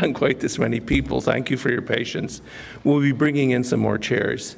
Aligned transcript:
done 0.00 0.14
quite 0.14 0.40
this 0.40 0.58
many 0.58 0.80
people. 0.80 1.20
Thank 1.20 1.50
you 1.50 1.56
for 1.56 1.70
your 1.70 1.82
patience. 1.82 2.40
We'll 2.84 3.00
be 3.00 3.12
bringing 3.12 3.50
in 3.50 3.64
some 3.64 3.80
more 3.80 3.98
chairs. 3.98 4.56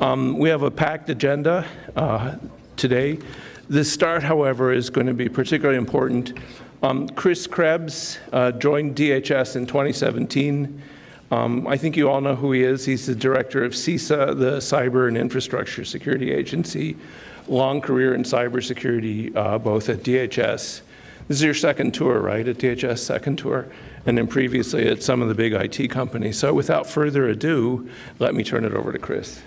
Um, 0.00 0.38
we 0.38 0.48
have 0.48 0.62
a 0.62 0.70
packed 0.70 1.10
agenda 1.10 1.66
uh, 1.96 2.36
today. 2.76 3.18
The 3.68 3.84
start, 3.84 4.22
however, 4.22 4.72
is 4.72 4.90
going 4.90 5.08
to 5.08 5.14
be 5.14 5.28
particularly 5.28 5.78
important. 5.78 6.38
Um, 6.82 7.08
Chris 7.08 7.46
Krebs 7.46 8.18
uh, 8.32 8.52
joined 8.52 8.94
DHS 8.94 9.56
in 9.56 9.66
2017. 9.66 10.82
Um, 11.32 11.66
I 11.66 11.76
think 11.76 11.96
you 11.96 12.08
all 12.08 12.20
know 12.20 12.36
who 12.36 12.52
he 12.52 12.62
is. 12.62 12.84
He's 12.84 13.06
the 13.06 13.14
director 13.14 13.64
of 13.64 13.72
CISA, 13.72 14.38
the 14.38 14.58
Cyber 14.58 15.08
and 15.08 15.16
Infrastructure 15.16 15.84
Security 15.84 16.30
Agency. 16.30 16.96
Long 17.48 17.80
career 17.80 18.14
in 18.14 18.22
cybersecurity, 18.22 19.34
uh, 19.34 19.58
both 19.58 19.88
at 19.88 19.98
DHS. 19.98 20.82
This 21.26 21.38
is 21.38 21.42
your 21.42 21.54
second 21.54 21.92
tour, 21.92 22.20
right? 22.20 22.46
At 22.46 22.58
DHS, 22.58 22.98
second 22.98 23.38
tour, 23.38 23.66
and 24.06 24.16
then 24.16 24.26
previously 24.26 24.88
at 24.88 25.02
some 25.02 25.20
of 25.20 25.28
the 25.28 25.34
big 25.34 25.52
IT 25.52 25.90
companies. 25.90 26.38
So 26.38 26.54
without 26.54 26.86
further 26.86 27.28
ado, 27.28 27.90
let 28.18 28.34
me 28.34 28.44
turn 28.44 28.64
it 28.64 28.72
over 28.72 28.92
to 28.92 28.98
Chris. 28.98 29.42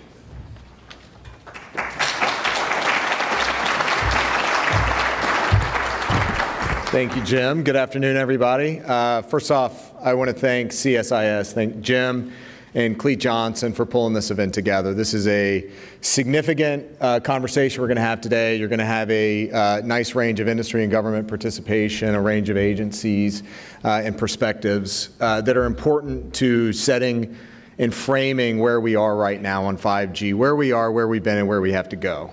Thank 6.90 7.14
you, 7.14 7.22
Jim. 7.22 7.62
Good 7.62 7.76
afternoon, 7.76 8.16
everybody. 8.16 8.80
Uh, 8.84 9.22
first 9.22 9.50
off, 9.50 9.94
I 10.02 10.14
want 10.14 10.28
to 10.28 10.34
thank 10.34 10.72
CSIS, 10.72 11.52
thank 11.52 11.80
Jim 11.80 12.32
and 12.74 12.98
Clete 12.98 13.18
Johnson 13.18 13.72
for 13.72 13.84
pulling 13.84 14.14
this 14.14 14.30
event 14.30 14.54
together. 14.54 14.94
This 14.94 15.14
is 15.14 15.26
a 15.26 15.70
significant 16.00 16.86
uh, 17.00 17.20
conversation 17.20 17.80
we're 17.80 17.88
going 17.88 17.96
to 17.96 18.02
have 18.02 18.20
today. 18.20 18.56
You're 18.56 18.68
going 18.68 18.78
to 18.78 18.84
have 18.84 19.10
a 19.10 19.50
uh, 19.50 19.80
nice 19.84 20.14
range 20.14 20.40
of 20.40 20.48
industry 20.48 20.82
and 20.82 20.90
government 20.90 21.26
participation, 21.26 22.14
a 22.14 22.20
range 22.20 22.48
of 22.48 22.56
agencies 22.56 23.42
uh, 23.84 24.02
and 24.04 24.16
perspectives 24.16 25.10
uh, 25.20 25.40
that 25.42 25.56
are 25.56 25.64
important 25.64 26.34
to 26.34 26.72
setting 26.72 27.36
and 27.78 27.94
framing 27.94 28.58
where 28.58 28.80
we 28.80 28.94
are 28.94 29.16
right 29.16 29.40
now 29.40 29.64
on 29.64 29.76
5G, 29.76 30.34
where 30.34 30.54
we 30.54 30.70
are, 30.70 30.92
where 30.92 31.08
we've 31.08 31.22
been, 31.22 31.38
and 31.38 31.48
where 31.48 31.62
we 31.62 31.72
have 31.72 31.88
to 31.88 31.96
go. 31.96 32.32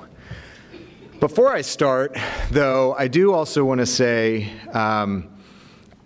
Before 1.19 1.52
I 1.52 1.62
start, 1.62 2.16
though, 2.52 2.94
I 2.94 3.08
do 3.08 3.34
also 3.34 3.66
want 3.66 3.80
to 3.80 3.88
say 3.88 4.52
um, 4.72 5.37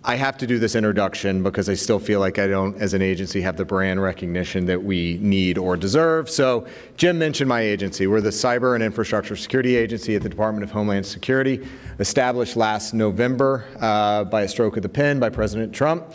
I 0.04 0.16
have 0.16 0.36
to 0.38 0.48
do 0.48 0.58
this 0.58 0.74
introduction 0.74 1.44
because 1.44 1.68
I 1.68 1.74
still 1.74 2.00
feel 2.00 2.18
like 2.18 2.40
I 2.40 2.48
don't, 2.48 2.76
as 2.78 2.92
an 2.92 3.02
agency, 3.02 3.40
have 3.42 3.56
the 3.56 3.64
brand 3.64 4.02
recognition 4.02 4.66
that 4.66 4.82
we 4.82 5.16
need 5.20 5.58
or 5.58 5.76
deserve. 5.76 6.28
So, 6.28 6.66
Jim 6.96 7.20
mentioned 7.20 7.48
my 7.48 7.60
agency. 7.60 8.08
We're 8.08 8.20
the 8.20 8.30
Cyber 8.30 8.74
and 8.74 8.82
Infrastructure 8.82 9.36
Security 9.36 9.76
Agency 9.76 10.16
at 10.16 10.22
the 10.22 10.28
Department 10.28 10.64
of 10.64 10.72
Homeland 10.72 11.06
Security, 11.06 11.64
established 12.00 12.56
last 12.56 12.94
November 12.94 13.64
uh, 13.78 14.24
by 14.24 14.42
a 14.42 14.48
stroke 14.48 14.76
of 14.76 14.82
the 14.82 14.88
pen 14.88 15.20
by 15.20 15.28
President 15.28 15.72
Trump. 15.72 16.12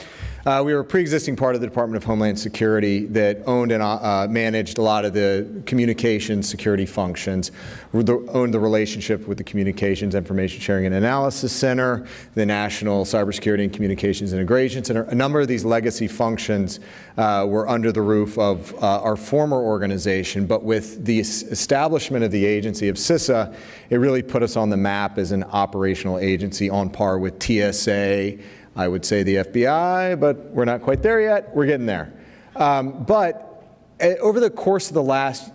Uh, 0.47 0.63
we 0.63 0.73
were 0.73 0.79
a 0.79 0.85
pre-existing 0.85 1.35
part 1.35 1.55
of 1.55 1.59
the 1.59 1.67
Department 1.67 2.01
of 2.01 2.07
Homeland 2.07 2.39
Security 2.39 3.05
that 3.07 3.43
owned 3.47 3.73
and 3.73 3.83
uh, 3.83 4.25
managed 4.29 4.77
a 4.77 4.81
lot 4.81 5.03
of 5.03 5.11
the 5.11 5.45
communications 5.65 6.47
security 6.47 6.85
functions, 6.85 7.51
owned 7.93 8.53
the 8.53 8.59
relationship 8.59 9.27
with 9.27 9.37
the 9.37 9.43
Communications 9.43 10.15
Information 10.15 10.61
Sharing 10.61 10.85
and 10.85 10.95
Analysis 10.95 11.51
Center, 11.51 12.07
the 12.35 12.45
National 12.45 13.03
Cybersecurity 13.03 13.63
and 13.65 13.73
Communications 13.73 14.31
Integration 14.31 14.85
Center. 14.85 15.03
A 15.03 15.15
number 15.15 15.41
of 15.41 15.49
these 15.49 15.65
legacy 15.65 16.07
functions 16.07 16.79
uh, 17.17 17.45
were 17.45 17.67
under 17.67 17.91
the 17.91 18.01
roof 18.01 18.37
of 18.37 18.73
uh, 18.75 19.01
our 19.01 19.17
former 19.17 19.57
organization, 19.57 20.47
but 20.47 20.63
with 20.63 21.03
the 21.03 21.19
establishment 21.19 22.23
of 22.23 22.31
the 22.31 22.45
agency 22.45 22.87
of 22.87 22.95
CISA, 22.95 23.53
it 23.89 23.97
really 23.97 24.21
put 24.21 24.41
us 24.43 24.55
on 24.55 24.69
the 24.69 24.77
map 24.77 25.17
as 25.17 25.33
an 25.33 25.43
operational 25.43 26.17
agency 26.19 26.69
on 26.69 26.89
par 26.89 27.19
with 27.19 27.43
TSA, 27.43 28.37
I 28.77 28.87
would 28.87 29.03
say 29.03 29.23
the 29.23 29.37
FBI, 29.37 30.19
but 30.19 30.37
we're 30.51 30.65
not 30.65 30.83
quite 30.83 31.01
there 31.01 31.19
yet. 31.19 31.53
We're 31.55 31.65
getting 31.65 31.87
there. 31.87 32.13
Um, 32.55 33.03
but 33.03 33.65
uh, 33.99 34.09
over 34.21 34.39
the 34.39 34.51
course 34.51 34.87
of 34.87 34.93
the 34.93 35.03
last 35.03 35.51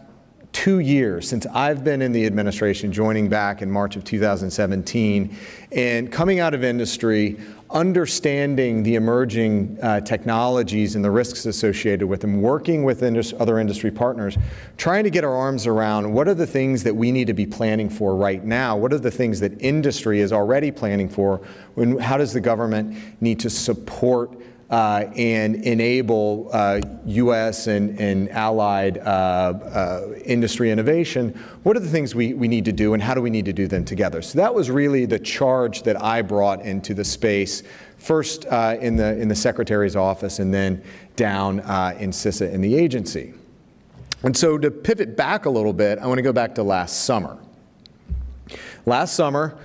two 0.51 0.81
years 0.81 1.28
since 1.28 1.47
I've 1.47 1.84
been 1.84 2.03
in 2.03 2.11
the 2.11 2.27
administration, 2.27 2.93
joining 2.93 3.28
back 3.28 3.62
in 3.62 3.71
March 3.71 3.94
of 3.94 4.03
2017, 4.03 5.37
and 5.71 6.12
coming 6.12 6.41
out 6.41 6.53
of 6.53 6.65
industry, 6.65 7.38
understanding 7.72 8.83
the 8.83 8.94
emerging 8.94 9.78
uh, 9.83 10.00
technologies 10.00 10.94
and 10.94 11.05
the 11.05 11.10
risks 11.10 11.47
associated 11.47 12.06
with 12.06 12.21
them, 12.21 12.43
working 12.43 12.84
with 12.84 13.03
indus 13.03 13.33
other 13.38 13.59
industry 13.59 13.91
partners, 13.91 14.37
trying 14.77 15.05
to 15.05 15.10
get 15.10 15.25
our 15.25 15.34
arms 15.34 15.66
around 15.66 16.12
what 16.12 16.28
are 16.28 16.34
the 16.34 16.47
things 16.47 16.83
that 16.83 16.94
we 16.94 17.10
need 17.10 17.27
to 17.27 17.34
be 17.34 17.47
planning 17.47 17.88
for 17.88 18.15
right 18.15 18.44
now? 18.44 18.77
What 18.77 18.93
are 18.93 18.99
the 18.99 19.10
things 19.10 19.41
that 19.41 19.60
industry 19.60 20.21
is 20.21 20.33
already 20.33 20.71
planning 20.71 21.09
for? 21.09 21.41
When, 21.75 21.99
how 21.99 22.19
does 22.19 22.33
the 22.33 22.41
government 22.41 22.97
need 23.21 23.41
to 23.41 23.50
support 23.50 24.41
uh, 24.72 25.05
and 25.16 25.56
enable 25.56 26.49
uh, 26.50 26.81
U.S. 27.05 27.66
and, 27.66 28.00
and 28.00 28.31
allied 28.31 28.97
uh, 28.97 29.00
uh, 29.03 30.15
industry 30.25 30.71
innovation, 30.71 31.38
what 31.62 31.77
are 31.77 31.81
the 31.81 31.91
things 31.91 32.15
we, 32.15 32.33
we 32.33 32.49
need 32.49 32.65
to 32.65 32.72
do 32.72 32.94
and 32.94 33.03
how 33.03 33.12
do 33.12 33.21
we 33.21 33.28
need 33.28 33.44
to 33.44 33.53
do 33.53 33.66
them 33.66 33.84
together? 33.84 34.22
So 34.22 34.38
that 34.38 34.55
was 34.55 34.71
really 34.71 35.05
the 35.05 35.19
charge 35.19 35.83
that 35.83 36.03
I 36.03 36.22
brought 36.22 36.62
into 36.62 36.94
the 36.94 37.05
space, 37.05 37.62
first 37.99 38.47
uh, 38.47 38.78
in, 38.81 38.97
the, 38.97 39.21
in 39.21 39.28
the 39.28 39.34
Secretary's 39.34 39.94
office 39.94 40.38
and 40.38 40.55
then 40.55 40.83
down 41.16 41.60
uh, 41.60 41.94
in 41.99 42.10
CISA 42.10 42.50
in 42.50 42.62
the 42.62 42.75
agency. 42.75 43.34
And 44.22 44.34
so 44.34 44.56
to 44.56 44.71
pivot 44.71 45.19
back 45.19 45.44
a 45.44 45.50
little 45.50 45.75
bit, 45.75 45.99
I 45.99 46.06
want 46.06 46.16
to 46.16 46.22
go 46.22 46.33
back 46.33 46.54
to 46.54 46.62
last 46.62 47.04
summer. 47.04 47.37
Last 48.87 49.16
summer, 49.16 49.59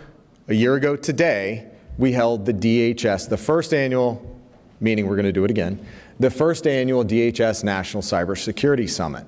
a 0.50 0.54
year 0.54 0.76
ago 0.76 0.98
today, 0.98 1.70
we 1.98 2.12
held 2.12 2.46
the 2.46 2.54
DHS, 2.54 3.30
the 3.30 3.38
first 3.38 3.74
annual 3.74 4.37
meaning 4.80 5.08
we're 5.08 5.16
going 5.16 5.26
to 5.26 5.32
do 5.32 5.44
it 5.44 5.52
again, 5.52 5.84
the 6.20 6.30
first 6.30 6.68
annual 6.68 7.04
DHS 7.04 7.64
National 7.64 8.04
Cybersecurity 8.04 8.90
Summit. 8.90 9.26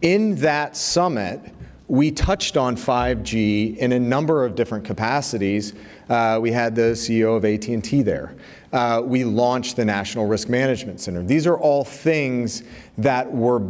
In 0.00 0.34
that 0.36 0.76
summit, 0.76 1.40
we 1.88 2.10
touched 2.10 2.56
on 2.56 2.76
5G 2.76 3.76
in 3.76 3.92
a 3.92 4.00
number 4.00 4.44
of 4.44 4.54
different 4.54 4.84
capacities. 4.84 5.74
Uh, 6.08 6.38
we 6.40 6.50
had 6.50 6.74
the 6.74 6.92
CEO 6.92 7.36
of 7.36 7.44
AT&T 7.44 8.02
there. 8.02 8.34
Uh, 8.72 9.02
we 9.04 9.24
launched 9.24 9.76
the 9.76 9.84
National 9.84 10.26
Risk 10.26 10.48
Management 10.48 11.00
Center. 11.00 11.22
These 11.22 11.46
are 11.46 11.58
all 11.58 11.84
things 11.84 12.62
that 12.96 13.30
were 13.30 13.62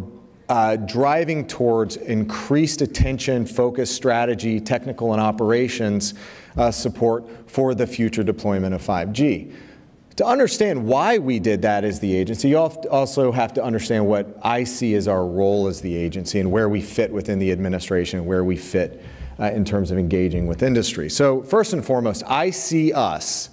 uh, 0.49 0.77
driving 0.77 1.47
towards 1.47 1.97
increased 1.97 2.83
attention, 2.83 3.47
focus, 3.47 3.91
strategy, 3.91 4.61
technical 4.61 5.13
and 5.13 5.21
operations 5.21 6.15
uh, 6.57 6.71
support 6.71 7.25
for 7.51 7.75
the 7.75 7.87
future 7.87 8.23
deployment 8.23 8.75
of 8.75 8.83
5G. 8.83 9.53
To 10.17 10.27
understand 10.27 10.85
why 10.85 11.19
we 11.19 11.39
did 11.39 11.63
that 11.63 11.85
as 11.85 11.99
the 12.01 12.15
agency, 12.15 12.51
you 12.51 12.59
also 12.59 13.33
have 13.33 13.55
to 13.55 13.65
understand 13.65 14.07
what 14.07 14.39
I 14.43 14.65
see 14.65 14.95
as 14.95 15.09
our 15.09 15.27
role 15.27 15.69
as 15.69 15.81
the 15.81 15.95
agency 15.95 16.39
and 16.41 16.53
where 16.53 16.69
we 16.69 16.83
fit 16.83 17.11
within 17.11 17.39
the 17.39 17.51
administration, 17.51 18.27
where 18.27 18.45
we 18.45 18.57
fit 18.57 19.03
uh, 19.41 19.45
in 19.45 19.65
terms 19.65 19.91
of 19.91 19.99
engaging 19.99 20.47
with 20.47 20.63
industry. 20.63 21.09
So 21.09 21.43
first 21.43 21.73
and 21.73 21.85
foremost, 21.85 22.25
I 22.27 22.51
see 22.51 22.93
us 22.93 23.51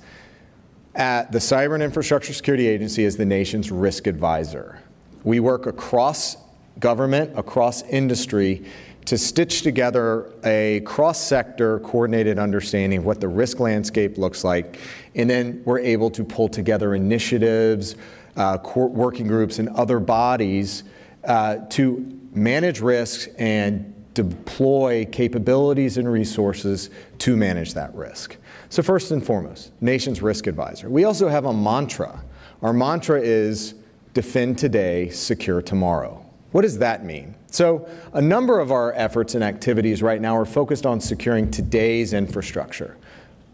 at 0.96 1.31
the 1.31 1.40
Cyber 1.40 1.75
and 1.75 1.84
Infrastructure 1.84 2.34
Security 2.34 2.68
Agency 2.68 3.06
as 3.06 3.16
the 3.16 3.25
nation's 3.25 3.72
risk 3.72 4.06
advisor. 4.06 4.81
We 5.24 5.40
work 5.40 5.66
across 5.66 6.36
government, 6.80 7.38
across 7.38 7.84
industry, 7.84 8.66
to 9.06 9.18
stitch 9.18 9.62
together 9.62 10.31
a 10.44 10.81
cross-sector 10.81 11.80
coordinated 11.80 12.38
understanding 12.38 13.00
of 13.00 13.06
what 13.06 13.22
the 13.22 13.28
risk 13.28 13.59
landscape 13.59 14.18
looks 14.18 14.44
like, 14.44 14.78
and 15.16 15.30
then 15.30 15.62
we're 15.66 15.80
able 15.80 16.09
to 16.12 16.24
pull 16.24 16.50
together 16.50 16.96
initiatives, 16.96 17.96
uh, 18.36 18.58
working 18.75 19.28
groups, 19.28 19.59
and 19.59 19.70
other 19.70 20.00
bodies 20.00 20.84
uh, 21.24 21.58
to 21.70 22.20
manage 22.34 22.80
risks 22.80 23.28
and 23.38 23.94
deploy 24.14 25.08
capabilities 25.12 25.98
and 25.98 26.12
resources 26.12 26.90
to 27.19 27.38
manage 27.38 27.74
that 27.74 27.94
risk. 27.96 28.38
So 28.69 28.84
first 28.84 29.12
and 29.12 29.25
foremost, 29.25 29.72
Nation's 29.81 30.22
Risk 30.22 30.48
Advisor. 30.48 30.90
We 30.90 31.03
also 31.03 31.28
have 31.28 31.46
a 31.46 31.53
mantra. 31.53 32.24
Our 32.62 32.74
mantra 32.74 33.22
is 33.22 33.75
defend 34.14 34.57
today, 34.57 35.10
secure 35.10 35.62
tomorrow. 35.62 36.25
What 36.51 36.63
does 36.63 36.80
that 36.80 37.06
mean? 37.06 37.36
So 37.51 37.88
a 38.13 38.22
number 38.22 38.60
of 38.60 38.72
our 38.72 38.94
efforts 38.94 39.36
and 39.36 39.44
activities 39.44 40.01
right 40.01 40.19
now 40.19 40.36
are 40.36 40.45
focused 40.45 40.86
on 40.86 41.00
securing 41.00 41.50
today's 41.50 42.13
infrastructure, 42.13 42.98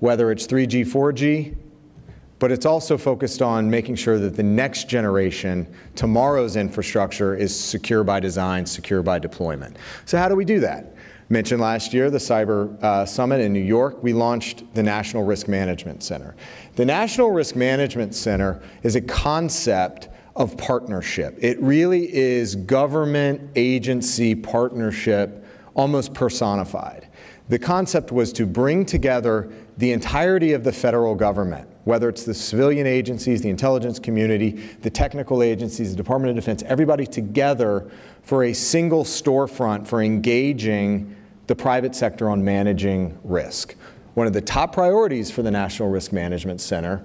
whether 0.05 0.31
it's 0.31 0.45
3G, 0.45 0.85
4G, 0.85 1.55
but 2.37 2.51
it's 2.51 2.67
also 2.67 2.95
focused 2.95 3.41
on 3.41 3.67
making 3.67 3.95
sure 3.95 4.19
that 4.19 4.35
the 4.35 4.43
next 4.43 4.87
generation, 4.87 5.65
tomorrow's 5.95 6.57
infrastructure, 6.57 7.35
is 7.35 7.59
secure 7.59 8.03
by 8.03 8.19
design, 8.19 8.67
secure 8.67 9.01
by 9.01 9.17
deployment. 9.17 9.75
So 10.05 10.19
how 10.19 10.29
do 10.29 10.35
we 10.35 10.45
do 10.45 10.59
that? 10.59 10.93
Mentioned 11.29 11.59
last 11.59 11.91
year, 11.91 12.11
the 12.11 12.19
Cyber 12.19 12.79
uh, 12.83 13.03
Summit 13.03 13.41
in 13.41 13.51
New 13.51 13.63
York, 13.63 14.03
we 14.03 14.13
launched 14.13 14.71
the 14.75 14.83
National 14.83 15.23
Risk 15.23 15.47
Management 15.47 16.03
Center. 16.03 16.35
The 16.75 16.85
National 16.85 17.31
Risk 17.31 17.55
Management 17.55 18.13
Center 18.13 18.61
is 18.83 18.95
a 18.95 19.01
concept 19.01 20.09
of 20.35 20.55
partnership. 20.55 21.35
It 21.39 21.59
really 21.59 22.15
is 22.15 22.55
government 22.55 23.41
agency 23.55 24.35
partnership 24.35 25.43
almost 25.73 26.13
personified. 26.13 27.07
The 27.47 27.59
concept 27.59 28.11
was 28.11 28.33
to 28.33 28.45
bring 28.45 28.85
together 28.85 29.51
the 29.77 29.91
entirety 29.91 30.53
of 30.53 30.63
the 30.63 30.71
federal 30.71 31.15
government 31.15 31.69
whether 31.85 32.09
it's 32.09 32.23
the 32.23 32.33
civilian 32.33 32.85
agencies, 32.85 33.41
the 33.41 33.49
intelligence 33.49 33.99
community, 33.99 34.51
the 34.81 34.89
technical 34.89 35.41
agencies, 35.41 35.91
the 35.91 35.95
Department 35.95 36.31
of 36.31 36.35
Defense, 36.35 36.63
everybody 36.63 37.05
together 37.05 37.89
for 38.23 38.45
a 38.45 38.53
single 38.53 39.03
storefront 39.03 39.87
for 39.87 40.01
engaging 40.01 41.15
the 41.45 41.55
private 41.55 41.95
sector 41.95 42.27
on 42.29 42.43
managing 42.43 43.17
risk. 43.23 43.75
One 44.15 44.25
of 44.25 44.33
the 44.33 44.41
top 44.41 44.73
priorities 44.73 45.29
for 45.29 45.43
the 45.43 45.51
National 45.51 45.89
Risk 45.89 46.11
Management 46.11 46.59
Center 46.59 47.03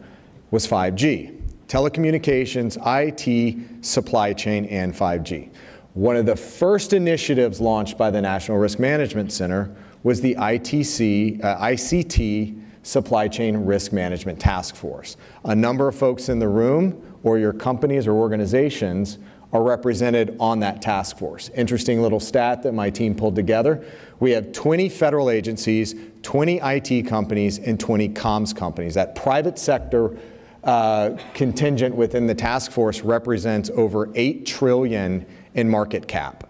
was 0.50 0.66
5G 0.66 1.36
telecommunications, 1.68 2.76
IT, 2.84 3.84
supply 3.84 4.32
chain, 4.32 4.64
and 4.64 4.92
5G. 4.92 5.50
One 5.94 6.16
of 6.16 6.26
the 6.26 6.34
first 6.34 6.92
initiatives 6.92 7.60
launched 7.60 7.96
by 7.96 8.10
the 8.10 8.20
National 8.20 8.58
Risk 8.58 8.80
Management 8.80 9.30
Center 9.30 9.72
was 10.02 10.20
the 10.20 10.34
ITC, 10.36 11.44
uh, 11.44 11.58
ICT 11.58 12.60
Supply 12.82 13.28
Chain 13.28 13.56
Risk 13.56 13.92
Management 13.92 14.40
Task 14.40 14.74
Force. 14.74 15.16
A 15.44 15.54
number 15.54 15.88
of 15.88 15.94
folks 15.94 16.28
in 16.28 16.38
the 16.38 16.48
room, 16.48 17.18
or 17.22 17.38
your 17.38 17.52
companies 17.52 18.06
or 18.06 18.12
organizations, 18.12 19.18
are 19.52 19.62
represented 19.62 20.36
on 20.38 20.60
that 20.60 20.80
task 20.80 21.18
force. 21.18 21.50
Interesting 21.54 22.00
little 22.00 22.20
stat 22.20 22.62
that 22.62 22.72
my 22.72 22.88
team 22.88 23.14
pulled 23.14 23.34
together. 23.34 23.84
We 24.20 24.30
have 24.30 24.52
20 24.52 24.88
federal 24.88 25.28
agencies, 25.28 25.94
20 26.22 26.60
IT 26.62 27.02
companies, 27.06 27.58
and 27.58 27.78
20 27.78 28.10
comms 28.10 28.54
companies. 28.54 28.94
That 28.94 29.16
private 29.16 29.58
sector 29.58 30.16
uh, 30.62 31.16
contingent 31.34 31.94
within 31.94 32.26
the 32.26 32.34
task 32.34 32.70
force 32.70 33.00
represents 33.00 33.70
over 33.70 34.10
8 34.14 34.46
trillion 34.46 35.26
in 35.54 35.68
market 35.68 36.06
cap. 36.06 36.49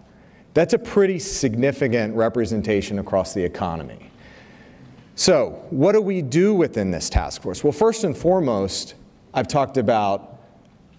That's 0.54 0.74
a 0.74 0.78
pretty 0.78 1.18
significant 1.18 2.14
representation 2.14 2.98
across 2.98 3.34
the 3.34 3.42
economy. 3.42 4.10
So, 5.14 5.62
what 5.70 5.92
do 5.92 6.00
we 6.00 6.22
do 6.22 6.54
within 6.54 6.90
this 6.90 7.10
task 7.10 7.42
force? 7.42 7.62
Well, 7.62 7.72
first 7.72 8.04
and 8.04 8.16
foremost, 8.16 8.94
I've 9.34 9.48
talked 9.48 9.76
about 9.76 10.38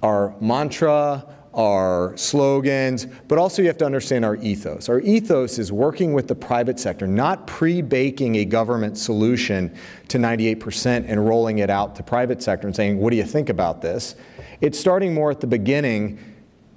our 0.03 0.35
mantra, 0.39 1.25
our 1.53 2.15
slogans, 2.15 3.07
but 3.27 3.37
also 3.37 3.61
you 3.61 3.67
have 3.67 3.77
to 3.79 3.85
understand 3.85 4.23
our 4.23 4.37
ethos. 4.37 4.87
Our 4.87 5.01
ethos 5.01 5.59
is 5.59 5.71
working 5.71 6.13
with 6.13 6.27
the 6.27 6.35
private 6.35 6.79
sector, 6.79 7.07
not 7.07 7.45
pre-baking 7.45 8.35
a 8.35 8.45
government 8.45 8.97
solution 8.97 9.75
to 10.07 10.17
98% 10.17 11.05
and 11.07 11.27
rolling 11.27 11.59
it 11.59 11.69
out 11.69 11.95
to 11.97 12.03
private 12.03 12.41
sector 12.41 12.67
and 12.67 12.75
saying, 12.75 12.97
what 12.99 13.09
do 13.09 13.17
you 13.17 13.25
think 13.25 13.49
about 13.49 13.81
this? 13.81 14.15
It's 14.61 14.79
starting 14.79 15.13
more 15.13 15.29
at 15.31 15.41
the 15.41 15.47
beginning, 15.47 16.19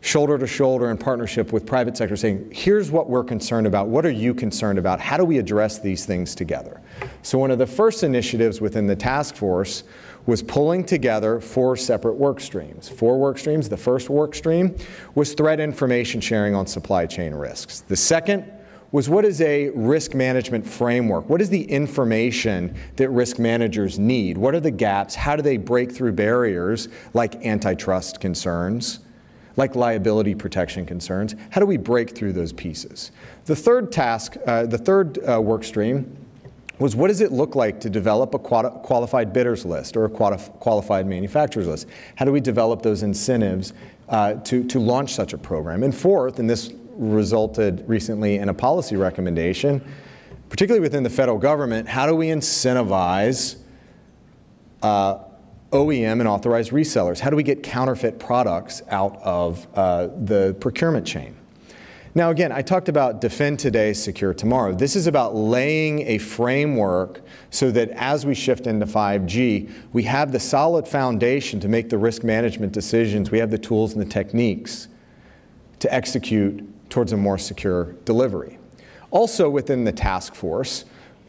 shoulder 0.04 0.36
to 0.36 0.46
shoulder 0.46 0.90
in 0.90 0.98
partnership 0.98 1.50
with 1.50 1.64
private 1.64 1.96
sector 1.96 2.14
saying, 2.14 2.46
here's 2.52 2.90
what 2.90 3.08
we're 3.08 3.24
concerned 3.24 3.66
about. 3.66 3.88
What 3.88 4.04
are 4.04 4.10
you 4.10 4.34
concerned 4.34 4.78
about? 4.78 5.00
How 5.00 5.16
do 5.16 5.24
we 5.24 5.38
address 5.38 5.78
these 5.78 6.04
things 6.04 6.34
together? 6.34 6.82
So 7.22 7.38
one 7.38 7.50
of 7.50 7.56
the 7.56 7.66
first 7.66 8.02
initiatives 8.02 8.60
within 8.60 8.86
the 8.86 8.94
task 8.94 9.34
force 9.34 9.82
was 10.26 10.42
pulling 10.42 10.84
together 10.84 11.40
four 11.40 11.74
separate 11.74 12.16
work 12.16 12.40
streams. 12.40 12.86
Four 12.86 13.18
work 13.18 13.38
streams. 13.38 13.70
The 13.70 13.78
first 13.78 14.10
work 14.10 14.34
stream 14.34 14.76
was 15.14 15.32
threat 15.32 15.58
information 15.58 16.20
sharing 16.20 16.54
on 16.54 16.66
supply 16.66 17.06
chain 17.06 17.32
risks. 17.32 17.80
The 17.80 17.96
second 17.96 18.44
was 18.92 19.08
what 19.08 19.24
is 19.24 19.40
a 19.40 19.70
risk 19.70 20.14
management 20.14 20.66
framework? 20.66 21.30
What 21.30 21.40
is 21.40 21.48
the 21.48 21.64
information 21.64 22.76
that 22.96 23.08
risk 23.08 23.38
managers 23.38 23.98
need? 23.98 24.36
What 24.36 24.54
are 24.54 24.60
the 24.60 24.70
gaps? 24.70 25.14
How 25.14 25.34
do 25.34 25.42
they 25.42 25.56
break 25.56 25.90
through 25.90 26.12
barriers 26.12 26.88
like 27.14 27.46
antitrust 27.46 28.20
concerns, 28.20 29.00
like 29.56 29.74
liability 29.76 30.34
protection 30.34 30.84
concerns? 30.84 31.34
How 31.50 31.60
do 31.60 31.66
we 31.66 31.76
break 31.76 32.16
through 32.16 32.32
those 32.32 32.52
pieces? 32.52 33.12
The 33.44 33.56
third 33.56 33.92
task, 33.92 34.36
uh, 34.46 34.66
the 34.66 34.78
third 34.78 35.18
uh, 35.28 35.40
work 35.40 35.64
stream 35.64 36.16
was 36.78 36.96
what 36.96 37.08
does 37.08 37.20
it 37.20 37.30
look 37.30 37.54
like 37.54 37.80
to 37.80 37.90
develop 37.90 38.34
a 38.34 38.38
qualified 38.38 39.32
bidders 39.32 39.64
list 39.64 39.96
or 39.96 40.06
a 40.06 40.08
qualified 40.08 41.06
manufacturers 41.06 41.68
list? 41.68 41.86
How 42.16 42.24
do 42.24 42.32
we 42.32 42.40
develop 42.40 42.82
those 42.82 43.02
incentives 43.02 43.72
uh, 44.08 44.34
to, 44.34 44.64
to 44.64 44.80
launch 44.80 45.14
such 45.14 45.32
a 45.32 45.38
program? 45.38 45.84
And 45.84 45.94
fourth, 45.94 46.40
and 46.40 46.50
this 46.50 46.72
resulted 46.96 47.84
recently 47.88 48.36
in 48.36 48.48
a 48.48 48.54
policy 48.54 48.96
recommendation, 48.96 49.84
particularly 50.48 50.80
within 50.80 51.02
the 51.02 51.10
federal 51.10 51.38
government, 51.38 51.88
how 51.88 52.06
do 52.06 52.14
we 52.14 52.26
incentivize 52.26 53.56
uh, 54.82 55.23
OEM 55.74 56.20
and 56.20 56.28
authorized 56.28 56.70
resellers? 56.70 57.18
How 57.18 57.30
do 57.30 57.36
we 57.36 57.42
get 57.42 57.64
counterfeit 57.64 58.20
products 58.20 58.80
out 58.90 59.20
of 59.22 59.66
uh, 59.74 60.06
the 60.16 60.56
procurement 60.60 61.04
chain? 61.04 61.34
Now, 62.14 62.30
again, 62.30 62.52
I 62.52 62.62
talked 62.62 62.88
about 62.88 63.20
defend 63.20 63.58
today, 63.58 63.92
secure 63.92 64.32
tomorrow. 64.32 64.72
This 64.72 64.94
is 64.94 65.08
about 65.08 65.34
laying 65.34 66.06
a 66.06 66.18
framework 66.18 67.22
so 67.50 67.72
that 67.72 67.90
as 67.90 68.24
we 68.24 68.36
shift 68.36 68.68
into 68.68 68.86
5G, 68.86 69.68
we 69.92 70.04
have 70.04 70.30
the 70.30 70.38
solid 70.38 70.86
foundation 70.86 71.58
to 71.58 71.66
make 71.66 71.90
the 71.90 71.98
risk 71.98 72.22
management 72.22 72.72
decisions. 72.72 73.32
We 73.32 73.40
have 73.40 73.50
the 73.50 73.58
tools 73.58 73.94
and 73.94 74.00
the 74.00 74.08
techniques 74.08 74.86
to 75.80 75.92
execute 75.92 76.64
towards 76.88 77.12
a 77.12 77.16
more 77.16 77.36
secure 77.36 77.94
delivery. 78.04 78.58
Also, 79.10 79.50
within 79.50 79.82
the 79.82 79.92
task 79.92 80.36
force, 80.36 80.84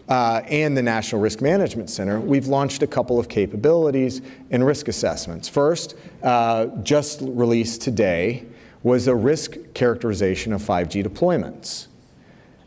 uh, 0.07 0.42
and 0.48 0.78
the 0.78 0.81
National 0.81 1.22
Risk 1.22 1.42
Management 1.42 1.90
Center, 1.90 2.19
we've 2.19 2.48
launched 2.48 2.84
a 2.84 2.88
couple 2.88 3.19
of 3.19 3.28
capabilities 3.28 4.22
and 4.52 4.66
risk 4.66 4.88
assessments. 4.88 5.50
First, 5.50 5.96
uh, 6.24 6.68
just 6.84 7.22
released 7.22 7.81
today, 7.81 8.46
was 8.84 9.07
a 9.07 9.16
risk 9.16 9.57
characterization 9.74 10.54
of 10.54 10.62
5G 10.62 11.04
deployments. 11.04 11.88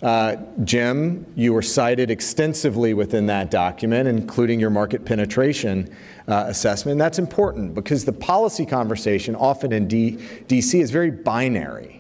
Uh, 0.02 0.36
Jim, 0.64 1.26
you 1.34 1.52
were 1.52 1.62
cited 1.62 2.10
extensively 2.10 2.94
within 2.94 3.26
that 3.26 3.50
document, 3.50 4.08
including 4.08 4.60
your 4.60 4.70
market 4.70 5.04
penetration 5.04 5.94
uh, 6.28 6.44
assessment. 6.46 6.98
That's 6.98 7.18
important 7.18 7.74
because 7.74 8.04
the 8.04 8.12
policy 8.12 8.64
conversation 8.64 9.34
often 9.34 9.72
in 9.72 9.88
D- 9.88 10.18
DC 10.46 10.80
is 10.80 10.90
very 10.90 11.10
binary. 11.10 11.97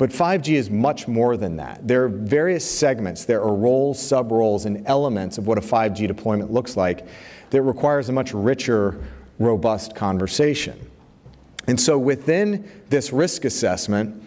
But 0.00 0.08
5G 0.08 0.54
is 0.54 0.70
much 0.70 1.06
more 1.06 1.36
than 1.36 1.56
that. 1.56 1.86
There 1.86 2.04
are 2.04 2.08
various 2.08 2.64
segments, 2.64 3.26
there 3.26 3.42
are 3.42 3.54
roles, 3.54 4.00
sub 4.00 4.32
roles, 4.32 4.64
and 4.64 4.82
elements 4.86 5.36
of 5.36 5.46
what 5.46 5.58
a 5.58 5.60
5G 5.60 6.08
deployment 6.08 6.50
looks 6.50 6.74
like 6.74 7.06
that 7.50 7.60
requires 7.60 8.08
a 8.08 8.12
much 8.12 8.32
richer, 8.32 8.98
robust 9.38 9.94
conversation. 9.94 10.90
And 11.66 11.78
so 11.78 11.98
within 11.98 12.66
this 12.88 13.12
risk 13.12 13.44
assessment, 13.44 14.22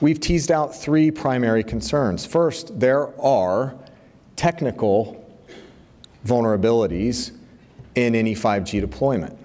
we've 0.00 0.18
teased 0.18 0.50
out 0.50 0.74
three 0.74 1.12
primary 1.12 1.62
concerns. 1.62 2.26
First, 2.26 2.80
there 2.80 3.16
are 3.20 3.76
technical 4.34 5.24
vulnerabilities 6.26 7.30
in 7.94 8.16
any 8.16 8.34
5G 8.34 8.80
deployment. 8.80 9.38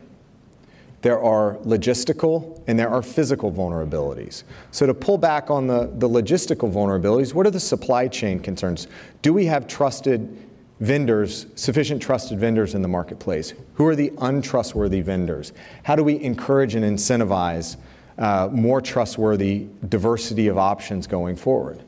There 1.01 1.21
are 1.21 1.55
logistical 1.57 2.61
and 2.67 2.77
there 2.77 2.89
are 2.89 3.01
physical 3.01 3.51
vulnerabilities. 3.51 4.43
So 4.71 4.85
to 4.85 4.93
pull 4.93 5.17
back 5.17 5.49
on 5.49 5.67
the, 5.67 5.89
the 5.95 6.09
logistical 6.09 6.71
vulnerabilities, 6.71 7.33
what 7.33 7.47
are 7.47 7.51
the 7.51 7.59
supply 7.59 8.07
chain 8.07 8.39
concerns? 8.39 8.87
Do 9.21 9.33
we 9.33 9.45
have 9.45 9.67
trusted 9.67 10.37
vendors, 10.79 11.45
sufficient 11.55 12.01
trusted 12.01 12.39
vendors 12.39 12.75
in 12.75 12.81
the 12.81 12.87
marketplace? 12.87 13.53
Who 13.75 13.87
are 13.87 13.95
the 13.95 14.11
untrustworthy 14.19 15.01
vendors? 15.01 15.53
How 15.83 15.95
do 15.95 16.03
we 16.03 16.21
encourage 16.21 16.75
and 16.75 16.83
incentivize 16.83 17.77
uh, 18.17 18.49
more 18.51 18.81
trustworthy 18.81 19.67
diversity 19.87 20.47
of 20.47 20.57
options 20.57 21.07
going 21.07 21.37
forward? 21.37 21.81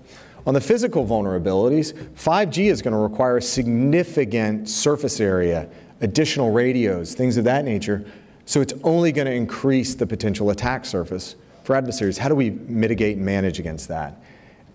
On 0.47 0.53
the 0.53 0.61
physical 0.61 1.05
vulnerabilities, 1.05 1.93
5G 2.15 2.71
is 2.71 2.81
going 2.81 2.93
to 2.93 2.99
require 2.99 3.39
significant 3.39 4.67
surface 4.67 5.19
area, 5.19 5.69
additional 6.01 6.51
radios, 6.51 7.13
things 7.13 7.37
of 7.37 7.43
that 7.43 7.63
nature. 7.63 8.05
So 8.51 8.59
it's 8.59 8.73
only 8.83 9.13
going 9.13 9.27
to 9.27 9.33
increase 9.33 9.95
the 9.95 10.05
potential 10.05 10.49
attack 10.49 10.83
surface 10.83 11.37
for 11.63 11.73
adversaries. 11.73 12.17
How 12.17 12.27
do 12.27 12.35
we 12.35 12.49
mitigate 12.49 13.15
and 13.15 13.25
manage 13.25 13.59
against 13.59 13.87
that? 13.87 14.21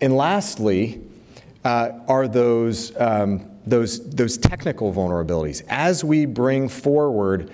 And 0.00 0.16
lastly, 0.16 1.02
uh, 1.62 1.90
are 2.09 2.26
those 2.26 2.97
um, 2.97 3.50
those, 3.66 4.09
those 4.09 4.38
technical 4.38 4.95
vulnerabilities. 4.95 5.62
As 5.68 6.02
we 6.02 6.25
bring 6.25 6.71
forward, 6.71 7.52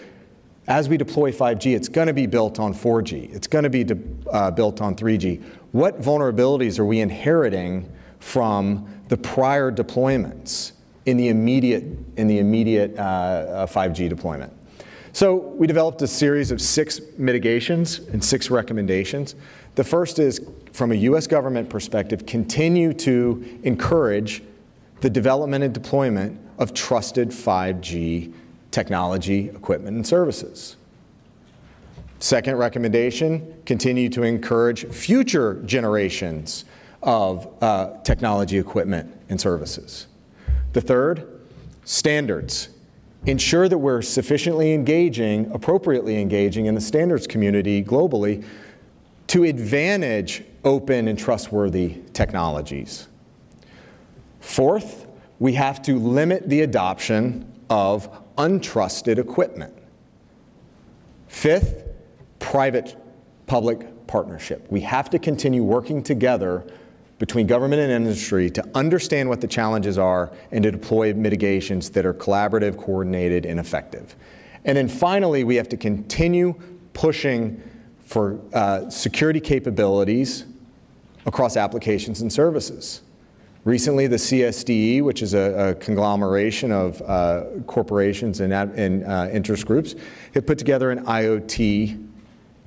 as 0.69 0.89
we 0.89 0.97
deploy 0.97 1.33
5G, 1.33 1.75
it's 1.75 1.89
going 1.89 2.07
to 2.07 2.13
be 2.13 2.27
built 2.27 2.61
on 2.61 2.73
4G. 2.73 3.35
It's 3.35 3.49
going 3.49 3.65
to 3.65 3.71
be 3.71 3.83
de- 3.83 3.99
uh, 4.31 4.53
built 4.53 4.81
on 4.81 4.95
3G. 4.95 5.43
What 5.73 6.01
vulnerabilities 6.01 6.79
are 6.79 6.85
we 6.85 7.01
inheriting 7.01 7.93
from 8.21 8.87
the 9.09 9.17
prior 9.17 9.73
deployments 9.73 10.71
in 11.05 11.17
the 11.17 11.31
immediate, 11.31 11.83
in 12.17 12.29
the 12.29 12.39
immediate 12.39 12.97
uh, 12.97 13.67
5G 13.69 14.07
uh, 14.07 14.09
deployment? 14.09 14.53
So 15.13 15.35
we 15.35 15.67
developed 15.67 16.01
a 16.03 16.07
series 16.07 16.51
of 16.51 16.61
six 16.61 17.01
mitigations 17.19 17.99
and 17.99 18.25
six 18.25 18.51
recommendations. 18.51 19.35
The 19.75 19.85
first 19.85 20.19
is, 20.19 20.41
from 20.73 20.93
a 20.93 20.95
U.S. 20.95 21.27
government 21.27 21.69
perspective, 21.69 22.25
continue 22.25 22.95
to 22.95 23.61
encourage 23.63 24.43
the 25.03 25.11
development 25.11 25.65
and 25.65 25.75
deployment 25.75 26.41
of 26.59 26.73
trusted 26.73 27.29
5G 27.29 28.33
technology, 28.71 29.49
equipment, 29.51 29.97
and 29.97 30.07
services. 30.07 30.77
Second 32.19 32.57
recommendation, 32.57 33.55
continue 33.67 34.09
to 34.09 34.23
encourage 34.23 34.87
future 34.87 35.61
generations 35.67 36.65
of 37.03 37.53
uh, 37.61 37.99
technology, 38.05 38.59
equipment, 38.59 39.13
and 39.29 39.41
services. 39.41 40.07
The 40.73 40.81
third, 40.81 41.41
standards. 41.85 42.69
Ensure 43.27 43.69
that 43.69 43.79
we're 43.79 44.03
sufficiently 44.03 44.73
engaging, 44.73 45.51
appropriately 45.53 46.21
engaging 46.21 46.67
in 46.67 46.75
the 46.75 46.81
standards 46.81 47.27
community 47.27 47.83
globally 47.83 48.45
to 49.29 49.45
advantage 49.45 50.43
open 50.65 51.09
and 51.09 51.19
trustworthy 51.19 52.03
technologies. 52.13 53.09
Fourth, 54.41 55.07
we 55.39 55.55
have 55.55 55.81
to 55.83 55.99
limit 55.99 56.49
the 56.49 56.63
adoption 56.63 57.51
of 57.71 58.09
untrusted 58.37 59.19
equipment. 59.19 59.73
Fifth, 61.29 61.85
private-public 62.39 64.07
partnership. 64.07 64.67
We 64.71 64.81
have 64.81 65.09
to 65.11 65.19
continue 65.19 65.63
working 65.63 66.03
together 66.03 66.67
between 67.23 67.47
government 67.47 67.81
and 67.81 67.93
industry 67.93 68.51
to 68.51 68.69
understand 68.75 69.29
what 69.29 69.41
the 69.41 69.47
challenges 69.47 69.97
are 69.97 70.33
and 70.51 70.65
to 70.65 70.73
deploy 70.73 71.15
mitigations 71.15 71.89
that 71.89 72.05
are 72.05 72.13
collaborative, 72.13 72.77
coordinated, 72.77 73.47
and 73.47 73.61
effective. 73.61 74.17
And 74.65 74.77
then 74.77 74.89
finally, 74.89 75.45
we 75.45 75.55
have 75.55 75.69
to 75.69 75.77
continue 75.77 76.61
pushing 76.95 77.63
for 78.05 78.41
uh, 78.53 78.91
security 78.91 79.39
capabilities 79.39 80.47
across 81.25 81.57
applications 81.57 82.23
and 82.23 82.33
services. 82.33 83.03
Recently, 83.63 84.09
the 84.09 84.17
CSDE, 84.17 85.03
which 85.03 85.23
is 85.23 85.35
a, 85.35 85.69
a 85.71 85.75
conglomeration 85.77 86.73
of 86.73 87.01
uh, 87.03 87.45
corporations 87.69 88.41
and, 88.41 88.53
and 88.53 89.05
uh, 89.05 89.29
interest 89.33 89.65
groups, 89.65 89.95
have 90.35 90.45
put 90.45 90.59
together 90.59 90.91
an 90.91 91.05
IoT 91.05 92.05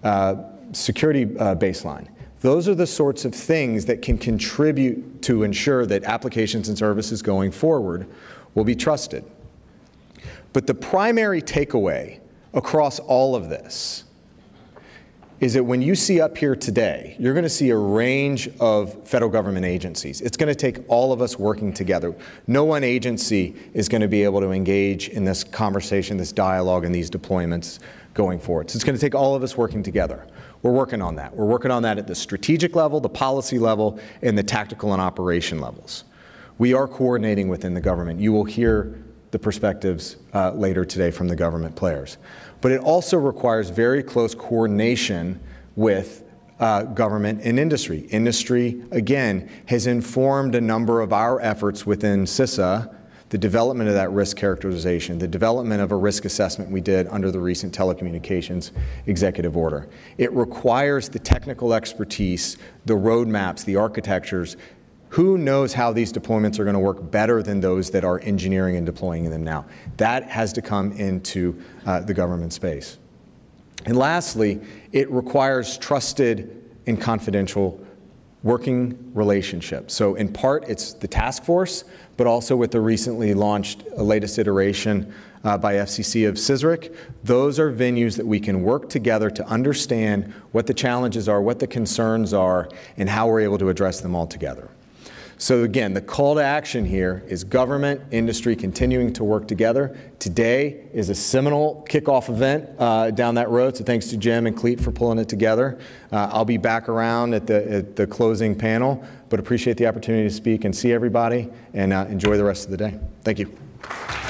uh, 0.06 0.36
security 0.72 1.24
uh, 1.40 1.56
baseline. 1.56 2.08
Those 2.46 2.68
are 2.68 2.76
the 2.76 2.86
sorts 2.86 3.26
of 3.26 3.34
things 3.34 3.86
that 3.86 4.04
can 4.04 4.20
contribute 4.20 5.24
to 5.24 5.42
ensure 5.42 5.88
that 5.88 6.04
applications 6.04 6.70
and 6.70 6.78
services 6.78 7.24
going 7.24 7.50
forward 7.50 8.06
will 8.54 8.64
be 8.64 8.76
trusted. 8.76 9.26
But 10.54 10.68
the 10.68 10.76
primary 10.76 11.42
takeaway 11.42 12.20
across 12.54 13.00
all 13.00 13.36
of 13.36 13.50
this 13.50 14.04
is 15.40 15.56
that 15.56 15.64
when 15.64 15.82
you 15.82 15.96
see 15.96 16.22
up 16.22 16.38
here 16.38 16.56
today, 16.56 17.16
you're 17.18 17.34
going 17.34 17.42
to 17.42 17.50
see 17.50 17.72
a 17.72 17.78
range 17.78 18.48
of 18.60 19.08
federal 19.08 19.32
government 19.32 19.66
agencies. 19.66 20.22
It's 20.22 20.38
going 20.38 20.54
to 20.54 20.56
take 20.56 20.86
all 20.88 21.12
of 21.12 21.24
us 21.24 21.40
working 21.40 21.74
together. 21.74 22.16
No 22.46 22.64
one 22.64 22.84
agency 22.84 23.56
is 23.74 23.90
going 23.90 24.02
to 24.02 24.08
be 24.08 24.24
able 24.24 24.42
to 24.42 24.52
engage 24.52 25.10
in 25.10 25.26
this 25.26 25.44
conversation, 25.44 26.18
this 26.18 26.32
dialogue, 26.32 26.86
and 26.86 26.94
these 26.94 27.10
deployments 27.10 27.80
going 28.14 28.38
forward. 28.38 28.70
So 28.70 28.78
it's 28.78 28.84
going 28.84 28.96
to 28.96 29.02
take 29.02 29.16
all 29.16 29.34
of 29.34 29.42
us 29.42 29.58
working 29.58 29.82
together. 29.82 30.28
We're 30.66 30.72
working 30.72 31.04
on 31.04 31.18
that. 31.18 31.36
We're 31.36 31.46
working 31.46 31.70
on 31.70 31.84
that 31.84 32.00
at 32.00 32.08
the 32.08 32.16
strategic 32.16 32.76
level, 32.76 33.00
the 33.00 33.08
policy 33.08 33.60
level, 33.60 34.00
and 34.24 34.36
the 34.36 34.42
tactical 34.42 34.94
and 34.94 35.00
operation 35.00 35.60
levels. 35.60 36.06
We 36.58 36.74
are 36.74 36.88
coordinating 36.88 37.50
within 37.50 37.76
the 37.76 37.82
government. 37.82 38.20
You 38.20 38.34
will 38.34 38.46
hear 38.46 39.00
the 39.30 39.38
perspectives 39.38 40.16
uh, 40.34 40.54
later 40.54 40.84
today 40.84 41.12
from 41.12 41.28
the 41.28 41.36
government 41.36 41.76
players. 41.76 42.18
But 42.62 42.72
it 42.72 42.82
also 42.82 43.20
requires 43.20 43.70
very 43.70 44.02
close 44.02 44.34
coordination 44.34 45.40
with 45.76 46.24
uh, 46.60 46.86
government 46.86 47.42
and 47.44 47.60
industry. 47.60 48.08
Industry, 48.10 48.82
again, 48.90 49.48
has 49.68 49.86
informed 49.86 50.56
a 50.56 50.62
number 50.62 51.00
of 51.00 51.14
our 51.14 51.40
efforts 51.42 51.86
within 51.86 52.24
CISA 52.24 52.92
the 53.30 53.38
development 53.38 53.90
of 53.90 53.96
that 53.96 54.12
risk 54.12 54.38
characterization, 54.38 55.18
the 55.18 55.28
development 55.28 55.82
of 55.82 55.92
a 55.92 55.96
risk 55.96 56.26
assessment 56.26 56.70
we 56.70 56.80
did 56.80 57.08
under 57.08 57.32
the 57.32 57.40
recent 57.40 57.76
telecommunications 57.76 58.72
executive 59.08 59.58
order. 59.58 59.90
It 60.18 60.32
requires 60.34 61.10
the 61.10 61.20
technical 61.20 61.74
expertise, 61.74 62.58
the 62.86 62.94
roadmaps, 62.94 63.66
the 63.66 63.78
architectures. 63.78 64.58
Who 65.10 65.38
knows 65.38 65.74
how 65.74 65.92
these 65.92 66.14
deployments 66.14 66.60
are 66.60 66.66
going 66.66 66.76
to 66.76 66.80
work 66.80 67.10
better 67.10 67.42
than 67.42 67.62
those 67.62 67.90
that 67.92 68.04
are 68.04 68.20
engineering 68.20 68.76
and 68.76 68.86
deploying 68.86 69.30
them 69.30 69.44
now? 69.44 69.66
That 69.98 70.24
has 70.24 70.54
to 70.54 70.62
come 70.62 70.92
into 70.92 71.60
uh, 71.86 72.02
the 72.02 72.14
government 72.14 72.54
space. 72.54 73.00
And 73.86 73.98
lastly, 73.98 74.62
it 74.92 75.10
requires 75.12 75.78
trusted 75.78 76.62
and 76.88 77.00
confidential 77.02 77.85
working 78.46 78.96
relationship. 79.16 79.90
So 79.90 80.14
in 80.14 80.32
part, 80.32 80.70
it's 80.70 80.94
the 80.94 81.08
task 81.08 81.44
force, 81.44 81.84
but 82.16 82.28
also 82.28 82.56
with 82.56 82.70
the 82.70 82.80
recently 82.80 83.34
launched 83.34 83.84
uh, 83.98 84.04
latest 84.04 84.38
iteration 84.38 85.12
uh, 85.44 85.58
by 85.58 85.74
FCC 85.74 86.30
of 86.30 86.36
CSRIC. 86.36 86.96
Those 87.24 87.60
are 87.60 87.72
venues 87.72 88.16
that 88.18 88.26
we 88.26 88.40
can 88.40 88.62
work 88.62 88.88
together 88.88 89.32
to 89.32 89.46
understand 89.48 90.32
what 90.52 90.68
the 90.68 90.76
challenges 90.76 91.28
are, 91.28 91.42
what 91.42 91.58
the 91.58 91.66
concerns 91.66 92.34
are, 92.34 92.70
and 92.98 93.10
how 93.10 93.28
we're 93.28 93.42
able 93.42 93.58
to 93.58 93.70
address 93.70 94.00
them 94.02 94.16
all 94.16 94.28
together. 94.28 94.70
So 95.38 95.64
again, 95.64 95.94
the 95.94 96.02
call 96.02 96.36
to 96.36 96.44
action 96.44 96.86
here 96.86 97.24
is 97.28 97.44
government, 97.44 98.02
industry 98.12 98.56
continuing 98.56 99.12
to 99.14 99.24
work 99.24 99.48
together. 99.48 99.98
Today 100.18 100.88
is 100.94 101.10
a 101.10 101.16
seminal 101.16 101.86
kickoff 101.90 102.30
event 102.30 102.70
uh, 102.80 103.12
down 103.12 103.36
that 103.36 103.50
road, 103.50 103.76
so 103.76 103.84
thanks 103.84 104.08
to 104.08 104.18
Jim 104.18 104.48
and 104.48 104.56
Clete 104.56 104.80
for 104.80 104.92
pulling 104.92 105.20
it 105.20 105.28
together. 105.28 105.78
Uh, 106.12 106.30
I'll 106.32 106.46
be 106.46 106.58
back 106.58 106.88
around 106.88 107.34
at 107.34 107.48
the, 107.48 107.70
at 107.70 107.96
the 107.98 108.08
closing 108.08 108.56
panel, 108.56 109.04
but 109.30 109.40
appreciate 109.40 109.76
the 109.76 109.88
opportunity 109.88 110.28
to 110.28 110.34
speak 110.34 110.64
and 110.64 110.74
see 110.74 110.94
everybody, 110.94 111.50
and 111.74 111.92
uh, 111.92 112.06
enjoy 112.10 112.38
the 112.38 112.46
rest 112.46 112.66
of 112.66 112.72
the 112.72 112.78
day. 112.78 112.98
Thank 113.24 113.40
you. 113.40 114.25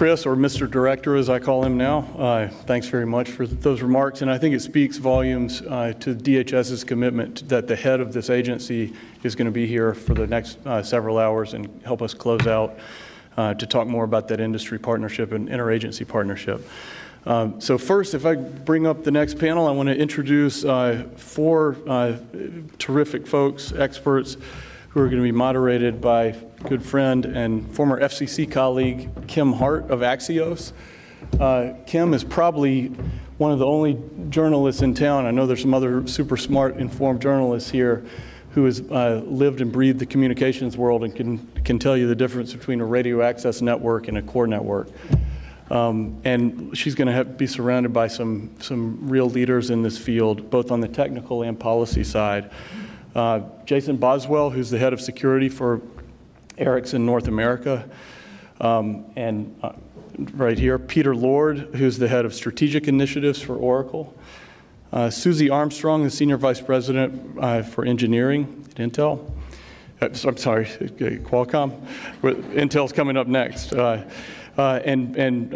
Chris, 0.00 0.24
or 0.24 0.34
Mr. 0.34 0.66
Director 0.66 1.14
as 1.14 1.28
I 1.28 1.38
call 1.38 1.62
him 1.62 1.76
now, 1.76 1.98
uh, 2.16 2.48
thanks 2.48 2.86
very 2.86 3.04
much 3.04 3.28
for 3.28 3.46
those 3.46 3.82
remarks. 3.82 4.22
And 4.22 4.30
I 4.30 4.38
think 4.38 4.54
it 4.54 4.60
speaks 4.60 4.96
volumes 4.96 5.60
uh, 5.60 5.92
to 6.00 6.14
DHS's 6.14 6.84
commitment 6.84 7.46
that 7.50 7.66
the 7.66 7.76
head 7.76 8.00
of 8.00 8.14
this 8.14 8.30
agency 8.30 8.94
is 9.24 9.34
going 9.34 9.44
to 9.44 9.52
be 9.52 9.66
here 9.66 9.92
for 9.92 10.14
the 10.14 10.26
next 10.26 10.56
uh, 10.64 10.82
several 10.82 11.18
hours 11.18 11.52
and 11.52 11.82
help 11.84 12.00
us 12.00 12.14
close 12.14 12.46
out 12.46 12.78
uh, 13.36 13.52
to 13.52 13.66
talk 13.66 13.86
more 13.86 14.04
about 14.04 14.26
that 14.28 14.40
industry 14.40 14.78
partnership 14.78 15.32
and 15.32 15.50
interagency 15.50 16.08
partnership. 16.08 16.66
Um, 17.26 17.60
so 17.60 17.76
first, 17.76 18.14
if 18.14 18.24
I 18.24 18.36
bring 18.36 18.86
up 18.86 19.04
the 19.04 19.10
next 19.10 19.38
panel, 19.38 19.68
I 19.68 19.72
want 19.72 19.90
to 19.90 19.94
introduce 19.94 20.64
uh, 20.64 21.08
four 21.16 21.76
uh, 21.86 22.16
terrific 22.78 23.26
folks, 23.26 23.70
experts, 23.72 24.38
who 24.88 25.00
are 25.00 25.08
going 25.08 25.18
to 25.18 25.22
be 25.22 25.30
moderated 25.30 26.00
by 26.00 26.34
good 26.64 26.84
friend 26.84 27.24
and 27.24 27.70
former 27.74 28.00
FCC 28.00 28.50
colleague 28.50 29.10
Kim 29.26 29.52
Hart 29.52 29.90
of 29.90 30.00
Axios. 30.00 30.72
Uh, 31.38 31.72
Kim 31.86 32.12
is 32.12 32.22
probably 32.22 32.88
one 33.38 33.50
of 33.50 33.58
the 33.58 33.66
only 33.66 33.98
journalists 34.28 34.82
in 34.82 34.94
town. 34.94 35.26
I 35.26 35.30
know 35.30 35.46
there's 35.46 35.62
some 35.62 35.74
other 35.74 36.06
super 36.06 36.36
smart, 36.36 36.76
informed 36.76 37.22
journalists 37.22 37.70
here 37.70 38.04
who 38.50 38.64
has 38.64 38.80
uh, 38.80 39.22
lived 39.24 39.60
and 39.60 39.72
breathed 39.72 39.98
the 39.98 40.06
communications 40.06 40.76
world 40.76 41.04
and 41.04 41.14
can, 41.14 41.38
can 41.64 41.78
tell 41.78 41.96
you 41.96 42.08
the 42.08 42.14
difference 42.14 42.52
between 42.52 42.80
a 42.80 42.84
radio 42.84 43.22
access 43.22 43.62
network 43.62 44.08
and 44.08 44.18
a 44.18 44.22
core 44.22 44.46
network. 44.46 44.88
Um, 45.70 46.20
and 46.24 46.76
she's 46.76 46.96
going 46.96 47.14
to 47.14 47.24
be 47.24 47.46
surrounded 47.46 47.92
by 47.92 48.08
some, 48.08 48.50
some 48.60 49.08
real 49.08 49.30
leaders 49.30 49.70
in 49.70 49.82
this 49.82 49.96
field, 49.96 50.50
both 50.50 50.72
on 50.72 50.80
the 50.80 50.88
technical 50.88 51.42
and 51.42 51.58
policy 51.58 52.02
side. 52.02 52.50
Uh, 53.14 53.42
Jason 53.64 53.96
Boswell, 53.96 54.50
who's 54.50 54.68
the 54.68 54.78
head 54.78 54.92
of 54.92 55.00
security 55.00 55.48
for 55.48 55.80
Ericsson 56.58 57.06
North 57.06 57.28
America, 57.28 57.88
um, 58.60 59.06
and 59.16 59.58
uh, 59.62 59.72
right 60.34 60.58
here, 60.58 60.78
Peter 60.78 61.14
Lord, 61.14 61.58
who's 61.74 61.98
the 61.98 62.08
head 62.08 62.24
of 62.24 62.34
strategic 62.34 62.88
initiatives 62.88 63.40
for 63.40 63.56
Oracle. 63.56 64.14
Uh, 64.92 65.08
Susie 65.08 65.48
Armstrong, 65.48 66.02
the 66.02 66.10
senior 66.10 66.36
vice 66.36 66.60
president 66.60 67.38
uh, 67.40 67.62
for 67.62 67.84
engineering 67.84 68.66
at 68.70 68.76
Intel. 68.76 69.30
Uh, 70.00 70.06
I'm 70.06 70.36
sorry, 70.36 70.66
Qualcomm. 70.66 71.86
Intel's 72.22 72.92
coming 72.92 73.16
up 73.16 73.26
next. 73.26 73.72
Uh, 73.72 74.04
and 74.58 75.16
and, 75.16 75.54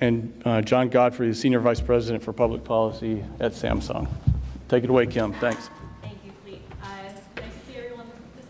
and 0.00 0.66
John 0.66 0.88
Godfrey, 0.88 1.28
the 1.28 1.34
senior 1.34 1.60
vice 1.60 1.80
president 1.80 2.22
for 2.22 2.32
public 2.32 2.64
policy 2.64 3.24
at 3.40 3.52
Samsung. 3.52 4.08
Take 4.68 4.84
it 4.84 4.90
away, 4.90 5.06
Kim. 5.06 5.32
Thanks 5.34 5.70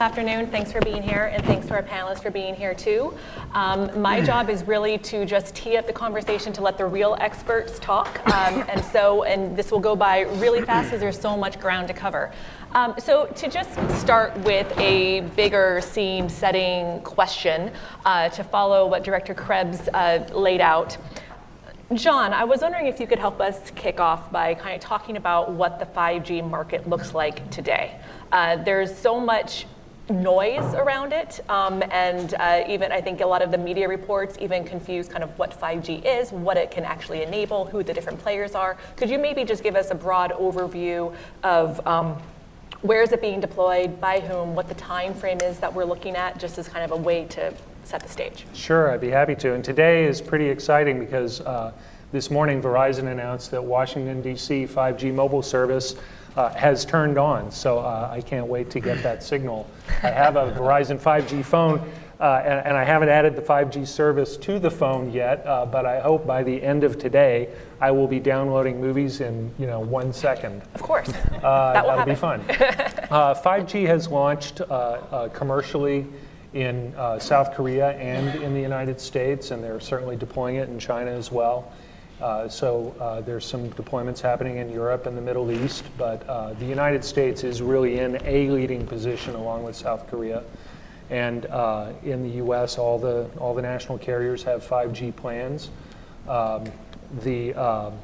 afternoon. 0.01 0.49
Thanks 0.49 0.73
for 0.73 0.81
being 0.81 1.03
here, 1.03 1.27
and 1.27 1.45
thanks 1.45 1.67
to 1.67 1.75
our 1.75 1.83
panelists 1.83 2.23
for 2.23 2.31
being 2.31 2.55
here 2.55 2.75
too. 2.75 3.15
Um, 3.53 4.01
my 4.01 4.21
job 4.21 4.51
is 4.51 4.65
really 4.65 4.99
to 4.99 5.25
just 5.25 5.55
tee 5.55 5.77
up 5.77 5.87
the 5.87 5.93
conversation 5.93 6.53
to 6.55 6.63
let 6.63 6.77
the 6.77 6.87
real 6.87 7.17
experts 7.21 7.79
talk, 7.79 8.21
um, 8.29 8.65
and 8.69 8.85
so 8.85 9.23
and 9.25 9.57
this 9.57 9.71
will 9.71 9.81
go 9.81 9.95
by 9.95 10.21
really 10.41 10.63
fast 10.63 10.87
because 10.87 11.01
there's 11.01 11.21
so 11.21 11.37
much 11.37 11.61
ground 11.61 11.89
to 11.89 11.95
cover. 11.95 12.33
Um, 12.73 12.95
so 12.99 13.27
to 13.27 13.49
just 13.49 13.71
start 14.01 14.37
with 14.39 14.77
a 14.79 15.21
bigger 15.37 15.81
scene 15.81 16.29
setting 16.29 17.01
question 17.03 17.71
uh, 18.05 18.29
to 18.31 18.43
follow 18.43 18.87
what 18.87 19.05
Director 19.05 19.35
Krebs 19.35 19.89
uh, 19.95 20.27
laid 20.33 20.61
out. 20.61 20.97
John, 21.95 22.33
I 22.33 22.45
was 22.45 22.63
wondering 22.63 22.87
if 22.87 22.99
you 22.99 23.07
could 23.07 23.19
help 23.19 23.41
us 23.41 23.71
kick 23.73 24.01
off 24.01 24.33
by 24.33 24.55
kind 24.55 24.75
of 24.75 24.81
talking 24.81 25.19
about 25.19 25.53
what 25.53 25.79
the 25.79 25.85
5G 25.85 26.49
market 26.49 26.89
looks 26.89 27.13
like 27.13 27.51
today. 27.51 28.01
Uh, 28.31 28.57
there's 28.57 28.97
so 28.97 29.21
much 29.21 29.67
noise 30.13 30.75
around 30.75 31.13
it. 31.13 31.41
Um, 31.49 31.83
and 31.91 32.35
uh, 32.35 32.65
even 32.69 32.93
I 32.93 33.01
think 33.01 33.21
a 33.21 33.27
lot 33.27 33.43
of 33.43 33.51
the 33.51 33.59
media 33.59 33.89
reports 33.89 34.37
even 34.41 34.65
confuse 34.65 35.09
kind 35.09 35.25
of 35.25 35.37
what 35.39 35.59
5G 35.59 36.05
is, 36.05 36.31
what 36.31 36.57
it 36.57 36.71
can 36.71 36.85
actually 36.85 37.23
enable, 37.23 37.65
who 37.65 37.83
the 37.83 37.95
different 37.95 38.19
players 38.21 38.55
are. 38.55 38.77
Could 38.97 39.11
you 39.11 39.19
maybe 39.19 39.45
just 39.45 39.63
give 39.63 39.75
us 39.75 39.91
a 39.91 39.95
broad 39.95 40.33
overview 40.33 41.15
of 41.43 41.85
um, 41.87 42.17
Where 42.83 43.03
is 43.03 43.13
it 43.13 43.21
being 43.21 43.41
deployed, 43.41 44.01
by 44.01 44.21
whom, 44.21 44.55
what 44.55 44.69
the 44.69 44.75
time 44.75 45.15
frame 45.15 45.39
is 45.41 45.59
that 45.61 45.73
we're 45.73 45.85
looking 45.85 46.17
at, 46.17 46.39
just 46.39 46.59
as 46.59 46.69
kind 46.69 46.85
of 46.85 46.91
a 46.91 47.01
way 47.01 47.25
to 47.27 47.55
set 47.85 48.03
the 48.03 48.09
stage? 48.09 48.45
Sure, 48.55 48.91
I'd 48.91 49.01
be 49.01 49.11
happy 49.11 49.37
to. 49.37 49.55
And 49.55 49.65
today 49.65 50.05
is 50.05 50.21
pretty 50.21 50.49
exciting 50.49 50.99
because 50.99 51.41
uh, 51.43 51.73
this 52.11 52.31
morning 52.31 52.61
Verizon 52.61 53.11
announced 53.11 53.51
that 53.53 53.63
Washington, 53.63 54.21
D.C. 54.21 54.67
5G 54.67 55.15
mobile 55.15 55.43
service 55.43 55.95
uh, 56.37 56.51
has 56.51 56.85
turned 56.85 57.19
on. 57.19 57.51
So 57.51 57.79
uh, 57.79 58.11
I 58.11 58.21
can't 58.21 58.47
wait 58.47 58.71
to 58.71 58.81
get 58.81 59.03
that 59.03 59.23
signal. 59.23 59.69
I 60.03 60.11
have 60.11 60.37
a 60.37 60.53
Verizon 60.53 61.01
5G 61.01 61.45
phone. 61.45 61.91
Uh, 62.21 62.41
and, 62.45 62.67
and, 62.67 62.77
I 62.77 62.85
haven't 62.85 63.09
added 63.09 63.35
the 63.35 63.43
5G 63.43 63.85
service 63.85 64.37
to 64.37 64.61
the 64.61 64.71
phone 64.71 65.11
yet, 65.11 65.45
uh, 65.45 65.67
but 65.67 65.85
I 65.85 65.99
hope 65.99 66.25
by 66.25 66.45
the 66.45 66.63
end 66.63 66.85
of 66.85 66.97
today 66.97 67.49
I 67.81 67.91
will 67.91 68.07
be 68.07 68.21
downloading 68.21 68.81
movies 68.81 69.21
in 69.21 69.53
you 69.59 69.67
know 69.67 69.81
one 69.81 70.13
second. 70.13 70.63
Of 70.77 70.83
course, 70.83 71.09
uh, 71.09 71.11
that 71.73 71.85
will 71.85 71.97
that'll 71.97 72.05
be 72.05 72.15
fun. 72.15 72.45
5G 72.45 73.89
has 73.89 74.07
launched 74.07 74.61
commercially 75.33 76.07
in 76.55 76.95
uh, 76.97 77.19
South 77.19 77.55
Korea 77.55 77.93
and 77.93 78.41
in 78.43 78.55
the 78.55 78.61
United 78.61 79.01
States, 79.01 79.51
and 79.51 79.63
they're 79.63 79.81
certainly 79.81 80.17
deploying 80.17 80.57
it 80.57 80.69
in 80.69 80.79
China 80.79 81.11
as 81.11 81.33
well. 81.33 81.73
Uh, 82.23 82.49
so 82.49 82.95
uh, 83.01 83.21
there's 83.21 83.45
some 83.45 83.69
deployments 83.71 84.21
happening 84.21 84.59
in 84.59 84.71
Europe 84.71 85.07
and 85.07 85.17
the 85.17 85.21
Middle 85.21 85.51
East, 85.51 85.85
but 85.99 86.25
uh, 86.29 86.53
the 86.55 86.65
United 86.65 87.05
States 87.05 87.43
is 87.43 87.61
really 87.61 87.99
in 87.99 88.17
a 88.25 88.49
leading 88.49 88.87
position 88.87 89.35
along 89.35 89.65
with 89.65 89.75
South 89.75 90.07
Korea. 90.07 90.45
And 91.11 91.47
uh, 91.47 91.93
in 92.05 92.23
the 92.23 92.37
U.S., 92.37 92.79
all 92.79 92.97
the 92.97 93.29
all 93.39 93.55
the 93.55 93.63
national 93.63 93.99
carriers 93.99 94.45
have 94.45 94.65
5G 94.65 95.17
plans. 95.17 95.71
Um, 96.29 96.71
the 97.25 97.55
um, 97.55 97.95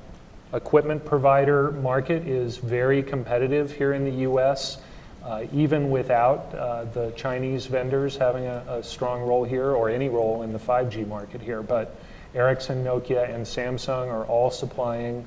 equipment 0.53 1.05
provider 1.05 1.71
market 1.71 2.27
is 2.27 2.57
very 2.57 3.05
competitive 3.05 3.71
here 3.71 3.93
in 3.93 4.05
the 4.05 4.23
U.S. 4.23 4.79
Uh, 5.25 5.47
even 5.53 5.91
without 5.91 6.53
uh, 6.55 6.85
the 6.87 7.13
Chinese 7.13 7.67
vendors 7.67 8.17
having 8.17 8.47
a, 8.47 8.65
a, 8.69 8.83
strong 8.83 9.21
role 9.21 9.45
here 9.45 9.71
or 9.71 9.89
any 9.91 10.09
role 10.09 10.43
in 10.43 10.53
the 10.53 10.59
5G 10.59 11.07
market 11.07 11.41
here. 11.41 11.63
But 11.63 11.97
Ericsson, 12.35 12.85
Nokia, 12.85 13.33
and 13.35 13.45
Samsung 13.45 14.09
are 14.09 14.25
all 14.27 14.51
supplying 14.51 15.25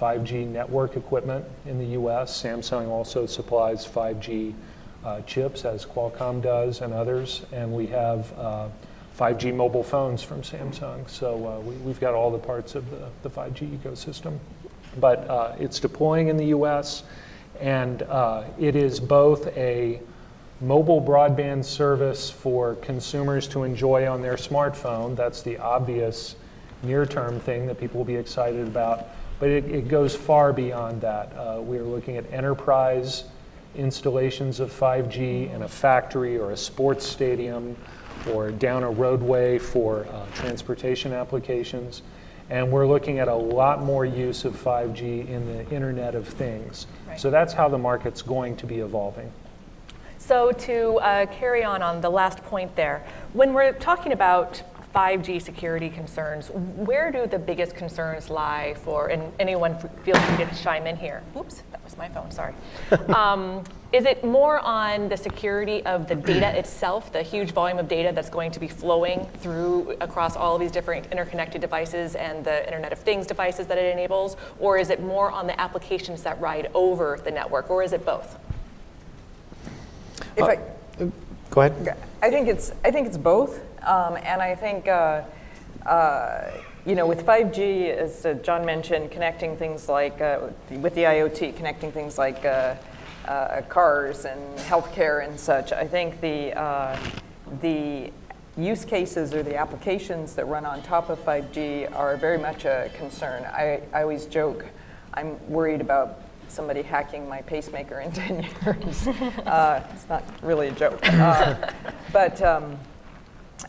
5G 0.00 0.46
network 0.46 0.96
equipment 0.96 1.44
in 1.64 1.78
the 1.78 1.98
US. 1.98 2.42
Samsung 2.42 2.88
also 2.88 3.26
supplies 3.26 3.86
5G 3.86 4.54
uh, 5.04 5.20
chips, 5.22 5.64
as 5.64 5.84
Qualcomm 5.84 6.42
does, 6.42 6.80
and 6.80 6.92
others. 6.92 7.42
And 7.52 7.72
we 7.72 7.86
have 7.88 8.32
5G 9.18 9.52
uh, 9.52 9.54
mobile 9.54 9.82
phones 9.82 10.22
from 10.22 10.42
Samsung. 10.42 11.08
So 11.08 11.46
uh, 11.46 11.60
we, 11.60 11.90
have 11.90 12.00
got 12.00 12.14
all 12.14 12.30
the 12.30 12.38
parts 12.38 12.74
of 12.74 12.88
the, 12.90 13.08
the 13.22 13.30
5G 13.30 13.78
ecosystem. 13.78 14.38
But 14.98 15.28
uh, 15.28 15.54
it's 15.58 15.80
deploying 15.80 16.28
in 16.28 16.36
the 16.36 16.46
US. 16.46 17.02
And 17.60 18.02
uh, 18.02 18.44
it 18.58 18.76
is 18.76 19.00
both 19.00 19.46
a 19.56 20.00
mobile 20.60 21.02
broadband 21.02 21.64
service 21.64 22.30
for 22.30 22.76
consumers 22.76 23.46
to 23.48 23.64
enjoy 23.64 24.08
on 24.08 24.22
their 24.22 24.36
smartphone. 24.36 25.14
That's 25.14 25.42
the 25.42 25.58
obvious 25.58 26.36
near 26.82 27.04
term 27.04 27.40
thing 27.40 27.66
that 27.66 27.78
people 27.78 27.98
will 27.98 28.04
be 28.04 28.16
excited 28.16 28.66
about. 28.66 29.08
But 29.38 29.50
it, 29.50 29.66
it 29.66 29.88
goes 29.88 30.16
far 30.16 30.52
beyond 30.52 31.02
that. 31.02 31.32
Uh, 31.36 31.60
we're 31.60 31.84
looking 31.84 32.16
at 32.16 32.30
enterprise 32.32 33.24
installations 33.74 34.60
of 34.60 34.72
5G 34.72 35.54
in 35.54 35.62
a 35.62 35.68
factory 35.68 36.38
or 36.38 36.52
a 36.52 36.56
sports 36.56 37.06
stadium 37.06 37.76
or 38.32 38.50
down 38.50 38.82
a 38.82 38.90
roadway 38.90 39.58
for 39.58 40.06
uh, 40.06 40.24
transportation 40.34 41.12
applications. 41.12 42.02
And 42.48 42.70
we're 42.70 42.86
looking 42.86 43.18
at 43.18 43.28
a 43.28 43.34
lot 43.34 43.82
more 43.82 44.04
use 44.04 44.44
of 44.44 44.54
5G 44.54 45.28
in 45.28 45.46
the 45.46 45.68
Internet 45.68 46.14
of 46.14 46.26
Things. 46.26 46.86
Right. 47.06 47.20
So 47.20 47.30
that's 47.30 47.52
how 47.52 47.68
the 47.68 47.78
market's 47.78 48.22
going 48.22 48.56
to 48.56 48.66
be 48.66 48.78
evolving. 48.78 49.30
So 50.26 50.50
to 50.50 50.96
uh, 50.96 51.26
carry 51.26 51.62
on 51.62 51.82
on 51.82 52.00
the 52.00 52.10
last 52.10 52.42
point 52.42 52.74
there, 52.74 53.06
when 53.32 53.54
we're 53.54 53.72
talking 53.72 54.10
about 54.10 54.60
5G 54.92 55.40
security 55.40 55.88
concerns, 55.88 56.48
where 56.48 57.12
do 57.12 57.28
the 57.28 57.38
biggest 57.38 57.76
concerns 57.76 58.28
lie 58.28 58.74
for, 58.82 59.06
and 59.06 59.32
anyone 59.38 59.78
feel 60.02 60.16
free 60.16 60.44
to 60.44 60.54
chime 60.60 60.88
in 60.88 60.96
here. 60.96 61.22
Oops, 61.36 61.62
that 61.70 61.84
was 61.84 61.96
my 61.96 62.08
phone, 62.08 62.32
sorry. 62.32 62.54
Um, 63.14 63.62
is 63.92 64.04
it 64.04 64.24
more 64.24 64.58
on 64.58 65.08
the 65.08 65.16
security 65.16 65.86
of 65.86 66.08
the 66.08 66.16
data 66.16 66.58
itself, 66.58 67.12
the 67.12 67.22
huge 67.22 67.52
volume 67.52 67.78
of 67.78 67.86
data 67.86 68.10
that's 68.12 68.28
going 68.28 68.50
to 68.50 68.58
be 68.58 68.66
flowing 68.66 69.28
through 69.38 69.96
across 70.00 70.34
all 70.34 70.56
of 70.56 70.60
these 70.60 70.72
different 70.72 71.06
interconnected 71.12 71.60
devices 71.60 72.16
and 72.16 72.44
the 72.44 72.64
Internet 72.66 72.92
of 72.92 72.98
Things 72.98 73.28
devices 73.28 73.68
that 73.68 73.78
it 73.78 73.92
enables? 73.92 74.36
Or 74.58 74.76
is 74.76 74.90
it 74.90 75.00
more 75.00 75.30
on 75.30 75.46
the 75.46 75.58
applications 75.60 76.24
that 76.24 76.40
ride 76.40 76.68
over 76.74 77.20
the 77.22 77.30
network, 77.30 77.70
or 77.70 77.84
is 77.84 77.92
it 77.92 78.04
both? 78.04 78.36
If 80.36 80.42
uh, 80.42 80.46
I, 80.46 80.58
go 81.50 81.60
ahead. 81.60 81.96
I 82.22 82.30
think 82.30 82.48
it's, 82.48 82.72
I 82.84 82.90
think 82.90 83.06
it's 83.06 83.18
both. 83.18 83.60
Um, 83.82 84.16
and 84.16 84.42
I 84.42 84.54
think, 84.54 84.88
uh, 84.88 85.22
uh, 85.84 86.50
you 86.84 86.94
know, 86.94 87.06
with 87.06 87.24
5G, 87.24 87.90
as 87.90 88.26
uh, 88.26 88.34
John 88.34 88.64
mentioned, 88.64 89.10
connecting 89.10 89.56
things 89.56 89.88
like, 89.88 90.20
uh, 90.20 90.48
with 90.70 90.94
the 90.94 91.02
IoT, 91.02 91.56
connecting 91.56 91.92
things 91.92 92.18
like 92.18 92.44
uh, 92.44 92.74
uh, 93.26 93.62
cars 93.62 94.24
and 94.24 94.58
healthcare 94.58 95.26
and 95.26 95.38
such, 95.38 95.72
I 95.72 95.86
think 95.86 96.20
the, 96.20 96.52
the 97.60 98.12
use 98.56 98.84
cases 98.84 99.34
or 99.34 99.42
the 99.42 99.56
applications 99.56 100.34
that 100.34 100.46
run 100.46 100.64
on 100.64 100.82
top 100.82 101.10
of 101.10 101.18
5G 101.24 101.94
are 101.94 102.16
very 102.16 102.38
much 102.38 102.64
a 102.64 102.90
concern. 102.96 103.44
I, 103.44 103.82
I 103.92 104.02
always 104.02 104.26
joke, 104.26 104.64
I'm 105.14 105.38
worried 105.48 105.80
about 105.80 106.20
somebody 106.48 106.82
hacking 106.82 107.28
my 107.28 107.42
pacemaker 107.42 108.00
in 108.00 108.12
10 108.12 108.42
years. 108.42 109.06
uh, 109.46 109.82
it's 109.92 110.08
not 110.08 110.24
really 110.42 110.68
a 110.68 110.72
joke. 110.72 111.00
Uh, 111.16 111.70
but 112.12 112.40
um, 112.42 112.78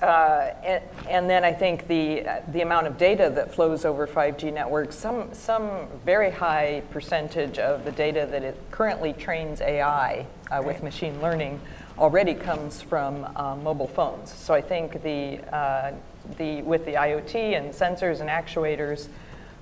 uh, 0.02 0.54
and, 0.64 0.84
and, 1.10 1.30
then 1.30 1.44
I 1.44 1.54
think 1.54 1.88
the, 1.88 2.24
the 2.50 2.62
amount 2.62 2.88
of 2.88 2.98
data 2.98 3.32
that 3.34 3.54
flows 3.54 3.86
over 3.86 4.06
5G 4.06 4.54
networks, 4.54 4.96
some, 4.96 5.34
some 5.34 5.88
very 6.06 6.30
high 6.30 6.84
percentage 6.92 7.58
of 7.58 7.86
the 7.86 7.92
data 7.92 8.28
that 8.30 8.44
it 8.44 8.60
currently 8.70 9.14
trains 9.14 9.62
AI 9.62 10.26
uh, 10.52 10.62
with 10.64 10.84
machine 10.84 11.20
learning 11.22 11.60
already 11.98 12.36
comes 12.36 12.82
from 12.82 13.26
uh, 13.36 13.56
mobile 13.56 13.88
phones. 13.88 14.32
So 14.32 14.54
I 14.54 14.62
think 14.62 15.02
the, 15.02 15.40
uh, 15.56 15.94
the, 16.38 16.62
with 16.62 16.86
the 16.86 16.94
IoT 16.94 17.58
and 17.58 17.74
sensors 17.74 18.20
and 18.20 18.30
actuators 18.30 19.08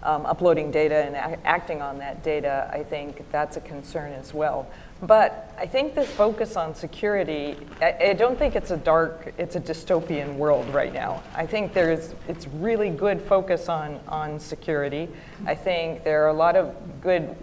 um, 0.06 0.26
uploading 0.28 0.70
data 0.70 0.96
and 0.96 1.16
acting 1.44 1.82
on 1.82 1.98
that 1.98 2.24
data, 2.24 2.70
I 2.72 2.84
think 2.84 3.30
that's 3.32 3.58
a 3.58 3.62
concern 3.62 4.14
as 4.14 4.34
well. 4.34 4.70
But 5.02 5.54
I 5.58 5.66
think 5.66 5.94
the 5.96 6.04
focus 6.04 6.56
on 6.56 6.74
security, 6.74 7.58
I, 7.82 7.96
I, 8.10 8.14
don't 8.14 8.40
think 8.40 8.56
it's 8.56 8.72
a 8.72 8.78
dark, 8.78 9.34
it's 9.38 9.56
a 9.56 9.60
dystopian 9.60 10.36
world 10.36 10.74
right 10.74 10.94
now. 10.94 11.22
I 11.36 11.46
think 11.46 11.74
there's, 11.74 12.14
it's 12.30 12.48
really 12.48 12.90
good 12.90 13.22
focus 13.22 13.68
on, 13.68 14.00
on 14.08 14.40
security. 14.40 15.10
I 15.46 15.56
think 15.56 16.04
there 16.04 16.24
are 16.24 16.30
a 16.30 16.34
lot 16.34 16.56
of 16.56 16.74
good, 17.02 17.36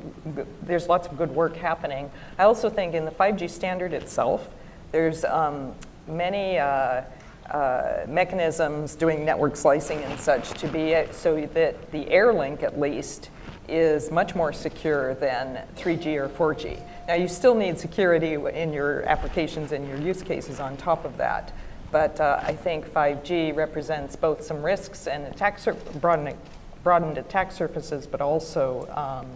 there's 0.63 0.89
lots 0.89 1.09
of 1.09 1.19
good 1.19 1.31
work 1.31 1.57
happening. 1.57 2.11
I 2.39 2.45
also 2.45 2.71
think 2.71 2.95
in 2.95 3.05
the 3.05 3.11
5G 3.11 3.51
standard 3.51 3.93
itself, 3.93 4.49
there's 4.93 5.25
um, 5.25 5.75
many 6.07 6.59
uh, 6.59 7.03
uh, 7.51 8.05
mechanisms 8.09 8.95
doing 8.95 9.25
network 9.25 9.57
slicing 9.57 9.99
and 10.01 10.19
such 10.19 10.51
to 10.53 10.69
be 10.69 10.95
so 11.11 11.47
that 11.55 11.91
the 11.93 12.09
air 12.11 12.33
link 12.33 12.63
at 12.63 12.79
least 12.79 13.31
is 13.69 14.11
much 14.11 14.35
more 14.35 14.53
secure 14.53 15.15
than 15.15 15.63
3G 15.77 16.17
or 16.17 16.29
4G. 16.29 16.81
Now, 17.09 17.15
you 17.15 17.29
still 17.29 17.55
need 17.55 17.79
security 17.79 18.35
in 18.35 18.73
your 18.73 19.03
applications 19.09 19.73
and 19.73 19.89
your 19.89 19.99
use 19.99 20.23
cases 20.23 20.61
on 20.61 20.77
top 20.77 21.05
of 21.05 21.17
that. 21.17 21.53
But 21.91 22.21
uh, 22.21 22.41
I 22.43 22.55
think 22.55 22.87
5G 22.87 23.55
represents 23.55 24.17
both 24.17 24.43
some 24.43 24.63
risks 24.63 25.07
and 25.07 25.27
attack 25.27 25.59
sur- 25.59 25.75
broadened, 25.75 26.37
broadened 26.83 27.19
attack 27.19 27.53
surfaces, 27.53 28.07
but 28.07 28.21
also 28.21 28.89
um, 28.97 29.27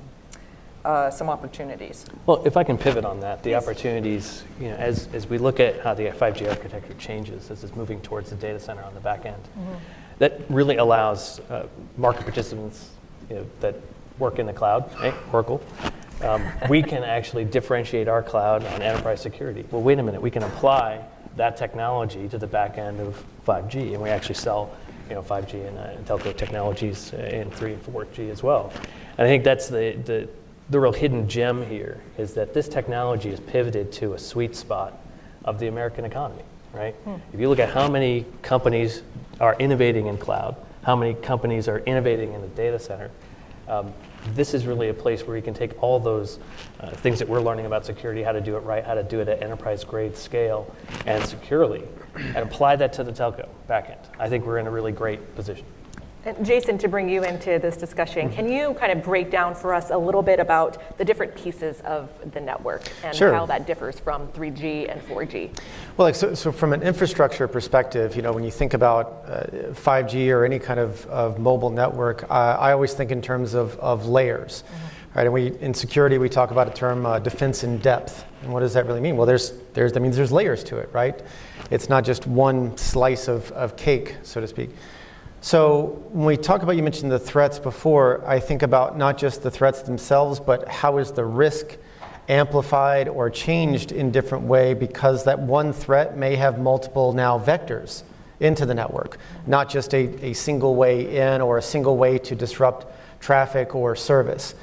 uh, 0.87 1.11
some 1.11 1.29
opportunities. 1.29 2.07
Well, 2.27 2.47
if 2.47 2.57
I 2.57 2.63
can 2.63 2.79
pivot 2.79 3.05
on 3.05 3.19
that, 3.21 3.43
the 3.43 3.51
yes. 3.51 3.63
opportunities, 3.63 4.45
you 4.61 4.69
know, 4.69 4.77
as, 4.77 5.09
as 5.13 5.27
we 5.27 5.37
look 5.37 5.59
at 5.59 5.81
how 5.81 5.95
the 5.95 6.05
5G 6.05 6.49
architecture 6.49 6.95
changes 6.95 7.51
as 7.51 7.65
it's 7.65 7.75
moving 7.75 8.01
towards 8.03 8.31
the 8.31 8.37
data 8.37 8.61
center 8.61 8.83
on 8.83 8.95
the 8.95 9.01
back 9.01 9.27
end, 9.27 9.43
mm-hmm. 9.43 9.75
that 10.19 10.41
really 10.49 10.77
allows 10.77 11.41
uh, 11.51 11.67
market 11.97 12.23
participants 12.23 12.91
you 13.29 13.37
know, 13.37 13.47
that 13.61 13.75
work 14.21 14.39
in 14.39 14.47
the 14.47 14.53
cloud, 14.53 14.89
right? 15.01 15.15
Oracle, 15.33 15.61
um, 16.23 16.45
we 16.71 16.83
can 16.83 17.03
actually 17.03 17.45
differentiate 17.45 18.07
our 18.07 18.23
cloud 18.23 18.65
on 18.65 18.81
enterprise 18.81 19.21
security. 19.21 19.65
Well, 19.73 19.83
wait 19.83 19.99
a 19.99 20.03
minute, 20.05 20.23
we 20.23 20.31
can 20.31 20.45
apply 20.45 21.05
that 21.35 21.57
technology 21.57 22.29
to 22.29 22.39
the 22.39 22.47
back 22.47 22.79
end 22.79 23.01
of 23.01 23.23
5G, 23.45 23.93
and 23.93 24.01
we 24.01 24.09
actually 24.09 24.37
sell 24.37 24.71
you 25.09 25.17
know, 25.17 25.23
5G 25.23 25.67
and, 25.67 25.79
uh, 25.79 26.17
telco 26.17 26.35
technologies 26.37 27.13
in 27.13 27.51
3 27.51 27.73
and 27.75 27.83
4G 27.83 28.31
as 28.31 28.43
well. 28.43 28.73
And 29.19 29.27
I 29.27 29.29
think 29.29 29.45
that's 29.45 29.69
the, 29.69 29.99
the, 30.05 30.29
the 30.71 30.81
real 30.81 30.93
hidden 30.93 31.29
gem 31.29 31.65
here 31.67 32.01
is 32.19 32.35
that 32.35 32.53
this 32.55 32.69
technology 32.69 33.31
is 33.31 33.41
pivoted 33.41 33.93
to 33.93 34.15
a 34.15 34.19
sweet 34.19 34.57
spot 34.57 34.99
of 35.45 35.59
the 35.59 35.69
American 35.69 36.05
economy, 36.05 36.43
right? 36.73 36.95
Hmm. 37.05 37.17
If 37.33 37.41
you 37.41 37.49
look 37.49 37.61
at 37.61 37.71
how 37.71 37.89
many 37.89 38.27
companies 38.43 39.03
are 39.41 39.55
innovating 39.59 40.07
in 40.07 40.19
cloud, 40.19 40.57
how 40.83 40.97
many 40.97 41.15
companies 41.15 41.69
are 41.69 41.79
innovating 41.81 42.33
in 42.33 42.41
the 42.41 42.49
data 42.49 42.79
center, 42.79 43.11
Um, 43.69 43.93
this 44.35 44.55
is 44.55 44.65
really 44.65 44.91
a 44.91 44.95
place 44.95 45.27
where 45.27 45.37
you 45.37 45.43
can 45.43 45.55
take 45.55 45.83
all 45.83 45.99
those 45.99 46.39
uh, 46.79 46.91
things 47.03 47.19
that 47.19 47.29
we're 47.29 47.41
learning 47.41 47.67
about 47.67 47.85
security, 47.85 48.23
how 48.23 48.33
to 48.33 48.41
do 48.41 48.57
it 48.57 48.61
right, 48.61 48.85
how 48.85 48.95
to 48.95 49.03
do 49.03 49.21
it 49.21 49.29
at 49.29 49.43
enterprise 49.43 49.85
grade 49.85 50.17
scale 50.17 50.73
and 51.05 51.25
securely, 51.25 51.83
and 52.15 52.37
apply 52.37 52.77
that 52.77 52.93
to 52.93 53.03
the 53.03 53.13
telco 53.13 53.49
backend. 53.69 53.99
I 54.21 54.29
think 54.29 54.47
we're 54.47 54.59
in 54.59 54.69
a 54.69 54.71
really 54.71 54.93
great 54.93 55.35
position. 55.35 55.65
And 56.27 56.45
Jason, 56.45 56.77
to 56.79 56.89
bring 56.89 57.09
you 57.09 57.23
into 57.23 57.61
this 57.61 57.77
discussion, 57.77 58.29
can 58.33 58.51
you 58.51 58.75
kind 58.75 58.91
of 58.91 59.05
break 59.05 59.31
down 59.31 59.55
for 59.55 59.73
us 59.73 59.91
a 59.91 59.97
little 59.97 60.23
bit 60.23 60.41
about 60.41 60.99
the 60.99 61.05
different 61.05 61.37
pieces 61.37 61.81
of 61.83 62.11
the 62.33 62.41
network 62.41 62.83
and 63.05 63.17
Sure. 63.17 63.33
how 63.33 63.47
that 63.47 63.65
differs 63.65 64.01
from 64.01 64.27
3G 64.33 64.91
and 64.91 65.01
4G? 65.03 65.57
Well, 65.97 66.09
like, 66.09 66.17
so, 66.17 66.35
so 66.35 66.51
from 66.51 66.73
an 66.73 66.83
infrastructure 66.83 67.47
perspective, 67.47 68.17
you 68.17 68.23
know, 68.23 68.33
when 68.33 68.43
you 68.43 68.51
think 68.51 68.75
about 68.75 69.23
uh, 69.29 69.73
5G 69.73 70.33
or 70.33 70.45
any 70.45 70.59
kind 70.59 70.81
of, 70.81 71.07
of 71.07 71.39
mobile 71.39 71.71
network, 71.71 72.25
uh, 72.25 72.57
I 72.59 72.73
always 72.73 72.93
think 72.93 73.13
in 73.13 73.23
terms 73.23 73.55
of, 73.55 73.79
of 73.79 74.09
layers, 74.09 74.65
right? 75.15 75.27
And 75.27 75.33
we, 75.33 75.57
in 75.61 75.75
security, 75.75 76.19
we 76.19 76.29
talk 76.29 76.51
about 76.51 76.67
a 76.67 76.73
term 76.73 77.07
uh, 77.07 77.21
defense 77.21 77.63
in 77.63 77.79
depth. 77.79 78.25
And 78.43 78.53
what 78.53 78.61
does 78.61 78.75
that 78.75 78.87
really 78.87 79.01
mean? 79.01 79.17
Well, 79.17 79.27
there's, 79.27 79.53
there's, 79.75 79.93
that 79.93 80.01
means 80.01 80.17
there's 80.17 80.33
layers 80.33 80.65
to 80.65 80.79
it, 80.79 80.91
right? 80.93 81.23
It's 81.71 81.89
not 81.89 82.05
just 82.05 82.27
one 82.27 82.77
slice 82.77 83.29
of, 83.29 83.53
of 83.53 83.77
cake, 83.77 84.17
so 84.25 84.41
to 84.41 84.49
speak. 84.49 84.71
So 85.41 86.03
when 86.13 86.27
we 86.27 86.37
talk 86.37 86.63
about, 86.63 86.77
you 86.77 86.83
mentioned 86.83 87.13
the 87.13 87.19
threats 87.19 87.59
before, 87.59 88.27
I 88.27 88.41
think 88.41 88.63
about 88.63 88.99
not 88.99 89.19
just 89.19 89.43
the 89.43 89.51
threats 89.51 89.83
themselves, 89.83 90.41
but 90.41 90.67
how 90.69 90.99
is 90.99 91.13
the 91.13 91.25
risk 91.25 91.77
amplified 92.29 93.09
or 93.09 93.31
changed 93.31 93.93
in 93.93 94.11
different 94.11 94.45
way 94.45 94.75
because 94.75 95.25
that 95.25 95.39
one 95.39 95.73
threat 95.73 96.17
may 96.17 96.35
have 96.37 96.59
multiple 96.59 97.13
now 97.13 97.39
vectors 97.39 98.03
into 98.41 98.67
the 98.67 98.75
network, 98.75 99.19
not 99.47 99.69
just 99.69 99.95
a, 99.95 100.25
a 100.25 100.33
single 100.33 100.75
way 100.75 101.17
in 101.17 101.41
or 101.41 101.59
a 101.59 101.63
single 101.63 101.97
way 101.97 102.19
to 102.19 102.35
disrupt 102.35 102.87
traffic 103.21 103.75
or 103.75 103.97
service. 103.97 104.55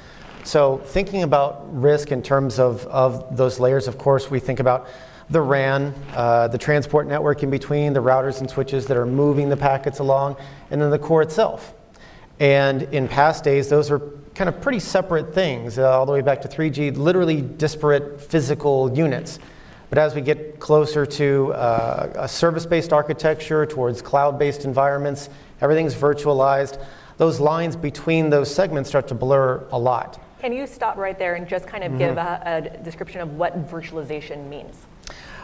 So 0.44 0.78
thinking 0.78 1.22
about 1.22 1.64
risk 1.74 2.12
in 2.12 2.22
terms 2.22 2.58
of, 2.58 2.86
of 2.86 3.36
those 3.36 3.58
layers, 3.58 3.88
of 3.88 3.96
course, 3.96 4.30
we 4.30 4.38
think 4.38 4.60
about 4.60 4.88
the 5.30 5.40
RAN, 5.40 5.94
uh, 6.14 6.48
the 6.48 6.58
transport 6.58 7.06
network 7.06 7.42
in 7.42 7.50
between, 7.50 7.92
the 7.92 8.02
routers 8.02 8.40
and 8.40 8.50
switches 8.50 8.86
that 8.86 8.96
are 8.96 9.06
moving 9.06 9.48
the 9.48 9.56
packets 9.56 9.98
along, 9.98 10.36
and 10.70 10.80
then 10.80 10.90
the 10.90 10.98
core 10.98 11.22
itself. 11.22 11.74
And 12.40 12.82
in 12.82 13.08
past 13.08 13.44
days, 13.44 13.68
those 13.68 13.90
were 13.90 14.00
kind 14.34 14.48
of 14.48 14.60
pretty 14.60 14.80
separate 14.80 15.32
things, 15.32 15.78
uh, 15.78 15.98
all 15.98 16.06
the 16.06 16.12
way 16.12 16.20
back 16.20 16.42
to 16.42 16.48
3G, 16.48 16.96
literally 16.96 17.40
disparate 17.40 18.20
physical 18.20 18.92
units. 18.96 19.38
But 19.88 19.98
as 19.98 20.14
we 20.14 20.20
get 20.20 20.58
closer 20.58 21.06
to 21.06 21.52
uh, 21.52 22.12
a 22.16 22.28
service 22.28 22.66
based 22.66 22.92
architecture, 22.92 23.64
towards 23.64 24.02
cloud 24.02 24.38
based 24.38 24.64
environments, 24.64 25.30
everything's 25.60 25.94
virtualized, 25.94 26.84
those 27.16 27.38
lines 27.38 27.76
between 27.76 28.28
those 28.28 28.52
segments 28.52 28.88
start 28.88 29.06
to 29.08 29.14
blur 29.14 29.64
a 29.70 29.78
lot. 29.78 30.20
Can 30.40 30.52
you 30.52 30.66
stop 30.66 30.96
right 30.96 31.18
there 31.18 31.36
and 31.36 31.48
just 31.48 31.66
kind 31.66 31.84
of 31.84 31.96
give 31.96 32.18
a, 32.18 32.42
a 32.44 32.82
description 32.82 33.20
of 33.20 33.36
what 33.36 33.68
virtualization 33.68 34.48
means 34.48 34.84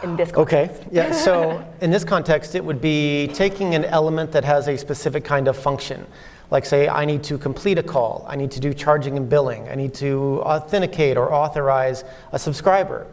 in 0.03 0.15
this 0.15 0.31
context? 0.31 0.81
Okay, 0.81 0.87
yeah, 0.91 1.11
so 1.11 1.65
in 1.81 1.91
this 1.91 2.03
context, 2.03 2.55
it 2.55 2.63
would 2.63 2.81
be 2.81 3.29
taking 3.33 3.75
an 3.75 3.85
element 3.85 4.31
that 4.31 4.43
has 4.43 4.67
a 4.67 4.77
specific 4.77 5.23
kind 5.23 5.47
of 5.47 5.57
function. 5.57 6.05
Like, 6.49 6.65
say, 6.65 6.89
I 6.89 7.05
need 7.05 7.23
to 7.23 7.37
complete 7.37 7.77
a 7.77 7.83
call, 7.83 8.25
I 8.27 8.35
need 8.35 8.51
to 8.51 8.59
do 8.59 8.73
charging 8.73 9.17
and 9.17 9.29
billing, 9.29 9.69
I 9.69 9.75
need 9.75 9.93
to 9.95 10.41
authenticate 10.43 11.17
or 11.17 11.33
authorize 11.33 12.03
a 12.33 12.39
subscriber, 12.39 13.07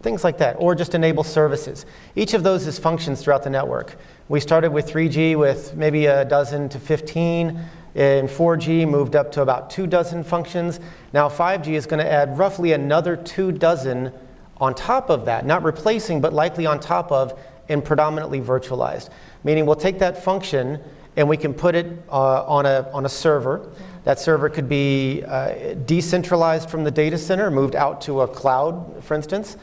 things 0.00 0.22
like 0.22 0.38
that, 0.38 0.56
or 0.58 0.74
just 0.74 0.94
enable 0.94 1.24
services. 1.24 1.86
Each 2.14 2.34
of 2.34 2.42
those 2.42 2.66
is 2.66 2.78
functions 2.78 3.22
throughout 3.22 3.42
the 3.42 3.50
network. 3.50 3.96
We 4.28 4.40
started 4.40 4.70
with 4.70 4.86
3G 4.86 5.36
with 5.36 5.74
maybe 5.74 6.06
a 6.06 6.24
dozen 6.24 6.68
to 6.68 6.78
15. 6.78 7.58
In 7.94 8.28
4G, 8.28 8.88
moved 8.88 9.16
up 9.16 9.32
to 9.32 9.42
about 9.42 9.70
two 9.70 9.86
dozen 9.86 10.22
functions. 10.22 10.78
Now 11.12 11.28
5G 11.28 11.68
is 11.68 11.86
going 11.86 12.04
to 12.04 12.08
add 12.08 12.38
roughly 12.38 12.72
another 12.72 13.16
two 13.16 13.50
dozen 13.50 14.12
on 14.60 14.74
top 14.74 15.10
of 15.10 15.24
that, 15.26 15.46
not 15.46 15.62
replacing, 15.62 16.20
but 16.20 16.32
likely 16.32 16.66
on 16.66 16.80
top 16.80 17.12
of, 17.12 17.38
and 17.68 17.84
predominantly 17.84 18.40
virtualized. 18.40 19.10
Meaning 19.44 19.66
we'll 19.66 19.76
take 19.76 19.98
that 19.98 20.22
function 20.22 20.80
and 21.16 21.28
we 21.28 21.36
can 21.36 21.52
put 21.52 21.74
it 21.74 21.86
uh, 22.10 22.44
on, 22.44 22.64
a, 22.64 22.88
on 22.92 23.04
a 23.04 23.08
server. 23.08 23.68
That 24.04 24.18
server 24.18 24.48
could 24.48 24.68
be 24.68 25.22
uh, 25.26 25.74
decentralized 25.84 26.70
from 26.70 26.84
the 26.84 26.90
data 26.90 27.18
center, 27.18 27.50
moved 27.50 27.74
out 27.74 28.00
to 28.02 28.20
a 28.22 28.28
cloud, 28.28 29.02
for 29.04 29.14
instance, 29.14 29.56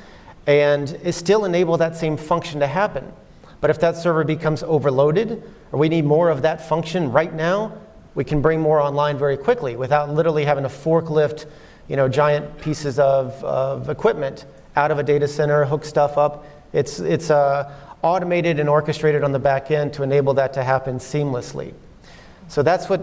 and 0.48 0.90
it 1.02 1.14
still 1.14 1.46
enable 1.46 1.78
that 1.78 1.96
same 1.96 2.18
function 2.18 2.60
to 2.60 2.68
happen. 2.68 3.12
But 3.62 3.70
if 3.70 3.80
that 3.80 3.96
server 3.96 4.24
becomes 4.24 4.64
overloaded, 4.64 5.42
or 5.72 5.80
we 5.80 5.90
need 5.90 6.06
more 6.06 6.30
of 6.30 6.42
that 6.44 6.68
function 6.68 7.12
right 7.12 7.34
now, 7.34 7.74
we 8.14 8.24
can 8.24 8.42
bring 8.42 8.62
more 8.62 8.80
online 8.80 9.18
very 9.18 9.38
quickly 9.38 9.76
without 9.76 10.10
literally 10.10 10.46
having 10.46 10.64
to 10.64 10.70
forklift, 10.70 11.46
you 11.88 11.96
know, 11.96 12.08
giant 12.08 12.60
pieces 12.60 13.00
of, 13.00 13.44
of 13.44 13.90
equipment 13.90 14.46
out 14.76 14.92
of 14.92 15.00
a 15.00 15.04
data 15.04 15.28
center, 15.28 15.66
hook 15.66 15.86
stuff 15.86 16.18
up. 16.18 16.46
It's, 16.74 17.00
it's 17.00 17.30
uh, 17.30 17.72
automated 18.02 18.60
and 18.60 18.70
orchestrated 18.70 19.24
on 19.24 19.32
the 19.32 19.40
back 19.40 19.72
end 19.72 19.94
to 19.94 20.04
enable 20.04 20.34
that 20.36 20.54
to 20.54 20.64
happen 20.64 20.98
seamlessly. 20.98 21.74
So 22.48 22.62
that's 22.62 22.90
what 22.90 23.02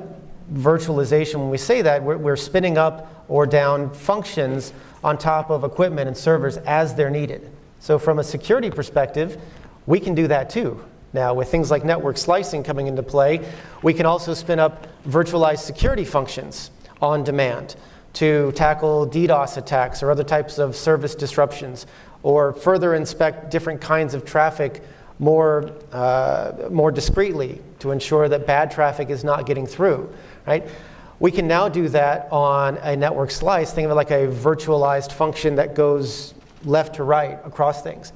virtualization, 0.52 1.36
when 1.36 1.50
we 1.50 1.58
say 1.58 1.82
that, 1.82 2.02
we're, 2.02 2.18
we're 2.18 2.36
spinning 2.36 2.78
up 2.78 3.24
or 3.28 3.46
down 3.46 3.92
functions 3.92 4.72
on 5.02 5.18
top 5.18 5.50
of 5.50 5.64
equipment 5.64 6.08
and 6.08 6.16
servers 6.16 6.58
as 6.58 6.94
they're 6.94 7.10
needed. 7.10 7.50
So 7.80 7.98
from 7.98 8.18
a 8.18 8.24
security 8.24 8.70
perspective, 8.70 9.40
we 9.86 9.98
can 9.98 10.14
do 10.14 10.28
that 10.28 10.50
too. 10.50 10.84
Now, 11.12 11.34
with 11.34 11.50
things 11.50 11.70
like 11.70 11.84
network 11.84 12.16
slicing 12.16 12.62
coming 12.62 12.86
into 12.86 13.02
play, 13.02 13.46
we 13.82 13.92
can 13.92 14.06
also 14.06 14.34
spin 14.34 14.58
up 14.58 14.86
virtualized 15.06 15.58
security 15.58 16.04
functions 16.04 16.70
on 17.00 17.24
demand 17.24 17.76
to 18.14 18.52
tackle 18.52 19.06
DDoS 19.06 19.56
attacks 19.56 20.02
or 20.02 20.10
other 20.10 20.24
types 20.24 20.58
of 20.58 20.76
service 20.76 21.14
disruptions, 21.14 21.86
or 22.22 22.52
further 22.52 22.94
inspect 22.94 23.50
different 23.50 23.80
kinds 23.80 24.14
of 24.14 24.24
traffic 24.24 24.82
more, 25.18 25.70
uh, 25.92 26.52
more 26.70 26.90
discreetly 26.90 27.60
to 27.78 27.90
ensure 27.90 28.28
that 28.28 28.46
bad 28.46 28.70
traffic 28.70 29.10
is 29.10 29.24
not 29.24 29.46
getting 29.46 29.66
through, 29.66 30.12
right? 30.46 30.66
We 31.20 31.30
can 31.30 31.46
now 31.46 31.68
do 31.68 31.88
that 31.90 32.28
on 32.32 32.78
a 32.78 32.96
network 32.96 33.30
slice. 33.30 33.72
Think 33.72 33.84
of 33.86 33.92
it 33.92 33.94
like 33.94 34.10
a 34.10 34.26
virtualized 34.26 35.12
function 35.12 35.56
that 35.56 35.74
goes 35.74 36.34
left 36.64 36.96
to 36.96 37.04
right 37.04 37.38
across 37.44 37.82
things. 37.82 38.12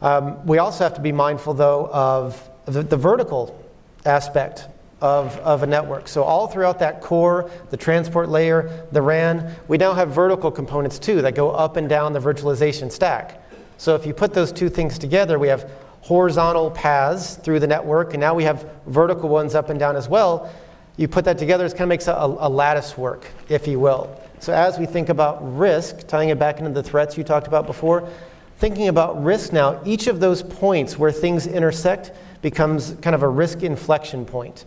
Um, 0.00 0.46
we 0.46 0.58
also 0.58 0.84
have 0.84 0.94
to 0.94 1.00
be 1.00 1.12
mindful, 1.12 1.54
though, 1.54 1.88
of 1.92 2.48
the, 2.66 2.82
the 2.82 2.96
vertical 2.96 3.60
aspect 4.04 4.68
of, 5.00 5.36
of 5.38 5.62
a 5.62 5.66
network. 5.66 6.08
So, 6.08 6.22
all 6.22 6.46
throughout 6.46 6.78
that 6.78 7.02
core, 7.02 7.50
the 7.70 7.76
transport 7.76 8.28
layer, 8.28 8.86
the 8.92 9.02
RAN, 9.02 9.54
we 9.68 9.76
now 9.76 9.92
have 9.92 10.10
vertical 10.10 10.50
components 10.50 10.98
too 10.98 11.20
that 11.22 11.34
go 11.34 11.50
up 11.50 11.76
and 11.76 11.88
down 11.88 12.12
the 12.12 12.18
virtualization 12.18 12.90
stack. 12.90 13.42
So, 13.76 13.94
if 13.94 14.06
you 14.06 14.14
put 14.14 14.32
those 14.32 14.52
two 14.52 14.70
things 14.70 14.98
together, 14.98 15.38
we 15.38 15.48
have 15.48 15.70
horizontal 16.00 16.70
paths 16.70 17.36
through 17.36 17.60
the 17.60 17.66
network, 17.66 18.14
and 18.14 18.20
now 18.20 18.34
we 18.34 18.44
have 18.44 18.66
vertical 18.86 19.28
ones 19.28 19.54
up 19.54 19.68
and 19.68 19.78
down 19.78 19.96
as 19.96 20.08
well. 20.08 20.50
You 20.96 21.08
put 21.08 21.26
that 21.26 21.36
together, 21.36 21.66
it 21.66 21.72
kind 21.72 21.82
of 21.82 21.88
makes 21.88 22.08
a, 22.08 22.14
a 22.14 22.48
lattice 22.48 22.96
work, 22.96 23.26
if 23.50 23.66
you 23.66 23.78
will. 23.78 24.18
So, 24.40 24.54
as 24.54 24.78
we 24.78 24.86
think 24.86 25.10
about 25.10 25.40
risk, 25.58 26.06
tying 26.06 26.30
it 26.30 26.38
back 26.38 26.58
into 26.58 26.70
the 26.70 26.82
threats 26.82 27.18
you 27.18 27.24
talked 27.24 27.48
about 27.48 27.66
before, 27.66 28.08
thinking 28.56 28.88
about 28.88 29.22
risk 29.22 29.52
now, 29.52 29.78
each 29.84 30.06
of 30.06 30.20
those 30.20 30.42
points 30.42 30.98
where 30.98 31.12
things 31.12 31.46
intersect 31.46 32.12
becomes 32.40 32.96
kind 33.02 33.14
of 33.14 33.22
a 33.22 33.28
risk 33.28 33.62
inflection 33.62 34.24
point. 34.24 34.64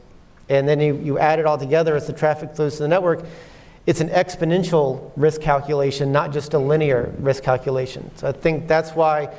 And 0.50 0.68
then 0.68 0.80
you, 0.80 0.96
you 0.98 1.20
add 1.20 1.40
it 1.40 1.46
all 1.46 1.58
together 1.58 1.96
as 1.96 2.08
the 2.08 2.14
traffic 2.14 2.56
flows 2.56 2.78
to 2.78 2.84
the 2.84 2.88
network. 2.88 3.24
It's 3.86 4.02
an 4.02 4.10
exponential 4.10 5.12
risk 5.16 5.42
calculation, 5.42 6.12
not 6.12 6.32
just 6.32 6.54
a 6.54 6.60
linear 6.60 7.14
risk 7.20 7.44
calculation. 7.44 8.12
So 8.16 8.28
I 8.28 8.32
think 8.32 8.68
that's 8.68 8.92
why 8.92 9.34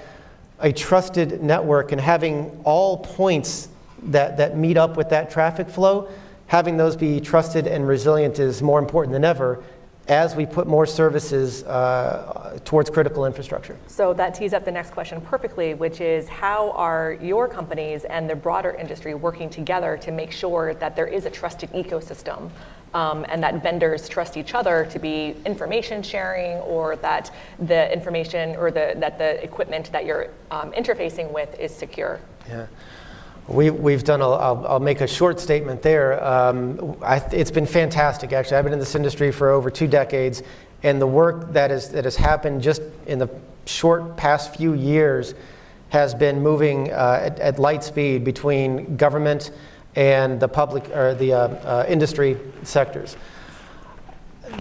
a 0.61 0.73
trusted 0.73 1.43
network 1.43 1.93
and 1.93 2.01
having 2.01 2.61
all 2.65 2.99
points 2.99 3.69
that, 4.05 4.37
that 4.39 4.57
meet 4.57 4.77
up 4.77 4.97
with 4.97 5.11
that 5.11 5.31
traffic 5.31 5.69
flow, 5.69 6.09
having 6.47 6.77
those 6.77 6.97
be 6.97 7.21
trusted 7.21 7.67
and 7.67 7.87
resilient 7.87 8.39
is 8.39 8.63
more 8.63 8.79
important 8.79 9.13
than 9.13 9.25
ever 9.25 9.63
as 10.11 10.35
we 10.35 10.45
put 10.45 10.67
more 10.67 10.87
services 10.87 11.63
uh, 11.63 12.59
towards 12.65 12.91
critical 12.91 13.27
infrastructure. 13.27 13.77
So 13.87 14.13
that 14.15 14.35
tees 14.35 14.53
up 14.53 14.65
the 14.65 14.73
next 14.73 14.91
question 14.91 15.21
perfectly, 15.21 15.75
which 15.75 16.01
is 16.01 16.29
how 16.29 16.73
are 16.73 17.17
your 17.23 17.47
companies 17.47 18.05
and 18.05 18.29
the 18.29 18.35
broader 18.35 18.73
industry 18.73 19.15
working 19.15 19.49
together 19.49 19.97
to 19.99 20.11
make 20.11 20.33
sure 20.33 20.75
that 20.75 20.97
there 20.97 21.07
is 21.07 21.27
a 21.27 21.31
trusted 21.31 21.71
ecosystem 21.71 22.51
um, 22.93 23.25
and 23.29 23.41
that 23.45 23.63
vendors 23.63 24.09
trust 24.09 24.37
each 24.37 24.53
other 24.53 24.85
to 24.91 24.99
be 24.99 25.37
information 25.47 26.03
sharing 26.03 26.57
or 26.59 26.97
that 26.97 27.33
the 27.61 27.93
information 27.93 28.57
or 28.57 28.73
the, 28.73 28.95
that 28.97 29.17
the 29.17 29.41
equipment 29.45 29.93
that 29.93 30.05
you're 30.05 30.31
um, 30.51 30.73
interfacing 30.73 31.33
with 31.33 31.57
is 31.61 31.73
secure? 31.73 32.19
Yeah. 32.49 32.67
We, 33.51 33.71
we've 33.71 34.05
done, 34.05 34.21
a, 34.21 34.31
I'll, 34.31 34.65
I'll 34.65 34.81
make 34.81 35.01
a 35.01 35.09
short 35.09 35.41
statement 35.41 35.83
there. 35.83 36.23
Um, 36.25 36.97
I, 37.03 37.17
it's 37.33 37.51
been 37.51 37.67
fantastic, 37.67 38.33
actually. 38.33 38.59
I've 38.59 38.65
been 38.65 38.73
in 38.73 38.79
this 38.79 38.95
industry 38.95 39.33
for 39.33 39.51
over 39.51 39.71
two 39.71 39.89
decades, 39.89 40.45
and 40.85 41.03
the 41.03 41.07
work 41.07 41.53
that, 41.53 41.73
is, 41.73 41.89
that 41.89 42.05
has 42.05 42.15
happened 42.15 42.63
just 42.63 42.81
in 43.07 43.19
the 43.19 43.29
short 43.67 44.17
past 44.17 44.55
few 44.55 44.75
years 44.75 45.35
has 45.89 46.15
been 46.15 46.41
moving 46.41 46.93
uh, 46.93 47.21
at, 47.23 47.41
at, 47.41 47.59
light 47.59 47.83
speed 47.83 48.23
between 48.23 48.97
government 48.97 49.51
and 49.97 50.39
the 50.39 50.47
public 50.47 50.89
or 50.91 51.15
the 51.17 51.33
uh, 51.33 51.39
uh, 51.39 51.85
industry 51.89 52.37
sectors. 52.63 53.17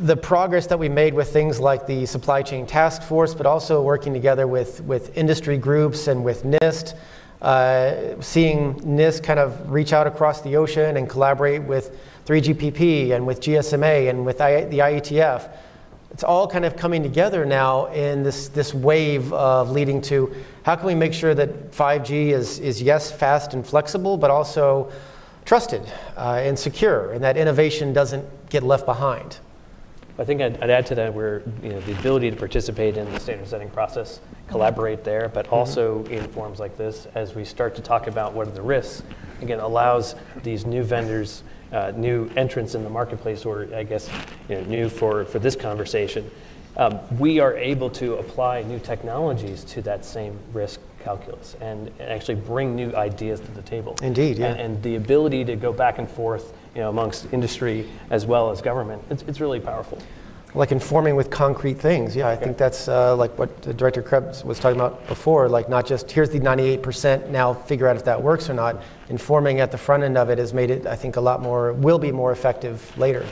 the 0.01 0.17
progress 0.17 0.65
that 0.65 0.79
we 0.79 0.89
made 0.89 1.13
with 1.13 1.31
things 1.31 1.59
like 1.59 1.85
the 1.85 2.07
supply 2.07 2.41
chain 2.41 2.65
task 2.65 3.03
force, 3.03 3.35
but 3.35 3.45
also 3.45 3.83
working 3.83 4.13
together 4.13 4.47
with, 4.47 4.81
with 4.81 5.15
industry 5.15 5.59
groups 5.59 6.07
and 6.07 6.23
with 6.23 6.43
NIST, 6.43 6.95
uh, 7.41 8.19
seeing 8.21 8.75
NIST 8.81 9.23
kind 9.23 9.39
of 9.39 9.71
reach 9.71 9.93
out 9.93 10.07
across 10.07 10.41
the 10.41 10.55
ocean 10.57 10.97
and 10.97 11.09
collaborate 11.09 11.63
with 11.63 11.97
3GPP 12.25 13.11
and 13.11 13.25
with 13.25 13.39
GSMA 13.41 14.09
and 14.09 14.25
with 14.25 14.41
I, 14.41 14.65
the 14.65 14.79
IETF. 14.79 15.49
It's 16.11 16.23
all 16.23 16.47
kind 16.47 16.65
of 16.65 16.75
coming 16.75 17.01
together 17.01 17.45
now 17.45 17.85
in 17.87 18.23
this, 18.23 18.49
this 18.49 18.73
wave 18.73 19.31
of 19.31 19.71
leading 19.71 20.01
to 20.03 20.35
how 20.63 20.75
can 20.75 20.85
we 20.85 20.95
make 20.95 21.13
sure 21.13 21.33
that 21.33 21.71
5G 21.71 22.31
is, 22.31 22.59
is 22.59 22.81
yes, 22.81 23.11
fast 23.11 23.53
and 23.53 23.65
flexible, 23.65 24.17
but 24.17 24.29
also 24.29 24.91
trusted 25.45 25.81
uh, 26.17 26.41
and 26.43 26.57
secure, 26.57 27.13
and 27.13 27.23
that 27.23 27.37
innovation 27.37 27.93
doesn't 27.93 28.25
get 28.49 28.63
left 28.63 28.85
behind. 28.85 29.37
I 30.19 30.25
think 30.25 30.41
I'd, 30.41 30.61
I'd 30.61 30.69
add 30.69 30.85
to 30.87 30.95
that 30.95 31.13
where 31.13 31.41
you 31.63 31.69
know 31.69 31.79
the 31.81 31.97
ability 31.97 32.29
to 32.29 32.35
participate 32.35 32.97
in 32.97 33.11
the 33.11 33.19
standard 33.21 33.47
setting 33.47 33.69
process, 33.69 34.19
collaborate 34.49 35.05
there, 35.05 35.29
but 35.29 35.47
also 35.47 36.03
in 36.05 36.27
forums 36.29 36.59
like 36.59 36.75
this, 36.75 37.07
as 37.15 37.35
we 37.35 37.45
start 37.45 37.73
to 37.75 37.81
talk 37.81 38.07
about 38.07 38.33
what 38.33 38.45
are 38.45 38.51
the 38.51 38.61
risks, 38.61 39.01
again 39.41 39.59
allows 39.59 40.15
these 40.43 40.65
new 40.65 40.83
vendors, 40.83 41.43
uh, 41.71 41.93
new 41.95 42.29
entrants 42.35 42.75
in 42.75 42.83
the 42.83 42.89
marketplace, 42.89 43.45
or 43.45 43.69
I 43.73 43.83
guess 43.83 44.09
you 44.49 44.55
know, 44.55 44.61
new 44.65 44.89
for 44.89 45.23
for 45.23 45.39
this 45.39 45.55
conversation. 45.55 46.29
Um, 46.75 46.99
we 47.17 47.39
are 47.39 47.55
able 47.57 47.89
to 47.91 48.15
apply 48.15 48.63
new 48.63 48.79
technologies 48.79 49.63
to 49.65 49.81
that 49.83 50.05
same 50.05 50.37
risk 50.53 50.81
calculus 50.99 51.55
and, 51.61 51.87
and 51.99 52.09
actually 52.09 52.35
bring 52.35 52.75
new 52.75 52.93
ideas 52.93 53.39
to 53.39 53.51
the 53.51 53.61
table. 53.61 53.97
Indeed, 54.01 54.37
yeah. 54.37 54.47
And, 54.47 54.59
and 54.59 54.83
the 54.83 54.95
ability 54.95 55.45
to 55.45 55.55
go 55.55 55.73
back 55.73 55.97
and 55.97 56.09
forth 56.09 56.53
you 56.75 56.81
know, 56.81 56.89
amongst 56.89 57.31
industry 57.33 57.89
as 58.09 58.25
well 58.25 58.51
as 58.51 58.61
government, 58.61 59.01
it's, 59.09 59.23
it's 59.23 59.39
really 59.39 59.59
powerful. 59.59 59.97
Like 60.55 60.71
informing 60.71 61.15
with 61.15 61.29
concrete 61.29 61.75
things. 61.75 62.15
Yeah, 62.15 62.27
I 62.27 62.35
think 62.35 62.57
that's 62.57 62.87
uh, 62.87 63.15
like 63.15 63.37
what 63.37 63.61
Director 63.77 64.01
Krebs 64.01 64.43
was 64.43 64.59
talking 64.59 64.79
about 64.79 65.07
before. 65.07 65.47
Like 65.47 65.69
not 65.69 65.85
just 65.85 66.09
here's 66.09 66.31
the 66.31 66.39
98%, 66.39 67.29
now 67.29 67.53
figure 67.53 67.87
out 67.87 67.95
if 67.95 68.03
that 68.05 68.21
works 68.21 68.49
or 68.49 68.55
not. 68.55 68.81
Informing 69.09 69.59
at 69.59 69.71
the 69.71 69.77
front 69.77 70.01
end 70.01 70.17
of 70.17 70.31
it 70.31 70.39
has 70.39 70.51
made 70.51 70.71
it, 70.71 70.87
I 70.87 70.95
think, 70.95 71.17
a 71.17 71.21
lot 71.21 71.41
more, 71.41 71.73
will 71.73 71.99
be 71.99 72.11
more 72.11 72.31
effective 72.31 72.97
later. 72.97 73.25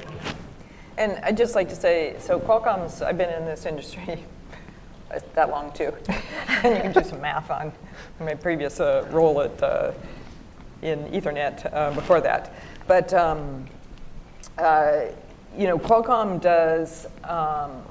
And 0.97 1.19
I'd 1.23 1.37
just 1.37 1.55
like 1.55 1.69
to 1.69 1.75
say, 1.75 2.15
so 2.19 2.39
Qualcomm's, 2.39 3.01
I've 3.01 3.17
been 3.17 3.29
in 3.29 3.45
this 3.45 3.65
industry 3.65 4.23
that 5.33 5.49
long 5.49 5.71
too. 5.73 5.93
and 6.63 6.75
you 6.75 6.81
can 6.81 6.91
do 6.91 7.03
some 7.03 7.21
math 7.21 7.49
on 7.49 7.71
my 8.19 8.35
previous 8.35 8.79
uh, 8.79 9.07
role 9.11 9.41
at, 9.41 9.63
uh, 9.63 9.91
in 10.81 10.99
Ethernet 11.05 11.73
uh, 11.73 11.91
before 11.91 12.21
that. 12.21 12.53
But, 12.87 13.13
um, 13.13 13.65
uh, 14.57 15.01
you 15.57 15.67
know, 15.67 15.77
Qualcomm 15.77 16.41
does 16.41 17.07
um, 17.23 17.83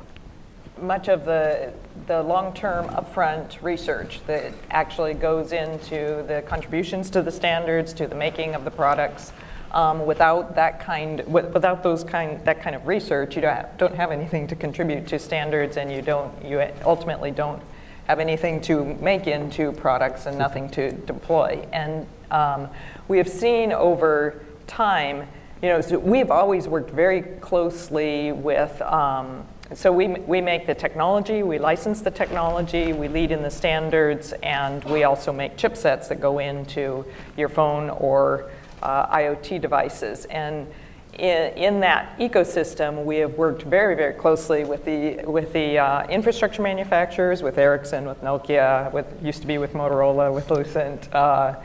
much 0.81 1.09
of 1.09 1.25
the, 1.25 1.73
the 2.07 2.23
long-term 2.23 2.89
upfront 2.89 3.63
research 3.63 4.21
that 4.27 4.53
actually 4.71 5.15
goes 5.15 5.53
into 5.53 6.25
the 6.27 6.43
contributions 6.47 7.11
to 7.11 7.23
the 7.23 7.31
standards, 7.31 7.93
to 7.95 8.07
the 8.07 8.15
making 8.15 8.55
of 8.55 8.65
the 8.65 8.71
products. 8.71 9.33
Um, 9.73 10.07
without 10.07 10.55
that 10.55 10.81
kind, 10.81 11.27
without 11.27 11.83
those 11.83 12.03
kind, 12.03 12.43
that 12.45 12.63
kind 12.63 12.75
of 12.75 12.87
research, 12.87 13.37
you 13.37 13.43
don't 13.43 13.55
have, 13.55 13.77
don't 13.77 13.95
have 13.95 14.11
anything 14.11 14.47
to 14.47 14.57
contribute 14.57 15.07
to 15.09 15.19
standards, 15.19 15.77
and 15.77 15.93
you 15.93 16.01
don't, 16.01 16.33
you 16.43 16.67
ultimately 16.85 17.31
don't 17.31 17.61
have 18.07 18.21
anything 18.21 18.61
to 18.63 18.85
make 18.85 19.27
into 19.27 19.73
products 19.73 20.25
and 20.25 20.39
nothing 20.39 20.71
to 20.71 20.93
deploy. 20.93 21.67
And 21.73 22.07
um, 22.31 22.69
we 23.09 23.19
have 23.19 23.29
seen 23.29 23.73
over 23.73 24.46
time, 24.67 25.27
you 25.63 25.69
know, 25.69 25.81
so 25.81 25.99
we've 25.99 26.31
always 26.31 26.69
worked 26.69 26.91
very 26.91 27.23
closely 27.23 28.33
with. 28.33 28.81
Um, 28.83 29.47
so 29.75 29.91
we, 29.91 30.07
we 30.07 30.41
make 30.41 30.67
the 30.67 30.75
technology, 30.75 31.43
we 31.43 31.59
license 31.59 32.01
the 32.01 32.11
technology, 32.11 32.93
we 32.93 33.09
lead 33.09 33.33
in 33.33 33.43
the 33.43 33.51
standards, 33.51 34.33
and 34.43 34.85
we 34.85 35.03
also 35.03 35.33
make 35.33 35.57
chipsets 35.57 36.07
that 36.09 36.21
go 36.21 36.39
into 36.39 37.05
your 37.37 37.49
phone 37.49 37.91
or 37.91 38.49
uh, 38.83 39.09
IoT 39.09 39.61
devices. 39.61 40.25
And 40.27 40.69
in, 41.15 41.53
in, 41.57 41.81
that 41.81 42.17
ecosystem, 42.19 43.05
we 43.05 43.17
have 43.17 43.35
worked 43.35 43.63
very, 43.63 43.97
very 43.97 44.13
closely 44.13 44.65
with 44.65 44.85
the, 44.85 45.25
with 45.25 45.53
the 45.53 45.79
uh, 45.79 46.07
infrastructure 46.09 46.63
manufacturers, 46.63 47.43
with 47.43 47.59
Ericsson, 47.59 48.05
with 48.07 48.21
Nokia, 48.21 48.93
with, 48.93 49.07
used 49.21 49.41
to 49.41 49.49
be 49.49 49.59
with 49.59 49.73
Motorola, 49.73 50.33
with 50.33 50.51
Lucent. 50.51 51.13
Uh, 51.13 51.57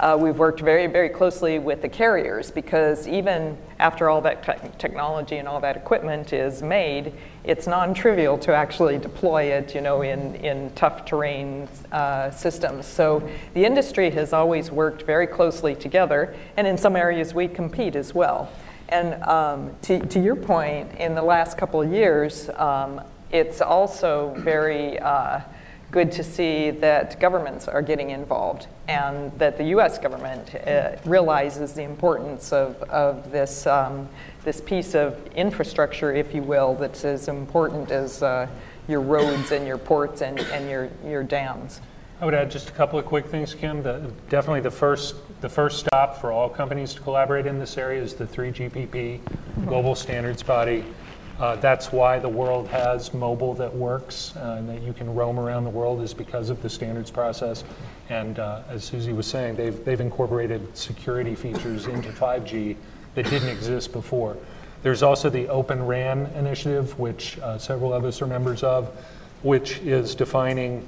uh, 0.00 0.16
we've 0.18 0.38
worked 0.38 0.60
very, 0.60 0.86
very 0.86 1.10
closely 1.10 1.58
with 1.58 1.82
the 1.82 1.88
carriers 1.88 2.50
because 2.50 3.06
even 3.06 3.56
after 3.78 4.08
all 4.08 4.22
that 4.22 4.42
te 4.42 4.68
technology 4.78 5.36
and 5.36 5.46
all 5.46 5.60
that 5.60 5.76
equipment 5.76 6.32
is 6.32 6.62
made, 6.62 7.12
it's 7.44 7.66
non-trivial 7.66 8.38
to 8.38 8.54
actually 8.54 8.96
deploy 8.96 9.42
it, 9.42 9.74
you 9.74 9.82
know, 9.82 10.00
in, 10.00 10.34
in 10.36 10.70
tough 10.70 11.04
terrain 11.04 11.68
uh, 11.92 12.30
systems. 12.30 12.86
So 12.86 13.28
the 13.52 13.66
industry 13.66 14.10
has 14.12 14.32
always 14.32 14.70
worked 14.70 15.02
very 15.02 15.26
closely 15.26 15.74
together, 15.74 16.34
and 16.56 16.66
in 16.66 16.78
some 16.78 16.96
areas 16.96 17.34
we 17.34 17.46
compete 17.46 17.94
as 17.94 18.14
well. 18.14 18.50
And 18.88 19.22
um, 19.24 19.70
to, 19.82 20.04
to 20.06 20.18
your 20.18 20.34
point, 20.34 20.94
in 20.94 21.14
the 21.14 21.22
last 21.22 21.58
couple 21.58 21.82
of 21.82 21.92
years, 21.92 22.48
um, 22.56 23.02
it's 23.30 23.60
also 23.60 24.34
very 24.38 24.98
uh, 24.98 25.40
good 25.90 26.12
to 26.12 26.22
see 26.22 26.70
that 26.70 27.18
governments 27.18 27.66
are 27.66 27.82
getting 27.82 28.10
involved 28.10 28.68
and 28.88 29.36
that 29.38 29.58
the 29.58 29.64
US 29.76 29.98
government 29.98 30.54
uh, 30.54 30.96
realizes 31.04 31.72
the 31.72 31.82
importance 31.82 32.52
of, 32.52 32.80
of 32.84 33.30
this, 33.32 33.66
um, 33.66 34.08
this 34.44 34.60
piece 34.60 34.94
of 34.94 35.18
infrastructure, 35.34 36.14
if 36.14 36.34
you 36.34 36.42
will, 36.42 36.74
that's 36.74 37.04
as 37.04 37.28
important 37.28 37.90
as 37.90 38.22
uh, 38.22 38.46
your 38.88 39.00
roads 39.00 39.50
and 39.50 39.66
your 39.66 39.78
ports 39.78 40.22
and, 40.22 40.38
and 40.38 40.70
your, 40.70 40.88
your 41.04 41.22
dams. 41.24 41.80
I 42.20 42.24
would 42.24 42.34
add 42.34 42.50
just 42.50 42.68
a 42.68 42.72
couple 42.72 42.98
of 42.98 43.06
quick 43.06 43.26
things, 43.26 43.54
Kim. 43.54 43.82
The, 43.82 44.12
definitely 44.28 44.60
the 44.60 44.70
first, 44.70 45.16
the 45.40 45.48
first 45.48 45.78
stop 45.78 46.20
for 46.20 46.30
all 46.30 46.50
companies 46.50 46.92
to 46.94 47.00
collaborate 47.00 47.46
in 47.46 47.58
this 47.58 47.78
area 47.78 48.02
is 48.02 48.14
the 48.14 48.26
3GPP, 48.26 49.20
global 49.66 49.94
standards 49.94 50.42
body. 50.42 50.84
Uh, 51.40 51.56
that's 51.56 51.90
why 51.90 52.18
the 52.18 52.28
world 52.28 52.68
has 52.68 53.14
mobile 53.14 53.54
that 53.54 53.74
works 53.74 54.36
uh, 54.36 54.56
and 54.58 54.68
that 54.68 54.82
you 54.82 54.92
can 54.92 55.12
roam 55.14 55.40
around 55.40 55.64
the 55.64 55.70
world 55.70 56.02
is 56.02 56.12
because 56.12 56.50
of 56.50 56.60
the 56.60 56.68
standards 56.68 57.10
process. 57.10 57.64
And 58.10 58.38
uh, 58.38 58.60
as 58.68 58.84
Susie 58.84 59.14
was 59.14 59.26
saying, 59.26 59.56
they've, 59.56 59.82
they've 59.86 60.02
incorporated 60.02 60.76
security 60.76 61.34
features 61.34 61.86
into 61.86 62.10
5G 62.10 62.76
that 63.14 63.24
didn't 63.30 63.48
exist 63.48 63.90
before. 63.90 64.36
There's 64.82 65.02
also 65.02 65.30
the 65.30 65.48
Open 65.48 65.86
RAN 65.86 66.26
initiative, 66.36 66.98
which 66.98 67.38
uh, 67.38 67.56
several 67.56 67.94
of 67.94 68.04
us 68.04 68.20
are 68.20 68.26
members 68.26 68.62
of, 68.62 68.88
which 69.42 69.78
is 69.78 70.14
defining 70.14 70.86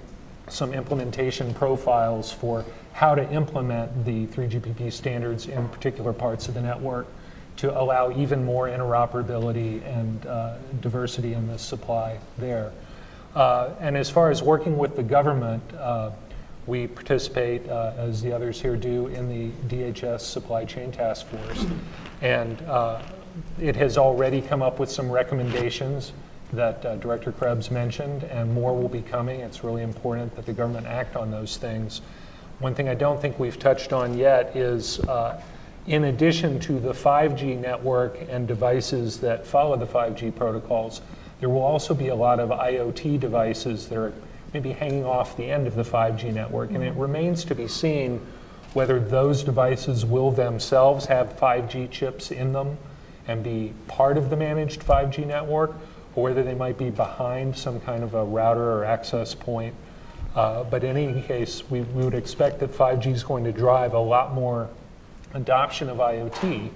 some 0.49 0.75
implementation 0.75 1.55
profiles 1.55 2.31
for 2.31 2.63
how 2.93 3.15
to 3.15 3.27
implement 3.33 4.05
the 4.05 4.27
3GPP 4.27 4.93
standards 4.93 5.47
in 5.47 5.67
particular 5.71 6.13
parts 6.13 6.47
of 6.47 6.53
the 6.53 6.61
network 6.61 7.07
to 7.57 7.81
allow 7.81 8.17
even 8.17 8.45
more 8.45 8.69
interoperability 8.69 9.85
and 9.87 10.27
uh, 10.27 10.57
diversity 10.81 11.35
in 11.35 11.47
the 11.47 11.59
supply 11.59 12.19
there. 12.39 12.73
Uh, 13.35 13.71
and 13.81 13.97
as 13.97 14.11
far 14.11 14.31
as 14.31 14.43
working 14.43 14.77
with 14.77 14.97
the 14.97 15.03
government, 15.03 15.63
uh, 15.79 16.11
we 16.67 16.87
participate, 16.87 17.69
uh, 17.69 17.93
as 17.97 18.23
the 18.23 18.33
others 18.33 18.61
here 18.61 18.77
do, 18.77 19.09
in 19.09 19.29
the 19.29 19.51
DHS 19.75 20.21
Supply 20.21 20.65
Chain 20.65 20.93
Task 20.93 21.27
Force. 21.27 21.67
And 22.21 22.61
uh, 22.63 23.03
it 23.61 23.75
has 23.77 23.99
already 23.99 24.41
come 24.41 24.63
up 24.63 24.79
with 24.79 24.91
some 24.91 25.11
recommendations 25.11 26.13
that 26.53 26.85
uh, 26.85 26.97
Director 26.97 27.33
Krebs 27.33 27.71
mentioned, 27.71 28.25
and 28.25 28.53
more 28.53 28.77
will 28.77 28.89
be 28.89 29.03
coming. 29.03 29.41
It's 29.41 29.65
really 29.65 29.83
important 29.83 30.37
that 30.37 30.47
the 30.47 30.53
government 30.53 30.87
act 30.87 31.17
on 31.17 31.31
those 31.31 31.57
things. 31.57 32.03
One 32.59 32.75
thing 32.75 32.89
I 32.89 32.95
don't 32.95 33.21
think 33.21 33.39
we've 33.39 33.59
touched 33.59 33.93
on 33.93 34.17
yet 34.17 34.55
is 34.55 35.01
in 35.87 36.05
addition 36.05 36.61
to 36.61 36.79
the 36.79 36.93
5G 36.93 37.59
network 37.59 38.17
and 38.29 38.47
devices 38.47 39.19
that 39.21 39.47
follow 39.47 39.77
the 39.77 39.87
5G 39.87 40.35
protocols, 40.35 41.01
there 41.41 41.49
will 41.49 41.63
also 41.63 41.93
be 41.93 42.09
a 42.09 42.15
lot 42.15 42.39
of 42.39 42.51
IoT 42.51 43.19
devices 43.19 43.89
that 43.89 43.99
are 43.99 44.13
maybe 44.55 44.73
hanging 44.73 45.05
off 45.05 45.37
the 45.37 45.51
end 45.51 45.67
of 45.67 45.75
the 45.75 45.83
5G 45.83 46.33
network. 46.33 46.71
And 46.71 46.85
it 46.85 46.95
remains 46.95 47.45
to 47.47 47.55
be 47.55 47.67
seen 47.67 48.21
whether 48.75 49.01
those 49.01 49.43
devices 49.43 50.07
will 50.07 50.31
themselves 50.31 51.07
have 51.07 51.37
5G 51.37 51.91
chips 51.91 52.31
in 52.31 52.53
them 52.53 52.79
and 53.27 53.43
be 53.43 53.73
part 53.89 54.17
of 54.17 54.31
the 54.31 54.37
managed 54.37 54.81
5G 54.81 55.27
network, 55.27 55.73
or 56.15 56.25
whether 56.25 56.43
they 56.43 56.55
might 56.55 56.79
be 56.79 56.91
behind 56.91 57.57
some 57.57 57.81
kind 57.81 58.03
of 58.03 58.15
a 58.15 58.25
router 58.25 58.71
or 58.71 58.85
access 58.85 59.35
point. 59.35 59.75
Uh, 60.35 60.65
but 60.65 60.85
in 60.85 60.97
any 60.97 61.23
case, 61.23 61.69
we, 61.71 61.81
we 61.81 62.05
would 62.05 62.15
expect 62.15 62.61
that 62.61 62.71
5G 62.71 63.13
is 63.13 63.23
going 63.23 63.45
to 63.45 63.53
drive 63.53 63.95
a 63.95 63.99
lot 63.99 64.33
more 64.33 64.69
adoption 65.35 65.89
of 65.89 65.99
IoT. 65.99 66.71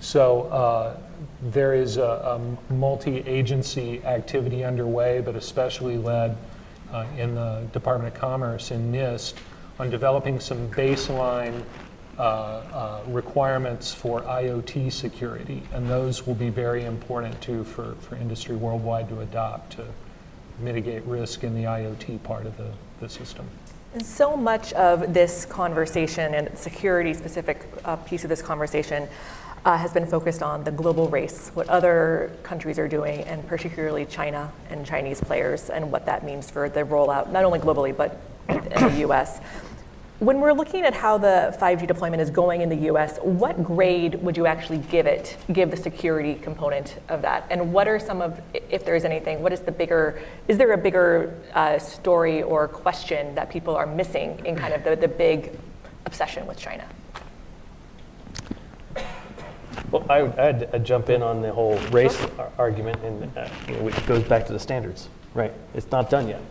So 0.00 0.42
uh, 0.42 0.96
there 1.42 1.74
is 1.74 1.96
a, 1.96 2.02
a 2.70 2.72
multi-agency 2.72 4.04
activity 4.04 4.64
underway, 4.64 5.20
but 5.20 5.36
especially 5.36 5.96
led 5.96 6.36
uh, 6.92 7.06
in 7.16 7.34
the 7.34 7.66
Department 7.72 8.14
of 8.14 8.20
Commerce 8.20 8.70
in 8.70 8.92
NIST 8.92 9.34
on 9.78 9.90
developing 9.90 10.40
some 10.40 10.68
baseline 10.70 11.62
uh, 12.18 12.22
uh, 12.22 13.02
requirements 13.08 13.92
for 13.92 14.20
IoT 14.22 14.92
security, 14.92 15.62
and 15.72 15.88
those 15.88 16.26
will 16.26 16.34
be 16.34 16.50
very 16.50 16.84
important 16.84 17.40
too 17.40 17.64
for, 17.64 17.94
for 18.00 18.16
industry 18.16 18.54
worldwide 18.54 19.08
to 19.08 19.20
adopt 19.20 19.72
to 19.72 19.86
mitigate 20.60 21.02
risk 21.04 21.42
in 21.42 21.54
the 21.54 21.64
IoT 21.64 22.22
part 22.22 22.44
of 22.44 22.56
the, 22.58 22.70
the 23.00 23.08
system. 23.08 23.48
And 23.94 24.06
so 24.06 24.38
much 24.38 24.72
of 24.72 25.12
this 25.12 25.44
conversation 25.44 26.32
and 26.32 26.56
security 26.56 27.12
specific 27.12 27.66
uh, 27.84 27.96
piece 27.96 28.24
of 28.24 28.30
this 28.30 28.40
conversation 28.40 29.06
uh, 29.66 29.76
has 29.76 29.92
been 29.92 30.06
focused 30.06 30.42
on 30.42 30.64
the 30.64 30.70
global 30.70 31.08
race, 31.08 31.50
what 31.52 31.68
other 31.68 32.32
countries 32.42 32.78
are 32.78 32.88
doing, 32.88 33.20
and 33.24 33.46
particularly 33.46 34.06
China 34.06 34.50
and 34.70 34.86
Chinese 34.86 35.20
players, 35.20 35.68
and 35.68 35.92
what 35.92 36.06
that 36.06 36.24
means 36.24 36.50
for 36.50 36.70
the 36.70 36.80
rollout, 36.80 37.30
not 37.30 37.44
only 37.44 37.58
globally, 37.58 37.94
but 37.94 38.18
in 38.48 38.64
the 38.64 39.06
US. 39.08 39.40
When 40.22 40.38
we're 40.38 40.52
looking 40.52 40.84
at 40.84 40.94
how 40.94 41.18
the 41.18 41.52
5G 41.60 41.84
deployment 41.88 42.22
is 42.22 42.30
going 42.30 42.60
in 42.60 42.68
the 42.68 42.92
US, 42.92 43.18
what 43.22 43.64
grade 43.64 44.22
would 44.22 44.36
you 44.36 44.46
actually 44.46 44.78
give 44.78 45.04
it, 45.04 45.36
give 45.52 45.68
the 45.68 45.76
security 45.76 46.36
component 46.36 47.00
of 47.08 47.22
that? 47.22 47.44
And 47.50 47.72
what 47.72 47.88
are 47.88 47.98
some 47.98 48.22
of, 48.22 48.40
if 48.54 48.84
there's 48.84 49.04
anything, 49.04 49.42
what 49.42 49.52
is 49.52 49.62
the 49.62 49.72
bigger, 49.72 50.22
is 50.46 50.58
there 50.58 50.74
a 50.74 50.78
bigger 50.78 51.36
uh, 51.54 51.76
story 51.80 52.40
or 52.40 52.68
question 52.68 53.34
that 53.34 53.50
people 53.50 53.74
are 53.74 53.84
missing 53.84 54.40
in 54.46 54.54
kind 54.54 54.72
of 54.72 54.84
the, 54.84 54.94
the 54.94 55.08
big 55.08 55.58
obsession 56.06 56.46
with 56.46 56.56
China? 56.56 56.86
Well, 59.90 60.06
I 60.08 60.20
I'd, 60.20 60.72
I'd 60.72 60.84
jump 60.84 61.10
in 61.10 61.20
on 61.24 61.42
the 61.42 61.52
whole 61.52 61.80
race 61.90 62.24
ar- 62.38 62.52
argument, 62.58 63.02
and 63.02 63.36
uh, 63.36 63.48
you 63.66 63.74
know, 63.74 63.88
it 63.88 64.06
goes 64.06 64.22
back 64.22 64.46
to 64.46 64.52
the 64.52 64.60
standards, 64.60 65.08
right? 65.34 65.52
It's 65.74 65.90
not 65.90 66.10
done 66.10 66.28
yet, 66.28 66.42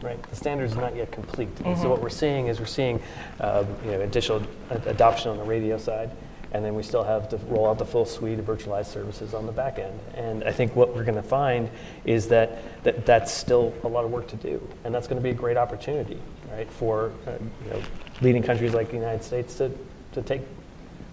right? 0.00 0.22
The 0.22 0.36
standards 0.36 0.74
are 0.74 0.80
not 0.80 0.96
yet 0.96 1.12
complete. 1.12 1.48
And 1.64 1.78
so 1.78 1.88
what 1.88 2.00
we're 2.00 2.08
seeing 2.08 2.46
is 2.46 2.60
we're 2.60 2.66
seeing, 2.66 3.00
um, 3.40 3.66
you 3.84 3.92
know, 3.92 4.00
additional 4.00 4.42
adoption 4.70 5.30
on 5.30 5.36
the 5.36 5.44
radio 5.44 5.78
side, 5.78 6.10
and 6.52 6.64
then 6.64 6.74
we 6.74 6.82
still 6.82 7.04
have 7.04 7.28
to 7.30 7.36
roll 7.48 7.68
out 7.68 7.78
the 7.78 7.84
full 7.84 8.04
suite 8.04 8.38
of 8.38 8.44
virtualized 8.44 8.86
services 8.86 9.32
on 9.32 9.46
the 9.46 9.52
back 9.52 9.78
end. 9.78 9.98
And 10.14 10.44
I 10.44 10.52
think 10.52 10.76
what 10.76 10.94
we're 10.94 11.04
going 11.04 11.16
to 11.16 11.22
find 11.22 11.70
is 12.04 12.28
that, 12.28 12.82
that 12.84 13.06
that's 13.06 13.32
still 13.32 13.72
a 13.84 13.88
lot 13.88 14.04
of 14.04 14.10
work 14.10 14.28
to 14.28 14.36
do, 14.36 14.66
and 14.84 14.94
that's 14.94 15.06
going 15.06 15.20
to 15.20 15.22
be 15.22 15.30
a 15.30 15.34
great 15.34 15.56
opportunity, 15.56 16.20
right, 16.50 16.70
for 16.70 17.12
uh, 17.26 17.32
you 17.64 17.70
know, 17.70 17.82
leading 18.20 18.42
countries 18.42 18.74
like 18.74 18.88
the 18.88 18.96
United 18.96 19.22
States 19.22 19.56
to, 19.56 19.70
to 20.12 20.22
take 20.22 20.42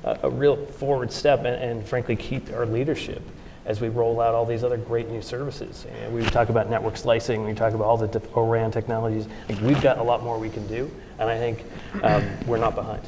a, 0.04 0.20
a 0.24 0.30
real 0.30 0.65
forward 0.65 1.12
step 1.12 1.39
and, 1.39 1.56
and 1.56 1.88
frankly 1.88 2.15
keep 2.15 2.52
our 2.52 2.65
leadership 2.65 3.22
as 3.69 3.79
we 3.79 3.88
roll 3.88 4.19
out 4.19 4.34
all 4.34 4.47
these 4.47 4.63
other 4.63 4.77
great 4.77 5.10
new 5.10 5.21
services. 5.21 5.86
And 6.01 6.12
we 6.12 6.23
talk 6.23 6.49
about 6.49 6.71
network 6.71 6.97
slicing, 6.97 7.45
we 7.45 7.53
talk 7.53 7.73
about 7.73 7.86
all 7.86 7.97
the 7.97 8.08
diff- 8.08 8.36
ORAN 8.36 8.71
technologies. 8.71 9.27
Like 9.47 9.62
we've 9.62 9.82
got 9.82 9.99
a 9.99 10.03
lot 10.03 10.23
more 10.23 10.39
we 10.39 10.49
can 10.49 10.65
do, 10.67 10.89
and 11.19 11.29
I 11.29 11.38
think 11.38 11.63
um, 12.01 12.27
we're 12.47 12.58
not 12.58 12.73
behind. 12.73 13.08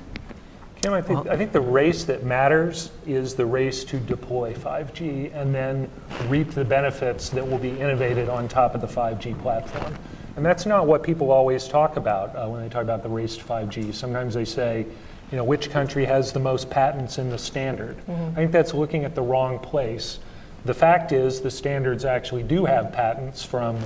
Kim, 0.83 0.93
I 0.93 1.01
think, 1.01 1.27
I 1.27 1.35
think 1.35 1.51
the 1.51 1.61
race 1.61 2.03
that 2.05 2.23
matters 2.23 2.91
is 3.07 3.33
the 3.35 3.45
race 3.45 3.83
to 3.85 3.97
deploy 3.97 4.53
5G 4.53 5.35
and 5.35 5.53
then 5.53 5.89
reap 6.27 6.51
the 6.51 6.65
benefits 6.65 7.29
that 7.29 7.47
will 7.47 7.59
be 7.59 7.69
innovated 7.79 8.29
on 8.29 8.47
top 8.47 8.75
of 8.75 8.81
the 8.81 8.87
5G 8.87 9.39
platform. 9.41 9.95
And 10.35 10.45
that's 10.45 10.65
not 10.65 10.87
what 10.87 11.03
people 11.03 11.31
always 11.31 11.67
talk 11.67 11.97
about 11.97 12.35
uh, 12.35 12.47
when 12.47 12.61
they 12.61 12.69
talk 12.69 12.83
about 12.83 13.03
the 13.03 13.09
race 13.09 13.35
to 13.37 13.43
5G. 13.43 13.93
Sometimes 13.93 14.33
they 14.33 14.45
say, 14.45 14.85
you 15.31 15.37
know, 15.37 15.43
which 15.43 15.69
country 15.69 16.05
has 16.05 16.31
the 16.31 16.39
most 16.39 16.69
patents 16.69 17.17
in 17.17 17.29
the 17.29 17.37
standard? 17.37 17.97
I 18.07 18.35
think 18.35 18.51
that's 18.51 18.73
looking 18.73 19.05
at 19.05 19.15
the 19.15 19.21
wrong 19.21 19.59
place. 19.59 20.19
The 20.63 20.73
fact 20.73 21.11
is, 21.11 21.41
the 21.41 21.49
standards 21.49 22.05
actually 22.05 22.43
do 22.43 22.65
have 22.65 22.91
patents 22.91 23.43
from 23.43 23.79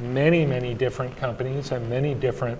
many, 0.00 0.46
many 0.46 0.72
different 0.72 1.14
companies 1.16 1.70
and 1.70 1.88
many 1.90 2.14
different 2.14 2.58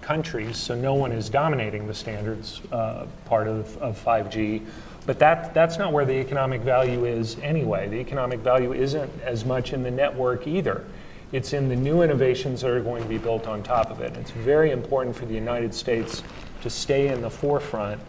countries, 0.00 0.56
so 0.56 0.74
no 0.74 0.94
one 0.94 1.12
is 1.12 1.28
dominating 1.28 1.86
the 1.86 1.92
standards 1.92 2.62
uh, 2.72 3.06
part 3.26 3.46
of, 3.46 3.76
of 3.78 4.02
5G. 4.02 4.64
But 5.04 5.18
that, 5.18 5.52
that's 5.52 5.76
not 5.76 5.92
where 5.92 6.06
the 6.06 6.14
economic 6.14 6.62
value 6.62 7.04
is 7.04 7.38
anyway. 7.40 7.88
The 7.88 7.98
economic 7.98 8.40
value 8.40 8.72
isn't 8.72 9.10
as 9.20 9.44
much 9.44 9.74
in 9.74 9.82
the 9.82 9.90
network 9.90 10.46
either. 10.46 10.86
It's 11.32 11.52
in 11.52 11.68
the 11.68 11.76
new 11.76 12.00
innovations 12.00 12.62
that 12.62 12.70
are 12.70 12.80
going 12.80 13.02
to 13.02 13.08
be 13.08 13.18
built 13.18 13.46
on 13.46 13.62
top 13.62 13.90
of 13.90 14.00
it. 14.00 14.16
It's 14.16 14.30
very 14.30 14.70
important 14.70 15.14
for 15.14 15.26
the 15.26 15.34
United 15.34 15.74
States 15.74 16.22
to 16.62 16.70
stay 16.70 17.08
in 17.08 17.20
the 17.20 17.28
forefront, 17.28 18.00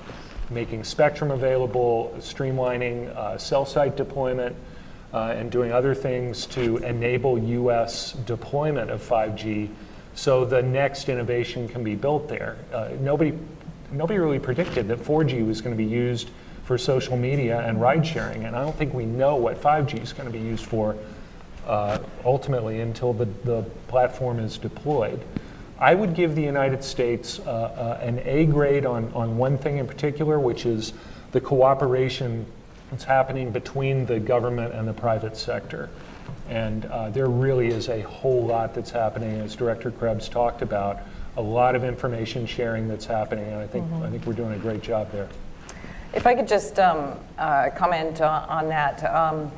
making 0.49 0.85
spectrum 0.85 1.31
available, 1.31 2.13
streamlining 2.19 3.13
uh, 3.15 3.37
cell 3.37 3.65
site 3.65 3.97
deployment, 3.97 4.55
uh, 5.13 5.33
and 5.35 5.51
doing 5.51 5.71
other 5.71 5.95
things 5.95 6.45
to 6.47 6.77
enable 6.77 7.37
US 7.39 8.13
deployment 8.13 8.91
of 8.91 9.01
5G 9.01 9.69
so 10.19 10.43
the 10.43 10.61
next 10.61 11.07
innovation 11.07 11.69
can 11.69 11.81
be 11.81 11.95
built 11.95 12.27
there. 12.27 12.57
Uh, 12.73 12.89
nobody, 12.99 13.33
nobody 13.91 14.19
really 14.19 14.37
predicted 14.37 14.87
that 14.89 14.99
4G 14.99 15.47
was 15.47 15.61
going 15.61 15.75
to 15.75 15.81
be 15.81 15.89
used 15.89 16.29
for 16.65 16.77
social 16.77 17.15
media 17.15 17.61
and 17.61 17.79
ride 17.79 18.05
sharing, 18.05 18.43
and 18.43 18.55
I 18.55 18.61
don't 18.61 18.75
think 18.75 18.93
we 18.93 19.05
know 19.05 19.37
what 19.37 19.61
5G 19.61 20.03
is 20.03 20.11
going 20.11 20.31
to 20.31 20.37
be 20.37 20.43
used 20.43 20.65
for 20.65 20.95
uh, 21.65 21.99
ultimately 22.25 22.81
until 22.81 23.13
the, 23.13 23.25
the 23.45 23.61
platform 23.87 24.39
is 24.39 24.57
deployed. 24.57 25.21
I 25.79 25.95
would 25.95 26.13
give 26.13 26.35
the 26.35 26.43
United 26.43 26.83
States 26.83 27.39
uh, 27.39 27.49
uh, 27.49 27.99
an 28.01 28.19
A 28.25 28.45
grade 28.45 28.85
on, 28.85 29.11
on 29.13 29.37
one 29.37 29.57
thing 29.57 29.77
in 29.77 29.87
particular, 29.87 30.37
which 30.37 30.65
is 30.65 30.91
the 31.31 31.39
cooperation 31.39 32.45
that's 32.89 33.04
happening 33.04 33.52
between 33.52 34.06
the 34.06 34.19
government 34.19 34.73
and 34.73 34.88
the 34.88 34.93
private 34.93 35.38
sector. 35.38 35.89
And 36.49 36.86
uh, 36.86 37.10
there 37.10 37.28
really 37.28 37.67
is 37.67 37.89
a 37.89 38.02
whole 38.02 38.45
lot 38.45 38.73
that's 38.73 38.91
happening, 38.91 39.39
as 39.39 39.56
Director 39.56 39.91
Krebs 39.91 40.28
talked 40.30 40.62
about, 40.62 40.99
a 41.38 41.41
lot 41.41 41.75
of 41.75 41.84
information 41.84 42.45
sharing 42.45 42.88
that's 42.88 43.06
happening, 43.06 43.45
and 43.45 43.58
I 43.58 43.67
think, 43.67 43.91
I 43.93 44.10
think 44.10 44.25
we're 44.25 44.34
doing 44.34 44.54
a 44.54 44.58
great 44.58 44.82
job 44.82 45.12
there. 45.12 45.30
If 46.13 46.25
I 46.25 46.34
could 46.34 46.47
just 46.47 46.80
um, 46.80 47.19
uh, 47.38 47.69
comment 47.75 48.21
on, 48.21 48.49
on 48.49 48.69
that. 48.69 49.04
Um, 49.04 49.52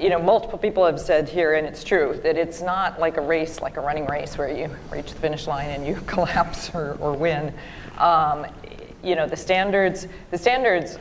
you 0.00 0.08
know, 0.08 0.18
multiple 0.18 0.58
people 0.58 0.86
have 0.86 0.98
said 0.98 1.28
here, 1.28 1.54
and 1.54 1.66
it's 1.66 1.84
true, 1.84 2.18
that 2.22 2.38
it's 2.38 2.62
not 2.62 2.98
like 2.98 3.18
a 3.18 3.20
race, 3.20 3.60
like 3.60 3.76
a 3.76 3.80
running 3.80 4.06
race 4.06 4.38
where 4.38 4.48
you 4.48 4.74
reach 4.90 5.12
the 5.12 5.18
finish 5.18 5.46
line 5.46 5.68
and 5.70 5.86
you 5.86 5.94
collapse 6.06 6.70
or, 6.74 6.96
or 7.00 7.12
win. 7.12 7.52
Um, 7.98 8.46
you 9.02 9.16
know, 9.16 9.26
the 9.26 9.36
standards, 9.36 10.06
the 10.30 10.38
standards, 10.38 10.98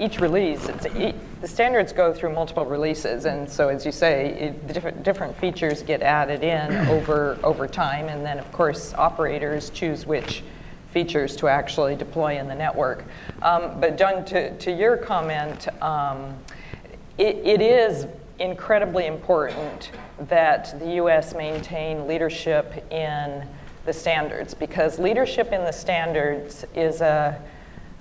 each 0.00 0.20
release, 0.20 0.68
it's, 0.68 0.86
e- 0.86 1.14
the 1.40 1.48
standards 1.48 1.92
go 1.92 2.12
through 2.12 2.32
multiple 2.32 2.64
releases, 2.64 3.24
and 3.24 3.48
so 3.48 3.68
as 3.68 3.84
you 3.84 3.92
say, 3.92 4.28
it, 4.34 4.68
the 4.68 4.74
different, 4.74 5.02
different 5.02 5.36
features 5.36 5.82
get 5.82 6.02
added 6.02 6.42
in 6.42 6.72
over, 6.88 7.38
over 7.42 7.66
time, 7.66 8.08
and 8.08 8.24
then 8.24 8.38
of 8.38 8.50
course 8.52 8.94
operators 8.94 9.70
choose 9.70 10.06
which 10.06 10.42
features 10.92 11.36
to 11.36 11.48
actually 11.48 11.96
deploy 11.96 12.38
in 12.38 12.46
the 12.46 12.54
network. 12.54 13.04
Um, 13.40 13.80
but 13.80 13.96
John, 13.96 14.24
to, 14.26 14.56
to 14.58 14.70
your 14.70 14.96
comment, 14.96 15.68
um, 15.82 16.36
it, 17.18 17.36
it 17.44 17.60
is 17.62 18.06
incredibly 18.38 19.06
important 19.06 19.90
that 20.28 20.78
the 20.78 20.94
U.S. 20.96 21.34
maintain 21.34 22.06
leadership 22.06 22.84
in 22.92 23.46
the 23.84 23.92
standards 23.92 24.54
because 24.54 24.98
leadership 24.98 25.52
in 25.52 25.64
the 25.64 25.72
standards 25.72 26.64
is 26.74 27.00
a, 27.00 27.40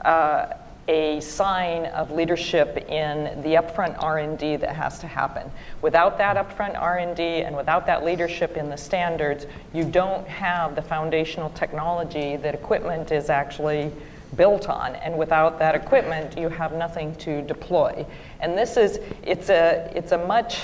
uh, 0.06 0.54
a 0.88 1.20
sign 1.22 1.86
of 1.88 2.12
leadership 2.12 2.78
in 2.89 3.41
the 3.44 3.56
upfront 3.56 4.02
R&D 4.02 4.58
that 4.58 4.76
has 4.76 5.00
to 5.00 5.08
happen. 5.08 5.50
Without 5.82 6.17
that 6.17 6.38
upfront 6.38 6.80
R&D 6.80 7.22
and 7.22 7.56
without 7.56 7.86
that 7.86 8.04
leadership 8.04 8.58
in 8.58 8.70
the 8.70 8.78
standards, 8.78 9.46
you 9.74 9.84
don't 9.84 10.28
have 10.28 10.76
the 10.76 10.82
foundational 10.82 11.50
technology 11.52 12.36
that 12.38 12.54
equipment 12.54 13.12
is 13.12 13.30
actually 13.30 13.91
built 14.36 14.70
on 14.70 14.96
and 14.96 15.17
without 15.17 15.60
that 15.60 15.76
equipment 15.76 16.38
you 16.38 16.48
have 16.48 16.74
nothing 16.74 17.13
to 17.15 17.41
deploy 17.41 18.06
and 18.39 18.58
this 18.58 18.78
is 18.78 19.00
it's 19.24 19.50
a 19.50 19.91
it's 19.94 20.13
a 20.13 20.17
much 20.17 20.62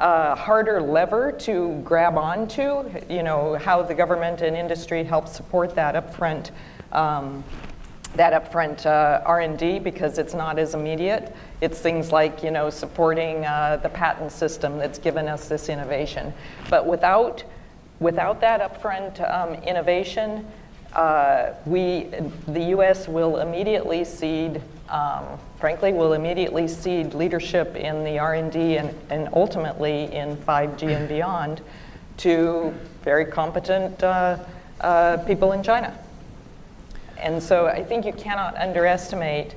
uh, 0.00 0.34
harder 0.34 0.80
lever 0.80 1.30
to 1.30 1.80
grab 1.84 2.16
onto 2.16 2.90
you 3.08 3.22
know 3.22 3.54
how 3.56 3.82
the 3.82 3.94
government 3.94 4.40
and 4.40 4.56
industry 4.56 5.04
help 5.04 5.28
support 5.28 5.74
that 5.74 5.94
upfront 5.94 6.50
um, 6.92 7.44
that 8.16 8.32
upfront 8.32 8.86
uh, 8.86 9.22
r&d 9.26 9.78
because 9.78 10.18
it's 10.18 10.34
not 10.34 10.58
as 10.58 10.74
immediate 10.74 11.36
it's 11.60 11.78
things 11.80 12.10
like 12.10 12.42
you 12.42 12.50
know 12.50 12.70
supporting 12.70 13.44
uh, 13.44 13.78
the 13.82 13.88
patent 13.90 14.32
system 14.32 14.78
that's 14.78 14.98
given 14.98 15.28
us 15.28 15.48
this 15.48 15.68
innovation 15.68 16.32
but 16.70 16.86
without 16.86 17.44
without 18.00 18.40
that 18.40 18.60
upfront 18.60 19.20
um, 19.32 19.54
innovation 19.64 20.44
uh, 20.94 21.52
we, 21.66 22.08
the 22.48 22.64
U.S. 22.70 23.06
will 23.06 23.38
immediately 23.38 24.04
cede, 24.04 24.60
um, 24.90 25.38
frankly, 25.58 25.92
will 25.92 26.12
immediately 26.12 26.66
cede 26.66 27.14
leadership 27.14 27.76
in 27.76 28.04
the 28.04 28.18
R&D 28.18 28.76
and, 28.76 28.94
and 29.08 29.28
ultimately 29.32 30.12
in 30.12 30.36
5G 30.36 30.96
and 30.96 31.08
beyond 31.08 31.60
to 32.18 32.74
very 33.02 33.24
competent 33.24 34.02
uh, 34.02 34.38
uh, 34.80 35.16
people 35.18 35.52
in 35.52 35.62
China. 35.62 35.96
And 37.16 37.42
so 37.42 37.66
I 37.66 37.84
think 37.84 38.04
you 38.04 38.12
cannot 38.12 38.56
underestimate, 38.56 39.54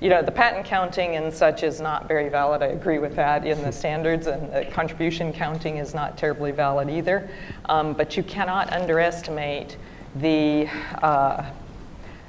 you 0.00 0.08
know, 0.08 0.22
the 0.22 0.30
patent 0.30 0.64
counting 0.64 1.16
and 1.16 1.32
such 1.32 1.62
is 1.62 1.80
not 1.80 2.08
very 2.08 2.28
valid. 2.28 2.62
I 2.62 2.66
agree 2.66 2.98
with 2.98 3.16
that 3.16 3.46
in 3.46 3.60
the 3.62 3.72
standards, 3.82 4.26
and 4.26 4.52
the 4.52 4.64
contribution 4.72 5.32
counting 5.32 5.76
is 5.76 5.94
not 5.94 6.16
terribly 6.16 6.52
valid 6.52 6.88
either. 6.88 7.28
Um, 7.66 7.92
but 7.92 8.16
you 8.16 8.22
cannot 8.22 8.72
underestimate 8.72 9.76
the, 10.16 10.68
uh, 11.02 11.50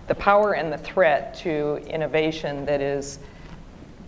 the 0.08 0.16
power 0.16 0.54
and 0.54 0.72
the 0.72 0.78
threat 0.78 1.36
to 1.36 1.78
innovation 1.88 2.66
that 2.66 2.82
is 2.82 3.20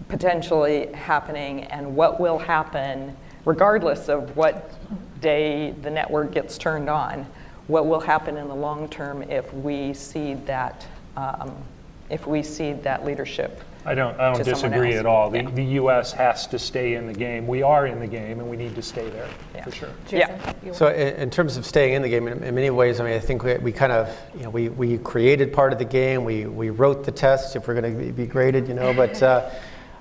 potentially 0.07 0.87
happening 0.93 1.63
and 1.65 1.95
what 1.95 2.19
will 2.19 2.37
happen 2.37 3.15
regardless 3.45 4.09
of 4.09 4.35
what 4.37 4.71
day 5.21 5.71
the 5.81 5.89
network 5.89 6.31
gets 6.31 6.57
turned 6.57 6.89
on, 6.89 7.25
what 7.67 7.85
will 7.87 7.99
happen 7.99 8.37
in 8.37 8.47
the 8.47 8.55
long 8.55 8.87
term 8.89 9.23
if 9.23 9.53
we 9.53 9.93
see 9.93 10.33
that, 10.33 10.85
um, 11.17 11.53
if 12.09 12.27
we 12.27 12.43
see 12.43 12.73
that 12.73 13.05
leadership. 13.05 13.61
I 13.85 13.95
don't, 13.95 14.17
I 14.19 14.31
don't 14.33 14.43
disagree 14.45 14.93
at 14.93 15.05
all. 15.05 15.29
The, 15.29 15.43
Yeah. 15.43 15.49
the 15.51 15.63
U.S. 15.81 16.13
has 16.13 16.47
to 16.47 16.59
stay 16.59 16.95
in 16.95 17.05
the 17.05 17.13
game. 17.13 17.47
We 17.47 17.63
are 17.63 17.85
in 17.85 17.99
the 17.99 18.07
game, 18.07 18.39
and 18.39 18.49
we 18.49 18.55
need 18.55 18.75
to 18.75 18.81
stay 18.81 19.09
there, 19.09 19.27
Yeah. 19.53 19.63
for 19.65 19.71
sure. 19.71 19.89
Yeah. 20.09 20.53
So 20.71 20.87
in, 20.87 21.15
in 21.15 21.29
terms 21.29 21.57
of 21.57 21.65
staying 21.65 21.93
in 21.93 22.01
the 22.01 22.09
game, 22.09 22.27
in, 22.27 22.41
in 22.43 22.55
many 22.55 22.69
ways, 22.69 22.99
I 22.99 23.03
mean, 23.03 23.13
I 23.13 23.19
think 23.19 23.43
we, 23.43 23.55
we 23.57 23.71
kind 23.73 23.91
of, 23.91 24.09
you 24.37 24.43
know, 24.43 24.49
we, 24.49 24.69
we 24.69 24.97
created 24.99 25.51
part 25.51 25.73
of 25.73 25.79
the 25.79 25.85
game. 25.85 26.23
We, 26.23 26.45
we 26.45 26.69
wrote 26.69 27.03
the 27.03 27.11
tests 27.11 27.55
if 27.55 27.67
we're 27.67 27.79
going 27.79 27.97
to 28.07 28.13
be 28.13 28.25
graded, 28.25 28.67
you 28.69 28.73
know. 28.73 28.93
But 28.93 29.21
uh, 29.21 29.49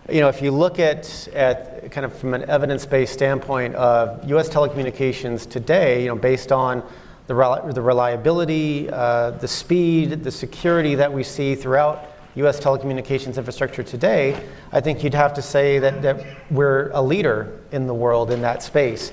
you 0.08 0.20
know, 0.20 0.28
if 0.28 0.42
you 0.42 0.50
look 0.50 0.78
at 0.78 1.28
at 1.28 1.90
kind 1.92 2.04
of 2.04 2.12
from 2.16 2.34
an 2.34 2.48
evidence-based 2.48 3.12
standpoint 3.12 3.74
of 3.76 4.28
U.S. 4.30 4.48
telecommunications 4.48 5.48
today, 5.48 6.02
you 6.02 6.08
know, 6.08 6.16
based 6.16 6.50
on 6.52 6.82
the, 7.28 7.34
rel- 7.34 7.72
the 7.72 7.80
reliability, 7.82 8.90
uh, 8.90 9.30
the 9.32 9.46
speed, 9.48 10.22
the 10.24 10.30
security 10.30 10.94
that 10.96 11.12
we 11.12 11.22
see 11.22 11.54
throughout 11.54 12.08
U.S. 12.36 12.58
telecommunications 12.58 13.36
infrastructure 13.36 13.82
today, 13.82 14.42
I 14.72 14.80
think 14.80 15.04
you'd 15.04 15.14
have 15.14 15.34
to 15.34 15.42
say 15.42 15.78
that, 15.80 16.02
that 16.02 16.24
we're 16.50 16.90
a 16.92 17.02
leader 17.02 17.60
in 17.72 17.86
the 17.86 17.94
world 17.94 18.30
in 18.30 18.40
that 18.42 18.62
space. 18.62 19.12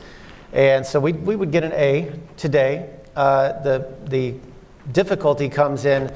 And 0.53 0.85
so 0.85 0.99
we, 0.99 1.13
we 1.13 1.35
would 1.35 1.51
get 1.51 1.63
an 1.63 1.73
A 1.73 2.11
today. 2.37 2.89
Uh, 3.15 3.61
the, 3.61 3.93
the 4.05 4.35
difficulty 4.91 5.49
comes 5.49 5.85
in 5.85 6.13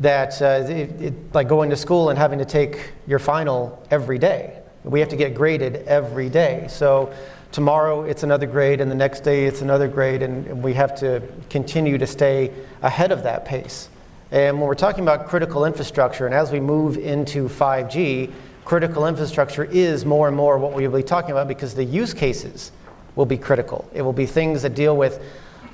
that 0.00 0.40
uh, 0.42 0.66
it, 0.68 1.00
it, 1.00 1.34
like 1.34 1.48
going 1.48 1.70
to 1.70 1.76
school 1.76 2.10
and 2.10 2.18
having 2.18 2.38
to 2.38 2.44
take 2.44 2.92
your 3.06 3.18
final 3.18 3.82
every 3.90 4.18
day. 4.18 4.60
We 4.82 5.00
have 5.00 5.08
to 5.10 5.16
get 5.16 5.34
graded 5.34 5.76
every 5.86 6.28
day. 6.28 6.66
So 6.68 7.12
tomorrow 7.52 8.02
it's 8.02 8.22
another 8.22 8.46
grade, 8.46 8.80
and 8.80 8.90
the 8.90 8.96
next 8.96 9.20
day 9.20 9.46
it's 9.46 9.62
another 9.62 9.88
grade, 9.88 10.22
and, 10.22 10.46
and 10.46 10.62
we 10.62 10.74
have 10.74 10.94
to 10.96 11.22
continue 11.48 11.96
to 11.96 12.06
stay 12.06 12.52
ahead 12.82 13.12
of 13.12 13.22
that 13.22 13.44
pace. 13.44 13.88
And 14.34 14.58
when 14.58 14.66
we're 14.66 14.74
talking 14.74 15.04
about 15.04 15.28
critical 15.28 15.64
infrastructure, 15.64 16.26
and 16.26 16.34
as 16.34 16.50
we 16.50 16.58
move 16.58 16.98
into 16.98 17.48
5G, 17.48 18.32
critical 18.64 19.06
infrastructure 19.06 19.62
is 19.62 20.04
more 20.04 20.26
and 20.26 20.36
more 20.36 20.58
what 20.58 20.72
we'll 20.72 20.90
be 20.90 21.04
talking 21.04 21.30
about 21.30 21.46
because 21.46 21.76
the 21.76 21.84
use 21.84 22.12
cases 22.12 22.72
will 23.14 23.26
be 23.26 23.38
critical. 23.38 23.88
It 23.94 24.02
will 24.02 24.12
be 24.12 24.26
things 24.26 24.62
that 24.62 24.74
deal 24.74 24.96
with 24.96 25.22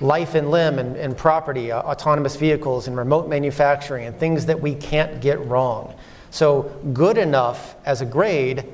life 0.03 0.35
and 0.35 0.51
limb 0.51 0.79
and, 0.79 0.95
and 0.97 1.17
property, 1.17 1.73
uh, 1.73 1.81
autonomous 1.81 2.37
vehicles 2.37 2.87
and 2.87 2.99
remote 2.99 3.31
manufacturing, 3.31 4.05
and 4.05 4.15
things 4.21 4.45
that 4.45 4.61
we 4.61 4.75
can't 4.75 5.23
get 5.23 5.41
wrong. 5.47 5.95
So, 6.31 6.71
good 6.93 7.17
enough 7.17 7.77
as 7.87 8.03
a 8.03 8.07
grade 8.07 8.67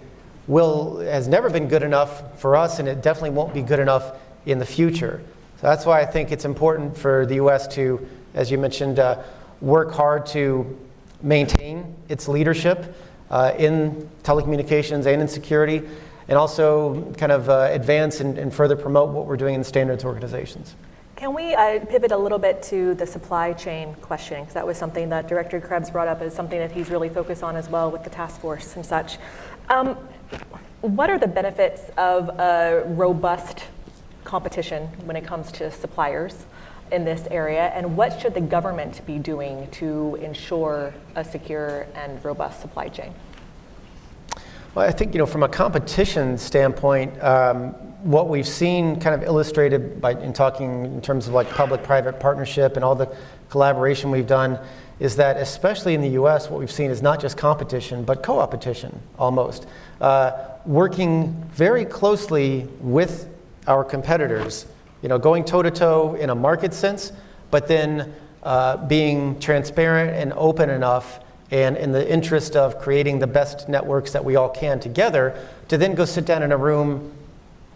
will, 0.48 0.98
has 0.98 1.28
never 1.28 1.48
been 1.48 1.68
good 1.68 1.84
enough 1.84 2.40
for 2.40 2.56
us, 2.56 2.80
and 2.80 2.88
it 2.88 3.02
definitely 3.02 3.30
won't 3.30 3.54
be 3.54 3.62
good 3.62 3.78
enough 3.78 4.18
in 4.46 4.58
the 4.58 4.66
future. 4.66 5.22
So, 5.60 5.68
that's 5.68 5.86
why 5.86 6.00
I 6.00 6.06
think 6.06 6.32
it's 6.32 6.44
important 6.44 6.98
for 6.98 7.24
the 7.24 7.36
US 7.36 7.68
to, 7.76 8.04
as 8.34 8.50
you 8.50 8.58
mentioned, 8.58 8.98
uh, 8.98 9.22
work 9.60 9.92
hard 9.92 10.26
to 10.26 10.78
maintain 11.22 11.94
its 12.08 12.28
leadership 12.28 12.94
uh, 13.30 13.52
in 13.58 14.08
telecommunications 14.22 15.06
and 15.06 15.20
in 15.22 15.28
security, 15.28 15.82
and 16.28 16.38
also 16.38 17.12
kind 17.14 17.32
of 17.32 17.48
uh, 17.48 17.68
advance 17.70 18.20
and, 18.20 18.38
and 18.38 18.52
further 18.54 18.76
promote 18.76 19.10
what 19.10 19.26
we're 19.26 19.36
doing 19.36 19.54
in 19.54 19.64
standards 19.64 20.04
organizations. 20.04 20.74
Can 21.16 21.32
we 21.32 21.54
uh, 21.54 21.80
pivot 21.86 22.12
a 22.12 22.16
little 22.16 22.38
bit 22.38 22.62
to 22.64 22.94
the 22.94 23.06
supply 23.06 23.54
chain 23.54 23.94
question? 24.02 24.40
Because 24.40 24.54
that 24.54 24.66
was 24.66 24.76
something 24.76 25.08
that 25.08 25.28
Director 25.28 25.60
Krebs 25.60 25.90
brought 25.90 26.08
up 26.08 26.20
as 26.20 26.34
something 26.34 26.58
that 26.58 26.70
he's 26.70 26.90
really 26.90 27.08
focused 27.08 27.42
on 27.42 27.56
as 27.56 27.70
well 27.70 27.90
with 27.90 28.04
the 28.04 28.10
task 28.10 28.40
force 28.40 28.76
and 28.76 28.84
such. 28.84 29.16
Um, 29.70 29.96
what 30.82 31.08
are 31.08 31.18
the 31.18 31.26
benefits 31.26 31.90
of 31.96 32.28
a 32.38 32.84
robust 32.86 33.64
competition 34.24 34.88
when 35.06 35.16
it 35.16 35.24
comes 35.24 35.50
to 35.52 35.70
suppliers 35.70 36.44
in 36.90 37.04
this 37.04 37.26
area? 37.30 37.66
And 37.74 37.96
what 37.96 38.20
should 38.20 38.34
the 38.34 38.40
government 38.40 39.04
be 39.06 39.18
doing 39.18 39.68
to 39.72 40.18
ensure 40.22 40.94
a 41.14 41.24
secure 41.24 41.86
and 41.94 42.24
robust 42.24 42.60
supply 42.60 42.88
chain? 42.88 43.12
Well, 44.74 44.86
I 44.86 44.92
think 44.92 45.14
you 45.14 45.18
know 45.18 45.26
from 45.26 45.42
a 45.42 45.48
competition 45.48 46.36
standpoint, 46.36 47.22
um, 47.22 47.70
what 48.02 48.28
we've 48.28 48.46
seen 48.46 49.00
kind 49.00 49.14
of 49.14 49.26
illustrated 49.26 50.00
by 50.00 50.12
in 50.12 50.32
talking 50.32 50.84
in 50.84 51.00
terms 51.00 51.26
of 51.28 51.34
like 51.34 51.48
public-private 51.50 52.20
partnership 52.20 52.76
and 52.76 52.84
all 52.84 52.94
the 52.94 53.14
collaboration 53.48 54.10
we've 54.10 54.26
done 54.26 54.58
is 55.00 55.16
that 55.16 55.38
especially 55.38 55.94
in 55.94 56.00
the 56.00 56.10
U.S., 56.10 56.50
what 56.50 56.60
we've 56.60 56.70
seen 56.70 56.90
is 56.90 57.02
not 57.02 57.20
just 57.20 57.36
competition 57.36 58.04
but 58.04 58.22
co-opetition 58.22 59.00
almost, 59.18 59.66
uh, 60.00 60.32
working 60.66 61.32
very 61.52 61.84
closely 61.84 62.68
with 62.80 63.28
our 63.66 63.82
competitors. 63.82 64.66
You 65.06 65.08
know, 65.08 65.18
going 65.18 65.44
toe-to-toe 65.44 66.16
in 66.16 66.30
a 66.30 66.34
market 66.34 66.74
sense, 66.74 67.12
but 67.52 67.68
then 67.68 68.12
uh, 68.42 68.76
being 68.88 69.38
transparent 69.38 70.16
and 70.16 70.32
open 70.32 70.68
enough 70.68 71.20
and 71.52 71.76
in 71.76 71.92
the 71.92 72.12
interest 72.12 72.56
of 72.56 72.80
creating 72.80 73.20
the 73.20 73.26
best 73.28 73.68
networks 73.68 74.10
that 74.10 74.24
we 74.24 74.34
all 74.34 74.48
can 74.48 74.80
together, 74.80 75.40
to 75.68 75.78
then 75.78 75.94
go 75.94 76.04
sit 76.04 76.24
down 76.24 76.42
in 76.42 76.50
a 76.50 76.56
room 76.56 77.12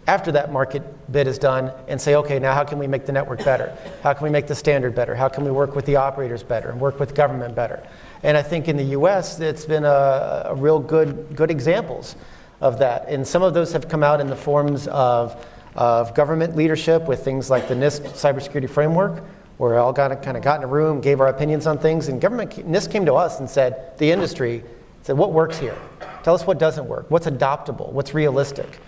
after 0.07 0.33
that 0.33 0.51
market 0.51 0.83
bid 1.09 1.25
is 1.25 1.39
done 1.39 1.71
and 1.87 2.01
say, 2.01 2.15
okay, 2.15 2.37
now 2.37 2.53
how 2.53 2.65
can 2.65 2.77
we 2.77 2.85
make 2.85 3.05
the 3.05 3.13
network 3.13 3.45
better? 3.45 3.77
How 4.03 4.11
can 4.11 4.25
we 4.25 4.29
make 4.29 4.47
the 4.47 4.55
standard 4.55 4.93
better? 4.93 5.15
How 5.15 5.29
can 5.29 5.45
we 5.45 5.51
work 5.51 5.73
with 5.73 5.85
the 5.85 5.95
operators 5.95 6.43
better 6.43 6.69
and 6.69 6.81
work 6.81 6.99
with 6.99 7.15
government 7.15 7.55
better? 7.55 7.81
And 8.23 8.35
I 8.35 8.41
think 8.41 8.67
in 8.67 8.75
the 8.75 8.99
US, 8.99 9.39
it's 9.39 9.63
been 9.63 9.85
a, 9.85 10.47
a 10.47 10.55
real 10.55 10.79
good, 10.79 11.33
good 11.33 11.49
examples 11.49 12.17
of 12.59 12.77
that. 12.79 13.07
And 13.07 13.25
some 13.25 13.41
of 13.41 13.53
those 13.53 13.71
have 13.71 13.87
come 13.87 14.03
out 14.03 14.19
in 14.19 14.27
the 14.27 14.35
forms 14.35 14.89
of, 14.89 15.41
of 15.75 16.13
government 16.13 16.55
leadership 16.55 17.07
with 17.07 17.23
things 17.23 17.49
like 17.49 17.67
the 17.67 17.75
NIST 17.75 18.01
cybersecurity 18.11 18.69
framework, 18.69 19.23
where 19.57 19.71
we 19.71 19.77
all 19.77 19.93
got 19.93 20.21
kind 20.23 20.35
of 20.35 20.43
got 20.43 20.57
in 20.57 20.63
a 20.63 20.67
room, 20.67 21.01
gave 21.01 21.21
our 21.21 21.27
opinions 21.27 21.67
on 21.67 21.77
things, 21.77 22.07
and 22.07 22.19
government 22.19 22.51
NIST 22.51 22.91
came 22.91 23.05
to 23.05 23.13
us 23.13 23.39
and 23.39 23.49
said, 23.49 23.97
the 23.97 24.11
industry 24.11 24.63
said, 25.03 25.17
what 25.17 25.31
works 25.31 25.57
here? 25.57 25.77
Tell 26.23 26.35
us 26.35 26.45
what 26.45 26.59
doesn't 26.59 26.87
work. 26.87 27.09
What's 27.09 27.27
adoptable? 27.27 27.91
What's 27.91 28.13
realistic? 28.13 28.79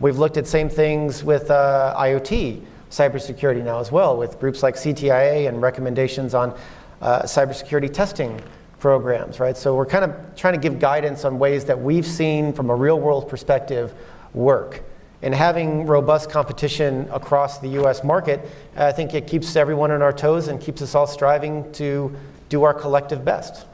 We've 0.00 0.18
looked 0.18 0.36
at 0.36 0.46
same 0.46 0.68
things 0.68 1.22
with 1.22 1.50
uh, 1.50 1.94
IoT 1.98 2.62
cybersecurity 2.90 3.64
now 3.64 3.78
as 3.78 3.90
well, 3.90 4.16
with 4.16 4.38
groups 4.38 4.62
like 4.62 4.74
CTIA 4.74 5.48
and 5.48 5.62
recommendations 5.62 6.34
on 6.34 6.58
uh, 7.00 7.22
cybersecurity 7.22 7.92
testing 7.92 8.40
programs, 8.78 9.40
right? 9.40 9.56
So 9.56 9.74
we're 9.76 9.86
kind 9.86 10.04
of 10.04 10.36
trying 10.36 10.54
to 10.54 10.60
give 10.60 10.78
guidance 10.78 11.24
on 11.24 11.38
ways 11.38 11.64
that 11.66 11.80
we've 11.80 12.06
seen 12.06 12.52
from 12.52 12.68
a 12.68 12.74
real 12.74 12.98
world 12.98 13.28
perspective 13.28 13.94
work. 14.34 14.82
And 15.22 15.32
having 15.34 15.86
robust 15.86 16.30
competition 16.30 17.08
across 17.12 17.58
the 17.60 17.68
US 17.80 18.02
market, 18.02 18.40
I 18.76 18.90
think 18.92 19.14
it 19.14 19.26
keeps 19.26 19.54
everyone 19.56 19.90
on 19.92 20.02
our 20.02 20.12
toes 20.12 20.48
and 20.48 20.60
keeps 20.60 20.82
us 20.82 20.94
all 20.94 21.06
striving 21.06 21.70
to 21.72 22.14
do 22.48 22.64
our 22.64 22.74
collective 22.74 23.24
best. 23.24 23.66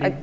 I- 0.00 0.16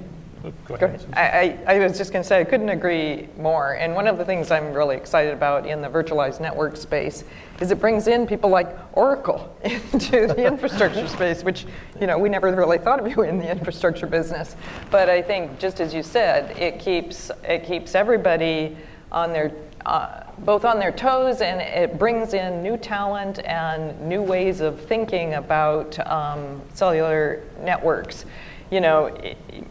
Oh, 0.43 0.51
Go 0.65 0.77
Go 0.77 0.85
ahead. 0.85 1.03
ahead. 1.11 1.57
I, 1.67 1.73
I, 1.73 1.75
I 1.77 1.79
was 1.79 1.97
just 1.97 2.13
going 2.13 2.21
to 2.21 2.27
say, 2.27 2.39
I 2.39 2.43
couldn't 2.43 2.69
agree 2.69 3.27
more. 3.39 3.73
And 3.73 3.95
one 3.95 4.05
of 4.07 4.19
the 4.19 4.25
things 4.25 4.51
I'm 4.51 4.73
really 4.73 4.95
excited 4.95 5.33
about 5.33 5.65
in 5.65 5.81
the 5.81 5.87
virtualized 5.87 6.39
network 6.39 6.77
space 6.77 7.23
is 7.59 7.71
it 7.71 7.79
brings 7.79 8.05
in 8.07 8.27
people 8.27 8.51
like 8.51 8.67
Oracle 8.95 9.55
into 9.63 10.27
the 10.27 10.45
infrastructure 10.47 11.07
space, 11.07 11.43
which, 11.43 11.65
you 11.99 12.05
know, 12.05 12.19
we 12.19 12.29
never 12.29 12.53
really 12.53 12.77
thought 12.77 12.99
of 12.99 13.07
you 13.07 13.23
in 13.23 13.39
the 13.39 13.49
infrastructure 13.49 14.05
business. 14.05 14.55
But 14.91 15.09
I 15.09 15.19
think, 15.19 15.57
just 15.57 15.79
as 15.79 15.95
you 15.95 16.03
said, 16.03 16.55
it 16.59 16.77
keeps, 16.79 17.31
it 17.43 17.65
keeps 17.65 17.95
everybody 17.95 18.77
on 19.11 19.33
their, 19.33 19.51
uh, 19.85 20.23
both 20.39 20.65
on 20.65 20.79
their 20.79 20.91
toes 20.91 21.41
and 21.41 21.61
it 21.61 21.97
brings 21.97 22.33
in 22.33 22.61
new 22.61 22.77
talent 22.77 23.39
and 23.45 23.99
new 24.01 24.21
ways 24.21 24.61
of 24.61 24.79
thinking 24.81 25.35
about 25.35 25.97
um, 26.07 26.61
cellular 26.73 27.43
networks 27.61 28.25
you 28.71 28.81
know, 28.81 29.15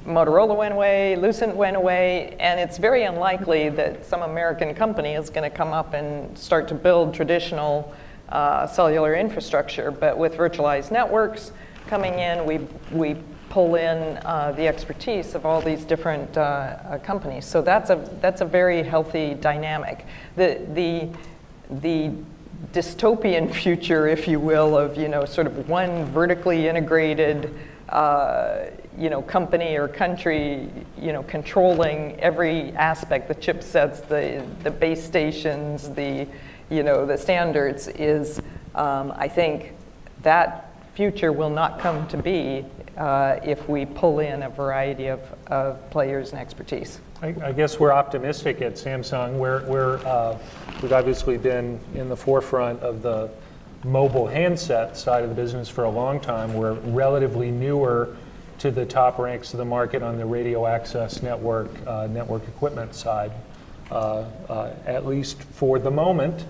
Motorola 0.06 0.56
went 0.56 0.72
away, 0.72 1.16
Lucent 1.16 1.56
went 1.56 1.76
away, 1.76 2.36
and 2.38 2.60
it's 2.60 2.78
very 2.78 3.04
unlikely 3.04 3.68
that 3.70 4.06
some 4.06 4.22
American 4.22 4.74
company 4.74 5.14
is 5.14 5.30
going 5.30 5.48
to 5.48 5.54
come 5.54 5.72
up 5.72 5.94
and 5.94 6.36
start 6.38 6.68
to 6.68 6.74
build 6.74 7.12
traditional 7.12 7.92
uh, 8.28 8.66
cellular 8.66 9.14
infrastructure. 9.14 9.90
But 9.90 10.16
with 10.16 10.34
virtualized 10.36 10.92
networks 10.92 11.50
coming 11.88 12.20
in, 12.20 12.46
we, 12.46 12.58
we 12.92 13.16
pull 13.48 13.76
in 13.76 14.18
uh, 14.24 14.52
the 14.56 14.66
expertise 14.66 15.34
of 15.34 15.46
all 15.46 15.60
these 15.60 15.84
different 15.84 16.36
uh, 16.36 16.40
uh, 16.40 16.98
companies. 16.98 17.44
So 17.44 17.62
that's 17.62 17.90
a, 17.90 18.08
that's 18.20 18.40
a 18.40 18.44
very 18.44 18.82
healthy 18.82 19.34
dynamic. 19.34 20.06
The, 20.36 20.60
the, 20.74 21.08
the 21.70 22.12
dystopian 22.72 23.52
future, 23.62 24.08
if 24.08 24.26
you 24.26 24.40
will, 24.40 24.76
of 24.76 24.96
you 24.96 25.08
know 25.08 25.24
sort 25.24 25.46
of 25.46 25.68
one 25.68 26.04
vertically 26.06 26.68
integrated 26.68 27.54
uh, 27.88 28.66
you 28.98 29.10
know 29.10 29.22
company 29.22 29.76
or 29.76 29.88
country 29.88 30.68
you 30.98 31.12
know 31.12 31.22
controlling 31.24 32.18
every 32.20 32.72
aspect, 32.72 33.28
the 33.28 33.34
chipsets, 33.34 34.06
the 34.08 34.44
the 34.62 34.70
base 34.70 35.04
stations, 35.04 35.90
the 35.90 36.26
you 36.70 36.82
know 36.82 37.06
the 37.06 37.16
standards 37.16 37.88
is 37.88 38.40
um, 38.74 39.12
I 39.16 39.28
think 39.28 39.72
that 40.22 40.63
future 40.94 41.32
will 41.32 41.50
not 41.50 41.80
come 41.80 42.06
to 42.08 42.16
be 42.16 42.64
uh, 42.96 43.40
if 43.42 43.68
we 43.68 43.84
pull 43.84 44.20
in 44.20 44.44
a 44.44 44.48
variety 44.48 45.08
of, 45.08 45.20
of 45.48 45.90
players 45.90 46.30
and 46.30 46.40
expertise. 46.40 47.00
I, 47.20 47.34
I 47.42 47.52
guess 47.52 47.80
we're 47.80 47.92
optimistic 47.92 48.62
at 48.62 48.74
Samsung. 48.74 49.34
We're, 49.34 49.66
we're, 49.66 49.96
uh, 50.06 50.38
we've 50.82 50.92
obviously 50.92 51.36
been 51.36 51.80
in 51.94 52.08
the 52.08 52.16
forefront 52.16 52.80
of 52.80 53.02
the 53.02 53.30
mobile 53.82 54.26
handset 54.26 54.96
side 54.96 55.24
of 55.24 55.28
the 55.28 55.34
business 55.34 55.68
for 55.68 55.84
a 55.84 55.90
long 55.90 56.20
time. 56.20 56.54
We're 56.54 56.74
relatively 56.74 57.50
newer 57.50 58.16
to 58.58 58.70
the 58.70 58.86
top 58.86 59.18
ranks 59.18 59.52
of 59.52 59.58
the 59.58 59.64
market 59.64 60.02
on 60.02 60.16
the 60.16 60.24
radio 60.24 60.66
access 60.66 61.22
network, 61.22 61.70
uh, 61.86 62.06
network 62.06 62.46
equipment 62.46 62.94
side, 62.94 63.32
uh, 63.90 64.24
uh, 64.48 64.74
at 64.86 65.06
least 65.06 65.42
for 65.42 65.78
the 65.78 65.90
moment. 65.90 66.44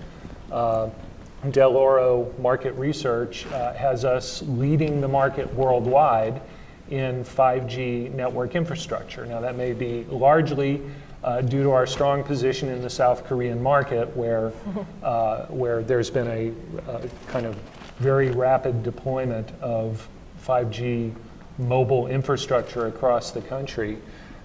Uh, 1.45 1.51
Dell'Oro 1.51 2.37
Market 2.39 2.73
Research 2.73 3.45
uh, 3.47 3.73
has 3.73 4.05
us 4.05 4.41
leading 4.43 5.01
the 5.01 5.07
market 5.07 5.51
worldwide 5.53 6.41
in 6.89 7.23
5G 7.23 8.13
network 8.13 8.55
infrastructure. 8.55 9.25
Now, 9.25 9.41
that 9.41 9.55
may 9.55 9.73
be 9.73 10.05
largely 10.09 10.81
uh, 11.23 11.41
due 11.41 11.63
to 11.63 11.71
our 11.71 11.87
strong 11.87 12.23
position 12.23 12.69
in 12.69 12.81
the 12.81 12.89
South 12.89 13.25
Korean 13.25 13.61
market, 13.61 14.15
where, 14.15 14.51
uh, 15.03 15.45
where 15.47 15.81
there's 15.81 16.09
been 16.09 16.27
a, 16.27 16.91
a 16.91 17.09
kind 17.27 17.45
of 17.45 17.55
very 17.97 18.29
rapid 18.29 18.83
deployment 18.83 19.51
of 19.61 20.07
5G 20.45 21.13
mobile 21.57 22.07
infrastructure 22.07 22.87
across 22.87 23.31
the 23.31 23.41
country. 23.41 23.97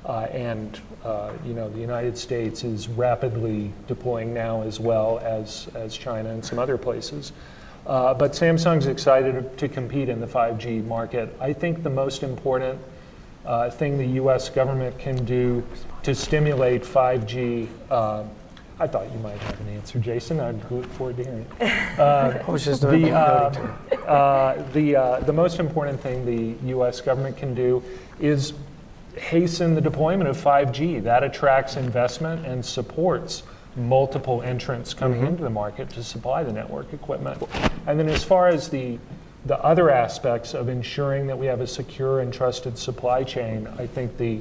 Uh, 0.07 0.21
and 0.33 0.81
uh, 1.05 1.33
you 1.45 1.55
know 1.55 1.69
the 1.69 1.81
United 1.81 2.17
States 2.17 2.65
is 2.65 2.89
rapidly 2.89 3.73
deploying 3.87 4.35
now 4.35 4.63
as 4.63 4.79
well 4.79 5.19
as, 5.21 5.69
as 5.75 5.97
China 5.97 6.31
and 6.31 6.45
some 6.45 6.59
other 6.59 6.77
places. 6.77 7.33
Uh, 7.87 8.13
but 8.13 8.33
Samsung's 8.33 8.87
excited 8.87 9.57
to 9.57 9.69
compete 9.69 10.09
in 10.09 10.21
the 10.21 10.27
5G 10.27 10.85
market. 10.85 11.35
I 11.41 11.53
think 11.53 11.83
the 11.83 11.91
most 11.91 12.23
important 12.23 12.79
uh, 13.47 13.71
thing 13.71 13.97
the 13.97 14.07
U.S. 14.07 14.51
government 14.51 14.99
can 14.99 15.25
do 15.25 15.65
to 16.03 16.15
stimulate 16.15 16.83
5G. 16.83 17.69
Uh, 17.91 18.25
I 18.79 18.87
thought 18.87 19.11
you 19.13 19.19
might 19.19 19.39
have 19.39 19.61
an 19.61 19.69
answer, 19.69 19.99
Jason. 19.99 20.41
I 20.41 20.53
look 20.53 20.87
forward 20.93 21.17
to 21.19 21.25
hearing 21.25 21.47
it. 21.61 21.73
Uh, 22.01 22.43
I 22.47 22.51
was 22.51 22.65
just 22.65 22.81
the, 22.81 23.11
uh, 23.11 23.51
uh, 24.07 24.73
the, 24.73 24.97
uh, 24.97 25.21
the 25.21 25.33
most 25.35 25.59
important 25.59 26.01
thing 26.01 26.25
the 26.25 26.69
U.S. 26.69 27.03
government 27.03 27.37
can 27.37 27.55
do 27.55 27.83
is 28.19 28.55
hasten 29.17 29.75
the 29.75 29.81
deployment 29.81 30.29
of 30.29 30.37
5G. 30.37 31.03
That 31.03 31.23
attracts 31.23 31.77
investment 31.77 32.47
and 32.47 32.65
supports 32.65 33.43
multiple 33.77 34.43
entrants 34.43 34.95
coming 34.95 35.25
into 35.27 35.43
the 35.43 35.51
market 35.51 35.89
to 35.91 36.03
supply 36.03 36.43
the 36.43 36.53
network 36.53 36.93
equipment. 36.93 37.43
And 37.87 37.99
then 37.99 38.09
as 38.09 38.25
far 38.25 38.49
as 38.49 38.69
the 38.69 38.99
the 39.47 39.59
other 39.65 39.89
aspects 39.91 40.53
of 40.53 40.69
ensuring 40.69 41.27
that 41.27 41.39
we 41.39 41.47
have 41.47 41.63
a 41.63 41.67
secure 41.67 42.21
and 42.21 42.31
trusted 42.33 42.77
supply 42.77 43.25
chain, 43.25 43.67
I 43.79 43.87
think 43.87 44.17
the 44.19 44.41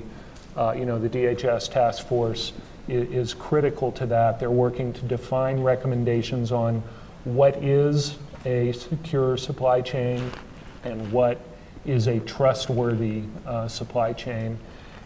uh, 0.58 0.74
you 0.78 0.86
know 0.86 1.00
the 1.00 1.10
DHS 1.10 1.72
task 1.72 2.06
force 2.06 2.52
is, 2.88 3.10
is 3.10 3.34
critical 3.34 3.92
to 3.94 4.06
that. 4.08 4.40
They're 4.40 4.52
working 4.52 4.92
to 4.94 5.02
define 5.04 5.62
recommendations 5.62 6.52
on 6.52 6.84
what 7.24 7.56
is 7.64 8.18
a 8.46 8.72
secure 8.74 9.38
supply 9.38 9.82
chain 9.82 10.32
and 10.84 11.12
what 11.12 11.40
is 11.86 12.08
a 12.08 12.20
trustworthy 12.22 13.24
uh, 13.46 13.68
supply 13.68 14.14
chain. 14.14 14.58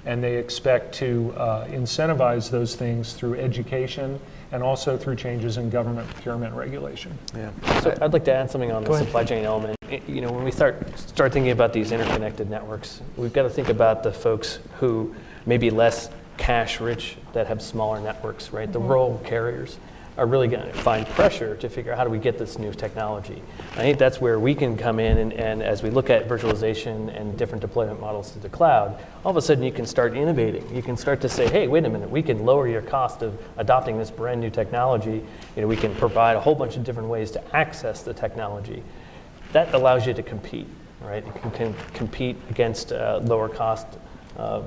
And 0.05 0.21
they 0.21 0.35
expect 0.35 0.93
to 0.95 1.33
uh, 1.37 1.65
incentivize 1.67 2.49
those 2.49 2.75
things 2.75 3.13
through 3.13 3.35
education 3.35 4.19
and 4.51 4.61
also 4.61 4.97
through 4.97 5.15
changes 5.15 5.57
in 5.57 5.69
government 5.69 6.07
procurement 6.09 6.53
regulation. 6.53 7.17
Yeah. 7.35 7.51
So 7.79 7.97
I'd 8.01 8.11
like 8.11 8.25
to 8.25 8.33
add 8.33 8.51
something 8.51 8.71
on 8.71 8.83
the 8.83 8.97
supply 8.97 9.23
chain 9.23 9.45
element. 9.45 9.77
You 9.89 10.21
know, 10.21 10.31
when 10.31 10.43
we 10.43 10.51
start 10.51 10.97
start 10.99 11.31
thinking 11.31 11.51
about 11.51 11.71
these 11.71 11.91
interconnected 11.91 12.49
networks, 12.49 13.01
we've 13.15 13.33
got 13.33 13.43
to 13.43 13.49
think 13.49 13.69
about 13.69 14.03
the 14.03 14.11
folks 14.11 14.59
who 14.79 15.15
may 15.45 15.57
be 15.57 15.69
less 15.69 16.09
cash 16.37 16.81
rich 16.81 17.15
that 17.33 17.47
have 17.47 17.61
smaller 17.61 17.99
networks, 17.99 18.51
right? 18.51 18.71
The 18.71 18.79
rural 18.79 19.21
carriers 19.23 19.77
are 20.17 20.27
really 20.27 20.47
going 20.47 20.65
to 20.65 20.73
find 20.73 21.07
pressure 21.07 21.55
to 21.57 21.69
figure 21.69 21.91
out 21.91 21.97
how 21.97 22.03
do 22.03 22.09
we 22.09 22.19
get 22.19 22.37
this 22.37 22.59
new 22.59 22.71
technology. 22.73 23.41
I 23.71 23.77
think 23.77 23.97
that's 23.97 24.21
where 24.21 24.39
we 24.39 24.53
can 24.53 24.77
come 24.77 24.99
in, 24.99 25.17
and, 25.17 25.33
and 25.33 25.63
as 25.63 25.81
we 25.81 25.89
look 25.89 26.09
at 26.09 26.27
virtualization 26.27 27.15
and 27.19 27.37
different 27.37 27.61
deployment 27.61 27.99
models 27.99 28.31
to 28.31 28.39
the 28.39 28.49
cloud, 28.49 28.99
all 29.25 29.31
of 29.31 29.37
a 29.37 29.41
sudden 29.41 29.63
you 29.63 29.71
can 29.71 29.85
start 29.85 30.15
innovating. 30.15 30.75
You 30.75 30.83
can 30.83 30.97
start 30.97 31.19
to 31.21 31.29
say, 31.29 31.49
hey, 31.49 31.67
wait 31.67 31.85
a 31.85 31.89
minute, 31.89 32.09
we 32.09 32.21
can 32.21 32.45
lower 32.45 32.67
your 32.67 32.81
cost 32.81 33.23
of 33.23 33.39
adopting 33.57 33.97
this 33.97 34.11
brand 34.11 34.39
new 34.39 34.51
technology. 34.51 35.23
You 35.55 35.61
know, 35.61 35.67
we 35.67 35.77
can 35.77 35.95
provide 35.95 36.35
a 36.35 36.39
whole 36.39 36.55
bunch 36.55 36.77
of 36.77 36.83
different 36.83 37.09
ways 37.09 37.31
to 37.31 37.55
access 37.55 38.03
the 38.03 38.13
technology. 38.13 38.83
That 39.51 39.73
allows 39.73 40.05
you 40.05 40.13
to 40.13 40.23
compete, 40.23 40.67
right? 41.01 41.25
You 41.25 41.31
can, 41.33 41.51
can 41.51 41.75
compete 41.93 42.37
against 42.49 42.91
uh, 42.91 43.19
lower 43.23 43.49
cost 43.49 43.87
uh, 44.37 44.61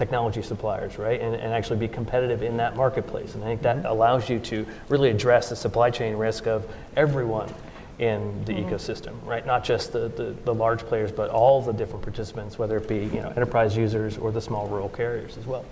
technology 0.00 0.40
suppliers, 0.40 0.96
right? 0.96 1.20
And, 1.20 1.34
and 1.34 1.52
actually 1.52 1.78
be 1.78 1.86
competitive 1.86 2.42
in 2.42 2.56
that 2.56 2.74
marketplace. 2.74 3.34
And 3.34 3.44
I 3.44 3.48
think 3.48 3.60
that 3.62 3.76
mm-hmm. 3.76 3.86
allows 3.86 4.30
you 4.30 4.38
to 4.38 4.66
really 4.88 5.10
address 5.10 5.50
the 5.50 5.56
supply 5.56 5.90
chain 5.90 6.16
risk 6.16 6.46
of 6.46 6.66
everyone 6.96 7.52
in 7.98 8.42
the 8.46 8.54
mm-hmm. 8.54 8.70
ecosystem, 8.70 9.14
right? 9.26 9.44
Not 9.44 9.62
just 9.62 9.92
the, 9.92 10.08
the, 10.08 10.34
the 10.46 10.54
large 10.54 10.80
players, 10.80 11.12
but 11.12 11.28
all 11.28 11.60
the 11.60 11.72
different 11.74 12.02
participants, 12.02 12.58
whether 12.58 12.78
it 12.78 12.88
be 12.88 13.00
you 13.14 13.20
know, 13.20 13.28
enterprise 13.36 13.76
users 13.76 14.16
or 14.16 14.32
the 14.32 14.40
small 14.40 14.66
rural 14.68 14.88
carriers 14.88 15.36
as 15.36 15.46
well. 15.46 15.66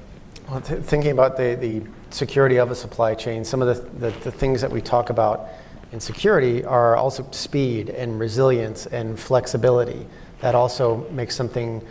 Well, 0.50 0.60
th- 0.60 0.82
thinking 0.82 1.12
about 1.12 1.38
the, 1.38 1.54
the 1.54 1.82
security 2.10 2.58
of 2.58 2.70
a 2.70 2.74
supply 2.74 3.14
chain, 3.14 3.46
some 3.46 3.62
of 3.62 3.68
the, 3.68 4.10
the, 4.10 4.18
the 4.20 4.30
things 4.30 4.60
that 4.60 4.70
we 4.70 4.82
talk 4.82 5.08
about 5.08 5.48
in 5.92 6.00
security 6.00 6.62
are 6.66 6.96
also 6.96 7.26
speed 7.30 7.88
and 7.88 8.20
resilience 8.20 8.84
and 8.84 9.18
flexibility. 9.18 10.06
That 10.42 10.54
also 10.54 11.08
makes 11.12 11.34
something 11.34 11.82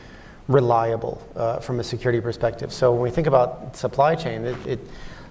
reliable 0.48 1.22
uh, 1.36 1.60
from 1.60 1.80
a 1.80 1.84
security 1.84 2.22
perspective. 2.22 2.72
So 2.72 2.91
when 2.91 3.02
we 3.02 3.10
think 3.10 3.28
about 3.28 3.76
supply 3.76 4.16
chain, 4.16 4.45
it, 4.45 4.68
it, 4.68 4.80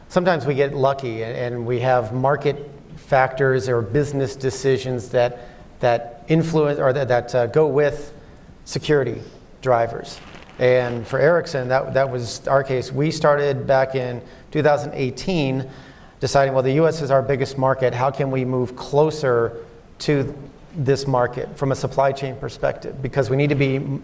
sometimes 0.09 0.47
we 0.47 0.55
get 0.55 0.75
lucky 0.75 1.25
and, 1.25 1.67
we 1.67 1.81
have 1.81 2.13
market 2.13 2.71
factors 2.97 3.69
or 3.69 3.81
business 3.81 4.37
decisions 4.37 5.09
that, 5.11 5.49
that 5.81 6.25
influence 6.29 6.79
or 6.79 6.93
that, 6.93 7.09
that 7.09 7.35
uh, 7.35 7.47
go 7.47 7.67
with 7.67 8.13
security 8.65 9.23
drivers. 9.63 10.19
And 10.59 11.07
for 11.07 11.19
Ericsson, 11.19 11.69
that, 11.69 11.95
that 11.95 12.11
was 12.11 12.47
our 12.49 12.65
case. 12.65 12.91
We 12.91 13.11
started 13.11 13.67
back 13.67 13.95
in 13.95 14.23
2018 14.53 15.69
deciding, 16.21 16.55
well, 16.55 16.63
the 16.63 16.73
US 16.83 17.03
is 17.03 17.11
our 17.11 17.23
biggest 17.23 17.59
market. 17.59 17.95
How 17.95 18.11
can 18.11 18.31
we 18.31 18.45
move 18.45 18.75
closer 18.77 19.65
to 20.01 20.35
this 20.75 21.07
market 21.07 21.57
from 21.57 21.73
a 21.73 21.75
supply 21.75 22.13
chain 22.13 22.37
perspective? 22.37 23.01
Because 23.03 23.31
we 23.31 23.37
need 23.37 23.51
to 23.51 23.55
be 23.55 24.01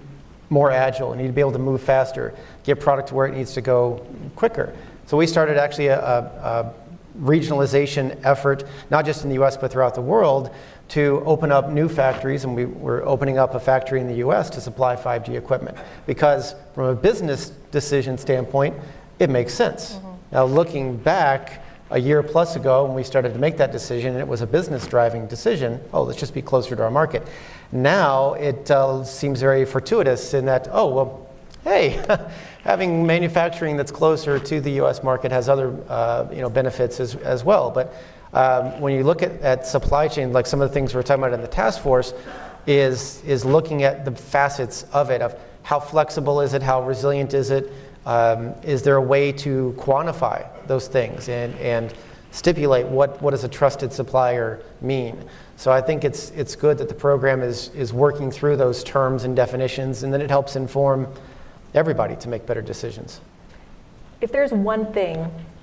more 0.52 0.70
agile, 0.70 1.10
we 1.10 1.16
need 1.16 1.26
to 1.26 1.32
be 1.32 1.40
able 1.40 1.52
to 1.52 1.58
move 1.58 1.82
faster, 1.82 2.34
get 2.62 2.78
product 2.78 3.08
to 3.08 3.14
where 3.14 3.26
it 3.26 3.34
needs 3.34 3.54
to 3.54 3.62
go 3.62 4.06
quicker. 4.36 4.72
So 5.06 5.16
we 5.16 5.26
started 5.26 5.56
actually 5.56 5.88
a, 5.88 5.98
a, 5.98 6.18
a 6.20 6.74
regionalization 7.18 8.20
effort, 8.22 8.64
not 8.90 9.06
just 9.06 9.24
in 9.24 9.30
the 9.30 9.42
US, 9.42 9.56
but 9.56 9.72
throughout 9.72 9.94
the 9.94 10.02
world, 10.02 10.50
to 10.88 11.22
open 11.24 11.50
up 11.50 11.70
new 11.70 11.88
factories. 11.88 12.44
And 12.44 12.54
we 12.54 12.66
were 12.66 13.04
opening 13.06 13.38
up 13.38 13.54
a 13.54 13.60
factory 13.60 14.00
in 14.00 14.06
the 14.06 14.16
US 14.16 14.50
to 14.50 14.60
supply 14.60 14.94
5G 14.94 15.30
equipment. 15.36 15.76
Because 16.06 16.54
from 16.74 16.84
a 16.86 16.94
business 16.94 17.50
decision 17.70 18.18
standpoint, 18.18 18.76
it 19.18 19.30
makes 19.30 19.54
sense. 19.54 19.94
Mm-hmm. 19.94 20.08
Now, 20.32 20.44
looking 20.44 20.96
back, 20.96 21.62
a 21.92 21.98
year 21.98 22.22
plus 22.22 22.56
ago 22.56 22.86
when 22.86 22.94
we 22.94 23.04
started 23.04 23.34
to 23.34 23.38
make 23.38 23.58
that 23.58 23.70
decision, 23.70 24.12
and 24.12 24.20
it 24.20 24.26
was 24.26 24.40
a 24.40 24.46
business 24.46 24.86
driving 24.86 25.26
decision. 25.26 25.78
Oh, 25.92 26.02
let's 26.02 26.18
just 26.18 26.32
be 26.32 26.40
closer 26.40 26.74
to 26.74 26.82
our 26.82 26.90
market. 26.90 27.22
Now 27.72 28.34
it 28.34 28.70
uh, 28.70 29.02
seems 29.02 29.40
very 29.40 29.64
fortuitous 29.64 30.34
in 30.34 30.44
that, 30.44 30.68
oh, 30.70 30.88
well, 30.88 31.26
hey, 31.64 32.04
having 32.64 33.06
manufacturing 33.06 33.76
that's 33.76 33.90
closer 33.90 34.38
to 34.38 34.60
the 34.60 34.72
US 34.82 35.02
market 35.02 35.32
has 35.32 35.48
other 35.48 35.74
uh, 35.88 36.26
you 36.30 36.42
know, 36.42 36.50
benefits 36.50 37.00
as, 37.00 37.14
as 37.16 37.44
well. 37.44 37.70
But 37.70 37.94
um, 38.34 38.80
when 38.80 38.94
you 38.94 39.04
look 39.04 39.22
at, 39.22 39.32
at 39.40 39.66
supply 39.66 40.06
chain, 40.08 40.32
like 40.32 40.46
some 40.46 40.60
of 40.60 40.68
the 40.68 40.74
things 40.74 40.94
we're 40.94 41.02
talking 41.02 41.22
about 41.22 41.34
in 41.34 41.40
the 41.40 41.48
task 41.48 41.82
force, 41.82 42.14
is, 42.66 43.22
is 43.24 43.44
looking 43.44 43.82
at 43.82 44.04
the 44.04 44.12
facets 44.12 44.84
of 44.92 45.10
it, 45.10 45.20
of 45.20 45.38
how 45.62 45.80
flexible 45.80 46.40
is 46.40 46.54
it, 46.54 46.62
how 46.62 46.82
resilient 46.82 47.34
is 47.34 47.50
it, 47.50 47.72
um, 48.06 48.54
is 48.62 48.82
there 48.82 48.96
a 48.96 49.02
way 49.02 49.32
to 49.32 49.74
quantify 49.78 50.46
those 50.66 50.88
things 50.88 51.28
and, 51.28 51.54
and 51.56 51.94
stipulate 52.30 52.86
what, 52.86 53.20
what 53.22 53.30
does 53.30 53.44
a 53.44 53.48
trusted 53.48 53.92
supplier 53.92 54.62
mean? 54.80 55.22
So 55.62 55.70
I 55.70 55.80
think 55.80 56.02
it's, 56.02 56.30
it's 56.30 56.56
good 56.56 56.76
that 56.78 56.88
the 56.88 56.94
program 56.96 57.40
is, 57.40 57.68
is 57.68 57.92
working 57.92 58.32
through 58.32 58.56
those 58.56 58.82
terms 58.82 59.22
and 59.22 59.36
definitions, 59.36 60.02
and 60.02 60.12
then 60.12 60.20
it 60.20 60.28
helps 60.28 60.56
inform 60.56 61.06
everybody 61.72 62.16
to 62.16 62.28
make 62.28 62.46
better 62.46 62.62
decisions. 62.62 63.20
If 64.20 64.32
there's 64.32 64.50
one 64.50 64.92
thing 64.92 65.18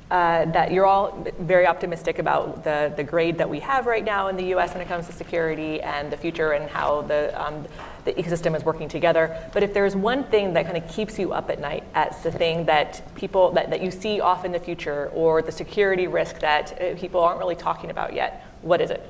uh, 0.10 0.46
that 0.52 0.72
you're 0.72 0.86
all 0.86 1.28
very 1.42 1.68
optimistic 1.68 2.18
about 2.18 2.64
the, 2.64 2.94
the 2.96 3.04
grade 3.04 3.38
that 3.40 3.50
we 3.50 3.60
have 3.60 3.88
right 3.88 4.06
now 4.06 4.30
in 4.30 4.38
the 4.38 4.56
US 4.56 4.72
when 4.72 4.82
it 4.82 4.88
comes 4.88 5.06
to 5.08 5.12
security 5.12 5.82
and 5.82 6.10
the 6.10 6.16
future 6.16 6.54
and 6.54 6.70
how 6.70 7.02
the, 7.02 7.38
um, 7.38 7.66
the 8.06 8.14
ecosystem 8.14 8.56
is 8.56 8.64
working 8.64 8.88
together. 8.88 9.38
But 9.52 9.64
if 9.64 9.74
there's 9.74 9.98
one 9.98 10.24
thing 10.24 10.54
that 10.54 10.64
kind 10.64 10.78
of 10.78 10.88
keeps 10.90 11.20
you 11.20 11.34
up 11.34 11.50
at 11.50 11.60
night 11.60 11.84
as 11.94 12.24
the 12.24 12.32
thing 12.32 12.64
that 12.68 13.02
people 13.16 13.52
that, 13.52 13.70
that 13.70 13.82
you 13.82 13.92
see 13.92 14.22
off 14.22 14.46
in 14.46 14.54
the 14.54 14.60
future 14.60 15.08
or 15.14 15.42
the 15.42 15.52
security 15.52 16.08
risk 16.08 16.40
that 16.40 16.82
uh, 16.82 16.96
people 16.96 17.20
aren't 17.20 17.40
really 17.40 17.58
talking 17.58 17.90
about 17.90 18.14
yet, 18.14 18.46
what 18.62 18.80
is 18.80 18.92
it? 18.92 19.06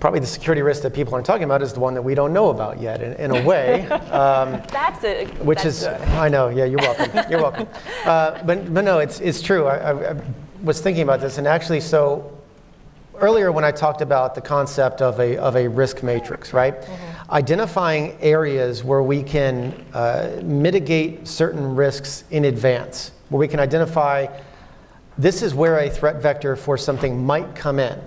Probably 0.00 0.20
the 0.20 0.26
security 0.26 0.62
risk 0.62 0.82
that 0.82 0.94
people 0.94 1.14
aren't 1.14 1.26
talking 1.26 1.44
about 1.44 1.62
is 1.62 1.74
the 1.74 1.80
one 1.80 1.94
that 1.94 2.02
we 2.02 2.14
don't 2.14 2.32
know 2.32 2.48
about 2.48 2.80
yet, 2.80 3.02
in, 3.02 3.12
in 3.14 3.36
a 3.36 3.44
way. 3.44 3.86
Um, 4.10 4.60
That's 4.70 5.04
it. 5.04 5.28
which 5.44 5.62
that's 5.62 5.82
is, 5.82 5.86
good. 5.86 6.00
I 6.00 6.28
know, 6.28 6.48
yeah, 6.48 6.64
you're 6.64 6.80
welcome. 6.80 7.30
You're 7.30 7.40
welcome. 7.40 7.68
Uh, 8.04 8.42
but, 8.44 8.72
but 8.72 8.82
no, 8.82 8.98
it's, 8.98 9.20
it's 9.20 9.42
true. 9.42 9.66
I, 9.66 9.76
I, 9.76 10.10
I 10.12 10.22
was 10.62 10.80
thinking 10.80 11.02
about 11.02 11.20
this, 11.20 11.36
and 11.38 11.46
actually, 11.46 11.80
so 11.80 12.36
earlier 13.20 13.52
when 13.52 13.62
I 13.62 13.70
talked 13.70 14.00
about 14.00 14.34
the 14.34 14.40
concept 14.40 15.02
of 15.02 15.20
a, 15.20 15.36
of 15.36 15.54
a 15.54 15.68
risk 15.68 16.02
matrix, 16.02 16.52
right? 16.52 16.74
Identifying 17.30 18.16
areas 18.20 18.82
where 18.82 19.02
we 19.02 19.22
can 19.22 19.72
uh, 19.92 20.40
mitigate 20.42 21.28
certain 21.28 21.76
risks 21.76 22.24
in 22.30 22.46
advance, 22.46 23.12
where 23.28 23.38
we 23.38 23.48
can 23.48 23.60
identify 23.60 24.26
this 25.20 25.42
is 25.42 25.54
where 25.54 25.78
a 25.78 25.90
threat 25.90 26.22
vector 26.22 26.56
for 26.56 26.78
something 26.78 27.24
might 27.24 27.54
come 27.54 27.78
in, 27.78 28.00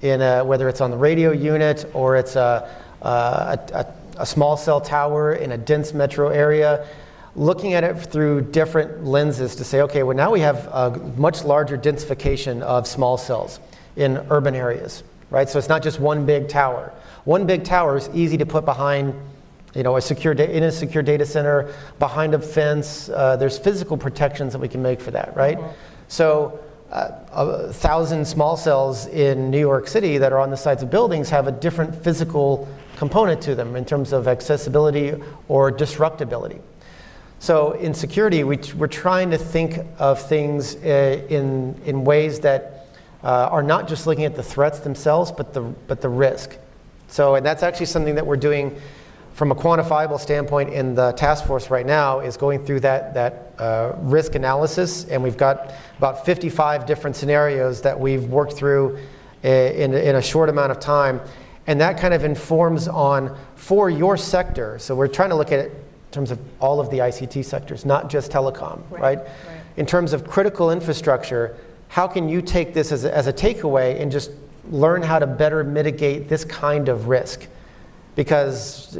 in 0.00 0.22
a, 0.22 0.44
whether 0.44 0.68
it's 0.68 0.80
on 0.80 0.92
the 0.92 0.96
radio 0.96 1.32
unit 1.32 1.84
or 1.92 2.16
it's 2.16 2.36
a, 2.36 2.70
a, 3.02 3.58
a, 3.74 3.86
a 4.18 4.26
small 4.26 4.56
cell 4.56 4.80
tower 4.80 5.34
in 5.34 5.50
a 5.50 5.58
dense 5.58 5.92
metro 5.92 6.28
area. 6.28 6.86
Looking 7.34 7.74
at 7.74 7.82
it 7.82 7.94
through 7.94 8.42
different 8.52 9.04
lenses 9.04 9.56
to 9.56 9.64
say, 9.64 9.80
okay, 9.82 10.04
well, 10.04 10.16
now 10.16 10.30
we 10.30 10.40
have 10.40 10.66
a 10.66 10.90
much 11.16 11.42
larger 11.42 11.76
densification 11.76 12.62
of 12.62 12.86
small 12.86 13.18
cells 13.18 13.58
in 13.96 14.18
urban 14.30 14.54
areas, 14.54 15.02
right? 15.30 15.48
So 15.48 15.58
it's 15.58 15.68
not 15.68 15.82
just 15.82 15.98
one 15.98 16.26
big 16.26 16.48
tower. 16.48 16.92
One 17.24 17.44
big 17.44 17.64
tower 17.64 17.96
is 17.96 18.08
easy 18.14 18.36
to 18.36 18.46
put 18.46 18.64
behind 18.64 19.14
you 19.74 19.82
know, 19.82 19.96
a 19.96 20.00
secure 20.02 20.34
in 20.34 20.62
a 20.64 20.70
secure 20.70 21.02
data 21.02 21.24
center, 21.24 21.74
behind 21.98 22.34
a 22.34 22.38
fence. 22.38 23.08
Uh, 23.08 23.36
there's 23.36 23.58
physical 23.58 23.96
protections 23.96 24.52
that 24.52 24.58
we 24.58 24.68
can 24.68 24.82
make 24.82 25.00
for 25.00 25.12
that, 25.12 25.34
right? 25.34 25.58
So, 26.12 26.60
uh, 26.90 27.10
a 27.32 27.72
thousand 27.72 28.26
small 28.26 28.54
cells 28.58 29.06
in 29.06 29.50
New 29.50 29.58
York 29.58 29.88
City 29.88 30.18
that 30.18 30.30
are 30.30 30.38
on 30.38 30.50
the 30.50 30.58
sides 30.58 30.82
of 30.82 30.90
buildings 30.90 31.30
have 31.30 31.46
a 31.46 31.52
different 31.52 31.94
physical 32.04 32.68
component 32.96 33.40
to 33.44 33.54
them 33.54 33.76
in 33.76 33.86
terms 33.86 34.12
of 34.12 34.28
accessibility 34.28 35.14
or 35.48 35.72
disruptability. 35.72 36.60
So, 37.38 37.72
in 37.72 37.94
security, 37.94 38.44
we, 38.44 38.58
we're 38.76 38.88
trying 38.88 39.30
to 39.30 39.38
think 39.38 39.78
of 39.98 40.20
things 40.20 40.76
uh, 40.76 41.24
in, 41.30 41.80
in 41.86 42.04
ways 42.04 42.40
that 42.40 42.88
uh, 43.24 43.48
are 43.50 43.62
not 43.62 43.88
just 43.88 44.06
looking 44.06 44.26
at 44.26 44.36
the 44.36 44.42
threats 44.42 44.80
themselves, 44.80 45.32
but 45.32 45.54
the, 45.54 45.62
but 45.62 46.02
the 46.02 46.10
risk. 46.10 46.58
So, 47.08 47.36
and 47.36 47.46
that's 47.46 47.62
actually 47.62 47.86
something 47.86 48.16
that 48.16 48.26
we're 48.26 48.36
doing 48.36 48.78
from 49.32 49.50
a 49.50 49.54
quantifiable 49.54 50.20
standpoint 50.20 50.70
in 50.70 50.94
the 50.94 51.12
task 51.12 51.46
force 51.46 51.70
right 51.70 51.86
now 51.86 52.20
is 52.20 52.36
going 52.36 52.64
through 52.64 52.80
that, 52.80 53.14
that 53.14 53.54
uh, 53.58 53.94
risk 54.00 54.34
analysis. 54.34 55.04
And 55.06 55.22
we've 55.22 55.36
got 55.36 55.72
about 55.98 56.26
55 56.26 56.86
different 56.86 57.16
scenarios 57.16 57.80
that 57.82 57.98
we've 57.98 58.24
worked 58.24 58.52
through 58.52 58.98
in, 59.42 59.94
in 59.94 60.16
a 60.16 60.22
short 60.22 60.48
amount 60.48 60.70
of 60.70 60.80
time. 60.80 61.20
And 61.66 61.80
that 61.80 61.98
kind 61.98 62.12
of 62.12 62.24
informs 62.24 62.88
on 62.88 63.36
for 63.56 63.88
your 63.88 64.16
sector. 64.16 64.78
So 64.78 64.94
we're 64.94 65.08
trying 65.08 65.30
to 65.30 65.36
look 65.36 65.52
at 65.52 65.60
it 65.60 65.70
in 65.70 66.12
terms 66.12 66.30
of 66.30 66.40
all 66.60 66.80
of 66.80 66.90
the 66.90 66.98
ICT 66.98 67.44
sectors, 67.44 67.84
not 67.86 68.10
just 68.10 68.30
telecom, 68.30 68.82
right? 68.90 69.20
In 69.76 69.86
terms 69.86 70.12
of 70.12 70.26
critical 70.26 70.70
infrastructure, 70.70 71.56
how 71.88 72.06
can 72.06 72.28
you 72.28 72.42
take 72.42 72.74
this 72.74 72.92
as 72.92 73.04
a, 73.04 73.16
as 73.16 73.26
a 73.26 73.32
takeaway 73.32 74.00
and 74.00 74.12
just 74.12 74.30
learn 74.70 75.02
how 75.02 75.18
to 75.18 75.26
better 75.26 75.64
mitigate 75.64 76.28
this 76.28 76.44
kind 76.44 76.88
of 76.88 77.08
risk? 77.08 77.46
Because 78.14 78.98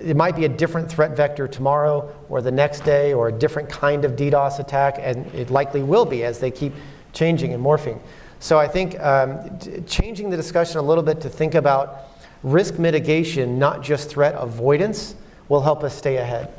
it 0.00 0.16
might 0.16 0.36
be 0.36 0.44
a 0.44 0.48
different 0.48 0.88
threat 0.88 1.16
vector 1.16 1.48
tomorrow 1.48 2.14
or 2.28 2.40
the 2.40 2.52
next 2.52 2.84
day 2.84 3.12
or 3.12 3.28
a 3.28 3.32
different 3.32 3.68
kind 3.68 4.04
of 4.04 4.12
DDoS 4.12 4.60
attack, 4.60 4.98
and 5.00 5.26
it 5.34 5.50
likely 5.50 5.82
will 5.82 6.04
be 6.04 6.22
as 6.24 6.38
they 6.38 6.50
keep 6.50 6.72
changing 7.12 7.52
and 7.52 7.64
morphing. 7.64 8.00
So 8.38 8.58
I 8.58 8.68
think 8.68 8.98
um, 9.00 9.58
changing 9.86 10.30
the 10.30 10.36
discussion 10.36 10.78
a 10.78 10.82
little 10.82 11.04
bit 11.04 11.20
to 11.22 11.28
think 11.28 11.54
about 11.54 12.04
risk 12.42 12.78
mitigation, 12.78 13.58
not 13.58 13.82
just 13.82 14.10
threat 14.10 14.34
avoidance, 14.36 15.14
will 15.48 15.60
help 15.60 15.84
us 15.84 15.96
stay 15.96 16.16
ahead. 16.16 16.52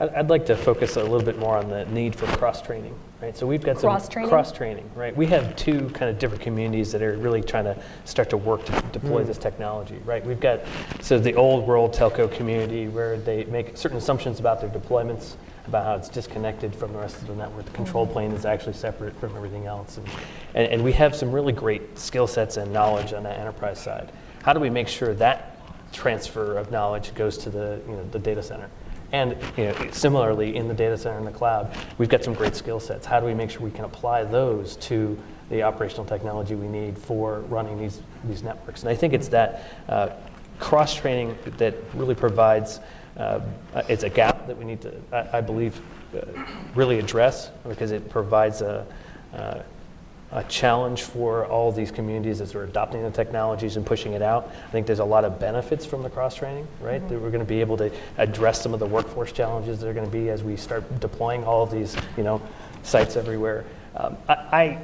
I'd 0.00 0.28
like 0.28 0.46
to 0.46 0.56
focus 0.56 0.96
a 0.96 1.02
little 1.02 1.22
bit 1.22 1.38
more 1.38 1.56
on 1.56 1.68
the 1.68 1.84
need 1.86 2.16
for 2.16 2.26
cross-training, 2.38 2.94
right? 3.24 3.36
So 3.36 3.46
we've 3.46 3.62
got 3.62 3.80
some 3.80 3.90
Cross-training? 3.90 4.28
cross-training, 4.30 4.90
right? 4.94 5.16
We 5.16 5.26
have 5.26 5.56
two 5.56 5.88
kind 5.90 6.10
of 6.10 6.18
different 6.18 6.42
communities 6.42 6.92
that 6.92 7.02
are 7.02 7.16
really 7.16 7.42
trying 7.42 7.64
to 7.64 7.76
start 8.04 8.30
to 8.30 8.36
work 8.36 8.64
to 8.66 8.72
deploy 8.92 9.22
Hmm. 9.22 9.28
this 9.28 9.38
technology, 9.38 9.98
right? 10.04 10.24
We've 10.24 10.40
got, 10.40 10.60
so 11.00 11.18
the 11.18 11.34
old 11.34 11.66
world 11.66 11.94
telco 11.94 12.30
community 12.30 12.88
where 12.88 13.16
they 13.16 13.44
make 13.44 13.76
certain 13.76 13.96
assumptions 13.96 14.40
about 14.40 14.60
their 14.60 14.70
deployments, 14.70 15.34
about 15.66 15.84
how 15.86 15.94
it's 15.94 16.10
disconnected 16.10 16.76
from 16.76 16.92
the 16.92 16.98
rest 16.98 17.16
of 17.22 17.28
the 17.28 17.34
network. 17.34 17.64
The 17.64 17.70
control 17.72 18.06
plane 18.06 18.32
is 18.32 18.44
actually 18.44 18.74
separate 18.74 19.18
from 19.18 19.34
everything 19.34 19.66
else. 19.66 19.96
And, 19.96 20.06
and, 20.54 20.72
and 20.74 20.84
we 20.84 20.92
have 20.92 21.16
some 21.16 21.32
really 21.32 21.52
great 21.52 21.98
skill 21.98 22.26
sets 22.26 22.58
and 22.58 22.72
knowledge 22.72 23.14
on 23.14 23.22
the 23.22 23.32
enterprise 23.32 23.80
side. 23.80 24.12
How 24.42 24.52
do 24.52 24.60
we 24.60 24.68
make 24.68 24.88
sure 24.88 25.14
that 25.14 25.52
transfer 25.92 26.58
of 26.58 26.70
knowledge 26.70 27.14
goes 27.14 27.38
to 27.38 27.50
the, 27.50 27.80
you 27.88 27.94
know, 27.94 28.04
the 28.10 28.18
data 28.18 28.42
center? 28.42 28.68
And 29.14 29.36
you 29.56 29.66
know, 29.66 29.90
similarly, 29.92 30.56
in 30.56 30.66
the 30.66 30.74
data 30.74 30.98
center 30.98 31.18
and 31.18 31.26
the 31.26 31.30
cloud, 31.30 31.72
we've 31.98 32.08
got 32.08 32.24
some 32.24 32.34
great 32.34 32.56
skill 32.56 32.80
sets. 32.80 33.06
How 33.06 33.20
do 33.20 33.26
we 33.26 33.32
make 33.32 33.48
sure 33.48 33.60
we 33.60 33.70
can 33.70 33.84
apply 33.84 34.24
those 34.24 34.74
to 34.88 35.16
the 35.50 35.62
operational 35.62 36.04
technology 36.04 36.56
we 36.56 36.66
need 36.66 36.98
for 36.98 37.42
running 37.42 37.78
these, 37.78 38.02
these 38.24 38.42
networks? 38.42 38.80
And 38.80 38.90
I 38.90 38.96
think 38.96 39.12
it's 39.12 39.28
that 39.28 39.70
uh, 39.88 40.08
cross 40.58 40.96
training 40.96 41.38
that 41.58 41.76
really 41.94 42.16
provides 42.16 42.80
uh, 43.16 43.40
it's 43.88 44.02
a 44.02 44.10
gap 44.10 44.48
that 44.48 44.58
we 44.58 44.64
need 44.64 44.80
to, 44.80 44.92
I, 45.12 45.38
I 45.38 45.40
believe, 45.40 45.80
uh, 46.12 46.26
really 46.74 46.98
address 46.98 47.50
because 47.68 47.92
it 47.92 48.10
provides 48.10 48.62
a, 48.62 48.84
uh, 49.32 49.62
a 50.34 50.42
challenge 50.44 51.02
for 51.02 51.46
all 51.46 51.72
these 51.72 51.90
communities 51.90 52.40
as 52.40 52.54
we're 52.54 52.64
adopting 52.64 53.02
the 53.02 53.10
technologies 53.10 53.76
and 53.76 53.86
pushing 53.86 54.12
it 54.12 54.22
out. 54.22 54.50
I 54.66 54.70
think 54.70 54.86
there's 54.86 54.98
a 54.98 55.04
lot 55.04 55.24
of 55.24 55.38
benefits 55.38 55.86
from 55.86 56.02
the 56.02 56.10
cross 56.10 56.34
training, 56.34 56.66
right? 56.80 57.06
That 57.08 57.20
we're 57.20 57.30
going 57.30 57.44
to 57.44 57.48
be 57.48 57.60
able 57.60 57.76
to 57.78 57.90
address 58.18 58.60
some 58.60 58.74
of 58.74 58.80
the 58.80 58.86
workforce 58.86 59.32
challenges 59.32 59.80
that 59.80 59.88
are 59.88 59.94
going 59.94 60.06
to 60.06 60.12
be 60.12 60.30
as 60.30 60.42
we 60.42 60.56
start 60.56 61.00
deploying 61.00 61.44
all 61.44 61.62
of 61.62 61.70
these, 61.70 61.96
you 62.16 62.24
know, 62.24 62.42
sites 62.82 63.16
everywhere. 63.16 63.64
Um, 63.96 64.16
I, 64.28 64.34
I 64.34 64.78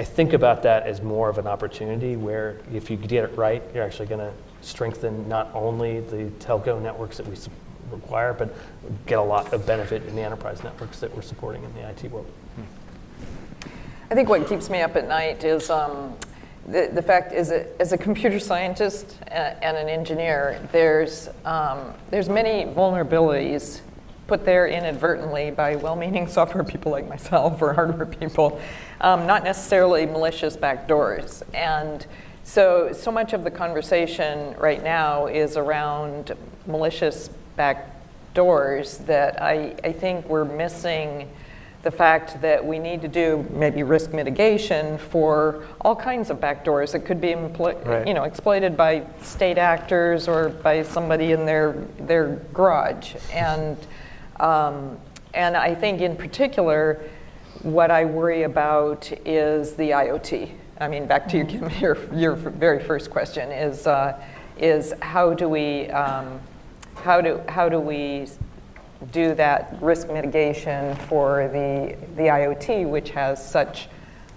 I 0.00 0.04
think 0.04 0.32
about 0.32 0.62
that 0.62 0.86
as 0.86 1.02
more 1.02 1.28
of 1.28 1.36
an 1.36 1.46
opportunity 1.46 2.16
where 2.16 2.56
if 2.72 2.88
you 2.88 2.96
get 2.96 3.24
it 3.24 3.36
right, 3.36 3.62
you're 3.74 3.84
actually 3.84 4.06
going 4.06 4.20
to 4.20 4.32
strengthen 4.62 5.28
not 5.28 5.50
only 5.52 6.00
the 6.00 6.30
telco 6.38 6.80
networks 6.80 7.18
that 7.18 7.26
we 7.26 7.36
require, 7.90 8.32
but 8.32 8.54
get 9.04 9.18
a 9.18 9.22
lot 9.22 9.52
of 9.52 9.66
benefit 9.66 10.04
in 10.06 10.14
the 10.16 10.22
enterprise 10.22 10.62
networks 10.62 11.00
that 11.00 11.14
we're 11.14 11.20
supporting 11.20 11.64
in 11.64 11.74
the 11.74 11.86
IT 11.86 12.10
world. 12.10 12.26
I 14.10 14.16
think 14.16 14.28
what 14.28 14.48
keeps 14.48 14.68
me 14.68 14.80
up 14.82 14.96
at 14.96 15.06
night 15.06 15.44
is 15.44 15.70
um, 15.70 16.16
the, 16.66 16.90
the 16.92 17.00
fact 17.00 17.32
is 17.32 17.50
that 17.50 17.68
as 17.78 17.92
a 17.92 17.98
computer 17.98 18.40
scientist 18.40 19.16
and 19.28 19.76
an 19.76 19.88
engineer, 19.88 20.60
there's, 20.72 21.28
um, 21.44 21.94
there's 22.10 22.28
many 22.28 22.64
vulnerabilities 22.72 23.82
put 24.26 24.44
there 24.44 24.66
inadvertently 24.66 25.52
by 25.52 25.76
well-meaning 25.76 26.26
software 26.28 26.64
people 26.64 26.90
like 26.90 27.08
myself 27.08 27.62
or 27.62 27.72
hardware 27.72 28.04
people, 28.04 28.60
um, 29.00 29.28
not 29.28 29.44
necessarily 29.44 30.06
malicious 30.06 30.56
backdoors. 30.56 31.44
And 31.54 32.04
so, 32.42 32.92
so 32.92 33.12
much 33.12 33.32
of 33.32 33.44
the 33.44 33.50
conversation 33.52 34.56
right 34.58 34.82
now 34.82 35.26
is 35.26 35.56
around 35.56 36.32
malicious 36.66 37.30
backdoors 37.56 39.06
that 39.06 39.40
I, 39.40 39.76
I 39.84 39.92
think 39.92 40.26
we're 40.28 40.44
missing 40.44 41.30
the 41.82 41.90
fact 41.90 42.40
that 42.42 42.64
we 42.64 42.78
need 42.78 43.00
to 43.02 43.08
do 43.08 43.46
maybe 43.50 43.82
risk 43.82 44.12
mitigation 44.12 44.98
for 44.98 45.64
all 45.80 45.96
kinds 45.96 46.28
of 46.28 46.38
backdoors 46.38 46.92
that 46.92 47.00
could 47.06 47.20
be 47.20 47.28
empl- 47.28 47.84
Right. 47.86 48.06
you 48.06 48.12
know 48.14 48.24
exploited 48.24 48.76
by 48.76 49.04
state 49.22 49.56
actors 49.58 50.28
or 50.28 50.50
by 50.50 50.82
somebody 50.82 51.32
in 51.32 51.46
their 51.46 51.72
their 51.98 52.36
garage 52.52 53.14
and 53.32 53.76
um, 54.40 54.98
and 55.34 55.56
I 55.56 55.74
think 55.74 56.00
in 56.00 56.16
particular 56.16 57.00
what 57.62 57.90
I 57.90 58.04
worry 58.04 58.44
about 58.44 59.10
is 59.26 59.74
the 59.74 59.90
IoT. 59.90 60.50
I 60.80 60.88
mean, 60.88 61.06
back 61.06 61.28
to 61.28 61.36
your, 61.44 61.70
your, 61.78 62.14
your 62.14 62.34
very 62.34 62.82
first 62.82 63.10
question 63.10 63.50
is, 63.52 63.86
uh, 63.86 64.18
is 64.58 64.94
how 65.02 65.34
do 65.34 65.46
we, 65.48 65.88
um, 65.90 66.40
how 66.94 67.20
do, 67.20 67.42
how 67.48 67.68
do 67.68 67.78
we 67.78 68.26
do 69.12 69.34
that 69.34 69.76
risk 69.80 70.08
mitigation 70.08 70.94
for 71.06 71.48
the, 71.48 71.96
the 72.16 72.28
IoT, 72.28 72.88
which 72.88 73.10
has 73.10 73.44
such, 73.46 73.88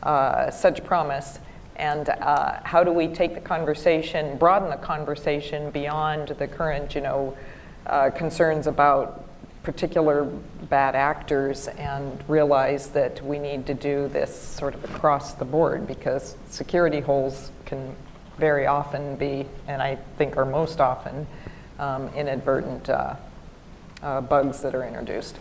uh, 0.04 0.50
such 0.50 0.84
promise? 0.84 1.40
And 1.76 2.10
uh, 2.10 2.60
how 2.64 2.84
do 2.84 2.92
we 2.92 3.08
take 3.08 3.34
the 3.34 3.42
conversation, 3.42 4.38
broaden 4.38 4.70
the 4.70 4.78
conversation 4.78 5.72
beyond 5.72 6.30
the 6.30 6.48
current, 6.48 6.96
you 6.96 7.02
know, 7.02 7.36
uh, 7.88 8.10
concerns 8.12 8.68
about 8.68 9.26
particular 9.64 10.26
bad 10.70 10.96
actors 10.96 11.68
and 11.70 12.24
realize 12.28 12.90
that 12.90 13.26
we 13.26 13.40
need 13.40 13.66
to 13.66 13.74
do 13.74 14.08
this 14.10 14.38
sort 14.38 14.76
of 14.76 14.84
across 14.84 15.34
the 15.34 15.46
board 15.46 15.88
because 15.88 16.36
security 16.50 17.00
holes 17.00 17.52
can 17.66 17.96
very 18.38 18.68
often 18.68 19.16
be, 19.16 19.46
and 19.68 19.82
I 19.82 19.98
think 20.18 20.38
are 20.38 20.46
most 20.46 20.82
often, 20.82 21.26
um, 21.80 22.10
inadvertent 22.10 22.90
uh, 24.04 24.22
bugs 24.22 24.62
that 24.62 24.76
are 24.76 24.84
introduced. 24.84 25.38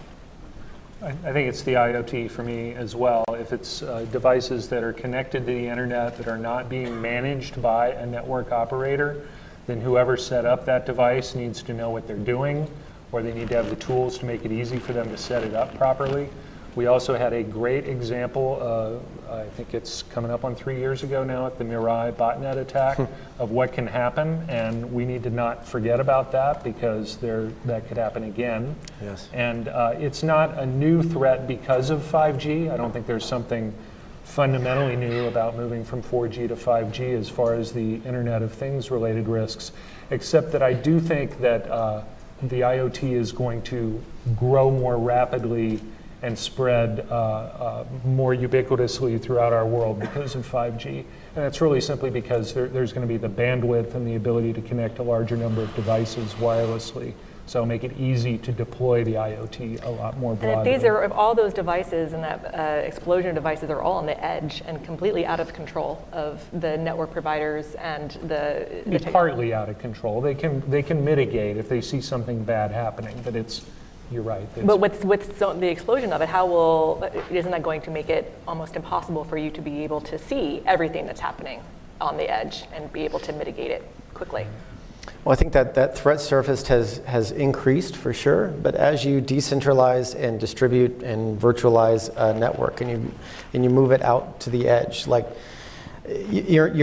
I 1.03 1.09
I 1.09 1.33
think 1.33 1.49
it's 1.49 1.63
the 1.63 1.75
IoT 1.75 2.31
for 2.31 2.43
me 2.43 2.75
as 2.75 2.95
well. 2.95 3.25
If 3.29 3.53
it's 3.53 3.83
uh, 3.83 4.07
devices 4.13 4.69
that 4.69 4.85
are 4.85 4.93
connected 4.93 5.41
to 5.41 5.53
the 5.53 5.67
internet 5.67 6.17
that 6.17 6.29
are 6.29 6.39
not 6.39 6.69
being 6.69 7.01
managed 7.01 7.61
by 7.61 7.89
a 7.89 8.07
network 8.07 8.53
operator, 8.53 9.27
then 9.67 9.81
whoever 9.81 10.17
set 10.17 10.45
up 10.45 10.65
that 10.67 10.87
device 10.87 11.35
needs 11.35 11.63
to 11.65 11.75
know 11.75 11.91
what 11.91 12.07
they're 12.07 12.17
doing, 12.17 12.69
or 13.11 13.23
they 13.23 13.35
need 13.35 13.49
to 13.49 13.55
have 13.55 13.69
the 13.69 13.77
tools 13.77 14.19
to 14.19 14.27
make 14.27 14.45
it 14.45 14.53
easy 14.53 14.79
for 14.79 14.93
them 14.93 15.09
to 15.11 15.19
set 15.19 15.43
it 15.43 15.55
up 15.55 15.75
properly. 15.77 16.29
We 16.75 16.87
also 16.87 17.17
had 17.19 17.33
a 17.33 17.43
great 17.43 17.87
example, 17.87 18.59
I 19.33 19.47
think 19.47 19.75
it's 19.75 20.03
coming 20.03 20.31
up 20.31 20.45
on 20.45 20.55
three 20.55 20.79
years 20.79 21.03
ago 21.03 21.25
now 21.25 21.47
at 21.47 21.59
the 21.59 21.65
Mirai 21.65 22.13
botnet 22.13 22.57
attack, 22.57 22.99
of 23.39 23.51
what 23.51 23.73
can 23.73 23.87
happen, 23.87 24.45
and 24.49 24.93
we 24.93 25.05
need 25.05 25.23
to 25.25 25.31
not 25.31 25.67
forget 25.67 26.01
about 26.01 26.33
that 26.33 26.63
because 26.63 27.17
there, 27.17 27.49
that 27.65 27.89
could 27.89 27.97
happen 27.97 28.25
again. 28.25 28.77
Yes. 29.03 29.29
And 29.33 29.69
uh, 29.69 29.95
it's 29.99 30.23
not 30.23 30.59
a 30.59 30.67
new 30.67 31.03
threat 31.03 31.47
because 31.47 31.91
of 31.91 32.01
5G. 32.01 32.71
I 32.71 32.77
don't 32.77 32.93
think 32.93 33.07
there's 33.07 33.25
something 33.25 33.75
fundamentally 34.25 34.97
new 34.97 35.27
about 35.27 35.57
moving 35.57 35.85
from 35.85 36.03
4G 36.03 36.49
to 36.49 36.57
5G 36.57 37.19
as 37.19 37.29
far 37.29 37.55
as 37.55 37.73
the 37.73 37.97
Internet 37.97 38.43
of 38.43 38.53
Things 38.53 38.91
related 38.91 39.29
risks, 39.29 39.73
except 40.11 40.53
that 40.53 40.63
I 40.63 40.73
do 40.73 41.01
think 41.01 41.41
that 41.41 41.69
uh, 41.71 42.03
the 42.43 42.61
IoT 42.61 43.13
is 43.13 43.33
going 43.33 43.63
to 43.63 44.03
grow 44.37 44.71
more 44.71 44.99
rapidly 44.99 45.81
and 46.23 46.39
spread 46.39 47.07
uh, 47.11 47.15
uh, 47.15 47.85
more 48.05 48.35
ubiquitously 48.35 49.21
throughout 49.21 49.53
our 49.53 49.67
world 49.67 49.99
because 50.01 50.35
of 50.37 50.49
5G. 50.49 50.87
And 50.87 51.07
that's 51.35 51.61
really 51.61 51.81
simply 51.81 52.11
because 52.11 52.55
there, 52.55 52.69
there's 52.69 52.93
going 52.93 53.07
to 53.07 53.13
be 53.13 53.19
the 53.19 53.29
bandwidth 53.29 53.95
and 53.95 54.07
the 54.07 54.15
ability 54.15 54.53
to 54.55 54.63
connect 54.63 55.01
a 55.01 55.03
larger 55.03 55.37
number 55.37 55.63
of 55.63 55.75
devices 55.75 56.33
wirelessly. 56.35 57.15
So 57.47 57.67
make 57.67 57.83
it 57.83 57.99
easy 57.99 58.39
to 58.39 58.53
deploy 58.53 59.03
the 59.03 59.15
IoT 59.15 59.85
a 59.85 59.91
lot 59.91 60.17
more 60.17 60.33
And 60.33 60.41
broadly. 60.41 60.71
if 60.71 60.81
these 60.81 60.89
are, 60.89 61.03
if 61.03 61.11
all 61.11 61.35
those 61.35 61.53
devices 61.53 62.13
and 62.13 62.23
that 62.23 62.55
uh, 62.55 62.87
explosion 62.87 63.31
of 63.31 63.35
devices 63.35 63.69
are 63.69 63.83
all 63.83 63.95
on 63.95 64.07
the 64.07 64.25
edge 64.25 64.63
and 64.65 64.83
completely 64.85 65.27
out 65.27 65.41
of 65.41 65.53
control 65.53 66.07
of 66.13 66.49
the 66.61 66.79
network 66.79 67.11
providers 67.11 67.75
and 67.75 68.13
the, 68.29 68.85
the 68.87 69.01
partly 69.11 69.53
out 69.53 69.69
of 69.69 69.79
control. 69.81 70.21
They 70.21 70.37
can, 70.37 70.63
they 70.71 70.85
can 70.85 71.05
mitigate 71.05 71.57
if 71.57 71.69
they 71.69 71.81
see 71.81 72.01
something 72.01 72.45
bad 72.45 72.71
happening, 72.71 73.21
but 73.25 73.35
it's, 73.35 73.63
you're 74.13 74.23
right. 74.23 74.47
But 74.67 74.79
with, 74.79 75.05
with 75.05 75.39
so, 75.39 75.53
the 75.55 75.69
explosion 75.69 76.13
of 76.13 76.21
it, 76.21 76.29
how 76.29 76.47
will, 76.47 77.11
isn't 77.31 77.51
that 77.51 77.63
going 77.63 77.81
to 77.83 77.91
make 77.91 78.09
it 78.09 78.33
almost 78.47 78.77
impossible 78.77 79.25
for 79.25 79.37
you 79.37 79.51
to 79.51 79.61
be 79.61 79.83
able 79.85 80.01
to 80.03 80.19
see 80.19 80.63
everything 80.67 81.07
that's 81.07 81.21
happening 81.21 81.63
on 82.01 82.17
the 82.17 82.31
edge 82.31 82.65
and 82.75 82.93
be 82.93 83.03
able 83.03 83.19
to 83.21 83.33
mitigate 83.33 83.71
it 83.71 83.89
quickly? 84.15 84.47
Well, 85.25 85.33
I 85.33 85.37
think 85.37 85.53
that 85.53 85.75
that 85.75 85.97
threat 85.97 86.21
surface 86.21 86.67
has, 86.67 86.99
has 86.99 87.31
increased 87.31 87.97
for 87.97 88.13
sure, 88.13 88.49
but 88.49 88.75
as 88.75 89.05
you 89.05 89.21
decentralize 89.21 90.15
and 90.15 90.39
distribute 90.39 91.03
and 91.03 91.41
virtualize 91.41 92.13
a 92.17 92.37
network 92.37 92.81
and 92.81 92.91
you, 92.91 93.13
and 93.53 93.65
you 93.65 93.71
move 93.71 93.93
it 93.93 94.03
out 94.03 94.41
to 94.41 94.51
the 94.51 94.69
edge, 94.69 95.07
like 95.07 95.27
y- 96.05 96.45
your, 96.49 96.75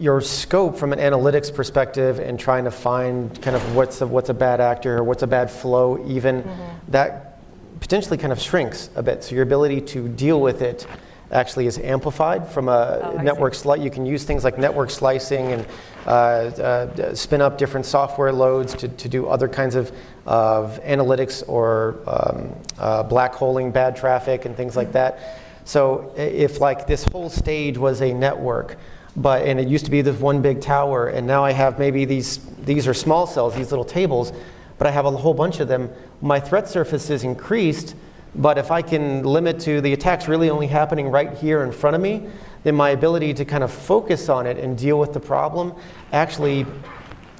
your, 0.00 0.20
scope 0.20 0.76
from 0.76 0.92
an 0.92 0.98
analytics 0.98 1.54
perspective 1.54 2.18
and 2.18 2.40
trying 2.40 2.64
to 2.64 2.70
find 2.70 3.40
kind 3.42 3.54
of 3.54 3.76
what's 3.76 4.00
a, 4.00 4.06
what's 4.06 4.30
a 4.30 4.34
bad 4.34 4.60
actor 4.60 4.98
or 4.98 5.04
what's 5.04 5.22
a 5.22 5.26
bad 5.26 5.50
flow, 5.50 6.04
even 6.08 6.42
that 6.88 7.38
potentially 7.80 8.18
kind 8.18 8.32
of 8.32 8.40
shrinks 8.40 8.90
a 8.96 9.02
bit. 9.02 9.22
So 9.24 9.34
your 9.34 9.42
ability 9.42 9.80
to 9.82 10.08
deal 10.08 10.40
with 10.40 10.62
it 10.62 10.86
actually 11.32 11.66
is 11.66 11.78
amplified 11.78 12.48
from 12.48 12.68
a 12.68 13.00
Oh, 13.02 13.22
network 13.22 13.54
sli- 13.54 13.82
You 13.82 13.90
can 13.90 14.04
use 14.04 14.24
things 14.24 14.42
like 14.42 14.58
network 14.58 14.90
slicing 14.90 15.52
and 15.52 15.66
uh, 16.06 16.10
uh, 16.10 17.14
spin 17.14 17.40
up 17.40 17.56
different 17.56 17.86
software 17.86 18.32
loads 18.32 18.74
to, 18.74 18.88
to 18.88 19.08
do 19.08 19.28
other 19.28 19.48
kinds 19.48 19.76
of, 19.76 19.92
of 20.26 20.80
analytics 20.82 21.48
or 21.48 21.98
um, 22.06 22.52
uh, 22.78 23.02
black 23.04 23.34
holing 23.34 23.70
bad 23.70 23.94
traffic 23.96 24.44
and 24.44 24.56
things 24.56 24.76
like 24.76 24.92
that. 24.92 25.40
So 25.64 26.12
if 26.16 26.60
like 26.60 26.86
this 26.86 27.04
whole 27.04 27.30
stage 27.30 27.78
was 27.78 28.02
a 28.02 28.12
network, 28.12 28.76
but 29.16 29.42
and 29.42 29.58
it 29.58 29.68
used 29.68 29.84
to 29.84 29.90
be 29.90 30.02
this 30.02 30.18
one 30.18 30.42
big 30.42 30.60
tower, 30.60 31.08
and 31.08 31.26
now 31.26 31.44
I 31.44 31.52
have 31.52 31.78
maybe 31.78 32.04
these 32.04 32.38
these 32.64 32.86
are 32.86 32.94
small 32.94 33.26
cells, 33.26 33.54
these 33.54 33.70
little 33.70 33.84
tables, 33.84 34.32
but 34.78 34.86
I 34.86 34.90
have 34.90 35.06
a 35.06 35.10
whole 35.10 35.34
bunch 35.34 35.60
of 35.60 35.68
them. 35.68 35.90
My 36.20 36.40
threat 36.40 36.68
surface 36.68 37.10
is 37.10 37.24
increased, 37.24 37.94
but 38.34 38.58
if 38.58 38.70
I 38.70 38.82
can 38.82 39.22
limit 39.22 39.60
to 39.60 39.80
the 39.80 39.92
attacks 39.92 40.28
really 40.28 40.50
only 40.50 40.66
happening 40.66 41.08
right 41.08 41.32
here 41.36 41.62
in 41.64 41.72
front 41.72 41.96
of 41.96 42.02
me, 42.02 42.28
then 42.62 42.74
my 42.74 42.90
ability 42.90 43.34
to 43.34 43.44
kind 43.44 43.64
of 43.64 43.72
focus 43.72 44.28
on 44.28 44.46
it 44.46 44.58
and 44.58 44.76
deal 44.76 44.98
with 44.98 45.12
the 45.12 45.20
problem 45.20 45.74
actually 46.12 46.66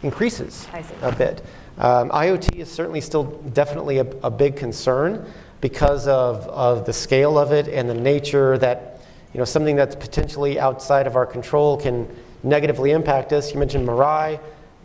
increases 0.03 0.67
a 1.03 1.13
bit. 1.13 1.43
Um, 1.79 2.11
IoT 2.11 2.57
is 2.57 2.71
certainly 2.71 3.01
still 3.01 3.25
definitely 3.53 3.99
a, 3.99 4.07
a 4.23 4.31
big 4.31 4.57
concern 4.57 5.25
because 5.61 6.09
of, 6.09 6.47
of 6.49 6.87
the 6.87 6.93
scale 6.93 7.39
of 7.39 7.53
it 7.53 7.69
and 7.69 7.89
the 7.89 7.95
nature 7.95 8.59
that 8.59 8.90
you 9.33 9.39
know 9.39 9.45
something 9.45 9.77
that's 9.77 9.95
potentially 9.95 10.59
outside 10.59 11.07
of 11.07 11.17
our 11.17 11.27
control 11.27 11.77
can 11.77 12.09
negatively 12.43 12.91
impact 12.91 13.33
us. 13.33 13.53
You 13.53 13.59
mentioned 13.59 13.87
Mirai 13.87 14.41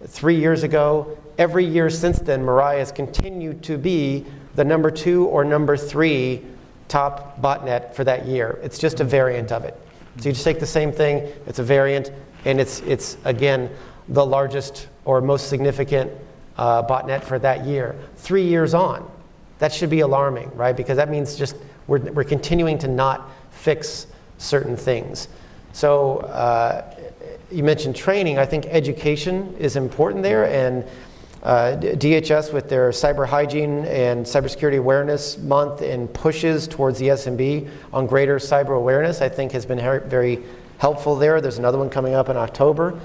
three 0.07 0.35
years 0.35 0.63
ago. 0.63 1.17
Every 1.37 1.65
year 1.65 1.89
since 1.89 2.19
then, 2.19 2.41
Mirai 2.45 2.79
has 2.79 2.91
continued 2.91 3.63
to 3.63 3.77
be 3.77 4.25
the 4.55 4.63
number 4.63 4.91
two 4.91 5.25
or 5.25 5.43
number 5.43 5.75
three 5.75 6.43
top 6.87 7.41
botnet 7.41 7.93
for 7.93 8.03
that 8.03 8.25
year. 8.25 8.59
It's 8.63 8.77
just 8.77 8.99
a 8.99 9.03
variant 9.03 9.51
of 9.51 9.63
it. 9.63 9.77
So 10.17 10.29
you 10.29 10.33
just 10.33 10.45
take 10.45 10.59
the 10.59 10.65
same 10.65 10.91
thing, 10.91 11.29
it's 11.45 11.59
a 11.59 11.63
variant, 11.63 12.11
and 12.45 12.61
it's, 12.61 12.79
it's 12.81 13.17
again, 13.25 13.69
the 14.07 14.25
largest 14.25 14.87
or 15.03 15.19
most 15.19 15.49
significant 15.49 16.11
uh, 16.57 16.83
botnet 16.83 17.23
for 17.23 17.37
that 17.39 17.65
year. 17.65 17.95
Three 18.15 18.45
years 18.45 18.73
on, 18.73 19.09
that 19.59 19.73
should 19.73 19.89
be 19.89 20.01
alarming, 20.01 20.55
right? 20.55 20.75
Because 20.75 20.95
that 20.97 21.09
means 21.09 21.35
just 21.35 21.57
we're, 21.87 21.99
we're 21.99 22.23
continuing 22.23 22.77
to 22.79 22.87
not 22.87 23.29
fix 23.51 24.07
certain 24.38 24.75
things. 24.77 25.27
So 25.73 26.19
uh, 26.19 26.93
you 27.51 27.63
mentioned 27.63 27.95
training. 27.95 28.38
I 28.38 28.45
think 28.45 28.65
education 28.67 29.55
is 29.59 29.75
important 29.75 30.23
there, 30.23 30.45
and 30.45 30.86
uh, 31.43 31.77
DHS 31.79 32.51
with 32.51 32.69
their 32.69 32.89
cyber 32.89 33.27
hygiene 33.27 33.86
and 33.86 34.25
cybersecurity 34.25 34.79
awareness 34.79 35.38
month 35.38 35.81
and 35.81 36.11
pushes 36.11 36.67
towards 36.67 36.97
the 36.97 37.09
SMB 37.09 37.69
on 37.93 38.07
greater 38.07 38.38
cyber 38.38 38.75
awareness, 38.75 39.21
I 39.21 39.29
think 39.29 39.51
has 39.51 39.65
been 39.65 39.79
very 40.09 40.43
helpful 40.79 41.15
there. 41.15 41.41
There's 41.41 41.59
another 41.59 41.77
one 41.77 41.89
coming 41.89 42.15
up 42.15 42.29
in 42.29 42.38
October. 42.38 42.99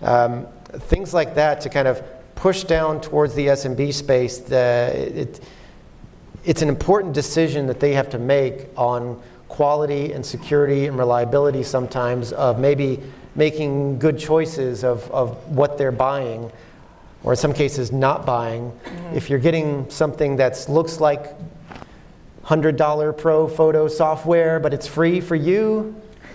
Um, 0.00 0.46
things 0.72 1.12
like 1.12 1.34
that 1.34 1.60
to 1.60 1.68
kind 1.68 1.86
of 1.86 2.02
push 2.34 2.64
down 2.64 3.00
towards 3.00 3.34
the 3.34 3.48
SMB 3.48 3.92
space. 3.92 4.38
The, 4.38 4.92
it, 4.94 5.40
it's 6.44 6.62
an 6.62 6.68
important 6.68 7.12
decision 7.12 7.66
that 7.66 7.78
they 7.78 7.92
have 7.92 8.08
to 8.10 8.18
make 8.18 8.68
on 8.76 9.20
quality 9.52 10.12
and 10.12 10.24
security 10.24 10.86
and 10.86 10.98
reliability 10.98 11.62
sometimes 11.62 12.32
of 12.32 12.58
maybe 12.58 12.98
making 13.34 13.98
good 13.98 14.18
choices 14.18 14.82
of, 14.82 15.08
of 15.10 15.36
what 15.54 15.76
they're 15.76 15.92
buying 15.92 16.50
or 17.22 17.32
in 17.34 17.36
some 17.36 17.52
cases 17.52 17.92
not 17.92 18.24
buying 18.24 18.72
if 19.14 19.28
you're 19.28 19.38
getting 19.38 19.88
something 19.90 20.36
that 20.36 20.64
looks 20.68 21.00
like 21.00 21.34
$100 22.44 23.18
pro 23.18 23.46
photo 23.46 23.86
software 23.88 24.58
but 24.58 24.72
it's 24.72 24.86
free 24.86 25.20
for 25.20 25.36
you 25.36 25.94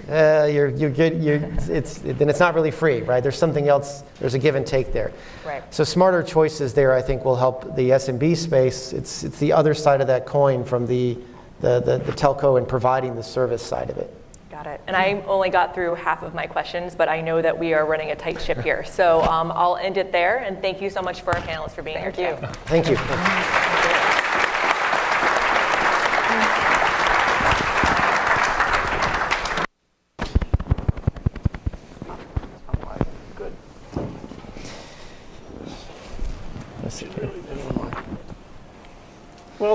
uh, 0.10 0.48
you're, 0.50 0.70
you're 0.70 0.90
good, 0.90 1.22
you're, 1.22 1.36
it's, 1.68 1.98
then 1.98 2.30
it's 2.30 2.40
not 2.40 2.54
really 2.54 2.72
free 2.72 3.02
right 3.02 3.24
there's 3.24 3.38
something 3.38 3.68
else 3.68 4.04
there's 4.20 4.36
a 4.36 4.40
give 4.40 4.56
and 4.56 4.66
take 4.66 4.94
there 4.94 5.12
Right. 5.46 5.74
so 5.74 5.84
smarter 5.84 6.22
choices 6.24 6.74
there, 6.74 6.94
I 6.94 7.02
think, 7.02 7.24
will 7.24 7.38
help 7.38 7.76
the 7.76 7.92
SMB 7.92 8.36
space. 8.36 8.92
It's, 8.92 9.24
it's 9.24 9.40
the 9.40 9.54
other 9.54 9.74
side 9.74 10.02
of 10.02 10.08
that 10.08 10.26
coin 10.26 10.66
from 10.66 10.86
the, 10.86 11.18
the, 11.62 11.80
the, 11.80 11.98
the 12.00 12.12
telco 12.12 12.58
and 12.58 12.68
providing 12.68 13.16
the 13.16 13.24
service 13.24 13.62
side 13.62 13.90
of 13.90 13.98
it. 13.98 14.14
Got 14.50 14.68
it. 14.68 14.82
And 14.88 14.96
I 14.96 15.24
only 15.28 15.50
got 15.50 15.76
through 15.76 15.96
half 15.96 16.24
of 16.24 16.34
my 16.34 16.48
questions, 16.48 16.96
but 16.96 17.10
I 17.10 17.22
know 17.22 17.42
that 17.42 17.58
we 17.58 17.74
are 17.74 17.86
running 17.86 18.12
a 18.12 18.16
tight 18.16 18.42
ship 18.42 18.60
here. 18.60 18.84
So 18.86 19.22
um, 19.24 19.52
I'll 19.54 19.78
end 19.78 19.98
it 19.98 20.12
there, 20.12 20.38
and 20.38 20.62
thank 20.62 20.82
you 20.82 20.90
so 20.90 21.02
much 21.02 21.22
for 21.22 21.36
our 21.36 21.42
panelists 21.42 21.72
for 21.72 21.84
being 21.84 22.00
here 22.00 22.12
today. 22.12 22.38
Thank 22.66 22.90
you. 22.90 22.98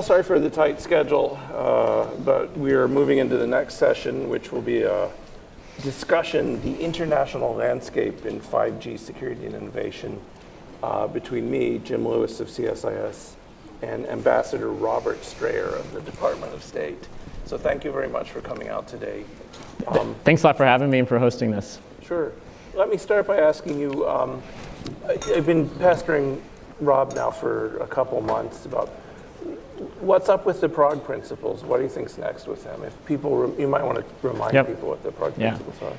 Well, 0.02 0.08
sorry 0.08 0.24
for 0.24 0.40
the 0.40 0.50
tight 0.50 0.80
schedule, 0.80 1.38
uh, 1.54 2.06
but 2.24 2.58
we 2.58 2.72
are 2.72 2.88
moving 2.88 3.18
into 3.18 3.36
the 3.36 3.46
next 3.46 3.74
session, 3.74 4.28
which 4.28 4.50
will 4.50 4.60
be 4.60 4.82
a 4.82 5.08
discussion, 5.80 6.60
the 6.60 6.76
international 6.80 7.54
landscape 7.54 8.26
in 8.26 8.40
5G 8.40 8.98
security 8.98 9.46
and 9.46 9.54
innovation 9.54 10.20
uh, 10.82 11.06
between 11.06 11.48
me, 11.48 11.78
Jim 11.78 12.04
Lewis 12.04 12.40
of 12.40 12.48
CSIS, 12.48 13.34
and 13.82 14.04
Ambassador 14.08 14.72
Robert 14.72 15.24
Strayer 15.24 15.66
of 15.68 15.92
the 15.92 16.00
Department 16.00 16.52
of 16.52 16.64
State. 16.64 17.06
So 17.44 17.56
thank 17.56 17.84
you 17.84 17.92
very 17.92 18.08
much 18.08 18.32
for 18.32 18.40
coming 18.40 18.70
out 18.70 18.88
today. 18.88 19.22
Um, 19.86 20.16
Thanks 20.24 20.42
a 20.42 20.48
lot 20.48 20.56
for 20.56 20.64
having 20.64 20.90
me 20.90 20.98
and 20.98 21.06
for 21.06 21.20
hosting 21.20 21.52
this. 21.52 21.78
Sure. 22.02 22.32
Let 22.74 22.90
me 22.90 22.96
start 22.96 23.28
by 23.28 23.38
asking 23.38 23.78
you, 23.78 24.08
um, 24.08 24.42
I- 25.06 25.20
I've 25.36 25.46
been 25.46 25.68
pestering 25.78 26.42
Rob 26.80 27.14
now 27.14 27.30
for 27.30 27.76
a 27.78 27.86
couple 27.86 28.20
months 28.20 28.66
about 28.66 28.90
What's 30.00 30.28
up 30.28 30.46
with 30.46 30.60
the 30.60 30.68
Prague 30.68 31.02
principles? 31.04 31.64
What 31.64 31.78
do 31.78 31.82
you 31.82 31.88
think's 31.88 32.18
next 32.18 32.46
with 32.46 32.62
them? 32.64 32.82
If 32.84 33.04
people, 33.04 33.54
you 33.58 33.66
might 33.68 33.82
want 33.84 33.98
to 33.98 34.04
remind 34.26 34.54
Yep. 34.54 34.66
people 34.68 34.88
what 34.90 35.02
the 35.02 35.10
Prague 35.12 35.32
Yeah. 35.36 35.50
principles 35.50 35.76
are. 35.82 35.96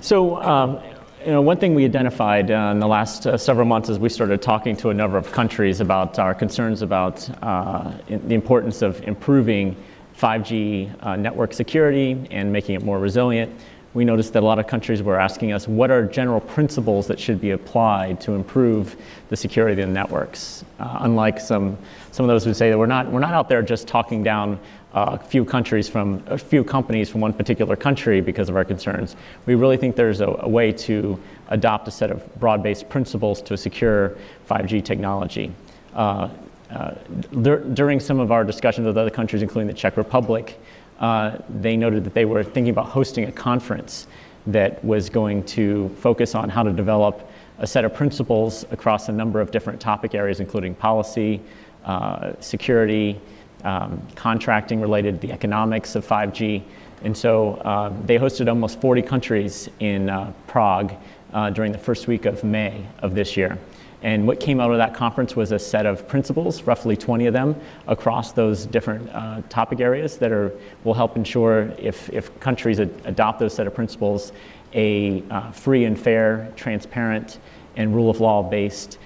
So, 0.00 0.42
um, 0.42 0.78
you 1.24 1.32
know, 1.32 1.42
one 1.42 1.56
thing 1.58 1.74
we 1.74 1.84
identified 1.84 2.50
uh, 2.50 2.70
in 2.72 2.80
the 2.80 2.86
last 2.86 3.26
uh, 3.26 3.36
several 3.36 3.66
months 3.66 3.88
as 3.88 3.98
we 3.98 4.08
started 4.08 4.40
talking 4.42 4.76
to 4.76 4.90
a 4.90 4.94
number 4.94 5.16
of 5.18 5.30
countries 5.30 5.80
about 5.80 6.18
our 6.18 6.34
concerns 6.34 6.82
about 6.82 7.28
uh, 7.42 7.92
in- 8.08 8.26
the 8.28 8.34
importance 8.34 8.82
of 8.82 9.02
improving 9.06 9.76
5G 10.16 10.90
uh, 11.00 11.16
network 11.16 11.52
security 11.52 12.26
and 12.30 12.52
making 12.52 12.74
it 12.74 12.84
more 12.84 12.98
resilient, 12.98 13.52
we 13.94 14.04
noticed 14.06 14.32
that 14.32 14.42
a 14.42 14.46
lot 14.46 14.58
of 14.58 14.66
countries 14.66 15.02
were 15.02 15.20
asking 15.20 15.52
us 15.52 15.68
what 15.68 15.90
are 15.90 16.02
general 16.06 16.40
principles 16.40 17.06
that 17.06 17.20
should 17.20 17.40
be 17.40 17.50
applied 17.50 18.20
to 18.22 18.32
improve 18.32 18.96
the 19.28 19.36
security 19.36 19.80
of 19.82 19.86
the 19.88 19.92
networks. 19.92 20.64
Uh, 20.80 20.98
unlike 21.00 21.38
some, 21.38 21.76
some 22.12 22.24
of 22.24 22.28
those 22.28 22.44
who 22.44 22.54
say 22.54 22.70
that 22.70 22.78
we're 22.78 22.86
not, 22.86 23.10
we're 23.10 23.20
not 23.20 23.32
out 23.32 23.48
there 23.48 23.62
just 23.62 23.88
talking 23.88 24.22
down 24.22 24.60
uh, 24.94 25.18
a 25.20 25.24
few 25.24 25.44
countries 25.44 25.88
from 25.88 26.22
a 26.26 26.36
few 26.36 26.62
companies 26.62 27.08
from 27.08 27.22
one 27.22 27.32
particular 27.32 27.74
country 27.74 28.20
because 28.20 28.50
of 28.50 28.56
our 28.56 28.64
concerns. 28.64 29.16
We 29.46 29.54
really 29.54 29.78
think 29.78 29.96
there's 29.96 30.20
a, 30.20 30.28
a 30.40 30.48
way 30.48 30.72
to 30.72 31.18
adopt 31.48 31.88
a 31.88 31.90
set 31.90 32.10
of 32.10 32.38
broad-based 32.38 32.88
principles 32.90 33.40
to 33.42 33.56
secure 33.56 34.16
5G 34.48 34.84
technology. 34.84 35.52
Uh, 35.94 36.28
uh, 36.70 36.94
dur- 37.40 37.64
during 37.72 37.98
some 37.98 38.20
of 38.20 38.30
our 38.30 38.44
discussions 38.44 38.86
with 38.86 38.98
other 38.98 39.10
countries, 39.10 39.40
including 39.40 39.66
the 39.66 39.74
Czech 39.74 39.96
Republic, 39.96 40.60
uh, 41.00 41.38
they 41.48 41.76
noted 41.76 42.04
that 42.04 42.14
they 42.14 42.26
were 42.26 42.44
thinking 42.44 42.70
about 42.70 42.86
hosting 42.86 43.24
a 43.24 43.32
conference 43.32 44.06
that 44.46 44.84
was 44.84 45.08
going 45.08 45.42
to 45.44 45.88
focus 46.00 46.34
on 46.34 46.50
how 46.50 46.62
to 46.62 46.72
develop 46.72 47.28
a 47.58 47.66
set 47.66 47.84
of 47.84 47.94
principles 47.94 48.64
across 48.70 49.08
a 49.08 49.12
number 49.12 49.40
of 49.40 49.50
different 49.50 49.80
topic 49.80 50.14
areas, 50.14 50.40
including 50.40 50.74
policy, 50.74 51.40
uh, 51.84 52.32
security, 52.40 53.20
um, 53.64 54.02
contracting 54.14 54.80
related 54.80 55.20
the 55.20 55.32
economics 55.32 55.94
of 55.94 56.06
5G. 56.06 56.62
And 57.04 57.16
so 57.16 57.54
uh, 57.54 57.92
they 58.04 58.18
hosted 58.18 58.48
almost 58.48 58.80
40 58.80 59.02
countries 59.02 59.68
in 59.80 60.08
uh, 60.08 60.32
Prague 60.46 60.94
uh, 61.32 61.50
during 61.50 61.72
the 61.72 61.78
first 61.78 62.06
week 62.06 62.26
of 62.26 62.44
May 62.44 62.84
of 63.00 63.14
this 63.14 63.36
year. 63.36 63.58
And 64.02 64.26
what 64.26 64.40
came 64.40 64.58
out 64.60 64.72
of 64.72 64.78
that 64.78 64.94
conference 64.94 65.36
was 65.36 65.52
a 65.52 65.58
set 65.58 65.86
of 65.86 66.08
principles, 66.08 66.62
roughly 66.64 66.96
20 66.96 67.26
of 67.26 67.32
them, 67.32 67.54
across 67.86 68.32
those 68.32 68.66
different 68.66 69.08
uh, 69.10 69.42
topic 69.48 69.78
areas 69.80 70.18
that 70.18 70.32
are, 70.32 70.52
will 70.82 70.94
help 70.94 71.16
ensure 71.16 71.72
if, 71.78 72.10
if 72.10 72.38
countries 72.40 72.80
ad- 72.80 72.92
adopt 73.04 73.38
those 73.38 73.54
set 73.54 73.68
of 73.68 73.74
principles, 73.74 74.32
a 74.74 75.22
uh, 75.30 75.52
free 75.52 75.84
and 75.84 75.98
fair, 75.98 76.52
transparent, 76.56 77.38
and 77.76 77.94
rule 77.94 78.10
of 78.10 78.20
law 78.20 78.42
based 78.42 78.98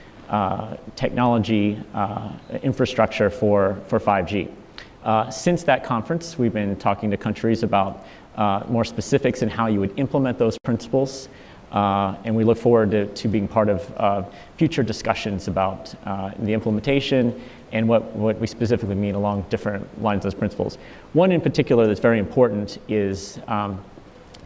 technology 0.97 1.83
uh, 1.95 2.33
infrastructure 2.63 3.31
for, 3.31 3.79
for 3.87 3.99
5G. 4.01 4.51
Uh, 5.07 5.31
since 5.31 5.63
that 5.63 5.85
conference, 5.85 6.37
we've 6.37 6.53
been 6.53 6.75
talking 6.77 7.11
to 7.13 7.17
countries 7.17 7.63
about 7.63 8.05
uh, 8.37 8.65
more 8.69 8.85
specifics 8.85 9.43
and 9.43 9.51
how 9.51 9.67
you 9.67 9.79
would 9.79 9.97
implement 9.99 10.37
those 10.37 10.59
principles. 10.59 11.29
Uh, 11.71 12.17
and 12.25 12.35
we 12.35 12.45
look 12.45 12.59
forward 12.59 12.91
to, 12.91 13.07
to 13.15 13.29
being 13.29 13.47
part 13.49 13.69
of 13.69 13.93
uh, 13.97 14.23
future 14.57 14.83
discussions 14.83 15.49
about 15.49 15.95
uh, 16.05 16.31
the 16.41 16.53
implementation 16.53 17.41
and 17.73 17.89
what, 17.89 18.05
what 18.15 18.39
we 18.39 18.47
specifically 18.47 18.95
mean 18.95 19.15
along 19.15 19.45
different 19.49 20.03
lines 20.03 20.19
of 20.19 20.33
those 20.33 20.39
principles. 20.39 20.79
One 21.13 21.33
in 21.33 21.41
particular 21.41 21.87
that's 21.87 22.01
very 22.01 22.19
important 22.19 22.79
is, 22.89 23.41
um, 23.49 23.83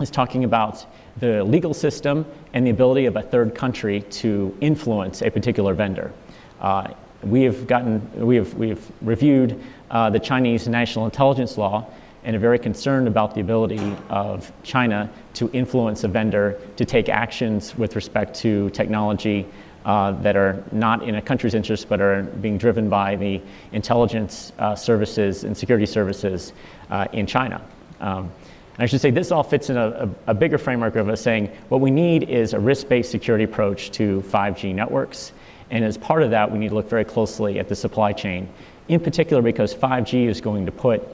is 0.01 0.11
talking 0.11 0.44
about 0.44 0.86
the 1.18 1.44
legal 1.44 1.74
system 1.74 2.24
and 2.55 2.66
the 2.66 2.70
ability 2.70 3.07
of 3.07 3.16
a 3.16 3.22
third 3.22 3.55
country 3.55 4.03
to 4.03 4.57
influence 4.61 5.22
a 5.22 5.30
particular 5.30 5.74
vendor. 5.74 6.12
Uh, 6.61 6.88
we 7.22 7.42
have 7.42 7.66
gotten, 7.66 8.26
we 8.26 8.36
have, 8.36 8.55
we 8.55 8.70
have 8.70 8.90
reviewed 9.03 9.62
uh, 9.90 10.09
the 10.09 10.18
Chinese 10.18 10.68
national 10.68 11.05
intelligence 11.05 11.59
law 11.59 11.86
and 12.24 12.36
are 12.36 12.38
very 12.38 12.59
concerned 12.59 13.09
about 13.09 13.34
the 13.34 13.40
ability 13.40 13.96
of 14.09 14.53
China 14.62 15.11
to 15.34 15.51
influence 15.53 16.05
a 16.05 16.09
vendor 16.09 16.59
to 16.76 16.84
take 16.84 17.09
actions 17.09 17.76
with 17.76 17.96
respect 17.96 18.34
to 18.34 18.70
technology 18.70 19.46
uh, 19.84 20.12
that 20.22 20.36
are 20.36 20.62
not 20.72 21.03
in 21.03 21.14
a 21.14 21.22
country's 21.22 21.55
interest 21.55 21.88
but 21.88 22.01
are 22.01 22.22
being 22.22 22.59
driven 22.59 22.88
by 22.90 23.16
the 23.16 23.40
intelligence 23.72 24.53
uh, 24.59 24.74
services 24.74 25.44
and 25.44 25.57
security 25.57 25.86
services 25.86 26.53
uh, 26.90 27.07
in 27.12 27.26
China. 27.26 27.62
Um, 28.01 28.30
and 28.74 28.82
I 28.82 28.86
should 28.86 29.00
say 29.00 29.10
this 29.10 29.30
all 29.30 29.42
fits 29.42 29.70
in 29.70 29.76
a, 29.76 29.88
a, 30.26 30.30
a 30.30 30.34
bigger 30.34 30.58
framework 30.58 30.96
of 30.96 31.08
us 31.08 31.20
saying 31.20 31.50
what 31.68 31.80
we 31.80 31.90
need 31.90 32.28
is 32.28 32.54
a 32.54 32.60
risk 32.60 32.88
based 32.88 33.10
security 33.10 33.44
approach 33.44 33.90
to 33.92 34.22
5G 34.28 34.74
networks. 34.74 35.32
And 35.70 35.84
as 35.84 35.96
part 35.96 36.22
of 36.22 36.30
that, 36.30 36.50
we 36.50 36.58
need 36.58 36.70
to 36.70 36.74
look 36.74 36.88
very 36.88 37.04
closely 37.04 37.58
at 37.58 37.68
the 37.68 37.76
supply 37.76 38.12
chain, 38.12 38.48
in 38.88 39.00
particular 39.00 39.42
because 39.42 39.74
5G 39.74 40.26
is 40.26 40.40
going 40.40 40.66
to 40.66 40.72
put 40.72 41.06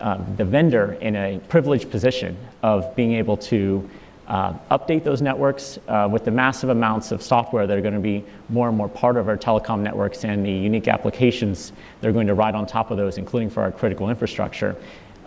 um, 0.00 0.24
the 0.36 0.44
vendor 0.44 0.92
in 1.00 1.16
a 1.16 1.40
privileged 1.48 1.90
position 1.90 2.36
of 2.62 2.94
being 2.94 3.14
able 3.14 3.36
to 3.36 3.88
uh, 4.28 4.52
update 4.70 5.04
those 5.04 5.22
networks 5.22 5.78
uh, 5.88 6.06
with 6.10 6.24
the 6.24 6.30
massive 6.30 6.68
amounts 6.68 7.12
of 7.12 7.22
software 7.22 7.66
that 7.66 7.76
are 7.76 7.80
going 7.80 7.94
to 7.94 8.00
be 8.00 8.22
more 8.50 8.68
and 8.68 8.76
more 8.76 8.88
part 8.88 9.16
of 9.16 9.26
our 9.26 9.38
telecom 9.38 9.80
networks 9.80 10.24
and 10.24 10.44
the 10.44 10.50
unique 10.50 10.86
applications 10.86 11.72
that 12.00 12.08
are 12.08 12.12
going 12.12 12.26
to 12.26 12.34
ride 12.34 12.54
on 12.54 12.66
top 12.66 12.90
of 12.90 12.98
those, 12.98 13.16
including 13.16 13.48
for 13.48 13.62
our 13.62 13.72
critical 13.72 14.10
infrastructure. 14.10 14.76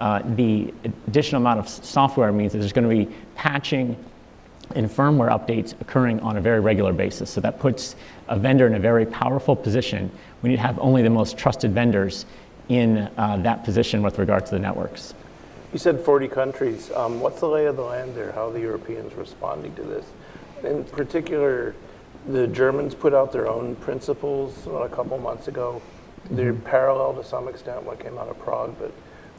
Uh, 0.01 0.19
the 0.33 0.73
additional 1.07 1.39
amount 1.39 1.59
of 1.59 1.69
software 1.69 2.31
means 2.31 2.51
that 2.51 2.57
there's 2.57 2.73
going 2.73 2.89
to 2.89 3.05
be 3.05 3.15
patching 3.35 3.95
and 4.73 4.89
firmware 4.89 5.29
updates 5.29 5.79
occurring 5.79 6.19
on 6.21 6.37
a 6.37 6.41
very 6.41 6.59
regular 6.59 6.91
basis. 6.91 7.29
So 7.29 7.39
that 7.41 7.59
puts 7.59 7.95
a 8.27 8.35
vendor 8.35 8.65
in 8.65 8.73
a 8.73 8.79
very 8.79 9.05
powerful 9.05 9.55
position. 9.55 10.09
We 10.41 10.49
need 10.49 10.55
to 10.55 10.61
have 10.63 10.79
only 10.79 11.03
the 11.03 11.11
most 11.11 11.37
trusted 11.37 11.71
vendors 11.71 12.25
in 12.67 12.97
uh, 13.15 13.37
that 13.43 13.63
position 13.63 14.01
with 14.01 14.17
regard 14.17 14.43
to 14.47 14.51
the 14.51 14.57
networks. 14.57 15.13
You 15.71 15.77
said 15.77 15.99
40 15.99 16.27
countries. 16.29 16.91
Um, 16.95 17.19
what's 17.19 17.39
the 17.39 17.47
lay 17.47 17.67
of 17.67 17.75
the 17.75 17.83
land 17.83 18.15
there? 18.15 18.31
How 18.31 18.47
are 18.47 18.51
the 18.51 18.59
Europeans 18.59 19.13
responding 19.13 19.75
to 19.75 19.83
this? 19.83 20.05
In 20.63 20.83
particular, 20.83 21.75
the 22.27 22.47
Germans 22.47 22.95
put 22.95 23.13
out 23.13 23.31
their 23.31 23.47
own 23.47 23.75
principles 23.75 24.65
a 24.65 24.89
couple 24.89 25.19
months 25.19 25.47
ago. 25.47 25.79
They're 26.31 26.53
parallel 26.53 27.13
to 27.21 27.23
some 27.23 27.47
extent 27.47 27.83
what 27.83 27.99
came 27.99 28.17
out 28.17 28.29
of 28.29 28.39
Prague, 28.39 28.75
but 28.79 28.91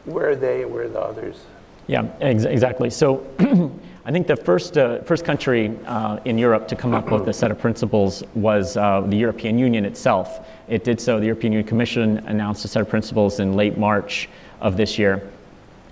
where 0.05 0.31
are 0.31 0.37
they 0.37 0.65
where 0.65 0.85
are 0.85 0.89
the 0.89 1.01
others? 1.01 1.45
Yeah, 1.87 2.09
ex- 2.21 2.45
exactly. 2.45 2.91
So 2.91 3.27
I 4.05 4.11
think 4.11 4.27
the 4.27 4.37
first, 4.37 4.77
uh, 4.77 5.01
first 5.03 5.25
country 5.25 5.77
uh, 5.87 6.19
in 6.25 6.37
Europe 6.37 6.67
to 6.69 6.77
come 6.77 6.93
up 6.93 7.11
with 7.11 7.29
a 7.29 7.33
set 7.33 7.51
of 7.53 7.61
principles 7.61 8.25
was 8.35 8.77
uh, 8.77 9.01
the 9.03 9.17
European 9.17 9.59
Union 9.59 9.85
itself. 9.85 10.47
It 10.69 10.83
did 10.83 11.01
so, 11.01 11.21
the 11.21 11.27
European 11.27 11.53
Union 11.53 11.69
Commission 11.69 12.19
announced 12.27 12.65
a 12.65 12.69
set 12.69 12.83
of 12.83 12.89
principles 12.89 13.39
in 13.39 13.55
late 13.55 13.79
March 13.79 14.29
of 14.61 14.77
this 14.77 14.99
year. 14.99 15.31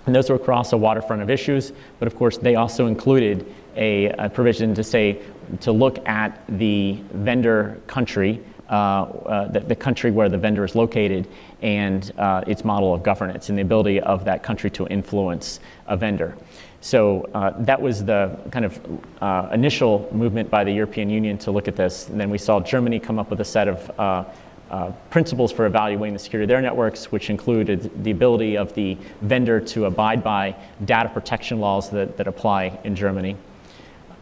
And 0.05 0.15
those 0.15 0.29
were 0.29 0.35
across 0.35 0.73
a 0.73 0.77
waterfront 0.77 1.21
of 1.21 1.29
issues, 1.29 1.71
but 1.99 2.07
of 2.07 2.17
course, 2.17 2.37
they 2.37 2.55
also 2.55 2.87
included 2.87 3.45
a, 3.77 4.07
a 4.07 4.29
provision 4.29 4.73
to 4.75 4.83
say 4.83 5.21
to 5.61 5.71
look 5.71 6.05
at 6.07 6.41
the 6.49 6.99
vendor 7.13 7.79
country, 7.87 8.41
the, 8.71 9.63
the 9.67 9.75
country 9.75 10.11
where 10.11 10.29
the 10.29 10.37
vendor 10.37 10.65
is 10.65 10.75
located, 10.75 11.27
and 11.61 12.11
uh, 12.17 12.43
its 12.47 12.63
model 12.63 12.93
of 12.93 13.03
governance 13.03 13.49
and 13.49 13.57
the 13.57 13.61
ability 13.61 13.99
of 13.99 14.25
that 14.25 14.41
country 14.43 14.69
to 14.71 14.87
influence 14.87 15.59
a 15.87 15.95
vendor. 15.95 16.35
So 16.81 17.29
uh, 17.35 17.53
that 17.59 17.79
was 17.79 18.03
the 18.03 18.39
kind 18.51 18.65
of 18.65 18.79
uh, 19.21 19.49
initial 19.53 20.09
movement 20.11 20.49
by 20.49 20.63
the 20.63 20.71
European 20.71 21.11
Union 21.11 21.37
to 21.39 21.51
look 21.51 21.67
at 21.67 21.75
this. 21.75 22.09
And 22.09 22.19
then 22.19 22.31
we 22.31 22.39
saw 22.39 22.59
Germany 22.59 22.99
come 22.99 23.19
up 23.19 23.29
with 23.29 23.39
a 23.39 23.45
set 23.45 23.67
of 23.67 23.99
uh, 23.99 24.23
uh, 24.71 24.91
principles 25.11 25.51
for 25.51 25.67
evaluating 25.67 26.13
the 26.13 26.19
security 26.19 26.45
of 26.45 26.49
their 26.49 26.61
networks, 26.61 27.11
which 27.11 27.29
included 27.29 28.03
the 28.03 28.09
ability 28.09 28.57
of 28.57 28.73
the 28.73 28.97
vendor 29.21 29.59
to 29.59 29.85
abide 29.85 30.23
by 30.23 30.55
data 30.85 31.09
protection 31.09 31.59
laws 31.59 31.91
that, 31.91 32.17
that 32.17 32.27
apply 32.27 32.79
in 32.83 32.95
Germany. 32.95 33.35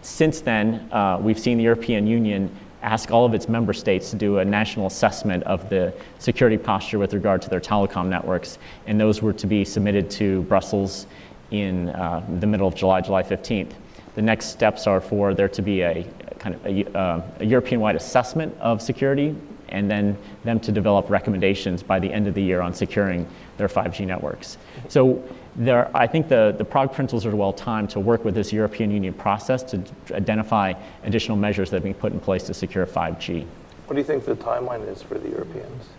Since 0.02 0.41
then, 0.41 0.89
uh, 0.91 1.20
we've 1.22 1.39
seen 1.39 1.58
the 1.58 1.64
European 1.64 2.08
Union 2.08 2.50
ask 2.82 3.11
all 3.11 3.25
of 3.25 3.34
its 3.34 3.49
member 3.49 3.73
states 3.73 4.09
to 4.11 4.15
do 4.15 4.39
a 4.39 4.45
national 4.45 4.88
assessment 4.88 5.43
of 5.43 5.69
the 5.69 5.93
security 6.17 6.57
posture 6.57 6.99
with 6.99 7.13
regard 7.13 7.41
to 7.41 7.49
their 7.49 7.59
telecom 7.59 8.07
networks, 8.07 8.57
and 8.88 8.99
those 8.99 9.21
were 9.21 9.34
to 9.34 9.47
be 9.47 9.65
submitted 9.65 10.09
to 10.11 10.43
Brussels 10.43 11.07
in 11.51 11.89
uh, 11.89 12.23
the 12.39 12.47
middle 12.47 12.67
of 12.67 12.75
July, 12.75 13.01
July 13.01 13.23
15th. 13.23 13.73
The 14.15 14.21
next 14.21 14.47
steps 14.47 14.88
are 14.88 15.01
for 15.01 15.34
there 15.34 15.49
to 15.49 15.61
be 15.61 15.82
a 15.82 16.05
kind 16.39 16.55
of 16.55 16.65
a, 16.65 16.97
uh, 16.97 17.21
a 17.39 17.45
European-wide 17.45 17.95
assessment 17.95 18.55
of 18.59 18.82
security 18.82 19.36
and 19.69 19.89
then 19.89 20.17
them 20.43 20.59
to 20.59 20.71
develop 20.71 21.09
recommendations 21.09 21.84
by 21.84 21.99
the 21.99 22.11
end 22.11 22.27
of 22.27 22.34
the 22.34 22.41
year 22.41 22.61
on 22.61 22.73
securing 22.73 23.27
their 23.57 23.67
5G 23.67 24.05
networks. 24.05 24.57
So 24.88 25.23
there, 25.60 25.91
I 25.95 26.07
think 26.07 26.30
the, 26.30 26.55
the 26.57 26.64
Prague 26.64 26.93
principles 26.93 27.26
are 27.26 27.36
well 27.36 27.51
timed 27.51 27.89
to 27.91 27.99
work 27.99 28.24
with 28.24 28.34
this 28.34 28.53
European 28.53 28.91
Union 28.91 29.14
process 29.14 29.62
to 29.64 29.84
identify 30.14 30.74
additional 31.03 31.38
measures 31.38 31.70
that 31.70 31.78
are 31.78 31.82
being 31.82 31.93
put 31.93 32.14
in 32.14 32.20
place 32.20 32.43
to 32.43 32.53
secure 32.53 32.86
5G. 32.86 33.45
What 33.86 33.95
do 33.95 33.99
you 33.99 34.05
think 34.05 34.24
the 34.24 34.36
timeline 34.36 34.88
is 34.88 35.01
for 35.01 35.18
the 35.20 35.30
Europeans? 35.30 35.89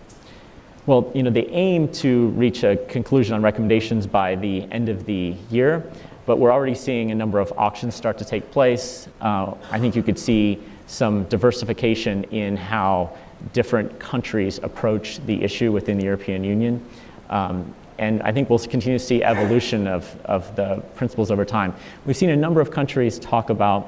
Well, 0.86 1.12
you 1.14 1.22
know, 1.22 1.30
they 1.30 1.46
aim 1.48 1.92
to 1.92 2.28
reach 2.28 2.64
a 2.64 2.76
conclusion 2.88 3.34
on 3.34 3.42
recommendations 3.42 4.06
by 4.06 4.34
the 4.34 4.62
end 4.72 4.88
of 4.88 5.04
the 5.04 5.34
year, 5.50 5.84
but 6.24 6.38
we're 6.38 6.52
already 6.52 6.74
seeing 6.74 7.10
a 7.10 7.14
number 7.14 7.38
of 7.38 7.52
auctions 7.58 7.94
start 7.94 8.16
to 8.18 8.24
take 8.24 8.50
place. 8.50 9.08
Uh, 9.20 9.54
I 9.70 9.78
think 9.78 9.94
you 9.94 10.02
could 10.02 10.18
see 10.18 10.58
some 10.86 11.24
diversification 11.24 12.24
in 12.24 12.56
how 12.56 13.16
different 13.52 13.98
countries 14.00 14.58
approach 14.62 15.24
the 15.26 15.42
issue 15.42 15.70
within 15.70 15.98
the 15.98 16.04
European 16.04 16.44
Union. 16.44 16.82
Um, 17.28 17.74
and 18.00 18.22
I 18.22 18.32
think 18.32 18.48
we'll 18.48 18.58
continue 18.58 18.98
to 18.98 19.04
see 19.04 19.22
evolution 19.22 19.86
of, 19.86 20.16
of 20.24 20.56
the 20.56 20.82
principles 20.94 21.30
over 21.30 21.44
time. 21.44 21.74
We've 22.06 22.16
seen 22.16 22.30
a 22.30 22.36
number 22.36 22.62
of 22.62 22.70
countries 22.70 23.18
talk 23.18 23.50
about 23.50 23.86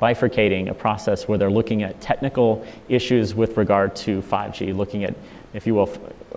bifurcating 0.00 0.68
a 0.68 0.74
process 0.74 1.28
where 1.28 1.38
they're 1.38 1.48
looking 1.48 1.84
at 1.84 2.00
technical 2.00 2.66
issues 2.88 3.32
with 3.32 3.56
regard 3.56 3.94
to 3.94 4.22
5G, 4.22 4.76
looking 4.76 5.04
at, 5.04 5.14
if 5.54 5.68
you 5.68 5.74
will, 5.76 5.86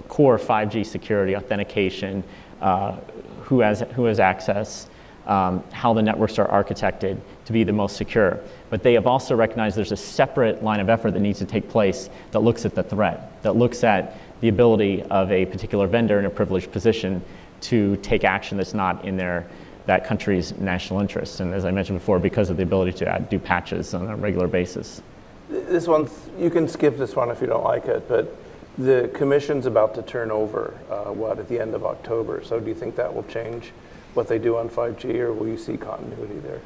core 0.07 0.37
5G 0.37 0.85
security, 0.85 1.35
authentication, 1.35 2.23
uh, 2.61 2.97
who, 3.41 3.61
has, 3.61 3.83
who 3.95 4.05
has 4.05 4.19
access, 4.19 4.87
um, 5.25 5.63
how 5.71 5.91
the 5.91 6.03
networks 6.03 6.37
are 6.37 6.47
architected 6.47 7.19
to 7.45 7.51
be 7.51 7.63
the 7.63 7.73
most 7.73 7.97
secure. 7.97 8.39
But 8.69 8.83
they 8.83 8.93
have 8.93 9.07
also 9.07 9.35
recognized 9.35 9.75
there's 9.75 9.91
a 9.91 9.97
separate 9.97 10.63
line 10.63 10.79
of 10.79 10.89
effort 10.89 11.11
that 11.11 11.19
needs 11.19 11.39
to 11.39 11.45
take 11.45 11.67
place 11.67 12.11
that 12.29 12.41
looks 12.41 12.63
at 12.63 12.75
the 12.75 12.83
threat, 12.83 13.41
that 13.41 13.55
looks 13.55 13.83
at 13.83 14.19
the 14.41 14.49
ability 14.49 15.03
of 15.03 15.31
a 15.31 15.45
particular 15.45 15.87
vendor 15.87 16.19
in 16.19 16.25
a 16.25 16.29
privileged 16.29 16.71
position 16.71 17.23
to 17.61 17.95
take 17.97 18.23
action 18.23 18.57
that's 18.57 18.73
not 18.73 19.03
in 19.05 19.17
their 19.17 19.47
that 19.85 20.05
country's 20.05 20.57
national 20.57 20.99
interest. 20.99 21.39
And 21.39 21.53
as 21.53 21.65
I 21.65 21.71
mentioned 21.71 21.99
before, 21.99 22.19
because 22.19 22.49
of 22.49 22.57
the 22.57 22.63
ability 22.63 22.93
to 22.93 23.07
add, 23.07 23.29
do 23.29 23.37
patches 23.37 23.93
on 23.93 24.07
a 24.07 24.15
regular 24.15 24.47
basis. 24.47 25.01
This 25.49 25.87
one, 25.87 26.09
you 26.39 26.49
can 26.49 26.67
skip 26.67 26.97
this 26.97 27.15
one 27.15 27.29
if 27.29 27.39
you 27.39 27.47
don't 27.47 27.63
like 27.63 27.85
it, 27.85 28.07
but 28.07 28.35
the 28.77 29.09
commission's 29.13 29.67
about 29.67 29.93
to 29.95 30.01
turn 30.01 30.31
over, 30.31 30.77
uh, 30.89 31.11
what, 31.11 31.39
at 31.39 31.47
the 31.47 31.59
end 31.59 31.75
of 31.75 31.85
October. 31.85 32.43
So 32.43 32.59
do 32.59 32.67
you 32.67 32.75
think 32.75 32.95
that 32.95 33.13
will 33.13 33.23
change 33.23 33.71
what 34.15 34.27
they 34.27 34.39
do 34.39 34.57
on 34.57 34.69
5G, 34.69 35.19
or 35.19 35.33
will 35.33 35.47
you 35.47 35.57
see 35.57 35.77
continuity 35.77 36.39
there? 36.39 36.61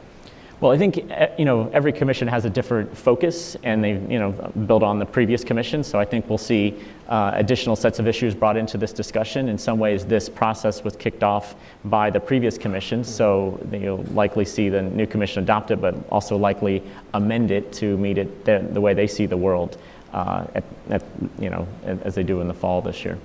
Well, 0.62 0.74
I 0.74 0.78
think 0.78 1.10
eh, 1.10 1.30
you 1.38 1.45
know 1.45 1.70
every 1.72 1.93
commission 1.93 2.28
has 2.28 2.43
a 2.43 2.49
different 2.49 2.95
focus, 2.97 3.55
and 3.64 3.82
they 3.82 3.91
you 3.91 4.20
know 4.20 4.32
build 4.68 4.84
on 4.84 4.99
the 4.99 5.05
previous 5.05 5.43
commission. 5.43 5.84
So 5.84 5.99
I 5.99 6.05
think 6.05 6.28
we'll 6.28 6.38
see 6.38 6.78
uh, 7.07 7.32
additional 7.36 7.78
sets 7.78 7.99
of 7.99 8.07
issues 8.07 8.36
brought 8.36 8.57
into 8.57 8.78
this 8.78 8.91
discussion. 8.91 9.47
In 9.47 9.57
some 9.57 9.80
ways, 9.80 10.05
this 10.05 10.28
process 10.28 10.84
was 10.84 10.97
kicked 10.97 11.24
off 11.24 11.55
by 11.86 12.10
the 12.10 12.20
previous 12.20 12.57
commission, 12.57 13.05
so 13.05 13.57
you'll 13.72 14.03
likely 14.14 14.43
see 14.43 14.68
the 14.68 14.82
new 14.82 15.07
commission 15.07 15.43
adopt 15.43 15.72
it, 15.72 15.80
but 15.80 15.95
also 16.10 16.36
likely 16.36 16.84
amend 17.14 17.51
it 17.51 17.72
to 17.74 17.97
meet 17.97 18.18
it 18.18 18.43
the, 18.43 18.68
the 18.74 18.82
way 18.82 18.93
they 18.93 19.07
see 19.07 19.26
the 19.26 19.38
world, 19.38 19.78
uh, 20.14 20.45
at, 20.55 20.64
at, 20.89 21.03
you 21.39 21.49
know, 21.49 21.66
as 21.86 22.16
they 22.16 22.24
do 22.24 22.41
in 22.41 22.49
the 22.49 22.53
fall 22.53 22.82
this 22.82 23.05
year. 23.05 23.18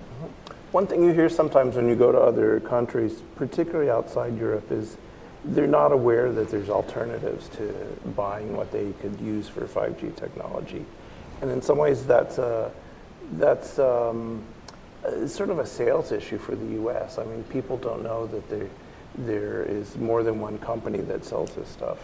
One 0.71 0.87
thing 0.87 1.03
you 1.03 1.13
hear 1.13 1.29
sometimes 1.29 1.75
when 1.77 1.89
you 1.89 1.97
go 1.97 2.13
to 2.13 2.19
other 2.19 2.61
countries, 2.61 3.23
particularly 3.37 3.91
outside 3.91 4.37
Europe, 4.39 4.71
is 4.71 4.97
they're 5.47 5.67
not 5.67 5.93
aware 5.93 6.33
that 6.33 6.49
there's 6.49 6.71
alternatives 6.71 7.49
to 7.51 7.75
buying 8.17 8.57
what 8.57 8.73
they 8.73 8.93
could 9.01 9.19
use 9.21 9.49
for 9.49 9.67
5G 9.67 10.17
technology. 10.17 10.85
And 11.43 11.51
in 11.51 11.61
some 11.61 11.79
ways, 11.79 12.07
that's, 12.07 12.39
a, 12.39 12.71
that's 13.33 13.79
um, 13.79 14.43
sort 15.27 15.51
of 15.51 15.59
a 15.59 15.67
sales 15.67 16.13
issue 16.13 16.39
for 16.39 16.55
the 16.55 16.83
US. 16.83 17.19
I 17.19 17.25
mean, 17.25 17.43
people 17.45 17.77
don't 17.77 18.03
know 18.03 18.27
that 18.29 18.49
there, 18.49 18.69
there 19.19 19.63
is 19.65 19.97
more 19.97 20.23
than 20.23 20.41
one 20.41 20.59
company 20.59 20.99
that 20.99 21.25
sells 21.25 21.55
this 21.55 21.69
stuff. 21.69 21.99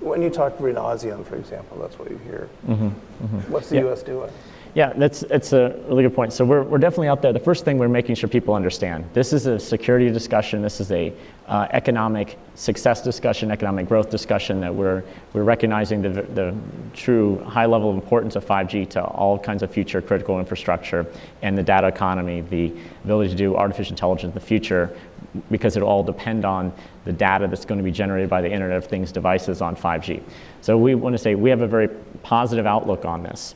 When 0.00 0.22
you 0.22 0.30
talk 0.30 0.56
to 0.56 0.62
ASEAN, 0.62 1.26
for 1.26 1.36
example, 1.36 1.78
that's 1.78 1.98
what 1.98 2.10
you 2.10 2.18
hear. 2.18 2.48
Mm-hmm, 2.66 2.86
mm-hmm. 2.86 3.52
What's 3.52 3.68
the 3.68 3.76
yeah. 3.76 3.92
US 3.92 4.02
doing? 4.02 4.30
Yeah, 4.74 4.92
that's, 4.92 5.20
that's 5.20 5.52
a 5.52 5.76
really 5.88 6.04
good 6.04 6.14
point. 6.14 6.32
So 6.32 6.44
we're, 6.44 6.62
we're 6.62 6.78
definitely 6.78 7.08
out 7.08 7.22
there. 7.22 7.32
The 7.32 7.40
first 7.40 7.64
thing 7.64 7.78
we're 7.78 7.88
making 7.88 8.14
sure 8.14 8.28
people 8.28 8.54
understand, 8.54 9.04
this 9.14 9.32
is 9.32 9.46
a 9.46 9.58
security 9.58 10.10
discussion. 10.10 10.62
This 10.62 10.80
is 10.80 10.92
a 10.92 11.12
uh, 11.48 11.66
economic 11.72 12.38
success 12.54 13.02
discussion, 13.02 13.50
economic 13.50 13.88
growth 13.88 14.10
discussion 14.10 14.60
that 14.60 14.72
we're, 14.72 15.02
we're 15.32 15.42
recognizing 15.42 16.02
the, 16.02 16.08
the 16.08 16.54
true 16.94 17.42
high 17.44 17.66
level 17.66 17.90
of 17.90 17.96
importance 17.96 18.36
of 18.36 18.44
5G 18.46 18.88
to 18.90 19.02
all 19.02 19.36
kinds 19.36 19.64
of 19.64 19.72
future 19.72 20.00
critical 20.00 20.38
infrastructure 20.38 21.04
and 21.42 21.58
the 21.58 21.62
data 21.64 21.88
economy, 21.88 22.42
the 22.42 22.72
ability 23.02 23.30
to 23.30 23.36
do 23.36 23.56
artificial 23.56 23.92
intelligence 23.94 24.30
in 24.30 24.34
the 24.34 24.40
future 24.40 24.96
because 25.50 25.76
it 25.76 25.82
all 25.82 26.02
depend 26.04 26.44
on 26.44 26.72
the 27.04 27.12
data 27.12 27.48
that's 27.48 27.64
going 27.64 27.78
to 27.78 27.84
be 27.84 27.90
generated 27.90 28.30
by 28.30 28.40
the 28.40 28.50
Internet 28.50 28.76
of 28.76 28.86
Things 28.86 29.10
devices 29.10 29.60
on 29.60 29.74
5G. 29.74 30.22
So 30.60 30.76
we 30.78 30.94
want 30.94 31.14
to 31.14 31.18
say 31.18 31.34
we 31.34 31.50
have 31.50 31.62
a 31.62 31.68
very 31.68 31.88
positive 32.22 32.66
outlook 32.66 33.04
on 33.04 33.22
this. 33.22 33.54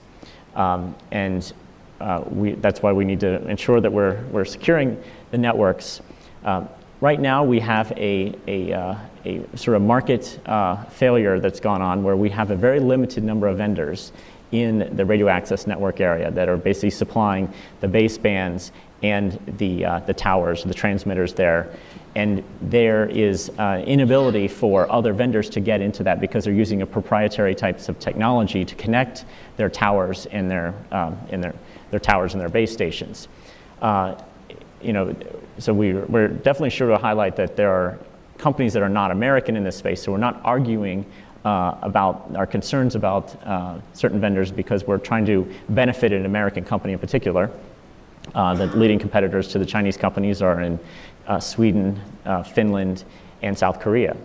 Um, 0.54 0.94
and 1.10 1.52
uh, 2.00 2.22
we, 2.28 2.52
that's 2.52 2.82
why 2.82 2.92
we 2.92 3.04
need 3.04 3.20
to 3.20 3.46
ensure 3.48 3.80
that 3.80 3.92
we're, 3.92 4.22
we're 4.30 4.44
securing 4.44 5.02
the 5.30 5.38
networks. 5.38 6.00
Um, 6.44 6.68
right 7.00 7.20
now, 7.20 7.44
we 7.44 7.60
have 7.60 7.92
a, 7.92 8.34
a, 8.46 8.72
uh, 8.72 8.98
a 9.24 9.56
sort 9.56 9.76
of 9.76 9.82
market 9.82 10.38
uh, 10.46 10.84
failure 10.84 11.40
that's 11.40 11.60
gone 11.60 11.82
on 11.82 12.02
where 12.02 12.16
we 12.16 12.28
have 12.30 12.50
a 12.50 12.56
very 12.56 12.80
limited 12.80 13.24
number 13.24 13.46
of 13.46 13.58
vendors 13.58 14.12
in 14.52 14.94
the 14.96 15.04
radio 15.04 15.28
access 15.28 15.66
network 15.66 16.00
area 16.00 16.30
that 16.30 16.48
are 16.48 16.56
basically 16.56 16.90
supplying 16.90 17.52
the 17.80 17.88
basebands 17.88 18.70
and 19.02 19.38
the, 19.58 19.84
uh, 19.84 19.98
the 20.00 20.14
towers, 20.14 20.62
the 20.64 20.74
transmitters 20.74 21.34
there 21.34 21.70
and 22.16 22.44
there 22.62 23.06
is 23.06 23.50
uh, 23.58 23.82
inability 23.86 24.46
for 24.46 24.90
other 24.90 25.12
vendors 25.12 25.50
to 25.50 25.60
get 25.60 25.80
into 25.80 26.02
that 26.04 26.20
because 26.20 26.44
they're 26.44 26.54
using 26.54 26.82
a 26.82 26.86
proprietary 26.86 27.54
types 27.54 27.88
of 27.88 27.98
technology 27.98 28.64
to 28.64 28.74
connect 28.76 29.24
their 29.56 29.68
towers 29.68 30.26
and 30.26 30.50
their, 30.50 30.74
um, 30.92 31.18
in 31.30 31.40
their, 31.40 31.54
their 31.90 32.00
towers 32.00 32.34
and 32.34 32.40
their 32.40 32.48
base 32.48 32.72
stations. 32.72 33.28
Uh, 33.82 34.14
you 34.80 34.92
know, 34.92 35.14
so 35.58 35.72
we, 35.72 35.94
we're 35.94 36.28
definitely 36.28 36.70
sure 36.70 36.88
to 36.88 36.98
highlight 36.98 37.36
that 37.36 37.56
there 37.56 37.70
are 37.70 37.98
companies 38.38 38.72
that 38.74 38.82
are 38.82 38.88
not 38.88 39.10
American 39.10 39.56
in 39.56 39.64
this 39.64 39.76
space, 39.76 40.02
so 40.02 40.12
we're 40.12 40.18
not 40.18 40.40
arguing 40.44 41.04
uh, 41.44 41.76
about 41.82 42.34
our 42.36 42.46
concerns 42.46 42.94
about 42.94 43.34
uh, 43.44 43.78
certain 43.92 44.20
vendors 44.20 44.50
because 44.50 44.86
we're 44.86 44.98
trying 44.98 45.26
to 45.26 45.50
benefit 45.70 46.12
an 46.12 46.26
American 46.26 46.64
company 46.64 46.92
in 46.92 46.98
particular. 46.98 47.50
Uh, 48.34 48.54
the 48.54 48.66
leading 48.68 48.98
competitors 48.98 49.48
to 49.48 49.58
the 49.58 49.66
Chinese 49.66 49.96
companies 49.96 50.40
are 50.40 50.62
in 50.62 50.78
uh, 51.26 51.40
Sweden, 51.40 52.00
uh, 52.24 52.42
Finland, 52.42 53.04
and 53.42 53.56
South 53.56 53.80
Korea. 53.80 54.16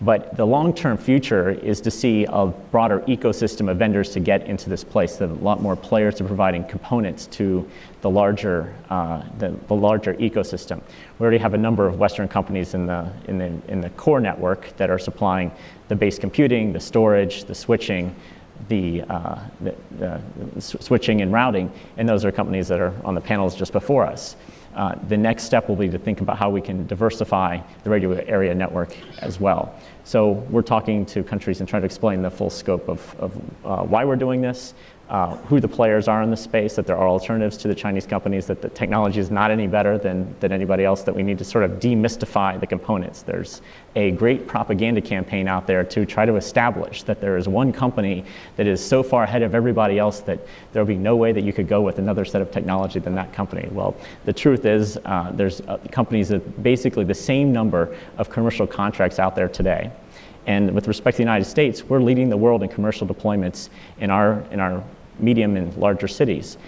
But 0.00 0.36
the 0.36 0.46
long 0.46 0.74
term 0.74 0.96
future 0.96 1.50
is 1.50 1.80
to 1.80 1.90
see 1.90 2.24
a 2.28 2.46
broader 2.46 3.00
ecosystem 3.08 3.68
of 3.68 3.78
vendors 3.78 4.10
to 4.10 4.20
get 4.20 4.46
into 4.46 4.70
this 4.70 4.84
place, 4.84 5.16
that 5.16 5.28
a 5.28 5.34
lot 5.34 5.60
more 5.60 5.74
players 5.74 6.20
are 6.20 6.24
providing 6.24 6.64
components 6.64 7.26
to 7.28 7.68
the 8.00 8.10
larger, 8.10 8.72
uh, 8.90 9.24
the, 9.38 9.56
the, 9.66 9.74
larger 9.74 10.14
ecosystem. 10.14 10.80
We 11.18 11.24
already 11.24 11.38
have 11.38 11.54
a 11.54 11.58
number 11.58 11.88
of 11.88 11.98
Western 11.98 12.28
companies 12.28 12.74
in 12.74 12.86
the, 12.86 13.10
in, 13.26 13.38
the, 13.38 13.52
in 13.66 13.80
the 13.80 13.90
core 13.90 14.20
network 14.20 14.76
that 14.76 14.88
are 14.88 15.00
supplying 15.00 15.50
the 15.88 15.96
base 15.96 16.16
computing, 16.16 16.72
the 16.72 16.80
storage, 16.80 17.44
the 17.44 17.54
switching, 17.54 18.14
the, 18.68 19.02
uh, 19.02 19.40
the, 19.60 19.74
the 19.98 20.60
switching 20.60 21.22
and 21.22 21.32
routing, 21.32 21.72
and 21.96 22.08
those 22.08 22.24
are 22.24 22.30
companies 22.30 22.68
that 22.68 22.80
are 22.80 22.94
on 23.04 23.16
the 23.16 23.20
panels 23.20 23.56
just 23.56 23.72
before 23.72 24.06
us. 24.06 24.36
The 25.08 25.16
next 25.16 25.44
step 25.44 25.68
will 25.68 25.76
be 25.76 25.88
to 25.88 25.98
think 25.98 26.20
about 26.20 26.38
how 26.38 26.50
we 26.50 26.60
can 26.60 26.86
diversify 26.86 27.58
the 27.82 27.90
radio 27.90 28.12
area 28.12 28.54
network 28.54 28.96
as 29.18 29.40
well. 29.40 29.74
So 30.04 30.30
we're 30.50 30.62
talking 30.62 31.04
to 31.06 31.22
countries 31.22 31.60
and 31.60 31.68
trying 31.68 31.82
to 31.82 31.86
explain 31.86 32.22
the 32.22 32.30
full 32.30 32.50
scope 32.50 32.88
of, 32.88 33.14
of 33.18 33.36
uh, 33.64 33.82
why 33.82 34.04
we're 34.04 34.16
doing 34.16 34.40
this, 34.40 34.74
uh, 35.08 35.36
who 35.36 35.58
the 35.58 35.68
players 35.68 36.06
are 36.06 36.22
in 36.22 36.30
the 36.30 36.36
space, 36.36 36.76
that 36.76 36.86
there 36.86 36.96
are 36.96 37.08
alternatives 37.08 37.56
to 37.56 37.68
the 37.68 37.74
Chinese 37.74 38.06
companies, 38.06 38.46
that 38.46 38.60
the 38.60 38.68
technology 38.68 39.20
is 39.20 39.30
not 39.30 39.50
any 39.50 39.66
better 39.66 39.96
than, 39.96 40.34
than 40.40 40.52
anybody 40.52 40.84
else, 40.84 41.02
that 41.02 41.14
we 41.14 41.22
need 41.22 41.38
to 41.38 41.44
sort 41.44 41.64
of 41.64 41.72
demystify 41.80 42.60
the 42.60 42.66
components. 42.66 43.22
There's 43.22 43.62
a 43.96 44.10
great 44.10 44.46
propaganda 44.46 45.00
campaign 45.00 45.48
out 45.48 45.66
there 45.66 45.82
to 45.82 46.04
try 46.04 46.26
to 46.26 46.36
establish 46.36 47.04
that 47.04 47.22
there 47.22 47.38
is 47.38 47.48
one 47.48 47.72
company 47.72 48.24
that 48.56 48.66
is 48.66 48.84
so 48.84 49.02
far 49.02 49.24
ahead 49.24 49.42
of 49.42 49.54
everybody 49.54 49.98
else 49.98 50.20
that 50.20 50.40
there 50.72 50.82
will 50.82 50.88
be 50.88 50.98
no 50.98 51.16
way 51.16 51.32
that 51.32 51.42
you 51.42 51.54
could 51.54 51.68
go 51.68 51.80
with 51.80 51.98
another 51.98 52.26
set 52.26 52.42
of 52.42 52.50
technology 52.50 52.98
than 52.98 53.14
that 53.14 53.32
company. 53.32 53.66
Well, 53.72 53.96
the 54.26 54.32
truth 54.32 54.66
is 54.66 54.98
uh, 55.06 55.32
there's 55.32 55.62
uh, 55.62 55.78
companies 55.90 56.28
that 56.28 56.62
basically 56.62 57.04
the 57.04 57.14
same 57.14 57.50
number 57.50 57.96
of 58.18 58.28
commercial 58.28 58.66
contracts 58.66 59.18
out 59.18 59.34
there 59.34 59.48
today. 59.48 59.90
And 60.46 60.74
with 60.74 60.88
respect 60.88 61.16
to 61.16 61.18
the 61.18 61.24
United 61.24 61.44
States, 61.44 61.84
we're 61.84 62.00
leading 62.00 62.30
the 62.30 62.36
world 62.36 62.62
in 62.62 62.70
commercial 62.70 63.06
deployments 63.06 63.68
in 64.00 64.10
our, 64.10 64.40
in 64.50 64.60
our 64.60 64.82
medium 65.20 65.56
and 65.56 65.74
larger 65.76 66.08
cities. 66.08 66.58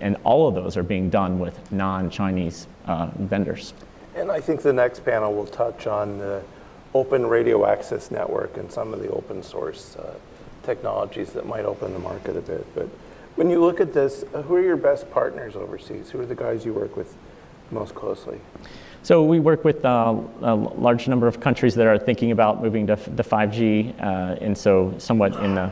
And 0.00 0.16
all 0.24 0.48
of 0.48 0.54
those 0.54 0.76
are 0.76 0.82
being 0.82 1.10
done 1.10 1.38
with 1.38 1.72
non 1.72 2.10
Chinese 2.10 2.66
uh, 2.86 3.10
vendors. 3.18 3.74
And 4.14 4.32
I 4.32 4.40
think 4.40 4.62
the 4.62 4.72
next 4.72 5.04
panel 5.04 5.34
will 5.34 5.46
touch 5.46 5.86
on 5.86 6.18
the 6.18 6.42
open 6.94 7.26
radio 7.26 7.66
access 7.66 8.10
network 8.10 8.56
and 8.56 8.70
some 8.70 8.92
of 8.92 9.00
the 9.00 9.08
open 9.10 9.42
source 9.42 9.96
uh, 9.96 10.14
technologies 10.64 11.32
that 11.32 11.46
might 11.46 11.64
open 11.64 11.92
the 11.92 11.98
market 11.98 12.36
a 12.36 12.40
bit. 12.40 12.66
But 12.74 12.88
when 13.36 13.48
you 13.48 13.60
look 13.60 13.80
at 13.80 13.92
this, 13.92 14.24
uh, 14.34 14.42
who 14.42 14.56
are 14.56 14.60
your 14.60 14.76
best 14.76 15.10
partners 15.10 15.54
overseas? 15.54 16.10
Who 16.10 16.20
are 16.20 16.26
the 16.26 16.34
guys 16.34 16.64
you 16.64 16.72
work 16.72 16.96
with 16.96 17.16
most 17.70 17.94
closely? 17.94 18.40
So 19.02 19.22
we 19.22 19.38
work 19.38 19.64
with 19.64 19.84
uh, 19.84 20.16
a 20.42 20.54
large 20.54 21.06
number 21.06 21.28
of 21.28 21.38
countries 21.38 21.74
that 21.76 21.86
are 21.86 21.98
thinking 21.98 22.32
about 22.32 22.60
moving 22.60 22.86
to 22.88 22.96
the 22.96 23.22
5G, 23.22 23.94
uh, 24.00 24.36
and 24.40 24.58
so 24.58 24.92
somewhat 24.98 25.36
in 25.44 25.54
the 25.54 25.70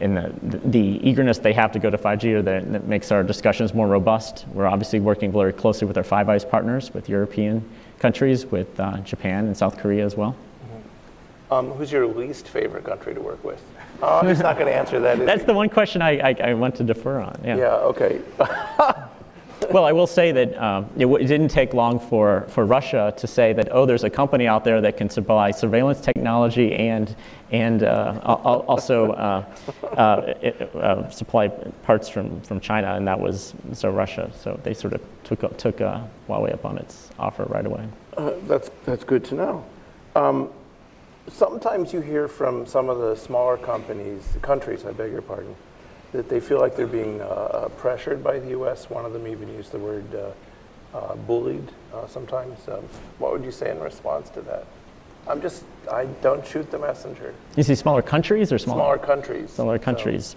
in 0.00 0.14
the, 0.14 0.32
the 0.64 1.00
eagerness 1.08 1.38
they 1.38 1.52
have 1.52 1.72
to 1.72 1.78
go 1.78 1.90
to 1.90 1.96
5G 1.98 2.34
or 2.34 2.42
the, 2.42 2.64
that 2.72 2.86
makes 2.86 3.12
our 3.12 3.22
discussions 3.22 3.74
more 3.74 3.86
robust. 3.86 4.46
We're 4.52 4.66
obviously 4.66 5.00
working 5.00 5.30
very 5.30 5.52
closely 5.52 5.86
with 5.86 5.96
our 5.96 6.04
Five 6.04 6.28
Eyes 6.28 6.44
partners, 6.44 6.92
with 6.92 7.08
European 7.08 7.68
countries, 7.98 8.46
with 8.46 8.78
uh, 8.80 8.98
Japan 8.98 9.46
and 9.46 9.56
South 9.56 9.78
Korea 9.78 10.04
as 10.04 10.16
well. 10.16 10.36
Um, 11.50 11.70
who's 11.72 11.92
your 11.92 12.06
least 12.06 12.48
favorite 12.48 12.84
country 12.84 13.14
to 13.14 13.20
work 13.20 13.42
with? 13.44 13.62
Oh, 14.02 14.26
he's 14.26 14.40
not 14.40 14.56
going 14.56 14.66
to 14.66 14.74
answer 14.74 14.98
that. 15.00 15.18
That's 15.26 15.42
he? 15.42 15.46
the 15.46 15.54
one 15.54 15.68
question 15.68 16.02
I, 16.02 16.30
I, 16.30 16.36
I 16.42 16.54
want 16.54 16.74
to 16.76 16.84
defer 16.84 17.20
on. 17.20 17.40
Yeah. 17.44 17.56
Yeah. 17.56 17.74
Okay. 17.76 18.20
Well, 19.70 19.84
I 19.84 19.92
will 19.92 20.06
say 20.06 20.30
that 20.32 20.56
um, 20.62 20.88
it, 20.96 21.06
it 21.06 21.26
didn't 21.26 21.48
take 21.48 21.74
long 21.74 21.98
for, 21.98 22.46
for 22.48 22.64
Russia 22.66 23.12
to 23.16 23.26
say 23.26 23.52
that, 23.54 23.68
oh, 23.72 23.86
there's 23.86 24.04
a 24.04 24.10
company 24.10 24.46
out 24.46 24.64
there 24.64 24.80
that 24.80 24.96
can 24.96 25.08
supply 25.08 25.50
surveillance 25.50 26.00
technology 26.00 26.74
and, 26.74 27.14
and 27.50 27.82
uh, 27.82 28.20
al- 28.24 28.42
al- 28.44 28.60
also 28.68 29.12
uh, 29.12 29.44
uh, 29.96 30.34
it- 30.40 30.74
uh, 30.76 31.08
supply 31.10 31.48
parts 31.48 32.08
from, 32.08 32.40
from 32.42 32.60
China, 32.60 32.94
and 32.94 33.06
that 33.08 33.18
was 33.18 33.54
so 33.72 33.90
Russia. 33.90 34.30
So 34.38 34.60
they 34.62 34.74
sort 34.74 34.92
of 34.92 35.00
took, 35.24 35.56
took 35.56 35.78
Huawei 35.78 36.52
up 36.52 36.64
on 36.64 36.78
its 36.78 37.10
offer 37.18 37.44
right 37.44 37.66
away. 37.66 37.86
Uh, 38.16 38.32
that's 38.46 38.70
that's 38.84 39.02
good 39.02 39.24
to 39.24 39.34
know. 39.34 39.64
Um, 40.14 40.50
sometimes 41.28 41.92
you 41.92 42.00
hear 42.00 42.28
from 42.28 42.66
some 42.66 42.88
of 42.88 42.98
the 42.98 43.16
smaller 43.16 43.56
companies, 43.56 44.36
countries, 44.42 44.84
I 44.84 44.92
beg 44.92 45.10
your 45.10 45.22
pardon, 45.22 45.56
that 46.14 46.28
they 46.28 46.38
feel 46.38 46.60
like 46.60 46.76
they're 46.76 46.86
being 46.86 47.20
uh, 47.20 47.68
pressured 47.76 48.22
by 48.22 48.38
the 48.38 48.50
U.S. 48.50 48.88
One 48.88 49.04
of 49.04 49.12
them 49.12 49.26
even 49.26 49.48
used 49.52 49.72
the 49.72 49.78
word 49.78 50.04
uh, 50.14 50.96
uh, 50.96 51.16
bullied 51.16 51.68
uh, 51.92 52.06
sometimes. 52.06 52.56
Um, 52.68 52.84
what 53.18 53.32
would 53.32 53.44
you 53.44 53.50
say 53.50 53.70
in 53.72 53.80
response 53.80 54.30
to 54.30 54.40
that? 54.42 54.64
I'm 55.26 55.42
just, 55.42 55.64
I 55.90 56.04
don't 56.22 56.46
shoot 56.46 56.70
the 56.70 56.78
messenger. 56.78 57.34
You 57.56 57.64
see 57.64 57.74
smaller 57.74 58.00
countries 58.00 58.52
or 58.52 58.58
smaller? 58.58 58.78
Smaller 58.78 58.98
countries. 58.98 59.50
smaller 59.50 59.78
So- 59.78 59.84
countries. 59.84 60.36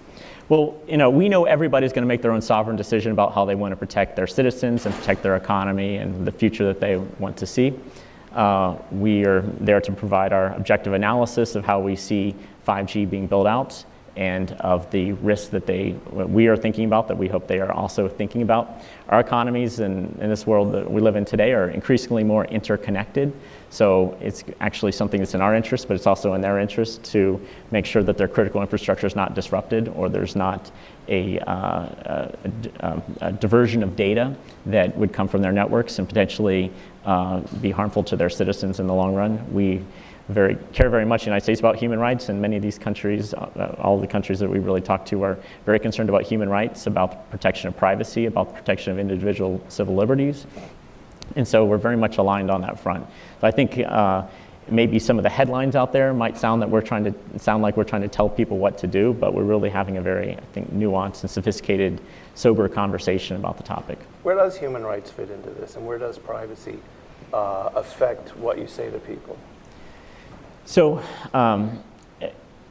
Well, 0.50 0.78
you 0.88 0.98
know, 0.98 1.10
we 1.12 1.30
know 1.30 1.46
everybody's 1.46 1.92
going 1.94 2.04
to 2.04 2.08
make 2.08 2.22
their 2.22 2.32
own 2.32 2.42
sovereign 2.42 2.78
decision 2.78 3.12
about 3.12 3.36
how 3.36 3.46
they 3.46 3.54
want 3.54 3.74
to 3.74 3.76
protect 3.76 4.16
their 4.16 4.28
citizens 4.28 4.86
and 4.86 4.96
protect 4.96 5.22
their 5.22 5.36
economy 5.36 5.98
and 5.98 6.26
the 6.26 6.32
future 6.32 6.66
that 6.66 6.80
they 6.80 6.96
want 6.96 7.38
to 7.38 7.46
see. 7.46 7.78
Uh, 8.32 8.78
we 8.92 9.26
are 9.26 9.42
there 9.60 9.82
to 9.82 9.92
provide 9.92 10.32
our 10.34 10.54
objective 10.54 10.94
analysis 10.94 11.56
of 11.56 11.66
how 11.66 11.80
we 11.80 11.96
see 11.96 12.34
5G 12.66 13.10
being 13.10 13.28
built 13.28 13.46
out 13.46 13.84
and 14.18 14.52
of 14.60 14.90
the 14.90 15.14
risks 15.14 15.48
that 15.50 15.68
they 15.68 15.92
we 16.12 16.48
are 16.48 16.58
thinking 16.58 16.86
about 16.86 17.08
that 17.08 17.18
we 17.18 17.28
hope 17.28 17.48
they 17.48 17.60
are 17.60 17.72
also 17.72 18.10
thinking 18.10 18.42
about. 18.42 18.82
Our 19.10 19.20
economies 19.20 19.80
in, 19.80 20.18
in 20.20 20.30
this 20.30 20.46
world 20.46 20.74
that 20.74 20.90
we 20.90 21.00
live 21.02 21.16
in 21.16 21.24
today 21.24 21.54
are 21.54 21.70
increasingly 21.70 22.24
more 22.24 22.46
interconnected. 22.46 23.32
So 23.70 24.18
it's 24.20 24.44
actually 24.60 24.94
something 24.94 25.20
that's 25.20 25.36
in 25.36 25.42
our 25.42 25.54
interest, 25.54 25.88
but 25.88 25.96
it's 25.96 26.08
also 26.08 26.34
in 26.34 26.42
their 26.42 26.58
interest 26.58 27.04
to 27.12 27.40
make 27.72 27.86
sure 27.86 28.02
that 28.04 28.18
their 28.18 28.28
critical 28.28 28.62
infrastructure 28.62 29.06
is 29.06 29.16
not 29.16 29.36
disrupted 29.36 29.90
or 29.90 30.10
there's 30.10 30.36
not 30.36 30.72
a, 31.10 31.40
uh, 31.40 32.30
a- 32.80 33.02
a 33.22 33.32
diversion 33.34 33.84
of 33.84 33.96
data 33.96 34.36
that 34.66 34.98
would 34.98 35.14
come 35.14 35.28
from 35.28 35.42
their 35.42 35.52
networks 35.52 36.00
and 36.00 36.08
potentially 36.08 36.72
uh, 37.06 37.40
be 37.62 37.72
harmful 37.72 38.04
to 38.04 38.16
their 38.16 38.30
citizens 38.30 38.80
in 38.80 38.88
the 38.88 38.94
long 38.94 39.14
run. 39.14 39.54
We 39.54 39.84
very 40.30 40.58
care 40.74 40.90
very 40.90 41.06
much 41.06 41.22
in 41.22 41.26
the 41.26 41.30
United 41.30 41.44
States 41.44 41.60
about 41.60 41.76
human 41.78 42.00
rights, 42.00 42.30
and 42.30 42.42
many 42.42 42.56
of 42.58 42.62
these 42.62 42.78
countries, 42.78 43.34
uh, 43.34 43.76
all 43.80 44.00
the 44.00 44.08
countries 44.08 44.40
that 44.40 44.50
we 44.50 44.60
really 44.60 44.82
talk 44.82 45.06
to, 45.06 45.24
are 45.24 45.38
very 45.66 45.80
concerned 45.80 46.10
about 46.10 46.24
human 46.24 46.50
rights, 46.50 46.88
about 46.88 47.12
the 47.12 47.18
protection 47.32 47.68
of 47.70 47.78
privacy, 47.78 48.26
about 48.26 48.50
the 48.50 48.54
protection 48.54 48.92
of 48.92 49.00
individual 49.00 49.62
civil 49.70 49.96
liberties. 49.96 50.46
And 51.36 51.48
so 51.48 51.66
we're 51.66 51.78
very 51.78 51.98
much 51.98 52.18
aligned 52.18 52.52
on 52.52 52.62
that 52.62 52.80
front. 52.80 53.06
So 53.42 53.48
I 53.48 53.52
think 53.52 53.78
uh, 53.80 54.24
maybe 54.70 55.00
some 55.00 55.18
of 55.18 55.24
the 55.24 55.30
headlines 55.30 55.76
out 55.76 55.94
there 55.94 56.14
might 56.14 56.38
sound 56.38 56.62
that 56.62 56.70
we're 56.70 56.82
trying 56.82 57.06
to 57.06 57.14
sound 57.40 57.64
like 57.64 57.78
we're 57.78 57.84
trying 57.84 58.02
to 58.02 58.08
tell 58.08 58.30
people 58.30 58.58
what 58.58 58.78
to 58.80 58.88
do, 58.88 59.14
but 59.14 59.34
we're 59.34 59.44
really 59.44 59.70
having 59.70 59.98
a 59.98 60.02
very, 60.02 60.36
I 60.36 60.42
think, 60.54 60.74
nuanced 60.74 61.22
and 61.22 61.32
sophisticated, 61.32 62.02
sober 62.36 62.68
conversation 62.68 63.38
about 63.38 63.58
the 63.58 63.64
topic. 63.64 64.00
Where 64.24 64.36
does 64.36 64.58
human 64.58 64.84
rights 64.84 65.10
fit 65.10 65.30
into 65.30 65.50
this, 65.52 65.76
and 65.76 65.86
where 65.86 65.98
does 65.98 66.18
privacy 66.18 66.80
uh, 67.34 67.70
affect 67.76 68.36
what 68.38 68.58
you 68.58 68.68
say 68.68 68.90
to 68.90 69.00
people? 69.00 69.38
So, 70.68 71.02
um, 71.34 71.82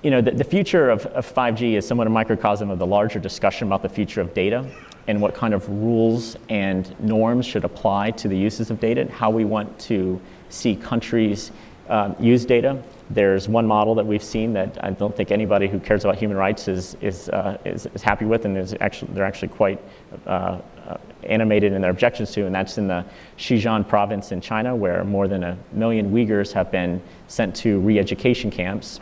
you 0.03 0.11
know, 0.11 0.21
the, 0.21 0.31
the 0.31 0.45
future 0.45 0.91
of, 0.91 1.07
of 1.07 1.27
5G 1.35 1.79
is 1.79 1.89
somewhat 1.89 2.07
a 2.07 2.11
microcosm 2.11 2.69
of 2.69 2.79
the 2.79 2.87
larger 2.87 3.19
discussion 3.19 3.67
about 3.67 3.81
the 3.81 3.89
future 3.89 4.21
of 4.21 4.35
data 4.35 4.71
and 5.07 5.19
what 5.19 5.35
kind 5.35 5.55
of 5.55 5.67
rules 5.67 6.37
and 6.51 6.95
norms 7.01 7.47
should 7.47 7.65
apply 7.65 8.11
to 8.11 8.29
the 8.29 8.37
uses 8.37 8.71
of 8.71 8.81
data 8.81 9.01
and 9.01 9.09
how 9.09 9.31
we 9.31 9.47
want 9.47 9.79
to 9.79 10.21
see 10.51 10.77
countries 10.77 11.53
um, 11.89 12.15
use 12.21 12.45
data. 12.45 12.83
There's 13.09 13.49
one 13.49 13.67
model 13.67 13.95
that 13.95 14.07
we've 14.07 14.23
seen 14.23 14.53
that 14.55 14.83
I 14.83 14.91
don't 14.91 15.17
think 15.17 15.31
anybody 15.31 15.69
who 15.69 15.79
cares 15.79 16.05
about 16.05 16.17
human 16.17 16.37
rights 16.37 16.67
is, 16.67 16.97
is, 17.01 17.29
uh, 17.29 17.57
is, 17.65 17.87
is 17.95 18.03
happy 18.03 18.25
with, 18.25 18.45
and 18.45 18.59
is 18.59 18.75
actually, 18.81 19.13
they're 19.15 19.25
actually 19.25 19.49
quite 19.49 19.81
uh, 20.27 20.59
uh, 20.89 20.97
animated 21.23 21.73
in 21.73 21.81
their 21.83 21.91
objections 21.91 22.33
to, 22.33 22.47
and 22.47 22.55
that's 22.55 22.79
in 22.79 22.89
the 22.89 23.05
Xinjiang 23.39 23.87
province 23.87 24.33
in 24.33 24.41
China, 24.41 24.75
where 24.75 25.05
more 25.05 25.29
than 25.29 25.45
a 25.45 25.57
million 25.73 26.11
Uyghurs 26.11 26.53
have 26.53 26.73
been 26.73 27.01
sent 27.29 27.55
to 27.57 27.79
re 27.81 27.99
education 27.99 28.51
camps. 28.51 28.99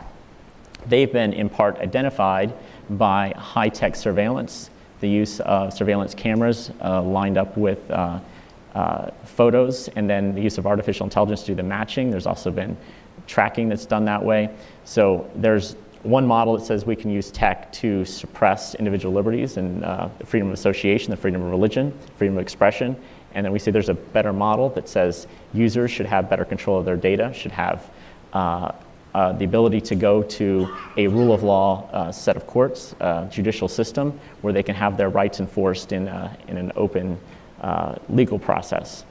They've 0.85 1.11
been 1.11 1.33
in 1.33 1.49
part 1.49 1.77
identified 1.79 2.53
by 2.91 3.33
high 3.35 3.69
tech 3.69 3.95
surveillance, 3.95 4.69
the 4.99 5.09
use 5.09 5.39
of 5.39 5.73
surveillance 5.73 6.13
cameras 6.13 6.71
uh, 6.83 7.01
lined 7.01 7.39
up 7.39 7.57
with 7.57 7.89
uh, 7.89 8.19
uh, 8.75 9.09
photos, 9.23 9.87
and 9.95 10.07
then 10.07 10.35
the 10.35 10.41
use 10.41 10.59
of 10.59 10.67
artificial 10.67 11.05
intelligence 11.05 11.41
to 11.41 11.47
do 11.47 11.55
the 11.55 11.63
matching. 11.63 12.11
There's 12.11 12.27
also 12.27 12.51
been 12.51 12.77
tracking 13.27 13.69
that's 13.69 13.85
done 13.85 14.05
that 14.05 14.23
way. 14.23 14.49
So 14.83 15.29
there's 15.35 15.75
one 16.03 16.25
model 16.25 16.57
that 16.57 16.65
says 16.65 16.85
we 16.85 16.95
can 16.95 17.09
use 17.09 17.31
tech 17.31 17.71
to 17.73 18.05
suppress 18.05 18.75
individual 18.75 19.13
liberties 19.13 19.57
and 19.57 19.83
uh, 19.83 20.07
the 20.19 20.25
freedom 20.25 20.49
of 20.49 20.53
association, 20.53 21.09
the 21.09 21.17
freedom 21.17 21.41
of 21.41 21.49
religion, 21.49 21.97
freedom 22.17 22.37
of 22.37 22.41
expression. 22.41 22.95
And 23.33 23.43
then 23.43 23.51
we 23.51 23.59
say 23.59 23.71
there's 23.71 23.89
a 23.89 23.95
better 23.95 24.31
model 24.31 24.69
that 24.69 24.87
says 24.87 25.27
users 25.53 25.91
should 25.91 26.05
have 26.05 26.29
better 26.29 26.45
control 26.45 26.79
of 26.79 26.85
their 26.85 26.95
data, 26.95 27.33
should 27.33 27.51
have 27.51 27.89
uh, 28.33 28.71
uh, 29.15 29.31
the 29.33 29.45
ability 29.45 29.81
to 29.81 29.95
go 29.95 30.21
to 30.21 30.67
a 30.97 31.07
rule 31.07 31.33
of 31.33 31.41
law 31.41 31.89
uh, 31.91 32.11
set 32.11 32.35
of 32.35 32.45
courts, 32.45 32.95
uh, 32.99 33.25
judicial 33.29 33.67
system, 33.67 34.17
where 34.41 34.53
they 34.53 34.63
can 34.63 34.75
have 34.75 34.97
their 34.97 35.09
rights 35.09 35.39
enforced 35.39 35.91
in, 35.91 36.07
a, 36.07 36.37
in 36.47 36.57
an 36.57 36.71
open 36.75 37.17
uh, 37.61 37.95
legal 38.09 38.37
process. 38.37 39.05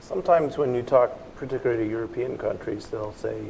Sometimes 0.00 0.56
when 0.56 0.74
you 0.74 0.82
talk, 0.82 1.18
particularly 1.38 1.84
to 1.84 1.90
European 1.90 2.36
countries, 2.36 2.86
they'll 2.86 3.14
say, 3.14 3.44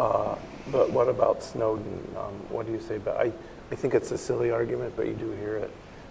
uh, 0.00 0.34
but 0.70 0.90
what 0.90 1.08
about 1.08 1.42
Snowden? 1.42 2.14
Um, 2.18 2.32
what 2.50 2.66
do 2.66 2.72
you 2.72 2.80
say 2.80 2.96
about 2.96 3.16
I, 3.18 3.32
I 3.70 3.74
think 3.76 3.94
it's 3.94 4.10
a 4.10 4.18
silly 4.18 4.50
argument, 4.50 4.94
but 4.96 5.06
you 5.06 5.14
do 5.14 5.30
hear 5.32 5.56
it. 5.56 5.70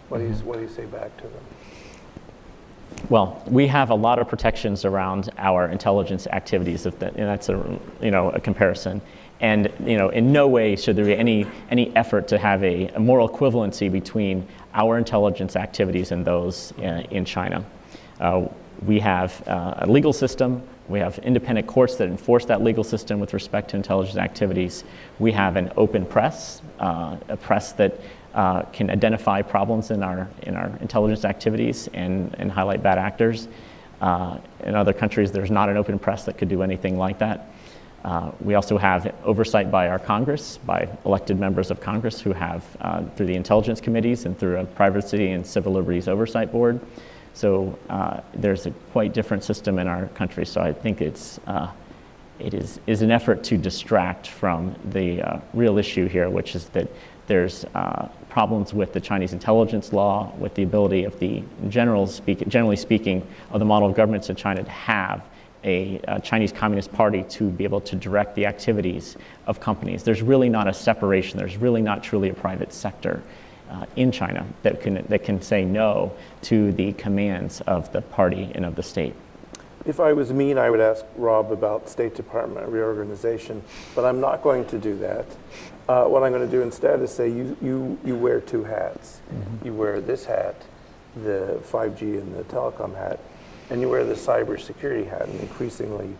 What, 0.10 0.20
do, 0.20 0.26
you, 0.26 0.34
what 0.34 0.58
do 0.58 0.62
you 0.62 0.70
say 0.70 0.86
back 0.86 1.16
to 1.18 1.24
them? 1.24 1.44
Well, 3.10 3.44
we 3.48 3.68
have 3.68 3.90
a 3.90 3.96
lot 3.96 4.20
of 4.20 4.28
protections 4.30 4.86
around 4.86 5.30
our 5.38 5.68
intelligence 5.68 6.28
activities, 6.28 6.86
and 6.86 6.94
that's 7.00 7.50
a, 7.50 7.80
you 8.02 8.12
know, 8.12 8.30
a 8.30 8.40
comparison. 8.40 9.02
And 9.40 9.72
you 9.84 9.98
know, 9.98 10.10
in 10.10 10.32
no 10.32 10.48
way 10.48 10.76
should 10.76 10.96
there 10.96 11.06
be 11.06 11.18
any, 11.18 11.46
any 11.70 11.94
effort 11.98 12.28
to 12.30 12.38
have 12.38 12.64
a, 12.64 12.88
a 12.90 13.00
moral 13.00 13.28
equivalency 13.28 13.92
between 13.92 14.48
our 14.74 14.98
intelligence 14.98 15.56
activities 15.56 16.12
and 16.12 16.24
those 16.24 16.72
uh, 16.80 17.04
in 17.12 17.26
China. 17.26 17.66
Uh, 18.22 18.48
we 18.86 19.00
have 19.00 19.46
uh, 19.48 19.74
a 19.80 19.88
legal 19.88 20.14
system. 20.14 20.64
We 20.90 21.00
have 21.00 21.18
independent 21.20 21.68
courts 21.68 21.96
that 21.96 22.08
enforce 22.08 22.46
that 22.46 22.62
legal 22.62 22.84
system 22.84 23.20
with 23.20 23.34
respect 23.34 23.70
to 23.72 23.78
intelligence 23.78 24.18
activities. 24.18 24.84
We 25.20 25.32
have 25.32 25.56
an 25.56 25.72
open 25.78 26.06
press, 26.06 26.62
uh, 26.80 27.18
a 27.30 27.38
press 27.38 27.72
that 27.74 28.00
uh, 28.34 28.64
can 28.64 28.90
identify 28.90 29.42
problems 29.42 29.92
in 29.92 30.04
our, 30.04 30.28
in 30.44 30.56
our 30.56 30.72
intelligence 30.82 31.24
activities 31.24 31.88
and, 31.94 32.36
and 32.40 32.52
highlight 32.52 32.84
bad 32.84 32.98
actors. 32.98 33.48
Uh, 34.02 34.38
in 34.66 34.76
other 34.76 34.92
countries, 34.92 35.32
there's 35.32 35.52
not 35.52 35.70
an 35.70 35.78
open 35.78 35.98
press 35.98 36.26
that 36.26 36.38
could 36.38 36.50
do 36.50 36.64
anything 36.64 36.98
like 36.98 37.20
that. 37.20 37.48
Uh, 38.04 38.32
we 38.42 38.56
also 38.56 38.78
have 38.78 39.16
oversight 39.24 39.72
by 39.72 39.88
our 39.88 40.00
Congress, 40.00 40.58
by 40.58 40.90
elected 41.06 41.40
members 41.40 41.72
of 41.72 41.80
Congress 41.80 42.20
who 42.20 42.34
have, 42.34 42.66
uh, 42.82 43.02
through 43.16 43.28
the 43.28 43.36
intelligence 43.36 43.80
committees 43.80 44.26
and 44.26 44.38
through 44.38 44.58
a 44.58 44.66
privacy 44.66 45.32
and 45.32 45.48
civil 45.48 45.72
liberties 45.72 46.10
oversight 46.10 46.52
board. 46.52 46.82
So 47.34 47.78
uh, 47.90 48.22
there's 48.34 48.66
a 48.66 48.72
quite 48.92 49.14
different 49.14 49.44
system 49.44 49.80
in 49.80 49.88
our 49.88 50.08
country. 50.10 50.46
So 50.46 50.62
I 50.62 50.72
think 50.72 51.02
it's, 51.02 51.40
uh, 51.48 51.72
it 52.40 52.54
is, 52.54 52.80
is 52.88 53.02
an 53.02 53.12
effort 53.12 53.44
to 53.46 53.58
distract 53.58 54.28
from 54.28 54.76
the 54.92 55.22
uh, 55.22 55.40
real 55.54 55.78
issue 55.78 56.08
here, 56.08 56.30
which 56.30 56.56
is 56.56 56.66
that 56.70 56.88
there's 57.28 57.66
uh, 57.74 58.10
problems 58.30 58.74
with 58.74 58.94
the 58.94 59.00
Chinese 59.00 59.34
intelligence 59.34 59.94
law, 59.94 60.32
with 60.38 60.54
the 60.56 60.64
ability 60.64 61.06
of 61.06 61.18
the 61.20 61.44
general 61.70 62.06
speak, 62.06 62.48
generally 62.48 62.76
speaking, 62.76 63.26
of 63.52 63.60
the 63.60 63.66
model 63.66 63.90
of 63.90 63.96
governments 63.96 64.30
in 64.30 64.36
China 64.36 64.64
to 64.64 64.70
have 64.70 65.24
a, 65.64 66.02
a, 66.10 66.20
Chinese 66.20 66.52
Communist 66.52 66.92
Party 66.92 67.24
to 67.24 67.50
be 67.50 67.64
able 67.64 67.80
to 67.80 67.96
direct 67.96 68.36
the 68.36 68.46
activities 68.46 69.16
of 69.48 69.62
companies. 69.62 70.04
There's 70.04 70.22
really 70.22 70.50
not 70.50 70.68
a 70.68 70.74
separation. 70.74 71.38
There's 71.38 71.56
really 71.56 71.82
not 71.82 72.04
truly 72.04 72.30
a 72.30 72.34
private 72.34 72.74
sector 72.74 73.24
uh, 73.74 73.86
in 73.96 74.12
China 74.12 74.46
that 74.62 74.82
can, 74.82 75.06
that 75.10 75.24
can 75.24 75.42
say 75.42 75.66
no 75.66 76.14
to 76.44 76.72
the 76.74 76.94
commands 76.94 77.62
of 77.62 77.92
the 77.92 78.02
party 78.02 78.52
and 78.54 78.66
of 78.66 78.76
the 78.76 78.84
state. 78.84 79.16
If 79.86 80.00
I 80.00 80.14
was 80.14 80.32
mean, 80.32 80.58
I 80.58 80.70
would 80.70 80.80
ask 80.80 81.04
Rob 81.18 81.52
about 81.52 81.90
State 81.90 82.16
Department 82.16 82.68
reorganization, 82.70 83.62
but 83.96 84.06
I'm 84.06 84.22
not 84.22 84.42
going 84.42 84.66
to 84.66 84.78
do 84.78 84.98
that. 85.00 85.26
Uh, 85.90 86.06
what 86.06 86.24
I'm 86.24 86.32
going 86.32 86.46
to 86.46 86.52
do 86.52 86.62
instead 86.62 87.02
is 87.02 87.12
say 87.12 87.28
you, 87.28 87.58
you, 87.62 88.00
you 88.06 88.16
wear 88.16 88.40
two 88.40 88.64
hats. 88.64 89.20
Mm-hmm. 89.34 89.66
You 89.66 89.74
wear 89.74 90.00
this 90.00 90.24
hat, 90.24 90.56
the 91.24 91.60
5G 91.64 92.02
and 92.02 92.34
the 92.34 92.44
telecom 92.44 92.96
hat, 92.96 93.20
and 93.70 93.82
you 93.82 93.90
wear 93.90 94.06
the 94.06 94.14
cybersecurity 94.14 95.10
hat, 95.10 95.28
and 95.28 95.40
increasingly 95.42 96.16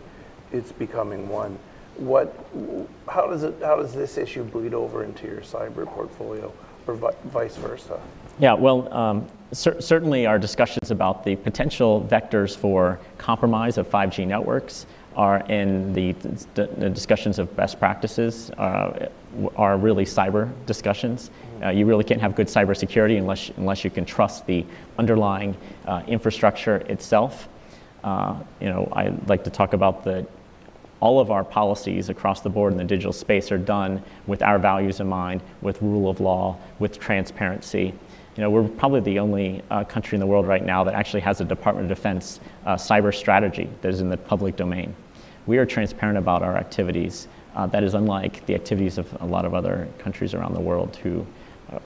it's 0.52 0.72
becoming 0.72 1.28
one. 1.28 1.58
what, 1.96 2.34
how 3.08 3.26
does 3.26 3.44
it, 3.44 3.54
how 3.62 3.76
does 3.76 3.94
this 3.94 4.18
issue 4.18 4.44
bleed 4.44 4.74
over 4.74 5.04
into 5.04 5.26
your 5.26 5.40
cyber 5.40 5.86
portfolio 5.86 6.52
or 6.86 6.94
vice 7.26 7.56
versa? 7.56 8.00
Yeah, 8.38 8.54
well, 8.54 8.92
um, 8.92 9.26
cer- 9.52 9.80
certainly 9.80 10.26
our 10.26 10.38
discussions 10.38 10.90
about 10.90 11.24
the 11.24 11.36
potential 11.36 12.06
vectors 12.10 12.56
for 12.56 12.98
compromise 13.18 13.78
of 13.78 13.88
5G 13.88 14.26
networks 14.26 14.86
are 15.16 15.40
in 15.48 15.92
the, 15.92 16.12
the, 16.54 16.66
discussions 16.90 17.38
of 17.38 17.54
best 17.54 17.78
practices 17.78 18.50
uh, 18.58 19.08
are 19.54 19.76
really 19.76 20.04
cyber 20.04 20.52
discussions. 20.66 21.30
Uh, 21.62 21.68
you 21.68 21.86
really 21.86 22.02
can't 22.02 22.20
have 22.20 22.34
good 22.34 22.48
cybersecurity 22.48 23.16
unless, 23.18 23.50
unless 23.56 23.84
you 23.84 23.90
can 23.90 24.04
trust 24.04 24.44
the 24.46 24.66
underlying 24.98 25.56
uh, 25.86 26.02
infrastructure 26.08 26.78
itself. 26.88 27.48
Uh, 28.02 28.36
you 28.60 28.68
know, 28.68 28.88
I 28.92 29.12
like 29.28 29.44
to 29.44 29.50
talk 29.50 29.72
about 29.72 30.02
the 30.02 30.26
all 31.04 31.20
of 31.20 31.30
our 31.30 31.44
policies 31.44 32.08
across 32.08 32.40
the 32.40 32.48
board 32.48 32.72
in 32.72 32.78
the 32.78 32.84
digital 32.84 33.12
space 33.12 33.52
are 33.52 33.58
done 33.58 34.02
with 34.26 34.40
our 34.42 34.58
values 34.58 35.00
in 35.00 35.06
mind, 35.06 35.42
with 35.60 35.82
rule 35.82 36.08
of 36.08 36.18
law, 36.18 36.56
with 36.78 36.98
transparency. 36.98 37.92
You 38.36 38.40
know, 38.42 38.48
we're 38.48 38.66
probably 38.66 39.00
the 39.00 39.18
only 39.18 39.62
uh, 39.70 39.84
country 39.84 40.16
in 40.16 40.20
the 40.20 40.26
world 40.26 40.46
right 40.46 40.64
now 40.64 40.82
that 40.82 40.94
actually 40.94 41.20
has 41.20 41.42
a 41.42 41.44
Department 41.44 41.90
of 41.90 41.94
Defense 41.94 42.40
uh, 42.64 42.76
cyber 42.76 43.14
strategy 43.14 43.68
that 43.82 43.90
is 43.90 44.00
in 44.00 44.08
the 44.08 44.16
public 44.16 44.56
domain. 44.56 44.96
We 45.44 45.58
are 45.58 45.66
transparent 45.66 46.16
about 46.16 46.42
our 46.42 46.56
activities. 46.56 47.28
Uh, 47.54 47.66
that 47.66 47.84
is 47.84 47.92
unlike 47.92 48.46
the 48.46 48.54
activities 48.54 48.96
of 48.96 49.14
a 49.20 49.26
lot 49.26 49.44
of 49.44 49.52
other 49.52 49.86
countries 49.98 50.32
around 50.32 50.54
the 50.54 50.62
world 50.62 50.96
who 50.96 51.26
uh, 51.70 51.80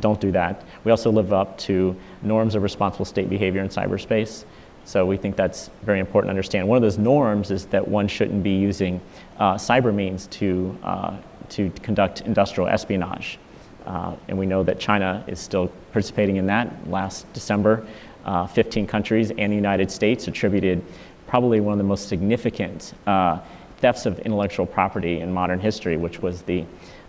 don't 0.00 0.22
do 0.22 0.32
that. 0.32 0.64
We 0.84 0.90
also 0.90 1.12
live 1.12 1.34
up 1.34 1.58
to 1.58 1.94
norms 2.22 2.54
of 2.54 2.62
responsible 2.62 3.04
state 3.04 3.28
behavior 3.28 3.60
in 3.60 3.68
cyberspace. 3.68 4.46
So 4.84 5.06
we 5.06 5.16
think 5.16 5.36
that's 5.36 5.70
very 5.82 5.98
important 5.98 6.28
to 6.28 6.30
understand. 6.30 6.68
One 6.68 6.76
of 6.76 6.82
those 6.82 6.98
norms 6.98 7.50
is 7.50 7.66
that 7.66 7.86
one 7.86 8.06
shouldn't 8.06 8.42
be 8.42 8.54
using 8.54 9.00
uh, 9.38 9.54
cyber 9.54 9.94
means 9.94 10.26
to, 10.28 10.76
uh, 10.82 11.16
to 11.50 11.70
conduct 11.82 12.20
industrial 12.22 12.68
espionage. 12.68 13.38
Uh, 13.86 14.14
and 14.28 14.38
we 14.38 14.46
know 14.46 14.62
that 14.62 14.78
China 14.78 15.24
is 15.26 15.38
still 15.40 15.68
participating 15.92 16.36
in 16.36 16.46
that. 16.46 16.88
Last 16.88 17.30
December, 17.32 17.86
uh, 18.24 18.46
15 18.46 18.86
countries 18.86 19.30
and 19.30 19.52
the 19.52 19.56
United 19.56 19.90
States 19.90 20.28
attributed 20.28 20.82
probably 21.26 21.60
one 21.60 21.72
of 21.72 21.78
the 21.78 21.84
most 21.84 22.08
significant 22.08 22.94
uh, 23.06 23.40
thefts 23.78 24.06
of 24.06 24.18
intellectual 24.20 24.66
property 24.66 25.20
in 25.20 25.32
modern 25.32 25.60
history, 25.60 25.96
which 25.96 26.20
was 26.20 26.42
the, 26.42 26.64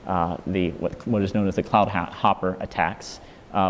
uh, 0.07 0.37
the 0.47 0.71
what, 0.71 1.07
what 1.07 1.21
is 1.21 1.33
known 1.33 1.47
as 1.47 1.55
the 1.55 1.63
cloud 1.63 1.87
hopper 1.87 2.57
attacks, 2.59 3.19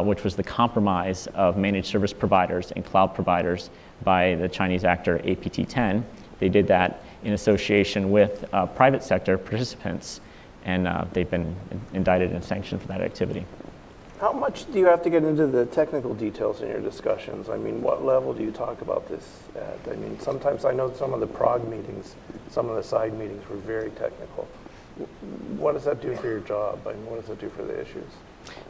which 0.04 0.24
was 0.24 0.36
the 0.36 0.44
compromise 0.44 1.28
of 1.36 1.58
managed 1.58 1.88
service 1.88 2.14
providers 2.14 2.72
and 2.72 2.84
cloud 2.84 3.14
providers 3.14 3.70
by 4.04 4.36
the 4.36 4.50
Chinese 4.50 4.84
actor 4.84 5.20
APT10. 5.20 6.04
They 6.40 6.50
did 6.50 6.68
that 6.68 7.04
in 7.24 7.34
association 7.34 8.12
with 8.12 8.46
uh, 8.54 8.66
private 8.68 9.04
sector 9.04 9.38
participants, 9.38 10.22
and 10.64 10.88
uh, 10.88 11.06
they've 11.14 11.30
been 11.30 11.56
indicted 11.94 12.32
and 12.32 12.44
sanctioned 12.44 12.82
for 12.82 12.88
that 12.90 13.02
activity. 13.02 13.46
How 14.20 14.32
much 14.32 14.72
do 14.72 14.80
you 14.80 14.86
have 14.86 15.04
to 15.04 15.10
get 15.10 15.24
into 15.24 15.46
the 15.46 15.66
technical 15.66 16.14
details 16.14 16.62
in 16.62 16.70
your 16.70 16.80
discussions? 16.80 17.50
I 17.50 17.58
mean, 17.58 17.82
what 17.82 18.06
level 18.06 18.34
do 18.34 18.44
you 18.44 18.52
talk 18.52 18.82
about 18.82 19.08
this 19.10 19.44
at? 19.56 19.78
I 19.92 19.96
mean, 19.98 20.18
sometimes 20.20 20.64
I 20.64 20.72
know 20.72 20.94
some 20.94 21.14
of 21.14 21.20
the 21.20 21.28
Prague 21.28 21.68
meetings, 21.68 22.16
some 22.50 22.70
of 22.70 22.76
the 22.78 22.84
side 22.84 23.18
meetings 23.18 23.48
were 23.50 23.58
very 23.58 23.90
technical. 23.92 24.48
What 25.58 25.74
does 25.74 25.84
that 25.84 26.02
do 26.02 26.16
for 26.16 26.28
your 26.28 26.40
job? 26.40 26.80
I 26.88 26.94
mean, 26.94 27.06
what 27.08 27.20
does 27.20 27.28
that 27.28 27.40
do 27.40 27.50
for 27.50 27.64
the 27.64 27.80
issues? 27.80 28.10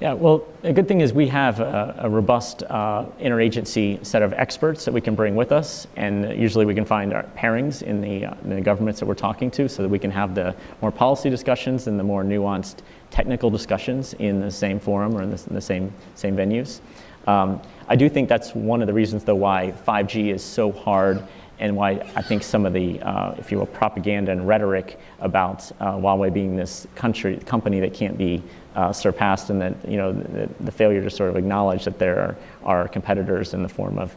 Yeah, 0.02 0.14
well, 0.14 0.46
a 0.64 0.74
good 0.74 0.88
thing 0.90 1.00
is 1.00 1.14
we 1.14 1.28
have 1.28 1.62
a, 1.62 1.96
a 2.00 2.10
robust 2.10 2.64
uh, 2.64 3.06
interagency 3.20 4.06
set 4.06 4.22
of 4.22 4.34
experts 4.34 4.84
that 4.84 4.94
we 4.94 5.00
can 5.00 5.16
bring 5.16 5.36
with 5.36 5.54
us, 5.54 5.88
and 5.96 6.38
usually 6.38 6.66
we 6.66 6.76
can 6.76 6.84
find 6.84 7.14
our 7.14 7.24
pairings 7.38 7.82
in 7.82 8.02
the, 8.02 8.26
uh, 8.26 8.34
in 8.44 8.50
the 8.50 8.62
governments 8.62 9.00
that 9.00 9.06
we're 9.06 9.14
talking 9.14 9.50
to 9.52 9.70
so 9.70 9.84
that 9.84 9.90
we 9.90 9.98
can 9.98 10.12
have 10.12 10.36
the 10.36 10.54
more 10.82 10.92
policy 10.92 11.30
discussions 11.30 11.88
and 11.88 11.98
the 11.98 12.04
more 12.04 12.24
nuanced 12.24 12.80
technical 13.10 13.50
discussions 13.50 14.14
in 14.16 14.42
the 14.42 14.52
same 14.52 14.80
forum 14.82 15.16
or 15.16 15.22
in 15.22 15.32
the, 15.32 15.42
in 15.48 15.56
the 15.56 15.62
same, 15.62 15.94
same 16.16 16.36
venues. 16.36 16.82
Um, 17.28 17.62
I 17.88 17.96
do 17.96 18.10
think 18.10 18.28
that's 18.28 18.54
one 18.54 18.82
of 18.82 18.88
the 18.88 18.94
reasons, 18.94 19.24
though, 19.24 19.36
why 19.36 19.74
5G 19.88 20.34
is 20.34 20.44
so 20.44 20.72
hard 20.72 21.26
and 21.60 21.76
why 21.76 21.92
I 22.16 22.22
think 22.22 22.44
some 22.44 22.66
of 22.66 22.74
the, 22.74 23.02
uh, 23.02 23.36
if 23.38 23.52
you 23.52 23.60
will, 23.60 23.66
propaganda 23.66 24.32
and 24.32 24.48
rhetoric 24.48 25.00
about 25.20 25.72
uh, 25.80 25.94
Huawei 25.94 26.34
being 26.34 26.56
this 26.56 26.86
country 26.96 27.38
company 27.38 27.80
that 27.80 27.94
can't 27.94 28.18
be 28.18 28.44
uh, 28.76 28.92
surpassed, 28.92 29.50
and 29.50 29.62
that 29.62 29.74
you 29.88 29.98
know 29.98 30.14
the, 30.14 30.50
the, 30.60 30.72
failure 30.72 31.02
to 31.02 31.10
sort 31.10 31.30
of 31.30 31.38
acknowledge 31.38 31.86
that 31.86 31.98
there 31.98 32.20
are, 32.64 32.82
are 32.82 32.88
competitors 32.88 33.54
in 33.54 33.64
the 33.64 33.70
form 33.70 33.98
of 33.98 34.16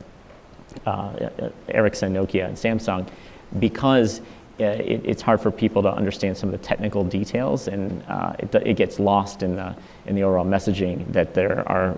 uh, 0.87 1.31
Ericsson, 1.69 2.13
Nokia, 2.13 2.47
and 2.47 2.57
Samsung, 2.57 3.09
because 3.59 4.21
uh, 4.61 4.65
it, 4.65 5.03
it's 5.05 5.23
hard 5.23 5.41
for 5.41 5.51
people 5.51 5.83
to 5.83 5.93
understand 5.93 6.37
some 6.37 6.53
of 6.53 6.61
the 6.61 6.67
technical 6.67 7.05
details, 7.05 7.69
and 7.69 8.03
uh, 8.09 8.33
it, 8.41 8.55
it, 8.55 8.77
gets 8.77 8.99
lost 8.99 9.43
in 9.45 9.55
the 9.55 9.77
in 10.07 10.17
the 10.17 10.23
overall 10.25 10.45
messaging 10.45 11.11
that 11.13 11.35
there 11.35 11.67
are 11.69 11.97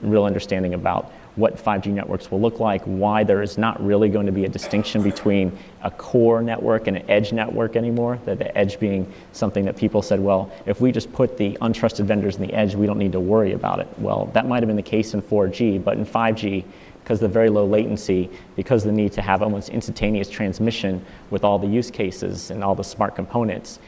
real 0.00 0.24
understanding 0.24 0.72
about 0.72 1.12
what 1.40 1.56
5G 1.56 1.86
networks 1.86 2.30
will 2.30 2.40
look 2.40 2.60
like, 2.60 2.82
why 2.84 3.24
there 3.24 3.42
is 3.42 3.58
not 3.58 3.84
really 3.84 4.08
going 4.08 4.26
to 4.26 4.32
be 4.32 4.44
a 4.44 4.48
distinction 4.48 5.02
between 5.02 5.56
a 5.82 5.90
core 5.90 6.42
network 6.42 6.86
and 6.86 6.98
an 6.98 7.10
edge 7.10 7.32
network 7.32 7.74
anymore, 7.74 8.20
that 8.26 8.38
the 8.38 8.56
edge 8.56 8.78
being 8.78 9.10
something 9.32 9.64
that 9.64 9.76
people 9.76 10.02
said, 10.02 10.20
well, 10.20 10.52
if 10.66 10.80
we 10.80 10.92
just 10.92 11.12
put 11.12 11.36
the 11.36 11.58
untrusted 11.62 12.04
vendors 12.04 12.36
in 12.36 12.42
the 12.46 12.52
edge, 12.52 12.74
we 12.74 12.86
don't 12.86 12.98
need 12.98 13.12
to 13.12 13.20
worry 13.20 13.52
about 13.52 13.80
it. 13.80 13.88
Well, 13.98 14.26
that 14.34 14.46
might 14.46 14.62
have 14.62 14.68
been 14.68 14.76
the 14.76 14.82
case 14.82 15.14
in 15.14 15.22
4G, 15.22 15.82
but 15.82 15.96
in 15.96 16.04
5G, 16.04 16.64
because 17.02 17.22
of 17.22 17.30
the 17.30 17.32
very 17.32 17.48
low 17.48 17.66
latency, 17.66 18.30
because 18.54 18.84
of 18.84 18.92
the 18.92 18.96
need 18.96 19.12
to 19.12 19.22
have 19.22 19.42
almost 19.42 19.70
instantaneous 19.70 20.28
transmission 20.28 21.04
with 21.30 21.42
all 21.42 21.58
the 21.58 21.66
use 21.66 21.90
cases 21.90 22.50
and 22.50 22.62
all 22.62 22.74
the 22.74 22.84
smart 22.84 23.16
components, 23.16 23.80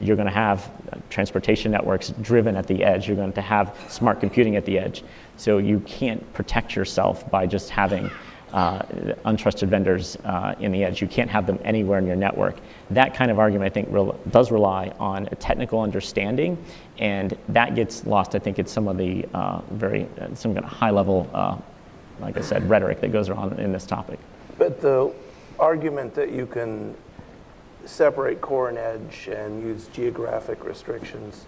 you're 0.00 0.16
going 0.16 0.28
to 0.28 0.32
have 0.34 0.70
transportation 1.10 1.72
networks 1.72 2.10
driven 2.22 2.56
at 2.56 2.66
the 2.66 2.84
edge. 2.84 3.08
You're 3.08 3.16
going 3.16 3.32
to 3.32 3.40
have 3.40 3.76
smart 3.88 4.20
computing 4.20 4.56
at 4.56 4.64
the 4.64 4.78
edge. 4.78 5.02
So 5.36 5.58
you 5.58 5.80
can't 5.80 6.32
protect 6.32 6.76
yourself 6.76 7.28
by 7.30 7.46
just 7.46 7.70
having 7.70 8.10
uh, 8.52 8.82
untrusted 9.26 9.68
vendors 9.68 10.16
uh, 10.24 10.54
in 10.58 10.72
the 10.72 10.84
edge. 10.84 11.02
You 11.02 11.08
can't 11.08 11.30
have 11.30 11.46
them 11.46 11.58
anywhere 11.64 11.98
in 11.98 12.06
your 12.06 12.16
network. 12.16 12.56
That 12.90 13.14
kind 13.14 13.30
of 13.30 13.38
argument, 13.38 13.70
I 13.70 13.74
think, 13.74 13.88
re- 13.90 14.12
does 14.30 14.50
rely 14.50 14.92
on 14.98 15.28
a 15.30 15.34
technical 15.34 15.80
understanding, 15.80 16.56
and 16.98 17.36
that 17.48 17.74
gets 17.74 18.06
lost, 18.06 18.34
I 18.34 18.38
think, 18.38 18.58
in 18.58 18.66
some 18.66 18.88
of 18.88 18.96
the 18.96 19.26
uh, 19.34 19.60
very 19.70 20.08
uh, 20.20 20.34
some 20.34 20.54
kind 20.54 20.64
of 20.64 20.72
high-level, 20.72 21.28
uh, 21.34 21.58
like 22.20 22.38
I 22.38 22.40
said, 22.40 22.68
rhetoric 22.70 23.00
that 23.02 23.12
goes 23.12 23.28
around 23.28 23.58
in 23.60 23.72
this 23.72 23.84
topic. 23.84 24.18
But 24.56 24.80
the 24.80 25.12
argument 25.58 26.14
that 26.14 26.30
you 26.30 26.46
can 26.46 26.96
separate 27.88 28.40
core 28.40 28.68
and 28.68 28.78
edge 28.78 29.28
and 29.28 29.62
use 29.62 29.88
geographic 29.88 30.62
restrictions 30.64 31.46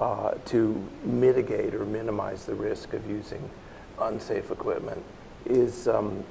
uh, 0.00 0.32
to 0.44 0.88
mitigate 1.04 1.74
or 1.74 1.84
minimize 1.84 2.46
the 2.46 2.54
risk 2.54 2.92
of 2.92 3.08
using 3.10 3.50
unsafe 4.00 4.50
equipment 4.50 5.02
is, 5.44 5.88
um, 5.88 6.22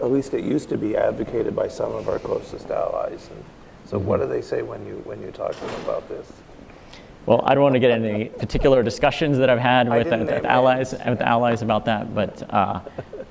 at 0.00 0.10
least 0.10 0.34
it 0.34 0.44
used 0.44 0.68
to 0.68 0.76
be 0.76 0.96
advocated 0.96 1.54
by 1.54 1.68
some 1.68 1.94
of 1.94 2.08
our 2.08 2.18
closest 2.18 2.70
allies. 2.70 3.28
And 3.32 3.44
so 3.86 3.98
what 3.98 4.20
do 4.20 4.26
they 4.26 4.42
say 4.42 4.62
when 4.62 4.84
you, 4.84 5.00
when 5.04 5.22
you 5.22 5.30
talk 5.30 5.52
to 5.52 5.60
them 5.64 5.80
about 5.82 6.08
this? 6.08 6.30
Well, 7.24 7.40
I 7.44 7.54
don't 7.54 7.62
want 7.62 7.74
to 7.74 7.80
get 7.80 7.92
into 7.92 8.10
any 8.10 8.24
particular 8.24 8.82
discussions 8.82 9.38
that 9.38 9.48
I've 9.48 9.60
had 9.60 9.88
with, 9.88 10.10
with, 10.10 10.28
with 10.28 10.44
allies, 10.44 10.92
with 10.92 11.20
allies 11.20 11.62
about 11.62 11.84
that, 11.84 12.12
but 12.14 12.42
uh, 12.52 12.80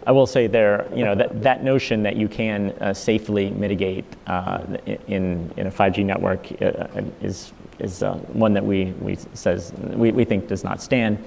I 0.08 0.12
will 0.14 0.26
say 0.26 0.48
there, 0.48 0.88
you 0.96 1.04
know, 1.04 1.14
that, 1.14 1.42
that 1.42 1.64
notion 1.64 2.02
that 2.04 2.16
you 2.16 2.30
can 2.30 2.72
uh, 2.80 2.94
safely 2.94 3.50
mitigate 3.50 4.06
uh, 4.28 4.64
in, 5.08 5.54
in 5.58 5.68
a 5.68 5.72
5G 5.72 6.06
network 6.06 6.50
uh, 6.62 7.02
is, 7.22 7.52
is 7.80 8.02
uh, 8.02 8.14
one 8.34 8.54
that 8.54 8.66
we, 8.66 8.86
we, 9.02 9.18
says, 9.34 9.74
we, 9.74 10.12
we 10.12 10.24
think 10.24 10.48
does 10.48 10.64
not 10.64 10.82
stand. 10.82 11.24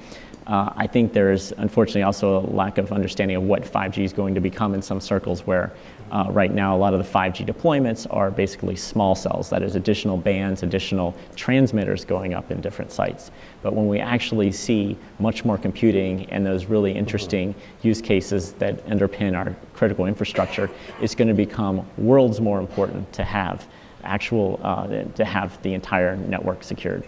Uh, 0.46 0.72
I 0.74 0.86
think 0.86 1.12
there's 1.12 1.52
unfortunately 1.52 2.02
also 2.02 2.40
a 2.40 2.44
lack 2.50 2.78
of 2.78 2.92
understanding 2.92 3.36
of 3.36 3.42
what 3.42 3.62
5G 3.62 4.04
is 4.04 4.12
going 4.12 4.34
to 4.34 4.40
become 4.40 4.74
in 4.74 4.82
some 4.82 5.00
circles 5.00 5.46
where 5.46 5.72
uh, 6.10 6.26
right 6.30 6.52
now 6.52 6.76
a 6.76 6.78
lot 6.78 6.94
of 6.94 7.04
the 7.04 7.10
5G 7.10 7.46
deployments 7.46 8.06
are 8.10 8.30
basically 8.30 8.76
small 8.76 9.14
cells, 9.14 9.50
that 9.50 9.62
is 9.62 9.76
additional 9.76 10.16
bands, 10.16 10.62
additional 10.62 11.14
transmitters 11.36 12.04
going 12.04 12.34
up 12.34 12.50
in 12.50 12.60
different 12.60 12.92
sites. 12.92 13.30
But 13.62 13.74
when 13.74 13.88
we 13.88 14.00
actually 14.00 14.52
see 14.52 14.96
much 15.18 15.44
more 15.44 15.58
computing 15.58 16.26
and 16.30 16.44
those 16.44 16.66
really 16.66 16.92
interesting 16.92 17.54
use 17.82 18.00
cases 18.00 18.52
that 18.54 18.84
underpin 18.86 19.36
our 19.36 19.54
critical 19.74 20.06
infrastructure, 20.06 20.70
it's 21.00 21.14
going 21.14 21.28
to 21.28 21.34
become 21.34 21.86
worlds 21.96 22.40
more 22.40 22.58
important 22.58 23.12
to 23.14 23.24
have 23.24 23.66
actual, 24.04 24.60
uh, 24.62 24.86
to 24.86 25.24
have 25.24 25.60
the 25.62 25.74
entire 25.74 26.16
network 26.16 26.62
secured. 26.62 27.04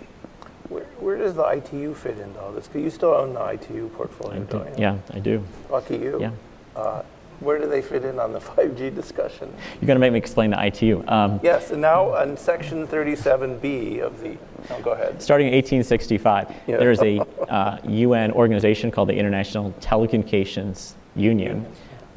Where, 0.69 0.85
where, 0.99 1.17
does 1.17 1.35
the 1.35 1.45
ITU 1.45 1.95
fit 1.95 2.19
into 2.19 2.41
all 2.41 2.53
this? 2.53 2.67
Because 2.67 2.83
you 2.83 2.91
still 2.91 3.13
own 3.13 3.35
the 3.35 3.45
ITU 3.45 3.89
portfolio, 3.91 4.41
do, 4.41 4.59
don't 4.59 4.67
you? 4.71 4.75
Yeah, 4.79 4.99
I 5.13 5.21
do. 5.21 5.45
Lucky 5.71 5.97
you. 5.97 6.19
Yeah. 6.21 6.31
Uh, 6.75 7.03
where 7.41 7.59
do 7.59 7.69
they 7.69 7.83
fit 7.83 8.05
in 8.05 8.19
on 8.19 8.33
the 8.33 8.39
5G 8.57 8.95
discussion? 8.95 9.53
You're 9.81 9.87
going 9.87 9.97
to 9.97 10.01
make 10.01 10.13
me 10.13 10.19
explain 10.19 10.51
the 10.51 10.67
ITU. 10.67 11.05
Um, 11.09 11.41
yes, 11.43 11.71
and 11.71 11.81
now 11.81 12.15
on 12.15 12.37
Section 12.37 12.87
37B 12.87 14.01
of 14.01 14.21
the, 14.21 14.37
oh, 14.71 14.81
go 14.83 14.93
ahead. 14.93 15.21
Starting 15.23 15.49
in 15.49 15.55
1865, 15.55 16.55
yeah. 16.67 16.77
there 16.77 16.91
is 16.91 17.01
a 17.01 17.21
uh, 17.49 17.79
UN 17.85 18.33
organization 18.33 18.91
called 18.91 19.09
the 19.09 19.17
International 19.17 19.73
Telecommunications 19.81 20.95
Union. 21.15 21.67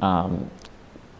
Um, 0.00 0.50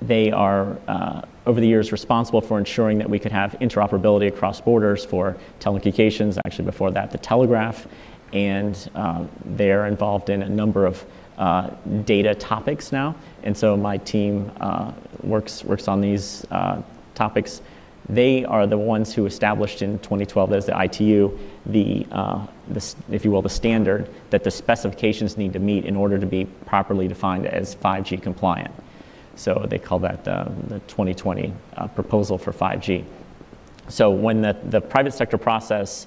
they 0.02 0.30
are 0.30 0.78
uh, 0.88 1.22
over 1.46 1.60
the 1.60 1.66
years 1.66 1.92
responsible 1.92 2.40
for 2.40 2.58
ensuring 2.58 2.98
that 2.98 3.08
we 3.08 3.18
could 3.18 3.32
have 3.32 3.52
interoperability 3.60 4.28
across 4.28 4.60
borders 4.60 5.04
for 5.04 5.36
telecommunications, 5.58 6.38
actually 6.46 6.64
before 6.64 6.90
that, 6.90 7.10
the 7.10 7.18
telegraph. 7.18 7.86
And 8.32 8.90
uh, 8.94 9.24
they're 9.44 9.86
involved 9.86 10.30
in 10.30 10.42
a 10.42 10.48
number 10.48 10.86
of 10.86 11.04
uh, 11.36 11.70
data 12.04 12.34
topics 12.34 12.92
now. 12.92 13.16
And 13.42 13.56
so 13.56 13.76
my 13.76 13.96
team 13.98 14.50
uh, 14.60 14.92
works, 15.22 15.64
works 15.64 15.88
on 15.88 16.00
these 16.00 16.46
uh, 16.50 16.82
topics. 17.14 17.62
They 18.08 18.44
are 18.44 18.66
the 18.66 18.78
ones 18.78 19.14
who 19.14 19.26
established 19.26 19.82
in 19.82 19.98
2012 20.00 20.52
as 20.52 20.66
the 20.66 20.82
ITU 20.82 21.38
the, 21.66 22.06
uh, 22.10 22.46
the, 22.68 22.94
if 23.10 23.24
you 23.24 23.30
will, 23.30 23.42
the 23.42 23.48
standard 23.48 24.08
that 24.30 24.44
the 24.44 24.50
specifications 24.50 25.36
need 25.36 25.52
to 25.52 25.58
meet 25.58 25.84
in 25.84 25.96
order 25.96 26.18
to 26.18 26.26
be 26.26 26.44
properly 26.66 27.06
defined 27.08 27.46
as 27.46 27.74
5G 27.76 28.22
compliant. 28.22 28.72
So 29.36 29.66
they 29.68 29.78
call 29.78 29.98
that 30.00 30.24
the, 30.24 30.50
the 30.68 30.78
2020 30.80 31.52
uh, 31.76 31.86
proposal 31.88 32.38
for 32.38 32.52
5G. 32.52 33.04
So 33.88 34.10
when 34.10 34.42
the, 34.42 34.56
the 34.64 34.80
private 34.80 35.12
sector 35.12 35.38
process 35.38 36.06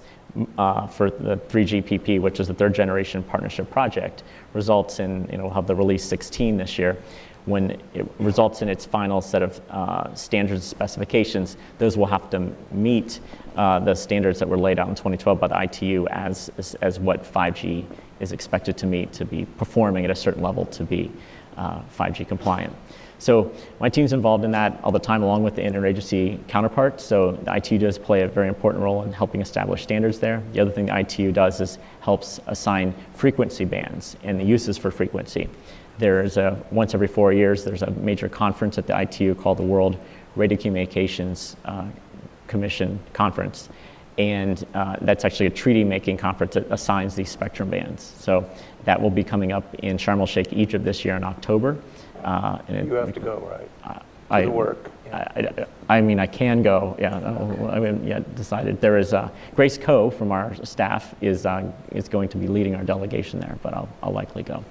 uh, 0.57 0.87
for 0.87 1.09
the 1.09 1.37
3GPP, 1.37 2.19
which 2.19 2.39
is 2.39 2.47
the 2.47 2.53
third 2.53 2.73
generation 2.73 3.23
partnership 3.23 3.69
project, 3.69 4.23
results 4.53 4.99
in, 4.99 5.27
you 5.31 5.37
know, 5.37 5.45
we'll 5.45 5.53
have 5.53 5.67
the 5.67 5.75
release 5.75 6.03
16 6.03 6.57
this 6.57 6.77
year. 6.77 6.97
When 7.45 7.71
it 7.93 8.07
results 8.19 8.61
in 8.61 8.69
its 8.69 8.85
final 8.85 9.21
set 9.21 9.43
of 9.43 9.61
uh, 9.69 10.13
standards 10.15 10.61
and 10.61 10.69
specifications, 10.69 11.57
those 11.77 11.97
will 11.97 12.05
have 12.05 12.29
to 12.29 12.51
meet 12.71 13.19
uh, 13.57 13.79
the 13.79 13.93
standards 13.93 14.39
that 14.39 14.47
were 14.47 14.57
laid 14.57 14.79
out 14.79 14.87
in 14.87 14.95
2012 14.95 15.39
by 15.39 15.47
the 15.47 15.61
ITU 15.61 16.07
as, 16.07 16.49
as, 16.57 16.75
as, 16.75 16.99
what 16.99 17.23
5G 17.23 17.85
is 18.21 18.31
expected 18.31 18.77
to 18.77 18.85
meet 18.85 19.11
to 19.13 19.25
be 19.25 19.45
performing 19.57 20.05
at 20.05 20.11
a 20.11 20.15
certain 20.15 20.41
level 20.41 20.65
to 20.67 20.83
be 20.85 21.11
5G 21.57 22.21
uh, 22.21 22.25
compliant. 22.25 22.73
So 23.19 23.51
my 23.79 23.89
team's 23.89 24.13
involved 24.13 24.43
in 24.43 24.51
that 24.51 24.79
all 24.83 24.91
the 24.91 24.99
time, 24.99 25.23
along 25.23 25.43
with 25.43 25.55
the 25.55 25.61
interagency 25.61 26.45
counterparts. 26.47 27.03
So 27.03 27.33
the 27.33 27.55
ITU 27.55 27.77
does 27.77 27.97
play 27.97 28.21
a 28.21 28.27
very 28.27 28.47
important 28.47 28.83
role 28.83 29.03
in 29.03 29.13
helping 29.13 29.41
establish 29.41 29.83
standards 29.83 30.19
there. 30.19 30.43
The 30.51 30.59
other 30.59 30.71
thing 30.71 30.87
the 30.87 30.99
ITU 30.99 31.31
does 31.31 31.61
is 31.61 31.77
helps 32.01 32.39
assign 32.47 32.93
frequency 33.13 33.65
bands 33.65 34.17
and 34.23 34.39
the 34.39 34.43
uses 34.43 34.77
for 34.77 34.91
frequency. 34.91 35.49
There's 35.99 36.37
a 36.37 36.61
once 36.71 36.93
every 36.93 37.07
four 37.07 37.33
years 37.33 37.63
there's 37.63 37.83
a 37.83 37.91
major 37.91 38.27
conference 38.27 38.77
at 38.77 38.87
the 38.87 38.99
ITU 38.99 39.35
called 39.35 39.57
the 39.57 39.63
World 39.63 39.97
Radio 40.35 40.57
Communications 40.57 41.55
uh, 41.65 41.85
Commission 42.47 42.99
Conference, 43.13 43.69
and 44.17 44.65
uh, 44.73 44.97
that's 45.01 45.25
actually 45.25 45.45
a 45.45 45.51
treaty-making 45.51 46.17
conference 46.17 46.55
that 46.55 46.69
assigns 46.71 47.15
these 47.15 47.29
spectrum 47.29 47.69
bands. 47.69 48.13
So 48.17 48.49
that 48.85 48.99
will 49.01 49.11
be 49.11 49.23
coming 49.23 49.51
up 49.51 49.75
in 49.75 49.97
Sharm 49.97 50.19
el-Sheikh, 50.19 50.51
Egypt 50.53 50.83
this 50.83 51.05
year 51.05 51.15
in 51.15 51.23
October. 51.23 51.77
Uh, 52.23 52.59
you 52.69 52.93
have 52.93 53.13
to 53.13 53.19
go, 53.19 53.37
right? 53.39 53.69
Uh, 53.83 53.99
I, 54.29 54.47
work. 54.47 54.89
I, 55.11 55.17
I, 55.17 55.97
I, 55.97 56.01
mean, 56.01 56.19
I 56.19 56.25
can 56.25 56.63
go. 56.63 56.95
Yeah, 56.99 57.15
I 57.15 57.75
haven't 57.75 58.05
yet 58.05 58.35
decided. 58.35 58.81
There 58.81 58.97
is 58.97 59.13
uh, 59.13 59.29
Grace 59.53 59.77
Koh 59.77 60.09
from 60.09 60.31
our 60.31 60.55
staff 60.65 61.13
is 61.21 61.45
uh, 61.45 61.71
is 61.91 62.09
going 62.09 62.29
to 62.29 62.37
be 62.37 62.47
leading 62.47 62.75
our 62.75 62.83
delegation 62.83 63.39
there, 63.39 63.57
but 63.61 63.73
I'll, 63.73 63.89
I'll 64.01 64.13
likely 64.13 64.43
go. 64.43 64.63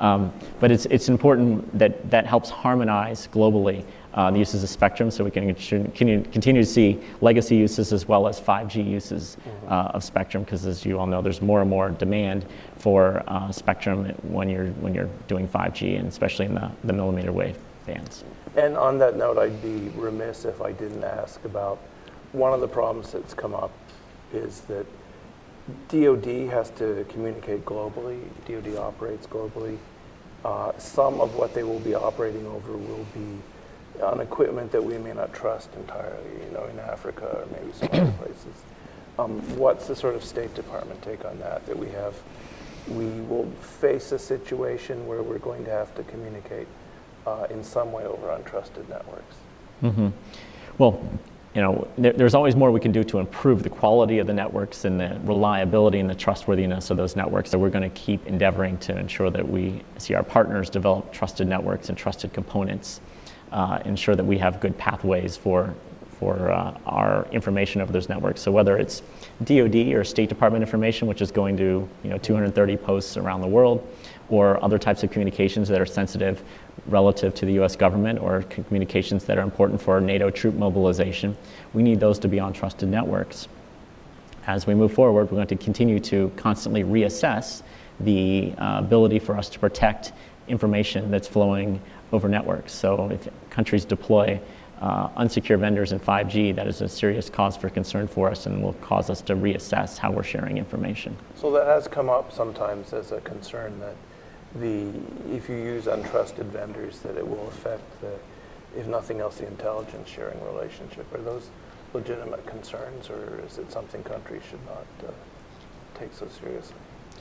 Um, 0.00 0.32
but 0.60 0.70
it's 0.70 0.86
it's 0.86 1.08
important 1.08 1.76
that 1.76 2.10
that 2.10 2.26
helps 2.26 2.50
harmonize 2.50 3.28
globally 3.28 3.84
uh, 4.18 4.32
the 4.32 4.38
uses 4.38 4.64
of 4.64 4.68
spectrum 4.68 5.12
so 5.12 5.22
we 5.22 5.30
can 5.30 5.54
continue, 5.54 6.20
continue 6.24 6.60
to 6.60 6.66
see 6.66 6.98
legacy 7.20 7.54
uses 7.54 7.92
as 7.92 8.08
well 8.08 8.26
as 8.26 8.40
5G 8.40 8.84
uses 8.84 9.36
mm-hmm. 9.36 9.72
uh, 9.72 9.94
of 9.94 10.02
spectrum 10.02 10.42
because 10.42 10.66
as 10.66 10.84
you 10.84 10.98
all 10.98 11.06
know 11.06 11.22
there's 11.22 11.40
more 11.40 11.60
and 11.60 11.70
more 11.70 11.90
demand 11.90 12.44
for 12.78 13.22
uh, 13.28 13.52
spectrum 13.52 14.06
when 14.22 14.48
you're, 14.48 14.66
when 14.80 14.92
you're 14.92 15.08
doing 15.28 15.46
5G 15.46 16.00
and 16.00 16.08
especially 16.08 16.46
in 16.46 16.54
the, 16.54 16.68
the 16.82 16.92
millimeter 16.92 17.30
wave 17.30 17.56
bands. 17.86 18.24
And 18.56 18.76
on 18.76 18.98
that 18.98 19.16
note, 19.16 19.38
I'd 19.38 19.62
be 19.62 19.88
remiss 19.90 20.44
if 20.44 20.60
I 20.60 20.72
didn't 20.72 21.04
ask 21.04 21.44
about 21.44 21.78
one 22.32 22.52
of 22.52 22.60
the 22.60 22.66
problems 22.66 23.12
that's 23.12 23.34
come 23.34 23.54
up 23.54 23.70
is 24.32 24.62
that 24.62 24.84
DoD 25.90 26.50
has 26.50 26.70
to 26.70 27.06
communicate 27.08 27.64
globally. 27.64 28.20
DoD 28.48 28.78
operates 28.78 29.28
globally. 29.28 29.78
Uh, 30.44 30.76
some 30.76 31.20
of 31.20 31.36
what 31.36 31.54
they 31.54 31.62
will 31.62 31.80
be 31.80 31.94
operating 31.94 32.46
over 32.48 32.76
will 32.76 33.06
be 33.14 33.38
on 34.02 34.20
equipment 34.20 34.72
that 34.72 34.82
we 34.82 34.98
may 34.98 35.12
not 35.12 35.32
trust 35.32 35.68
entirely, 35.74 36.30
you 36.46 36.52
know, 36.52 36.64
in 36.64 36.78
Africa 36.78 37.26
or 37.26 37.46
maybe 37.52 37.72
some 37.72 37.88
other 37.92 38.12
places. 38.18 38.62
Um, 39.18 39.40
what's 39.56 39.88
the 39.88 39.96
sort 39.96 40.14
of 40.14 40.24
State 40.24 40.54
Department 40.54 41.02
take 41.02 41.24
on 41.24 41.38
that? 41.40 41.66
That 41.66 41.76
we 41.76 41.88
have, 41.88 42.14
we 42.88 43.06
will 43.22 43.50
face 43.60 44.12
a 44.12 44.18
situation 44.18 45.06
where 45.06 45.22
we're 45.22 45.38
going 45.38 45.64
to 45.64 45.70
have 45.70 45.94
to 45.96 46.04
communicate 46.04 46.68
uh, 47.26 47.46
in 47.50 47.64
some 47.64 47.92
way 47.92 48.04
over 48.04 48.28
untrusted 48.28 48.88
networks. 48.88 49.36
Mm-hmm. 49.82 50.08
Well, 50.78 51.00
you 51.54 51.62
know, 51.62 51.88
there, 51.96 52.12
there's 52.12 52.34
always 52.34 52.54
more 52.54 52.70
we 52.70 52.78
can 52.78 52.92
do 52.92 53.02
to 53.04 53.18
improve 53.18 53.62
the 53.62 53.70
quality 53.70 54.18
of 54.18 54.26
the 54.26 54.32
networks 54.32 54.84
and 54.84 55.00
the 55.00 55.18
reliability 55.24 55.98
and 55.98 56.08
the 56.08 56.14
trustworthiness 56.14 56.90
of 56.90 56.96
those 56.96 57.16
networks. 57.16 57.50
So 57.50 57.58
we're 57.58 57.70
going 57.70 57.88
to 57.88 57.96
keep 57.96 58.24
endeavoring 58.26 58.78
to 58.78 58.96
ensure 58.96 59.30
that 59.30 59.48
we 59.48 59.82
see 59.96 60.14
our 60.14 60.22
partners 60.22 60.70
develop 60.70 61.12
trusted 61.12 61.48
networks 61.48 61.88
and 61.88 61.98
trusted 61.98 62.32
components 62.32 63.00
uh, 63.52 63.80
ensure 63.84 64.14
that 64.14 64.24
we 64.24 64.38
have 64.38 64.60
good 64.60 64.76
pathways 64.78 65.36
for, 65.36 65.74
for 66.18 66.50
uh, 66.50 66.76
our 66.86 67.26
information 67.32 67.80
over 67.80 67.92
those 67.92 68.08
networks. 68.08 68.40
So 68.40 68.50
whether 68.52 68.76
it's 68.76 69.02
DoD 69.44 69.92
or 69.94 70.04
State 70.04 70.28
Department 70.28 70.62
information, 70.62 71.08
which 71.08 71.22
is 71.22 71.30
going 71.30 71.56
to 71.58 71.88
you 72.02 72.10
know, 72.10 72.18
230 72.18 72.76
posts 72.76 73.16
around 73.16 73.40
the 73.40 73.46
world, 73.46 73.86
or 74.30 74.62
other 74.62 74.78
types 74.78 75.02
of 75.02 75.10
communications 75.10 75.68
that 75.68 75.80
are 75.80 75.86
sensitive 75.86 76.42
relative 76.86 77.34
to 77.34 77.46
the 77.46 77.52
US 77.60 77.76
government 77.76 78.18
or 78.18 78.42
communications 78.42 79.24
that 79.24 79.38
are 79.38 79.42
important 79.42 79.80
for 79.80 80.00
NATO 80.00 80.30
troop 80.30 80.54
mobilization, 80.54 81.36
we 81.72 81.82
need 81.82 82.00
those 82.00 82.18
to 82.20 82.28
be 82.28 82.38
on 82.38 82.52
trusted 82.52 82.88
networks. 82.88 83.48
As 84.46 84.66
we 84.66 84.74
move 84.74 84.92
forward, 84.92 85.30
we're 85.30 85.36
going 85.36 85.46
to 85.48 85.56
continue 85.56 86.00
to 86.00 86.32
constantly 86.36 86.82
reassess 86.82 87.62
the 88.00 88.54
uh, 88.58 88.78
ability 88.78 89.18
for 89.18 89.36
us 89.36 89.48
to 89.50 89.58
protect 89.58 90.12
information 90.46 91.10
that's 91.10 91.28
flowing 91.28 91.80
over 92.12 92.28
networks. 92.28 92.72
So 92.72 93.08
if 93.10 93.28
countries 93.50 93.84
deploy 93.84 94.40
uh, 94.80 95.08
unsecure 95.10 95.58
vendors 95.58 95.92
in 95.92 96.00
5G, 96.00 96.54
that 96.54 96.66
is 96.66 96.80
a 96.80 96.88
serious 96.88 97.28
cause 97.28 97.56
for 97.56 97.68
concern 97.68 98.06
for 98.06 98.30
us 98.30 98.46
and 98.46 98.62
will 98.62 98.74
cause 98.74 99.10
us 99.10 99.20
to 99.22 99.34
reassess 99.34 99.98
how 99.98 100.10
we're 100.10 100.22
sharing 100.22 100.56
information. 100.58 101.16
So 101.34 101.50
that 101.52 101.66
has 101.66 101.88
come 101.88 102.08
up 102.08 102.32
sometimes 102.32 102.92
as 102.92 103.12
a 103.12 103.20
concern 103.22 103.78
that 103.80 103.96
the 104.60 104.92
if 105.30 105.48
you 105.48 105.56
use 105.56 105.84
untrusted 105.84 106.46
vendors, 106.46 107.00
that 107.00 107.16
it 107.16 107.26
will 107.26 107.48
affect 107.48 107.82
the, 108.00 108.18
if 108.78 108.86
nothing 108.86 109.20
else, 109.20 109.38
the 109.38 109.46
intelligence 109.46 110.08
sharing 110.08 110.42
relationship. 110.44 111.12
Are 111.14 111.20
those 111.20 111.50
legitimate 111.92 112.46
concerns, 112.46 113.10
or 113.10 113.40
is 113.46 113.58
it 113.58 113.70
something 113.70 114.02
countries 114.04 114.42
should 114.48 114.64
not 114.66 114.86
uh, 115.06 115.12
take 115.98 116.12
so 116.14 116.28
seriously? 116.28 116.76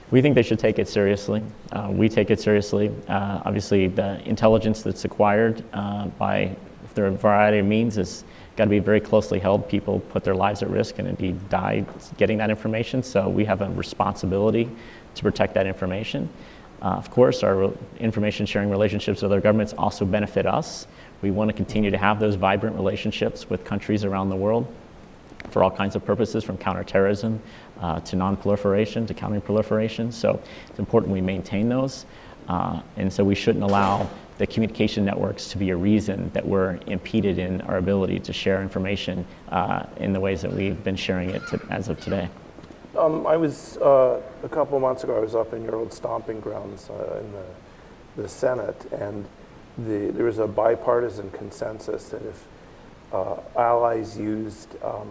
We 0.10 0.22
think 0.22 0.36
they 0.36 0.44
should 0.44 0.60
take 0.60 0.80
it 0.80 0.88
seriously. 0.88 1.44
Uh, 1.72 1.90
we 1.92 2.08
take 2.08 2.32
it 2.32 2.40
seriously. 2.40 2.92
Uh, 3.10 3.42
obviously, 3.44 3.88
the 3.88 4.22
intelligence 4.28 4.82
that's 4.82 5.04
acquired 5.04 5.64
uh, 5.74 6.08
by 6.08 6.56
through 6.96 7.08
a 7.08 7.12
variety 7.12 7.60
of 7.60 7.66
means 7.66 7.96
has 7.96 8.24
got 8.56 8.64
to 8.64 8.70
be 8.70 8.80
very 8.80 9.02
closely 9.02 9.38
held. 9.38 9.68
People 9.68 10.00
put 10.00 10.24
their 10.24 10.34
lives 10.34 10.64
at 10.64 10.70
risk 10.70 10.98
and 10.98 11.08
indeed 11.08 11.50
die 11.50 11.86
getting 12.18 12.38
that 12.38 12.50
information. 12.50 13.04
So 13.04 13.28
we 13.28 13.46
have 13.46 13.62
a 13.62 13.70
responsibility 13.70 14.70
to 15.16 15.24
protect 15.24 15.54
that 15.56 15.68
information. 15.68 16.30
Uh, 16.82 16.86
of 16.86 17.12
course, 17.12 17.44
our 17.44 17.72
information 18.00 18.46
sharing 18.46 18.70
relationships 18.70 19.22
with 19.22 19.32
other 19.32 19.42
governments 19.42 19.74
also 19.78 20.06
benefit 20.06 20.46
us. 20.46 20.88
We 21.22 21.32
want 21.32 21.50
to 21.50 21.54
continue 21.54 21.92
to 21.92 21.98
have 21.98 22.20
those 22.20 22.36
vibrant 22.36 22.76
relationships 22.76 23.50
with 23.50 23.64
countries 23.66 24.06
around 24.06 24.30
the 24.30 24.36
world 24.36 24.74
for 25.50 25.64
all 25.64 25.72
kinds 25.72 25.96
of 25.96 26.06
purposes, 26.06 26.44
from 26.44 26.58
counterterrorism 26.58 27.42
uh, 27.80 28.00
to 28.02 28.16
non-proliferation 28.16 29.06
to 29.08 29.14
countering 29.14 29.42
proliferation. 29.42 30.12
So 30.12 30.42
it's 30.68 30.80
important 30.80 31.14
we 31.14 31.22
maintain 31.22 31.70
those. 31.70 32.06
Uh, 32.48 32.82
and 32.96 33.12
so 33.12 33.24
we 33.24 33.36
shouldn't 33.36 33.64
allow 33.64 34.10
the 34.38 34.48
communication 34.48 35.04
networks 35.04 35.50
to 35.50 35.58
be 35.58 35.72
a 35.72 35.76
reason 35.76 36.30
that 36.34 36.46
we're 36.46 36.80
impeded 36.88 37.40
in 37.40 37.62
our 37.62 37.78
ability 37.78 38.20
to 38.20 38.32
share 38.32 38.62
information 38.62 39.26
uh, 39.50 39.86
in 39.98 40.14
the 40.14 40.20
ways 40.20 40.42
that 40.42 40.54
we've 40.54 40.84
been 40.84 40.96
sharing 40.96 41.32
it 41.32 41.46
to, 41.48 41.60
as 41.70 41.90
of 41.90 42.00
today. 42.00 42.30
Um, 42.98 43.28
I 43.28 43.36
was, 43.36 43.78
uh, 43.78 44.22
a 44.44 44.50
couple 44.50 44.80
months 44.80 45.04
ago, 45.04 45.18
I 45.18 45.20
was 45.20 45.36
up 45.36 45.54
in 45.54 45.64
your 45.64 45.76
old 45.76 45.92
stomping 45.92 46.40
grounds 46.40 46.90
uh, 46.90 47.20
in 47.20 47.32
the, 47.32 48.24
the 48.24 48.30
Senate, 48.30 48.92
and 48.92 49.26
the, 49.78 50.12
there 50.12 50.26
was 50.26 50.40
a 50.40 50.48
bipartisan 50.48 51.30
consensus 51.32 52.10
that 52.10 52.22
if 52.24 52.48
uh, 53.14 53.38
allies 53.56 54.18
used 54.18 54.82
um, 54.84 55.08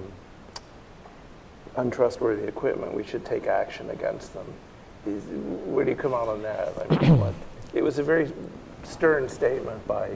untrustworthy 1.77 2.47
equipment, 2.47 2.94
we 2.94 3.05
should 3.05 3.24
take 3.24 3.47
action 3.47 3.90
against 3.90 4.32
them. 4.35 4.47
Is, 5.07 5.23
where 5.66 5.85
do 5.85 5.90
you 5.90 5.97
come 5.97 6.15
out 6.15 6.28
on 6.28 6.43
that? 6.43 6.73
I 6.90 6.97
mean, 6.97 7.19
what, 7.20 7.35
it 7.74 7.82
was 7.82 7.98
a 7.98 8.03
very 8.03 8.32
stern 8.82 9.28
statement 9.28 9.86
by 9.86 10.11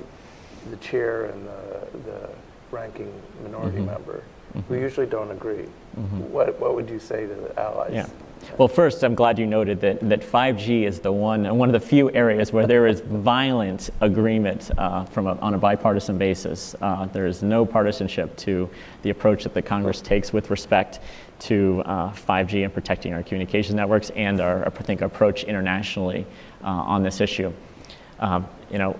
the 0.70 0.76
chair 0.76 1.26
and 1.26 1.46
the, 1.46 1.98
the 2.10 2.28
ranking 2.70 3.12
minority 3.42 3.78
mm-hmm. 3.78 3.86
member. 3.86 4.24
Mm-hmm. 4.54 4.72
We 4.72 4.80
usually 4.80 5.06
don't 5.06 5.30
agree. 5.30 5.66
Mm-hmm. 5.98 6.32
What, 6.32 6.58
what 6.58 6.74
would 6.74 6.88
you 6.88 6.98
say 6.98 7.26
to 7.26 7.34
the 7.34 7.60
allies? 7.60 7.92
Yeah. 7.92 8.08
Well, 8.56 8.68
first, 8.68 9.04
I'm 9.04 9.14
glad 9.14 9.38
you 9.38 9.46
noted 9.46 9.80
that, 9.82 10.00
that 10.08 10.22
5G 10.22 10.84
is 10.84 10.98
the 10.98 11.12
one, 11.12 11.56
one 11.56 11.68
of 11.68 11.74
the 11.74 11.86
few 11.86 12.10
areas 12.12 12.52
where 12.52 12.66
there 12.66 12.86
is 12.86 13.00
violent 13.00 13.90
agreement 14.00 14.70
uh, 14.78 15.04
from 15.04 15.26
a, 15.26 15.34
on 15.40 15.54
a 15.54 15.58
bipartisan 15.58 16.16
basis. 16.16 16.74
Uh, 16.80 17.06
there 17.06 17.26
is 17.26 17.42
no 17.42 17.66
partisanship 17.66 18.34
to 18.38 18.68
the 19.02 19.10
approach 19.10 19.42
that 19.44 19.54
the 19.54 19.62
Congress 19.62 20.00
takes 20.00 20.32
with 20.32 20.50
respect 20.50 21.00
to 21.40 21.82
uh, 21.86 22.12
5G 22.12 22.64
and 22.64 22.72
protecting 22.72 23.12
our 23.14 23.22
communications 23.22 23.74
networks 23.74 24.10
and 24.10 24.40
our, 24.40 24.66
I 24.66 24.70
think, 24.70 25.00
approach 25.00 25.44
internationally 25.44 26.26
uh, 26.62 26.66
on 26.66 27.02
this 27.02 27.20
issue. 27.20 27.52
Um, 28.18 28.46
you 28.70 28.78
know, 28.78 28.98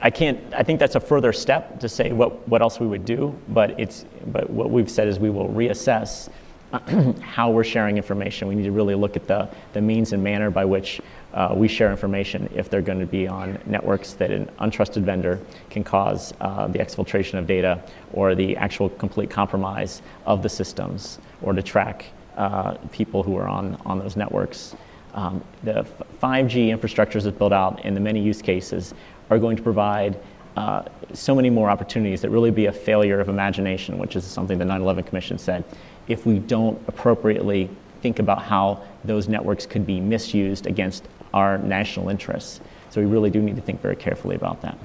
I, 0.00 0.10
can't. 0.10 0.40
I 0.54 0.64
think 0.64 0.80
that's 0.80 0.96
a 0.96 1.00
further 1.00 1.32
step 1.32 1.78
to 1.80 1.88
say 1.88 2.12
what, 2.12 2.48
what 2.48 2.62
else 2.62 2.80
we 2.80 2.86
would 2.86 3.04
do. 3.04 3.38
But 3.48 3.78
it's. 3.78 4.04
But 4.26 4.50
what 4.50 4.70
we've 4.70 4.90
said 4.90 5.06
is 5.06 5.18
we 5.20 5.30
will 5.30 5.48
reassess 5.48 6.28
how 7.22 7.50
we're 7.50 7.64
sharing 7.64 7.96
information. 7.96 8.48
We 8.48 8.56
need 8.56 8.64
to 8.64 8.72
really 8.72 8.96
look 8.96 9.16
at 9.16 9.26
the, 9.26 9.48
the 9.72 9.80
means 9.80 10.12
and 10.12 10.22
manner 10.22 10.50
by 10.50 10.64
which 10.64 11.00
uh, 11.32 11.52
we 11.54 11.68
share 11.68 11.90
information 11.90 12.50
if 12.54 12.68
they're 12.68 12.82
going 12.82 12.98
to 12.98 13.06
be 13.06 13.28
on 13.28 13.58
networks 13.66 14.14
that 14.14 14.30
an 14.30 14.50
untrusted 14.60 15.02
vendor 15.02 15.40
can 15.70 15.84
cause 15.84 16.34
uh, 16.40 16.66
the 16.66 16.78
exfiltration 16.78 17.38
of 17.38 17.46
data 17.46 17.82
or 18.12 18.34
the 18.34 18.56
actual 18.56 18.88
complete 18.88 19.30
compromise 19.30 20.02
of 20.26 20.42
the 20.42 20.48
systems 20.48 21.20
or 21.42 21.52
to 21.52 21.62
track 21.62 22.06
uh, 22.36 22.74
people 22.92 23.22
who 23.22 23.36
are 23.36 23.48
on, 23.48 23.74
on 23.84 23.98
those 23.98 24.16
networks. 24.16 24.74
Um, 25.14 25.42
the 25.64 25.86
5G 26.22 26.68
infrastructures 26.68 27.24
that 27.24 27.38
built 27.38 27.52
out 27.52 27.84
in 27.84 27.94
the 27.94 28.00
many 28.00 28.20
use 28.20 28.42
cases 28.42 28.94
are 29.30 29.38
going 29.38 29.56
to 29.56 29.62
provide 29.62 30.18
uh, 30.56 30.84
so 31.12 31.34
many 31.34 31.50
more 31.50 31.70
opportunities 31.70 32.20
that 32.20 32.30
really 32.30 32.50
be 32.50 32.66
a 32.66 32.72
failure 32.72 33.20
of 33.20 33.28
imagination, 33.28 33.98
which 33.98 34.16
is 34.16 34.24
something 34.24 34.58
the 34.58 34.64
9 34.64 34.82
11 34.82 35.04
Commission 35.04 35.38
said, 35.38 35.64
if 36.08 36.26
we 36.26 36.38
don't 36.38 36.80
appropriately 36.88 37.70
think 38.02 38.18
about 38.18 38.42
how 38.42 38.82
those 39.04 39.28
networks 39.28 39.66
could 39.66 39.86
be 39.86 40.00
misused 40.00 40.66
against 40.66 41.04
our 41.34 41.58
national 41.58 42.08
interests. 42.08 42.60
So 42.90 43.00
we 43.00 43.06
really 43.06 43.30
do 43.30 43.42
need 43.42 43.56
to 43.56 43.62
think 43.62 43.80
very 43.80 43.96
carefully 43.96 44.36
about 44.36 44.62
that. 44.62 44.78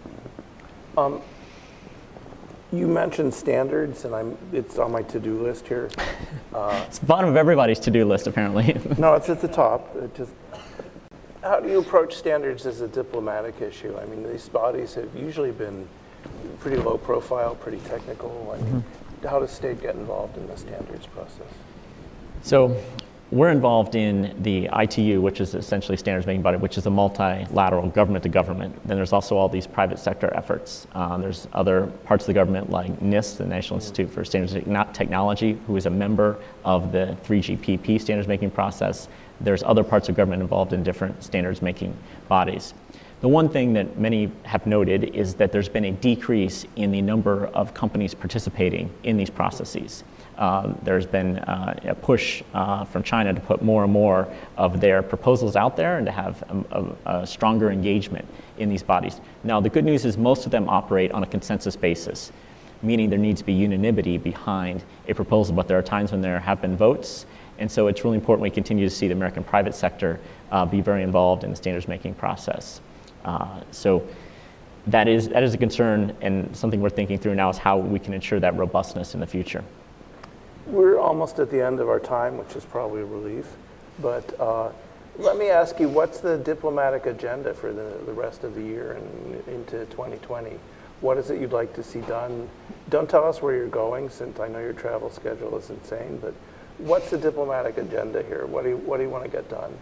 Um, 0.98 1.22
you 2.74 2.88
mentioned 2.88 3.34
standards, 3.34 4.04
and 4.04 4.16
I'm, 4.16 4.38
it's 4.52 4.80
on 4.80 4.92
my 4.92 5.04
to-do 5.04 5.42
list 5.42 5.68
here. 5.68 5.90
Uh, 6.54 6.86
it's 6.86 7.00
the 7.00 7.06
bottom 7.08 7.28
of 7.28 7.36
everybody's 7.36 7.80
to-do 7.80 8.06
list, 8.06 8.28
apparently. 8.28 8.80
no, 9.00 9.16
it's 9.16 9.28
at 9.28 9.42
the 9.42 9.48
top. 9.48 9.96
It 9.96 10.14
just, 10.14 10.32
how 11.42 11.60
do 11.60 11.68
you 11.68 11.80
approach 11.80 12.16
standards 12.16 12.68
as 12.68 12.82
a 12.82 12.88
diplomatic 12.88 13.60
issue? 13.60 13.98
I 13.98 14.06
mean, 14.06 14.22
these 14.22 14.50
bodies 14.50 14.94
have 14.94 15.10
usually 15.16 15.50
been 15.50 15.88
pretty 16.60 16.78
low 16.78 17.00
profile, 17.00 17.56
pretty 17.56 17.80
technical. 17.90 18.54
I 18.54 18.62
mean, 18.62 18.84
mm-hmm. 18.84 19.28
how 19.28 19.40
does 19.40 19.50
state 19.50 19.82
get 19.82 19.96
involved 19.96 20.38
in 20.38 20.46
the 20.46 20.56
standards 20.56 21.08
process? 21.08 21.52
So 22.44 22.80
we're 23.34 23.50
involved 23.50 23.96
in 23.96 24.36
the 24.44 24.70
ITU, 24.80 25.20
which 25.20 25.42
is 25.42 25.56
essentially 25.56 25.98
standards 25.98 26.28
making 26.28 26.44
body, 26.44 26.58
which 26.58 26.78
is 26.78 26.86
a 26.86 26.90
multilateral 26.90 27.90
government 27.90 28.22
to 28.22 28.30
government. 28.30 28.76
Then 28.88 28.96
there's 28.96 29.12
also 29.12 29.36
all 29.36 29.50
these 29.50 29.66
private 29.66 29.98
sector 29.98 30.32
efforts. 30.36 30.86
Um, 30.94 31.20
there's 31.20 31.48
other 31.54 31.88
parts 32.06 32.26
of 32.26 32.28
the 32.28 32.34
government 32.34 32.70
like 32.70 33.00
NIST, 33.00 33.38
the 33.38 33.48
National 33.48 33.80
Institute 33.80 34.12
for 34.12 34.24
Standards 34.24 34.54
Technology, 34.94 35.58
who 35.66 35.76
is 35.76 35.88
a 35.88 35.90
member 35.90 36.38
of 36.64 36.92
the 36.92 37.18
3GPP 37.24 38.00
standards 38.00 38.28
making 38.28 38.52
process. 38.52 39.08
There's 39.42 39.64
other 39.64 39.84
parts 39.84 40.10
of 40.10 40.16
government 40.16 40.44
involved 40.44 40.72
in 40.72 40.84
different 40.84 41.24
standards 41.24 41.64
making 41.64 41.98
bodies. 42.28 42.76
The 43.22 43.30
one 43.30 43.50
thing 43.50 43.74
that 43.74 43.98
many 43.98 44.32
have 44.44 44.68
noted 44.68 45.16
is 45.16 45.34
that 45.36 45.52
there's 45.52 45.70
been 45.70 45.86
a 45.86 45.92
decrease 45.92 46.68
in 46.76 46.92
the 46.92 47.02
number 47.02 47.48
of 47.48 47.74
companies 47.74 48.14
participating 48.14 48.92
in 49.04 49.18
these 49.18 49.32
processes. 49.32 50.04
Um, 50.38 50.78
there's 50.82 51.06
been 51.06 51.38
uh, 51.40 51.80
a 51.84 51.96
push 51.96 52.42
uh, 52.54 52.86
from 52.86 53.04
China 53.04 53.34
to 53.34 53.40
put 53.40 53.62
more 53.62 53.84
and 53.84 53.94
more 53.94 54.28
of 54.58 54.82
their 54.82 55.04
proposals 55.04 55.56
out 55.56 55.78
there 55.78 55.98
and 55.98 56.06
to 56.08 56.12
have 56.12 56.44
a, 56.50 56.80
a, 56.80 57.20
a, 57.20 57.28
stronger 57.28 57.70
engagement 57.70 58.28
in 58.58 58.68
these 58.68 58.82
bodies. 58.82 59.22
Now, 59.44 59.62
the 59.62 59.70
good 59.70 59.86
news 59.86 60.06
is 60.06 60.18
most 60.18 60.46
of 60.46 60.52
them 60.52 60.68
operate 60.70 61.12
on 61.12 61.22
a 61.22 61.28
consensus 61.28 61.76
basis, 61.76 62.32
meaning 62.82 63.12
there 63.12 63.20
needs 63.20 63.42
to 63.42 63.46
be 63.46 63.54
unanimity 63.54 64.18
behind 64.18 64.84
a 65.08 65.14
proposal, 65.14 65.56
but 65.56 65.68
there 65.68 65.78
are 65.78 65.84
times 65.84 66.12
when 66.12 66.22
there 66.22 66.40
have 66.40 66.62
been 66.62 66.76
votes. 66.76 67.28
And 67.60 67.72
so 67.72 67.86
it's 67.88 68.04
really 68.04 68.18
important 68.18 68.42
we 68.42 68.50
continue 68.50 68.90
to 68.90 68.94
see 68.94 69.08
the 69.08 69.14
American 69.14 69.44
private 69.44 69.76
sector 69.76 70.20
uh, 70.52 70.66
be 70.66 70.82
very 70.82 71.04
involved 71.04 71.44
in 71.44 71.52
the 71.52 71.56
standards 71.56 71.88
making 71.88 72.16
process. 72.16 72.82
Uh, 73.24 73.62
so 73.70 74.06
that 74.88 75.08
is, 75.08 75.30
that 75.30 75.44
is 75.44 75.54
a 75.54 75.58
concern 75.58 76.16
and 76.22 76.56
something 76.56 76.82
we're 76.82 76.90
thinking 76.90 77.20
through 77.20 77.36
now 77.36 77.50
is 77.50 77.58
how 77.58 77.78
we 77.78 78.00
can 78.00 78.14
ensure 78.14 78.40
that 78.40 78.56
robustness 78.58 79.14
in 79.14 79.20
the 79.20 79.28
future. 79.28 79.64
We're 80.66 81.00
almost 81.00 81.40
at 81.40 81.50
the 81.52 81.62
end 81.62 81.80
of 81.80 81.90
our 81.90 82.00
time, 82.00 82.38
which 82.38 82.56
is 82.56 82.64
probably 82.64 83.02
a 83.02 83.06
relief. 83.06 83.48
But 84.02 84.40
uh, 84.40 84.72
let 85.18 85.38
me 85.38 85.50
ask 85.50 85.80
you, 85.80 85.90
what's 85.90 86.20
the 86.20 86.38
diplomatic 86.38 87.06
agenda 87.06 87.54
for 87.54 87.74
the, 87.74 88.00
the 88.06 88.14
rest 88.14 88.44
of 88.44 88.56
the 88.56 88.62
year 88.62 88.94
and 88.94 89.48
into 89.48 89.86
2020? 89.86 90.58
What 91.02 91.18
is 91.18 91.30
it 91.30 91.42
you'd 91.42 91.52
like 91.52 91.74
to 91.76 91.84
see 91.84 92.02
done? 92.02 92.50
Don't 92.90 93.10
tell 93.10 93.26
us 93.26 93.42
where 93.42 93.56
you're 93.56 93.68
going, 93.68 94.10
since 94.10 94.40
I 94.40 94.48
know 94.48 94.60
your 94.60 94.74
travel 94.74 95.12
schedule 95.12 95.58
is 95.58 95.70
insane, 95.70 96.18
but 96.22 96.34
what's 96.78 97.10
the 97.10 97.18
diplomatic 97.18 97.78
agenda 97.78 98.24
here? 98.24 98.46
What 98.46 98.64
do 98.64 98.70
you, 98.70 98.78
what 98.78 98.98
do 98.98 99.04
you 99.04 99.10
want 99.10 99.26
to 99.26 99.30
get 99.30 99.50
done? 99.50 99.78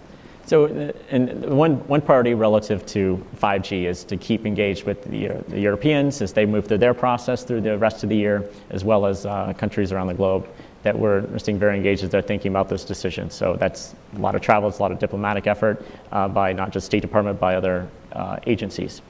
So, 0.47 0.65
uh, 0.65 0.91
and 1.11 1.45
one, 1.55 1.87
one 1.87 2.01
priority 2.01 2.33
relative 2.33 2.83
to 2.87 3.23
5G 3.37 3.83
is 3.83 4.03
to 4.05 4.17
keep 4.17 4.47
engaged 4.47 4.85
with 4.85 5.03
the, 5.03 5.43
the 5.47 5.59
Europeans 5.59 6.21
as 6.23 6.33
they 6.33 6.47
move 6.47 6.65
through 6.65 6.79
their 6.79 6.95
process 6.95 7.43
through 7.43 7.61
the 7.61 7.77
rest 7.77 8.01
of 8.01 8.09
the 8.09 8.17
year, 8.17 8.49
as 8.71 8.83
well 8.83 9.05
as 9.05 9.27
uh, 9.27 9.53
countries 9.53 9.91
around 9.91 10.07
the 10.07 10.15
globe 10.15 10.49
that 10.83 10.97
we're 10.97 11.37
seeing 11.37 11.59
very 11.59 11.75
engaged 11.75 12.03
as 12.03 12.09
they're 12.09 12.21
thinking 12.21 12.51
about 12.51 12.69
this 12.69 12.83
decision. 12.83 13.29
So 13.29 13.55
that's 13.55 13.95
a 14.15 14.19
lot 14.19 14.35
of 14.35 14.41
travel, 14.41 14.69
it's 14.69 14.79
a 14.79 14.81
lot 14.81 14.91
of 14.91 14.99
diplomatic 14.99 15.47
effort 15.47 15.85
uh, 16.11 16.27
by 16.27 16.53
not 16.53 16.71
just 16.71 16.85
State 16.85 17.01
Department, 17.01 17.39
by 17.39 17.55
other 17.55 17.87
uh, 18.13 18.37
agencies. 18.47 19.01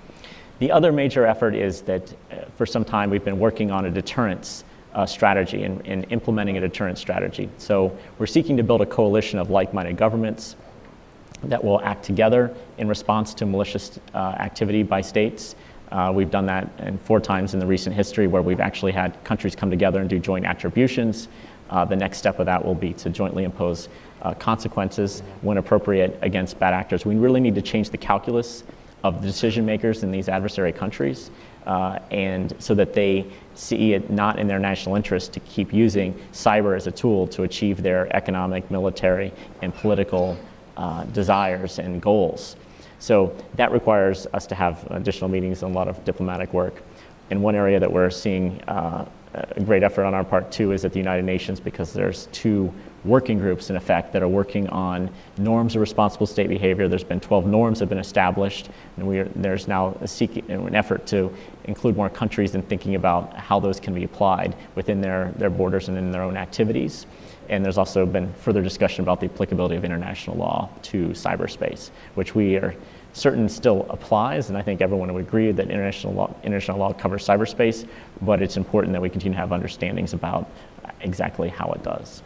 The 0.60 0.72
other 0.72 0.92
major 0.92 1.26
effort 1.26 1.56
is 1.56 1.82
that 1.82 2.12
uh, 2.12 2.46
for 2.56 2.66
some 2.66 2.86
time 2.86 3.10
we've 3.10 3.26
been 3.26 3.40
working 3.40 3.72
on 3.72 3.86
a 3.86 3.90
deterrence 3.90 4.64
uh, 4.94 5.06
strategy 5.06 5.64
and, 5.64 5.86
and, 5.88 6.06
implementing 6.12 6.58
a 6.58 6.60
deterrence 6.62 7.00
strategy. 7.00 7.50
So 7.58 7.98
we're 8.20 8.26
seeking 8.26 8.58
to 8.58 8.64
build 8.64 8.82
a 8.82 8.86
coalition 8.86 9.40
of 9.40 9.50
like-minded 9.50 9.96
governments 9.96 10.58
that 11.44 11.64
will 11.64 11.82
act 11.82 12.04
together 12.04 12.54
in 12.78 12.88
response 12.88 13.34
to 13.36 13.46
malicious 13.46 14.00
uh, 14.14 14.18
activity 14.18 14.84
by 14.84 15.02
states. 15.02 15.56
Uh, 15.92 16.12
we've 16.14 16.32
done 16.32 16.46
that 16.46 16.70
in 16.80 16.98
four 16.98 17.20
times 17.20 17.54
in 17.54 17.60
the 17.60 17.66
recent 17.66 17.96
history 17.96 18.28
where 18.28 18.42
we've 18.42 18.60
actually 18.60 18.92
had 18.92 19.22
countries 19.24 19.56
come 19.56 19.70
together 19.70 20.00
and 20.00 20.10
do 20.10 20.20
joint 20.20 20.46
attributions. 20.46 21.28
Uh, 21.72 21.86
the 21.86 21.96
next 21.96 22.18
step 22.18 22.40
of 22.40 22.46
that 22.46 22.64
will 22.64 22.76
be 22.76 22.94
to 22.94 23.10
jointly 23.10 23.46
impose 23.46 23.90
uh, 24.22 24.34
consequences 24.36 25.22
when 25.42 25.58
appropriate 25.58 26.20
against 26.22 26.60
bad 26.60 26.74
actors. 26.74 27.06
We 27.06 27.16
really 27.16 27.40
need 27.40 27.56
to 27.56 27.62
change 27.62 27.90
the 27.90 27.98
calculus 27.98 28.64
of 29.04 29.22
the 29.22 29.28
decision 29.28 29.66
makers 29.66 30.04
in 30.04 30.12
these 30.12 30.30
adversary 30.30 30.72
countries 30.72 31.32
uh, 31.66 32.00
and 32.12 32.54
so 32.60 32.76
that 32.76 32.94
they 32.94 33.26
see 33.56 33.94
it 33.94 34.10
not 34.10 34.40
in 34.40 34.48
their 34.48 34.60
national 34.60 34.96
interest 34.96 35.34
to 35.34 35.40
keep 35.42 35.74
using 35.74 36.14
cyber 36.34 36.76
as 36.76 36.88
a 36.88 36.92
tool 36.92 37.28
to 37.28 37.44
achieve 37.44 37.82
their 37.82 38.14
economic, 38.16 38.70
military, 38.72 39.32
and 39.62 39.74
political 39.74 40.38
uh, 40.78 41.04
desires 41.06 41.80
and 41.80 42.02
goals. 42.02 42.56
So 43.00 43.36
that 43.56 43.72
requires 43.72 44.28
us 44.34 44.46
to 44.48 44.56
have 44.56 44.86
additional 44.92 45.30
meetings 45.30 45.64
and 45.64 45.74
a 45.74 45.76
lot 45.76 45.88
of 45.88 46.04
diplomatic 46.06 46.54
work. 46.54 46.84
And 47.30 47.42
one 47.42 47.56
area 47.56 47.80
that 47.80 47.92
we're 47.92 48.10
seeing 48.10 48.62
uh, 48.68 49.08
a 49.34 49.62
great 49.62 49.84
effort 49.84 50.04
on 50.04 50.14
our 50.14 50.24
part 50.24 50.52
too 50.52 50.72
is 50.72 50.84
at 50.84 50.92
the 50.92 51.00
United 51.00 51.24
Nations 51.24 51.60
because 51.60 51.94
there's 51.94 52.28
two 52.32 52.74
working 53.04 53.40
groups 53.40 53.70
in 53.70 53.76
effect 53.76 54.14
that 54.14 54.22
are 54.22 54.28
working 54.28 54.68
on 54.70 55.10
norms 55.38 55.76
of 55.76 55.82
responsible 55.82 56.28
state 56.28 56.50
behavior. 56.50 56.88
There's 56.88 57.04
been 57.04 57.20
12 57.20 57.48
norms 57.48 57.80
have 57.80 57.90
been 57.90 57.98
established, 57.98 58.70
and 58.98 59.08
are, 59.18 59.24
there's 59.36 59.68
now 59.68 59.98
a 60.02 60.08
seek, 60.08 60.38
an 60.50 60.76
effort 60.76 61.08
to 61.08 61.34
include 61.64 61.96
more 61.96 62.10
countries 62.10 62.56
in 62.56 62.62
thinking 62.62 62.96
about 62.96 63.36
how 63.36 63.60
those 63.60 63.80
can 63.80 63.94
be 63.94 64.04
applied 64.04 64.56
within 64.76 65.02
their, 65.02 65.32
their 65.38 65.50
borders 65.50 65.88
and 65.88 65.98
in 65.98 66.12
their 66.12 66.22
own 66.22 66.38
activities. 66.38 67.08
And 67.50 67.66
there's 67.66 67.78
also 67.78 68.06
been 68.06 68.32
further 68.34 68.62
discussion 68.62 69.04
about 69.04 69.20
the 69.20 69.26
applicability 69.26 69.76
of 69.76 69.84
international 69.84 70.38
law 70.38 70.70
to 70.84 71.10
cyberspace, 71.10 71.90
which 72.16 72.36
we 72.36 72.56
are 72.56 72.76
certain 73.14 73.50
still 73.50 73.86
applies, 73.90 74.50
and 74.50 74.58
I 74.58 74.62
think 74.62 74.82
everyone 74.82 75.14
would 75.14 75.26
agree 75.26 75.52
that 75.52 75.70
international 75.70 76.14
law, 76.14 76.36
international 76.44 76.78
law 76.78 76.94
covers 76.94 77.26
cyberspace, 77.26 77.88
but 78.22 78.42
it's 78.42 78.58
important 78.58 78.94
that 78.94 79.02
we 79.02 79.10
continue 79.10 79.36
to 79.36 79.40
have 79.40 79.52
understandings 79.52 80.14
about 80.14 80.50
exactly 81.02 81.50
how 81.50 81.72
it 81.72 81.84
does. 81.84 82.24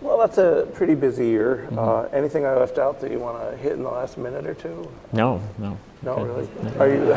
Well, 0.00 0.18
that's 0.18 0.38
a 0.38 0.68
pretty 0.74 0.94
busy 0.94 1.26
year. 1.26 1.66
Mm-hmm. 1.70 1.78
Uh, 1.78 2.02
anything 2.16 2.46
I 2.46 2.54
left 2.54 2.78
out 2.78 3.00
that 3.00 3.10
you 3.10 3.18
want 3.18 3.50
to 3.50 3.56
hit 3.56 3.72
in 3.72 3.82
the 3.82 3.90
last 3.90 4.16
minute 4.16 4.46
or 4.46 4.54
two? 4.54 4.88
No, 5.12 5.42
no. 5.58 5.76
No, 6.02 6.22
really? 6.22 6.48
Are 6.78 6.88
you? 6.88 7.12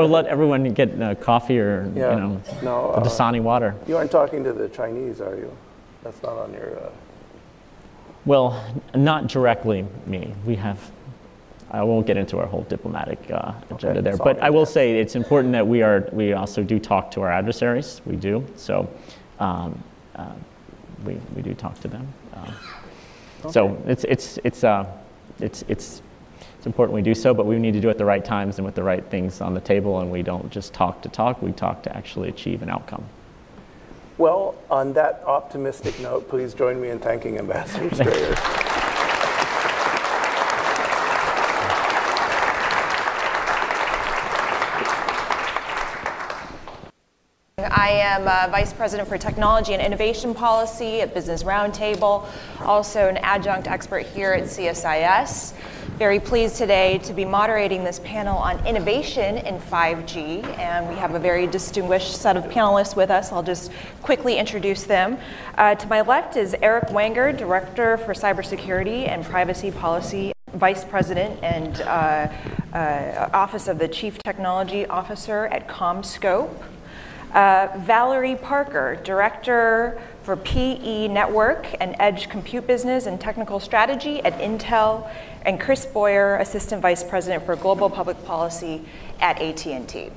I'll 0.00 0.08
let 0.08 0.26
everyone 0.26 0.72
get 0.72 1.00
uh, 1.00 1.14
coffee 1.16 1.58
or 1.58 1.92
yeah. 1.94 2.14
you 2.14 2.20
know 2.20 2.42
no, 2.62 2.90
uh, 2.92 3.02
Dasani 3.02 3.42
water. 3.42 3.74
You 3.86 3.98
aren't 3.98 4.10
talking 4.10 4.42
to 4.44 4.52
the 4.54 4.70
Chinese, 4.70 5.20
are 5.20 5.36
you? 5.36 5.54
That's 6.02 6.22
not 6.22 6.32
on 6.38 6.54
your. 6.54 6.78
Uh, 6.78 6.90
well, 8.24 8.64
not 8.94 9.26
directly 9.26 9.86
me. 10.06 10.34
We 10.46 10.56
have 10.56 10.90
I 11.74 11.82
won't 11.82 12.06
get 12.06 12.16
into 12.16 12.38
our 12.38 12.46
whole 12.46 12.62
diplomatic 12.62 13.18
uh, 13.30 13.52
agenda 13.70 13.98
okay, 13.98 14.00
there, 14.00 14.16
but 14.16 14.38
I 14.40 14.50
will 14.50 14.66
say 14.66 15.00
it's 15.00 15.16
important 15.16 15.52
that 15.52 15.66
we 15.66 15.82
are 15.82 16.08
we 16.12 16.32
also 16.32 16.62
do 16.62 16.78
talk 16.78 17.10
to 17.12 17.20
our 17.22 17.32
adversaries. 17.32 18.00
We 18.06 18.16
do 18.16 18.46
so. 18.56 18.88
Um, 19.40 19.82
uh, 20.14 20.32
we, 21.04 21.14
we 21.34 21.42
do 21.42 21.54
talk 21.54 21.78
to 21.80 21.88
them. 21.88 22.06
Uh, 22.32 22.50
So 23.50 23.82
it's, 23.86 24.04
it's, 24.04 24.38
it's, 24.44 24.64
uh, 24.64 24.86
it's, 25.40 25.64
it's, 25.68 26.02
it's 26.56 26.66
important 26.66 26.94
we 26.94 27.02
do 27.02 27.14
so, 27.14 27.34
but 27.34 27.46
we 27.46 27.58
need 27.58 27.74
to 27.74 27.80
do 27.80 27.88
it 27.88 27.92
at 27.92 27.98
the 27.98 28.04
right 28.04 28.24
times 28.24 28.58
and 28.58 28.64
with 28.64 28.74
the 28.74 28.82
right 28.82 29.04
things 29.10 29.40
on 29.40 29.52
the 29.52 29.60
table, 29.60 30.00
and 30.00 30.10
we 30.10 30.22
don't 30.22 30.50
just 30.50 30.72
talk 30.72 31.02
to 31.02 31.08
talk, 31.08 31.42
we 31.42 31.52
talk 31.52 31.82
to 31.82 31.94
actually 31.94 32.28
achieve 32.28 32.62
an 32.62 32.70
outcome. 32.70 33.04
Well, 34.16 34.54
on 34.70 34.92
that 34.94 35.22
optimistic 35.26 35.98
note, 36.00 36.28
please 36.28 36.54
join 36.54 36.80
me 36.80 36.90
in 36.90 37.00
thanking 37.00 37.38
Ambassador 37.38 37.94
Strayer. 37.94 38.63
I 47.76 47.88
am 47.88 48.28
uh, 48.28 48.46
Vice 48.52 48.72
President 48.72 49.08
for 49.08 49.18
Technology 49.18 49.72
and 49.72 49.82
Innovation 49.82 50.32
Policy 50.32 51.00
at 51.00 51.12
Business 51.12 51.42
Roundtable, 51.42 52.24
also 52.60 53.08
an 53.08 53.16
adjunct 53.16 53.66
expert 53.66 54.06
here 54.06 54.32
at 54.32 54.44
CSIS. 54.44 55.54
Very 55.98 56.20
pleased 56.20 56.54
today 56.54 56.98
to 56.98 57.12
be 57.12 57.24
moderating 57.24 57.82
this 57.82 57.98
panel 58.04 58.38
on 58.38 58.64
innovation 58.64 59.38
in 59.38 59.58
5G, 59.58 60.44
and 60.56 60.88
we 60.88 60.94
have 60.94 61.16
a 61.16 61.18
very 61.18 61.48
distinguished 61.48 62.14
set 62.14 62.36
of 62.36 62.44
panelists 62.44 62.94
with 62.94 63.10
us. 63.10 63.32
I'll 63.32 63.42
just 63.42 63.72
quickly 64.02 64.38
introduce 64.38 64.84
them. 64.84 65.18
Uh, 65.58 65.74
to 65.74 65.88
my 65.88 66.02
left 66.02 66.36
is 66.36 66.54
Eric 66.62 66.92
Wenger, 66.92 67.32
Director 67.32 67.96
for 67.96 68.14
Cybersecurity 68.14 69.08
and 69.08 69.24
Privacy 69.24 69.72
Policy 69.72 70.32
Vice 70.52 70.84
President 70.84 71.42
and 71.42 71.80
uh, 71.80 72.28
uh, 72.72 73.30
Office 73.32 73.66
of 73.66 73.80
the 73.80 73.88
Chief 73.88 74.16
Technology 74.22 74.86
Officer 74.86 75.46
at 75.46 75.66
CommScope. 75.66 76.54
Uh, 77.34 77.68
Valerie 77.78 78.36
Parker, 78.36 78.96
Director 79.02 80.00
for 80.22 80.36
PE 80.36 81.08
Network 81.08 81.66
and 81.80 81.96
Edge 81.98 82.28
Compute 82.28 82.64
Business 82.64 83.06
and 83.06 83.20
Technical 83.20 83.58
Strategy 83.58 84.20
at 84.22 84.38
Intel, 84.38 85.10
and 85.42 85.60
Chris 85.60 85.84
Boyer, 85.84 86.36
Assistant 86.36 86.80
Vice 86.80 87.02
President 87.02 87.44
for 87.44 87.56
Global 87.56 87.90
Public 87.90 88.24
Policy 88.24 88.82
at 89.18 89.42
AT&T. 89.42 90.12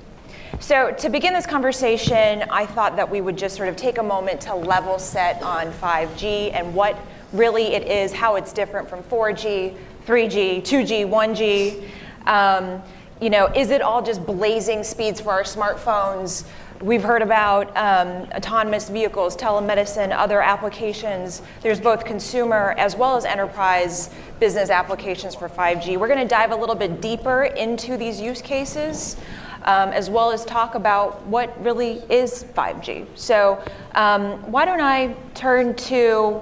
So 0.59 0.91
to 0.91 1.09
begin 1.09 1.33
this 1.33 1.47
conversation, 1.47 2.43
I 2.51 2.67
thought 2.67 2.95
that 2.97 3.09
we 3.09 3.21
would 3.21 3.35
just 3.35 3.55
sort 3.55 3.69
of 3.69 3.75
take 3.75 3.97
a 3.97 4.03
moment 4.03 4.39
to 4.41 4.53
level 4.53 4.99
set 4.99 5.41
on 5.41 5.71
5G 5.71 6.53
and 6.53 6.75
what 6.75 6.95
really 7.33 7.73
it 7.73 7.87
is, 7.87 8.13
how 8.13 8.35
it's 8.35 8.53
different 8.53 8.87
from 8.87 9.01
4G, 9.01 9.75
3G, 10.05 10.61
2G, 10.61 11.09
1G. 11.09 11.89
Um, 12.27 12.83
you 13.19 13.31
know, 13.31 13.47
is 13.47 13.71
it 13.71 13.81
all 13.81 14.03
just 14.03 14.23
blazing 14.25 14.83
speeds 14.83 15.19
for 15.19 15.31
our 15.31 15.43
smartphones? 15.43 16.45
We've 16.81 17.01
heard 17.01 17.23
about 17.23 17.75
um, 17.75 18.29
autonomous 18.35 18.87
vehicles, 18.87 19.35
telemedicine, 19.35 20.15
other 20.15 20.43
applications. 20.43 21.41
There's 21.61 21.79
both 21.79 22.05
consumer 22.05 22.75
as 22.77 22.95
well 22.95 23.17
as 23.17 23.25
enterprise 23.25 24.11
business 24.39 24.69
applications 24.69 25.33
for 25.33 25.49
5G. 25.49 25.97
We're 25.97 26.07
going 26.07 26.19
to 26.19 26.27
dive 26.27 26.51
a 26.51 26.55
little 26.55 26.75
bit 26.75 27.01
deeper 27.01 27.45
into 27.45 27.97
these 27.97 28.21
use 28.21 28.43
cases. 28.43 29.17
Um, 29.63 29.89
as 29.89 30.09
well 30.09 30.31
as 30.31 30.45
talk 30.45 30.75
about 30.75 31.25
what 31.25 31.61
really 31.61 31.97
is 32.09 32.45
5G. 32.55 33.05
So, 33.15 33.61
um, 33.95 34.33
why 34.49 34.63
don't 34.63 34.79
I 34.79 35.13
turn 35.33 35.75
to 35.75 36.41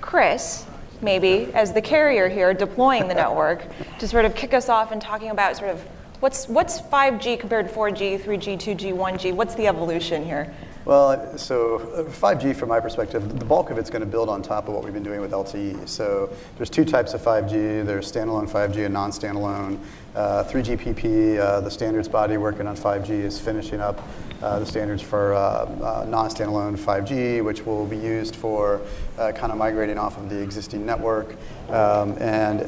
Chris, 0.00 0.66
maybe, 1.00 1.52
as 1.54 1.72
the 1.72 1.82
carrier 1.82 2.28
here 2.28 2.52
deploying 2.52 3.06
the 3.06 3.14
network, 3.22 3.68
to 4.00 4.08
sort 4.08 4.24
of 4.24 4.34
kick 4.34 4.52
us 4.52 4.68
off 4.68 4.90
and 4.90 5.00
talking 5.00 5.30
about 5.30 5.56
sort 5.56 5.70
of 5.70 5.84
What's, 6.20 6.48
what's 6.48 6.80
5G 6.80 7.38
compared 7.38 7.68
to 7.68 7.74
4G, 7.74 8.18
3G, 8.18 8.56
2G, 8.56 8.94
1G? 8.94 9.34
What's 9.34 9.54
the 9.54 9.66
evolution 9.66 10.24
here? 10.24 10.50
Well, 10.86 11.36
so 11.36 11.76
uh, 11.94 12.04
5G, 12.04 12.56
from 12.56 12.70
my 12.70 12.80
perspective, 12.80 13.38
the 13.38 13.44
bulk 13.44 13.68
of 13.68 13.76
it's 13.76 13.90
going 13.90 14.00
to 14.00 14.06
build 14.06 14.30
on 14.30 14.40
top 14.40 14.66
of 14.66 14.74
what 14.74 14.82
we've 14.82 14.94
been 14.94 15.02
doing 15.02 15.20
with 15.20 15.32
LTE. 15.32 15.86
So 15.86 16.30
there's 16.56 16.70
two 16.70 16.86
types 16.86 17.12
of 17.12 17.20
5G. 17.20 17.84
There's 17.84 18.10
standalone 18.10 18.48
5G 18.48 18.86
and 18.86 18.94
non-standalone. 18.94 19.78
Uh, 20.16 20.42
3GPP, 20.44 21.38
uh, 21.38 21.60
the 21.60 21.70
standards 21.70 22.08
body 22.08 22.38
working 22.38 22.66
on 22.66 22.74
5G, 22.74 23.10
is 23.10 23.38
finishing 23.38 23.80
up 23.80 24.00
uh, 24.42 24.58
the 24.58 24.64
standards 24.64 25.02
for 25.02 25.34
uh, 25.34 25.38
uh, 25.38 26.06
non-standalone 26.08 26.78
5G, 26.78 27.44
which 27.44 27.66
will 27.66 27.84
be 27.84 27.98
used 27.98 28.34
for 28.34 28.80
uh, 29.18 29.32
kind 29.32 29.52
of 29.52 29.58
migrating 29.58 29.98
off 29.98 30.16
of 30.16 30.30
the 30.30 30.40
existing 30.40 30.86
network. 30.86 31.36
Um, 31.68 32.16
and 32.18 32.60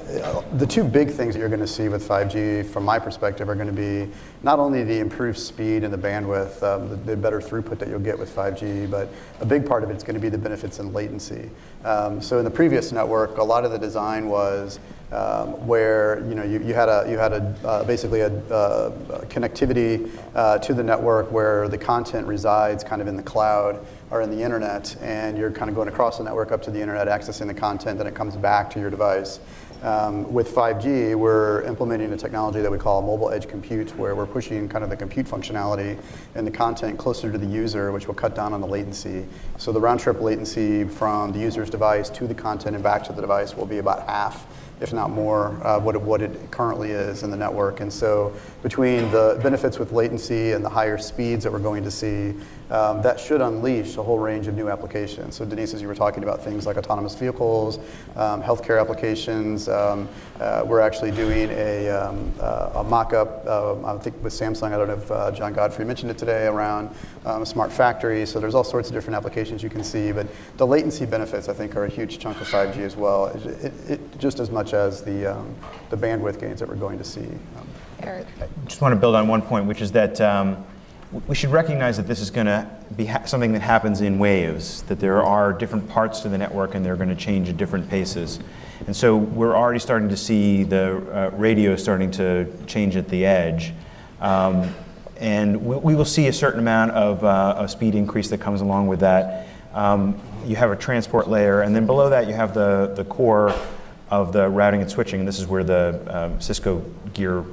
the 0.59 0.67
two 0.67 0.85
big 0.85 1.11
things 1.11 1.35
that 1.35 1.41
you're 1.41 1.49
going 1.49 1.61
to 1.61 1.67
see 1.67 1.89
with 1.89 2.07
5G, 2.07 2.69
from 2.69 2.85
my 2.85 2.99
perspective, 2.99 3.49
are 3.49 3.55
going 3.55 3.67
to 3.67 3.73
be 3.73 4.13
not 4.43 4.59
only 4.59 4.85
the 4.85 4.99
improved 4.99 5.39
speed 5.39 5.85
and 5.85 5.93
the 5.93 5.99
bandwidth, 5.99 6.63
um, 6.63 6.91
the, 6.91 6.97
the, 6.97 7.17
better 7.17 7.41
throughput 7.41 7.79
that 7.79 7.89
you'll 7.89 7.99
get 7.99 8.19
with 8.19 8.35
5G, 8.35 8.91
but 8.91 9.09
a 9.41 9.47
big 9.47 9.67
part 9.67 9.85
of 9.85 9.91
it's 9.91 10.05
going 10.05 10.15
to 10.15 10.21
be 10.21 10.29
the 10.29 10.39
benefits 10.39 10.81
in 10.81 10.93
latency. 10.93 11.51
Um, 11.85 12.21
so 12.21 12.39
in 12.39 12.45
the 12.45 12.51
previous 12.51 12.93
network, 12.93 13.39
a 13.39 13.43
lot 13.43 13.65
of 13.65 13.71
the 13.71 13.79
design 13.79 14.29
was 14.29 14.81
um, 15.13 15.67
where 15.67 16.21
you 16.29 16.35
know 16.35 16.43
you, 16.43 16.61
you 16.61 16.75
had 16.75 16.89
a 16.89 17.07
you 17.09 17.17
had 17.17 17.33
a 17.33 17.55
uh, 17.65 17.85
basically 17.85 18.21
a, 18.21 18.29
uh, 18.53 18.91
connectivity 19.27 20.11
uh, 20.35 20.59
to 20.59 20.75
the 20.75 20.83
network 20.83 21.31
where 21.33 21.69
the 21.69 21.79
content 21.79 22.27
resides 22.27 22.85
kind 22.85 23.01
of 23.01 23.09
in 23.09 23.17
the 23.17 23.23
cloud 23.23 23.85
or 24.11 24.23
in 24.23 24.31
the 24.31 24.43
internet, 24.43 24.97
and 25.03 25.37
you're 25.37 25.51
kind 25.51 25.69
of 25.69 25.75
going 25.75 25.89
across 25.89 26.19
the 26.19 26.25
network 26.25 26.53
up 26.53 26.63
to 26.63 26.71
the 26.71 26.81
internet, 26.81 27.09
accessing 27.09 27.47
the 27.47 27.55
content, 27.55 27.99
then 27.99 28.07
it 28.07 28.15
comes 28.15 28.37
back 28.37 28.71
to 28.71 28.81
your 28.81 28.91
device. 28.91 29.41
Um, 29.83 30.33
with 30.33 30.53
5G, 30.53 31.15
we're 31.15 31.63
implementing 31.63 32.13
a 32.13 32.17
technology 32.17 32.61
that 32.61 32.71
we 32.71 32.79
call 32.79 33.01
mobile 33.01 33.31
edge 33.31 33.47
compute, 33.47 33.97
where 33.97 34.17
we're 34.17 34.27
pushing 34.27 34.69
kind 34.69 34.83
of 34.83 34.91
the 34.91 34.97
compute 34.97 35.27
functionality 35.27 35.97
and 36.35 36.45
the 36.45 36.51
content 36.51 36.99
closer 36.99 37.31
to 37.31 37.39
the 37.39 37.47
user, 37.47 37.93
which 37.93 38.09
will 38.09 38.15
cut 38.15 38.35
down 38.35 38.53
on 38.53 38.61
the 38.61 38.67
latency. 38.67 39.25
So 39.57 39.71
the 39.71 39.81
round 39.81 40.01
trip 40.01 40.21
latency 40.21 40.85
from 40.85 41.33
the 41.33 41.39
user's 41.39 41.71
device 41.71 42.11
to 42.11 42.27
the 42.27 42.35
content 42.35 42.75
and 42.75 42.83
back 42.83 43.05
to 43.05 43.13
the 43.13 43.21
device 43.21 43.55
will 43.55 43.67
be 43.67 43.79
about 43.79 44.05
half 44.09 44.47
if 44.81 44.93
not 44.93 45.11
more, 45.11 45.49
uh, 45.67 45.79
what, 45.79 45.95
it, 45.95 46.01
what 46.01 46.23
it 46.23 46.51
currently 46.51 46.91
is 46.91 47.23
in 47.23 47.31
the 47.31 47.37
network. 47.37 47.81
And 47.81 47.93
so 47.93 48.35
between 48.63 49.11
the 49.11 49.39
benefits 49.43 49.79
with 49.79 49.93
latency 49.93 50.53
and 50.53 50.65
the 50.65 50.69
higher 50.69 50.99
speeds 50.99 51.45
that 51.45 51.53
we're 51.53 51.59
going 51.59 51.85
to 51.85 51.91
see, 51.91 52.35
um, 52.71 53.03
that 53.03 53.19
should 53.19 53.41
unleash 53.41 53.97
a 53.97 54.03
whole 54.03 54.19
range 54.19 54.47
of 54.47 54.55
new 54.55 54.69
applications. 54.69 55.37
So 55.37 55.45
Denise, 55.45 55.75
as 55.75 55.83
you 55.83 55.89
were 55.89 55.95
talking 55.95 56.23
about 56.23 56.43
things 56.43 56.67
like 56.67 56.77
autonomous 56.77 57.15
vehicles, 57.15 57.79
um, 58.17 58.43
healthcare 58.43 58.81
applications, 58.81 59.69
um, 59.69 60.09
uh, 60.41 60.63
we're 60.67 60.81
actually 60.81 61.11
doing 61.11 61.51
a, 61.51 61.89
um, 61.89 62.33
uh, 62.41 62.73
a 62.77 62.85
mock-up, 62.85 63.47
uh, 63.47 63.83
I 63.85 63.99
think 63.99 64.23
with 64.23 64.33
Samsung, 64.33 64.73
I 64.73 64.79
don't 64.79 64.89
know 64.89 64.95
if 64.95 65.11
uh, 65.11 65.31
John 65.31 65.53
Godfrey 65.53 65.85
mentioned 65.85 66.11
it 66.11 66.19
today, 66.19 66.47
around 66.47 66.95
um, 67.25 67.43
a 67.43 67.47
smart 67.47 67.73
factory. 67.73 68.27
So 68.27 68.39
there's 68.39 68.55
all 68.55 68.65
sorts 68.65 68.89
of 68.89 68.95
different 68.95 69.17
applications 69.17 69.63
you 69.63 69.71
can 69.71 69.83
see, 69.83 70.13
but 70.13 70.27
the 70.57 70.67
latency 70.67 71.07
benefits, 71.07 71.49
I 71.49 71.55
think, 71.55 71.77
are 71.77 71.85
a 71.85 71.89
huge 71.89 72.19
chunk 72.19 72.41
of 72.41 72.49
5G 72.49 72.79
as 72.79 72.97
well, 72.97 73.27
it, 73.27 73.47
it, 73.47 73.91
it, 73.91 74.19
just 74.19 74.41
as 74.41 74.51
much 74.51 74.75
as 74.75 75.03
the, 75.03 75.37
um, 75.37 75.55
the 75.91 75.97
bandwidth 75.97 76.41
gains 76.41 76.61
that 76.61 76.69
we're 76.69 76.77
going 76.77 76.99
to 76.99 77.05
see. 77.05 77.29
Eric. 78.03 78.27
I 78.41 78.47
just 78.67 78.81
want 78.81 78.93
to 78.93 78.97
build 78.97 79.17
on 79.17 79.27
one 79.27 79.43
point, 79.43 79.67
which 79.67 79.81
is 79.81 79.93
that 79.93 80.21
we 81.27 81.35
should 81.35 81.51
recognize 81.51 81.97
that 81.97 82.07
this 82.07 82.21
is 82.21 82.31
going 82.31 82.47
to 82.47 82.69
be 82.97 83.07
ha- 83.07 83.25
something 83.25 83.53
that 83.53 83.63
happens 83.63 84.03
in 84.03 84.19
waves, 84.19 84.83
that 84.83 85.01
there 85.01 85.23
are 85.23 85.53
different 85.53 85.89
parts 85.89 86.21
to 86.21 86.29
the 86.29 86.37
network 86.37 86.75
and 86.75 86.85
they're 86.85 86.97
going 86.97 87.09
to 87.09 87.17
change 87.17 87.49
at 87.49 87.57
different 87.57 87.89
paces. 87.89 88.41
And 88.87 88.95
so 88.95 89.17
we're 89.17 89.57
already 89.57 89.79
starting 89.79 90.11
to 90.11 90.17
see 90.17 90.65
the 90.65 90.97
uh, 90.97 91.31
radio 91.37 91.77
starting 91.77 92.11
to 92.13 92.47
change 92.67 92.97
at 92.97 93.09
the 93.09 93.25
edge. 93.25 93.73
Um, 94.21 94.75
and 95.19 95.65
we, 95.65 95.77
we, 95.77 95.95
will 95.95 96.05
see 96.05 96.29
a 96.29 96.33
certain 96.33 96.61
amount 96.61 96.93
of, 96.93 97.25
uh, 97.25 97.55
of, 97.57 97.71
speed 97.71 97.95
increase 97.95 98.29
that 98.29 98.41
comes 98.41 98.61
along 98.61 98.87
with 98.87 99.01
that. 99.01 99.49
Um, 99.73 100.21
you 100.47 100.57
have 100.57 100.71
a 100.71 100.77
transport 100.77 101.29
layer, 101.29 101.63
and 101.63 101.75
then 101.75 101.87
below 101.87 102.11
that 102.11 102.29
you 102.29 102.35
have 102.35 102.55
the, 102.55 102.93
the 102.97 103.05
core 103.05 103.53
of 104.11 104.33
the 104.33 104.49
routing 104.49 104.81
and 104.81 104.91
switching, 104.91 105.21
and 105.21 105.29
this 105.29 105.39
is 105.39 105.47
where 105.47 105.65
the 105.65 106.01
um, 106.09 106.41
Cisco 106.41 106.81
gear 107.15 107.45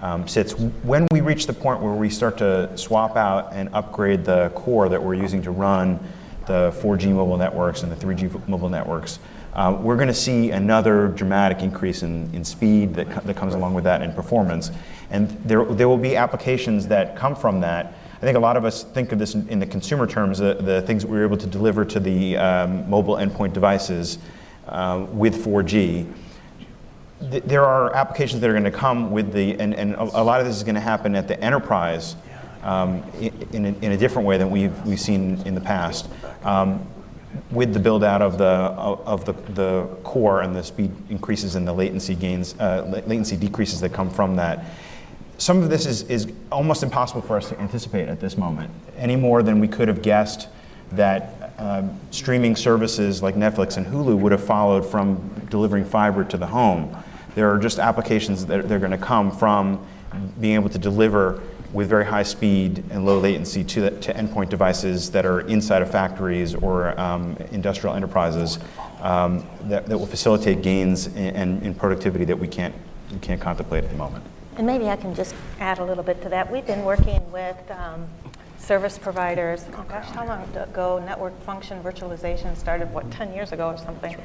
um, 0.00 0.26
sits. 0.26 0.52
When 0.52 1.06
we 1.12 1.20
reach 1.20 1.46
the 1.46 1.52
point 1.52 1.80
where 1.80 1.92
we 1.92 2.10
start 2.10 2.38
to 2.38 2.76
swap 2.76 3.16
out 3.16 3.52
and 3.52 3.68
upgrade 3.72 4.24
the 4.24 4.50
core 4.54 4.88
that 4.88 5.02
we're 5.02 5.14
using 5.14 5.42
to 5.42 5.50
run 5.50 6.00
the 6.46 6.72
4G 6.80 7.12
mobile 7.12 7.36
networks 7.36 7.82
and 7.82 7.92
the 7.92 7.96
3G 7.96 8.48
mobile 8.48 8.68
networks, 8.68 9.18
uh, 9.54 9.76
we're 9.80 9.96
going 9.96 10.08
to 10.08 10.14
see 10.14 10.52
another 10.52 11.08
dramatic 11.08 11.60
increase 11.60 12.02
in, 12.02 12.32
in 12.34 12.44
speed 12.44 12.94
that, 12.94 13.26
that 13.26 13.36
comes 13.36 13.54
along 13.54 13.74
with 13.74 13.84
that 13.84 14.00
and 14.00 14.14
performance. 14.14 14.70
And 15.10 15.28
there, 15.44 15.64
there 15.64 15.88
will 15.88 15.98
be 15.98 16.16
applications 16.16 16.86
that 16.88 17.16
come 17.16 17.34
from 17.34 17.60
that. 17.60 17.94
I 18.16 18.20
think 18.20 18.36
a 18.36 18.40
lot 18.40 18.56
of 18.56 18.64
us 18.64 18.84
think 18.84 19.12
of 19.12 19.18
this 19.18 19.34
in, 19.34 19.48
in 19.48 19.58
the 19.58 19.66
consumer 19.66 20.06
terms, 20.06 20.38
the, 20.38 20.54
the 20.54 20.82
things 20.82 21.04
were 21.04 21.24
able 21.24 21.36
to 21.38 21.46
deliver 21.46 21.84
to 21.86 21.98
the 21.98 22.36
um, 22.36 22.88
mobile 22.88 23.14
endpoint 23.16 23.52
devices 23.52 24.18
uh, 24.68 25.06
with 25.10 25.44
4G 25.44 26.06
there 27.20 27.64
are 27.64 27.94
applications 27.94 28.40
that 28.40 28.48
are 28.48 28.54
going 28.54 28.64
to 28.64 28.70
come 28.70 29.10
with 29.10 29.32
the, 29.32 29.58
and, 29.60 29.74
and 29.74 29.94
a, 29.94 30.04
lot 30.04 30.40
of 30.40 30.46
this 30.46 30.56
is 30.56 30.62
going 30.62 30.74
to 30.74 30.80
happen 30.80 31.14
at 31.14 31.28
the 31.28 31.38
enterprise 31.42 32.16
um, 32.62 33.02
in, 33.52 33.66
a, 33.66 33.68
in, 33.84 33.92
a, 33.92 33.96
different 33.96 34.26
way 34.26 34.38
than 34.38 34.50
we've, 34.50 34.86
we've 34.86 35.00
seen 35.00 35.40
in 35.44 35.54
the 35.54 35.60
past. 35.60 36.08
Um, 36.44 36.86
with 37.50 37.72
the 37.72 37.80
build 37.80 38.02
out 38.02 38.22
of 38.22 38.38
the 38.38 38.44
of 38.44 39.24
the, 39.24 39.32
the 39.52 39.86
core 40.02 40.42
and 40.42 40.54
the 40.54 40.64
speed 40.64 40.90
increases 41.10 41.54
and 41.54 41.66
the 41.66 41.72
latency 41.72 42.14
gains, 42.14 42.58
uh, 42.58 42.84
latency 43.06 43.36
decreases 43.36 43.80
that 43.80 43.92
come 43.92 44.10
from 44.10 44.34
that. 44.36 44.64
Some 45.38 45.62
of 45.62 45.70
this 45.70 45.86
is, 45.86 46.02
is 46.04 46.32
almost 46.50 46.82
impossible 46.82 47.22
for 47.22 47.36
us 47.36 47.48
to 47.48 47.58
anticipate 47.60 48.08
at 48.08 48.20
this 48.20 48.36
moment, 48.36 48.70
any 48.98 49.16
more 49.16 49.42
than 49.42 49.60
we 49.60 49.68
could 49.68 49.88
have 49.88 50.02
guessed 50.02 50.48
that 50.92 51.52
um, 51.58 51.98
streaming 52.10 52.56
services 52.56 53.22
like 53.22 53.36
Netflix 53.36 53.76
and 53.76 53.86
Hulu 53.86 54.18
would 54.18 54.32
have 54.32 54.44
followed 54.44 54.84
from 54.84 55.16
delivering 55.50 55.84
fiber 55.84 56.24
to 56.24 56.36
the 56.36 56.46
home. 56.46 56.96
There 57.34 57.52
are 57.52 57.58
just 57.58 57.78
applications 57.78 58.46
that 58.46 58.68
they're 58.68 58.78
going 58.78 58.90
to 58.90 58.98
come 58.98 59.30
from 59.30 59.86
being 60.40 60.54
able 60.54 60.68
to 60.70 60.78
deliver 60.78 61.42
with 61.72 61.88
very 61.88 62.04
high 62.04 62.24
speed 62.24 62.82
and 62.90 63.06
low 63.06 63.18
latency 63.18 63.62
to, 63.62 63.82
the, 63.82 63.90
to 64.00 64.12
endpoint 64.12 64.48
devices 64.48 65.10
that 65.12 65.24
are 65.24 65.40
inside 65.42 65.82
of 65.82 65.90
factories 65.90 66.54
or 66.54 66.98
um, 66.98 67.36
industrial 67.52 67.94
enterprises 67.94 68.58
um, 69.00 69.46
that, 69.62 69.86
that 69.86 69.96
will 69.96 70.06
facilitate 70.06 70.62
gains 70.62 71.06
in, 71.08 71.62
in 71.62 71.74
productivity 71.74 72.24
that 72.24 72.36
we 72.38 72.48
can't, 72.48 72.74
we 73.12 73.18
can't 73.18 73.40
contemplate 73.40 73.84
at 73.84 73.90
the 73.90 73.96
moment. 73.96 74.24
And 74.56 74.66
maybe 74.66 74.88
I 74.88 74.96
can 74.96 75.14
just 75.14 75.34
add 75.60 75.78
a 75.78 75.84
little 75.84 76.02
bit 76.02 76.20
to 76.22 76.28
that. 76.30 76.50
We've 76.50 76.66
been 76.66 76.84
working 76.84 77.30
with 77.30 77.56
um, 77.70 78.06
service 78.58 78.98
providers. 78.98 79.64
Oh 79.74 79.84
gosh, 79.88 80.06
how 80.10 80.26
long 80.26 80.42
ago 80.56 81.02
network 81.04 81.40
function 81.42 81.82
virtualization 81.82 82.56
started? 82.56 82.92
What, 82.92 83.10
10 83.10 83.32
years 83.32 83.52
ago 83.52 83.68
or 83.68 83.78
something? 83.78 84.16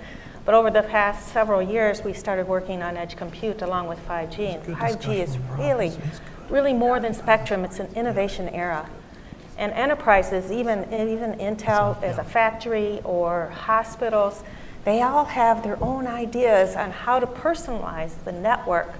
But 0.45 0.53
over 0.53 0.69
the 0.69 0.83
past 0.83 1.33
several 1.33 1.61
years, 1.61 2.03
we 2.03 2.13
started 2.13 2.47
working 2.47 2.83
on 2.83 2.97
edge 2.97 3.15
compute 3.15 3.63
along 3.63 3.87
with 3.87 3.99
5G. 4.07 4.55
And 4.55 4.77
5G 4.77 5.15
is 5.15 5.37
really, 5.57 5.91
really 6.49 6.73
more 6.73 6.99
than 6.99 7.15
spectrum. 7.15 7.65
It's 7.65 7.79
an 7.79 7.91
innovation 7.95 8.49
era. 8.49 8.87
And 9.57 9.71
enterprises, 9.73 10.51
even, 10.51 10.83
even 10.93 11.33
Intel 11.39 12.01
as 12.03 12.19
a 12.19 12.23
factory 12.23 13.01
or 13.03 13.49
hospitals, 13.49 14.43
they 14.83 15.01
all 15.01 15.25
have 15.25 15.63
their 15.63 15.81
own 15.83 16.05
ideas 16.05 16.75
on 16.75 16.91
how 16.91 17.19
to 17.19 17.25
personalize 17.25 18.23
the 18.23 18.31
network 18.31 18.93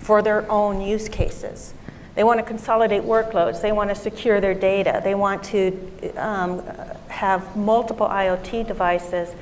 for 0.00 0.22
their 0.22 0.50
own 0.50 0.80
use 0.80 1.08
cases. 1.08 1.74
They 2.14 2.24
want 2.24 2.40
to 2.40 2.44
consolidate 2.44 3.02
workloads. 3.02 3.60
They 3.60 3.72
want 3.72 3.90
to 3.90 3.94
secure 3.94 4.40
their 4.40 4.54
data. 4.54 5.00
They 5.04 5.14
want 5.14 5.44
to 5.44 5.78
um, 6.16 6.62
have 7.08 7.56
multiple 7.56 8.08
IoT 8.08 8.66
devices. 8.66 9.34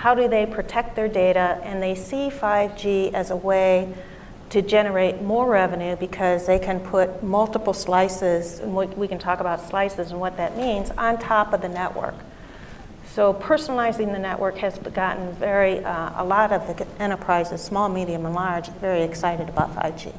How 0.00 0.14
do 0.14 0.28
they 0.28 0.46
protect 0.46 0.96
their 0.96 1.08
data? 1.08 1.60
And 1.62 1.82
they 1.82 1.94
see 1.94 2.30
5G 2.30 3.12
as 3.12 3.30
a 3.30 3.36
way 3.36 3.92
to 4.48 4.62
generate 4.62 5.20
more 5.20 5.46
revenue 5.46 5.94
because 5.94 6.46
they 6.46 6.58
can 6.58 6.80
put 6.80 7.22
multiple 7.22 7.74
slices, 7.74 8.60
and 8.60 8.74
we 8.74 9.06
can 9.06 9.18
talk 9.18 9.40
about 9.40 9.60
slices 9.60 10.10
and 10.10 10.18
what 10.18 10.38
that 10.38 10.56
means, 10.56 10.90
on 10.92 11.18
top 11.18 11.52
of 11.52 11.60
the 11.60 11.68
network. 11.68 12.14
So 13.12 13.34
personalizing 13.34 14.10
the 14.10 14.18
network 14.18 14.56
has 14.56 14.78
gotten 14.78 15.34
very, 15.34 15.84
uh, 15.84 16.22
a 16.22 16.24
lot 16.24 16.50
of 16.50 16.66
the 16.66 16.86
enterprises, 16.98 17.60
small, 17.60 17.90
medium, 17.90 18.24
and 18.24 18.34
large, 18.34 18.68
very 18.80 19.02
excited 19.02 19.50
about 19.50 19.76
5G. 19.76 20.14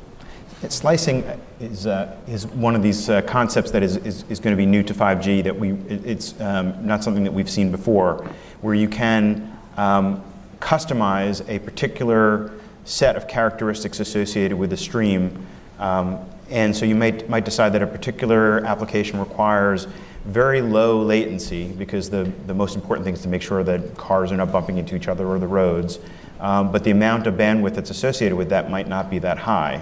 Slicing 0.69 1.23
is, 1.59 1.87
uh, 1.87 2.15
is 2.27 2.45
one 2.45 2.75
of 2.75 2.83
these 2.83 3.09
uh, 3.09 3.23
concepts 3.23 3.71
that 3.71 3.81
is, 3.81 3.97
is, 3.97 4.25
is, 4.29 4.39
going 4.39 4.55
to 4.55 4.57
be 4.57 4.67
new 4.67 4.83
to 4.83 4.93
5G 4.93 5.43
that 5.43 5.57
we, 5.57 5.71
it's 5.89 6.39
um, 6.39 6.85
not 6.85 7.03
something 7.03 7.23
that 7.23 7.33
we've 7.33 7.49
seen 7.49 7.71
before, 7.71 8.29
where 8.61 8.75
you 8.75 8.87
can 8.87 9.57
um, 9.77 10.23
customize 10.59 11.47
a 11.49 11.59
particular 11.59 12.51
set 12.85 13.15
of 13.15 13.27
characteristics 13.27 13.99
associated 13.99 14.57
with 14.57 14.73
a 14.73 14.77
stream. 14.77 15.45
Um, 15.79 16.19
and 16.49 16.75
so 16.75 16.85
you 16.85 16.95
might, 16.95 17.29
might 17.29 17.45
decide 17.45 17.73
that 17.73 17.81
a 17.81 17.87
particular 17.87 18.63
application 18.65 19.19
requires 19.19 19.87
very 20.25 20.61
low 20.61 21.01
latency 21.01 21.67
because 21.69 22.09
the, 22.09 22.31
the 22.45 22.53
most 22.53 22.75
important 22.75 23.05
thing 23.05 23.13
is 23.13 23.21
to 23.21 23.27
make 23.27 23.41
sure 23.41 23.63
that 23.63 23.97
cars 23.97 24.31
are 24.31 24.37
not 24.37 24.51
bumping 24.51 24.77
into 24.77 24.95
each 24.95 25.07
other 25.07 25.25
or 25.25 25.39
the 25.39 25.47
roads. 25.47 25.99
Um, 26.39 26.71
but 26.71 26.83
the 26.83 26.91
amount 26.91 27.27
of 27.27 27.35
bandwidth 27.35 27.75
that's 27.75 27.89
associated 27.89 28.35
with 28.35 28.49
that 28.49 28.69
might 28.69 28.87
not 28.87 29.09
be 29.09 29.19
that 29.19 29.37
high. 29.37 29.81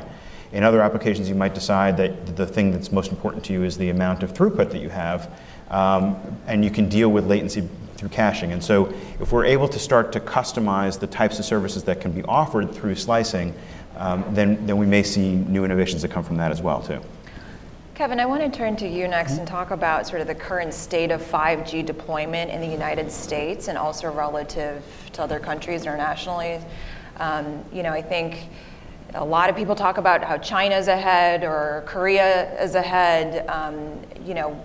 In 0.51 0.63
other 0.63 0.81
applications, 0.81 1.29
you 1.29 1.35
might 1.35 1.53
decide 1.53 1.95
that 1.97 2.35
the 2.35 2.45
thing 2.45 2.71
that's 2.71 2.91
most 2.91 3.11
important 3.11 3.45
to 3.45 3.53
you 3.53 3.63
is 3.63 3.77
the 3.77 3.89
amount 3.89 4.23
of 4.23 4.33
throughput 4.33 4.71
that 4.71 4.81
you 4.81 4.89
have, 4.89 5.31
um, 5.69 6.17
and 6.47 6.65
you 6.65 6.71
can 6.71 6.89
deal 6.89 7.09
with 7.09 7.27
latency 7.27 7.67
through 7.99 8.09
caching. 8.09 8.53
And 8.53 8.63
so, 8.63 8.93
if 9.19 9.31
we're 9.31 9.45
able 9.45 9.67
to 9.67 9.77
start 9.77 10.11
to 10.13 10.19
customize 10.19 10.99
the 10.99 11.07
types 11.07 11.37
of 11.37 11.45
services 11.45 11.83
that 11.83 11.99
can 11.99 12.11
be 12.11 12.23
offered 12.23 12.73
through 12.73 12.95
slicing, 12.95 13.53
um, 13.97 14.23
then, 14.31 14.65
then 14.65 14.77
we 14.77 14.85
may 14.85 15.03
see 15.03 15.35
new 15.35 15.65
innovations 15.65 16.01
that 16.01 16.11
come 16.11 16.23
from 16.23 16.37
that 16.37 16.51
as 16.51 16.61
well, 16.61 16.81
too. 16.81 17.01
Kevin, 17.95 18.21
I 18.21 18.25
want 18.25 18.41
to 18.41 18.57
turn 18.57 18.77
to 18.77 18.87
you 18.87 19.09
next 19.09 19.39
and 19.39 19.45
talk 19.45 19.71
about 19.71 20.07
sort 20.07 20.21
of 20.21 20.27
the 20.27 20.35
current 20.35 20.73
state 20.73 21.11
of 21.11 21.21
5G 21.21 21.85
deployment 21.85 22.49
in 22.49 22.61
the 22.61 22.67
United 22.67 23.11
States 23.11 23.67
and 23.67 23.77
also 23.77 24.09
relative 24.09 24.81
to 25.11 25.21
other 25.21 25.37
countries 25.37 25.81
internationally. 25.81 26.61
Um, 27.17 27.65
you 27.73 27.83
know, 27.83 27.91
I 27.91 28.01
think 28.01 28.47
a 29.15 29.25
lot 29.25 29.49
of 29.49 29.57
people 29.57 29.75
talk 29.75 29.97
about 29.97 30.23
how 30.23 30.37
China's 30.37 30.87
ahead 30.87 31.43
or 31.43 31.83
Korea 31.87 32.63
is 32.63 32.75
ahead. 32.75 33.45
Um, 33.49 33.99
you 34.25 34.33
know, 34.33 34.63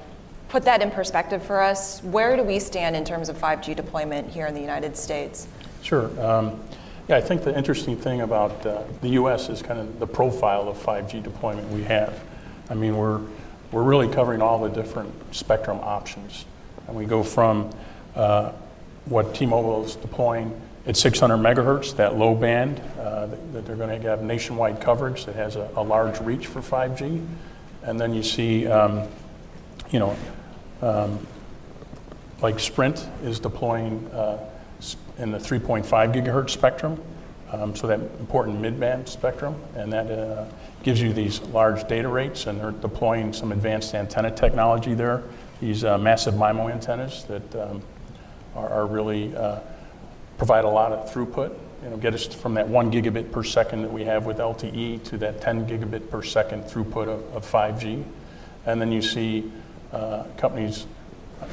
put 0.55 0.63
that 0.63 0.81
in 0.81 0.89
perspective 0.89 1.43
for 1.43 1.61
us. 1.61 2.01
Where 2.05 2.37
do 2.37 2.45
we 2.45 2.61
stand 2.61 2.95
in 2.95 3.05
terms 3.05 3.29
of 3.29 3.37
5G 3.37 3.75
deployment 3.75 4.31
here 4.31 4.47
in 4.47 4.55
the 4.55 4.61
United 4.61 4.97
States? 4.97 5.49
Sure. 5.83 6.05
Um, 6.25 6.61
yeah, 7.09 7.17
I 7.17 7.21
think 7.21 7.43
the 7.43 7.59
interesting 7.59 7.97
thing 7.97 8.21
about 8.21 8.65
uh, 8.65 8.85
the 9.01 9.09
U.S. 9.09 9.49
is 9.49 9.63
kind 9.63 9.81
of 9.81 9.99
the 9.99 10.07
profile 10.07 10.69
of 10.69 10.77
5G 10.77 11.25
deployment 11.25 11.69
we 11.71 11.83
have. 11.83 12.23
I 12.71 12.75
mean, 12.75 12.97
we're, 12.97 13.21
we're 13.73 13.83
really 13.83 14.07
covering 14.07 14.41
all 14.41 14.63
the 14.63 14.69
different 14.69 15.13
spectrum 15.35 15.81
options. 15.83 16.45
And 16.87 16.95
we 16.95 17.05
go 17.05 17.25
from 17.25 17.71
uh, 18.15 18.53
what 19.07 19.35
T-Mobile 19.35 19.85
is 19.85 19.97
deploying 19.97 20.55
at 20.87 20.97
600 20.97 21.37
megahertz, 21.37 21.97
that 21.97 22.17
low 22.17 22.33
band, 22.37 22.81
uh, 23.01 23.27
that 23.27 23.67
they're 23.67 23.75
going 23.75 24.01
to 24.01 24.09
have 24.09 24.23
nationwide 24.23 24.81
coverage 24.81 25.25
that 25.25 25.35
has 25.35 25.57
a, 25.57 25.69
a, 25.75 25.83
large 25.83 26.21
reach 26.21 26.47
for 26.47 26.61
5G. 26.61 27.27
And 27.83 28.01
then 28.01 28.15
you 28.15 28.23
see, 28.23 28.69
um, 28.69 29.09
you 29.91 29.99
know, 29.99 30.17
um, 30.85 31.27
like 32.43 32.61
Sprint 32.61 33.09
is 33.23 33.41
deploying 33.41 34.07
uh, 34.09 34.39
in 35.19 35.31
the 35.31 35.39
3.5 35.39 35.85
gigahertz 36.13 36.51
spectrum, 36.51 37.01
um, 37.53 37.75
so 37.75 37.87
that 37.87 38.01
important 38.21 38.61
mid-band 38.61 39.09
spectrum, 39.09 39.55
and 39.77 39.93
that 39.93 40.11
uh, 40.11 40.45
gives 40.83 41.01
you 41.01 41.13
these 41.13 41.41
large 41.43 41.87
data 41.89 42.09
rates, 42.09 42.47
and 42.47 42.61
they're 42.61 42.73
deploying 42.73 43.33
some 43.33 43.53
advanced 43.53 43.95
antenna 43.95 44.31
technology 44.31 44.93
there, 44.93 45.23
these 45.61 45.85
uh, 45.85 45.97
massive 45.97 46.35
MIMO 46.35 46.71
antennas 46.71 47.25
that 47.25 47.57
um, 47.57 47.81
are, 48.55 48.69
are, 48.69 48.87
really 48.87 49.35
uh, 49.35 49.61
provide 50.37 50.65
a 50.65 50.69
lot 50.69 50.93
of 50.93 51.11
throughput, 51.11 51.57
you 51.83 51.91
know, 51.91 51.97
get 51.97 52.13
us 52.13 52.27
from 52.27 52.55
that 52.55 52.69
one 52.69 52.91
gigabit 52.91 53.33
per 53.33 53.43
second 53.43 53.83
that 53.83 53.93
we 53.93 54.05
have 54.05 54.27
with 54.27 54.39
LTE 54.39 55.03
to 55.05 55.17
that 55.19 55.41
10 55.41 55.67
gigabit 55.67 56.11
per 56.11 56.23
second 56.23 56.65
throughput 56.65 57.09
of, 57.09 57.35
of 57.35 57.51
5G. 57.51 58.05
And 58.67 58.81
then 58.81 58.91
you 58.91 59.03
see 59.03 59.51
uh, 59.95 60.25
companies, 60.37 60.87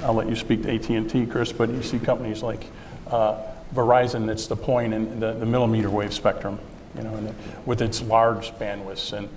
I'll 0.03 0.13
let 0.13 0.27
you 0.27 0.35
speak 0.35 0.63
to 0.63 0.73
AT&T, 0.73 1.27
Chris, 1.27 1.51
but 1.51 1.69
you 1.69 1.83
see 1.83 1.99
companies 1.99 2.41
like 2.41 2.65
uh, 3.07 3.41
Verizon 3.73 4.25
that's 4.25 4.47
deploying 4.47 4.93
in 4.93 5.19
the, 5.19 5.33
the 5.33 5.45
millimeter 5.45 5.89
wave 5.89 6.13
spectrum, 6.13 6.59
you 6.95 7.03
know, 7.03 7.35
with 7.65 7.81
its 7.81 8.01
large 8.01 8.51
bandwidths 8.53 9.13
and 9.13 9.29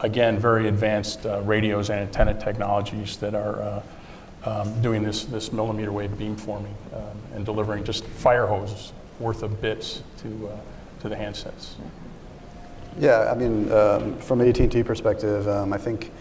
again, 0.00 0.38
very 0.38 0.68
advanced 0.68 1.26
uh, 1.26 1.40
radios 1.42 1.90
and 1.90 2.00
antenna 2.00 2.34
technologies 2.34 3.16
that 3.18 3.34
are 3.34 3.62
uh, 3.62 3.82
um, 4.44 4.82
doing 4.82 5.02
this, 5.02 5.24
this 5.24 5.52
millimeter 5.52 5.92
wave 5.92 6.10
beamforming 6.10 6.74
um, 6.92 7.18
and 7.34 7.44
delivering 7.44 7.84
just 7.84 8.04
fire 8.04 8.46
hoses 8.46 8.92
worth 9.18 9.42
of 9.42 9.60
bits 9.60 10.02
to, 10.18 10.48
uh, 10.48 11.00
to 11.00 11.08
the 11.08 11.16
handsets. 11.16 11.74
Yeah, 12.98 13.30
I 13.30 13.34
mean, 13.34 13.70
um, 13.72 14.18
from 14.18 14.40
an 14.40 14.48
AT&T 14.48 14.82
perspective, 14.84 15.46
um, 15.48 15.72
I 15.72 15.78
think 15.78 16.12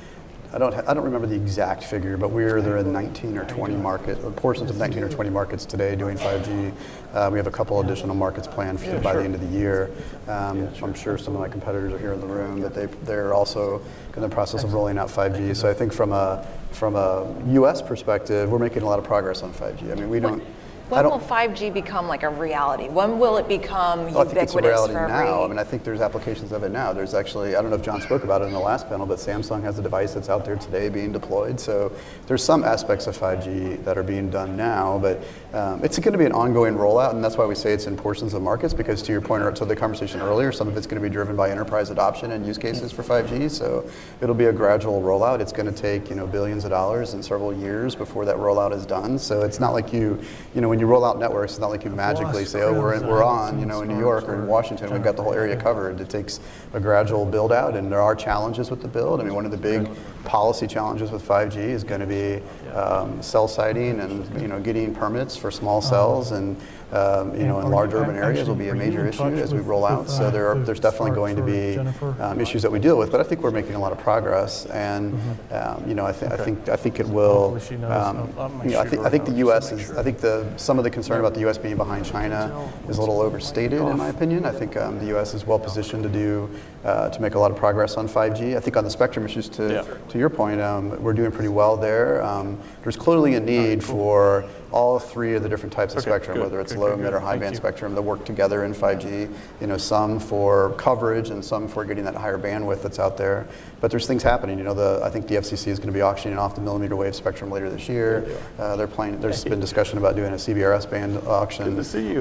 I 0.53 0.57
don't, 0.57 0.73
I 0.73 0.93
don't 0.93 1.03
remember 1.03 1.27
the 1.27 1.35
exact 1.35 1.83
figure, 1.83 2.17
but 2.17 2.31
we're 2.31 2.61
there 2.61 2.77
in 2.77 2.91
19 2.91 3.37
or 3.37 3.45
20 3.45 3.75
markets, 3.75 4.21
portions 4.37 4.69
of 4.69 4.77
19 4.77 5.03
or 5.03 5.09
20 5.09 5.29
markets 5.29 5.65
today 5.65 5.95
doing 5.95 6.17
5G. 6.17 6.73
Uh, 7.13 7.29
we 7.31 7.37
have 7.37 7.47
a 7.47 7.51
couple 7.51 7.79
additional 7.81 8.15
markets 8.15 8.47
planned 8.47 8.79
for, 8.79 8.99
by 8.99 9.13
the 9.15 9.23
end 9.23 9.35
of 9.35 9.41
the 9.41 9.57
year. 9.57 9.91
Um, 10.27 10.69
I'm 10.81 10.93
sure 10.93 11.17
some 11.17 11.33
of 11.35 11.41
my 11.41 11.49
competitors 11.49 11.93
are 11.93 11.99
here 11.99 12.13
in 12.13 12.21
the 12.21 12.27
room, 12.27 12.61
but 12.61 12.73
they, 12.73 12.85
they're 13.03 13.33
also 13.33 13.81
in 14.15 14.21
the 14.21 14.29
process 14.29 14.63
of 14.63 14.73
rolling 14.73 14.97
out 14.97 15.09
5G. 15.09 15.55
So 15.55 15.69
I 15.69 15.73
think 15.73 15.91
from 15.91 16.11
a, 16.11 16.45
from 16.71 16.95
a 16.95 17.35
U.S. 17.53 17.81
perspective, 17.81 18.49
we're 18.49 18.59
making 18.59 18.83
a 18.83 18.85
lot 18.85 18.99
of 18.99 19.05
progress 19.05 19.43
on 19.43 19.53
5G. 19.53 19.91
I 19.91 19.95
mean, 19.95 20.09
we 20.09 20.19
don't. 20.19 20.43
When 20.89 21.05
will 21.05 21.19
5G 21.19 21.73
become 21.73 22.07
like 22.07 22.21
a 22.21 22.29
reality? 22.29 22.89
When 22.89 23.17
will 23.17 23.37
it 23.37 23.47
become 23.47 24.01
ubiquitous 24.01 24.19
I 24.19 24.33
think 24.33 24.43
it's 24.43 24.55
a 24.55 24.61
reality 24.61 24.93
now. 24.93 25.43
I 25.43 25.47
mean, 25.47 25.57
I 25.57 25.63
think 25.63 25.83
there's 25.83 25.99
applications 25.99 26.51
of 26.51 26.61
it 26.61 26.69
now. 26.69 26.93
There's 26.93 27.15
actually, 27.15 27.55
I 27.55 27.61
don't 27.61 27.71
know 27.71 27.77
if 27.77 27.81
John 27.83 28.01
spoke 28.01 28.23
about 28.23 28.43
it 28.43 28.45
in 28.45 28.53
the 28.53 28.59
last 28.59 28.87
panel, 28.87 29.07
but 29.07 29.17
Samsung 29.17 29.63
has 29.63 29.79
a 29.79 29.81
device 29.81 30.13
that's 30.13 30.29
out 30.29 30.45
there 30.45 30.57
today 30.57 30.89
being 30.89 31.11
deployed. 31.11 31.59
So 31.59 31.91
there's 32.27 32.43
some 32.43 32.63
aspects 32.63 33.07
of 33.07 33.17
5G 33.17 33.83
that 33.83 33.97
are 33.97 34.03
being 34.03 34.29
done 34.29 34.55
now, 34.55 34.99
but 34.99 35.23
um, 35.53 35.83
it's 35.83 35.97
going 35.97 36.11
to 36.11 36.19
be 36.19 36.25
an 36.25 36.33
ongoing 36.33 36.75
rollout, 36.75 37.11
and 37.15 37.23
that's 37.23 37.37
why 37.37 37.45
we 37.45 37.55
say 37.55 37.73
it's 37.73 37.87
in 37.87 37.97
portions 37.97 38.35
of 38.35 38.43
markets, 38.43 38.73
because 38.73 39.01
to 39.03 39.11
your 39.11 39.21
point, 39.21 39.41
or 39.41 39.51
to 39.53 39.65
the 39.65 39.75
conversation 39.75 40.21
earlier, 40.21 40.51
some 40.51 40.67
of 40.67 40.77
it's 40.77 40.85
going 40.85 41.01
to 41.01 41.07
be 41.07 41.11
driven 41.11 41.35
by 41.35 41.49
enterprise 41.49 41.89
adoption 41.89 42.31
and 42.31 42.45
use 42.45 42.59
cases 42.59 42.91
for 42.91 43.01
5G. 43.01 43.49
So 43.49 43.89
it'll 44.21 44.35
be 44.35 44.45
a 44.45 44.53
gradual 44.53 45.01
rollout. 45.01 45.39
It's 45.39 45.51
going 45.51 45.73
to 45.73 45.81
take, 45.81 46.09
you 46.09 46.15
know, 46.15 46.27
billions 46.27 46.63
of 46.63 46.69
dollars 46.69 47.13
and 47.13 47.25
several 47.25 47.53
years 47.53 47.95
before 47.95 48.25
that 48.25 48.35
rollout 48.35 48.71
is 48.71 48.85
done. 48.85 49.17
So 49.17 49.41
it's 49.41 49.59
not 49.59 49.73
like 49.73 49.91
you, 49.91 50.21
you 50.53 50.61
know, 50.61 50.74
when 50.75 50.81
you 50.81 50.87
roll 50.87 51.05
out 51.05 51.17
networks, 51.17 51.53
it's 51.53 51.61
not 51.61 51.69
like 51.69 51.85
you 51.85 51.89
magically 51.89 52.43
say, 52.43 52.61
oh, 52.61 52.73
we're, 52.73 52.95
in, 52.95 53.07
we're 53.07 53.23
on, 53.23 53.61
you 53.61 53.65
know, 53.65 53.81
in 53.81 53.87
New 53.87 53.97
York 53.97 54.27
or 54.27 54.33
in 54.33 54.45
Washington, 54.45 54.91
we've 54.91 55.01
got 55.01 55.15
the 55.15 55.23
whole 55.23 55.31
area 55.31 55.55
covered. 55.55 56.01
It 56.01 56.09
takes 56.09 56.41
a 56.73 56.81
gradual 56.81 57.25
build 57.25 57.53
out, 57.53 57.77
and 57.77 57.89
there 57.89 58.01
are 58.01 58.13
challenges 58.13 58.69
with 58.69 58.81
the 58.81 58.89
build. 58.89 59.21
I 59.21 59.23
mean, 59.23 59.33
one 59.33 59.45
of 59.45 59.51
the 59.51 59.57
big 59.57 59.87
policy 60.25 60.67
challenges 60.67 61.11
with 61.11 61.25
5G 61.25 61.55
is 61.55 61.85
going 61.85 62.01
to 62.01 62.05
be 62.05 62.41
um, 62.73 63.21
cell 63.21 63.47
siting 63.47 64.01
and 64.01 64.41
you 64.41 64.49
know 64.49 64.59
getting 64.59 64.93
permits 64.93 65.37
for 65.37 65.49
small 65.49 65.81
cells 65.81 66.31
and 66.31 66.57
um, 66.91 67.37
you 67.39 67.45
know 67.45 67.59
in 67.59 67.69
large 67.69 67.93
urban 67.93 68.15
areas 68.15 68.47
will 68.47 68.55
be 68.55 68.69
a 68.69 68.75
major 68.75 69.05
issue 69.07 69.23
as 69.23 69.53
we 69.53 69.59
roll 69.59 69.85
out. 69.85 70.09
So 70.09 70.29
there 70.29 70.47
are 70.47 70.55
there's 70.59 70.79
definitely 70.79 71.11
going 71.11 71.35
to 71.35 71.43
be 71.43 71.77
um, 72.21 72.39
issues 72.39 72.61
that 72.61 72.71
we 72.71 72.79
deal 72.79 72.97
with, 72.97 73.11
but 73.11 73.19
I 73.19 73.23
think 73.23 73.41
we're 73.41 73.51
making 73.51 73.75
a 73.75 73.79
lot 73.79 73.91
of 73.91 73.97
progress, 73.99 74.65
and 74.67 75.13
um, 75.51 75.83
you 75.87 75.95
know 75.95 76.05
I 76.05 76.11
think 76.11 76.31
I 76.31 76.37
think 76.37 76.69
I 76.69 76.75
think 76.75 76.99
it 76.99 77.07
will. 77.07 77.59
Um, 77.85 78.31
you 78.63 78.71
know, 78.71 78.79
I 78.79 78.87
think 78.87 79.05
I 79.05 79.09
think 79.09 79.25
the 79.25 79.37
U.S. 79.45 79.71
is 79.71 79.91
I 79.91 80.03
think 80.03 80.19
the 80.19 80.47
some 80.57 80.77
of 80.77 80.83
the 80.83 80.89
concern 80.91 81.19
about 81.19 81.33
the 81.33 81.41
U.S. 81.41 81.57
being 81.57 81.77
behind 81.77 82.05
China 82.05 82.69
is 82.87 82.97
a 82.97 83.01
little 83.01 83.21
overstated 83.21 83.81
in 83.81 83.97
my 83.97 84.09
opinion. 84.09 84.45
I 84.45 84.51
think 84.51 84.77
um, 84.77 84.99
the 84.99 85.07
U.S. 85.07 85.33
is 85.33 85.45
well 85.45 85.59
positioned 85.59 86.03
to 86.03 86.09
do 86.09 86.49
uh, 86.85 87.09
to 87.09 87.21
make 87.21 87.33
a 87.33 87.39
lot 87.39 87.49
of 87.49 87.57
progress 87.57 87.97
on 87.97 88.07
5G. 88.07 88.55
I 88.55 88.59
think 88.59 88.77
on 88.77 88.83
the 88.83 88.89
spectrum 88.91 89.25
issues, 89.25 89.49
to 89.49 89.83
to 90.09 90.17
your 90.17 90.29
point, 90.29 90.61
um, 90.61 91.01
we're 91.01 91.13
doing 91.13 91.31
pretty 91.31 91.49
well 91.49 91.75
there. 91.75 92.23
Um, 92.23 92.59
there's 92.83 92.95
clearly 92.95 93.33
a 93.35 93.39
need 93.39 93.83
for 93.83 94.47
all 94.71 94.99
three 94.99 95.35
of 95.35 95.41
the 95.41 95.47
different 95.47 95.71
types 95.71 95.95
of 95.95 96.01
spectrum, 96.01 96.39
whether 96.39 96.59
it's 96.59 96.75
low, 96.75 96.95
mid, 96.97 97.13
or 97.13 97.19
high 97.19 97.37
band 97.37 97.55
spectrum, 97.55 97.95
that 97.95 98.01
work 98.01 98.25
together 98.25 98.65
in 98.65 98.73
5G. 98.73 99.33
You 99.61 99.67
know, 99.67 99.77
some 99.77 100.19
for 100.19 100.73
coverage 100.77 101.29
and 101.29 101.43
some 101.43 101.67
for 101.67 101.85
getting 101.85 102.03
that 102.03 102.15
higher 102.15 102.37
bandwidth 102.37 102.81
that's 102.81 102.99
out 102.99 103.17
there. 103.17 103.47
But 103.79 103.89
there's 103.89 104.05
things 104.05 104.21
happening. 104.21 104.57
You 104.57 104.65
know, 104.65 104.73
the, 104.73 104.99
I 105.03 105.09
think 105.09 105.27
the 105.27 105.35
FCC 105.35 105.67
is 105.67 105.79
going 105.79 105.87
to 105.87 105.93
be 105.93 106.01
auctioning 106.01 106.37
off 106.37 106.55
the 106.55 106.61
millimeter 106.61 106.95
wave 106.95 107.15
spectrum 107.15 107.49
later 107.49 107.69
this 107.69 107.87
year. 107.87 108.27
Uh, 108.59 108.75
they're 108.75 108.87
planning. 108.87 109.19
There's 109.21 109.43
been 109.43 109.59
discussion 109.59 109.97
about 109.97 110.15
doing 110.15 110.33
a 110.33 110.37
CBRS 110.37 110.89
band 110.89 111.17
auction 111.25 111.75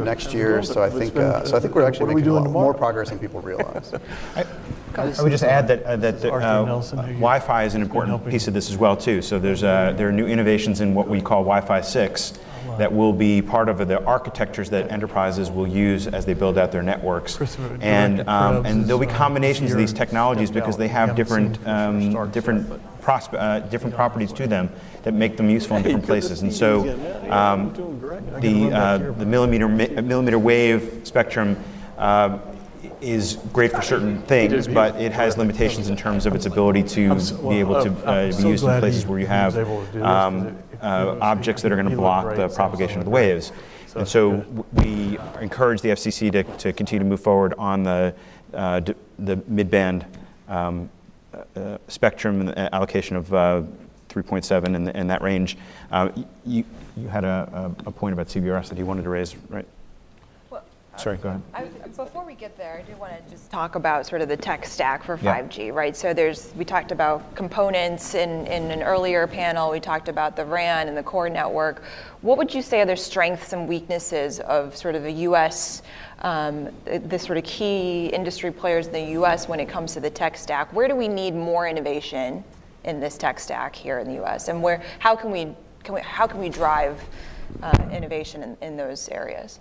next 0.04 0.32
year. 0.32 0.62
So 0.62 0.82
I 0.82 0.90
think 0.90 1.16
uh, 1.16 1.44
so 1.44 1.56
I 1.56 1.60
think 1.60 1.74
we're 1.74 1.86
actually 1.86 2.14
making 2.14 2.30
a 2.30 2.34
lot 2.34 2.50
more 2.50 2.72
progress 2.72 3.10
than 3.10 3.18
people 3.18 3.40
realize. 3.40 3.92
I 4.36 4.44
would 5.22 5.30
just 5.30 5.44
add 5.44 5.68
that, 5.68 5.82
uh, 5.82 5.96
that 5.96 6.24
uh, 6.24 6.64
Wi-Fi 6.64 7.64
is 7.64 7.74
an 7.74 7.82
important 7.82 8.26
piece 8.28 8.48
of 8.48 8.54
this 8.54 8.70
as 8.70 8.76
well 8.76 8.96
too. 8.96 9.22
So 9.22 9.38
there's 9.38 9.62
uh, 9.62 9.92
there 9.96 10.08
are 10.08 10.12
new 10.12 10.26
innovations 10.26 10.80
in 10.80 10.94
what 10.94 11.08
we 11.08 11.20
call 11.20 11.42
Wi-Fi 11.42 11.80
6 11.80 12.32
that 12.78 12.92
will 12.92 13.12
be 13.12 13.40
part 13.40 13.68
of 13.68 13.86
the 13.86 14.02
architectures 14.04 14.70
that 14.70 14.90
enterprises 14.90 15.50
will 15.50 15.66
use 15.66 16.06
as 16.06 16.26
they 16.26 16.34
build 16.34 16.58
out 16.58 16.72
their 16.72 16.82
networks. 16.82 17.38
And 17.80 18.26
um, 18.28 18.66
and 18.66 18.84
there'll 18.84 18.98
be 18.98 19.06
combinations 19.06 19.70
of 19.72 19.78
these 19.78 19.92
technologies 19.92 20.50
because 20.50 20.76
they 20.76 20.88
have 20.88 21.14
different 21.14 21.64
um, 21.66 22.30
different 22.32 22.68
prospe- 23.00 23.38
uh, 23.38 23.60
different 23.60 23.94
properties 23.94 24.32
to 24.32 24.46
them 24.46 24.70
that 25.02 25.14
make 25.14 25.36
them 25.36 25.50
useful 25.50 25.76
in 25.76 25.82
different 25.84 26.06
places. 26.06 26.42
And 26.42 26.52
so 26.52 26.80
um, 27.30 27.72
the 28.40 28.72
uh, 28.72 28.98
the 28.98 29.26
millimeter 29.26 29.68
mi- 29.68 29.88
millimeter 30.00 30.38
wave 30.38 31.00
spectrum. 31.04 31.56
Uh, 31.96 32.38
is 33.04 33.38
great 33.52 33.70
for 33.70 33.82
certain 33.82 34.22
things, 34.22 34.66
but 34.66 34.96
it 34.96 35.12
has 35.12 35.36
limitations 35.36 35.88
in 35.88 35.96
terms 35.96 36.26
of 36.26 36.34
its 36.34 36.46
ability 36.46 36.82
to 36.82 37.14
be 37.48 37.60
able 37.60 37.82
to 37.82 37.90
uh, 38.06 38.26
be 38.28 38.48
used 38.48 38.64
in 38.64 38.80
places 38.80 39.06
where 39.06 39.18
you 39.18 39.26
have 39.26 39.56
um, 40.02 40.56
uh, 40.80 41.16
objects 41.20 41.62
that 41.62 41.70
are 41.70 41.76
going 41.76 41.88
to 41.88 41.96
block 41.96 42.34
the 42.34 42.48
propagation 42.48 42.98
of 42.98 43.04
the 43.04 43.10
waves. 43.10 43.52
And 43.94 44.08
so 44.08 44.44
we 44.72 45.18
encourage 45.40 45.80
the 45.80 45.90
FCC 45.90 46.32
to, 46.32 46.42
to 46.42 46.72
continue 46.72 47.04
to 47.04 47.08
move 47.08 47.20
forward 47.20 47.54
on 47.58 47.84
the, 47.84 48.14
uh, 48.52 48.80
d- 48.80 48.94
the 49.20 49.36
mid-band 49.46 50.04
um, 50.48 50.90
uh, 51.54 51.78
spectrum 51.86 52.40
and 52.40 52.48
the 52.48 52.74
allocation 52.74 53.14
of 53.16 53.32
uh, 53.32 53.62
3.7 54.08 54.74
in, 54.74 54.84
the, 54.84 55.04
that 55.04 55.22
range. 55.22 55.56
Uh, 55.92 56.08
you, 56.44 56.64
you 56.96 57.06
had 57.08 57.24
a, 57.24 57.74
a, 57.86 57.88
a 57.88 57.92
point 57.92 58.12
about 58.12 58.26
CBRS 58.26 58.68
that 58.68 58.78
you 58.78 58.86
wanted 58.86 59.02
to 59.02 59.10
raise, 59.10 59.36
right? 59.48 59.66
Sorry, 60.96 61.16
go 61.16 61.28
ahead. 61.30 61.42
I, 61.52 61.64
before 61.88 62.24
we 62.24 62.34
get 62.34 62.56
there, 62.56 62.78
I 62.78 62.90
do 62.90 62.96
want 62.98 63.12
to 63.12 63.30
just 63.30 63.50
talk 63.50 63.74
about 63.74 64.06
sort 64.06 64.22
of 64.22 64.28
the 64.28 64.36
tech 64.36 64.64
stack 64.64 65.02
for 65.02 65.18
Yeah. 65.20 65.42
5G, 65.42 65.72
right? 65.72 65.96
So 65.96 66.14
there's, 66.14 66.52
we 66.56 66.64
talked 66.64 66.92
about 66.92 67.34
components 67.34 68.14
in, 68.14 68.46
in 68.46 68.70
an 68.70 68.82
earlier 68.82 69.26
panel, 69.26 69.70
we 69.70 69.80
talked 69.80 70.08
about 70.08 70.36
the 70.36 70.44
RAN 70.44 70.88
and 70.88 70.96
the 70.96 71.02
core 71.02 71.28
network. 71.28 71.82
What 72.22 72.38
would 72.38 72.54
you 72.54 72.62
say 72.62 72.80
are 72.80 72.86
the 72.86 72.96
strengths 72.96 73.52
and 73.52 73.68
weaknesses 73.68 74.40
of 74.40 74.76
sort 74.76 74.94
of 74.94 75.02
the 75.02 75.12
US, 75.12 75.82
um, 76.20 76.70
the, 76.84 76.98
the 76.98 77.18
sort 77.18 77.38
of 77.38 77.44
key 77.44 78.06
industry 78.06 78.50
players 78.50 78.86
in 78.86 78.92
the 78.92 79.20
US 79.20 79.48
when 79.48 79.60
it 79.60 79.68
comes 79.68 79.94
to 79.94 80.00
the 80.00 80.10
tech 80.10 80.36
stack? 80.36 80.72
Where 80.72 80.88
do 80.88 80.94
we 80.94 81.08
need 81.08 81.34
more 81.34 81.68
innovation 81.68 82.44
in 82.84 83.00
this 83.00 83.18
tech 83.18 83.40
stack 83.40 83.74
here 83.74 83.98
in 83.98 84.06
the 84.06 84.22
US? 84.24 84.48
And 84.48 84.62
where, 84.62 84.82
how 85.00 85.16
can 85.16 85.30
we, 85.30 85.54
can 85.82 85.94
we 85.94 86.00
how 86.00 86.26
can 86.26 86.40
we 86.40 86.48
drive 86.48 87.00
uh, 87.62 87.88
innovation 87.92 88.42
in, 88.42 88.56
in 88.62 88.76
those 88.76 89.08
areas? 89.08 89.60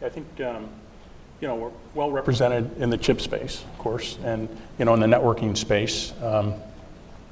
I 0.00 0.08
think, 0.08 0.26
um, 0.40 0.68
you 1.40 1.48
know, 1.48 1.56
we're 1.56 1.70
well 1.94 2.10
represented 2.10 2.80
in 2.80 2.90
the 2.90 2.98
chip 2.98 3.20
space, 3.20 3.62
of 3.62 3.78
course, 3.78 4.18
and, 4.24 4.48
you 4.78 4.84
know, 4.84 4.94
in 4.94 5.00
the 5.00 5.06
networking 5.06 5.56
space. 5.56 6.12
Um, 6.22 6.54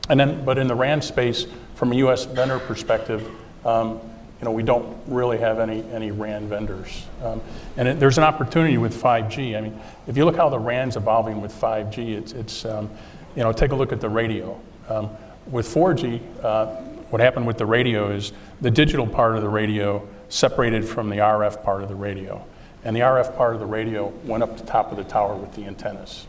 and 0.09 0.19
then, 0.19 0.45
but 0.45 0.59
in 0.59 0.67
the 0.67 0.75
RAN 0.75 1.01
space, 1.03 1.47
from 1.75 1.93
a 1.93 1.97
U.S. 1.97 2.25
vendor 2.25 2.59
perspective, 2.59 3.29
um, 3.65 4.01
you 4.41 4.45
know, 4.45 4.51
we 4.51 4.63
don't 4.63 4.97
really 5.07 5.39
have 5.39 5.59
any, 5.59 5.85
any 5.93 6.11
RAN 6.11 6.49
vendors. 6.49 7.07
Um, 7.23 7.41
and 7.77 7.89
it, 7.89 8.01
there's 8.01 8.19
an 8.19 8.25
opportunity 8.25 8.79
with 8.79 9.01
5G. 9.01 9.57
I 9.57 9.61
mean, 9.61 9.81
if 10.07 10.17
you 10.17 10.25
look 10.25 10.37
how 10.37 10.49
the 10.49 10.59
RAN's 10.59 10.97
evolving 10.97 11.41
with 11.41 11.53
5G, 11.53 12.19
it's, 12.19 12.33
it's 12.33 12.65
um, 12.65 12.91
you 13.35 13.43
know, 13.43 13.53
take 13.53 13.73
a 13.73 13.77
look 13.77 13.93
at 13.93 14.01
the 14.01 14.09
radio. 14.09 14.61
Um, 14.89 15.11
with 15.51 15.73
4G, 15.73 16.21
uh, 16.43 16.67
what 17.11 17.21
happened 17.21 17.47
with 17.47 17.59
the 17.59 17.67
radio 17.67 18.11
is 18.11 18.33
the 18.61 18.71
digital 18.71 19.07
part 19.07 19.37
of 19.37 19.43
the 19.43 19.49
radio 19.49 20.07
separated 20.29 20.85
from 20.87 21.09
the 21.09 21.17
RF 21.17 21.63
part 21.63 21.83
of 21.83 21.89
the 21.89 21.95
radio. 21.95 22.45
And 22.87 22.95
the 22.95 23.01
RF 23.01 23.37
part 23.37 23.53
of 23.55 23.59
the 23.59 23.67
radio 23.67 24.13
went 24.23 24.45
up 24.45 24.57
the 24.57 24.65
top 24.65 24.93
of 24.93 24.97
the 24.97 25.03
tower 25.03 25.35
with 25.35 25.53
the 25.57 25.65
antennas. 25.65 26.25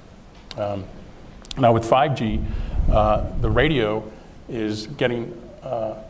Um, 0.58 0.86
now 1.56 1.72
with 1.72 1.84
5G, 1.84 2.44
uh, 2.92 3.30
the 3.42 3.50
radio 3.52 4.04
is 4.50 4.88
getting 4.88 5.40
uh, 5.62 6.02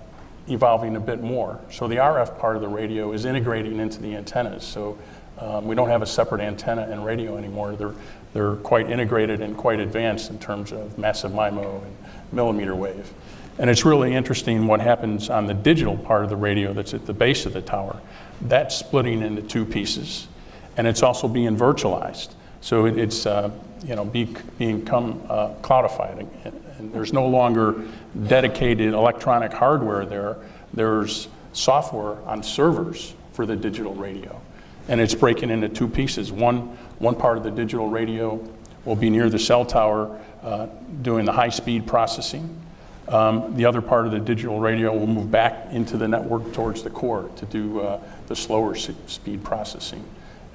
evolving 0.48 0.96
a 0.96 1.02
bit 1.02 1.22
more. 1.22 1.60
So 1.70 1.90
the 1.90 1.98
RF 1.98 2.40
part 2.40 2.56
of 2.56 2.62
the 2.62 2.70
radio 2.70 3.12
is 3.12 3.26
integrating 3.26 3.82
into 3.82 4.02
the 4.02 4.16
antennas. 4.16 4.64
So 4.64 4.98
um, 5.38 5.68
we 5.68 5.76
don't 5.76 5.90
have 5.90 6.02
a 6.02 6.06
separate 6.06 6.40
antenna 6.40 6.84
and 6.84 7.06
radio 7.06 7.36
anymore. 7.36 7.76
They're, 7.76 7.96
they're 8.32 8.56
quite 8.56 8.90
integrated 8.90 9.42
and 9.42 9.58
quite 9.58 9.82
advanced 9.82 10.30
in 10.30 10.40
terms 10.40 10.72
of 10.72 10.98
massive 10.98 11.34
MIMO 11.34 11.84
and 11.84 11.94
millimeter 12.32 12.74
wave. 12.74 13.12
And 13.60 13.70
it's 13.70 13.84
really 13.84 14.14
interesting 14.14 14.66
what 14.66 14.80
happens 14.80 15.30
on 15.30 15.48
the 15.48 15.54
digital 15.54 15.98
part 15.98 16.24
of 16.24 16.30
the 16.30 16.38
radio 16.38 16.72
that's 16.72 16.94
at 16.94 17.06
the 17.06 17.14
base 17.14 17.46
of 17.46 17.52
the 17.52 17.62
tower. 17.62 18.00
That's 18.40 18.78
splitting 18.78 19.22
into 19.22 19.42
two 19.42 19.66
pieces. 19.66 20.30
And 20.78 20.88
it's 20.88 21.04
also 21.04 21.28
being 21.28 21.58
virtualized. 21.58 22.34
So 22.62 22.86
it, 22.86 22.98
it's 22.98 23.26
uh, 23.26 23.52
you 23.86 23.96
know, 23.96 24.06
be, 24.06 24.26
become 24.58 25.22
uh, 25.30 25.54
cloudified. 25.62 26.28
And, 26.46 26.64
there's 26.94 27.12
no 27.12 27.28
longer 27.28 27.84
dedicated 28.28 28.94
electronic 28.94 29.52
hardware 29.52 30.06
there. 30.06 30.38
There's 30.74 31.28
software 31.52 32.22
on 32.28 32.44
servers 32.44 33.16
for 33.34 33.48
the 33.48 33.56
digital 33.56 33.96
radio. 33.96 34.40
And 34.88 35.02
it's 35.02 35.16
breaking 35.16 35.50
into 35.50 35.70
two 35.70 35.88
pieces. 35.88 36.32
One, 36.32 36.78
one 37.00 37.16
part 37.16 37.38
of 37.38 37.44
the 37.44 37.50
digital 37.50 37.90
radio 37.90 38.48
will 38.86 38.96
be 38.96 39.10
near 39.10 39.28
the 39.28 39.40
cell 39.40 39.66
tower 39.66 40.20
uh, 40.44 40.68
doing 41.02 41.26
the 41.26 41.32
high 41.32 41.50
speed 41.50 41.88
processing. 41.88 42.62
Um, 43.08 43.56
the 43.56 43.66
other 43.66 43.82
part 43.82 44.06
of 44.06 44.12
the 44.12 44.20
digital 44.20 44.60
radio 44.60 44.96
will 44.96 45.08
move 45.08 45.32
back 45.32 45.72
into 45.72 45.98
the 45.98 46.08
network 46.08 46.54
towards 46.54 46.84
the 46.84 46.90
core 46.90 47.30
to 47.38 47.46
do 47.46 47.80
uh, 47.80 48.02
the 48.28 48.36
slower 48.36 48.76
speed 48.76 49.44
processing. 49.44 50.04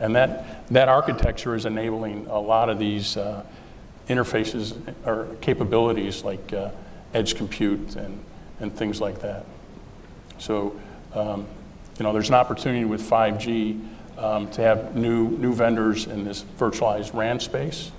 And 0.02 0.16
that, 0.16 0.66
that 0.72 0.88
architecture 0.88 1.54
is 1.54 1.64
enabling 1.64 2.26
a 2.26 2.38
lot 2.38 2.68
of 2.68 2.80
these 2.80 3.16
uh, 3.16 3.44
interfaces 4.08 4.76
or 5.06 5.28
capabilities 5.40 6.24
like 6.24 6.52
uh, 6.52 6.70
edge 7.14 7.36
compute 7.36 7.94
and, 7.94 8.22
and 8.58 8.74
things 8.76 9.00
like 9.00 9.20
that. 9.20 9.46
So, 10.38 10.78
um, 11.14 11.46
you 11.98 12.02
know, 12.02 12.12
there's 12.12 12.30
an 12.30 12.34
opportunity 12.34 12.84
with 12.84 13.00
5G 13.08 13.80
um, 14.18 14.50
to 14.50 14.62
have 14.62 14.96
new, 14.96 15.30
new 15.38 15.54
vendors 15.54 16.06
in 16.06 16.24
this 16.24 16.44
virtualized 16.58 17.14
RAN 17.14 17.38
space 17.38 17.92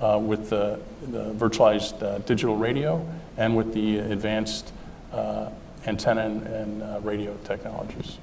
uh, 0.00 0.18
with 0.18 0.48
the, 0.48 0.80
the 1.02 1.34
virtualized 1.34 2.02
uh, 2.02 2.18
digital 2.20 2.56
radio 2.56 3.06
and 3.36 3.54
with 3.54 3.74
the 3.74 3.98
advanced 3.98 4.72
uh, 5.12 5.50
antenna 5.86 6.22
and, 6.22 6.46
and 6.46 6.82
uh, 6.82 7.00
radio 7.02 7.36
technologies. 7.44 8.16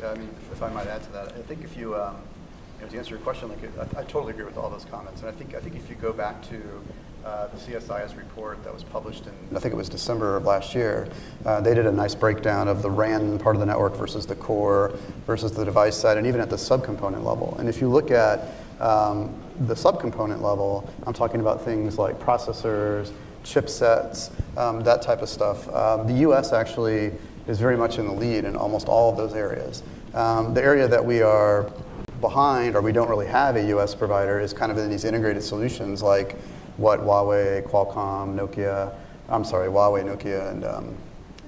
Yeah, 0.00 0.10
I 0.10 0.16
mean, 0.16 0.28
if 0.50 0.60
I 0.60 0.70
might 0.70 0.88
add 0.88 1.04
to 1.04 1.12
that, 1.12 1.28
I 1.28 1.42
think 1.42 1.62
if 1.62 1.76
you, 1.76 1.94
um, 1.94 2.16
know, 2.84 2.90
to 2.90 2.98
answer 2.98 3.10
your 3.10 3.20
question, 3.20 3.48
like 3.48 3.58
I, 3.78 4.00
I 4.00 4.04
totally 4.04 4.32
agree 4.32 4.44
with 4.44 4.56
all 4.56 4.70
those 4.70 4.84
comments, 4.84 5.20
and 5.20 5.28
I 5.28 5.32
think 5.32 5.54
I 5.54 5.60
think 5.60 5.76
if 5.76 5.88
you 5.88 5.96
go 5.96 6.12
back 6.12 6.42
to 6.50 6.60
uh, 7.24 7.46
the 7.48 7.56
CSIS 7.56 8.16
report 8.16 8.62
that 8.64 8.72
was 8.72 8.84
published 8.84 9.26
in, 9.26 9.56
I 9.56 9.60
think 9.60 9.74
it 9.74 9.76
was 9.76 9.88
December 9.88 10.36
of 10.36 10.44
last 10.44 10.74
year, 10.74 11.08
uh, 11.44 11.60
they 11.60 11.74
did 11.74 11.86
a 11.86 11.92
nice 11.92 12.14
breakdown 12.14 12.68
of 12.68 12.82
the 12.82 12.90
RAN 12.90 13.38
part 13.38 13.56
of 13.56 13.60
the 13.60 13.66
network 13.66 13.96
versus 13.96 14.26
the 14.26 14.36
core 14.36 14.92
versus 15.26 15.52
the 15.52 15.64
device 15.64 15.96
side, 15.96 16.18
and 16.18 16.26
even 16.26 16.40
at 16.40 16.50
the 16.50 16.56
subcomponent 16.56 17.24
level. 17.24 17.56
And 17.58 17.68
if 17.68 17.80
you 17.80 17.88
look 17.88 18.10
at 18.10 18.40
um, 18.80 19.34
the 19.60 19.74
subcomponent 19.74 20.42
level, 20.42 20.88
I'm 21.06 21.14
talking 21.14 21.40
about 21.40 21.64
things 21.64 21.98
like 21.98 22.18
processors, 22.18 23.12
chipsets, 23.44 24.30
um, 24.58 24.82
that 24.82 25.02
type 25.02 25.22
of 25.22 25.28
stuff. 25.28 25.68
Um, 25.72 26.06
the 26.06 26.14
U.S. 26.20 26.52
actually 26.52 27.12
is 27.46 27.58
very 27.60 27.76
much 27.76 27.98
in 27.98 28.06
the 28.06 28.12
lead 28.12 28.44
in 28.44 28.56
almost 28.56 28.88
all 28.88 29.10
of 29.10 29.16
those 29.16 29.34
areas. 29.34 29.82
Um, 30.14 30.54
the 30.54 30.62
area 30.62 30.88
that 30.88 31.04
we 31.04 31.22
are 31.22 31.70
behind, 32.24 32.74
or 32.74 32.82
we 32.82 32.92
don't 32.92 33.08
really 33.08 33.26
have 33.26 33.56
a 33.56 33.64
U.S. 33.68 33.94
provider, 33.94 34.40
is 34.40 34.52
kind 34.52 34.72
of 34.72 34.78
in 34.78 34.90
these 34.90 35.04
integrated 35.04 35.42
solutions 35.42 36.02
like 36.02 36.36
what 36.76 37.00
Huawei, 37.00 37.62
Qualcomm, 37.62 38.34
Nokia 38.34 38.92
I'm 39.28 39.44
sorry, 39.44 39.68
Huawei, 39.68 40.04
Nokia, 40.04 40.50
and 40.50 40.64
um, 40.64 40.94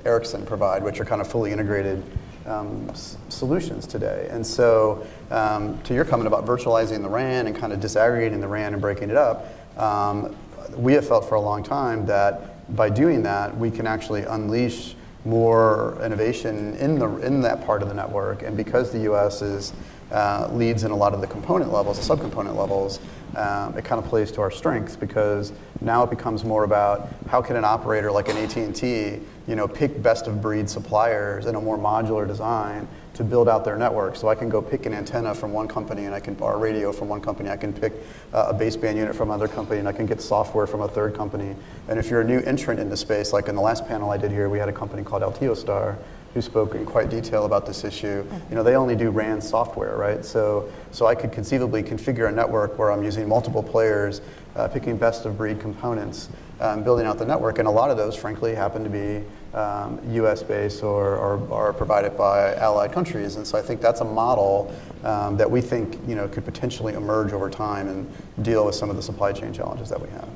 Ericsson 0.04 0.46
provide, 0.46 0.82
which 0.82 0.98
are 1.00 1.04
kind 1.04 1.20
of 1.20 1.28
fully 1.28 1.52
integrated 1.52 2.02
um, 2.46 2.90
solutions 3.28 3.86
today. 3.86 4.28
And 4.30 4.46
so, 4.46 5.06
um, 5.30 5.80
to 5.82 5.92
your 5.92 6.04
comment 6.04 6.26
about 6.26 6.46
virtualizing 6.46 7.02
the 7.02 7.08
RAN 7.08 7.46
and 7.46 7.56
kind 7.56 7.72
of 7.72 7.80
disaggregating 7.80 8.40
the 8.40 8.48
RAN 8.48 8.72
and 8.72 8.80
breaking 8.80 9.10
it 9.10 9.16
up, 9.16 9.46
um, 9.78 10.34
we 10.74 10.94
have 10.94 11.06
felt 11.06 11.28
for 11.28 11.34
a 11.34 11.40
long 11.40 11.62
time 11.62 12.06
that 12.06 12.74
by 12.74 12.88
doing 12.88 13.22
that, 13.24 13.56
we 13.56 13.70
can 13.70 13.86
actually 13.86 14.22
unleash 14.22 14.94
more 15.24 15.98
innovation 16.02 16.76
in, 16.76 16.98
the, 16.98 17.08
in 17.18 17.40
that 17.42 17.66
part 17.66 17.82
of 17.82 17.88
the 17.88 17.94
network. 17.94 18.42
And 18.42 18.56
because 18.56 18.90
the 18.90 19.00
US 19.12 19.42
is, 19.42 19.72
uh, 20.12 20.48
leads 20.52 20.84
in 20.84 20.90
a 20.90 20.96
lot 20.96 21.14
of 21.14 21.20
the 21.20 21.26
component 21.26 21.72
levels, 21.72 22.06
the 22.06 22.16
subcomponent 22.16 22.56
levels, 22.56 23.00
um, 23.36 23.76
it 23.76 23.84
kind 23.84 24.02
of 24.02 24.08
plays 24.08 24.32
to 24.32 24.40
our 24.40 24.50
strengths 24.50 24.96
because 24.96 25.52
now 25.80 26.02
it 26.02 26.10
becomes 26.10 26.44
more 26.44 26.64
about 26.64 27.08
how 27.28 27.42
can 27.42 27.56
an 27.56 27.64
operator 27.64 28.10
like 28.10 28.28
an 28.28 28.36
AT&T, 28.38 29.20
you 29.46 29.54
know, 29.54 29.68
pick 29.68 30.02
best 30.02 30.26
of 30.26 30.40
breed 30.40 30.70
suppliers 30.70 31.46
in 31.46 31.54
a 31.54 31.60
more 31.60 31.76
modular 31.76 32.26
design 32.26 32.88
to 33.12 33.24
build 33.24 33.48
out 33.48 33.64
their 33.64 33.76
network. 33.76 34.16
So 34.16 34.28
I 34.28 34.34
can 34.34 34.48
go 34.48 34.62
pick 34.62 34.86
an 34.86 34.94
antenna 34.94 35.34
from 35.34 35.52
one 35.52 35.68
company 35.68 36.04
and 36.04 36.14
I 36.14 36.20
can, 36.20 36.36
or 36.40 36.54
a 36.54 36.58
radio 36.58 36.92
from 36.92 37.08
one 37.08 37.20
company. 37.20 37.50
I 37.50 37.56
can 37.56 37.72
pick 37.72 37.92
uh, 38.32 38.46
a 38.50 38.54
baseband 38.54 38.96
unit 38.96 39.14
from 39.14 39.30
another 39.30 39.48
company 39.48 39.80
and 39.80 39.88
I 39.88 39.92
can 39.92 40.06
get 40.06 40.20
software 40.20 40.66
from 40.66 40.82
a 40.82 40.88
third 40.88 41.14
company. 41.14 41.54
And 41.88 41.98
if 41.98 42.08
you're 42.08 42.20
a 42.22 42.24
new 42.24 42.40
entrant 42.40 42.80
in 42.80 42.88
the 42.88 42.96
space, 42.96 43.32
like 43.32 43.48
in 43.48 43.54
the 43.54 43.62
last 43.62 43.86
panel 43.86 44.10
I 44.10 44.16
did 44.16 44.30
here, 44.30 44.48
we 44.48 44.58
had 44.58 44.68
a 44.68 44.72
company 44.72 45.02
called 45.02 45.22
Altiostar 45.22 45.96
who 46.36 46.42
spoke 46.42 46.74
in 46.74 46.84
quite 46.84 47.08
detail 47.08 47.46
about 47.46 47.64
this 47.64 47.82
issue. 47.82 48.22
You 48.50 48.56
know, 48.56 48.62
they 48.62 48.76
only 48.76 48.94
do 48.94 49.08
RAN 49.08 49.40
software, 49.40 49.96
right? 49.96 50.22
So, 50.22 50.70
so 50.90 51.06
I 51.06 51.14
could 51.14 51.32
conceivably 51.32 51.82
configure 51.82 52.28
a 52.28 52.32
network 52.32 52.78
where 52.78 52.92
I'm 52.92 53.02
using 53.02 53.26
multiple 53.26 53.62
players, 53.62 54.20
uh, 54.54 54.68
picking 54.68 54.98
best 54.98 55.24
of 55.24 55.38
breed 55.38 55.58
components, 55.60 56.28
um, 56.60 56.84
building 56.84 57.06
out 57.06 57.16
the 57.16 57.24
network. 57.24 57.58
And 57.58 57.66
a 57.66 57.70
lot 57.70 57.90
of 57.90 57.96
those, 57.96 58.14
frankly, 58.14 58.54
happen 58.54 58.84
to 58.84 58.90
be 58.90 59.24
um, 59.58 59.98
US 60.10 60.42
based 60.42 60.82
or, 60.82 61.16
or, 61.16 61.38
or 61.48 61.72
provided 61.72 62.18
by 62.18 62.54
allied 62.56 62.92
countries. 62.92 63.36
And 63.36 63.46
so 63.46 63.56
I 63.56 63.62
think 63.62 63.80
that's 63.80 64.02
a 64.02 64.04
model 64.04 64.76
um, 65.04 65.38
that 65.38 65.50
we 65.50 65.62
think 65.62 65.98
you 66.06 66.16
know, 66.16 66.28
could 66.28 66.44
potentially 66.44 66.92
emerge 66.92 67.32
over 67.32 67.48
time 67.48 67.88
and 67.88 68.44
deal 68.44 68.66
with 68.66 68.74
some 68.74 68.90
of 68.90 68.96
the 68.96 69.02
supply 69.02 69.32
chain 69.32 69.54
challenges 69.54 69.88
that 69.88 70.02
we 70.02 70.10
have. 70.10 70.28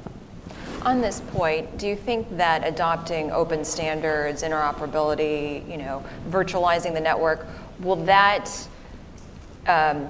On 0.82 1.02
this 1.02 1.20
point, 1.32 1.76
do 1.76 1.86
you 1.86 1.94
think 1.94 2.36
that 2.38 2.66
adopting 2.66 3.30
open 3.32 3.64
standards, 3.64 4.42
interoperability, 4.42 5.68
you 5.70 5.76
know, 5.76 6.02
virtualizing 6.30 6.94
the 6.94 7.00
network, 7.00 7.46
will 7.80 7.96
that 7.96 8.50
um, 9.66 10.08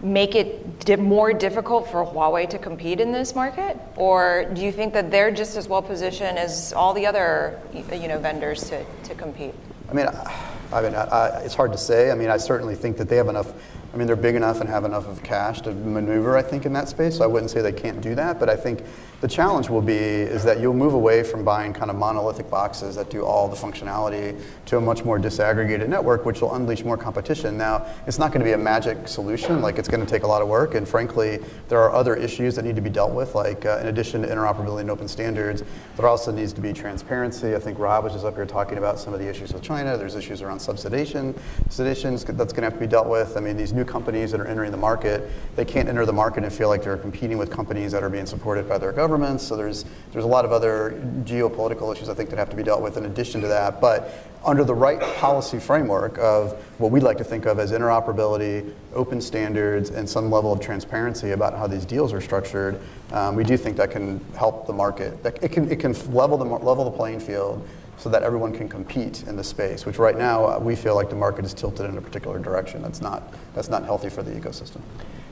make 0.00 0.36
it 0.36 0.80
di- 0.80 0.94
more 0.94 1.32
difficult 1.32 1.90
for 1.90 2.06
Huawei 2.06 2.48
to 2.50 2.58
compete 2.58 3.00
in 3.00 3.10
this 3.10 3.34
market? 3.34 3.76
Or 3.96 4.48
do 4.54 4.62
you 4.62 4.70
think 4.70 4.92
that 4.92 5.10
they're 5.10 5.32
just 5.32 5.56
as 5.56 5.68
well 5.68 5.82
positioned 5.82 6.38
as 6.38 6.72
all 6.72 6.94
the 6.94 7.04
other, 7.04 7.60
you 7.72 8.06
know, 8.06 8.18
vendors 8.18 8.68
to, 8.70 8.84
to 9.04 9.14
compete? 9.16 9.54
I 9.90 9.92
mean, 9.92 10.06
I, 10.06 10.52
I 10.72 10.82
mean, 10.82 10.94
I, 10.94 11.02
I, 11.02 11.26
it's 11.40 11.54
hard 11.54 11.72
to 11.72 11.78
say. 11.78 12.12
I 12.12 12.14
mean, 12.14 12.30
I 12.30 12.36
certainly 12.36 12.76
think 12.76 12.96
that 12.96 13.08
they 13.08 13.16
have 13.16 13.28
enough. 13.28 13.52
I 13.92 13.96
mean, 13.98 14.06
they're 14.06 14.16
big 14.16 14.36
enough 14.36 14.60
and 14.60 14.70
have 14.70 14.84
enough 14.84 15.06
of 15.06 15.22
cash 15.22 15.60
to 15.62 15.72
maneuver. 15.72 16.36
I 16.36 16.42
think 16.42 16.64
in 16.64 16.72
that 16.72 16.88
space, 16.88 17.18
so 17.18 17.24
I 17.24 17.26
wouldn't 17.26 17.50
say 17.50 17.60
they 17.60 17.72
can't 17.72 18.00
do 18.00 18.14
that. 18.14 18.40
But 18.40 18.48
I 18.48 18.56
think 18.56 18.82
the 19.20 19.28
challenge 19.28 19.68
will 19.68 19.82
be 19.82 19.94
is 19.94 20.42
that 20.44 20.60
you'll 20.60 20.72
move 20.72 20.94
away 20.94 21.22
from 21.22 21.44
buying 21.44 21.74
kind 21.74 21.90
of 21.90 21.96
monolithic 21.96 22.48
boxes 22.48 22.96
that 22.96 23.10
do 23.10 23.24
all 23.24 23.48
the 23.48 23.56
functionality 23.56 24.40
to 24.66 24.78
a 24.78 24.80
much 24.80 25.04
more 25.04 25.18
disaggregated 25.18 25.88
network, 25.88 26.24
which 26.24 26.40
will 26.40 26.54
unleash 26.54 26.84
more 26.84 26.96
competition. 26.96 27.58
Now, 27.58 27.86
it's 28.06 28.18
not 28.18 28.32
going 28.32 28.40
to 28.40 28.46
be 28.46 28.52
a 28.52 28.58
magic 28.58 29.06
solution. 29.06 29.60
Like 29.60 29.78
it's 29.78 29.88
going 29.88 30.04
to 30.04 30.10
take 30.10 30.22
a 30.22 30.26
lot 30.26 30.40
of 30.40 30.48
work, 30.48 30.74
and 30.74 30.88
frankly, 30.88 31.38
there 31.68 31.78
are 31.78 31.92
other 31.92 32.16
issues 32.16 32.56
that 32.56 32.64
need 32.64 32.76
to 32.76 32.82
be 32.82 32.90
dealt 32.90 33.12
with. 33.12 33.34
Like 33.34 33.66
uh, 33.66 33.78
in 33.78 33.88
addition 33.88 34.22
to 34.22 34.28
interoperability 34.28 34.80
and 34.80 34.90
open 34.90 35.06
standards, 35.06 35.62
there 35.96 36.06
also 36.06 36.32
needs 36.32 36.54
to 36.54 36.62
be 36.62 36.72
transparency. 36.72 37.54
I 37.54 37.58
think 37.58 37.78
Rob 37.78 38.04
was 38.04 38.14
just 38.14 38.24
up 38.24 38.36
here 38.36 38.46
talking 38.46 38.78
about 38.78 38.98
some 38.98 39.12
of 39.12 39.20
the 39.20 39.28
issues 39.28 39.52
with 39.52 39.62
China. 39.62 39.98
There's 39.98 40.16
issues 40.16 40.40
around 40.40 40.58
subsidization, 40.58 41.38
seditions 41.68 42.24
that's 42.24 42.54
going 42.54 42.62
to 42.62 42.70
have 42.70 42.74
to 42.74 42.80
be 42.80 42.86
dealt 42.86 43.06
with. 43.06 43.36
I 43.36 43.40
mean, 43.40 43.56
these 43.58 43.72
new 43.72 43.81
companies 43.84 44.30
that 44.30 44.40
are 44.40 44.46
entering 44.46 44.70
the 44.70 44.76
market, 44.76 45.30
they 45.56 45.64
can't 45.64 45.88
enter 45.88 46.04
the 46.06 46.12
market 46.12 46.44
and 46.44 46.52
feel 46.52 46.68
like 46.68 46.82
they're 46.82 46.96
competing 46.96 47.38
with 47.38 47.50
companies 47.50 47.92
that 47.92 48.02
are 48.02 48.10
being 48.10 48.26
supported 48.26 48.68
by 48.68 48.78
their 48.78 48.92
governments. 48.92 49.44
So 49.44 49.56
there's 49.56 49.84
there's 50.12 50.24
a 50.24 50.28
lot 50.28 50.44
of 50.44 50.52
other 50.52 51.00
geopolitical 51.24 51.94
issues 51.94 52.08
I 52.08 52.14
think 52.14 52.30
that 52.30 52.38
have 52.38 52.50
to 52.50 52.56
be 52.56 52.62
dealt 52.62 52.82
with 52.82 52.96
in 52.96 53.06
addition 53.06 53.40
to 53.42 53.48
that. 53.48 53.80
But 53.80 54.12
under 54.44 54.64
the 54.64 54.74
right 54.74 55.00
policy 55.16 55.58
framework 55.58 56.18
of 56.18 56.52
what 56.78 56.90
we 56.90 57.00
like 57.00 57.16
to 57.18 57.24
think 57.24 57.46
of 57.46 57.58
as 57.58 57.72
interoperability, 57.72 58.72
open 58.94 59.20
standards, 59.20 59.90
and 59.90 60.08
some 60.08 60.30
level 60.30 60.52
of 60.52 60.60
transparency 60.60 61.30
about 61.30 61.56
how 61.56 61.66
these 61.66 61.84
deals 61.84 62.12
are 62.12 62.20
structured, 62.20 62.80
um, 63.12 63.36
we 63.36 63.44
do 63.44 63.56
think 63.56 63.76
that 63.76 63.90
can 63.90 64.24
help 64.36 64.66
the 64.66 64.72
market. 64.72 65.22
That 65.22 65.42
it 65.42 65.52
can 65.52 65.70
it 65.70 65.78
can 65.80 65.92
level 66.12 66.36
the 66.36 66.44
level 66.44 66.84
the 66.84 66.90
playing 66.90 67.20
field 67.20 67.66
so 68.02 68.08
that 68.08 68.24
everyone 68.24 68.52
can 68.52 68.68
compete 68.68 69.22
in 69.28 69.36
the 69.36 69.44
space. 69.44 69.86
Which 69.86 69.96
right 69.98 70.18
now 70.18 70.44
uh, 70.44 70.58
we 70.58 70.74
feel 70.74 70.96
like 70.96 71.08
the 71.08 71.16
market 71.16 71.44
is 71.44 71.54
tilted 71.54 71.88
in 71.88 71.96
a 71.96 72.00
particular 72.00 72.40
direction. 72.40 72.82
That's 72.82 73.00
not 73.00 73.32
that's 73.54 73.68
not 73.68 73.84
healthy 73.84 74.10
for 74.10 74.24
the 74.24 74.32
ecosystem. 74.32 74.80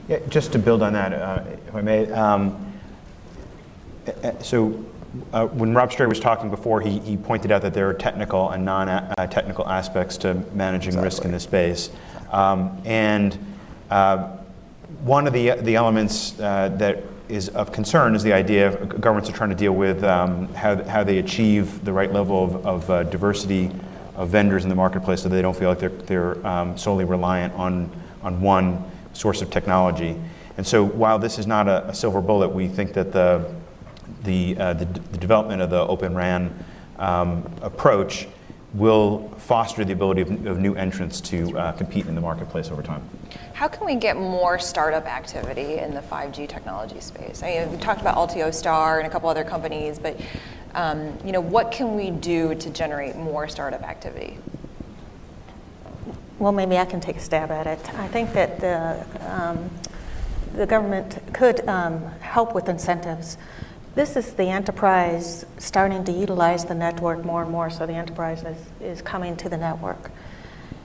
Yeah, 0.09 0.19
just 0.29 0.53
to 0.53 0.59
build 0.59 0.83
on 0.83 0.93
that, 0.93 1.13
uh, 1.13 1.43
if 1.67 1.75
I 1.75 1.81
may. 1.81 2.11
Um, 2.13 2.73
uh, 4.07 4.29
uh, 4.29 4.43
so 4.43 4.85
uh, 5.33 5.47
when 5.49 5.75
Rob 5.75 5.91
Strayer 5.91 6.09
was 6.09 6.21
talking 6.21 6.49
before, 6.49 6.81
he, 6.81 7.01
he 7.01 7.17
pointed 7.17 7.51
out 7.51 7.63
that 7.63 7.75
there 7.75 7.89
are 7.89 7.95
technical 7.95 8.51
and 8.51 8.65
non-technical 8.65 9.69
aspects 9.69 10.17
to 10.19 10.35
managing 10.55 10.97
risk 11.01 11.25
in 11.25 11.33
this 11.33 11.43
space. 11.43 11.91
Um, 12.31 12.81
and 12.85 13.37
uh, 13.91 14.37
one 15.03 15.27
of 15.27 15.33
the, 15.33 15.51
the 15.63 15.75
elements 15.75 16.39
uh, 16.39 16.69
that 16.77 17.03
is 17.31 17.49
of 17.51 17.73
concern 17.73 18.15
is 18.15 18.23
the 18.23 18.33
idea 18.33 18.69
of 18.69 19.01
governments 19.01 19.31
are 19.31 19.33
trying 19.33 19.51
to 19.51 19.57
deal 19.57 19.73
with 19.73 20.03
um, 20.05 20.53
how, 20.55 20.83
how 20.85 21.05
they 21.05 21.19
achieve 21.19 21.85
the 21.85 21.93
right 21.93 22.13
level 22.13 22.45
of, 22.45 22.67
of 22.67 22.91
uh, 22.91 23.03
diversity 23.05 23.71
of 24.17 24.29
vendors 24.29 24.65
in 24.65 24.69
the 24.69 24.75
marketplace 24.75 25.23
so 25.23 25.29
they 25.29 25.41
don't 25.41 25.57
feel 25.57 25.69
like 25.69 25.79
they're, 25.79 25.89
they're 25.89 26.47
um, 26.47 26.77
solely 26.77 27.05
reliant 27.05 27.55
on, 27.55 27.91
on 28.23 28.41
one 28.41 28.85
source 29.13 29.41
of 29.41 29.51
technology. 29.51 30.21
And 30.57 30.67
so 30.67 30.85
while 30.85 31.19
this 31.19 31.39
is 31.39 31.47
not 31.47 31.69
a, 31.69 31.89
a 31.89 31.95
silver 31.95 32.21
bullet, 32.21 32.49
we 32.49 32.69
think 32.69 32.93
that 32.95 33.13
the, 33.13 33.55
the, 34.25 34.57
uh, 34.59 34.73
the, 34.75 34.85
the, 34.85 35.19
development 35.19 35.63
of 35.63 35.71
the 35.71 35.81
Open 35.81 36.15
RAN 36.15 36.53
um, 36.99 37.51
approach 37.63 38.27
will 38.75 39.29
foster 39.37 39.85
the 39.85 39.93
ability 39.93 40.21
of, 40.23 40.47
of 40.47 40.59
new 40.59 40.75
entrants 40.75 41.21
to 41.21 41.57
uh, 41.59 41.73
compete 41.73 42.07
in 42.07 42.15
the 42.15 42.21
marketplace 42.21 42.71
over 42.71 42.83
time. 42.83 43.03
How 43.53 43.69
can 43.69 43.85
we 43.85 43.97
get 43.97 44.17
more 44.17 44.59
startup 44.59 45.07
activity 45.07 45.79
in 45.79 45.93
the 45.93 46.01
5G 46.01 46.49
technology 46.49 47.01
space? 47.01 47.43
I 47.43 47.59
mean, 47.59 47.73
we 47.73 47.79
talked 47.79 48.01
about 48.01 48.17
Altiostar 48.17 48.99
and 48.99 49.07
a 49.07 49.11
couple 49.11 49.29
other 49.29 49.45
companies, 49.45 49.99
but 49.99 50.19
um, 50.75 51.19
you 51.25 51.33
know, 51.33 51.41
what 51.41 51.73
can 51.73 51.97
we 51.97 52.11
do 52.11 52.55
to 52.55 52.71
generate 52.71 53.17
more 53.17 53.49
startup 53.49 53.83
activity? 53.83 54.39
Well, 56.39 56.53
maybe 56.53 56.79
I 56.79 56.85
can 56.85 57.01
take 57.01 57.17
a 57.17 57.21
stab 57.21 57.51
at 57.51 57.67
it. 57.67 57.95
I 57.95 58.09
think 58.09 58.33
that 58.33 58.61
the, 58.61 59.05
um, 59.31 59.69
the 60.55 60.67
government 60.67 61.21
could 61.35 61.67
um, 61.69 62.03
help 62.21 62.55
with 62.55 62.69
incentives. 62.69 63.37
This 63.95 64.15
is 64.15 64.35
the 64.35 64.45
enterprise 64.45 65.45
starting 65.59 66.05
to 66.05 66.13
utilize 66.13 66.65
the 66.65 66.77
network 66.77 67.25
more 67.25 67.43
and 67.43 67.51
more, 67.51 67.71
so 67.71 67.87
the 67.87 67.95
enterprise 67.95 68.45
is, 68.45 68.59
is 68.81 69.03
coming 69.03 69.37
to 69.39 69.49
the 69.49 69.57
network. 69.57 70.13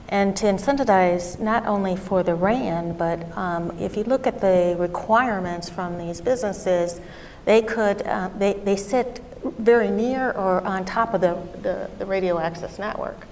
And 0.08 0.36
to 0.36 0.46
incentivize 0.46 1.38
not 1.38 1.66
only 1.66 1.94
for 1.94 2.24
the 2.24 2.34
RAN, 2.34 2.96
but 2.96 3.24
um, 3.36 3.70
if 3.78 3.96
you 3.96 4.02
look 4.04 4.26
at 4.26 4.40
the 4.40 4.74
requirements 4.78 5.68
from 5.68 5.98
these 5.98 6.20
businesses, 6.20 7.00
they 7.44 7.62
could, 7.62 8.02
uh, 8.02 8.30
they, 8.38 8.54
they 8.54 8.76
sit 8.76 9.22
very 9.58 9.88
near 9.88 10.32
or 10.32 10.60
on 10.62 10.84
top 10.84 11.14
of 11.14 11.20
the, 11.20 11.38
the, 11.62 11.88
the 11.98 12.06
radio 12.06 12.38
access 12.40 12.76
network 12.76 13.26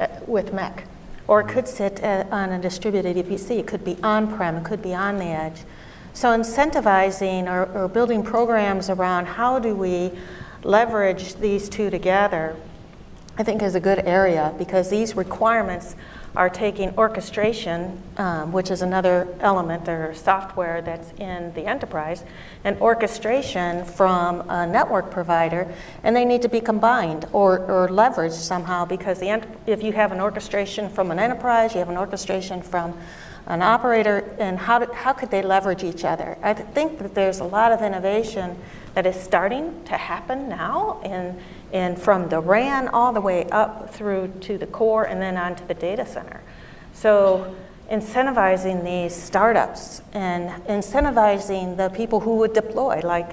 uh, 0.00 0.08
with 0.26 0.52
MEC. 0.52 0.82
Or 1.28 1.40
it 1.40 1.48
could 1.48 1.68
sit 1.68 2.02
uh, 2.02 2.24
on 2.32 2.50
a 2.50 2.60
distributed 2.60 3.16
EPC. 3.16 3.60
It 3.60 3.68
could 3.68 3.84
be 3.84 3.96
on-prem, 4.02 4.56
it 4.56 4.64
could 4.64 4.82
be 4.82 4.94
on 4.94 5.18
the 5.18 5.26
edge. 5.26 5.62
So 6.12 6.28
incentivizing 6.30 7.46
or, 7.46 7.70
or 7.72 7.88
building 7.88 8.22
programs 8.22 8.90
around 8.90 9.26
how 9.26 9.58
do 9.58 9.74
we 9.74 10.12
leverage 10.64 11.36
these 11.36 11.68
two 11.68 11.90
together, 11.90 12.56
I 13.38 13.42
think 13.42 13.62
is 13.62 13.74
a 13.74 13.80
good 13.80 14.00
area 14.00 14.54
because 14.58 14.90
these 14.90 15.16
requirements 15.16 15.94
are 16.36 16.48
taking 16.48 16.96
orchestration, 16.96 18.00
um, 18.16 18.52
which 18.52 18.70
is 18.70 18.82
another 18.82 19.26
element 19.40 19.88
or 19.88 20.14
software 20.14 20.80
that's 20.80 21.12
in 21.18 21.52
the 21.54 21.64
enterprise, 21.64 22.24
and 22.62 22.76
orchestration 22.80 23.84
from 23.84 24.48
a 24.48 24.66
network 24.66 25.10
provider, 25.10 25.72
and 26.04 26.14
they 26.14 26.24
need 26.24 26.42
to 26.42 26.48
be 26.48 26.60
combined 26.60 27.26
or, 27.32 27.58
or 27.60 27.88
leveraged 27.88 28.32
somehow 28.32 28.84
because 28.84 29.18
the 29.18 29.44
if 29.66 29.82
you 29.82 29.92
have 29.92 30.12
an 30.12 30.20
orchestration 30.20 30.88
from 30.88 31.10
an 31.10 31.18
enterprise, 31.18 31.72
you 31.72 31.80
have 31.80 31.88
an 31.88 31.96
orchestration 31.96 32.62
from 32.62 32.96
an 33.50 33.62
operator, 33.62 34.32
and 34.38 34.58
how, 34.58 34.86
how 34.94 35.12
could 35.12 35.30
they 35.30 35.42
leverage 35.42 35.82
each 35.82 36.04
other? 36.04 36.38
I 36.40 36.54
think 36.54 36.98
that 37.00 37.16
there's 37.16 37.40
a 37.40 37.44
lot 37.44 37.72
of 37.72 37.82
innovation 37.82 38.56
that 38.94 39.06
is 39.06 39.16
starting 39.16 39.84
to 39.84 39.96
happen 39.96 40.48
now 40.48 41.00
in 41.04 41.36
and 41.72 42.00
from 42.00 42.28
the 42.28 42.40
RAN 42.40 42.88
all 42.88 43.12
the 43.12 43.20
way 43.20 43.44
up 43.50 43.92
through 43.92 44.32
to 44.40 44.58
the 44.58 44.66
core 44.66 45.04
and 45.04 45.20
then 45.20 45.36
onto 45.36 45.66
the 45.66 45.74
data 45.74 46.06
center. 46.06 46.40
So 46.92 47.54
incentivizing 47.90 48.84
these 48.84 49.14
startups 49.14 50.02
and 50.12 50.50
incentivizing 50.66 51.76
the 51.76 51.88
people 51.90 52.20
who 52.20 52.36
would 52.36 52.52
deploy, 52.52 53.00
like 53.02 53.32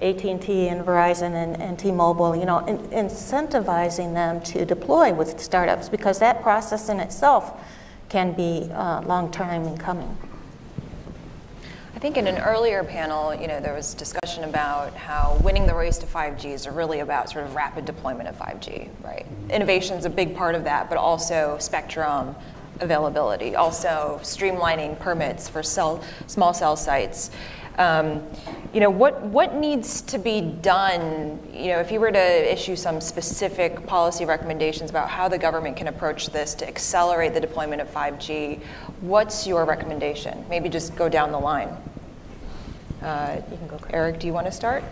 AT&T 0.00 0.68
and 0.68 0.84
Verizon 0.84 1.34
and, 1.34 1.60
and 1.60 1.78
T-Mobile, 1.78 2.34
you 2.34 2.44
know, 2.44 2.58
in, 2.66 2.78
incentivizing 2.88 4.14
them 4.14 4.40
to 4.42 4.64
deploy 4.64 5.12
with 5.12 5.40
startups 5.40 5.88
because 5.88 6.18
that 6.18 6.42
process 6.42 6.88
in 6.88 6.98
itself 6.98 7.52
can 8.12 8.32
be 8.34 8.70
uh, 8.72 9.00
a 9.00 9.04
long 9.06 9.30
time 9.30 9.64
in 9.64 9.74
coming. 9.78 10.14
I 11.94 11.98
think 11.98 12.18
in 12.18 12.26
an 12.26 12.42
earlier 12.42 12.84
panel, 12.84 13.34
you 13.34 13.46
know, 13.48 13.58
there 13.58 13.72
was 13.72 13.94
discussion 13.94 14.44
about 14.44 14.94
how 14.94 15.40
winning 15.42 15.66
the 15.66 15.74
race 15.74 15.96
to 15.98 16.06
5G 16.06 16.44
is 16.52 16.68
really 16.68 17.00
about 17.00 17.30
sort 17.30 17.46
of 17.46 17.54
rapid 17.54 17.86
deployment 17.86 18.28
of 18.28 18.36
5G, 18.36 18.90
right? 19.02 19.24
Innovation 19.48 19.96
is 19.96 20.04
a 20.04 20.10
big 20.10 20.36
part 20.36 20.54
of 20.54 20.64
that, 20.64 20.90
but 20.90 20.98
also 20.98 21.56
spectrum 21.58 22.36
availability, 22.80 23.56
also 23.56 24.20
streamlining 24.22 24.98
permits 24.98 25.48
for 25.48 25.62
cell, 25.62 26.04
small 26.26 26.52
cell 26.52 26.76
sites. 26.76 27.30
Um, 27.78 28.22
you 28.74 28.80
know, 28.80 28.90
what, 28.90 29.20
what 29.22 29.54
needs 29.54 30.00
to 30.02 30.18
be 30.18 30.40
done, 30.40 31.38
you 31.52 31.68
know, 31.68 31.78
if 31.78 31.90
you 31.90 32.00
were 32.00 32.12
to 32.12 32.52
issue 32.52 32.76
some 32.76 33.00
specific 33.00 33.86
policy 33.86 34.24
recommendations 34.24 34.90
about 34.90 35.08
how 35.08 35.28
the 35.28 35.38
government 35.38 35.76
can 35.76 35.88
approach 35.88 36.28
this 36.28 36.54
to 36.54 36.68
accelerate 36.68 37.34
the 37.34 37.40
deployment 37.40 37.80
of 37.82 37.92
5G, 37.92 38.60
what's 39.00 39.46
your 39.46 39.64
recommendation? 39.64 40.44
Maybe 40.48 40.68
just 40.68 40.96
go 40.96 41.08
down 41.08 41.32
the 41.32 41.38
line. 41.38 41.76
Uh, 43.02 43.40
Eric, 43.90 44.20
do 44.20 44.26
you 44.26 44.32
want 44.32 44.46
to 44.46 44.52
start? 44.52 44.84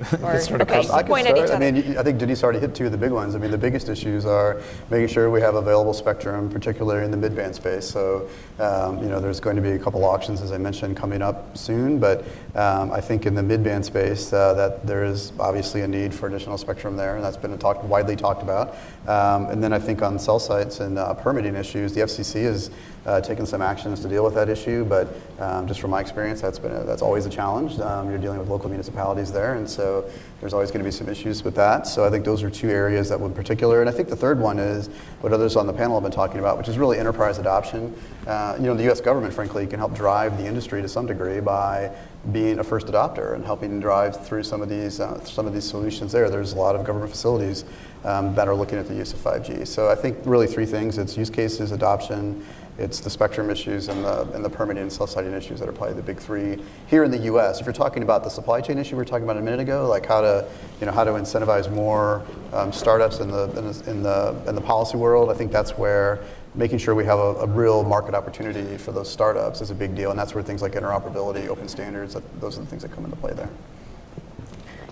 Or, 0.22 0.32
okay, 0.62 0.88
I 0.88 1.02
could 1.02 1.06
point 1.06 1.26
at 1.26 1.36
each 1.36 1.46
start. 1.46 1.62
I 1.62 1.70
mean, 1.70 1.98
I 1.98 2.02
think 2.02 2.18
Denise 2.18 2.42
already 2.42 2.58
hit 2.58 2.74
two 2.74 2.86
of 2.86 2.92
the 2.92 2.98
big 2.98 3.10
ones. 3.10 3.34
I 3.34 3.38
mean, 3.38 3.50
the 3.50 3.58
biggest 3.58 3.88
issues 3.88 4.24
are 4.24 4.60
making 4.88 5.08
sure 5.08 5.28
we 5.30 5.42
have 5.42 5.56
available 5.56 5.92
spectrum, 5.92 6.48
particularly 6.48 7.04
in 7.04 7.10
the 7.10 7.16
mid-band 7.18 7.54
space. 7.54 7.88
So, 7.88 8.28
um, 8.58 9.02
you 9.02 9.08
know, 9.08 9.20
there's 9.20 9.40
going 9.40 9.56
to 9.56 9.62
be 9.62 9.72
a 9.72 9.78
couple 9.78 10.02
auctions, 10.04 10.40
as 10.40 10.52
I 10.52 10.58
mentioned, 10.58 10.96
coming 10.96 11.20
up 11.20 11.56
soon. 11.56 11.98
But 11.98 12.24
um, 12.54 12.90
I 12.92 13.00
think 13.00 13.26
in 13.26 13.34
the 13.34 13.42
mid-band 13.42 13.84
space, 13.84 14.32
uh, 14.32 14.54
that 14.54 14.86
there 14.86 15.04
is 15.04 15.32
obviously 15.38 15.82
a 15.82 15.88
need 15.88 16.14
for 16.14 16.28
additional 16.28 16.56
spectrum 16.56 16.96
there, 16.96 17.16
and 17.16 17.24
that's 17.24 17.36
been 17.36 17.56
talk, 17.58 17.82
widely 17.84 18.16
talked 18.16 18.42
about. 18.42 18.76
Um, 19.06 19.46
and 19.46 19.62
then 19.62 19.72
I 19.74 19.78
think 19.78 20.00
on 20.02 20.18
cell 20.18 20.38
sites 20.38 20.80
and 20.80 20.98
uh, 20.98 21.12
permitting 21.14 21.56
issues, 21.56 21.92
the 21.92 22.00
FCC 22.00 22.44
has 22.44 22.70
uh, 23.10 23.20
taken 23.20 23.44
some 23.44 23.60
actions 23.60 24.00
to 24.00 24.08
deal 24.08 24.24
with 24.24 24.34
that 24.34 24.48
issue. 24.48 24.84
But 24.84 25.08
um, 25.40 25.66
just 25.66 25.80
from 25.80 25.90
my 25.90 26.00
experience, 26.00 26.40
that's 26.40 26.58
been 26.58 26.72
a, 26.72 26.84
that's 26.84 27.02
always 27.02 27.26
a 27.26 27.30
challenge. 27.30 27.78
Um, 27.80 28.08
you're 28.08 28.18
dealing 28.18 28.38
with 28.38 28.48
local 28.48 28.68
municipalities 28.68 29.32
there, 29.32 29.54
and 29.54 29.68
so 29.68 30.08
there's 30.40 30.54
always 30.54 30.70
going 30.70 30.80
to 30.80 30.84
be 30.84 30.92
some 30.92 31.08
issues 31.08 31.42
with 31.42 31.56
that. 31.56 31.86
So 31.86 32.04
I 32.04 32.10
think 32.10 32.24
those 32.24 32.42
are 32.42 32.50
two 32.50 32.70
areas 32.70 33.08
that 33.08 33.20
would 33.20 33.34
particular. 33.34 33.80
And 33.80 33.90
I 33.90 33.92
think 33.92 34.08
the 34.08 34.16
third 34.16 34.38
one 34.38 34.58
is 34.58 34.88
what 35.20 35.32
others 35.32 35.56
on 35.56 35.66
the 35.66 35.72
panel 35.72 35.96
have 35.96 36.04
been 36.04 36.12
talking 36.12 36.38
about, 36.38 36.56
which 36.56 36.68
is 36.68 36.78
really 36.78 36.98
enterprise 36.98 37.38
adoption. 37.38 37.94
Uh, 38.26 38.56
you 38.58 38.66
know, 38.66 38.74
the 38.74 38.84
U.S. 38.84 39.00
government, 39.00 39.34
frankly, 39.34 39.66
can 39.66 39.78
help 39.78 39.94
drive 39.94 40.38
the 40.38 40.46
industry 40.46 40.80
to 40.80 40.88
some 40.88 41.06
degree 41.06 41.40
by 41.40 41.90
being 42.32 42.58
a 42.58 42.64
first 42.64 42.86
adopter 42.86 43.34
and 43.34 43.44
helping 43.44 43.80
drive 43.80 44.26
through 44.26 44.42
some 44.42 44.60
of 44.60 44.68
these 44.68 45.00
uh, 45.00 45.22
some 45.24 45.46
of 45.46 45.54
these 45.54 45.64
solutions. 45.64 46.12
There, 46.12 46.28
there's 46.28 46.52
a 46.52 46.56
lot 46.58 46.76
of 46.76 46.84
government 46.84 47.10
facilities 47.10 47.64
um, 48.04 48.34
that 48.34 48.46
are 48.46 48.54
looking 48.54 48.78
at 48.78 48.86
the 48.86 48.94
use 48.94 49.12
of 49.12 49.20
5G. 49.20 49.66
So 49.66 49.88
I 49.88 49.94
think 49.94 50.18
really 50.24 50.46
three 50.46 50.66
things: 50.66 50.98
it's 50.98 51.16
use 51.16 51.30
cases, 51.30 51.72
adoption, 51.72 52.44
it's 52.78 53.00
the 53.00 53.10
spectrum 53.10 53.50
issues 53.50 53.88
and 53.88 54.04
the, 54.04 54.22
and 54.32 54.44
the 54.44 54.48
permitting 54.48 54.82
and 54.82 54.92
cell-siting 54.92 55.32
issues 55.32 55.60
that 55.60 55.68
are 55.68 55.72
probably 55.72 55.94
the 55.94 56.02
big 56.02 56.18
three 56.18 56.62
here 56.86 57.04
in 57.04 57.10
the 57.10 57.18
U.S. 57.18 57.60
If 57.60 57.66
you're 57.66 57.72
talking 57.72 58.02
about 58.02 58.24
the 58.24 58.30
supply 58.30 58.60
chain 58.60 58.78
issue 58.78 58.96
we 58.96 58.98
were 58.98 59.04
talking 59.04 59.24
about 59.24 59.36
a 59.36 59.42
minute 59.42 59.60
ago, 59.60 59.86
like 59.86 60.06
how 60.06 60.20
to, 60.20 60.48
you 60.80 60.86
know, 60.86 60.92
how 60.92 61.04
to 61.04 61.10
incentivize 61.10 61.70
more 61.70 62.24
um, 62.52 62.72
startups 62.72 63.20
in 63.20 63.30
the, 63.30 63.44
in 63.86 64.02
the 64.02 64.34
in 64.46 64.54
the 64.54 64.60
policy 64.60 64.96
world, 64.96 65.30
I 65.30 65.34
think 65.34 65.52
that's 65.52 65.76
where 65.76 66.24
making 66.54 66.78
sure 66.78 66.94
we 66.94 67.04
have 67.04 67.18
a, 67.18 67.34
a, 67.36 67.46
real 67.46 67.84
market 67.84 68.14
opportunity 68.14 68.76
for 68.76 68.92
those 68.92 69.10
startups 69.10 69.60
is 69.60 69.70
a 69.70 69.74
big 69.74 69.94
deal, 69.94 70.10
and 70.10 70.18
that's 70.18 70.34
where 70.34 70.42
things 70.42 70.62
like 70.62 70.72
interoperability, 70.72 71.46
open 71.46 71.68
standards, 71.68 72.14
that, 72.14 72.40
those 72.40 72.58
are 72.58 72.62
the 72.62 72.66
things 72.66 72.82
that 72.82 72.90
come 72.90 73.04
into 73.04 73.16
play 73.16 73.32
there. 73.32 73.48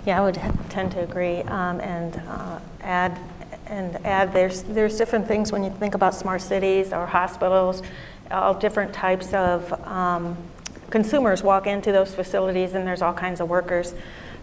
Yeah, 0.07 0.21
I 0.21 0.25
would 0.25 0.41
tend 0.71 0.93
to 0.93 1.01
agree 1.01 1.41
um, 1.43 1.81
and 1.81 2.23
uh, 2.29 2.61
add 2.83 3.19
and 3.69 3.97
add 4.07 4.33
there's 4.33 4.63
there's 4.63 4.97
different 4.97 5.27
things 5.27 5.53
when 5.53 5.63
you 5.65 5.71
think 5.71 5.95
about 5.95 6.15
smart 6.15 6.43
cities 6.43 6.93
or 6.93 7.07
hospitals, 7.07 7.83
all 8.31 8.55
different 8.55 8.93
types 8.93 9.33
of 9.33 9.73
um, 9.87 10.37
consumers 10.91 11.43
walk 11.43 11.67
into 11.67 11.93
those 11.93 12.15
facilities 12.15 12.75
and 12.75 12.87
there's 12.87 13.03
all 13.03 13.15
kinds 13.15 13.41
of 13.41 13.49
workers. 13.49 13.95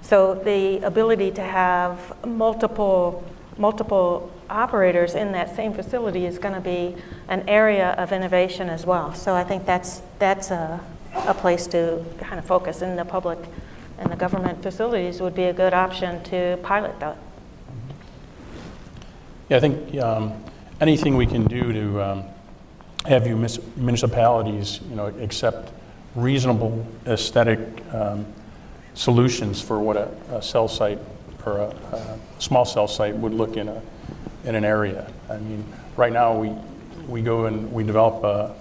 So 0.01 0.35
the 0.35 0.79
ability 0.85 1.31
to 1.31 1.41
have 1.41 2.25
multiple 2.25 3.23
multiple 3.57 4.31
operators 4.49 5.15
in 5.15 5.31
that 5.31 5.55
same 5.55 5.73
facility 5.73 6.25
is 6.25 6.37
going 6.37 6.53
to 6.53 6.61
be 6.61 6.95
an 7.29 7.47
area 7.47 7.91
of 7.91 8.11
innovation 8.11 8.69
as 8.69 8.85
well. 8.85 9.13
So 9.13 9.33
I 9.33 9.43
think 9.43 9.65
that's 9.65 10.01
that's 10.19 10.51
a, 10.51 10.79
a 11.13 11.33
place 11.33 11.67
to 11.67 12.03
kind 12.19 12.37
of 12.37 12.45
focus 12.45 12.81
in 12.81 12.95
the 12.95 13.05
public 13.05 13.39
and 13.97 14.11
the 14.11 14.15
government 14.15 14.61
facilities 14.61 15.21
would 15.21 15.35
be 15.35 15.45
a 15.45 15.53
good 15.53 15.73
option 15.73 16.21
to 16.25 16.59
pilot 16.63 16.99
that. 16.99 17.17
Yeah, 19.47 19.57
I 19.57 19.59
think 19.59 19.95
um, 20.01 20.43
anything 20.81 21.17
we 21.17 21.27
can 21.27 21.45
do 21.45 21.71
to 21.71 22.01
um, 22.01 22.23
have 23.05 23.27
you 23.27 23.35
municipalities, 23.75 24.79
you 24.89 24.95
know, 24.95 25.05
accept 25.05 25.71
reasonable 26.15 26.83
aesthetic 27.05 27.59
um, 27.93 28.25
solutions 28.95 29.61
for 29.61 29.79
what 29.79 29.97
a, 29.97 30.09
a, 30.31 30.41
cell 30.41 30.67
site 30.67 30.97
or 31.45 31.57
a, 31.59 31.67
a, 31.67 32.19
small 32.39 32.65
cell 32.65 32.87
site 32.87 33.15
would 33.15 33.33
look 33.35 33.55
in 33.55 33.67
a 33.67 33.81
in 34.45 34.55
an 34.55 34.65
area. 34.65 35.11
I 35.29 35.37
mean, 35.37 35.63
right 35.95 36.11
now 36.11 36.35
we 36.35 36.49
we 37.07 37.21
go 37.21 37.45
and 37.45 37.71
we 37.71 37.83
develop 37.83 38.23
a, 38.23 38.55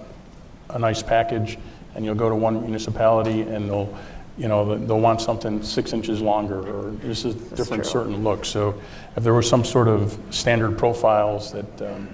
a 0.68 0.78
nice 0.78 1.02
package, 1.02 1.56
and 1.94 2.04
you'll 2.04 2.14
go 2.14 2.28
to 2.28 2.36
one 2.36 2.60
municipality 2.60 3.40
and 3.40 3.70
they'll 3.70 3.98
you 4.36 4.48
know, 4.48 4.76
they'll 4.76 5.00
want 5.00 5.20
something 5.20 5.62
six 5.62 5.92
inches 5.92 6.20
longer 6.20 6.58
or 6.58 6.96
just 7.02 7.24
a 7.24 7.32
different 7.32 7.86
certain 7.86 8.24
look. 8.24 8.44
So 8.44 8.80
if 9.16 9.22
there 9.22 9.32
were 9.32 9.42
some 9.42 9.64
sort 9.64 9.86
of 9.86 10.18
standard 10.30 10.76
profiles 10.76 11.52
that, 11.52 11.82
um, 11.82 12.08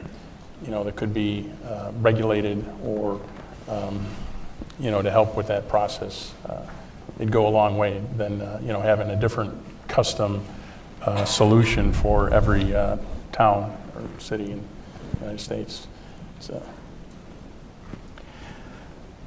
you 0.62 0.70
know, 0.70 0.84
that 0.84 0.96
could 0.96 1.14
be 1.14 1.50
uh, 1.64 1.92
regulated 2.00 2.64
or, 2.84 3.20
um, 3.68 4.04
you 4.78 4.90
know, 4.90 5.00
to 5.00 5.10
help 5.10 5.34
with 5.34 5.46
that 5.46 5.68
process, 5.68 6.34
uh, 6.46 6.66
it'd 7.18 7.32
go 7.32 7.46
a 7.46 7.48
long 7.48 7.78
way 7.78 8.02
than, 8.16 8.42
uh, 8.42 8.60
you 8.62 8.72
know, 8.72 8.80
having 8.80 9.08
a 9.08 9.16
different 9.16 9.54
custom 9.88 10.44
uh, 11.02 11.24
solution 11.24 11.92
for 11.92 12.32
every 12.34 12.74
uh, 12.74 12.98
town 13.32 13.74
or 13.94 14.20
city 14.20 14.52
in 14.52 14.62
the 15.12 15.20
United 15.20 15.40
States. 15.40 15.86
So. 16.40 16.62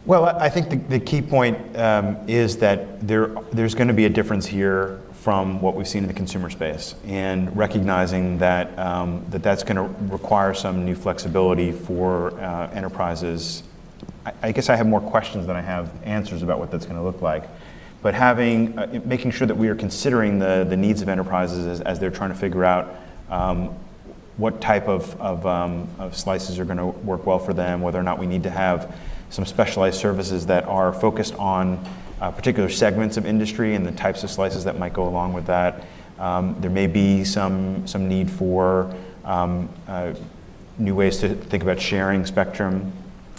Well, 0.05 0.25
I 0.25 0.49
think 0.49 0.69
the, 0.69 0.75
the 0.75 0.99
key 0.99 1.21
point 1.21 1.77
um, 1.77 2.17
is 2.27 2.57
that 2.57 3.07
there, 3.07 3.27
there's 3.53 3.73
going 3.73 3.87
to 3.87 3.93
be 3.93 4.03
a 4.03 4.09
difference 4.09 4.45
here 4.45 4.99
from 5.13 5.61
what 5.61 5.75
we've 5.75 5.87
seen 5.87 6.03
in 6.03 6.09
the 6.09 6.13
consumer 6.13 6.49
space, 6.49 6.95
and 7.07 7.55
recognizing 7.55 8.37
that, 8.39 8.77
um, 8.77 9.25
that 9.29 9.41
that's 9.41 9.63
going 9.63 9.77
to 9.77 10.11
require 10.11 10.53
some 10.53 10.83
new 10.83 10.93
flexibility 10.93 11.71
for 11.71 12.37
uh, 12.41 12.69
enterprises. 12.71 13.63
I, 14.25 14.33
I, 14.41 14.51
guess 14.51 14.69
I 14.69 14.75
have 14.75 14.87
more 14.87 14.99
questions 14.99 15.47
than 15.47 15.55
I 15.55 15.61
have 15.61 15.89
answers 16.03 16.43
about 16.43 16.59
what 16.59 16.69
that's 16.69 16.85
going 16.85 16.97
to 16.97 17.03
look 17.03 17.21
like. 17.21 17.47
But 18.01 18.13
having, 18.13 18.77
uh, 18.77 18.99
making 19.05 19.31
sure 19.31 19.47
that 19.47 19.55
we 19.55 19.69
are 19.69 19.75
considering 19.75 20.37
the, 20.37 20.65
the 20.67 20.75
needs 20.75 21.01
of 21.01 21.07
enterprises 21.07 21.65
as, 21.65 21.79
as 21.79 22.01
they're 22.01 22.11
trying 22.11 22.31
to 22.31 22.37
figure 22.37 22.65
out 22.65 22.93
um, 23.29 23.73
what 24.35 24.59
type 24.59 24.89
of, 24.89 25.15
of, 25.21 25.47
um, 25.47 25.87
of 25.97 26.17
slices 26.17 26.59
are 26.59 26.65
going 26.65 26.77
to 26.77 26.87
work 26.87 27.25
well 27.25 27.39
for 27.39 27.53
them, 27.53 27.79
whether 27.79 27.97
or 27.97 28.03
not 28.03 28.19
we 28.19 28.27
need 28.27 28.43
to 28.43 28.49
have 28.49 28.93
some 29.33 29.45
specialized 29.47 29.99
services 29.99 30.45
that 30.45 30.63
are 30.65 30.93
focused 30.93 31.33
on 31.35 31.83
uh, 32.21 32.29
particular 32.29 32.69
segments 32.69 33.17
of 33.17 33.25
industry 33.25 33.73
and 33.73 33.83
the 33.83 33.91
types 33.91 34.23
of 34.23 34.29
slices 34.29 34.63
that 34.63 34.77
might 34.77 34.93
go 34.93 35.07
along 35.07 35.33
with 35.33 35.47
that. 35.47 35.85
Um, 36.19 36.55
there 36.59 36.69
may 36.69 36.85
be 36.85 37.23
some, 37.23 37.87
some 37.87 38.07
need 38.07 38.29
for 38.29 38.95
um, 39.25 39.69
uh, 39.87 40.13
new 40.77 40.93
ways 40.93 41.17
to 41.17 41.33
think 41.33 41.63
about 41.63 41.81
sharing 41.81 42.27
spectrum 42.27 42.93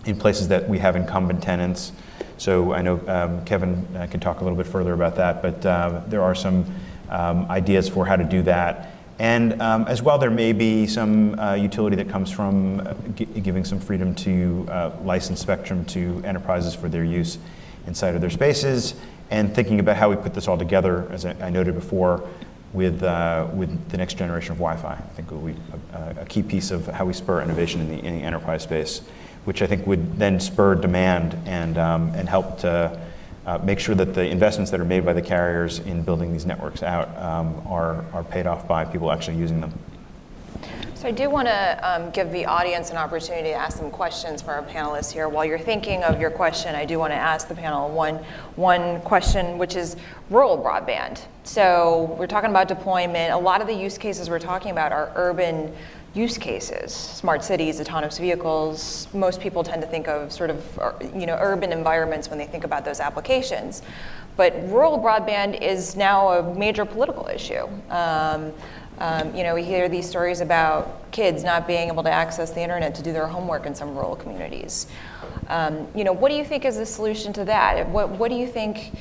in 0.04 0.16
places 0.16 0.48
that 0.48 0.68
we 0.68 0.78
have 0.78 0.96
incumbent 0.96 1.40
tenants. 1.40 1.92
So 2.38 2.72
I 2.72 2.82
know 2.82 3.00
um, 3.06 3.44
Kevin 3.44 3.86
uh, 3.96 4.08
can 4.10 4.18
talk 4.18 4.40
a 4.40 4.42
little 4.42 4.58
bit 4.58 4.66
further 4.66 4.94
about 4.94 5.14
that, 5.14 5.42
but 5.42 5.64
uh, 5.64 6.02
there 6.08 6.22
are 6.22 6.34
some 6.34 6.66
um, 7.08 7.48
ideas 7.48 7.88
for 7.88 8.04
how 8.04 8.16
to 8.16 8.24
do 8.24 8.42
that. 8.42 8.93
And 9.18 9.60
um, 9.62 9.86
as 9.86 10.02
well, 10.02 10.18
there 10.18 10.30
may 10.30 10.52
be 10.52 10.86
some 10.86 11.38
uh, 11.38 11.54
utility 11.54 11.94
that 11.96 12.08
comes 12.08 12.30
from 12.30 12.80
uh, 12.80 12.94
g- 13.14 13.26
giving 13.26 13.64
some 13.64 13.78
freedom 13.78 14.14
to 14.16 14.66
uh, 14.68 14.90
license 15.04 15.40
spectrum 15.40 15.84
to 15.86 16.20
enterprises 16.24 16.74
for 16.74 16.88
their 16.88 17.04
use 17.04 17.38
inside 17.86 18.14
of 18.14 18.20
their 18.20 18.30
spaces, 18.30 18.94
and 19.30 19.54
thinking 19.54 19.78
about 19.78 19.96
how 19.96 20.10
we 20.10 20.16
put 20.16 20.34
this 20.34 20.48
all 20.48 20.58
together, 20.58 21.06
as 21.12 21.24
I, 21.24 21.34
I 21.40 21.50
noted 21.50 21.74
before, 21.74 22.28
with, 22.72 23.02
uh, 23.04 23.46
with 23.52 23.88
the 23.90 23.96
next 23.96 24.14
generation 24.14 24.52
of 24.52 24.58
Wi-Fi. 24.58 24.94
I 24.94 25.00
think 25.14 25.30
will 25.30 25.38
be 25.38 25.54
a, 25.92 26.22
a, 26.22 26.26
key 26.26 26.42
piece 26.42 26.72
of 26.72 26.86
how 26.88 27.04
we 27.04 27.12
spur 27.12 27.40
innovation 27.40 27.80
in 27.82 27.88
the, 27.88 28.04
in 28.04 28.18
the, 28.18 28.24
enterprise 28.24 28.64
space, 28.64 29.00
which 29.44 29.62
I 29.62 29.66
think 29.66 29.86
would 29.86 30.18
then 30.18 30.40
spur 30.40 30.74
demand 30.74 31.38
and, 31.46 31.78
um, 31.78 32.10
and 32.14 32.28
help 32.28 32.58
to 32.60 33.00
uh, 33.46 33.58
make 33.58 33.78
sure 33.78 33.94
that 33.94 34.14
the 34.14 34.26
investments 34.26 34.70
that 34.70 34.80
are 34.80 34.84
made 34.84 35.04
by 35.04 35.12
the 35.12 35.22
carriers 35.22 35.78
in 35.80 36.02
building 36.02 36.32
these 36.32 36.46
networks 36.46 36.82
out 36.82 37.08
um, 37.18 37.62
are, 37.66 38.04
are 38.12 38.24
paid 38.24 38.46
off 38.46 38.66
by 38.66 38.84
people 38.84 39.10
actually 39.10 39.36
using 39.36 39.60
them. 39.60 39.72
So 40.94 41.08
I 41.08 41.10
do 41.10 41.28
want 41.28 41.48
to 41.48 41.78
um, 41.82 42.10
give 42.12 42.32
the 42.32 42.46
audience 42.46 42.90
an 42.90 42.96
opportunity 42.96 43.50
to 43.50 43.54
ask 43.54 43.76
some 43.76 43.90
questions 43.90 44.40
for 44.40 44.52
our 44.52 44.62
panelists 44.62 45.12
here. 45.12 45.28
While 45.28 45.44
you're 45.44 45.58
thinking 45.58 46.02
of 46.02 46.18
your 46.18 46.30
question, 46.30 46.74
I 46.74 46.86
do 46.86 46.98
want 46.98 47.10
to 47.10 47.16
ask 47.16 47.46
the 47.46 47.54
panel 47.54 47.90
one, 47.90 48.24
one 48.56 49.02
question, 49.02 49.58
which 49.58 49.76
is 49.76 49.96
rural 50.30 50.56
broadband. 50.56 51.20
So 51.42 52.16
we're 52.18 52.26
talking 52.26 52.48
about 52.48 52.68
deployment. 52.68 53.34
A 53.34 53.36
lot 53.36 53.60
of 53.60 53.66
the 53.66 53.74
use 53.74 53.98
cases 53.98 54.30
we're 54.30 54.38
talking 54.38 54.70
about 54.70 54.92
are 54.92 55.12
urban 55.14 55.74
use 56.14 56.38
cases, 56.38 56.92
smart 56.92 57.42
cities, 57.42 57.80
autonomous 57.80 58.18
vehicles. 58.18 59.08
Most 59.12 59.40
people 59.40 59.64
tend 59.64 59.82
to 59.82 59.88
think 59.88 60.08
of 60.08 60.32
sort 60.32 60.50
of 60.50 60.78
uh, 60.78 60.92
you 61.14 61.26
know 61.26 61.36
urban 61.40 61.72
environments 61.72 62.30
when 62.30 62.38
they 62.38 62.46
think 62.46 62.64
about 62.64 62.84
those 62.84 63.00
applications. 63.00 63.82
But 64.36 64.54
rural 64.68 64.98
broadband 64.98 65.60
is 65.60 65.96
now 65.96 66.28
a 66.30 66.54
major 66.54 66.84
political 66.84 67.26
issue. 67.28 67.68
Um, 67.90 68.52
um, 68.98 69.34
you 69.34 69.42
know, 69.42 69.54
we 69.54 69.64
hear 69.64 69.88
these 69.88 70.08
stories 70.08 70.40
about 70.40 71.10
kids 71.10 71.42
not 71.42 71.66
being 71.66 71.88
able 71.88 72.04
to 72.04 72.10
access 72.10 72.52
the 72.52 72.60
internet 72.60 72.94
to 72.94 73.02
do 73.02 73.12
their 73.12 73.26
homework 73.26 73.66
in 73.66 73.74
some 73.74 73.94
rural 73.94 74.14
communities. 74.14 74.86
Um, 75.48 75.88
you 75.94 76.04
know, 76.04 76.12
what 76.12 76.28
do 76.30 76.36
you 76.36 76.44
think 76.44 76.64
is 76.64 76.76
the 76.76 76.86
solution 76.86 77.32
to 77.34 77.44
that? 77.46 77.88
What, 77.88 78.10
what 78.10 78.30
do 78.30 78.36
you 78.36 78.46
think, 78.46 78.92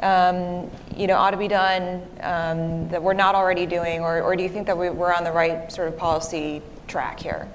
um, 0.00 0.70
you 0.96 1.06
know, 1.06 1.16
ought 1.16 1.32
to 1.32 1.36
be 1.36 1.48
done 1.48 2.02
um, 2.20 2.88
that 2.88 3.02
we're 3.02 3.14
not 3.14 3.34
already 3.34 3.66
doing, 3.66 4.00
or, 4.00 4.22
or 4.22 4.36
do 4.36 4.42
you 4.42 4.48
think 4.48 4.66
that 4.66 4.76
we, 4.76 4.90
we're 4.90 5.12
on 5.12 5.24
the 5.24 5.32
right 5.32 5.70
sort 5.72 5.88
of 5.88 5.96
policy 5.96 6.62
track 6.86 7.20
here? 7.20 7.48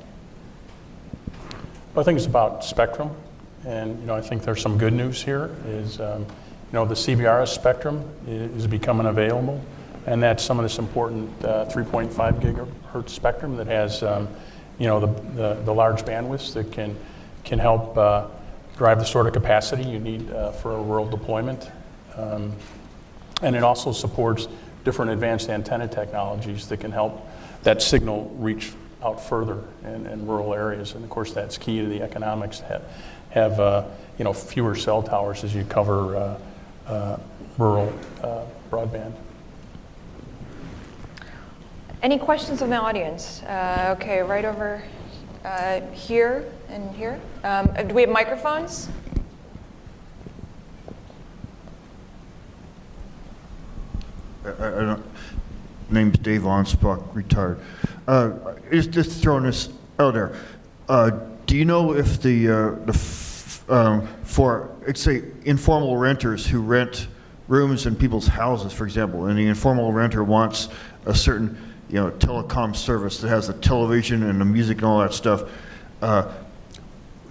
Well, 1.94 2.02
I 2.02 2.04
think 2.04 2.18
it's 2.18 2.28
about 2.28 2.64
spectrum, 2.64 3.12
and 3.66 4.00
you 4.00 4.06
know, 4.06 4.16
I 4.16 4.22
think 4.22 4.44
there's 4.44 4.62
some 4.62 4.78
good 4.78 4.94
news 4.94 5.22
here. 5.22 5.56
Is 5.68 6.00
um, 6.00 6.22
you 6.22 6.74
know, 6.74 6.86
the 6.86 6.96
CBRS 6.96 7.50
spectrum 7.50 8.04
is 8.28 8.66
becoming 8.66 9.06
available 9.06 9.64
and 10.06 10.22
that's 10.22 10.44
some 10.44 10.60
of 10.60 10.64
this 10.64 10.80
important 10.80 11.30
uh, 11.46 11.66
3.5 11.66 12.12
gigahertz 12.42 13.10
spectrum 13.10 13.56
that 13.58 13.68
has, 13.68 14.04
um, 14.04 14.28
you 14.78 14.88
know, 14.88 15.00
the, 15.00 15.08
the, 15.34 15.54
the, 15.64 15.74
large 15.74 16.04
bandwidths 16.04 16.54
that 16.54 16.72
can, 16.72 16.96
can 17.44 17.60
help 17.60 17.98
uh, 17.98 18.28
drive 18.78 19.00
the 19.00 19.06
sort 19.06 19.28
of 19.28 19.34
capacity 19.34 19.84
you 19.84 20.00
need 20.00 20.30
uh, 20.32 20.52
for 20.52 20.74
a 20.74 20.82
rural 20.82 21.08
deployment. 21.08 21.72
Um, 22.18 22.54
and 23.42 23.56
it 23.56 23.64
also 23.64 23.92
supports 23.92 24.48
different 24.84 25.12
advanced 25.12 25.50
antenna 25.50 25.88
technologies 25.88 26.68
that 26.68 26.78
can 26.78 26.92
help 26.92 27.28
that 27.64 27.82
signal 27.82 28.34
reach 28.38 28.74
out 29.02 29.22
further 29.22 29.64
in, 29.84 30.06
in 30.06 30.26
rural 30.26 30.54
areas. 30.54 30.96
And 30.96 31.04
of 31.04 31.10
course, 31.10 31.34
that's 31.34 31.58
key 31.58 31.80
to 31.80 31.88
the 31.88 32.02
economics 32.02 32.60
to 32.60 32.82
have, 33.30 33.60
uh, 33.60 33.86
you 34.18 34.24
know, 34.24 34.34
fewer 34.34 34.76
cell 34.76 35.02
towers 35.02 35.44
as 35.44 35.54
you 35.54 35.64
cover 35.66 36.16
uh, 36.16 36.40
uh, 36.88 37.20
rural 37.58 37.94
broadband. 38.70 39.14
Any 42.04 42.20
questions 42.20 42.60
from 42.60 42.70
the 42.70 42.76
audience? 42.76 43.42
Uh, 43.44 43.96
okay, 43.98 44.22
right 44.22 44.44
over 44.44 44.84
uh, 45.46 45.80
here 45.92 46.52
and 46.68 46.94
here. 46.96 47.20
Um, 47.46 47.72
uh, 47.78 47.84
do 47.84 47.96
we 47.96 48.02
have 48.02 48.10
microphones? 48.10 48.90
I, 54.46 54.50
I 54.50 54.98
name's 55.90 56.18
Dave 56.20 56.42
Onspach, 56.42 57.04
retired. 57.14 57.60
Uh, 58.08 58.56
just, 58.72 58.92
just 58.92 59.22
throwing 59.22 59.44
this 59.44 59.70
out 60.00 60.14
there. 60.14 60.36
Uh, 60.90 61.12
do 61.46 61.58
you 61.58 61.66
know 61.66 61.94
if 61.94 62.22
the, 62.22 62.50
uh, 62.50 62.72
the 62.86 62.94
um, 63.70 64.08
for, 64.24 64.72
say, 64.96 65.24
informal 65.46 65.98
renters 65.98 66.46
who 66.46 66.62
rent 66.62 67.08
rooms 67.48 67.86
in 67.86 67.96
people's 67.96 68.28
houses, 68.28 68.74
for 68.74 68.86
example, 68.86 69.26
and 69.28 69.38
the 69.38 69.48
informal 69.48 69.92
renter 69.92 70.24
wants 70.24 70.70
a 71.06 71.16
certain 71.16 71.58
you 71.90 71.96
know, 71.96 72.12
telecom 72.12 72.76
service 72.76 73.20
that 73.20 73.28
has 73.30 73.48
the 73.48 73.54
television 73.54 74.24
and 74.24 74.42
the 74.42 74.46
music 74.46 74.78
and 74.78 74.86
all 74.86 75.00
that 75.00 75.14
stuff. 75.14 75.44
Uh, 76.02 76.34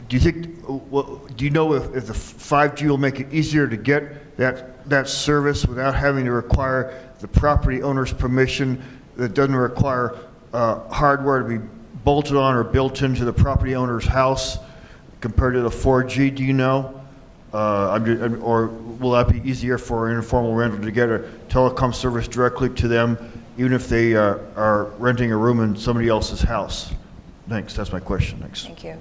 do 0.09 0.17
you 0.17 0.21
think, 0.21 0.59
well, 0.91 1.21
do 1.37 1.45
you 1.45 1.51
know 1.51 1.73
if, 1.75 1.95
if 1.95 2.07
the 2.07 2.13
5G 2.13 2.89
will 2.89 2.99
make 2.99 3.19
it 3.19 3.33
easier 3.33 3.67
to 3.67 3.77
get 3.77 4.22
that, 4.37 4.89
that 4.89 5.09
service 5.09 5.67
without 5.67 5.95
having 5.95 6.25
to 6.25 6.33
require 6.33 7.01
the 7.21 7.29
property 7.29 7.83
owner's 7.83 8.13
permission 8.13 8.83
that 9.17 9.35
doesn't 9.35 9.55
require 9.55 10.17
uh, 10.53 10.89
hardware 10.89 11.43
to 11.43 11.59
be 11.59 11.65
bolted 12.05 12.37
on 12.37 12.55
or 12.55 12.65
built 12.65 13.03
into 13.03 13.25
the 13.25 13.33
property 13.33 13.75
owner's 13.75 14.07
house 14.07 14.59
compared 15.21 15.55
to 15.55 15.61
the 15.61 15.71
4G? 15.71 16.35
Do 16.35 16.45
you 16.45 16.53
know? 16.53 17.01
Uh, 17.53 17.99
just, 17.99 18.41
or 18.41 18.69
will 18.69 19.11
that 19.11 19.29
be 19.29 19.47
easier 19.49 19.77
for 19.77 20.11
an 20.11 20.17
informal 20.17 20.55
renter 20.55 20.81
to 20.81 20.91
get 20.91 21.11
a 21.11 21.19
telecom 21.49 21.95
service 21.95 22.27
directly 22.27 22.71
to 22.71 22.89
them 22.89 23.19
even 23.59 23.75
if 23.75 23.89
they 23.89 24.17
uh, 24.17 24.39
are 24.57 24.85
renting 24.99 25.31
a 25.31 25.37
room 25.37 25.61
in 25.61 25.77
somebody 25.77 26.09
else's 26.09 26.41
house? 26.41 26.93
Thanks. 27.49 27.75
That's 27.75 27.93
my 27.93 28.01
question. 28.01 28.39
Thanks. 28.41 28.65
Thank 28.65 28.85
you. 28.85 28.97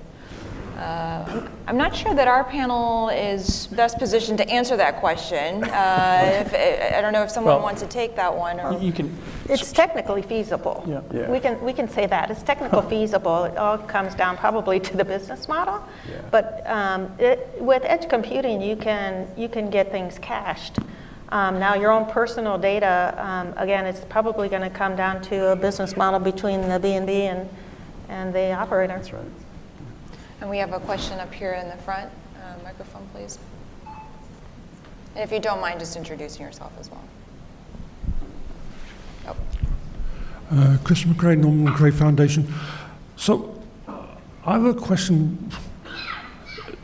Uh, 0.81 1.47
I'm 1.67 1.77
not 1.77 1.95
sure 1.95 2.15
that 2.15 2.27
our 2.27 2.43
panel 2.43 3.09
is 3.09 3.67
best 3.67 3.99
positioned 3.99 4.39
to 4.39 4.49
answer 4.49 4.75
that 4.77 4.99
question. 4.99 5.63
Uh, 5.63 6.43
if, 6.43 6.95
I 6.95 7.01
don't 7.01 7.13
know 7.13 7.21
if 7.21 7.29
someone 7.29 7.53
well, 7.55 7.63
wants 7.63 7.81
to 7.81 7.87
take 7.87 8.15
that 8.15 8.35
one. 8.35 8.59
Or... 8.59 8.79
You 8.79 8.91
can. 8.91 9.15
It's 9.47 9.71
technically 9.71 10.23
feasible. 10.23 10.83
Yeah. 10.87 11.01
yeah. 11.13 11.29
We 11.29 11.39
can 11.39 11.61
we 11.63 11.71
can 11.71 11.87
say 11.87 12.07
that 12.07 12.31
it's 12.31 12.41
technically 12.41 12.89
feasible. 12.89 13.43
It 13.43 13.57
all 13.57 13.77
comes 13.77 14.15
down 14.15 14.37
probably 14.37 14.79
to 14.79 14.97
the 14.97 15.05
business 15.05 15.47
model. 15.47 15.83
Yeah. 16.09 16.21
But 16.31 16.63
um, 16.65 17.11
it, 17.19 17.55
with 17.59 17.83
edge 17.85 18.09
computing, 18.09 18.59
you 18.59 18.75
can 18.75 19.27
you 19.37 19.49
can 19.49 19.69
get 19.69 19.91
things 19.91 20.17
cached. 20.17 20.79
Um, 21.29 21.59
now, 21.59 21.75
your 21.75 21.91
own 21.91 22.07
personal 22.07 22.57
data, 22.57 23.15
um, 23.17 23.53
again, 23.55 23.85
it's 23.85 24.03
probably 24.09 24.49
going 24.49 24.63
to 24.63 24.69
come 24.69 24.97
down 24.97 25.21
to 25.23 25.51
a 25.53 25.55
business 25.55 25.95
model 25.95 26.19
between 26.19 26.67
the 26.67 26.77
B&B 26.77 27.09
and, 27.21 27.47
and 28.09 28.35
the 28.35 28.51
operator. 28.51 28.95
That's 28.97 29.13
right. 29.13 29.23
And 30.41 30.49
we 30.49 30.57
have 30.57 30.73
a 30.73 30.80
question 30.80 31.19
up 31.19 31.34
here 31.34 31.53
in 31.53 31.69
the 31.69 31.77
front. 31.77 32.11
Uh, 32.35 32.63
microphone, 32.63 33.07
please. 33.13 33.38
And 33.88 35.23
if 35.23 35.31
you 35.31 35.39
don't 35.39 35.61
mind, 35.61 35.80
just 35.80 35.95
introducing 35.95 36.43
yourself 36.43 36.73
as 36.80 36.89
well. 36.89 37.03
Oh. 39.27 39.35
Uh, 40.51 40.77
Chris 40.84 41.05
Macrae, 41.05 41.35
Norman 41.35 41.65
Macrae 41.65 41.91
Foundation. 41.91 42.51
So, 43.18 43.61
I 43.88 44.53
have 44.53 44.65
a 44.65 44.73
question 44.73 45.51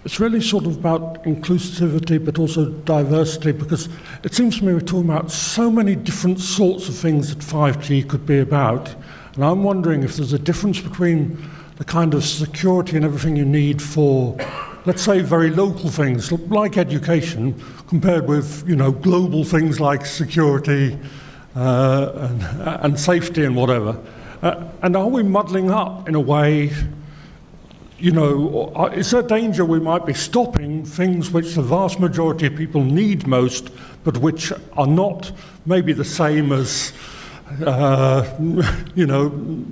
it's 0.05 0.21
really 0.21 0.39
sort 0.39 0.65
of 0.65 0.77
about 0.77 1.21
inclusivity 1.25 2.23
but 2.23 2.39
also 2.39 2.69
diversity 2.69 3.51
because 3.51 3.89
it 4.23 4.33
seems 4.33 4.57
to 4.57 4.63
me 4.63 4.73
we're 4.73 4.79
talking 4.79 5.09
about 5.09 5.29
so 5.29 5.69
many 5.69 5.95
different 5.95 6.39
sorts 6.39 6.87
of 6.87 6.95
things 6.95 7.35
that 7.35 7.39
5G 7.39 8.07
could 8.07 8.25
be 8.25 8.39
about. 8.39 8.95
And 9.35 9.43
I'm 9.43 9.63
wondering 9.63 10.03
if 10.03 10.15
there's 10.15 10.31
a 10.31 10.39
difference 10.39 10.79
between 10.79 11.37
the 11.77 11.85
kind 11.85 12.13
of 12.13 12.23
security 12.23 12.95
and 12.95 13.05
everything 13.05 13.35
you 13.35 13.45
need 13.45 13.81
for, 13.81 14.35
let's 14.85 15.01
say, 15.01 15.21
very 15.21 15.49
local 15.49 15.89
things 15.89 16.31
like 16.31 16.77
education, 16.77 17.53
compared 17.87 18.27
with, 18.27 18.67
you 18.67 18.75
know, 18.75 18.91
global 18.91 19.43
things 19.43 19.79
like 19.79 20.05
security 20.05 20.97
uh, 21.55 22.11
and, 22.15 22.43
and, 22.83 22.99
safety 22.99 23.43
and 23.43 23.55
whatever. 23.55 23.97
Uh, 24.41 24.67
and 24.81 24.95
are 24.95 25.07
we 25.07 25.23
muddling 25.23 25.71
up 25.71 26.07
in 26.07 26.15
a 26.15 26.19
way 26.19 26.71
you 27.99 28.11
know, 28.11 28.71
uh, 28.75 28.85
is 28.95 29.09
there 29.09 29.21
a 29.21 29.27
danger 29.27 29.65
we 29.65 29.79
might 29.79 30.05
be 30.05 30.13
stopping 30.13 30.85
things 30.85 31.31
which 31.31 31.55
the 31.55 31.63
vast 31.63 31.99
majority 31.99 32.45
of 32.45 32.55
people 32.55 32.83
need 32.83 33.25
most, 33.25 33.71
but 34.03 34.17
which 34.17 34.53
are 34.73 34.87
not 34.87 35.31
maybe 35.65 35.93
the 35.93 36.05
same 36.05 36.51
as, 36.51 36.93
you 38.95 39.05
know, 39.05 39.65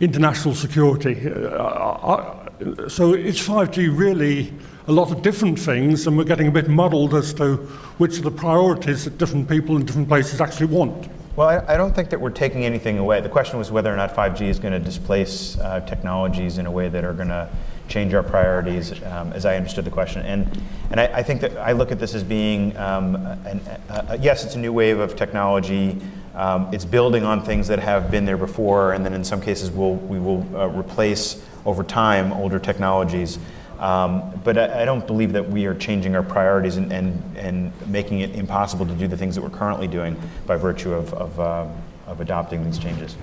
international 0.00 0.54
security? 0.54 1.30
Uh, 1.30 1.38
uh, 1.38 2.88
so 2.88 3.14
is 3.14 3.38
5G 3.40 3.96
really 3.96 4.52
a 4.88 4.92
lot 4.92 5.12
of 5.12 5.22
different 5.22 5.58
things, 5.58 6.06
and 6.06 6.16
we're 6.16 6.24
getting 6.24 6.48
a 6.48 6.50
bit 6.50 6.68
muddled 6.68 7.14
as 7.14 7.32
to 7.34 7.56
which 7.98 8.18
are 8.18 8.22
the 8.22 8.30
priorities 8.30 9.04
that 9.04 9.18
different 9.18 9.48
people 9.48 9.76
in 9.76 9.86
different 9.86 10.08
places 10.08 10.40
actually 10.40 10.66
want? 10.66 11.08
Well, 11.36 11.48
I, 11.48 11.74
I, 11.74 11.76
don't 11.76 11.94
think 11.94 12.10
that 12.10 12.20
we're 12.20 12.30
taking 12.30 12.64
anything 12.64 12.98
away. 12.98 13.20
The 13.20 13.28
question 13.28 13.58
was 13.58 13.70
whether 13.70 13.92
or 13.92 13.96
not 13.96 14.14
5G 14.14 14.42
is 14.42 14.58
going 14.58 14.72
to 14.72 14.78
displace 14.78 15.56
uh, 15.58 15.80
technologies 15.80 16.58
in 16.58 16.66
a 16.66 16.70
way 16.70 16.88
that 16.88 17.04
are 17.04 17.14
going 17.14 17.28
to 17.28 17.48
change 17.88 18.12
our 18.12 18.22
priorities, 18.22 18.92
um, 19.04 19.32
as 19.32 19.46
I 19.46 19.56
understood 19.56 19.84
the 19.84 19.90
question. 19.90 20.22
And, 20.22 20.62
and 20.90 21.00
I, 21.00 21.06
I, 21.06 21.22
think 21.22 21.40
that 21.40 21.56
I 21.56 21.72
look 21.72 21.90
at 21.90 21.98
this 21.98 22.14
as 22.14 22.22
being, 22.22 22.76
um, 22.76 23.16
an, 23.16 23.60
a, 23.88 24.06
a, 24.10 24.18
yes, 24.18 24.44
it's 24.44 24.56
a 24.56 24.58
new 24.58 24.72
wave 24.72 24.98
of 24.98 25.16
technology. 25.16 26.00
Um, 26.34 26.72
it's 26.72 26.84
building 26.84 27.24
on 27.24 27.44
things 27.44 27.68
that 27.68 27.78
have 27.78 28.10
been 28.10 28.24
there 28.24 28.38
before, 28.38 28.94
and 28.94 29.04
then 29.04 29.12
in 29.12 29.22
some 29.22 29.40
cases 29.40 29.70
we'll, 29.70 29.96
we 29.96 30.18
will 30.18 30.46
uh, 30.56 30.68
replace 30.68 31.44
over 31.66 31.84
time 31.84 32.32
older 32.32 32.58
technologies. 32.58 33.38
Um, 33.78 34.40
but 34.44 34.56
I, 34.56 34.82
I, 34.82 34.84
don't 34.84 35.04
believe 35.06 35.32
that 35.32 35.48
we 35.48 35.66
are 35.66 35.74
changing 35.74 36.14
our 36.14 36.22
priorities 36.22 36.76
and, 36.76 36.92
and, 36.92 37.36
and 37.36 37.88
making 37.88 38.20
it 38.20 38.30
impossible 38.36 38.86
to 38.86 38.94
do 38.94 39.08
the 39.08 39.16
things 39.16 39.34
that 39.34 39.42
we're 39.42 39.50
currently 39.50 39.88
doing 39.88 40.16
by 40.46 40.54
virtue 40.54 40.92
of, 40.94 41.12
of, 41.14 41.40
uh, 41.40 41.66
of 42.06 42.20
adopting 42.20 42.64
these 42.64 42.78
changes. 42.78 43.16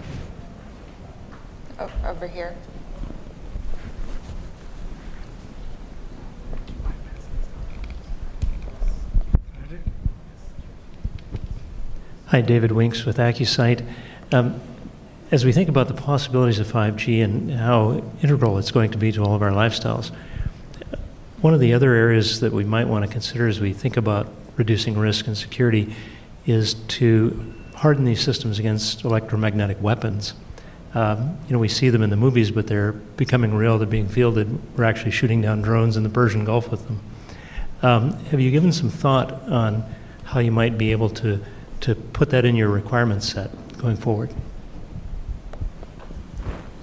Oh, 1.79 1.89
over 2.05 2.27
here. 2.27 2.55
Hi, 12.29 12.41
David 12.41 12.71
Winks 12.71 13.05
with 13.05 13.17
AccuSite. 13.17 13.83
Um, 14.31 14.61
as 15.31 15.45
we 15.45 15.51
think 15.51 15.67
about 15.67 15.87
the 15.87 15.95
possibilities 15.95 16.59
of 16.59 16.71
5G 16.71 17.23
and 17.23 17.49
how 17.49 18.03
integral 18.21 18.59
it's 18.59 18.69
going 18.69 18.91
to 18.91 18.99
be 18.99 19.11
to 19.13 19.23
all 19.23 19.33
of 19.33 19.41
our 19.41 19.49
lifestyles, 19.49 20.11
one 21.41 21.55
of 21.55 21.59
the 21.59 21.73
other 21.73 21.95
areas 21.95 22.39
that 22.41 22.53
we 22.53 22.63
might 22.63 22.87
want 22.87 23.03
to 23.03 23.11
consider 23.11 23.47
as 23.47 23.59
we 23.59 23.73
think 23.73 23.97
about 23.97 24.27
reducing 24.57 24.95
risk 24.95 25.25
and 25.25 25.35
security 25.35 25.95
is 26.45 26.75
to 26.75 27.51
harden 27.73 28.05
these 28.05 28.21
systems 28.21 28.59
against 28.59 29.05
electromagnetic 29.05 29.81
weapons. 29.81 30.35
Um, 30.93 31.35
you 31.47 31.53
know, 31.53 31.59
we 31.59 31.67
see 31.67 31.89
them 31.89 32.03
in 32.03 32.11
the 32.11 32.15
movies, 32.15 32.51
but 32.51 32.67
they're 32.67 32.91
becoming 32.91 33.55
real. 33.55 33.79
They're 33.79 33.87
being 33.87 34.07
fielded. 34.07 34.77
We're 34.77 34.83
actually 34.83 35.11
shooting 35.11 35.41
down 35.41 35.63
drones 35.63 35.97
in 35.97 36.03
the 36.03 36.09
Persian 36.09 36.45
Gulf 36.45 36.69
with 36.69 36.85
them. 36.85 36.99
Um, 37.81 38.11
have 38.25 38.39
you 38.39 38.51
given 38.51 38.71
some 38.71 38.91
thought 38.91 39.31
on 39.49 39.83
how 40.25 40.41
you 40.41 40.51
might 40.51 40.77
be 40.77 40.91
able 40.91 41.09
to, 41.09 41.43
to 41.81 41.95
put 41.95 42.29
that 42.31 42.45
in 42.45 42.55
your 42.55 42.69
requirement 42.69 43.23
set 43.23 43.51
going 43.77 43.95
forward? 43.95 44.29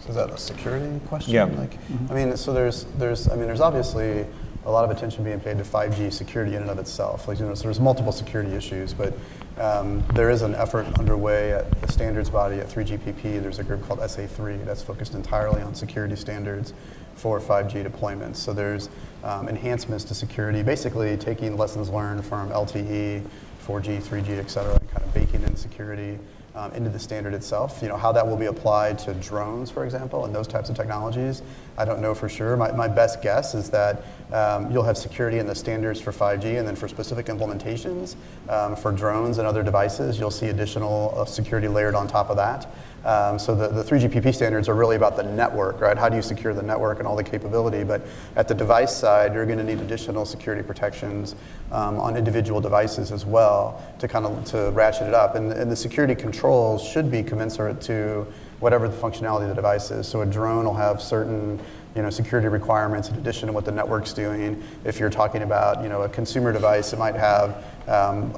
So 0.01 0.11
is 0.11 0.15
that 0.15 0.31
a 0.31 0.39
security 0.39 1.01
question? 1.07 1.35
Yeah. 1.35 1.45
Like, 1.45 1.79
I 2.11 2.15
mean, 2.15 2.37
so 2.37 2.53
there's, 2.53 2.85
there's, 2.97 3.29
I 3.29 3.35
mean, 3.35 3.47
there's 3.47 3.61
obviously 3.61 4.25
a 4.65 4.71
lot 4.71 4.85
of 4.85 4.91
attention 4.91 5.25
being 5.25 5.41
paid 5.41 5.59
to 5.59 5.65
5G 5.65 6.13
security 6.13 6.57
in 6.57 6.63
and 6.63 6.71
of 6.71 6.79
itself. 6.79 7.29
Like, 7.29 7.39
you 7.39 7.47
know, 7.47 7.55
so 7.55 7.65
there's 7.65 7.81
multiple 7.81 8.13
security 8.13 8.53
issues, 8.53 8.93
but 8.93 9.15
um, 9.59 10.05
there 10.15 10.29
is 10.29 10.43
an 10.43 10.55
effort 10.55 10.87
underway 10.99 11.53
at 11.53 11.81
the 11.81 11.91
standards 11.91 12.29
body 12.29 12.59
at 12.59 12.69
3GPP. 12.69 13.41
There's 13.41 13.59
a 13.59 13.65
group 13.65 13.83
called 13.87 14.01
SA3 14.01 14.65
that's 14.65 14.83
focused 14.83 15.15
entirely 15.15 15.63
on 15.63 15.75
security 15.75 16.17
standards 16.17 16.75
for 17.15 17.41
5G 17.41 17.87
deployments. 17.87 18.37
So 18.37 18.53
there's 18.53 18.91
um, 19.25 19.49
enhancements 19.49 20.05
to 20.05 20.15
security, 20.15 20.63
basically 20.63 21.17
taking 21.17 21.57
lessons 21.57 21.89
learned 21.89 22.25
from 22.25 22.51
LTE, 22.51 23.25
4G, 23.67 24.01
3G, 24.01 24.39
et 24.39 24.49
cetera, 24.49 24.75
and 24.77 24.91
kind 24.91 25.03
of 25.03 25.13
baking 25.13 25.43
in 25.43 25.57
security 25.57 26.19
um, 26.55 26.73
into 26.73 26.89
the 26.89 26.99
standard 26.99 27.35
itself. 27.35 27.81
You 27.83 27.89
know, 27.89 27.97
how 27.97 28.13
that 28.13 28.27
will 28.27 28.37
be 28.37 28.47
applied 28.47 28.99
to 29.01 29.15
drones, 29.15 29.71
for 29.71 29.85
example, 29.85 30.25
and 30.25 30.35
those 30.35 30.47
types 30.47 30.71
of 30.71 30.77
technologies, 30.77 31.43
I 31.77 31.85
don't 31.85 32.01
know 32.01 32.15
for 32.15 32.29
sure. 32.29 32.57
My, 32.57 32.73
my 32.73 32.89
best 32.89 33.21
guess 33.23 33.55
is 33.55 33.69
that 33.71 34.05
um, 34.33 34.71
you'll 34.71 34.85
have 34.85 34.97
security 34.97 35.39
in 35.39 35.47
the 35.47 35.55
standards 35.55 36.01
for 36.01 36.13
5G, 36.13 36.59
and 36.59 36.67
then 36.67 36.77
for 36.77 36.89
specific 36.89 37.27
implementations 37.27 38.17
um, 38.49 38.75
for 38.77 38.93
drones 38.93 39.39
and 39.39 39.47
other 39.47 39.63
devices, 39.63 40.19
you'll 40.19 40.31
see 40.31 40.47
additional 40.47 41.13
uh, 41.17 41.25
security 41.25 41.69
layered 41.69 41.95
on 41.95 42.07
top 42.09 42.31
of 42.31 42.37
that. 42.37 42.69
Um, 43.07 43.39
so 43.39 43.55
the, 43.55 43.69
the 43.69 43.85
3GPP 43.85 44.35
standards 44.35 44.69
are 44.69 44.75
really 44.75 44.97
about 44.97 45.17
the 45.17 45.23
network, 45.23 45.81
right? 45.81 45.97
How 45.97 46.09
do 46.09 46.17
you 46.17 46.23
secure 46.23 46.53
the 46.53 46.63
network 46.63 46.99
and 46.99 47.07
all 47.07 47.15
the 47.15 47.23
capability? 47.23 47.85
But 47.85 48.03
at 48.35 48.49
the 48.49 48.55
device 48.55 48.95
side, 48.95 49.33
you're 49.33 49.47
going 49.47 49.59
to 49.59 49.65
need 49.65 49.79
additional 49.79 50.27
security 50.27 50.65
protections 50.65 51.37
um, 51.71 52.01
on 52.01 52.17
individual 52.17 52.61
devices 52.61 53.13
as 53.13 53.25
well 53.25 53.81
to 54.01 54.09
kind 54.09 54.27
of 54.27 54.45
to 54.47 54.73
ratchet 54.73 55.07
it 55.07 55.15
up. 55.15 55.37
And, 55.37 55.53
and 55.53 55.71
the 55.71 55.77
security 55.77 56.17
controls 56.17 56.83
should 56.83 57.09
be 57.09 57.23
commensurate 57.23 57.81
to 57.83 58.27
whatever 58.59 58.89
the 58.89 58.97
functionality 58.97 59.43
of 59.43 59.51
the 59.51 59.55
device 59.55 59.93
is. 59.93 60.09
So 60.09 60.23
a 60.23 60.27
drone 60.27 60.65
will 60.65 60.75
have 60.75 61.01
certain 61.01 61.61
you 61.95 62.03
know, 62.03 62.11
security 62.11 62.49
requirements 62.49 63.09
in 63.09 63.15
addition 63.15 63.47
to 63.47 63.53
what 63.53 63.65
the 63.65 63.73
network's 63.73 64.13
doing. 64.13 64.63
If 64.85 64.99
you're 64.99 65.11
talking 65.11 65.43
about 65.43 65.83
you 65.83 65.89
know, 65.89 66.03
a 66.03 66.09
consumer 66.09 66.53
device, 66.53 66.93
it 66.93 66.99
might 66.99 67.15
have 67.15 67.65
um, 67.89 68.33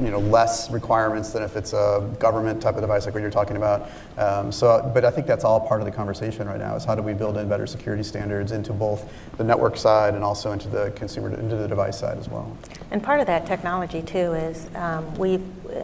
you 0.00 0.10
know, 0.10 0.18
less 0.18 0.70
requirements 0.70 1.32
than 1.32 1.42
if 1.42 1.56
it's 1.56 1.72
a 1.72 2.10
government 2.18 2.62
type 2.62 2.74
of 2.74 2.80
device 2.80 3.04
like 3.04 3.14
what 3.14 3.20
you're 3.20 3.30
talking 3.30 3.56
about. 3.56 3.90
Um, 4.16 4.50
so, 4.50 4.90
but 4.94 5.04
I 5.04 5.10
think 5.10 5.26
that's 5.26 5.44
all 5.44 5.60
part 5.60 5.80
of 5.80 5.84
the 5.84 5.92
conversation 5.92 6.46
right 6.46 6.58
now 6.58 6.74
is 6.76 6.84
how 6.84 6.94
do 6.94 7.02
we 7.02 7.12
build 7.12 7.36
in 7.36 7.48
better 7.48 7.66
security 7.66 8.02
standards 8.02 8.52
into 8.52 8.72
both 8.72 9.10
the 9.36 9.44
network 9.44 9.76
side 9.76 10.14
and 10.14 10.24
also 10.24 10.52
into 10.52 10.68
the 10.68 10.90
consumer, 10.96 11.34
into 11.34 11.56
the 11.56 11.68
device 11.68 11.98
side 11.98 12.18
as 12.18 12.28
well. 12.28 12.56
And 12.90 13.02
part 13.02 13.20
of 13.20 13.26
that 13.26 13.46
technology 13.46 14.02
too 14.02 14.32
is 14.34 14.68
um, 14.74 15.14
we 15.16 15.34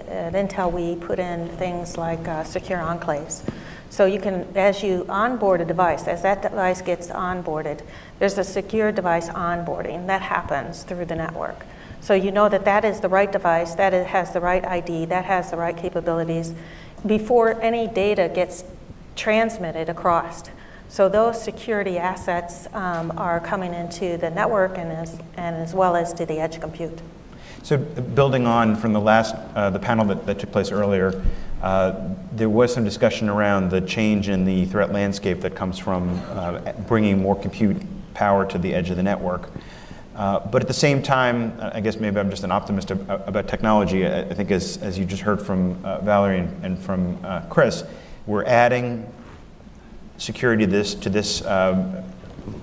at 0.09 0.33
Intel 0.35 0.73
we 0.73 0.97
put 0.97 1.19
in 1.19 1.49
things 1.57 1.99
like 1.99 2.27
uh, 2.29 2.45
secure 2.45 2.79
enclaves. 2.79 3.43
So 3.91 4.07
you 4.07 4.21
can, 4.21 4.47
as 4.55 4.85
you 4.85 5.05
onboard 5.09 5.61
a 5.61 5.65
device, 5.65 6.07
as 6.07 6.23
that 6.23 6.43
device 6.43 6.81
gets 6.81 7.09
onboarded, 7.09 7.81
there's 8.21 8.39
a 8.39 8.45
secure 8.45 8.93
device 8.93 9.29
onboarding 9.31 10.07
that 10.07 10.23
happens 10.23 10.85
through 10.85 11.07
the 11.07 11.17
network. 11.17 11.67
So 12.01 12.15
you 12.15 12.31
know 12.31 12.49
that 12.49 12.65
that 12.65 12.85
is 12.85 13.01
the 13.01 13.09
right 13.09 13.31
device, 13.31 13.75
that 13.75 13.93
it 13.93 14.07
has 14.07 14.33
the 14.33 14.41
right 14.41 14.65
ID, 14.65 15.07
that 15.07 15.25
has 15.27 15.51
the 15.51 15.57
right 15.57 15.77
capabilities 15.77 16.55
before 17.07 17.61
any 17.61 17.87
data 17.87 18.31
gets 18.33 18.65
transmitted 19.17 19.89
across. 19.89 20.45
So 20.89 21.09
those 21.09 21.41
security 21.41 21.99
assets 21.99 22.67
um, 22.73 23.13
are 23.17 23.39
coming 23.39 23.75
into 23.75 24.17
the 24.17 24.31
network 24.31 24.77
and 24.77 24.91
as, 24.91 25.19
and 25.37 25.57
as 25.57 25.73
well 25.73 25.95
as 25.95 26.13
to 26.15 26.27
the 26.27 26.41
edge 26.41 26.61
compute. 26.61 27.01
So 27.63 27.77
building 27.77 28.47
on 28.47 28.75
from 28.75 28.93
the 28.93 29.01
last, 29.01 29.35
uh, 29.55 29.71
the 29.71 29.79
panel 29.79 30.07
that, 30.07 30.27
that 30.27 30.39
took 30.39 30.51
place 30.51 30.73
earlier, 30.73 31.23
uh, 31.63 32.09
there 32.33 32.49
was 32.49 32.73
some 32.73 32.85
discussion 32.85 33.29
around 33.29 33.71
the 33.71 33.83
change 33.83 34.29
in 34.29 34.45
the 34.45 34.65
threat 34.67 34.93
landscape 34.93 35.43
that 35.43 35.55
comes 35.55 35.79
from 35.79 36.19
uh, 36.31 36.73
bringing 36.89 37.21
more 37.21 37.37
compute 37.37 37.77
power 38.15 38.47
to 38.47 38.59
the 38.59 38.75
edge 38.75 38.91
of 38.91 38.97
the 38.97 39.03
network. 39.03 39.51
Uh, 40.21 40.39
but 40.39 40.61
at 40.61 40.69
the 40.69 40.75
same 40.75 41.03
time, 41.03 41.59
I 41.59 41.81
guess 41.81 41.97
maybe 41.97 42.21
I'm 42.21 42.29
just 42.29 42.45
an 42.45 42.53
optimist 42.53 42.91
ab- 42.91 43.09
about 43.27 43.49
technology. 43.49 44.07
I, 44.07 44.35
think, 44.35 44.51
as, 44.51 44.77
as 44.83 44.99
you 44.99 45.07
just 45.07 45.23
heard 45.23 45.41
from 45.41 45.83
uh, 45.83 46.01
Valerie 46.03 46.41
and, 46.41 46.63
and 46.63 46.79
from 46.79 47.17
uh, 47.25 47.41
Chris, 47.49 47.85
we're 48.27 48.45
adding 48.45 49.11
security 50.19 50.67
to 50.67 50.71
this, 50.71 50.95
to 50.97 51.09
this, 51.09 51.43
um, 51.47 51.97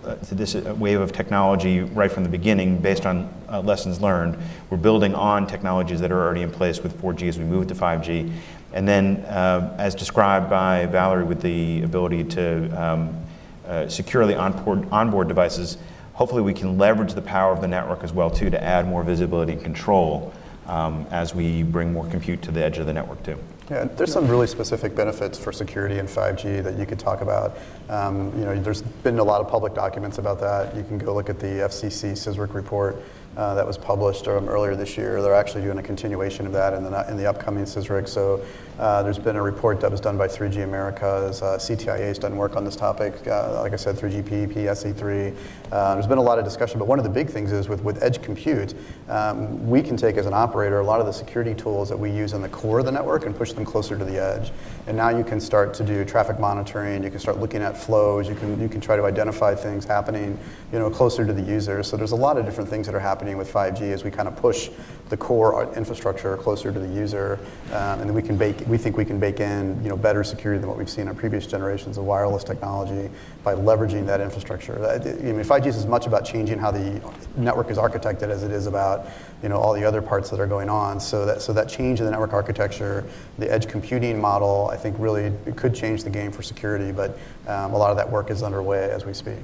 uh, 0.06 0.14
to 0.18 0.36
this 0.36 0.54
uh, 0.54 0.76
wave 0.78 1.00
of 1.00 1.12
technology 1.12 1.80
right 1.80 2.12
from 2.12 2.22
the 2.22 2.30
beginning 2.30 2.78
based 2.78 3.08
on 3.08 3.28
uh, 3.50 3.60
lessons 3.62 4.00
learned. 4.02 4.38
We're 4.70 4.78
building 4.78 5.16
on 5.16 5.48
technologies 5.48 6.00
that 6.02 6.12
are 6.12 6.22
already 6.22 6.44
in 6.44 6.52
place 6.52 6.82
with 6.82 7.02
4G 7.02 7.28
as 7.28 7.40
we 7.40 7.46
move 7.46 7.66
to 7.70 7.74
5G. 7.74 8.32
And 8.74 8.88
then, 8.88 9.26
uh, 9.26 9.76
as 9.80 9.96
described 9.96 10.48
by 10.48 10.86
Valerie, 10.86 11.24
with 11.24 11.42
the 11.42 11.82
ability 11.82 12.24
to 12.26 12.70
um, 12.80 13.20
uh, 13.68 13.88
securely 13.88 14.36
onboard, 14.36 14.88
onboard 14.92 15.28
devices, 15.28 15.80
hopefully 16.18 16.42
we 16.42 16.54
can 16.54 16.80
leverage 16.80 17.14
the 17.14 17.22
power 17.22 17.54
of 17.54 17.62
the 17.62 17.68
network 17.68 18.04
as 18.04 18.12
well 18.12 18.30
too 18.30 18.50
to 18.50 18.62
add 18.62 18.88
more 18.88 19.04
visibility 19.04 19.54
and 19.54 19.62
control 19.62 20.34
um, 20.66 21.06
as 21.12 21.34
we 21.34 21.62
bring 21.64 21.94
more 21.94 22.08
compute 22.08 22.42
to 22.42 22.52
the 22.52 22.62
edge 22.62 22.80
of 22.80 22.88
the 22.88 22.94
network 22.94 23.22
too. 23.24 23.38
Yeah, 23.70 23.84
there's 23.84 24.14
some 24.14 24.28
really 24.28 24.48
specific 24.48 24.96
benefits 24.96 25.38
for 25.38 25.52
security 25.52 26.00
in 26.00 26.08
5G 26.08 26.64
that 26.64 26.78
you 26.78 26.86
could 26.86 26.98
talk 26.98 27.22
about. 27.22 27.58
Um, 27.90 28.32
you 28.38 28.46
know, 28.46 28.60
there's 28.60 28.82
been 28.82 29.20
a 29.20 29.24
lot 29.24 29.42
of 29.42 29.48
public 29.48 29.76
documents 29.76 30.18
about 30.18 30.40
that. 30.40 30.76
You 30.76 30.84
can 30.84 30.98
go 30.98 31.14
look 31.14 31.30
at 31.30 31.40
the 31.40 31.48
FCC 31.48 32.14
CSRIC 32.14 32.54
report 32.54 32.98
uh, 33.36 33.54
that 33.56 33.68
was 33.68 33.78
published 33.78 34.28
um, 34.28 34.50
earlier 34.50 34.76
this 34.76 34.98
year. 34.98 35.22
They're 35.22 35.36
actually 35.36 35.64
doing 35.64 35.78
a 35.78 35.84
continuation 35.84 36.48
of 36.48 36.54
that 36.54 36.74
in 36.74 36.84
the, 36.84 37.10
in 37.10 37.18
the 37.18 37.28
upcoming 37.28 37.66
CSRIC. 37.66 38.08
So 38.08 38.44
uh, 38.80 39.02
there's 39.02 39.18
been 39.18 39.36
a 39.36 39.42
report 39.42 39.82
that 39.82 39.90
was 39.90 40.00
done 40.00 40.18
by 40.18 40.28
3G 40.28 40.64
Americas. 40.64 41.42
Uh, 41.42 41.58
CTIA 41.58 42.08
has 42.08 42.20
done 42.20 42.38
work 42.38 42.56
on 42.56 42.64
this 42.64 42.76
topic. 42.76 43.26
Uh, 43.28 43.62
like 43.62 43.74
I 43.74 43.76
said, 43.76 43.96
3GPP, 43.96 44.54
SA3. 44.54 45.36
Uh, 45.72 45.94
there's 45.96 46.08
been 46.08 46.20
a 46.20 46.22
lot 46.22 46.38
of 46.38 46.46
discussion, 46.46 46.78
but 46.78 46.88
one 46.88 47.00
of 47.00 47.04
the 47.04 47.10
big 47.10 47.30
things 47.30 47.52
is 47.52 47.68
with, 47.68 47.84
with 47.84 48.02
edge 48.04 48.22
compute, 48.22 48.76
um, 49.10 49.68
we 49.68 49.82
can 49.82 49.98
take 49.98 50.16
as 50.18 50.28
an 50.28 50.34
operator 50.34 50.80
a 50.80 50.86
lot 50.86 51.00
of 51.00 51.08
the 51.08 51.12
security 51.12 51.56
tools 51.56 51.90
that 51.90 51.98
we 51.98 52.12
use 52.12 52.34
in 52.34 52.42
the 52.42 52.50
core 52.50 52.80
of 52.80 52.86
the 52.86 52.92
network 52.92 53.26
and 53.26 53.36
push 53.36 53.52
them 53.52 53.66
closer 53.66 53.98
to 53.98 54.06
the 54.06 54.22
edge. 54.22 54.52
And 54.86 54.96
now 54.96 55.10
you 55.10 55.24
can 55.24 55.42
start 55.42 55.74
to 55.76 55.84
do 55.84 56.06
traffic 56.06 56.40
monitoring. 56.40 57.04
You 57.04 57.10
can 57.10 57.20
start 57.20 57.40
looking 57.40 57.62
at 57.62 57.78
flows. 57.78 58.30
You 58.30 58.36
can 58.36 58.62
you 58.62 58.70
can 58.70 58.80
try 58.80 58.96
to 58.96 59.04
identify 59.04 59.56
things 59.56 59.86
happening, 59.86 60.38
you 60.72 60.80
know, 60.80 60.90
closer 60.90 61.26
to 61.26 61.34
the 61.34 61.42
user. 61.42 61.84
So 61.84 61.98
there's 61.98 62.12
a 62.12 62.16
lot 62.16 62.38
of 62.38 62.46
different 62.46 62.70
things 62.70 62.86
that 62.86 62.96
are 62.96 63.00
happening 63.00 63.38
with 63.38 63.52
5G 63.52 63.82
as 63.92 64.04
we 64.04 64.12
kind 64.12 64.28
of 64.28 64.36
push 64.38 64.70
the 65.10 65.18
core 65.18 65.74
infrastructure 65.76 66.36
closer 66.38 66.72
to 66.72 66.80
the 66.80 66.88
user, 66.88 67.40
um, 67.68 68.00
and 68.00 68.10
then 68.10 68.14
we 68.14 68.22
can 68.22 68.38
bake. 68.38 68.60
We 68.68 68.78
think 68.78 68.98
we 68.98 69.06
can 69.06 69.20
bake 69.20 69.40
in, 69.40 69.82
you 69.82 69.90
know, 69.90 69.98
better 69.98 70.24
security 70.24 70.60
than 70.60 70.68
what 70.70 70.78
we've 70.78 70.90
seen 70.90 71.08
on 71.08 71.16
previous 71.16 71.48
generations 71.48 71.98
of 71.98 72.04
wireless 72.04 72.44
technology 72.44 73.10
by 73.44 73.56
leveraging 73.56 74.06
that 74.08 74.20
infrastructure. 74.20 74.74
I 74.86 74.98
mean, 74.98 75.44
5G 75.44 75.68
is 75.68 75.78
as 75.78 75.86
much 75.86 76.08
about 76.08 76.26
changing 76.26 76.60
how 76.60 76.72
the 76.72 77.02
network 77.38 77.70
is 77.70 77.78
architected 77.78 78.30
as 78.30 78.44
it 78.44 78.52
is 78.52 78.68
about, 78.68 79.08
you 79.42 79.50
know, 79.50 79.58
all 79.58 79.74
the 79.74 79.84
other 79.84 80.02
parts 80.02 80.30
that 80.30 80.40
are 80.40 80.48
going 80.48 80.70
on. 80.70 81.00
So 81.00 81.26
that 81.26 81.42
so 81.42 81.54
that 81.54 81.70
change 81.70 82.00
in 82.00 82.06
the 82.06 82.12
network 82.12 82.34
architecture, 82.34 83.06
the 83.38 83.52
edge 83.52 83.68
computing 83.68 84.20
model, 84.20 84.70
I 84.72 84.78
think 84.78 84.98
really 85.00 85.32
could 85.56 85.74
change 85.74 86.04
the 86.04 86.10
game 86.10 86.32
for 86.32 86.42
security. 86.42 86.92
But 86.92 87.18
um, 87.48 87.74
a 87.74 87.78
lot 87.78 87.92
of 87.92 87.98
that 87.98 88.10
work 88.10 88.30
is 88.30 88.44
underway 88.44 88.90
as 88.90 89.06
we 89.06 89.14
speak. 89.14 89.38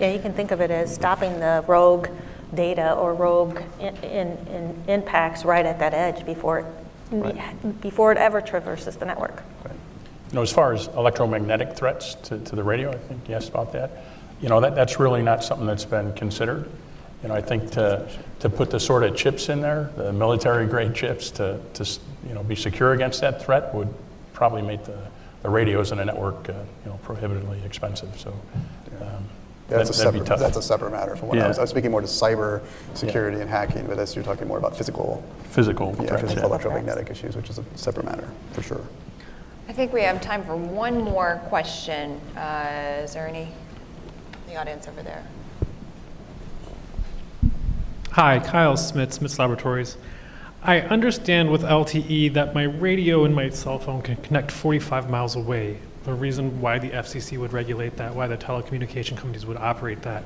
Yeah, 0.00 0.10
you 0.10 0.18
can 0.18 0.32
think 0.32 0.50
of 0.50 0.60
it 0.60 0.72
as 0.72 0.92
stopping 0.92 1.38
the 1.38 1.64
rogue 1.68 2.08
data 2.54 2.94
or 2.94 3.14
rogue 3.14 3.60
in, 3.80 3.96
in, 3.96 4.28
in 4.48 4.84
impacts 4.88 5.44
right 5.44 5.64
at 5.66 5.78
that 5.78 5.94
edge 5.94 6.24
before 6.24 6.60
it, 6.60 6.66
right. 7.10 7.80
before 7.80 8.12
it 8.12 8.18
ever 8.18 8.40
traverses 8.40 8.96
the 8.96 9.04
network. 9.04 9.42
Right. 9.64 9.74
You 10.30 10.36
know, 10.36 10.42
as 10.42 10.52
far 10.52 10.72
as 10.72 10.88
electromagnetic 10.88 11.76
threats 11.76 12.14
to, 12.14 12.38
to 12.38 12.56
the 12.56 12.62
radio, 12.62 12.90
I 12.90 12.96
think 12.96 13.28
you 13.28 13.34
asked 13.34 13.48
about 13.48 13.72
that. 13.72 13.90
You 14.40 14.48
know, 14.48 14.60
that, 14.60 14.74
that's 14.74 14.98
really 14.98 15.22
not 15.22 15.44
something 15.44 15.66
that's 15.66 15.84
been 15.84 16.12
considered. 16.14 16.68
You 17.22 17.28
know, 17.28 17.34
I 17.34 17.40
think 17.40 17.70
to, 17.72 18.08
to 18.40 18.50
put 18.50 18.70
the 18.70 18.80
sort 18.80 19.02
of 19.02 19.16
chips 19.16 19.48
in 19.48 19.60
there, 19.60 19.90
the 19.96 20.12
military 20.12 20.66
grade 20.66 20.94
chips, 20.96 21.30
to, 21.32 21.60
to 21.74 21.98
you 22.26 22.34
know, 22.34 22.42
be 22.42 22.56
secure 22.56 22.92
against 22.92 23.20
that 23.20 23.42
threat 23.42 23.74
would 23.74 23.88
probably 24.32 24.62
make 24.62 24.84
the, 24.84 24.98
the 25.42 25.48
radios 25.48 25.92
in 25.92 26.00
a 26.00 26.04
network 26.04 26.48
uh, 26.48 26.52
you 26.84 26.90
know, 26.90 26.98
prohibitively 27.02 27.62
expensive. 27.64 28.18
So 28.18 28.34
um, 29.00 29.24
yeah, 29.70 29.78
that's, 29.78 29.90
a 29.90 29.94
separate, 29.94 30.26
that's 30.26 30.56
a 30.56 30.62
separate 30.62 30.90
matter 30.90 31.16
from 31.16 31.28
what 31.28 31.38
yeah. 31.38 31.46
I, 31.46 31.48
was, 31.48 31.58
I 31.58 31.62
was 31.62 31.70
speaking 31.70 31.90
more 31.90 32.02
to 32.02 32.06
cyber 32.06 32.62
security 32.92 33.36
yeah. 33.38 33.42
and 33.42 33.50
hacking, 33.50 33.86
but 33.86 33.98
as 33.98 34.14
you're 34.14 34.24
talking 34.24 34.46
more 34.46 34.58
about 34.58 34.76
physical, 34.76 35.24
physical, 35.44 35.96
yeah, 36.02 36.16
physical 36.18 36.44
electromagnetic 36.44 37.10
issues, 37.10 37.34
which 37.34 37.48
is 37.48 37.58
a 37.58 37.64
separate 37.74 38.04
matter 38.04 38.28
for 38.52 38.62
sure. 38.62 38.82
I 39.66 39.72
think 39.72 39.94
we 39.94 40.02
have 40.02 40.20
time 40.20 40.44
for 40.44 40.54
one 40.54 41.00
more 41.00 41.40
question. 41.48 42.20
Uh, 42.36 43.00
Is 43.02 43.14
there 43.14 43.26
any, 43.26 43.42
in 43.42 44.52
the 44.52 44.56
audience 44.56 44.86
over 44.86 45.02
there? 45.02 45.24
Hi, 48.10 48.38
Kyle 48.38 48.76
Smith, 48.76 49.14
Smith's 49.14 49.38
Laboratories. 49.38 49.96
I 50.62 50.80
understand 50.82 51.50
with 51.50 51.62
LTE 51.62 52.34
that 52.34 52.54
my 52.54 52.64
radio 52.64 53.24
and 53.24 53.34
my 53.34 53.48
cell 53.48 53.78
phone 53.78 54.02
can 54.02 54.16
connect 54.16 54.50
45 54.50 55.10
miles 55.10 55.36
away. 55.36 55.78
The 56.04 56.14
reason 56.14 56.60
why 56.60 56.78
the 56.78 56.90
FCC 56.90 57.38
would 57.38 57.52
regulate 57.52 57.96
that, 57.96 58.14
why 58.14 58.26
the 58.26 58.36
telecommunication 58.36 59.16
companies 59.16 59.46
would 59.46 59.56
operate 59.56 60.02
that. 60.02 60.22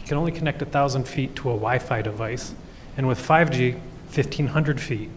You 0.00 0.06
can 0.06 0.16
only 0.16 0.32
connect 0.32 0.62
1,000 0.62 1.04
feet 1.04 1.34
to 1.36 1.50
a 1.50 1.54
Wi 1.54 1.78
Fi 1.78 2.02
device, 2.02 2.54
and 2.96 3.06
with 3.08 3.18
5G, 3.18 3.74
1,500 3.74 4.80
feet. 4.80 5.10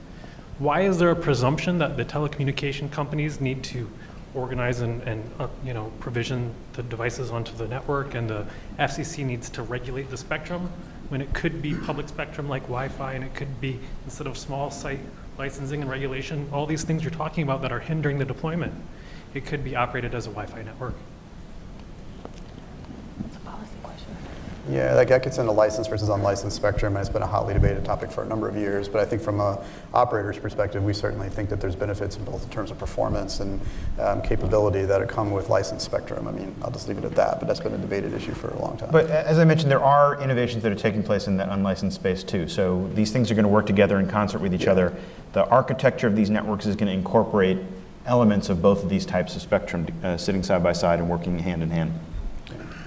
Why 0.57 0.81
is 0.81 0.97
there 0.97 1.11
a 1.11 1.15
presumption 1.15 1.77
that 1.77 1.95
the 1.95 2.03
telecommunication 2.03 2.91
companies 2.91 3.39
need 3.39 3.63
to 3.65 3.89
organize 4.33 4.81
and, 4.81 5.01
and 5.03 5.31
uh, 5.39 5.47
you 5.63 5.73
know, 5.73 5.91
provision 5.99 6.53
the 6.73 6.83
devices 6.83 7.31
onto 7.31 7.55
the 7.55 7.67
network, 7.67 8.15
and 8.15 8.29
the 8.29 8.45
FCC 8.79 9.25
needs 9.25 9.49
to 9.51 9.61
regulate 9.61 10.09
the 10.09 10.17
spectrum? 10.17 10.69
when 11.09 11.21
it 11.21 11.33
could 11.33 11.61
be 11.61 11.73
public 11.73 12.07
spectrum 12.07 12.47
like 12.47 12.61
Wi-Fi 12.63 13.13
and 13.13 13.23
it 13.23 13.33
could 13.33 13.59
be 13.59 13.79
instead 14.05 14.27
of 14.27 14.37
small 14.37 14.71
site 14.71 14.99
licensing 15.37 15.81
and 15.81 15.89
regulation, 15.89 16.47
all 16.53 16.65
these 16.65 16.83
things 16.83 17.03
you're 17.03 17.11
talking 17.11 17.43
about 17.43 17.61
that 17.61 17.71
are 17.71 17.79
hindering 17.79 18.19
the 18.19 18.25
deployment, 18.25 18.73
it 19.33 19.45
could 19.45 19.63
be 19.63 19.75
operated 19.75 20.15
as 20.15 20.25
a 20.25 20.29
Wi-Fi 20.29 20.63
network. 20.63 20.95
It's 23.25 23.35
a 23.35 23.39
policy 23.39 23.75
question. 23.83 24.15
Yeah, 24.69 24.93
that 24.95 25.07
that 25.07 25.23
gets 25.23 25.37
into 25.37 25.51
licensed 25.51 25.89
versus 25.89 26.09
unlicensed 26.09 26.55
spectrum, 26.55 26.95
and 26.95 27.01
it's 27.01 27.11
been 27.11 27.21
a 27.21 27.27
hotly 27.27 27.53
debated 27.53 27.85
topic 27.85 28.11
for 28.11 28.23
a 28.23 28.25
number 28.25 28.47
of 28.47 28.55
years. 28.55 28.87
But 28.87 29.01
I 29.01 29.05
think 29.05 29.21
from 29.21 29.39
a 29.39 29.63
operator's 29.93 30.37
perspective, 30.37 30.83
we 30.83 30.93
certainly 30.93 31.29
think 31.29 31.49
that 31.49 31.61
there's 31.61 31.75
benefits 31.75 32.17
in 32.17 32.23
both 32.23 32.43
in 32.43 32.49
terms 32.49 32.71
of 32.71 32.79
performance 32.79 33.39
and 33.39 33.59
um, 33.99 34.21
capability 34.21 34.83
that 34.83 35.07
come 35.09 35.31
with 35.31 35.49
licensed 35.49 35.85
spectrum. 35.85 36.27
I 36.27 36.31
mean, 36.31 36.55
I'll 36.61 36.71
just 36.71 36.87
leave 36.87 36.97
it 36.97 37.05
at 37.05 37.15
that, 37.15 37.39
but 37.39 37.47
that's 37.47 37.59
been 37.59 37.73
a 37.73 37.77
debated 37.77 38.13
issue 38.13 38.33
for 38.33 38.49
a 38.49 38.59
long 38.59 38.77
time. 38.77 38.89
But 38.91 39.09
as 39.09 39.39
I 39.39 39.45
mentioned, 39.45 39.71
there 39.71 39.83
are 39.83 40.21
innovations 40.21 40.63
that 40.63 40.71
are 40.71 40.75
taking 40.75 41.03
place 41.03 41.27
in 41.27 41.37
that 41.37 41.49
unlicensed 41.49 41.95
space 41.95 42.23
too. 42.23 42.47
So 42.47 42.89
these 42.93 43.11
things 43.11 43.29
are 43.29 43.35
going 43.35 43.43
to 43.43 43.49
work 43.49 43.65
together 43.65 43.99
in 43.99 44.07
concert 44.07 44.39
with 44.39 44.53
each 44.53 44.67
other. 44.67 44.95
The 45.33 45.47
architecture 45.47 46.07
of 46.07 46.15
these 46.15 46.29
networks 46.29 46.65
is 46.65 46.75
going 46.75 46.87
to 46.87 46.93
incorporate 46.93 47.57
elements 48.05 48.49
of 48.49 48.61
both 48.61 48.83
of 48.83 48.89
these 48.89 49.05
types 49.05 49.35
of 49.35 49.41
spectrum 49.41 49.87
uh, 50.03 50.17
sitting 50.17 50.43
side 50.43 50.63
by 50.63 50.73
side 50.73 50.99
and 50.99 51.09
working 51.09 51.37
hand 51.39 51.63
in 51.63 51.69
hand. 51.69 51.91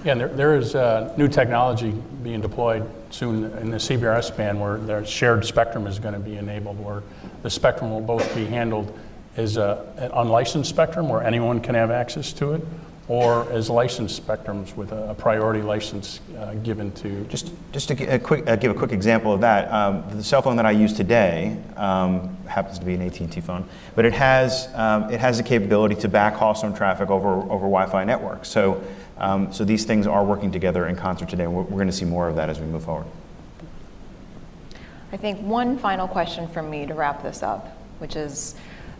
Yeah, 0.03 0.15
there, 0.15 0.27
there 0.27 0.57
is 0.57 0.75
uh, 0.75 1.13
new 1.17 1.29
technology 1.29 1.91
being 2.23 2.41
deployed 2.41 2.89
soon 3.09 3.45
in 3.57 3.71
the 3.71 3.77
CBRS 3.77 4.35
band 4.35 4.59
where 4.59 4.77
their 4.77 5.05
shared 5.05 5.45
spectrum 5.45 5.87
is 5.87 5.97
going 5.97 6.13
to 6.13 6.19
be 6.19 6.35
enabled, 6.35 6.77
where 6.83 7.03
the 7.41 7.49
spectrum 7.49 7.89
will 7.89 8.01
both 8.01 8.35
be 8.35 8.45
handled 8.45 8.97
as 9.37 9.55
a, 9.57 9.85
an 9.97 10.11
unlicensed 10.11 10.69
spectrum 10.69 11.07
where 11.07 11.23
anyone 11.23 11.61
can 11.61 11.73
have 11.75 11.89
access 11.89 12.33
to 12.33 12.53
it, 12.53 12.61
or 13.07 13.51
as 13.51 13.69
licensed 13.69 14.25
spectrums 14.25 14.75
with 14.77 14.93
a, 14.93 15.09
a 15.09 15.13
priority 15.13 15.61
license 15.61 16.21
uh, 16.37 16.53
given 16.55 16.91
to. 16.93 17.25
Just, 17.25 17.51
just 17.73 17.89
to 17.89 17.95
gi- 17.95 18.05
a 18.05 18.17
quick, 18.17 18.47
uh, 18.47 18.55
give 18.55 18.71
a 18.71 18.73
quick 18.73 18.93
example 18.93 19.33
of 19.33 19.41
that, 19.41 19.69
um, 19.71 20.05
the 20.15 20.23
cell 20.23 20.41
phone 20.41 20.55
that 20.55 20.65
I 20.65 20.71
use 20.71 20.93
today 20.93 21.57
um, 21.75 22.35
happens 22.47 22.79
to 22.79 22.85
be 22.85 22.93
an 22.93 23.01
AT&T 23.01 23.41
phone, 23.41 23.67
but 23.95 24.05
it 24.05 24.13
has, 24.13 24.69
um, 24.73 25.09
it 25.09 25.19
has 25.19 25.37
the 25.37 25.43
capability 25.43 25.95
to 25.95 26.09
backhaul 26.09 26.55
some 26.55 26.73
traffic 26.73 27.09
over, 27.09 27.29
over 27.29 27.65
Wi-Fi 27.65 28.05
networks. 28.05 28.47
So, 28.47 28.81
um, 29.17 29.51
so 29.51 29.65
these 29.65 29.83
things 29.83 30.07
are 30.07 30.23
working 30.23 30.51
together 30.51 30.87
in 30.87 30.95
concert 30.95 31.27
today, 31.27 31.43
and 31.43 31.53
we're, 31.53 31.63
we're 31.63 31.69
going 31.69 31.87
to 31.87 31.93
see 31.93 32.05
more 32.05 32.29
of 32.29 32.37
that 32.37 32.49
as 32.49 32.59
we 32.59 32.67
move 32.67 32.85
forward. 32.85 33.07
I 35.11 35.17
think 35.17 35.41
one 35.41 35.77
final 35.77 36.07
question 36.07 36.47
from 36.47 36.69
me 36.69 36.87
to 36.87 36.93
wrap 36.93 37.21
this 37.21 37.43
up, 37.43 37.77
which 37.99 38.15
is, 38.15 38.55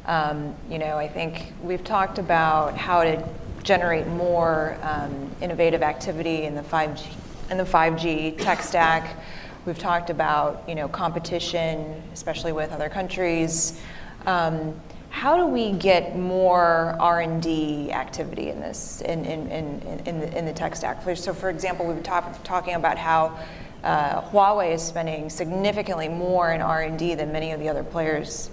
um, 0.06 0.54
you 0.70 0.78
know, 0.78 0.98
I 0.98 1.08
think 1.08 1.54
we've 1.64 1.84
talked 1.84 2.20
about 2.20 2.78
how 2.78 3.04
to 3.04 3.28
generate 3.64 4.08
more 4.08 4.78
um, 4.82 5.32
innovative 5.42 5.82
activity 5.82 6.44
in 6.44 6.56
the 6.56 6.62
5G 6.62 7.06
in 7.50 7.58
the 7.58 7.64
5G 7.64 8.38
tech 8.38 8.62
stack. 8.62 9.18
We've 9.66 9.80
talked 9.80 10.10
about, 10.10 10.64
you 10.68 10.76
know, 10.76 10.88
competition, 10.88 12.02
especially 12.14 12.52
with 12.52 12.72
other 12.72 12.90
countries. 12.90 13.80
Um, 14.26 14.80
how 15.10 15.38
do 15.38 15.46
we 15.46 15.72
get 15.72 16.18
more 16.18 16.98
R&D 17.00 17.92
activity 17.92 18.50
in 18.50 18.60
this, 18.60 19.02
in, 19.02 19.24
in, 19.26 19.48
in, 19.52 20.00
in, 20.06 20.20
the, 20.20 20.38
in 20.38 20.46
the 20.46 20.54
tech 20.54 20.76
stack? 20.76 21.04
So 21.16 21.34
for 21.34 21.50
example, 21.50 21.86
we've 21.86 21.96
been 21.96 22.04
talk, 22.04 22.44
talking 22.44 22.74
about 22.74 22.98
how 22.98 23.38
uh, 23.84 24.22
Huawei 24.32 24.74
is 24.74 24.82
spending 24.82 25.30
significantly 25.30 26.10
more 26.10 26.54
in 26.54 26.62
R&D 26.62 27.16
than 27.16 27.32
many 27.32 27.52
of 27.52 27.60
the 27.60 27.70
other 27.70 27.84
players. 27.84 28.50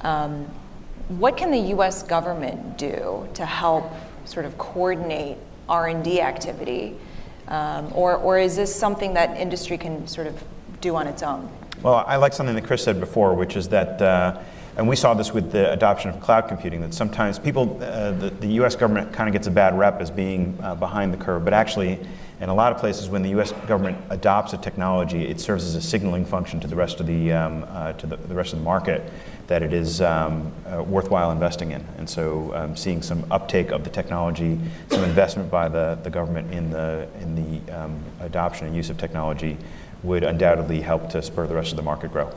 Um, 0.00 0.46
what 1.08 1.36
can 1.36 1.50
the 1.50 1.70
U.S. 1.70 2.02
government 2.02 2.78
do 2.78 3.28
to 3.34 3.44
help 3.44 3.92
sort 4.28 4.46
of 4.46 4.56
coordinate 4.58 5.38
R&D 5.68 6.20
activity? 6.20 6.96
Um, 7.48 7.90
or, 7.94 8.16
or 8.16 8.38
is 8.38 8.56
this 8.56 8.74
something 8.74 9.14
that 9.14 9.36
industry 9.38 9.78
can 9.78 10.06
sort 10.06 10.26
of 10.26 10.42
do 10.80 10.96
on 10.96 11.06
its 11.06 11.22
own? 11.22 11.50
Well, 11.82 12.04
I 12.06 12.16
like 12.16 12.32
something 12.32 12.54
that 12.54 12.64
Chris 12.64 12.82
said 12.82 13.00
before, 13.00 13.34
which 13.34 13.56
is 13.56 13.68
that, 13.68 14.02
uh, 14.02 14.42
and 14.76 14.86
we 14.88 14.96
saw 14.96 15.14
this 15.14 15.32
with 15.32 15.50
the 15.50 15.72
adoption 15.72 16.10
of 16.10 16.20
cloud 16.20 16.48
computing, 16.48 16.80
that 16.82 16.92
sometimes 16.92 17.38
people, 17.38 17.78
uh, 17.82 18.12
the, 18.12 18.30
the 18.30 18.48
US 18.62 18.76
government 18.76 19.12
kind 19.12 19.28
of 19.28 19.32
gets 19.32 19.46
a 19.46 19.50
bad 19.50 19.78
rep 19.78 20.00
as 20.00 20.10
being 20.10 20.58
uh, 20.62 20.74
behind 20.74 21.12
the 21.12 21.16
curve, 21.16 21.44
but 21.44 21.54
actually, 21.54 21.98
in 22.40 22.48
a 22.48 22.54
lot 22.54 22.72
of 22.72 22.78
places, 22.78 23.08
when 23.08 23.22
the 23.22 23.30
US 23.40 23.52
government 23.66 23.98
adopts 24.10 24.52
a 24.52 24.58
technology, 24.58 25.26
it 25.26 25.40
serves 25.40 25.64
as 25.64 25.74
a 25.74 25.82
signaling 25.82 26.24
function 26.24 26.60
to 26.60 26.68
the 26.68 26.76
rest 26.76 27.00
of 27.00 27.06
the, 27.06 27.32
um, 27.32 27.64
uh, 27.68 27.92
to 27.94 28.06
the, 28.06 28.16
the 28.16 28.34
rest 28.34 28.52
of 28.52 28.60
the 28.60 28.64
market 28.64 29.02
that 29.48 29.62
it 29.62 29.72
is 29.72 30.00
um, 30.00 30.52
uh, 30.66 30.82
worthwhile 30.82 31.32
investing 31.32 31.72
in. 31.72 31.84
And 31.96 32.08
so 32.08 32.54
um, 32.54 32.76
seeing 32.76 33.02
some 33.02 33.24
uptake 33.30 33.70
of 33.70 33.82
the 33.82 33.90
technology, 33.90 34.60
some 34.90 35.02
investment 35.02 35.50
by 35.50 35.68
the, 35.68 35.98
the 36.02 36.10
government 36.10 36.52
in 36.52 36.70
the, 36.70 37.08
in 37.20 37.34
the 37.34 37.72
um, 37.72 38.00
adoption 38.20 38.66
and 38.66 38.76
use 38.76 38.90
of 38.90 38.98
technology 38.98 39.56
would 40.04 40.22
undoubtedly 40.22 40.80
help 40.80 41.10
to 41.10 41.22
spur 41.22 41.46
the 41.46 41.54
rest 41.54 41.72
of 41.72 41.76
the 41.76 41.82
market 41.82 42.12
grow. 42.12 42.32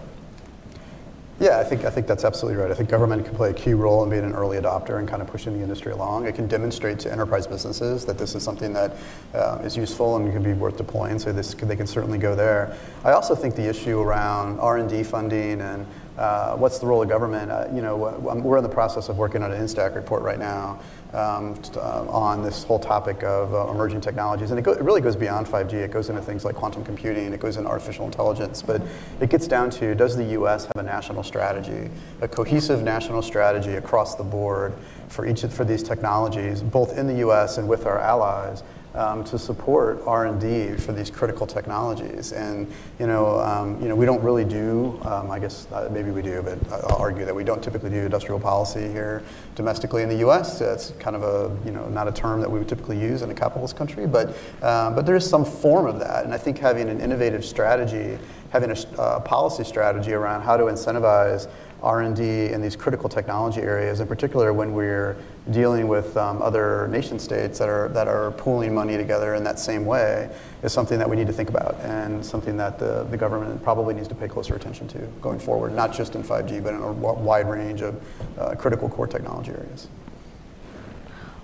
Yeah, 1.41 1.57
I 1.57 1.63
think, 1.63 1.85
I 1.85 1.89
think 1.89 2.05
that's 2.05 2.23
absolutely 2.23 2.61
right. 2.61 2.69
I 2.69 2.75
think 2.75 2.87
government 2.87 3.25
can 3.25 3.35
play 3.35 3.49
a 3.49 3.53
key 3.53 3.73
role 3.73 4.03
in 4.03 4.11
being 4.11 4.23
an 4.23 4.33
early 4.33 4.57
adopter 4.57 4.99
and 4.99 5.09
kind 5.09 5.23
of 5.23 5.27
pushing 5.27 5.57
the 5.57 5.63
industry 5.63 5.91
along. 5.91 6.27
It 6.27 6.35
can 6.35 6.45
demonstrate 6.45 6.99
to 6.99 7.11
enterprise 7.11 7.47
businesses 7.47 8.05
that 8.05 8.19
this 8.19 8.35
is 8.35 8.43
something 8.43 8.73
that 8.73 8.95
uh, 9.33 9.57
is 9.63 9.75
useful 9.75 10.17
and 10.17 10.31
can 10.31 10.43
be 10.43 10.53
worth 10.53 10.77
deploying, 10.77 11.17
so 11.17 11.33
this, 11.33 11.55
they 11.55 11.75
can 11.75 11.87
certainly 11.87 12.19
go 12.19 12.35
there. 12.35 12.77
I 13.03 13.13
also 13.13 13.33
think 13.33 13.55
the 13.55 13.67
issue 13.67 13.99
around 13.99 14.59
R&D 14.59 15.01
funding 15.01 15.61
and 15.61 15.87
uh, 16.15 16.55
what's 16.57 16.77
the 16.77 16.85
role 16.85 17.01
of 17.01 17.09
government? 17.09 17.49
Uh, 17.49 17.67
you 17.73 17.81
know, 17.81 17.97
we're 17.97 18.57
in 18.57 18.63
the 18.63 18.69
process 18.69 19.09
of 19.09 19.17
working 19.17 19.41
on 19.41 19.51
an 19.51 19.59
NSTAC 19.63 19.95
report 19.95 20.21
right 20.21 20.37
now 20.37 20.79
um, 21.13 21.59
uh, 21.75 22.05
on 22.07 22.41
this 22.41 22.63
whole 22.63 22.79
topic 22.79 23.23
of 23.23 23.53
uh, 23.53 23.69
emerging 23.69 24.01
technologies. 24.01 24.51
And 24.51 24.59
it, 24.59 24.63
go, 24.63 24.71
it, 24.71 24.81
really 24.81 25.01
goes 25.01 25.15
beyond 25.15 25.47
5G. 25.47 25.73
It 25.73 25.91
goes 25.91 26.09
into 26.09 26.21
things 26.21 26.45
like 26.45 26.55
quantum 26.55 26.85
computing, 26.85 27.33
it 27.33 27.39
goes 27.39 27.57
into 27.57 27.69
artificial 27.69 28.05
intelligence. 28.05 28.61
But 28.61 28.81
it 29.19 29.29
gets 29.29 29.47
down 29.47 29.69
to 29.71 29.93
does 29.95 30.15
the 30.15 30.25
US 30.39 30.65
have 30.65 30.77
a 30.77 30.83
national 30.83 31.23
strategy, 31.23 31.89
a 32.21 32.27
cohesive 32.27 32.83
national 32.83 33.21
strategy 33.21 33.75
across 33.75 34.15
the 34.15 34.23
board 34.23 34.73
for 35.09 35.25
each 35.25 35.43
of, 35.43 35.53
for 35.53 35.65
these 35.65 35.83
technologies, 35.83 36.61
both 36.61 36.97
in 36.97 37.07
the 37.07 37.17
US 37.27 37.57
and 37.57 37.67
with 37.67 37.85
our 37.85 37.99
allies? 37.99 38.63
Um, 38.93 39.23
to 39.23 39.39
support 39.39 40.01
R&D 40.05 40.75
for 40.77 40.91
these 40.91 41.09
critical 41.09 41.47
technologies. 41.47 42.33
And 42.33 42.71
you 42.99 43.07
know, 43.07 43.39
um, 43.39 43.81
you 43.81 43.87
know, 43.87 43.95
we 43.95 44.05
don't 44.05 44.21
really 44.21 44.45
do. 44.45 44.99
Um, 45.03 45.31
I 45.31 45.39
guess 45.39 45.67
uh, 45.71 45.89
maybe 45.91 46.11
we 46.11 46.21
do, 46.21 46.41
but 46.41 46.59
I'll 46.71 46.97
argue 46.97 47.25
that 47.25 47.35
we 47.35 47.43
don't 47.43 47.63
typically 47.63 47.89
do 47.89 47.97
industrial 47.97 48.39
policy 48.39 48.87
here 48.91 49.23
domestically 49.55 50.03
in 50.03 50.09
the 50.09 50.17
U.S. 50.17 50.61
It's 50.61 50.91
kind 50.99 51.15
of 51.15 51.23
a 51.23 51.55
you 51.65 51.71
know 51.71 51.87
not 51.89 52.07
a 52.07 52.11
term 52.11 52.41
that 52.41 52.51
we 52.51 52.59
would 52.59 52.69
typically 52.69 52.99
use 52.99 53.21
in 53.21 53.29
a 53.29 53.35
capitalist 53.35 53.75
country, 53.75 54.07
but 54.07 54.29
um, 54.61 54.95
but 54.95 55.05
there 55.05 55.15
is 55.15 55.27
some 55.27 55.45
form 55.45 55.85
of 55.85 55.99
that. 55.99 56.25
And 56.25 56.33
I 56.33 56.37
think 56.37 56.57
having 56.57 56.89
an 56.89 56.99
innovative 56.99 57.45
strategy, 57.45 58.17
having 58.49 58.71
a 58.71 58.99
uh, 58.99 59.19
policy 59.21 59.63
strategy 59.63 60.13
around 60.13 60.41
how 60.41 60.57
to 60.57 60.65
incentivize 60.65 61.47
R&D 61.83 62.51
in 62.51 62.61
these 62.61 62.75
critical 62.75 63.09
technology 63.09 63.61
areas, 63.61 63.99
in 63.99 64.07
particular 64.07 64.53
when 64.53 64.73
we're 64.73 65.17
dealing 65.51 65.87
with 65.87 66.15
um, 66.15 66.41
other 66.41 66.87
nation 66.89 67.17
states 67.17 67.57
that 67.59 67.69
are, 67.69 67.89
that 67.89 68.07
are 68.07 68.31
pooling 68.31 68.73
money 68.73 68.97
together 68.97 69.35
in 69.35 69.43
that 69.43 69.57
same 69.57 69.85
way, 69.85 70.29
is 70.63 70.71
something 70.71 70.99
that 70.99 71.09
we 71.09 71.15
need 71.15 71.27
to 71.27 71.33
think 71.33 71.49
about 71.49 71.75
and 71.81 72.23
something 72.23 72.55
that 72.57 72.77
the, 72.77 73.03
the 73.05 73.17
government 73.17 73.61
probably 73.63 73.93
needs 73.93 74.07
to 74.07 74.15
pay 74.15 74.27
closer 74.27 74.55
attention 74.55 74.87
to 74.87 74.99
going 75.21 75.39
forward, 75.39 75.73
not 75.73 75.91
just 75.91 76.15
in 76.15 76.23
5G, 76.23 76.63
but 76.63 76.73
in 76.73 76.81
a 76.81 76.91
wide 76.91 77.49
range 77.49 77.81
of 77.81 78.01
uh, 78.37 78.53
critical 78.55 78.87
core 78.87 79.07
technology 79.07 79.51
areas. 79.51 79.87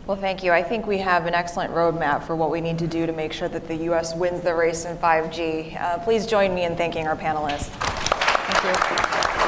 Well, 0.05 0.15
thank 0.15 0.41
you. 0.41 0.53
I 0.53 0.63
think 0.63 0.87
we 0.87 0.99
have 0.99 1.25
an 1.25 1.33
excellent 1.33 1.73
roadmap 1.73 2.23
for 2.23 2.33
what 2.33 2.49
we 2.49 2.61
need 2.61 2.79
to 2.79 2.87
do 2.87 3.05
to 3.05 3.11
make 3.11 3.33
sure 3.33 3.49
that 3.49 3.67
the 3.67 3.75
U.S. 3.75 4.15
wins 4.15 4.41
the 4.41 4.55
race 4.55 4.85
in 4.85 4.95
5G. 4.97 5.81
Uh, 5.81 5.97
please 5.99 6.25
join 6.25 6.55
me 6.55 6.63
in 6.63 6.77
thanking 6.77 7.07
our 7.07 7.17
panelists. 7.17 7.71
Thank 8.47 9.41
you. 9.41 9.46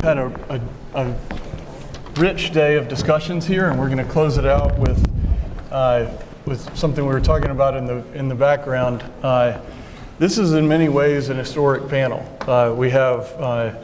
We've 0.00 0.16
had 0.16 0.18
a, 0.18 0.60
a, 0.94 1.04
a, 1.04 1.16
rich 2.16 2.54
day 2.54 2.76
of 2.76 2.88
discussions 2.88 3.44
here, 3.44 3.68
and 3.68 3.78
we're 3.78 3.90
going 3.90 3.98
to 3.98 4.10
close 4.10 4.38
it 4.38 4.46
out 4.46 4.78
with, 4.78 5.04
uh, 5.70 6.10
with 6.46 6.74
something 6.74 7.04
we 7.04 7.12
were 7.12 7.20
talking 7.20 7.50
about 7.50 7.76
in 7.76 7.84
the, 7.84 8.02
in 8.14 8.26
the 8.26 8.34
background. 8.34 9.04
Uh, 9.22 9.60
This 10.18 10.38
is 10.38 10.54
in 10.54 10.66
many 10.66 10.88
ways 10.88 11.28
an 11.28 11.36
historic 11.36 11.86
panel. 11.86 12.26
Uh, 12.48 12.74
we 12.74 12.88
have 12.88 13.30
uh, 13.34 13.74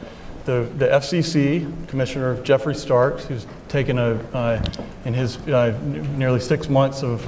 the, 0.45 0.67
the 0.79 0.87
FCC, 0.87 1.87
Commissioner 1.87 2.41
Geoffrey 2.41 2.73
Starks, 2.73 3.25
who's 3.25 3.45
taken 3.67 3.99
a, 3.99 4.15
uh, 4.33 4.65
in 5.05 5.13
his 5.13 5.37
uh, 5.49 5.79
nearly 6.15 6.39
six 6.39 6.67
months 6.67 7.03
of, 7.03 7.27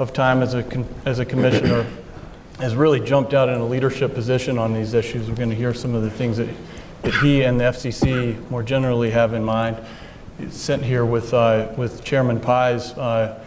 of 0.00 0.12
time 0.12 0.42
as 0.42 0.54
a, 0.54 0.84
as 1.04 1.20
a 1.20 1.24
commissioner, 1.24 1.86
has 2.58 2.74
really 2.74 2.98
jumped 2.98 3.32
out 3.32 3.48
in 3.48 3.60
a 3.60 3.64
leadership 3.64 4.12
position 4.12 4.58
on 4.58 4.74
these 4.74 4.92
issues. 4.92 5.28
We're 5.28 5.36
going 5.36 5.50
to 5.50 5.56
hear 5.56 5.72
some 5.72 5.94
of 5.94 6.02
the 6.02 6.10
things 6.10 6.38
that, 6.38 6.48
that 7.04 7.14
he 7.16 7.42
and 7.42 7.60
the 7.60 7.64
FCC 7.64 8.50
more 8.50 8.62
generally 8.62 9.10
have 9.10 9.34
in 9.34 9.44
mind. 9.44 9.76
He's 10.38 10.54
sent 10.54 10.82
here 10.82 11.04
with, 11.04 11.34
uh, 11.34 11.70
with 11.76 12.02
Chairman 12.02 12.40
Pai's 12.40 12.92
uh, 12.92 13.44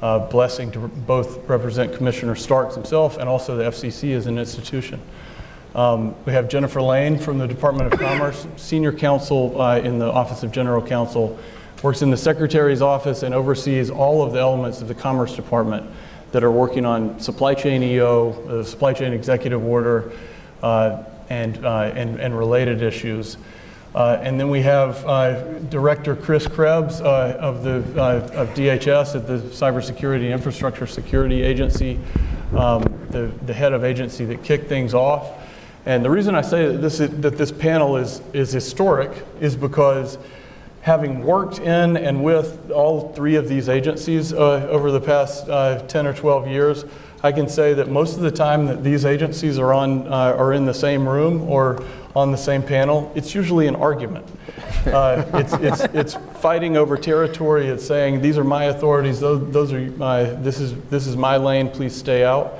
uh, 0.00 0.20
blessing 0.30 0.70
to 0.70 0.78
both 0.78 1.48
represent 1.48 1.92
Commissioner 1.94 2.36
Starks 2.36 2.76
himself 2.76 3.18
and 3.18 3.28
also 3.28 3.56
the 3.56 3.64
FCC 3.64 4.14
as 4.14 4.26
an 4.26 4.38
institution. 4.38 5.00
Um, 5.74 6.14
we 6.24 6.32
have 6.32 6.48
Jennifer 6.48 6.80
Lane 6.80 7.18
from 7.18 7.38
the 7.38 7.48
Department 7.48 7.92
of 7.92 7.98
Commerce, 7.98 8.46
senior 8.56 8.92
counsel 8.92 9.60
uh, 9.60 9.78
in 9.78 9.98
the 9.98 10.10
Office 10.10 10.44
of 10.44 10.52
General 10.52 10.80
Counsel, 10.80 11.36
works 11.82 12.02
in 12.02 12.10
the 12.10 12.16
Secretary's 12.16 12.80
office 12.80 13.24
and 13.24 13.34
oversees 13.34 13.90
all 13.90 14.22
of 14.22 14.32
the 14.32 14.38
elements 14.38 14.82
of 14.82 14.88
the 14.88 14.94
Commerce 14.94 15.34
Department 15.34 15.88
that 16.30 16.44
are 16.44 16.50
working 16.50 16.86
on 16.86 17.18
supply 17.18 17.54
chain 17.54 17.82
EO, 17.82 18.32
the 18.46 18.64
supply 18.64 18.92
chain 18.92 19.12
executive 19.12 19.64
order, 19.64 20.12
uh, 20.62 21.02
and, 21.30 21.64
uh, 21.64 21.92
and, 21.94 22.20
and 22.20 22.36
related 22.36 22.82
issues. 22.82 23.38
Uh, 23.94 24.18
and 24.22 24.38
then 24.38 24.50
we 24.50 24.62
have 24.62 25.04
uh, 25.04 25.42
Director 25.70 26.14
Chris 26.14 26.46
Krebs 26.46 27.00
uh, 27.00 27.36
of, 27.40 27.64
the, 27.64 27.78
of 28.00 28.48
DHS 28.50 29.16
at 29.16 29.26
the 29.26 29.38
Cybersecurity 29.38 30.30
Infrastructure 30.30 30.86
Security 30.86 31.42
Agency, 31.42 31.98
um, 32.56 32.82
the, 33.10 33.32
the 33.46 33.52
head 33.52 33.72
of 33.72 33.82
agency 33.82 34.24
that 34.26 34.44
kicked 34.44 34.68
things 34.68 34.94
off. 34.94 35.28
And 35.86 36.04
the 36.04 36.10
reason 36.10 36.34
I 36.34 36.42
say 36.42 36.66
that 36.66 36.78
this, 36.78 37.00
is, 37.00 37.10
that 37.20 37.36
this 37.36 37.50
panel 37.50 37.96
is, 37.96 38.20
is 38.32 38.52
historic 38.52 39.10
is 39.40 39.56
because 39.56 40.18
having 40.82 41.24
worked 41.24 41.58
in 41.58 41.96
and 41.96 42.22
with 42.22 42.70
all 42.70 43.12
three 43.12 43.34
of 43.34 43.48
these 43.48 43.68
agencies 43.68 44.32
uh, 44.32 44.66
over 44.70 44.90
the 44.90 45.00
past 45.00 45.48
uh, 45.48 45.80
10 45.86 46.06
or 46.06 46.14
12 46.14 46.48
years, 46.48 46.84
I 47.22 47.32
can 47.32 47.48
say 47.48 47.74
that 47.74 47.90
most 47.90 48.16
of 48.16 48.22
the 48.22 48.30
time 48.30 48.66
that 48.66 48.82
these 48.82 49.04
agencies 49.04 49.58
are, 49.58 49.74
on, 49.74 50.06
uh, 50.06 50.34
are 50.38 50.54
in 50.54 50.64
the 50.64 50.72
same 50.72 51.06
room 51.06 51.42
or 51.42 51.84
on 52.16 52.32
the 52.32 52.38
same 52.38 52.62
panel, 52.62 53.12
it's 53.14 53.34
usually 53.34 53.66
an 53.66 53.76
argument. 53.76 54.26
Uh, 54.86 55.24
it's, 55.34 55.52
it's, 55.54 55.80
it's 55.94 56.40
fighting 56.40 56.78
over 56.78 56.96
territory. 56.96 57.66
It's 57.66 57.86
saying, 57.86 58.22
these 58.22 58.38
are 58.38 58.44
my 58.44 58.64
authorities, 58.64 59.20
those, 59.20 59.52
those 59.52 59.72
are 59.72 59.80
my, 59.92 60.24
this, 60.24 60.58
is, 60.60 60.74
this 60.84 61.06
is 61.06 61.16
my 61.16 61.36
lane, 61.36 61.68
please 61.68 61.94
stay 61.94 62.24
out. 62.24 62.54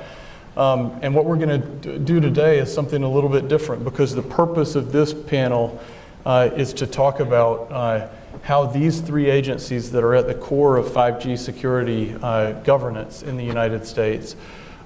Um, 0.55 0.99
and 1.01 1.15
what 1.15 1.25
we're 1.25 1.37
going 1.37 1.81
to 1.81 1.97
do 1.97 2.19
today 2.19 2.59
is 2.59 2.71
something 2.71 3.03
a 3.03 3.09
little 3.09 3.29
bit 3.29 3.47
different 3.47 3.83
because 3.83 4.13
the 4.13 4.21
purpose 4.21 4.75
of 4.75 4.91
this 4.91 5.13
panel 5.13 5.81
uh, 6.25 6.49
is 6.55 6.73
to 6.73 6.85
talk 6.85 7.19
about 7.19 7.71
uh, 7.71 8.09
how 8.43 8.65
these 8.65 9.01
three 9.01 9.29
agencies 9.29 9.91
that 9.91 10.03
are 10.03 10.15
at 10.15 10.27
the 10.27 10.33
core 10.33 10.77
of 10.77 10.87
5G 10.87 11.37
security 11.37 12.15
uh, 12.21 12.53
governance 12.63 13.21
in 13.21 13.37
the 13.37 13.43
United 13.43 13.85
States 13.85 14.35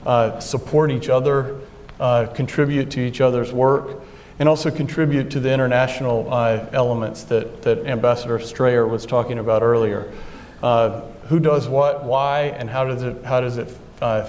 uh, 0.05 0.39
support 0.39 0.91
each 0.91 1.09
other, 1.09 1.59
uh, 1.99 2.27
contribute 2.27 2.91
to 2.91 2.99
each 2.99 3.21
other's 3.21 3.53
work, 3.53 4.01
and 4.39 4.49
also 4.49 4.69
contribute 4.69 5.31
to 5.31 5.39
the 5.39 5.51
international 5.51 6.31
uh, 6.31 6.65
elements 6.73 7.23
that, 7.23 7.61
that 7.61 7.85
Ambassador 7.85 8.37
Strayer 8.39 8.85
was 8.85 9.05
talking 9.05 9.39
about 9.39 9.63
earlier. 9.63 10.11
who 10.61 11.39
does 11.39 11.67
what, 11.67 12.03
why, 12.03 12.41
and 12.41 12.69
how 12.69 12.83
does 12.83 13.01
it, 13.01 13.23
how 13.23 13.39
does 13.39 13.57
it 13.57 13.69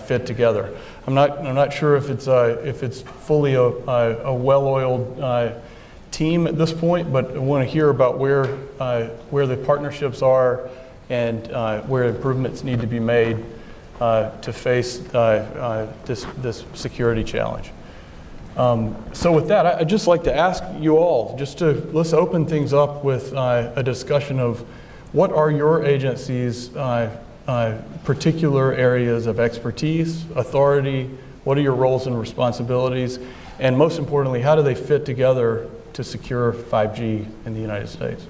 fit 0.06 0.24
together? 0.24 0.72
I'm 1.08 1.14
not, 1.14 1.44
I'm 1.44 1.56
not 1.56 1.72
sure 1.72 1.96
if 1.96 2.08
it's, 2.08 2.28
if 2.28 2.84
it's 2.84 3.00
fully 3.00 3.54
a, 3.54 3.62
a 3.62 4.32
well-oiled 4.32 5.20
team 6.12 6.46
at 6.46 6.56
this 6.56 6.72
point, 6.72 7.12
but 7.12 7.32
I 7.32 7.38
want 7.38 7.66
to 7.66 7.70
hear 7.70 7.90
about 7.90 8.18
where, 8.18 8.56
uh, 8.80 9.06
where 9.30 9.46
the 9.46 9.56
partnerships 9.56 10.22
are 10.22 10.68
and 11.08 11.50
uh, 11.52 11.80
where 11.82 12.04
improvements 12.04 12.64
need 12.64 12.80
to 12.80 12.86
be 12.86 13.00
made 13.00 13.44
uh, 14.00 14.30
to 14.40 14.52
face 14.52 15.02
uh, 15.14 15.18
uh, 15.18 15.92
this, 16.04 16.26
this 16.38 16.64
security 16.74 17.24
challenge. 17.24 17.70
Um, 18.56 18.96
so 19.12 19.32
with 19.32 19.48
that, 19.48 19.66
I'd 19.66 19.88
just 19.88 20.06
like 20.06 20.24
to 20.24 20.34
ask 20.34 20.62
you 20.78 20.96
all, 20.96 21.36
just 21.36 21.58
to 21.58 21.72
let's 21.92 22.12
open 22.12 22.46
things 22.46 22.72
up 22.72 23.04
with 23.04 23.32
a 23.34 23.82
discussion 23.84 24.40
of 24.40 24.60
what 25.12 25.30
are 25.32 25.50
your 25.50 25.84
agency's 25.84 26.70
particular 28.04 28.72
areas 28.72 29.26
of 29.26 29.38
expertise, 29.38 30.24
authority, 30.36 31.10
what 31.44 31.56
are 31.58 31.60
your 31.60 31.74
roles 31.74 32.06
and 32.06 32.18
responsibilities, 32.18 33.18
and 33.58 33.76
most 33.76 33.98
importantly, 33.98 34.40
how 34.40 34.56
do 34.56 34.62
they 34.62 34.74
fit 34.74 35.06
together 35.06 35.68
to 35.92 36.04
secure 36.04 36.52
5G 36.52 37.26
in 37.46 37.54
the 37.54 37.60
United 37.60 37.88
States? 37.88 38.26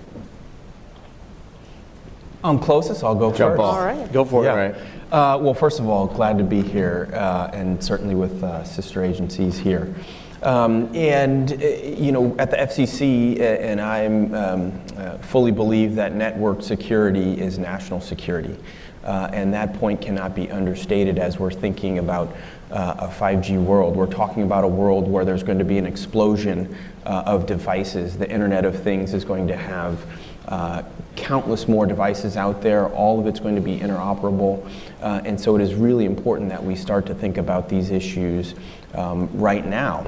I'm 2.47 2.59
closest, 2.59 3.02
I'll 3.02 3.14
go 3.14 3.32
Jump 3.32 3.52
first. 3.52 3.60
off. 3.60 3.74
All 3.74 3.85
right. 3.85 4.12
Go 4.12 4.24
for 4.24 4.43
it. 4.43 4.47
Yeah. 4.47 4.51
All 4.51 4.56
right. 4.56 4.74
Uh, 5.10 5.39
well, 5.40 5.55
first 5.55 5.81
of 5.81 5.89
all, 5.89 6.06
glad 6.06 6.39
to 6.39 6.44
be 6.44 6.62
here, 6.62 7.09
uh, 7.12 7.51
and 7.52 7.82
certainly 7.82 8.14
with 8.14 8.43
uh, 8.43 8.64
sister 8.64 9.05
agencies 9.05 9.59
here. 9.59 9.94
Um, 10.43 10.94
and, 10.94 11.52
uh, 11.52 11.56
you 11.56 12.12
know, 12.12 12.36
at 12.39 12.51
the 12.51 12.56
FCC, 12.56 13.40
uh, 13.40 13.43
and 13.43 13.81
I 13.81 14.06
um, 14.06 14.81
uh, 14.97 15.18
fully 15.18 15.51
believe 15.51 15.94
that 15.97 16.14
network 16.14 16.62
security 16.62 17.40
is 17.40 17.59
national 17.59 18.01
security. 18.01 18.56
and 19.05 19.52
that 19.55 19.73
point 19.74 20.01
cannot 20.01 20.35
be 20.35 20.51
understated 20.51 21.18
as 21.18 21.39
we're 21.39 21.52
thinking 21.52 21.98
about 21.98 22.35
a 22.70 23.09
5G 23.09 23.62
world. 23.62 23.97
We're 23.97 24.06
talking 24.06 24.43
about 24.43 24.64
a 24.64 24.68
world 24.68 25.09
where 25.09 25.24
there's 25.24 25.43
going 25.43 25.59
to 25.59 25.64
be 25.64 25.78
an 25.78 25.86
explosion 25.86 26.77
uh, 27.05 27.23
of 27.24 27.47
devices. 27.47 28.18
The 28.18 28.28
Internet 28.28 28.64
of 28.64 28.82
Things 28.82 29.14
is 29.14 29.24
going 29.24 29.47
to 29.48 29.56
have 29.56 30.05
uh, 30.48 30.82
countless 31.16 31.66
more 31.66 31.86
devices 31.86 32.36
out 32.36 32.62
there. 32.62 32.89
All 32.89 33.18
of 33.18 33.27
it's 33.27 33.40
going 33.40 33.56
to 33.56 33.60
be 33.60 33.78
interoperable. 33.78 34.68
Uh, 35.01 35.23
and 35.24 35.40
so 35.40 35.56
it 35.56 35.62
is 35.62 35.74
really 35.74 36.05
important 36.05 36.48
that 36.51 36.62
we 36.62 36.77
start 36.77 37.06
to 37.06 37.14
think 37.14 37.39
about 37.39 37.68
these 37.68 37.90
issues 37.90 38.55
um, 38.94 39.28
right 39.32 39.64
now. 39.66 40.06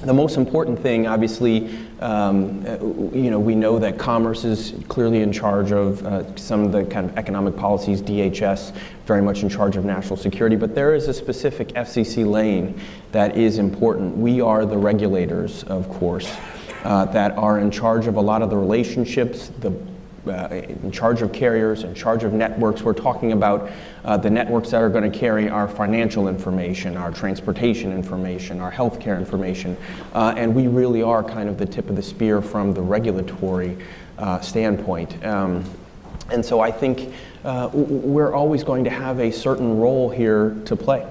The 0.00 0.14
most 0.14 0.36
important 0.36 0.80
thing, 0.80 1.06
obviously, 1.06 1.78
um, 2.00 2.64
uh, 2.66 2.78
you 3.16 3.30
know, 3.30 3.38
we 3.38 3.54
know 3.54 3.78
that 3.78 3.98
commerce 3.98 4.44
is 4.44 4.74
clearly 4.88 5.20
in 5.20 5.32
charge 5.32 5.72
of 5.72 6.04
uh, 6.06 6.36
some 6.36 6.64
of 6.64 6.72
the 6.72 6.84
kind 6.84 7.08
of 7.08 7.16
economic 7.18 7.56
policies, 7.56 8.00
DHS 8.02 8.74
very 9.06 9.22
much 9.22 9.42
in 9.42 9.48
charge 9.48 9.76
of 9.76 9.84
national 9.84 10.16
security, 10.16 10.56
but 10.56 10.74
there 10.74 10.94
is 10.94 11.08
a 11.08 11.14
specific 11.14 11.68
FCC 11.68 12.26
lane 12.26 12.78
that 13.12 13.36
is 13.36 13.58
important. 13.58 14.16
We 14.16 14.40
are 14.40 14.64
the 14.64 14.78
regulators, 14.78 15.62
of 15.64 15.88
course, 15.88 16.34
uh, 16.84 17.06
that 17.06 17.36
are 17.36 17.58
in 17.58 17.70
charge 17.70 18.06
of 18.06 18.16
a 18.16 18.20
lot 18.20 18.42
of 18.42 18.50
the 18.50 18.56
relationships, 18.56 19.50
the 19.60 19.72
uh, 20.26 20.48
in 20.50 20.90
charge 20.90 21.20
of 21.20 21.32
carriers, 21.32 21.84
in 21.84 21.94
charge 21.94 22.24
of 22.24 22.32
networks. 22.32 22.82
We're 22.82 22.94
talking 22.94 23.32
about 23.32 23.70
uh, 24.04 24.16
the 24.16 24.30
networks 24.30 24.70
that 24.70 24.80
are 24.80 24.88
going 24.88 25.10
to 25.10 25.18
carry 25.18 25.50
our 25.50 25.68
financial 25.68 26.28
information, 26.28 26.96
our 26.96 27.10
transportation 27.10 27.92
information, 27.92 28.58
our 28.58 28.72
healthcare 28.72 29.18
information, 29.18 29.76
uh, 30.14 30.32
and 30.36 30.54
we 30.54 30.66
really 30.66 31.02
are 31.02 31.22
kind 31.22 31.48
of 31.48 31.58
the 31.58 31.66
tip 31.66 31.90
of 31.90 31.96
the 31.96 32.02
spear 32.02 32.40
from 32.40 32.72
the 32.72 32.80
regulatory 32.80 33.76
uh, 34.18 34.40
standpoint. 34.40 35.22
Um, 35.26 35.64
and 36.30 36.44
so 36.44 36.60
I 36.60 36.70
think 36.70 37.12
uh, 37.44 37.68
we're 37.74 38.32
always 38.32 38.64
going 38.64 38.84
to 38.84 38.90
have 38.90 39.20
a 39.20 39.30
certain 39.30 39.78
role 39.78 40.08
here 40.08 40.56
to 40.64 40.74
play. 40.74 41.06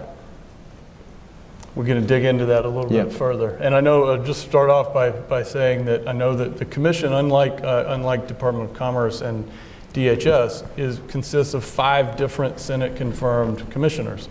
We're 1.76 1.86
going 1.86 2.02
to 2.02 2.08
dig 2.08 2.24
into 2.24 2.46
that 2.46 2.66
a 2.66 2.70
little 2.70 2.94
yeah. 2.94 3.04
bit 3.04 3.14
further. 3.14 3.56
And 3.56 3.74
I 3.74 3.82
know, 3.82 4.04
uh, 4.04 4.24
just 4.24 4.44
start 4.44 4.70
off 4.70 4.94
by, 4.94 5.10
by 5.10 5.42
saying 5.42 5.86
that 5.86 6.08
I 6.08 6.12
know 6.12 6.36
that 6.36 6.58
the 6.58 6.66
commission, 6.66 7.14
unlike, 7.14 7.64
uh, 7.64 7.86
unlike 7.88 8.28
Department 8.28 8.70
of 8.70 8.76
Commerce 8.76 9.22
and 9.22 9.50
DHS, 9.94 10.68
is, 10.78 11.00
consists 11.08 11.56
of 11.56 11.64
five 11.64 12.16
different 12.16 12.60
Senate 12.60 12.96
confirmed 12.96 13.68
commissioners, 13.72 14.30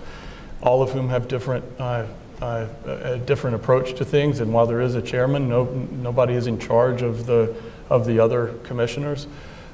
all 0.63 0.83
of 0.83 0.93
whom 0.93 1.09
have 1.09 1.27
different, 1.27 1.65
uh, 1.81 2.07
uh, 2.41 2.69
a 2.87 3.19
different 3.19 3.57
approach 3.57 3.95
to 3.95 4.05
things. 4.05 4.39
And 4.39 4.53
while 4.53 4.67
there 4.67 4.81
is 4.81 4.95
a 4.95 5.03
chairman, 5.03 5.49
no, 5.49 5.65
nobody 5.65 6.35
is 6.35 6.47
in 6.47 6.61
charge 6.61 7.03
of 7.03 7.27
the, 7.27 7.57
of 7.91 8.07
the 8.07 8.21
other 8.21 8.55
commissioners. 8.63 9.27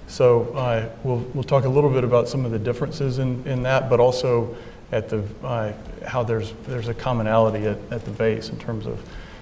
So 0.07 0.55
uh, 0.55 0.89
we'll, 1.05 1.19
we'll 1.35 1.45
talk 1.45 1.65
a 1.65 1.69
little 1.69 1.90
bit 1.90 2.03
about 2.03 2.31
some 2.31 2.47
of 2.47 2.51
the 2.51 2.59
differences 2.59 3.19
in, 3.19 3.47
in 3.47 3.62
that, 3.65 3.90
but 3.90 4.01
also 4.01 4.57
at 4.93 5.09
the, 5.09 5.23
uh, 5.43 5.73
how 6.06 6.23
there's, 6.23 6.52
there's 6.66 6.89
a 6.89 6.94
commonality 6.94 7.66
at, 7.66 7.78
at 7.90 8.05
the 8.05 8.10
base 8.10 8.48
in 8.48 8.59
terms 8.59 8.86
of 8.86 9.01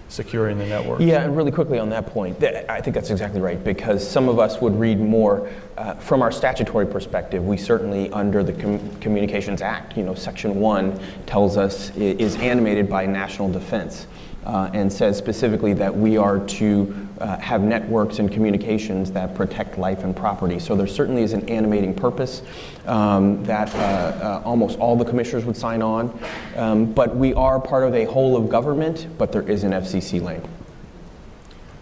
securing 0.08 0.58
the 0.58 0.66
network. 0.66 1.00
Yeah, 1.00 1.22
and 1.24 1.36
really 1.36 1.50
quickly 1.50 1.78
on 1.78 1.90
that 1.90 2.06
point, 2.06 2.42
I 2.42 2.80
think 2.80 2.94
that's 2.94 3.10
exactly 3.10 3.40
right 3.40 3.62
because 3.62 4.08
some 4.08 4.28
of 4.28 4.38
us 4.38 4.60
would 4.60 4.78
read 4.78 5.00
more 5.00 5.50
uh, 5.76 5.94
from 5.94 6.22
our 6.22 6.30
statutory 6.30 6.86
perspective. 6.86 7.44
We 7.44 7.56
certainly, 7.56 8.10
under 8.10 8.42
the 8.42 8.52
Com- 8.52 8.96
Communications 9.00 9.62
Act, 9.62 9.96
you 9.96 10.04
know, 10.04 10.14
Section 10.14 10.60
1 10.60 11.00
tells 11.26 11.56
us 11.56 11.90
is 11.96 12.36
animated 12.36 12.88
by 12.88 13.06
national 13.06 13.50
defense. 13.50 14.06
Uh, 14.46 14.70
and 14.72 14.92
says 14.92 15.18
specifically 15.18 15.74
that 15.74 15.94
we 15.94 16.16
are 16.16 16.38
to 16.46 17.08
uh, 17.20 17.36
have 17.38 17.62
networks 17.62 18.18
and 18.20 18.30
communications 18.30 19.10
that 19.10 19.34
protect 19.34 19.76
life 19.76 20.04
and 20.04 20.14
property. 20.14 20.58
So 20.58 20.76
there 20.76 20.86
certainly 20.86 21.22
is 21.22 21.32
an 21.32 21.48
animating 21.48 21.94
purpose 21.94 22.42
um, 22.86 23.42
that 23.44 23.74
uh, 23.74 23.78
uh, 23.78 24.42
almost 24.44 24.78
all 24.78 24.96
the 24.96 25.04
commissioners 25.04 25.44
would 25.44 25.56
sign 25.56 25.82
on. 25.82 26.16
Um, 26.54 26.92
but 26.92 27.16
we 27.16 27.34
are 27.34 27.58
part 27.58 27.84
of 27.84 27.94
a 27.94 28.04
whole 28.04 28.36
of 28.36 28.48
government, 28.48 29.08
but 29.18 29.32
there 29.32 29.48
is 29.48 29.64
an 29.64 29.72
FCC 29.72 30.22
lane. 30.22 30.42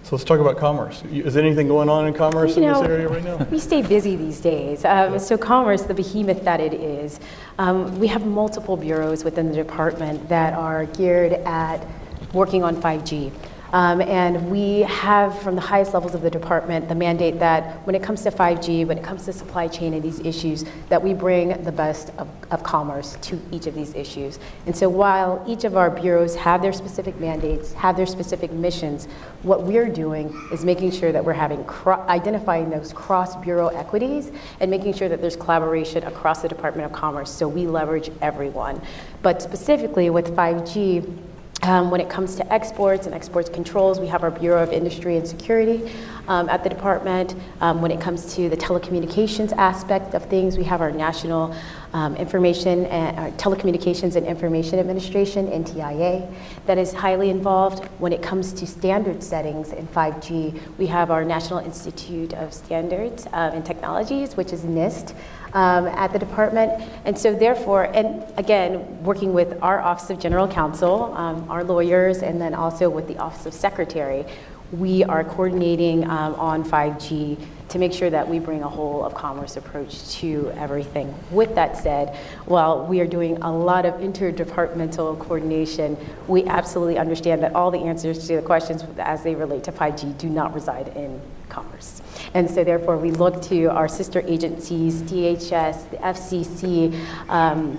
So 0.04 0.16
let's 0.16 0.24
talk 0.24 0.38
about 0.38 0.58
commerce. 0.58 1.02
You- 1.10 1.24
Is 1.24 1.36
anything 1.36 1.66
going 1.66 1.88
on 1.88 2.06
in 2.06 2.12
commerce 2.12 2.56
You 2.56 2.62
in 2.62 2.72
this 2.72 2.82
area 2.82 3.08
right 3.08 3.24
now? 3.24 3.36
We 3.50 3.58
stay 3.58 3.80
busy 3.82 4.16
these 4.16 4.40
days. 4.40 4.84
Um, 4.84 5.18
So 5.18 5.36
Commerce, 5.38 5.82
the 5.82 5.94
behemoth 5.94 6.44
that 6.44 6.60
it 6.60 6.74
is, 6.74 7.20
um, 7.58 7.98
we 7.98 8.06
have 8.08 8.26
multiple 8.26 8.76
bureaus 8.76 9.24
within 9.24 9.48
the 9.48 9.54
department 9.54 10.28
that 10.28 10.52
are 10.54 10.84
geared 10.86 11.32
at 11.44 11.86
working 12.34 12.64
on 12.64 12.76
5G. 12.76 13.32
Um, 13.74 14.00
And 14.00 14.52
we 14.52 14.82
have, 14.82 15.36
from 15.42 15.56
the 15.56 15.60
highest 15.60 15.94
levels 15.94 16.14
of 16.14 16.22
the 16.22 16.30
department, 16.30 16.88
the 16.88 16.94
mandate 16.94 17.40
that 17.40 17.84
when 17.84 17.96
it 17.96 18.04
comes 18.04 18.22
to 18.22 18.30
5G, 18.30 18.86
when 18.86 18.96
it 18.96 19.02
comes 19.02 19.24
to 19.24 19.32
supply 19.32 19.66
chain 19.66 19.94
and 19.94 20.02
these 20.02 20.20
issues, 20.20 20.64
that 20.90 21.02
we 21.02 21.12
bring 21.12 21.60
the 21.64 21.72
best 21.72 22.10
of, 22.16 22.28
of 22.52 22.62
commerce 22.62 23.18
to 23.22 23.40
each 23.50 23.66
of 23.66 23.74
these 23.74 23.92
issues. 23.96 24.38
And 24.66 24.76
so 24.76 24.88
while 24.88 25.42
each 25.44 25.64
of 25.64 25.76
our 25.76 25.90
bureaus 25.90 26.36
have 26.36 26.62
their 26.62 26.72
specific 26.72 27.18
mandates, 27.18 27.72
have 27.72 27.96
their 27.96 28.06
specific 28.06 28.52
missions, 28.52 29.06
what 29.42 29.64
we're 29.64 29.88
doing 29.88 30.32
is 30.52 30.64
making 30.64 30.92
sure 30.92 31.10
that 31.10 31.24
we're 31.24 31.32
having, 31.32 31.68
identifying 32.08 32.70
those 32.70 32.92
cross-bureau 32.92 33.68
equities 33.68 34.30
and 34.60 34.70
making 34.70 34.94
sure 34.94 35.08
that 35.08 35.20
there's 35.20 35.34
collaboration 35.34 36.04
across 36.04 36.42
the 36.42 36.48
Department 36.48 36.86
of 36.86 36.92
Commerce, 36.92 37.28
so 37.28 37.48
we 37.48 37.66
leverage 37.66 38.12
everyone. 38.22 38.80
But 39.20 39.42
specifically 39.42 40.10
with 40.10 40.36
5G, 40.36 41.32
um, 41.64 41.90
when 41.90 42.00
it 42.00 42.10
comes 42.10 42.36
to 42.36 42.52
exports 42.52 43.06
and 43.06 43.14
exports 43.14 43.48
controls, 43.48 43.98
we 43.98 44.06
have 44.06 44.22
our 44.22 44.30
Bureau 44.30 44.62
of 44.62 44.72
Industry 44.72 45.16
and 45.16 45.26
Security 45.26 45.90
um, 46.28 46.48
at 46.48 46.62
the 46.62 46.68
department. 46.68 47.34
Um, 47.60 47.80
when 47.80 47.90
it 47.90 48.00
comes 48.00 48.34
to 48.34 48.48
the 48.48 48.56
telecommunications 48.56 49.52
aspect 49.52 50.14
of 50.14 50.24
things, 50.26 50.58
we 50.58 50.64
have 50.64 50.80
our 50.80 50.92
National 50.92 51.54
um, 51.94 52.16
Information 52.16 52.86
and 52.86 53.18
our 53.18 53.30
Telecommunications 53.32 54.16
and 54.16 54.26
Information 54.26 54.78
Administration 54.78 55.46
(NTIA) 55.46 56.30
that 56.66 56.76
is 56.76 56.92
highly 56.92 57.30
involved. 57.30 57.84
When 57.98 58.12
it 58.12 58.22
comes 58.22 58.52
to 58.54 58.66
standard 58.66 59.22
settings 59.22 59.72
in 59.72 59.86
5G, 59.88 60.60
we 60.76 60.86
have 60.86 61.10
our 61.10 61.24
National 61.24 61.60
Institute 61.60 62.34
of 62.34 62.52
Standards 62.52 63.26
uh, 63.28 63.52
and 63.54 63.64
Technologies, 63.64 64.36
which 64.36 64.52
is 64.52 64.62
NIST 64.62 65.14
um, 65.54 65.86
at 65.86 66.12
the 66.12 66.18
department. 66.18 66.82
And 67.04 67.16
so 67.16 67.34
therefore, 67.34 67.84
and 67.84 68.24
again, 68.36 69.02
working 69.02 69.32
with 69.32 69.56
our 69.62 69.80
Office 69.80 70.10
of 70.10 70.18
General 70.18 70.48
Counsel, 70.48 71.14
um, 71.14 71.48
our 71.50 71.64
lawyers, 71.64 72.22
and 72.22 72.40
then 72.40 72.54
also 72.54 72.90
with 72.90 73.08
the 73.08 73.16
Office 73.18 73.46
of 73.46 73.54
Secretary, 73.54 74.26
we 74.72 75.04
are 75.04 75.22
coordinating 75.22 76.04
um, 76.04 76.34
on 76.34 76.64
5G 76.64 77.38
to 77.68 77.78
make 77.78 77.92
sure 77.92 78.10
that 78.10 78.28
we 78.28 78.38
bring 78.38 78.62
a 78.62 78.68
whole 78.68 79.04
of 79.04 79.14
commerce 79.14 79.56
approach 79.56 80.10
to 80.16 80.52
everything. 80.56 81.14
With 81.30 81.54
that 81.54 81.76
said, 81.76 82.16
while 82.46 82.86
we 82.86 83.00
are 83.00 83.06
doing 83.06 83.36
a 83.42 83.52
lot 83.52 83.86
of 83.86 83.94
interdepartmental 83.94 85.18
coordination, 85.18 85.96
we 86.28 86.44
absolutely 86.44 86.98
understand 86.98 87.42
that 87.42 87.54
all 87.54 87.70
the 87.70 87.78
answers 87.78 88.26
to 88.26 88.36
the 88.36 88.42
questions 88.42 88.84
as 88.98 89.22
they 89.22 89.34
relate 89.34 89.64
to 89.64 89.72
5G 89.72 90.18
do 90.18 90.28
not 90.28 90.54
reside 90.54 90.88
in 90.96 91.20
commerce. 91.54 92.02
And 92.34 92.50
so 92.50 92.64
therefore, 92.64 92.96
we 92.96 93.10
look 93.12 93.40
to 93.42 93.66
our 93.66 93.88
sister 93.88 94.22
agencies, 94.26 95.02
DHS, 95.02 95.90
the 95.90 95.96
FCC, 95.98 96.94
um, 97.28 97.78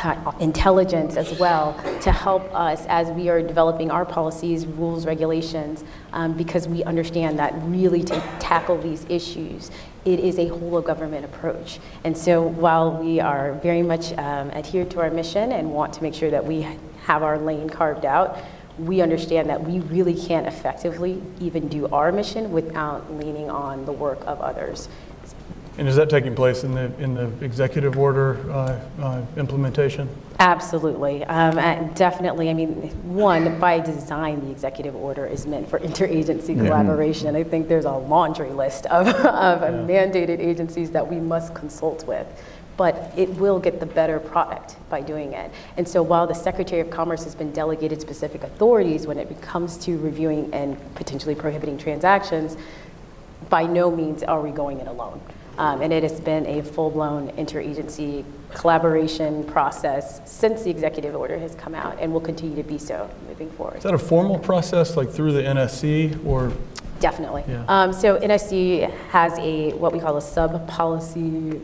uh, 0.00 0.32
intelligence 0.40 1.16
as 1.16 1.38
well 1.38 1.72
to 2.02 2.10
help 2.12 2.42
us 2.54 2.84
as 2.88 3.08
we 3.12 3.28
are 3.28 3.40
developing 3.40 3.90
our 3.90 4.04
policies, 4.04 4.66
rules, 4.66 5.06
regulations, 5.06 5.84
um, 6.12 6.36
because 6.36 6.68
we 6.68 6.82
understand 6.84 7.38
that 7.38 7.54
really 7.62 8.02
to 8.02 8.20
tackle 8.38 8.76
these 8.76 9.06
issues, 9.08 9.70
it 10.04 10.20
is 10.20 10.38
a 10.38 10.48
whole 10.48 10.76
of 10.76 10.84
government 10.84 11.24
approach. 11.24 11.78
And 12.02 12.16
so 12.16 12.42
while 12.42 12.92
we 12.92 13.20
are 13.20 13.54
very 13.62 13.82
much 13.82 14.12
um, 14.18 14.50
adhered 14.50 14.90
to 14.90 15.00
our 15.00 15.10
mission 15.10 15.52
and 15.52 15.72
want 15.72 15.94
to 15.94 16.02
make 16.02 16.14
sure 16.14 16.30
that 16.30 16.44
we 16.44 16.66
have 17.04 17.22
our 17.22 17.38
lane 17.38 17.70
carved 17.70 18.04
out, 18.04 18.38
we 18.78 19.00
understand 19.00 19.48
that 19.48 19.62
we 19.62 19.80
really 19.80 20.14
can't 20.14 20.46
effectively 20.46 21.22
even 21.40 21.68
do 21.68 21.86
our 21.88 22.10
mission 22.10 22.50
without 22.52 23.12
leaning 23.14 23.50
on 23.50 23.84
the 23.86 23.92
work 23.92 24.20
of 24.26 24.40
others. 24.40 24.88
And 25.76 25.88
is 25.88 25.96
that 25.96 26.08
taking 26.08 26.36
place 26.36 26.62
in 26.62 26.72
the, 26.72 26.92
in 27.02 27.14
the 27.14 27.32
executive 27.44 27.98
order 27.98 28.38
uh, 28.50 28.80
uh, 29.00 29.22
implementation? 29.36 30.08
Absolutely. 30.38 31.24
Um, 31.24 31.58
and 31.58 31.92
definitely, 31.96 32.48
I 32.48 32.54
mean, 32.54 32.74
one, 33.12 33.58
by 33.58 33.80
design, 33.80 34.44
the 34.44 34.52
executive 34.52 34.94
order 34.94 35.26
is 35.26 35.46
meant 35.46 35.68
for 35.68 35.80
interagency 35.80 36.56
Yeah. 36.56 36.64
collaboration. 36.64 37.34
I 37.34 37.42
think 37.42 37.66
there's 37.66 37.86
a 37.86 37.92
laundry 37.92 38.50
list 38.50 38.86
of, 38.86 39.08
of 39.08 39.60
mandated 39.88 40.38
agencies 40.38 40.92
that 40.92 41.08
we 41.08 41.16
must 41.16 41.54
consult 41.54 42.06
with. 42.06 42.26
But 42.76 43.12
it 43.16 43.28
will 43.30 43.60
get 43.60 43.78
the 43.78 43.86
better 43.86 44.18
product 44.18 44.76
by 44.90 45.00
doing 45.00 45.32
it. 45.32 45.50
And 45.76 45.86
so 45.86 46.02
while 46.02 46.26
the 46.26 46.34
Secretary 46.34 46.80
of 46.80 46.90
Commerce 46.90 47.22
has 47.24 47.34
been 47.34 47.52
delegated 47.52 48.00
specific 48.00 48.42
authorities 48.42 49.06
when 49.06 49.18
it 49.18 49.40
comes 49.40 49.76
to 49.84 49.96
reviewing 49.98 50.52
and 50.52 50.76
potentially 50.96 51.34
prohibiting 51.34 51.78
transactions, 51.78 52.56
by 53.48 53.64
no 53.64 53.90
means 53.90 54.22
are 54.22 54.40
we 54.40 54.50
going 54.50 54.80
it 54.80 54.88
alone. 54.88 55.20
Um, 55.56 55.82
and 55.82 55.92
it 55.92 56.02
has 56.02 56.20
been 56.20 56.46
a 56.46 56.62
full-blown 56.62 57.30
interagency 57.32 58.24
collaboration 58.54 59.44
process 59.44 60.20
since 60.30 60.62
the 60.62 60.70
executive 60.70 61.14
order 61.14 61.38
has 61.38 61.54
come 61.54 61.74
out 61.74 61.96
and 62.00 62.12
will 62.12 62.20
continue 62.20 62.56
to 62.56 62.62
be 62.62 62.78
so 62.78 63.08
moving 63.28 63.50
forward. 63.52 63.76
Is 63.76 63.84
that 63.84 63.94
a 63.94 63.98
formal 63.98 64.38
process, 64.38 64.96
like 64.96 65.10
through 65.10 65.32
the 65.32 65.42
NSC, 65.42 66.24
or? 66.26 66.52
Definitely. 66.98 67.44
Yeah. 67.46 67.64
Um, 67.68 67.92
so 67.92 68.18
NSC 68.18 68.90
has 69.10 69.38
a, 69.38 69.72
what 69.74 69.92
we 69.92 70.00
call 70.00 70.16
a 70.16 70.22
sub-policy 70.22 71.60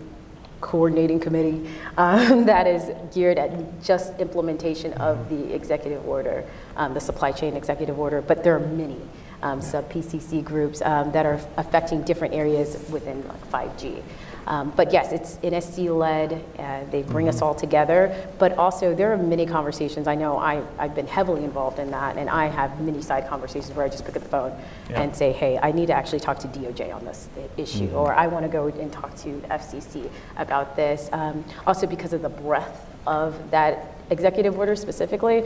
coordinating 0.61 1.19
committee 1.19 1.71
um, 1.97 2.45
that 2.47 2.67
is 2.67 2.91
geared 3.15 3.39
at 3.39 3.83
just 3.83 4.19
implementation 4.19 4.93
of 4.95 5.29
the 5.29 5.55
executive 5.55 6.07
order, 6.07 6.45
um, 6.77 6.95
the 6.95 7.01
supply 7.01 7.33
chain 7.33 7.57
executive 7.57 7.99
order, 7.99 8.21
but 8.21 8.45
there 8.45 8.55
are 8.57 8.61
many 8.61 8.99
um, 9.43 9.61
sub-PCC 9.61 10.45
groups 10.45 10.83
um, 10.83 11.11
that 11.13 11.25
are 11.27 11.41
affecting 11.57 12.03
different 12.03 12.35
areas 12.35 12.85
within 12.91 13.27
like 13.29 13.51
5G. 13.51 14.03
Um, 14.47 14.73
but 14.77 14.93
yes, 14.93 15.13
it's 15.13 15.37
NSC-led. 15.39 16.45
Uh, 16.59 16.85
they 16.91 17.03
bring 17.03 17.29
us 17.29 17.43
all 17.43 17.55
together. 17.55 18.15
But 18.39 18.57
also, 18.59 18.95
there 18.95 19.13
are 19.13 19.17
many 19.17 19.47
conversations. 19.47 20.07
I 20.07 20.15
know 20.15 20.39
I, 20.39 20.63
I've 20.79 20.95
been 20.95 21.07
heavily 21.07 21.45
involved 21.45 21.79
in 21.79 21.91
that, 21.91 22.17
and 22.17 22.29
I 22.29 22.47
have 22.47 22.81
many 22.81 23.03
side 23.03 23.29
conversations 23.29 23.75
where 23.77 23.85
I 23.87 23.89
just 23.89 24.05
pick 24.05 24.17
up 24.17 24.23
the 24.23 24.29
phone 24.29 24.53
Yeah. 24.89 25.03
and 25.03 25.15
say, 25.15 25.33
"Hey, 25.33 25.59
I 25.63 25.73
need 25.73 25.87
to 25.87 25.95
actually 25.95 26.21
talk 26.21 26.39
to 26.41 26.49
DOJ 26.49 26.91
on 26.95 27.05
this 27.05 27.29
issue," 27.57 27.89
Mhm. 27.89 27.95
or 27.97 28.13
"I 28.15 28.27
want 28.27 28.45
to 28.45 28.51
go 28.51 28.67
and 28.67 28.93
talk 28.93 29.15
to 29.19 29.41
the 29.41 29.53
FCC 29.53 30.09
about 30.37 30.77
this." 30.77 31.09
Um, 31.13 31.45
also, 31.67 31.87
because 31.87 32.13
of 32.13 32.23
the 32.23 32.29
breadth 32.29 32.87
of 33.07 33.35
that 33.51 33.87
executive 34.11 34.59
order 34.59 34.75
specifically, 34.75 35.45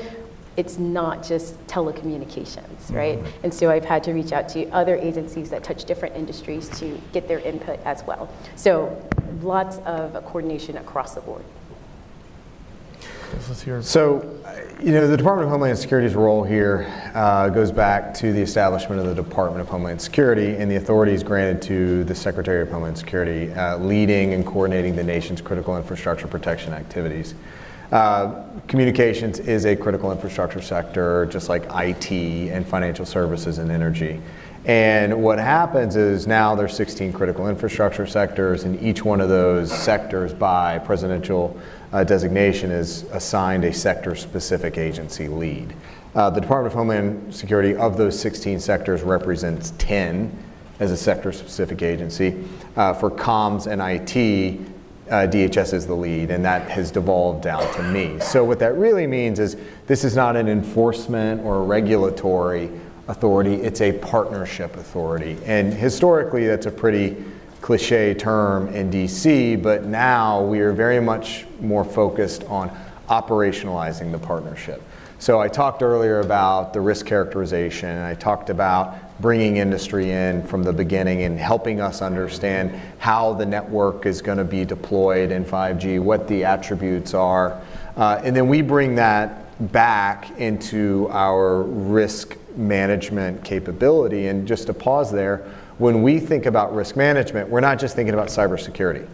it's 0.56 0.78
not 0.78 1.22
just 1.22 1.58
telecommunications, 1.66 2.92
right? 2.92 3.18
And 3.42 3.52
so 3.52 3.70
I've 3.70 3.84
had 3.84 4.04
to 4.04 4.12
reach 4.12 4.32
out 4.32 4.48
to 4.50 4.68
other 4.70 4.96
agencies 4.96 5.50
that 5.50 5.64
touch 5.64 5.84
different 5.84 6.14
industries 6.16 6.68
to 6.78 7.00
get 7.12 7.26
their 7.26 7.40
input 7.40 7.80
as 7.84 8.04
well. 8.04 8.28
So 8.54 8.96
lots 9.42 9.78
of 9.78 10.12
coordination 10.24 10.76
across 10.76 11.14
the 11.14 11.20
board. 11.20 11.44
So, 13.82 14.40
uh, 14.44 14.60
you 14.80 14.92
know, 14.92 15.08
the 15.08 15.16
Department 15.16 15.46
of 15.46 15.50
Homeland 15.50 15.76
Security's 15.76 16.14
role 16.14 16.44
here 16.44 16.86
uh, 17.14 17.48
goes 17.48 17.72
back 17.72 18.14
to 18.14 18.32
the 18.32 18.40
establishment 18.40 19.00
of 19.00 19.06
the 19.06 19.14
Department 19.14 19.60
of 19.60 19.68
Homeland 19.68 20.00
Security 20.00 20.56
and 20.56 20.70
the 20.70 20.76
authorities 20.76 21.24
granted 21.24 21.60
to 21.62 22.04
the 22.04 22.14
Secretary 22.14 22.62
of 22.62 22.70
Homeland 22.70 22.96
Security, 22.96 23.52
uh, 23.52 23.76
leading 23.78 24.34
and 24.34 24.46
coordinating 24.46 24.94
the 24.94 25.02
nation's 25.02 25.40
critical 25.40 25.76
infrastructure 25.76 26.28
protection 26.28 26.72
activities. 26.72 27.34
Uh, 27.92 28.42
communications 28.66 29.38
is 29.40 29.66
a 29.66 29.76
critical 29.76 30.10
infrastructure 30.10 30.60
sector, 30.60 31.26
just 31.26 31.48
like 31.48 31.64
IT 31.74 32.10
and 32.10 32.66
financial 32.66 33.04
services 33.04 33.58
and 33.58 33.70
energy. 33.70 34.20
And 34.64 35.22
what 35.22 35.38
happens 35.38 35.94
is 35.94 36.26
now 36.26 36.54
there's 36.54 36.74
16 36.74 37.12
critical 37.12 37.48
infrastructure 37.48 38.06
sectors, 38.06 38.64
and 38.64 38.80
each 38.82 39.04
one 39.04 39.20
of 39.20 39.28
those 39.28 39.70
sectors 39.70 40.32
by 40.32 40.78
presidential 40.78 41.58
uh, 41.92 42.02
designation 42.02 42.70
is 42.70 43.02
assigned 43.12 43.64
a 43.64 43.72
sector-specific 43.72 44.78
agency 44.78 45.28
lead. 45.28 45.74
Uh, 46.14 46.30
the 46.30 46.40
Department 46.40 46.72
of 46.72 46.78
Homeland 46.78 47.34
Security, 47.34 47.76
of 47.76 47.98
those 47.98 48.18
16 48.18 48.58
sectors, 48.58 49.02
represents 49.02 49.74
10 49.76 50.36
as 50.80 50.90
a 50.90 50.96
sector-specific 50.96 51.82
agency. 51.82 52.42
Uh, 52.76 52.94
for 52.94 53.10
comms 53.10 53.66
and 53.66 53.82
IT, 53.82 54.73
uh, 55.10 55.26
DHS 55.26 55.74
is 55.74 55.86
the 55.86 55.94
lead, 55.94 56.30
and 56.30 56.44
that 56.44 56.70
has 56.70 56.90
devolved 56.90 57.42
down 57.42 57.72
to 57.74 57.82
me. 57.82 58.18
So 58.20 58.44
what 58.44 58.58
that 58.60 58.76
really 58.76 59.06
means 59.06 59.38
is 59.38 59.56
this 59.86 60.04
is 60.04 60.16
not 60.16 60.36
an 60.36 60.48
enforcement 60.48 61.42
or 61.44 61.56
a 61.56 61.62
regulatory 61.62 62.70
authority, 63.08 63.56
it's 63.56 63.82
a 63.82 63.92
partnership 63.92 64.76
authority. 64.76 65.36
And 65.44 65.72
historically, 65.74 66.46
that's 66.46 66.66
a 66.66 66.70
pretty 66.70 67.22
cliche 67.60 68.14
term 68.14 68.68
in 68.68 68.90
DC, 68.90 69.62
but 69.62 69.84
now 69.84 70.42
we 70.42 70.60
are 70.60 70.72
very 70.72 71.00
much 71.00 71.46
more 71.60 71.84
focused 71.84 72.44
on 72.44 72.70
operationalizing 73.08 74.10
the 74.10 74.18
partnership. 74.18 74.82
So 75.18 75.40
I 75.40 75.48
talked 75.48 75.82
earlier 75.82 76.20
about 76.20 76.72
the 76.72 76.80
risk 76.80 77.06
characterization, 77.06 77.88
and 77.88 78.04
I 78.04 78.14
talked 78.14 78.50
about 78.50 78.96
bringing 79.20 79.58
industry 79.58 80.10
in 80.10 80.42
from 80.46 80.62
the 80.62 80.72
beginning 80.72 81.22
and 81.22 81.38
helping 81.38 81.80
us 81.80 82.02
understand 82.02 82.72
how 82.98 83.32
the 83.32 83.46
network 83.46 84.06
is 84.06 84.20
going 84.20 84.38
to 84.38 84.44
be 84.44 84.64
deployed 84.64 85.30
in 85.30 85.44
5G, 85.44 86.00
what 86.00 86.26
the 86.26 86.44
attributes 86.44 87.14
are. 87.14 87.60
Uh, 87.96 88.20
and 88.24 88.34
then 88.34 88.48
we 88.48 88.60
bring 88.60 88.96
that 88.96 89.44
back 89.72 90.38
into 90.38 91.08
our 91.10 91.62
risk 91.62 92.36
management 92.56 93.44
capability. 93.44 94.26
And 94.26 94.46
just 94.48 94.66
to 94.66 94.74
pause 94.74 95.12
there, 95.12 95.44
when 95.78 96.02
we 96.02 96.18
think 96.20 96.46
about 96.46 96.74
risk 96.74 96.96
management, 96.96 97.48
we're 97.48 97.60
not 97.60 97.78
just 97.78 97.94
thinking 97.94 98.14
about 98.14 98.28
cybersecurity. 98.28 99.06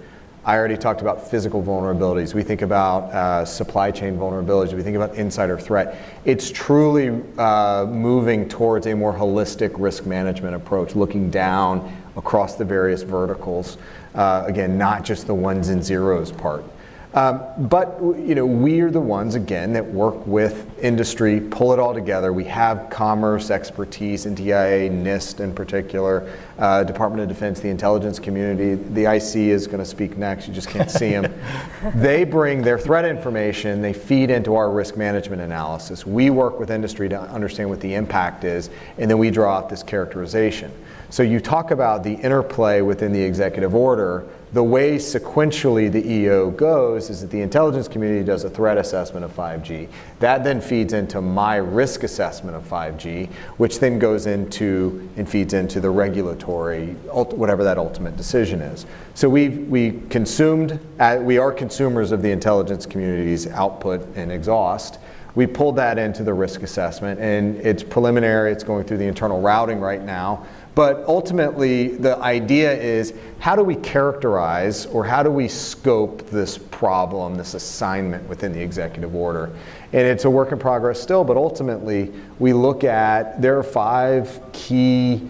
I 0.42 0.56
already 0.56 0.78
talked 0.78 1.02
about 1.02 1.30
physical 1.30 1.62
vulnerabilities. 1.62 2.32
We 2.32 2.42
think 2.42 2.62
about 2.62 3.12
uh, 3.12 3.44
supply 3.44 3.90
chain 3.90 4.16
vulnerabilities. 4.16 4.72
We 4.72 4.82
think 4.82 4.96
about 4.96 5.14
insider 5.14 5.58
threat. 5.58 5.98
It's 6.24 6.50
truly 6.50 7.22
uh, 7.36 7.84
moving 7.86 8.48
towards 8.48 8.86
a 8.86 8.94
more 8.94 9.12
holistic 9.12 9.72
risk 9.76 10.06
management 10.06 10.56
approach, 10.56 10.94
looking 10.94 11.30
down 11.30 11.94
across 12.16 12.54
the 12.54 12.64
various 12.64 13.02
verticals. 13.02 13.76
Uh, 14.14 14.44
again, 14.46 14.78
not 14.78 15.04
just 15.04 15.26
the 15.26 15.34
ones 15.34 15.68
and 15.68 15.84
zeros 15.84 16.32
part. 16.32 16.64
Um, 17.12 17.42
but 17.68 17.98
you 18.00 18.36
know, 18.36 18.46
we 18.46 18.80
are 18.82 18.90
the 18.90 19.00
ones 19.00 19.34
again 19.34 19.72
that 19.72 19.84
work 19.84 20.24
with 20.28 20.78
industry, 20.78 21.40
pull 21.40 21.72
it 21.72 21.80
all 21.80 21.92
together. 21.92 22.32
We 22.32 22.44
have 22.44 22.88
commerce 22.88 23.50
expertise 23.50 24.26
in 24.26 24.36
NTIA, 24.36 24.90
NIST 24.90 25.40
in 25.40 25.52
particular, 25.52 26.32
uh, 26.58 26.84
Department 26.84 27.22
of 27.22 27.28
Defense, 27.28 27.58
the 27.58 27.68
intelligence 27.68 28.20
community. 28.20 28.74
The 28.74 29.12
IC 29.12 29.36
is 29.36 29.66
going 29.66 29.80
to 29.80 29.84
speak 29.84 30.16
next. 30.16 30.46
You 30.46 30.54
just 30.54 30.68
can't 30.68 30.90
see 30.90 31.10
them. 31.10 31.34
they 31.96 32.22
bring 32.22 32.62
their 32.62 32.78
threat 32.78 33.04
information. 33.04 33.82
They 33.82 33.92
feed 33.92 34.30
into 34.30 34.54
our 34.54 34.70
risk 34.70 34.96
management 34.96 35.42
analysis. 35.42 36.06
We 36.06 36.30
work 36.30 36.60
with 36.60 36.70
industry 36.70 37.08
to 37.08 37.20
understand 37.20 37.68
what 37.70 37.80
the 37.80 37.94
impact 37.94 38.44
is, 38.44 38.70
and 38.98 39.10
then 39.10 39.18
we 39.18 39.30
draw 39.30 39.56
out 39.56 39.68
this 39.68 39.82
characterization. 39.82 40.72
So 41.10 41.22
you 41.22 41.40
talk 41.40 41.70
about 41.70 42.04
the 42.04 42.14
interplay 42.14 42.80
within 42.80 43.12
the 43.12 43.20
executive 43.22 43.74
order 43.74 44.26
the 44.52 44.62
way 44.64 44.96
sequentially 44.96 45.92
the 45.92 46.04
EO 46.04 46.50
goes 46.50 47.08
is 47.08 47.20
that 47.20 47.30
the 47.30 47.40
intelligence 47.40 47.86
community 47.86 48.24
does 48.24 48.42
a 48.42 48.50
threat 48.50 48.78
assessment 48.78 49.24
of 49.24 49.30
5G. 49.36 49.88
That 50.18 50.42
then 50.42 50.60
feeds 50.60 50.92
into 50.92 51.20
my 51.20 51.56
risk 51.56 52.02
assessment 52.02 52.56
of 52.56 52.68
5G, 52.68 53.30
which 53.58 53.78
then 53.78 54.00
goes 54.00 54.26
into 54.26 55.08
and 55.16 55.28
feeds 55.28 55.54
into 55.54 55.78
the 55.80 55.90
regulatory, 55.90 56.94
whatever 57.12 57.62
that 57.62 57.78
ultimate 57.78 58.16
decision 58.16 58.60
is. 58.60 58.86
So 59.14 59.28
we 59.28 59.50
we 59.50 60.00
consumed, 60.10 60.80
we 61.20 61.38
are 61.38 61.52
consumers 61.52 62.10
of 62.10 62.22
the 62.22 62.32
intelligence 62.32 62.86
community's 62.86 63.46
output 63.46 64.04
and 64.16 64.32
exhaust. 64.32 64.98
We 65.36 65.46
pulled 65.46 65.76
that 65.76 65.96
into 65.96 66.24
the 66.24 66.34
risk 66.34 66.62
assessment, 66.62 67.20
and 67.20 67.56
it's 67.58 67.84
preliminary. 67.84 68.50
It's 68.50 68.64
going 68.64 68.84
through 68.84 68.98
the 68.98 69.06
internal 69.06 69.40
routing 69.40 69.78
right 69.78 70.02
now. 70.02 70.44
But 70.74 71.04
ultimately, 71.06 71.88
the 71.88 72.16
idea 72.18 72.72
is 72.72 73.12
how 73.40 73.56
do 73.56 73.62
we 73.62 73.74
characterize 73.76 74.86
or 74.86 75.04
how 75.04 75.22
do 75.22 75.30
we 75.30 75.48
scope 75.48 76.28
this 76.30 76.58
problem, 76.58 77.34
this 77.34 77.54
assignment 77.54 78.28
within 78.28 78.52
the 78.52 78.60
executive 78.60 79.14
order? 79.14 79.50
And 79.92 80.02
it's 80.06 80.24
a 80.24 80.30
work 80.30 80.52
in 80.52 80.58
progress 80.58 81.00
still, 81.00 81.24
but 81.24 81.36
ultimately, 81.36 82.12
we 82.38 82.52
look 82.52 82.84
at 82.84 83.42
there 83.42 83.58
are 83.58 83.64
five 83.64 84.40
key 84.52 85.28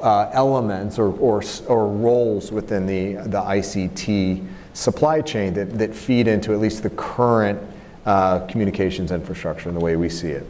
uh, 0.00 0.30
elements 0.32 0.98
or, 0.98 1.16
or, 1.18 1.42
or 1.68 1.86
roles 1.86 2.50
within 2.50 2.86
the, 2.86 3.14
the 3.28 3.40
ICT 3.40 4.44
supply 4.72 5.20
chain 5.20 5.54
that, 5.54 5.78
that 5.78 5.94
feed 5.94 6.26
into 6.26 6.52
at 6.52 6.58
least 6.58 6.82
the 6.82 6.90
current 6.90 7.60
uh, 8.06 8.40
communications 8.46 9.12
infrastructure 9.12 9.68
in 9.68 9.74
the 9.74 9.80
way 9.80 9.94
we 9.96 10.08
see 10.08 10.30
it. 10.30 10.46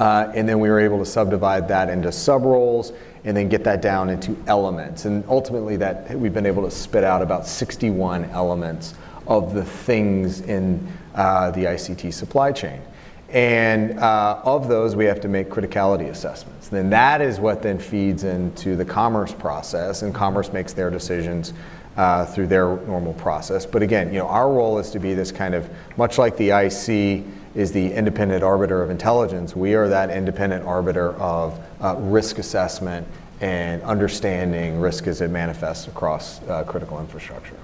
Uh, 0.00 0.30
and 0.34 0.48
then 0.48 0.60
we 0.60 0.68
were 0.68 0.78
able 0.78 0.98
to 0.98 1.06
subdivide 1.06 1.66
that 1.68 1.88
into 1.88 2.12
sub 2.12 2.42
roles 2.42 2.92
and 3.28 3.36
then 3.36 3.46
get 3.46 3.62
that 3.62 3.82
down 3.82 4.08
into 4.08 4.34
elements. 4.46 5.04
And 5.04 5.22
ultimately, 5.28 5.76
that 5.76 6.18
we've 6.18 6.32
been 6.32 6.46
able 6.46 6.62
to 6.62 6.70
spit 6.70 7.04
out 7.04 7.20
about 7.20 7.46
61 7.46 8.24
elements 8.30 8.94
of 9.26 9.52
the 9.52 9.62
things 9.62 10.40
in 10.40 10.88
uh, 11.14 11.50
the 11.50 11.64
ICT 11.64 12.14
supply 12.14 12.52
chain. 12.52 12.80
And 13.28 13.98
uh, 13.98 14.40
of 14.44 14.66
those, 14.66 14.96
we 14.96 15.04
have 15.04 15.20
to 15.20 15.28
make 15.28 15.50
criticality 15.50 16.08
assessments. 16.08 16.68
Then 16.68 16.88
that 16.88 17.20
is 17.20 17.38
what 17.38 17.60
then 17.60 17.78
feeds 17.78 18.24
into 18.24 18.76
the 18.76 18.84
commerce 18.86 19.34
process, 19.34 20.00
and 20.00 20.14
commerce 20.14 20.50
makes 20.50 20.72
their 20.72 20.88
decisions 20.88 21.52
uh, 21.98 22.24
through 22.24 22.46
their 22.46 22.76
normal 22.86 23.12
process. 23.12 23.66
But 23.66 23.82
again, 23.82 24.10
you 24.10 24.20
know, 24.20 24.28
our 24.28 24.50
role 24.50 24.78
is 24.78 24.90
to 24.92 24.98
be 24.98 25.12
this 25.12 25.32
kind 25.32 25.54
of 25.54 25.68
much 25.98 26.16
like 26.16 26.38
the 26.38 26.48
IC 26.48 27.26
is 27.54 27.72
the 27.72 27.92
independent 27.92 28.42
arbiter 28.42 28.82
of 28.82 28.90
intelligence. 28.90 29.56
We 29.56 29.74
are 29.74 29.88
that 29.88 30.10
independent 30.10 30.64
arbiter 30.64 31.14
of 31.14 31.58
uh, 31.80 31.96
risk 31.96 32.38
assessment 32.38 33.06
and 33.40 33.82
understanding 33.82 34.80
risk 34.80 35.06
as 35.06 35.20
it 35.20 35.30
manifests 35.30 35.86
across 35.86 36.42
uh, 36.42 36.64
critical 36.64 37.00
infrastructure. 37.00 37.56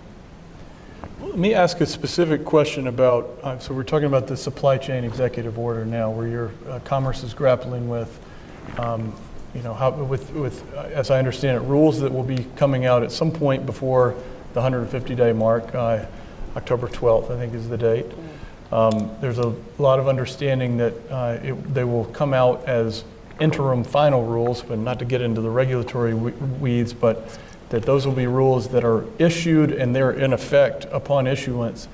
Let 1.21 1.39
me 1.39 1.55
ask 1.55 1.81
a 1.81 1.87
specific 1.87 2.45
question 2.45 2.87
about, 2.87 3.39
uh, 3.43 3.59
so 3.59 3.75
we're 3.75 3.83
talking 3.83 4.07
about 4.07 4.27
the 4.27 4.37
supply 4.37 4.79
chain 4.79 5.05
executive 5.05 5.59
order 5.59 5.85
now, 5.85 6.11
where 6.11 6.29
your 6.29 6.53
uh, 6.69 6.79
commerce 6.81 7.23
is 7.23 7.35
grappling 7.35 7.89
with, 7.89 8.21
um, 8.79 9.13
you 9.55 9.63
know, 9.63 9.75
how, 9.75 9.91
with, 9.91 10.31
with 10.31 10.63
uh, 10.75 10.83
as 10.93 11.11
I 11.11 11.19
understand 11.19 11.57
it, 11.57 11.67
rules 11.67 12.01
that 12.01 12.13
will 12.13 12.23
be 12.23 12.47
coming 12.57 12.85
out 12.87 13.03
at 13.03 13.11
some 13.11 13.33
point 13.33 13.67
before 13.67 14.15
the 14.53 14.61
150-day 14.61 15.33
mark. 15.33 15.75
Uh, 15.75 16.05
October 16.57 16.87
12th, 16.87 17.33
I 17.33 17.39
think, 17.39 17.53
is 17.55 17.69
the 17.69 17.79
date. 17.79 18.07
Um, 18.73 19.11
there's 19.21 19.39
a 19.39 19.55
lot 19.79 19.99
of 19.99 20.09
understanding 20.09 20.77
that 20.79 20.95
uh, 21.11 21.39
it, 21.43 21.75
they 21.75 21.85
will 21.85 22.07
come 22.07 22.35
out 22.35 22.67
as 22.67 23.05
interim 23.41 23.85
final 23.85 24.25
rules, 24.25 24.63
but 24.63 24.79
not 24.79 24.99
to 24.99 25.05
get 25.05 25.21
into 25.21 25.41
the 25.41 25.51
regulatory 25.51 26.15
weeds, 26.15 26.93
but 26.93 27.39
that 27.71 27.83
those 27.83 28.07
will 28.07 28.15
be 28.15 28.27
rules 28.27 28.69
that 28.69 28.85
are 28.85 29.05
issued 29.19 29.73
and 29.73 29.95
they're 29.95 30.13
in 30.13 30.33
effect 30.33 30.87
upon 30.93 31.27
issuance, 31.27 31.89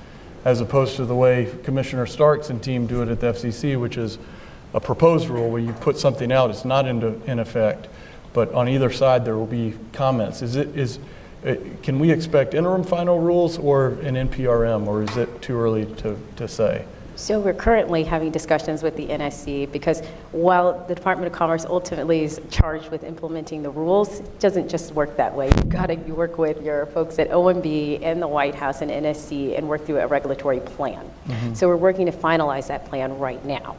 as 0.45 0.61
opposed 0.61 0.95
to 0.95 1.05
the 1.05 1.15
way 1.15 1.53
Commissioner 1.63 2.05
Starks 2.05 2.49
and 2.49 2.61
team 2.61 2.87
do 2.87 3.01
it 3.01 3.09
at 3.09 3.19
the 3.19 3.27
FCC, 3.27 3.79
which 3.79 3.97
is 3.97 4.17
a 4.73 4.79
proposed 4.79 5.27
rule 5.29 5.49
where 5.49 5.61
you 5.61 5.73
put 5.73 5.97
something 5.97 6.31
out, 6.31 6.49
it's 6.49 6.65
not 6.65 6.87
into, 6.87 7.19
in 7.29 7.39
effect, 7.39 7.87
but 8.33 8.53
on 8.53 8.69
either 8.69 8.91
side 8.91 9.25
there 9.25 9.37
will 9.37 9.45
be 9.45 9.73
comments. 9.91 10.41
Is 10.41 10.55
it, 10.55 10.75
is, 10.77 10.99
can 11.81 11.99
we 11.99 12.11
expect 12.11 12.53
interim 12.53 12.83
final 12.83 13.19
rules 13.19 13.57
or 13.57 13.89
an 14.01 14.15
NPRM, 14.15 14.85
or 14.87 15.03
is 15.03 15.17
it 15.17 15.41
too 15.41 15.59
early 15.59 15.85
to, 15.95 16.17
to 16.35 16.47
say? 16.47 16.85
So 17.15 17.39
we're 17.39 17.53
currently 17.53 18.03
having 18.03 18.31
discussions 18.31 18.81
with 18.81 18.95
the 18.95 19.07
NSC 19.07 19.71
because 19.71 20.01
while 20.31 20.85
the 20.87 20.95
Department 20.95 21.31
of 21.31 21.37
Commerce 21.37 21.65
ultimately 21.65 22.23
is 22.23 22.41
charged 22.49 22.89
with 22.89 23.03
implementing 23.03 23.61
the 23.61 23.69
rules, 23.69 24.21
it 24.21 24.39
doesn't 24.39 24.69
just 24.69 24.93
work 24.93 25.17
that 25.17 25.35
way. 25.35 25.47
You've 25.47 25.69
got 25.69 25.87
to 25.87 25.95
work 26.13 26.37
with 26.37 26.63
your 26.63 26.87
folks 26.87 27.19
at 27.19 27.29
OMB 27.29 28.01
and 28.01 28.21
the 28.21 28.27
White 28.27 28.55
House 28.55 28.81
and 28.81 28.89
NSC 28.89 29.57
and 29.57 29.67
work 29.67 29.85
through 29.85 29.99
a 29.99 30.07
regulatory 30.07 30.61
plan. 30.61 31.05
Mm-hmm. 31.27 31.53
So 31.53 31.67
we're 31.67 31.75
working 31.75 32.05
to 32.05 32.11
finalize 32.11 32.67
that 32.67 32.85
plan 32.85 33.17
right 33.19 33.43
now. 33.45 33.75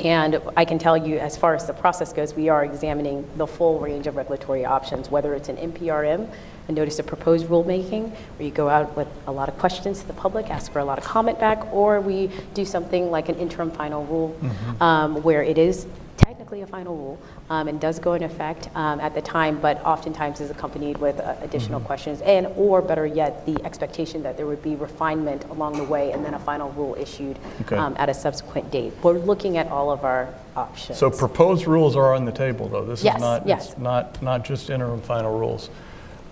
And 0.00 0.40
I 0.56 0.64
can 0.64 0.78
tell 0.78 0.96
you, 0.96 1.18
as 1.18 1.36
far 1.36 1.54
as 1.54 1.66
the 1.66 1.72
process 1.72 2.12
goes, 2.12 2.34
we 2.34 2.48
are 2.48 2.64
examining 2.64 3.24
the 3.36 3.46
full 3.46 3.78
range 3.78 4.08
of 4.08 4.16
regulatory 4.16 4.64
options, 4.64 5.10
whether 5.10 5.34
it's 5.34 5.48
an 5.48 5.56
NPRM, 5.56 6.28
a 6.68 6.72
notice 6.72 6.98
of 6.98 7.06
proposed 7.06 7.46
rulemaking, 7.46 8.10
where 8.10 8.46
you 8.46 8.50
go 8.50 8.68
out 8.68 8.96
with 8.96 9.08
a 9.26 9.32
lot 9.32 9.48
of 9.48 9.58
questions 9.58 10.00
to 10.00 10.06
the 10.06 10.12
public, 10.12 10.50
ask 10.50 10.72
for 10.72 10.78
a 10.78 10.84
lot 10.84 10.98
of 10.98 11.04
comment 11.04 11.38
back, 11.38 11.72
or 11.72 12.00
we 12.00 12.30
do 12.54 12.64
something 12.64 13.10
like 13.10 13.28
an 13.28 13.36
interim 13.36 13.70
final 13.70 14.04
rule, 14.06 14.36
mm-hmm. 14.40 14.82
um, 14.82 15.22
where 15.22 15.42
it 15.42 15.58
is 15.58 15.86
technically 16.16 16.62
a 16.62 16.66
final 16.66 16.96
rule 16.96 17.18
um, 17.50 17.68
and 17.68 17.80
does 17.80 17.98
go 17.98 18.14
in 18.14 18.22
effect 18.22 18.68
um, 18.74 19.00
at 19.00 19.14
the 19.14 19.22
time, 19.22 19.60
but 19.60 19.84
oftentimes 19.84 20.40
is 20.40 20.50
accompanied 20.50 20.96
with 20.98 21.18
uh, 21.20 21.36
additional 21.42 21.78
mm-hmm. 21.78 21.86
questions 21.86 22.20
and, 22.22 22.46
or 22.56 22.80
better 22.82 23.06
yet, 23.06 23.44
the 23.46 23.62
expectation 23.64 24.22
that 24.22 24.36
there 24.36 24.46
would 24.46 24.62
be 24.62 24.74
refinement 24.76 25.44
along 25.50 25.76
the 25.76 25.84
way 25.84 26.12
and 26.12 26.24
then 26.24 26.34
a 26.34 26.38
final 26.38 26.70
rule 26.72 26.96
issued 26.98 27.38
okay. 27.62 27.76
um, 27.76 27.94
at 27.98 28.08
a 28.08 28.14
subsequent 28.14 28.70
date. 28.70 28.92
We're 29.02 29.18
looking 29.18 29.56
at 29.58 29.68
all 29.68 29.90
of 29.90 30.04
our 30.04 30.32
options. 30.56 30.98
So 30.98 31.10
proposed 31.10 31.66
rules 31.66 31.96
are 31.96 32.14
on 32.14 32.24
the 32.24 32.32
table, 32.32 32.68
though. 32.68 32.84
This 32.84 33.04
yes, 33.04 33.16
is 33.16 33.20
not 33.20 33.46
yes. 33.46 33.78
not 33.78 34.22
not 34.22 34.44
just 34.44 34.70
interim 34.70 35.00
final 35.02 35.38
rules. 35.38 35.68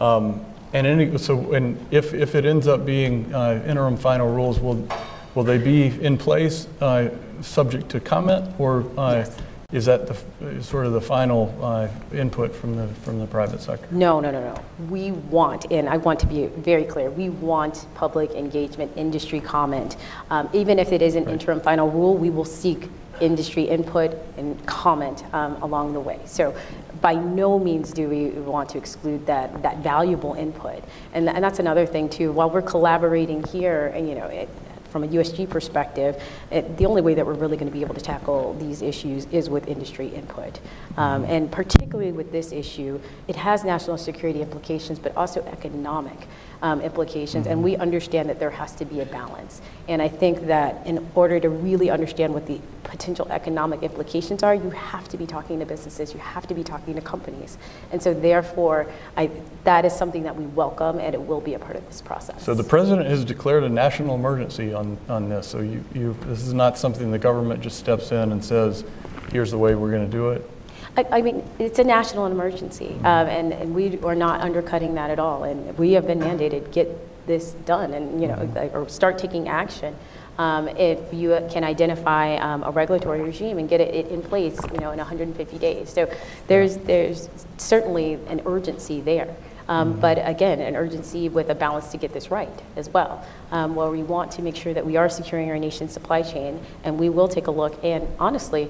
Um, 0.01 0.45
and 0.73 0.87
any, 0.87 1.19
so, 1.19 1.53
and 1.53 1.79
if, 1.93 2.13
if 2.13 2.35
it 2.35 2.45
ends 2.45 2.67
up 2.67 2.85
being 2.85 3.33
uh, 3.33 3.63
interim 3.67 3.97
final 3.97 4.33
rules, 4.35 4.59
will, 4.59 4.87
will 5.35 5.45
they 5.45 5.59
be 5.59 5.87
in 6.03 6.19
place, 6.19 6.67
uh, 6.81 7.11
subject 7.41 7.89
to 7.91 8.01
comment, 8.01 8.53
or 8.59 8.85
uh, 8.99 9.15
yes. 9.15 9.37
is 9.73 9.85
that 9.85 10.09
the, 10.09 10.63
sort 10.63 10.87
of 10.87 10.93
the 10.93 11.01
final 11.01 11.57
uh, 11.63 11.89
input 12.13 12.53
from 12.53 12.75
the, 12.75 12.89
from 13.03 13.21
the 13.21 13.27
private 13.27 13.61
sector? 13.61 13.87
No, 13.93 14.19
no, 14.19 14.33
no, 14.33 14.41
no. 14.41 14.65
We 14.91 15.13
want, 15.13 15.71
and 15.71 15.89
I 15.89 15.97
want 15.97 16.19
to 16.21 16.27
be 16.27 16.47
very 16.47 16.85
clear, 16.85 17.09
we 17.09 17.29
want 17.29 17.87
public 17.95 18.33
engagement, 18.33 18.91
industry 18.97 19.41
comment. 19.41 19.97
Um, 20.31 20.49
even 20.53 20.81
if 20.81 20.91
it 20.91 21.03
is 21.03 21.15
an 21.15 21.27
right. 21.27 21.35
interim 21.35 21.61
final 21.61 21.89
rule, 21.89 22.17
we 22.17 22.31
will 22.31 22.45
seek 22.45 22.89
industry 23.21 23.63
input 23.63 24.13
and 24.37 24.67
comment 24.67 25.25
um, 25.33 25.55
along 25.63 25.93
the 25.93 26.01
way. 26.01 26.19
So 26.25 26.53
by 27.01 27.15
no 27.15 27.59
means 27.59 27.93
do 27.93 28.09
we 28.09 28.31
want 28.31 28.69
to 28.71 28.79
exclude 28.79 29.27
that, 29.27 29.63
that 29.63 29.79
valuable 29.79 30.35
input. 30.35 30.83
And, 31.13 31.29
and 31.29 31.43
that's 31.43 31.59
another 31.59 31.87
thing 31.87 32.09
too, 32.09 32.33
while 32.33 32.51
we're 32.51 32.63
collaborating 32.63 33.43
here, 33.45 33.93
and 33.95 34.09
you 34.09 34.15
know, 34.15 34.27
it, 34.27 34.49
from 34.95 35.03
a 35.03 35.09
USG 35.09 35.51
perspective, 35.51 36.23
it, 36.53 36.77
the 36.77 36.87
only 36.87 37.03
way 37.03 37.15
that 37.15 37.27
we're 37.27 37.35
really 37.35 37.57
going 37.57 37.67
to 37.67 37.73
be 37.73 37.81
able 37.81 37.97
to 37.97 38.01
tackle 38.01 38.55
these 38.61 38.81
issues 38.81 39.27
is 39.33 39.51
with 39.51 39.67
industry 39.67 40.07
input. 40.07 40.61
Um, 40.97 41.25
and 41.25 41.51
particularly 41.51 42.13
with 42.13 42.31
this 42.31 42.53
issue, 42.53 43.01
it 43.27 43.35
has 43.35 43.65
national 43.65 43.99
security 43.99 44.41
implications, 44.41 45.01
but 45.01 45.17
also 45.17 45.45
economic 45.47 46.29
um, 46.65 46.81
implications, 46.81 47.47
and 47.47 47.63
we 47.63 47.77
understand 47.77 48.31
that 48.31 48.39
there 48.39 48.51
has 48.51 48.73
to 48.77 48.87
be 48.87 49.01
a 49.01 49.05
balance. 49.05 49.61
And 49.87 50.01
I 50.01 50.09
think 50.09 50.47
that 50.47 50.85
in 50.87 51.07
order 51.15 51.39
to 51.39 51.51
really 51.51 51.91
understand 51.91 52.33
what 52.33 52.47
the 52.47 52.59
potential 52.85 53.27
economic 53.31 53.83
implications 53.83 54.43
are, 54.43 54.55
you 54.55 54.71
have 54.71 55.07
to 55.11 55.19
be 55.19 55.27
talking 55.27 55.59
to 55.59 55.67
businesses, 55.67 56.15
you 56.15 56.21
have 56.21 56.47
to 56.47 56.55
be 56.55 56.65
talking 56.65 56.95
to 56.95 57.03
companies. 57.03 57.59
And 57.93 58.03
so 58.03 58.15
therefore, 58.15 58.87
I, 59.15 59.31
that 59.65 59.85
is 59.85 59.95
something 59.95 60.23
that 60.23 60.35
we 60.35 60.47
welcome 60.47 61.01
and 61.01 61.15
it 61.15 61.21
will 61.21 61.43
be 61.43 61.53
a 61.53 61.59
part 61.59 61.77
of 61.77 61.87
this 61.87 62.01
process. 62.01 62.43
So 62.43 62.55
the 62.55 62.65
president 62.65 63.09
has 63.09 63.27
declared 63.27 63.65
a 63.65 63.69
national 63.69 64.15
emergency 64.15 64.73
on, 64.73 64.97
on 65.11 65.29
this. 65.29 65.47
So 65.47 65.61
you, 65.61 65.85
you, 65.95 66.17
this 66.23 66.47
is 66.47 66.55
not 66.55 66.79
something 66.79 67.11
the 67.11 67.19
government 67.19 67.61
just 67.61 67.79
steps 67.79 68.11
in 68.11 68.33
and 68.33 68.43
says, 68.43 68.85
here's 69.33 69.51
the 69.51 69.59
way 69.59 69.75
we're 69.75 69.91
going 69.91 70.11
to 70.11 70.17
do 70.17 70.31
it. 70.31 70.49
I, 70.97 71.07
I 71.11 71.23
mean, 71.23 71.43
it's 71.59 71.79
a 71.79 71.85
national 71.85 72.27
emergency, 72.27 72.95
um, 73.01 73.27
and, 73.27 73.53
and 73.53 73.75
we 73.75 73.99
are 74.03 74.15
not 74.15 74.41
undercutting 74.41 74.95
that 74.95 75.11
at 75.11 75.19
all. 75.19 75.45
And 75.45 75.77
we 75.77 75.93
have 75.93 76.07
been 76.07 76.21
mandated, 76.21 76.73
get 76.73 76.89
this 77.27 77.53
done 77.65 77.95
and, 77.95 78.21
you 78.21 78.29
know, 78.29 78.49
like, 78.55 78.75
or 78.75 78.89
start 78.89 79.19
taking 79.19 79.49
action. 79.49 79.97
Um, 80.37 80.69
if 80.69 80.99
you 81.13 81.39
can 81.51 81.63
identify 81.63 82.37
um, 82.37 82.65
a 82.65 82.71
regulatory 82.71 83.23
regime 83.23 83.59
and 83.59 83.69
get 83.69 83.81
it, 83.81 83.95
it 83.95 84.09
in 84.09 84.21
place, 84.21 84.59
you 84.73 84.79
know, 84.79 84.91
in 84.91 84.99
150 84.99 85.59
days. 85.59 85.91
So 85.91 86.13
there's, 86.49 86.77
there's 86.79 87.29
certainly 87.57 88.15
an 88.29 88.43
urgency 88.45 89.01
there. 89.01 89.35
Um, 89.69 89.99
but 89.99 90.19
again, 90.29 90.61
an 90.61 90.77
urgency 90.77 91.29
with 91.29 91.49
a 91.49 91.55
balance 91.55 91.91
to 91.93 91.97
get 91.97 92.13
this 92.13 92.31
right 92.31 92.51
as 92.77 92.89
well, 92.91 93.25
um, 93.51 93.75
where 93.75 93.89
we 93.89 94.03
want 94.03 94.31
to 94.33 94.43
make 94.43 94.57
sure 94.57 94.75
that 94.75 94.85
we 94.85 94.97
are 94.97 95.09
securing 95.09 95.51
our 95.51 95.59
nation's 95.59 95.93
supply 95.93 96.21
chain, 96.21 96.61
and 96.83 96.99
we 96.99 97.09
will 97.09 97.29
take 97.29 97.47
a 97.47 97.51
look. 97.51 97.83
And 97.83 98.07
honestly, 98.19 98.69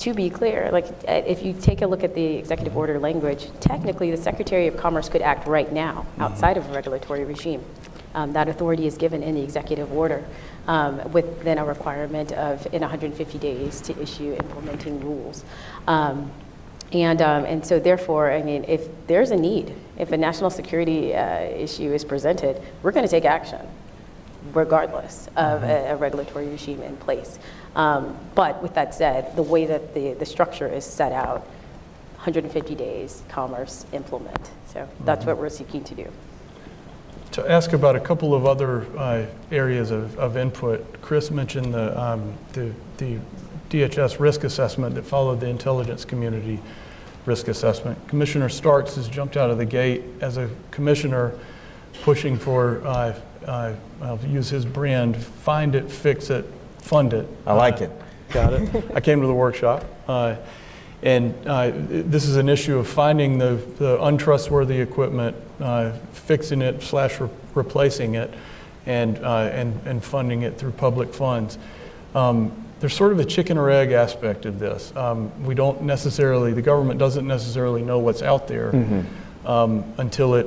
to 0.00 0.14
be 0.14 0.30
clear, 0.30 0.70
like 0.72 0.86
uh, 1.06 1.22
if 1.26 1.42
you 1.42 1.52
take 1.52 1.82
a 1.82 1.86
look 1.86 2.02
at 2.02 2.14
the 2.14 2.24
executive 2.24 2.76
order 2.76 2.98
language, 2.98 3.48
technically 3.60 4.10
the 4.10 4.16
Secretary 4.16 4.66
of 4.66 4.76
Commerce 4.76 5.08
could 5.08 5.22
act 5.22 5.46
right 5.46 5.70
now 5.72 6.06
outside 6.18 6.56
of 6.56 6.68
a 6.68 6.72
regulatory 6.72 7.24
regime. 7.24 7.62
Um, 8.14 8.32
that 8.32 8.48
authority 8.48 8.86
is 8.86 8.96
given 8.96 9.22
in 9.22 9.36
the 9.36 9.42
executive 9.42 9.92
order 9.92 10.24
um, 10.66 11.12
with 11.12 11.44
then 11.44 11.58
a 11.58 11.64
requirement 11.64 12.32
of 12.32 12.66
in 12.72 12.80
150 12.80 13.38
days 13.38 13.80
to 13.82 14.02
issue 14.02 14.34
implementing 14.40 15.00
rules. 15.00 15.44
Um, 15.86 16.30
and, 16.92 17.22
um, 17.22 17.44
and 17.44 17.64
so 17.64 17.78
therefore, 17.78 18.32
I 18.32 18.42
mean, 18.42 18.64
if 18.66 18.88
there's 19.06 19.30
a 19.30 19.36
need, 19.36 19.76
if 19.96 20.10
a 20.10 20.16
national 20.16 20.50
security 20.50 21.14
uh, 21.14 21.40
issue 21.42 21.92
is 21.92 22.04
presented, 22.04 22.60
we're 22.82 22.90
going 22.90 23.06
to 23.06 23.10
take 23.10 23.24
action 23.24 23.60
regardless 24.54 25.28
of 25.36 25.62
a, 25.62 25.92
a 25.92 25.96
regulatory 25.96 26.48
regime 26.48 26.82
in 26.82 26.96
place. 26.96 27.38
Um, 27.76 28.16
but 28.34 28.62
with 28.62 28.74
that 28.74 28.94
said, 28.94 29.36
the 29.36 29.42
way 29.42 29.66
that 29.66 29.94
the, 29.94 30.14
the 30.14 30.26
structure 30.26 30.66
is 30.66 30.84
set 30.84 31.12
out, 31.12 31.40
150 32.16 32.74
days, 32.74 33.22
commerce, 33.28 33.86
implement. 33.92 34.50
So 34.72 34.88
that's 35.04 35.24
what 35.24 35.38
we're 35.38 35.48
seeking 35.48 35.84
to 35.84 35.94
do. 35.94 36.08
To 37.32 37.50
ask 37.50 37.72
about 37.72 37.94
a 37.94 38.00
couple 38.00 38.34
of 38.34 38.44
other 38.44 38.86
uh, 38.98 39.26
areas 39.52 39.90
of, 39.92 40.18
of 40.18 40.36
input, 40.36 41.00
Chris 41.00 41.30
mentioned 41.30 41.72
the, 41.72 41.98
um, 42.00 42.34
the, 42.52 42.72
the 42.98 43.18
DHS 43.70 44.18
risk 44.18 44.42
assessment 44.42 44.96
that 44.96 45.04
followed 45.04 45.38
the 45.38 45.48
intelligence 45.48 46.04
community 46.04 46.60
risk 47.26 47.48
assessment. 47.48 47.96
Commissioner 48.08 48.48
Starks 48.48 48.96
has 48.96 49.08
jumped 49.08 49.36
out 49.36 49.50
of 49.50 49.58
the 49.58 49.64
gate 49.64 50.02
as 50.20 50.36
a 50.36 50.50
commissioner 50.70 51.32
pushing 52.02 52.36
for, 52.36 52.84
uh, 52.86 53.14
uh, 53.46 53.74
I'll 54.02 54.18
use 54.26 54.48
his 54.50 54.64
brand, 54.64 55.16
find 55.16 55.74
it, 55.74 55.90
fix 55.90 56.30
it, 56.30 56.44
fund 56.78 57.12
it. 57.12 57.28
I 57.46 57.52
like 57.52 57.80
it. 57.80 57.90
Got 58.30 58.52
it. 58.52 58.84
I 58.94 59.00
came 59.00 59.20
to 59.20 59.26
the 59.26 59.34
workshop. 59.34 59.84
Uh, 60.06 60.36
and 61.02 61.34
uh, 61.46 61.72
this 61.74 62.26
is 62.26 62.36
an 62.36 62.48
issue 62.48 62.78
of 62.78 62.86
finding 62.86 63.38
the, 63.38 63.54
the 63.78 64.02
untrustworthy 64.04 64.80
equipment, 64.80 65.36
uh, 65.58 65.92
fixing 66.12 66.60
it 66.62 66.82
slash 66.82 67.20
re- 67.20 67.30
replacing 67.54 68.14
it, 68.14 68.32
and, 68.86 69.18
uh, 69.18 69.50
and, 69.52 69.80
and 69.86 70.04
funding 70.04 70.42
it 70.42 70.58
through 70.58 70.72
public 70.72 71.14
funds. 71.14 71.58
Um, 72.14 72.66
there's 72.80 72.94
sort 72.94 73.12
of 73.12 73.18
a 73.18 73.24
chicken 73.24 73.58
or 73.58 73.70
egg 73.70 73.92
aspect 73.92 74.46
of 74.46 74.58
this. 74.58 74.94
Um, 74.96 75.44
we 75.44 75.54
don't 75.54 75.82
necessarily, 75.82 76.52
the 76.52 76.62
government 76.62 76.98
doesn't 76.98 77.26
necessarily 77.26 77.82
know 77.82 77.98
what's 77.98 78.22
out 78.22 78.48
there 78.48 78.74
um, 79.44 79.84
until 79.98 80.34
it, 80.34 80.46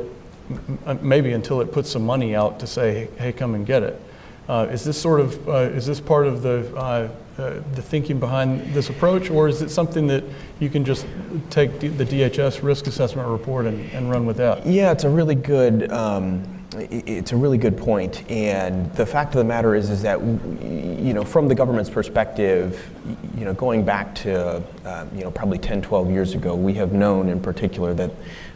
maybe 1.02 1.32
until 1.32 1.62
it 1.62 1.72
puts 1.72 1.90
some 1.90 2.06
money 2.06 2.36
out 2.36 2.60
to 2.60 2.68
say, 2.68 3.10
hey, 3.18 3.32
come 3.32 3.56
and 3.56 3.66
get 3.66 3.84
it. 3.84 4.02
Uh, 4.48 4.68
is 4.72 4.84
this 4.84 5.02
sort 5.02 5.22
of, 5.22 5.48
uh, 5.48 5.54
is 5.54 5.86
this 5.86 6.02
part 6.02 6.28
of 6.28 6.42
the, 6.42 6.76
uh, 6.76 7.10
uh, 7.38 7.62
the 7.74 7.82
thinking 7.82 8.20
behind 8.20 8.74
this 8.74 8.90
approach, 8.90 9.30
or 9.30 9.48
is 9.48 9.62
it 9.62 9.70
something 9.70 10.06
that 10.06 10.24
you 10.60 10.70
can 10.70 10.86
just 10.86 11.08
take 11.50 11.80
the 11.80 11.90
DHS 11.90 12.62
risk 12.62 12.88
assessment 12.88 13.28
report 13.28 13.66
and, 13.66 13.90
and 13.92 14.12
run 14.12 14.26
with 14.26 14.38
that? 14.38 14.66
Yeah, 14.68 14.92
it's 14.92 15.04
a 15.04 15.10
really 15.10 15.36
good. 15.36 15.92
Um, 15.92 16.44
it's 16.76 17.34
a 17.34 17.36
really 17.36 17.60
good 17.60 17.78
point, 17.78 18.30
and 18.32 18.92
the 18.94 19.06
fact 19.06 19.36
of 19.36 19.38
the 19.38 19.44
matter 19.44 19.76
is, 19.76 19.92
is 19.92 20.02
that 20.02 20.20
you 20.22 21.14
know, 21.14 21.24
from 21.24 21.48
the 21.48 21.54
government's 21.54 21.90
perspective, 21.90 22.90
you 23.38 23.46
know, 23.46 23.54
going 23.54 23.86
back 23.86 24.16
to 24.16 24.64
uh, 24.86 25.06
you 25.16 25.24
know 25.24 25.32
probably 25.32 25.60
10, 25.60 25.84
12 25.84 26.10
years 26.10 26.34
ago, 26.34 26.56
we 26.56 26.74
have 26.74 26.92
known 26.92 27.30
in 27.30 27.40
particular 27.40 27.94
that 27.94 28.12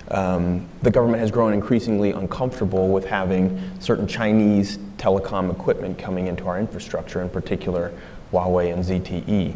um, 0.09 0.67
the 0.81 0.91
government 0.91 1.19
has 1.19 1.31
grown 1.31 1.53
increasingly 1.53 2.11
uncomfortable 2.11 2.89
with 2.89 3.05
having 3.05 3.59
certain 3.79 4.07
Chinese 4.07 4.77
telecom 4.97 5.51
equipment 5.51 5.97
coming 5.97 6.27
into 6.27 6.47
our 6.47 6.59
infrastructure, 6.59 7.21
in 7.21 7.29
particular 7.29 7.91
Huawei 8.31 8.73
and 8.73 8.83
ZTE. 8.83 9.55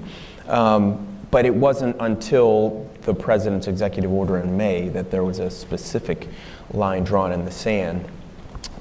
Um, 0.49 1.07
but 1.31 1.45
it 1.45 1.55
wasn't 1.55 1.95
until 1.99 2.89
the 3.03 3.13
president's 3.13 3.67
executive 3.67 4.11
order 4.11 4.37
in 4.37 4.57
May 4.57 4.89
that 4.89 5.09
there 5.09 5.23
was 5.23 5.39
a 5.39 5.49
specific 5.49 6.27
line 6.73 7.03
drawn 7.03 7.31
in 7.31 7.45
the 7.45 7.51
sand. 7.51 8.05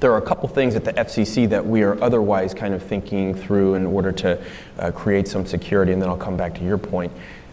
There 0.00 0.12
are 0.12 0.18
a 0.18 0.22
couple 0.22 0.48
things 0.48 0.74
at 0.74 0.84
the 0.84 0.92
FCC 0.94 1.48
that 1.50 1.64
we 1.64 1.82
are 1.82 2.02
otherwise 2.02 2.54
kind 2.54 2.74
of 2.74 2.82
thinking 2.82 3.34
through 3.34 3.74
in 3.74 3.86
order 3.86 4.12
to 4.12 4.42
uh, 4.78 4.90
create 4.90 5.28
some 5.28 5.46
security, 5.46 5.92
and 5.92 6.02
then 6.02 6.08
I'll 6.08 6.16
come 6.16 6.36
back 6.36 6.54
to 6.56 6.64
your 6.64 6.78
point. 6.78 7.12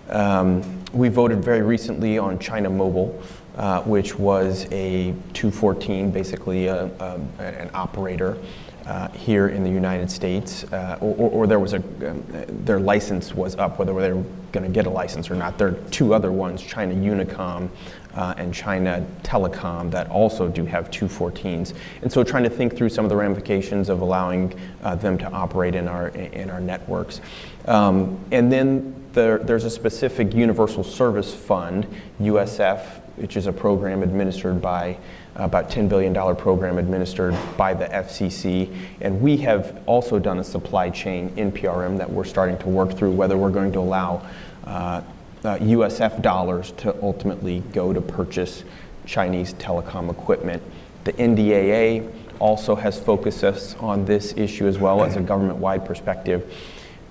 Um, 0.10 0.84
we 0.94 1.10
voted 1.10 1.44
very 1.44 1.62
recently 1.62 2.18
on 2.18 2.40
China 2.40 2.70
Mobile, 2.70 3.22
uh, 3.58 3.82
which 3.84 4.18
was 4.18 4.66
a 4.72 5.14
214, 5.34 6.12
basically 6.12 6.68
a, 6.68 6.86
um, 7.02 7.28
an 7.40 7.70
operator 7.74 8.38
uh, 8.86 9.10
here 9.10 9.50
in 9.50 9.64
the 9.64 9.70
United 9.70 10.10
States, 10.10 10.64
uh, 10.72 10.98
or, 11.02 11.30
or- 11.32 11.48
there 11.48 11.60
was 11.60 11.74
a, 11.74 11.78
um, 11.78 12.24
their 12.64 12.80
license 12.80 13.34
was 13.34 13.56
up, 13.56 13.80
whether 13.80 13.94
they 14.00 14.14
were 14.14 14.24
going 14.54 14.64
to 14.64 14.72
get 14.72 14.86
a 14.86 14.90
license 14.90 15.30
or 15.30 15.36
not. 15.36 15.58
There 15.58 15.68
are 15.68 15.80
two 15.92 16.14
other 16.14 16.32
ones, 16.32 16.62
China 16.62 16.94
Unicom 16.94 17.70
uh, 18.16 18.34
and 18.38 18.54
China 18.54 19.06
Telecom, 19.24 19.92
that 19.92 20.10
also 20.10 20.48
do 20.48 20.66
have 20.66 20.90
214s. 20.90 21.74
And 22.02 22.12
so 22.12 22.24
trying 22.24 22.44
to 22.44 22.50
think 22.50 22.78
through 22.78 22.90
some 22.90 23.04
of 23.04 23.10
the 23.10 23.16
ramifications 23.16 23.90
of 23.90 24.02
allowing 24.02 24.58
uh, 24.84 24.96
them 24.96 25.18
to 25.18 25.30
operate 25.32 25.76
in 25.76 25.88
our, 25.88 26.08
in 26.10 26.50
our 26.50 26.62
networks. 26.62 27.20
Um, 27.66 28.18
and 28.32 28.52
then 28.52 28.96
there, 29.12 29.40
there's 29.40 29.66
a 29.66 29.70
specific 29.70 30.34
Universal 30.34 30.86
Service 30.86 31.34
Fund, 31.34 31.88
USF, 32.22 33.02
which 33.18 33.36
is 33.36 33.48
a 33.48 33.54
program 33.54 34.04
administered 34.04 34.62
by 34.62 34.98
about 35.36 35.70
$10 35.70 35.90
billion 35.90 36.14
program 36.36 36.78
administered 36.78 37.36
by 37.58 37.74
the 37.74 37.86
FCC. 37.86 38.74
And 39.02 39.22
we 39.22 39.38
have 39.38 39.82
also 39.86 40.18
done 40.18 40.40
a 40.40 40.44
supply 40.44 40.90
chain 40.90 41.30
NPRM 41.32 41.98
that 41.98 42.10
we're 42.10 42.26
starting 42.26 42.58
to 42.60 42.68
work 42.68 42.94
through 42.94 43.12
whether 43.12 43.38
we're 43.38 43.52
going 43.52 43.72
to 43.74 43.80
allow 43.80 44.26
uh, 44.66 45.02
uh, 45.44 45.58
USF 45.58 46.22
dollars 46.22 46.72
to 46.74 46.96
ultimately 47.04 47.60
go 47.74 47.94
to 47.94 48.02
purchase 48.02 48.64
Chinese 49.06 49.54
telecom 49.56 50.10
equipment. 50.10 50.62
The 51.04 51.14
NDAA 51.14 52.12
also 52.40 52.76
has 52.76 53.00
focused 53.00 53.44
us 53.44 53.76
on 53.76 54.06
this 54.06 54.34
issue 54.38 54.68
as 54.68 54.78
well 54.78 55.04
as 55.04 55.16
a 55.16 55.22
government 55.22 55.58
wide 55.58 55.86
perspective. 55.86 56.54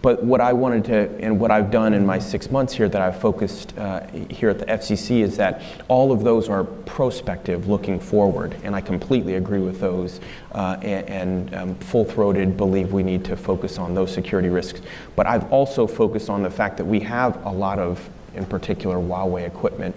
But 0.07 0.23
what 0.23 0.41
I 0.41 0.53
wanted 0.53 0.85
to, 0.85 1.11
and 1.19 1.41
what 1.41 1.51
I've 1.51 1.73
done 1.73 1.93
in 1.93 2.07
my 2.07 2.21
six 2.21 2.49
months 2.49 2.73
here 2.73 2.89
that 2.89 3.03
I've 3.03 3.21
focused 3.21 3.77
uh, 3.77 4.07
here 4.31 4.51
at 4.51 4.61
the 4.61 4.67
FCC 4.67 5.23
is 5.23 5.37
that 5.39 5.63
all 5.89 6.13
of 6.13 6.23
those 6.23 6.49
are 6.49 6.63
prospective, 6.63 7.67
looking 7.67 7.99
forward, 7.99 8.55
and 8.63 8.77
I 8.77 8.81
completely 8.83 9.35
agree 9.35 9.59
with 9.59 9.81
those, 9.81 10.21
uh, 10.53 10.77
and, 10.81 11.09
and 11.09 11.55
um, 11.57 11.75
full-throated 11.75 12.57
believe 12.57 12.93
we 12.93 13.03
need 13.03 13.25
to 13.25 13.37
focus 13.37 13.79
on 13.79 13.95
those 13.95 14.15
security 14.15 14.49
risks. 14.49 14.81
But 15.17 15.27
I've 15.27 15.51
also 15.51 15.89
focused 15.89 16.31
on 16.31 16.45
the 16.45 16.53
fact 16.53 16.77
that 16.77 16.85
we 16.85 17.01
have 17.01 17.45
a 17.45 17.51
lot 17.51 17.81
of, 17.81 18.09
in 18.37 18.47
particular, 18.47 18.99
Huawei 18.99 19.45
equipment 19.45 19.97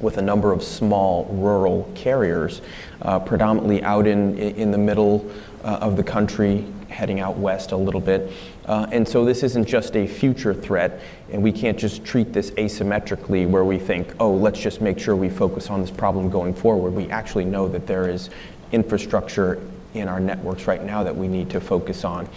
with 0.00 0.18
a 0.18 0.22
number 0.22 0.52
of 0.52 0.62
small 0.62 1.24
rural 1.32 1.90
carriers, 1.94 2.60
uh, 3.00 3.18
predominantly 3.18 3.82
out 3.84 4.06
in, 4.06 4.36
in 4.36 4.70
the 4.70 4.78
middle 4.78 5.30
uh, 5.64 5.78
of 5.80 5.96
the 5.96 6.04
country, 6.04 6.66
heading 6.90 7.20
out 7.20 7.38
west 7.38 7.72
a 7.72 7.76
little 7.76 8.00
bit. 8.00 8.30
Uh, 8.66 8.86
and 8.92 9.08
so 9.08 9.24
this 9.24 9.42
isn't 9.42 9.66
just 9.66 9.96
a 9.96 10.06
future 10.06 10.54
threat, 10.54 11.00
and 11.32 11.42
we 11.42 11.50
can't 11.50 11.78
just 11.78 12.04
treat 12.04 12.32
this 12.32 12.50
asymmetrically 12.52 13.48
where 13.48 13.64
we 13.64 13.78
think, 13.78 14.14
oh, 14.20 14.32
let's 14.32 14.60
just 14.60 14.80
make 14.80 14.98
sure 14.98 15.16
we 15.16 15.28
focus 15.28 15.70
on 15.70 15.80
this 15.80 15.90
problem 15.90 16.30
going 16.30 16.54
forward. 16.54 16.92
We 16.92 17.10
actually 17.10 17.46
know 17.46 17.68
that 17.68 17.86
there 17.86 18.08
is 18.08 18.30
infrastructure 18.72 19.60
in 19.94 20.08
our 20.08 20.20
networks 20.20 20.66
right 20.66 20.84
now 20.84 21.02
that 21.02 21.16
we 21.16 21.26
need 21.26 21.50
to 21.50 21.60
focus 21.60 22.04
on. 22.04 22.28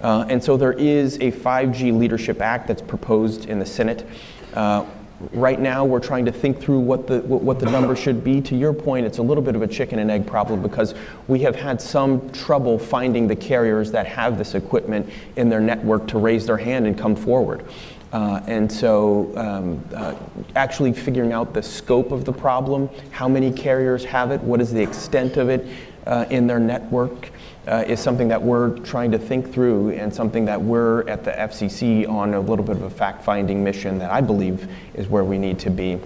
Uh, 0.00 0.24
and 0.28 0.42
so 0.42 0.56
there 0.56 0.72
is 0.72 1.16
a 1.16 1.30
5G 1.30 1.96
Leadership 1.96 2.40
Act 2.40 2.68
that's 2.68 2.82
proposed 2.82 3.46
in 3.46 3.58
the 3.58 3.66
Senate. 3.66 4.06
Uh, 4.54 4.84
right 5.32 5.58
now, 5.58 5.84
we're 5.84 6.00
trying 6.00 6.24
to 6.24 6.32
think 6.32 6.60
through 6.60 6.80
what 6.80 7.06
the, 7.06 7.20
what, 7.20 7.58
the 7.58 7.66
number 7.70 7.94
should 7.94 8.24
be. 8.24 8.40
To 8.42 8.56
your 8.56 8.72
point, 8.72 9.06
it's 9.06 9.18
a 9.18 9.22
little 9.22 9.42
bit 9.42 9.54
of 9.56 9.62
a 9.62 9.66
chicken 9.66 9.98
and 9.98 10.10
egg 10.10 10.26
problem 10.26 10.62
because 10.62 10.94
we 11.28 11.40
have 11.40 11.56
had 11.56 11.80
some 11.80 12.30
trouble 12.30 12.78
finding 12.78 13.28
the 13.28 13.36
carriers 13.36 13.90
that 13.92 14.06
have 14.06 14.38
this 14.38 14.54
equipment 14.54 15.08
in 15.36 15.48
their 15.48 15.60
network 15.60 16.08
to 16.08 16.18
raise 16.18 16.46
their 16.46 16.56
hand 16.56 16.86
and 16.86 16.98
come 16.98 17.16
forward. 17.16 17.64
Uh, 18.12 18.42
and 18.46 18.70
so, 18.70 19.32
um, 19.36 19.82
uh, 19.94 20.14
actually 20.54 20.92
figuring 20.92 21.32
out 21.32 21.54
the 21.54 21.62
scope 21.62 22.12
of 22.12 22.26
the 22.26 22.32
problem, 22.32 22.90
how 23.10 23.26
many 23.26 23.50
carriers 23.50 24.04
have 24.04 24.30
it, 24.30 24.40
what 24.42 24.60
is 24.60 24.70
the 24.70 24.82
extent 24.82 25.38
of 25.38 25.48
it 25.48 25.66
uh, 26.06 26.26
in 26.28 26.46
their 26.46 26.58
network, 26.58 27.30
uh, 27.66 27.84
is 27.86 28.00
something 28.00 28.28
that 28.28 28.42
we're 28.42 28.76
trying 28.80 29.10
to 29.12 29.18
think 29.18 29.52
through 29.52 29.90
and 29.90 30.12
something 30.12 30.44
that 30.44 30.60
we're 30.60 31.08
at 31.08 31.24
the 31.24 31.30
FCC 31.30 32.08
on 32.08 32.34
a 32.34 32.40
little 32.40 32.64
bit 32.64 32.76
of 32.76 32.82
a 32.82 32.90
fact 32.90 33.24
finding 33.24 33.62
mission 33.62 33.98
that 33.98 34.10
I 34.10 34.20
believe 34.20 34.68
is 34.94 35.06
where 35.08 35.24
we 35.24 35.38
need 35.38 35.58
to 35.60 35.70
be. 35.70 35.98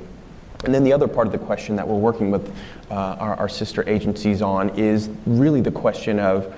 And 0.65 0.75
then 0.75 0.85
the 0.85 0.93
other 0.93 1.09
part 1.09 1.27
of 1.27 1.33
the 1.33 1.39
question 1.39 1.77
that 1.77 1.87
we're 1.87 1.99
working 1.99 2.31
with 2.31 2.49
uh, 2.91 2.95
our, 2.95 3.37
our 3.37 3.49
sister 3.49 3.89
agencies 3.89 4.43
on 4.43 4.71
is 4.79 5.11
really 5.27 5.61
the 5.61 5.71
question 5.71 6.19
of 6.19 6.55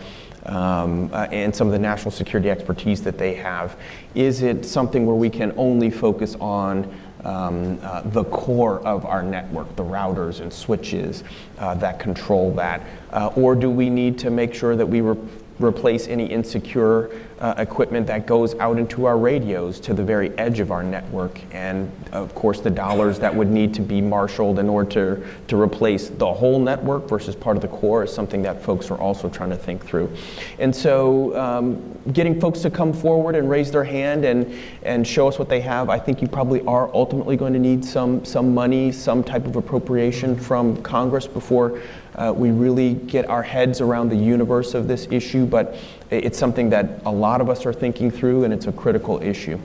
um, 0.47 1.11
uh, 1.13 1.27
and 1.31 1.55
some 1.55 1.67
of 1.67 1.73
the 1.73 1.79
national 1.79 2.11
security 2.11 2.51
expertise 2.51 3.03
that 3.03 3.19
they 3.19 3.35
have. 3.35 3.77
Is 4.15 4.43
it 4.43 4.65
something 4.65 5.05
where 5.05 5.17
we 5.17 5.31
can 5.31 5.53
only 5.57 5.91
focus 5.91 6.37
on 6.41 6.93
um, 7.25 7.79
uh, 7.83 8.03
the 8.03 8.25
core 8.25 8.81
of 8.87 9.05
our 9.05 9.23
network, 9.23 9.75
the 9.77 9.85
routers 9.85 10.41
and 10.41 10.53
switches 10.53 11.25
uh, 11.59 11.75
that 11.77 11.99
control 11.99 12.53
that? 12.55 12.83
Uh, 13.11 13.31
or 13.37 13.55
do 13.55 13.71
we 13.71 13.91
need 13.91 14.19
to 14.19 14.31
make 14.31 14.55
sure 14.55 14.77
that 14.77 14.87
we 14.87 15.01
re- 15.01 15.17
replace 15.61 16.07
any 16.09 16.27
insecure 16.27 17.11
uh, 17.41 17.55
equipment 17.59 18.07
that 18.07 18.27
goes 18.27 18.55
out 18.57 18.79
into 18.79 19.05
our 19.05 19.17
radios 19.17 19.79
to 19.81 19.95
the 19.95 20.03
very 20.03 20.37
edge 20.39 20.61
of 20.61 20.71
our 20.71 20.83
network. 20.83 21.41
And 21.53 21.91
of 22.13 22.35
course, 22.35 22.61
the 22.61 22.71
dollars 22.71 23.19
that 23.21 23.35
would 23.35 23.49
need 23.49 23.75
to 23.75 23.83
be 23.83 24.01
marshaled 24.01 24.59
in 24.59 24.69
order 24.69 24.91
to, 24.91 25.27
to 25.49 25.61
replace 25.61 26.09
the 26.09 26.33
whole 26.33 26.59
network 26.59 27.09
versus 27.09 27.35
part 27.37 27.57
of 27.57 27.63
the 27.63 27.69
core 27.69 28.05
is 28.05 28.13
something 28.13 28.43
that 28.43 28.63
folks 28.63 28.91
are 28.91 28.99
also 28.99 29.29
trying 29.29 29.51
to 29.51 29.57
think 29.57 29.85
through. 29.85 30.13
And 30.59 30.75
so, 30.75 31.37
um, 31.39 31.99
getting 32.13 32.41
folks 32.41 32.61
to 32.61 32.71
come 32.71 32.93
forward 32.93 33.35
and 33.35 33.51
raise 33.51 33.71
their 33.71 33.85
hand 33.85 34.25
and, 34.25 34.53
and 34.83 35.07
show 35.07 35.29
us 35.29 35.39
what 35.39 35.49
they 35.49 35.61
have, 35.61 35.91
I 35.91 35.99
think 35.99 36.23
you 36.23 36.29
probably 36.29 36.63
are 36.63 36.93
ultimately 36.95 37.37
going 37.37 37.53
to 37.53 37.59
need 37.59 37.85
some, 37.85 38.25
some 38.25 38.55
money, 38.55 38.91
some 38.93 39.23
type 39.23 39.47
of 39.47 39.57
appropriation 39.57 40.37
from 40.37 40.83
Congress 40.83 41.27
before 41.27 41.81
uh, 42.19 42.33
we 42.33 42.51
really 42.51 42.95
get 42.95 43.29
our 43.31 43.43
heads 43.45 43.81
around 43.81 44.09
the 44.11 44.17
universe 44.17 44.75
of 44.75 44.89
this 44.89 45.07
issue, 45.11 45.47
but 45.47 45.77
it's 46.11 46.37
something 46.37 46.69
that 46.71 47.01
a 47.07 47.11
lot 47.11 47.41
of 47.41 47.49
us 47.49 47.65
are 47.65 47.73
thinking 47.73 48.11
through, 48.11 48.43
and 48.45 48.53
it's 48.53 48.67
a 48.67 48.73
critical 48.73 49.23
issue. 49.23 49.59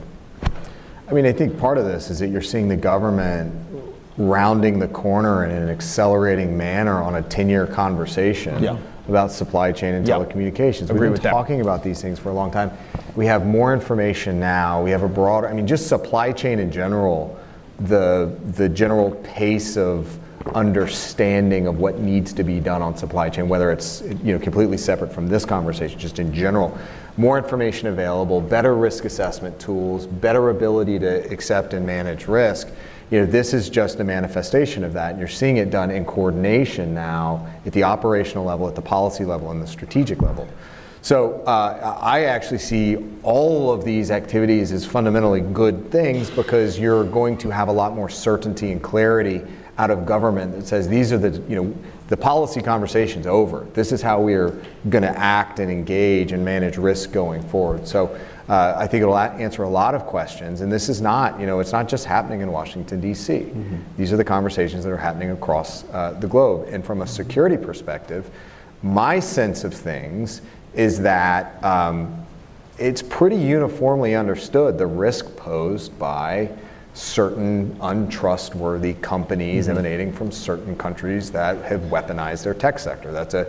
I 1.08 1.12
mean, 1.12 1.26
I 1.26 1.32
think 1.32 1.58
part 1.58 1.78
of 1.78 1.84
this 1.84 2.10
is 2.10 2.20
that 2.20 2.28
you're 2.28 2.40
seeing 2.40 2.68
the 2.68 2.76
government 2.76 3.52
rounding 4.16 4.78
the 4.78 4.86
corner 4.88 5.44
in 5.44 5.50
an 5.50 5.68
accelerating 5.68 6.56
manner 6.56 7.02
on 7.02 7.16
a 7.16 7.22
10 7.22 7.48
year 7.48 7.66
conversation 7.66 8.62
Yeah. 8.62 8.76
about 9.08 9.32
supply 9.32 9.72
chain 9.72 9.94
and 9.94 10.06
Yeah. 10.06 10.14
telecommunications. 10.16 10.84
Agree 10.90 11.00
We've 11.08 11.10
with 11.10 11.22
been 11.22 11.30
that. 11.30 11.36
talking 11.36 11.60
about 11.60 11.82
these 11.82 12.00
things 12.00 12.20
for 12.20 12.28
a 12.30 12.32
long 12.32 12.52
time. 12.52 12.70
We 13.16 13.26
have 13.26 13.44
more 13.44 13.74
information 13.74 14.38
now. 14.38 14.80
We 14.82 14.92
have 14.92 15.02
a 15.02 15.08
broader, 15.08 15.48
I 15.48 15.52
mean, 15.52 15.66
just 15.66 15.88
supply 15.88 16.30
chain 16.30 16.60
in 16.60 16.70
general, 16.70 17.36
the, 17.80 18.30
the 18.56 18.68
general 18.68 19.10
pace 19.24 19.76
of 19.76 20.16
understanding 20.54 21.66
of 21.66 21.78
what 21.78 21.98
needs 21.98 22.32
to 22.34 22.44
be 22.44 22.60
done 22.60 22.82
on 22.82 22.96
supply 22.96 23.30
chain, 23.30 23.48
whether 23.48 23.72
it's 23.72 24.02
you 24.22 24.32
know 24.32 24.38
completely 24.38 24.76
separate 24.76 25.12
from 25.12 25.26
this 25.26 25.44
conversation, 25.44 25.98
just 25.98 26.18
in 26.18 26.32
general, 26.34 26.76
more 27.16 27.38
information 27.38 27.88
available, 27.88 28.40
better 28.40 28.74
risk 28.74 29.04
assessment 29.04 29.58
tools, 29.58 30.06
better 30.06 30.50
ability 30.50 30.98
to 30.98 31.30
accept 31.32 31.72
and 31.72 31.86
manage 31.86 32.26
risk. 32.26 32.68
You 33.10 33.20
know, 33.20 33.26
this 33.26 33.54
is 33.54 33.70
just 33.70 34.00
a 34.00 34.04
manifestation 34.04 34.82
of 34.82 34.92
that, 34.94 35.10
and 35.10 35.18
you're 35.18 35.28
seeing 35.28 35.58
it 35.58 35.70
done 35.70 35.90
in 35.90 36.04
coordination 36.04 36.94
now 36.94 37.46
at 37.64 37.72
the 37.72 37.84
operational 37.84 38.44
level, 38.44 38.66
at 38.66 38.74
the 38.74 38.82
policy 38.82 39.24
level, 39.24 39.50
and 39.50 39.62
the 39.62 39.66
strategic 39.66 40.20
level. 40.22 40.48
So 41.04 41.42
uh, 41.42 41.98
I 42.00 42.24
actually 42.24 42.60
see 42.60 42.96
all 43.22 43.70
of 43.70 43.84
these 43.84 44.10
activities 44.10 44.72
as 44.72 44.86
fundamentally 44.86 45.42
good 45.42 45.90
things 45.90 46.30
because 46.30 46.78
you're 46.78 47.04
going 47.04 47.36
to 47.38 47.50
have 47.50 47.68
a 47.68 47.72
lot 47.72 47.94
more 47.94 48.08
certainty 48.08 48.72
and 48.72 48.82
clarity 48.82 49.42
out 49.76 49.90
of 49.90 50.06
government 50.06 50.52
that 50.52 50.66
says 50.66 50.88
these 50.88 51.12
are 51.12 51.18
the 51.18 51.40
you 51.48 51.56
know 51.56 51.74
the 52.08 52.16
policy 52.16 52.60
conversation's 52.60 53.26
over. 53.26 53.66
This 53.74 53.90
is 53.90 54.02
how 54.02 54.20
we 54.20 54.34
are 54.34 54.50
going 54.90 55.02
to 55.02 55.18
act 55.18 55.58
and 55.58 55.70
engage 55.70 56.32
and 56.32 56.44
manage 56.44 56.76
risk 56.76 57.12
going 57.12 57.42
forward. 57.42 57.88
So 57.88 58.16
uh, 58.48 58.74
I 58.76 58.86
think 58.86 59.02
it'll 59.02 59.16
answer 59.16 59.62
a 59.62 59.68
lot 59.68 59.94
of 59.94 60.04
questions. 60.04 60.60
And 60.60 60.70
this 60.70 60.88
is 60.88 61.00
not 61.00 61.40
you 61.40 61.46
know 61.46 61.60
it's 61.60 61.72
not 61.72 61.88
just 61.88 62.04
happening 62.04 62.40
in 62.40 62.52
Washington 62.52 63.00
D.C. 63.00 63.50
These 63.96 64.12
are 64.12 64.16
the 64.16 64.24
conversations 64.24 64.84
that 64.84 64.90
are 64.90 64.96
happening 64.96 65.30
across 65.30 65.84
uh, 65.90 66.16
the 66.20 66.28
globe. 66.28 66.68
And 66.70 66.84
from 66.84 67.02
a 67.02 67.06
security 67.06 67.56
perspective, 67.56 68.30
my 68.82 69.18
sense 69.18 69.64
of 69.64 69.74
things 69.74 70.42
is 70.74 71.00
that 71.00 71.62
um, 71.64 72.24
it's 72.78 73.02
pretty 73.02 73.36
uniformly 73.36 74.14
understood 74.14 74.78
the 74.78 74.86
risk 74.86 75.36
posed 75.36 75.96
by 75.98 76.50
certain 76.94 77.76
untrustworthy 77.82 78.94
companies 78.94 79.66
Mhm. 79.66 79.70
emanating 79.70 80.12
from 80.12 80.30
certain 80.30 80.76
countries 80.76 81.30
that 81.32 81.56
have 81.62 81.80
weaponized 81.82 82.44
their 82.44 82.54
tech 82.54 82.78
sector. 82.78 83.12
That's 83.12 83.34
a 83.34 83.46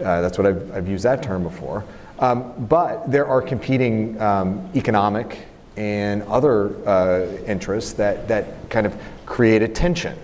uh, 0.00 0.20
that's 0.22 0.38
what 0.38 0.46
I've, 0.46 0.76
I've 0.76 0.88
used 0.88 1.04
that 1.04 1.22
term 1.22 1.44
before. 1.44 1.84
Um, 2.18 2.52
but 2.68 3.10
there 3.10 3.26
are 3.26 3.42
competing 3.42 4.20
um, 4.20 4.68
economic 4.74 5.38
and 5.76 6.22
other 6.24 6.70
uh, 6.88 7.26
interests 7.46 7.92
that 7.94 8.26
that 8.28 8.70
kind 8.70 8.86
of 8.86 8.96
create 9.26 9.62
a 9.62 9.68
tension. 9.68 10.16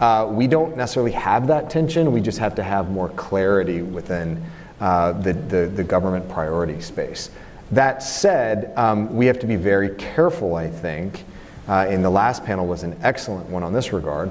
Uh, 0.00 0.26
we 0.30 0.46
don't 0.46 0.76
necessarily 0.76 1.12
have 1.12 1.46
that 1.46 1.70
tension. 1.70 2.12
We 2.12 2.20
just 2.20 2.38
have 2.38 2.54
to 2.56 2.62
have 2.62 2.90
more 2.90 3.10
clarity 3.10 3.82
within 3.82 4.42
uh, 4.80 5.12
the, 5.12 5.32
the, 5.32 5.66
the 5.66 5.84
government 5.84 6.28
priority 6.28 6.80
space. 6.80 7.30
That 7.70 8.02
said, 8.02 8.72
um, 8.76 9.14
we 9.14 9.26
have 9.26 9.38
to 9.38 9.46
be 9.46 9.56
very 9.56 9.90
careful, 9.90 10.56
I 10.56 10.68
think, 10.68 11.24
uh, 11.68 11.86
and 11.88 12.04
the 12.04 12.10
last 12.10 12.44
panel 12.44 12.66
was 12.66 12.82
an 12.82 12.98
excellent 13.02 13.48
one 13.48 13.62
on 13.62 13.72
this 13.72 13.92
regard. 13.92 14.30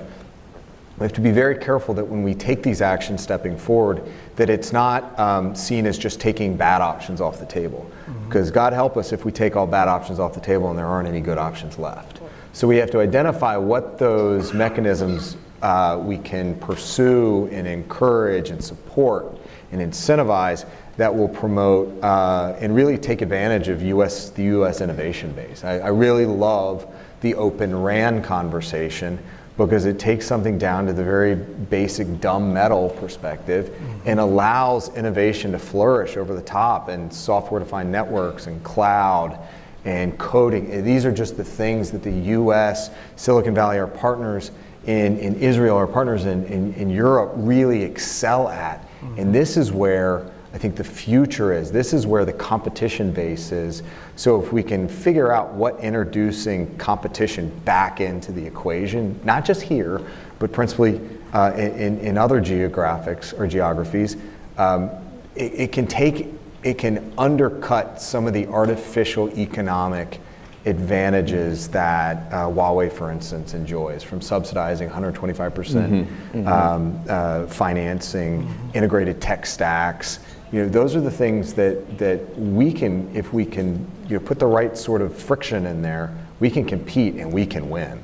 We 0.98 1.04
have 1.04 1.14
to 1.14 1.22
be 1.22 1.32
very 1.32 1.58
careful 1.58 1.96
that 1.96 2.06
when 2.06 2.22
we 2.22 2.36
take 2.36 2.62
these 2.62 2.82
actions 2.82 3.22
stepping 3.22 3.58
forward, 3.58 4.04
that 4.36 4.50
it's 4.50 4.72
not 4.72 5.18
um, 5.20 5.56
seen 5.56 5.88
as 5.88 5.98
just 5.98 6.20
taking 6.20 6.56
bad 6.56 6.82
options 6.82 7.20
off 7.20 7.40
the 7.40 7.48
table. 7.48 7.90
Because 8.28 8.52
God 8.52 8.74
help 8.74 8.96
us 8.96 9.12
if 9.12 9.26
we 9.26 9.32
take 9.32 9.56
all 9.56 9.66
bad 9.66 9.88
options 9.88 10.20
off 10.20 10.34
the 10.34 10.40
table 10.40 10.70
and 10.70 10.78
there 10.78 10.86
aren't 10.86 11.08
any 11.08 11.20
good 11.20 11.38
options 11.40 11.80
left. 11.80 12.22
So 12.54 12.68
we 12.68 12.78
have 12.78 12.92
to 12.92 13.00
identify 13.00 13.58
what 13.58 13.98
those 13.98 14.54
mechanisms 14.54 15.36
uh, 15.64 16.00
we 16.04 16.18
can 16.20 16.56
pursue 16.60 17.48
and 17.52 17.66
encourage 17.66 18.52
and 18.52 18.64
support 18.64 19.36
and 19.72 19.82
incentivize 19.82 20.66
that 20.98 21.14
will 21.14 21.30
promote 21.30 22.04
uh, 22.04 22.56
and 22.60 22.76
really 22.76 22.98
take 22.98 23.22
advantage 23.22 23.68
of 23.70 23.82
US, 23.82 24.30
the 24.30 24.44
US 24.44 24.82
innovation 24.82 25.32
base. 25.32 25.64
I, 25.64 25.80
I 25.80 25.88
really 25.88 26.28
love 26.28 26.93
the 27.24 27.34
open 27.36 27.76
RAN 27.76 28.22
conversation 28.22 29.18
because 29.58 29.86
it 29.86 29.98
takes 29.98 30.26
something 30.26 30.58
down 30.58 30.86
to 30.86 30.94
the 30.94 31.04
very 31.04 31.36
basic 31.36 32.20
dumb 32.20 32.54
metal 32.54 32.90
perspective 32.90 33.70
mm-hmm. 33.70 34.10
and 34.10 34.20
allows 34.20 34.96
innovation 34.96 35.52
to 35.52 35.60
flourish 35.60 36.18
over 36.18 36.36
the 36.36 36.42
top 36.42 36.90
and 36.90 37.14
software 37.14 37.60
defined 37.60 37.92
networks 37.92 38.48
and 38.48 38.64
cloud 38.64 39.40
and 39.86 40.18
coding. 40.18 40.72
And 40.72 40.86
These 40.86 41.06
are 41.06 41.12
just 41.12 41.38
the 41.38 41.44
things 41.44 41.92
that 41.92 42.04
the 42.04 42.12
US, 42.12 42.90
Silicon 43.16 43.54
Valley, 43.54 43.80
our 43.80 43.88
partners 43.88 44.52
in, 44.86 45.18
in 45.18 45.36
Israel, 45.36 45.78
our 45.78 45.88
partners 45.88 46.26
in, 46.26 46.44
in, 46.46 46.74
in 46.74 46.90
Europe 46.90 47.32
really 47.36 47.84
excel 47.84 48.50
at. 48.50 48.82
Mm-hmm. 48.82 49.20
And 49.20 49.36
this 49.36 49.56
is 49.56 49.72
where 49.72 50.30
I 50.54 50.60
think 50.60 50.76
the 50.76 50.84
future 50.84 51.52
is. 51.52 51.72
This 51.72 51.94
is 51.94 52.06
where 52.06 52.26
the 52.26 52.34
competition 52.34 53.12
base 53.12 53.52
is. 53.52 53.82
So 54.16 54.42
if 54.42 54.54
we 54.54 54.62
can 54.62 54.88
figure 54.88 55.32
out 55.32 55.52
what 55.54 55.80
introducing 55.80 56.78
competition 56.78 57.50
back 57.66 58.00
into 58.00 58.32
the 58.32 58.46
equation, 58.46 59.20
not 59.24 59.46
just 59.46 59.64
here, 59.64 60.00
but 60.38 60.52
principally 60.52 61.02
uh, 61.34 61.54
in, 61.56 62.00
in 62.00 62.18
other 62.20 62.40
geographics 62.40 63.38
or 63.38 63.48
geographies, 63.48 64.16
um, 64.60 64.92
it, 65.36 65.54
it 65.54 65.72
can 65.72 65.88
take, 65.88 66.28
it 66.62 66.78
can 66.78 67.12
undercut 67.18 68.00
some 68.00 68.28
of 68.28 68.34
the 68.34 68.46
artificial 68.48 69.36
economic 69.38 70.20
advantages 70.66 71.68
that 71.70 72.32
uh, 72.32 72.48
Huawei, 72.48 72.92
for 72.92 73.12
instance, 73.12 73.54
enjoys 73.54 74.02
from 74.02 74.22
subsidizing 74.22 74.90
125% 74.90 75.52
Mhm, 75.52 76.08
mhm. 76.34 76.48
um, 76.48 77.02
uh, 77.10 77.48
financing, 77.48 78.48
integrated 78.74 79.20
tech 79.20 79.46
stacks. 79.46 80.20
You 80.54 80.62
know, 80.62 80.70
those 80.70 80.96
are 80.96 81.02
the 81.02 81.12
things 81.12 81.56
that, 81.56 81.98
that 81.98 82.38
we 82.38 82.72
can, 82.72 83.14
if 83.16 83.34
we 83.34 83.44
can 83.44 83.88
you 84.08 84.20
know, 84.20 84.24
put 84.24 84.38
the 84.38 84.46
right 84.46 84.78
sort 84.78 85.02
of 85.02 85.18
friction 85.18 85.66
in 85.66 85.82
there, 85.82 86.16
we 86.40 86.52
can 86.52 86.64
compete 86.64 87.16
and 87.16 87.34
we 87.34 87.44
can 87.48 87.72
win. 87.72 88.00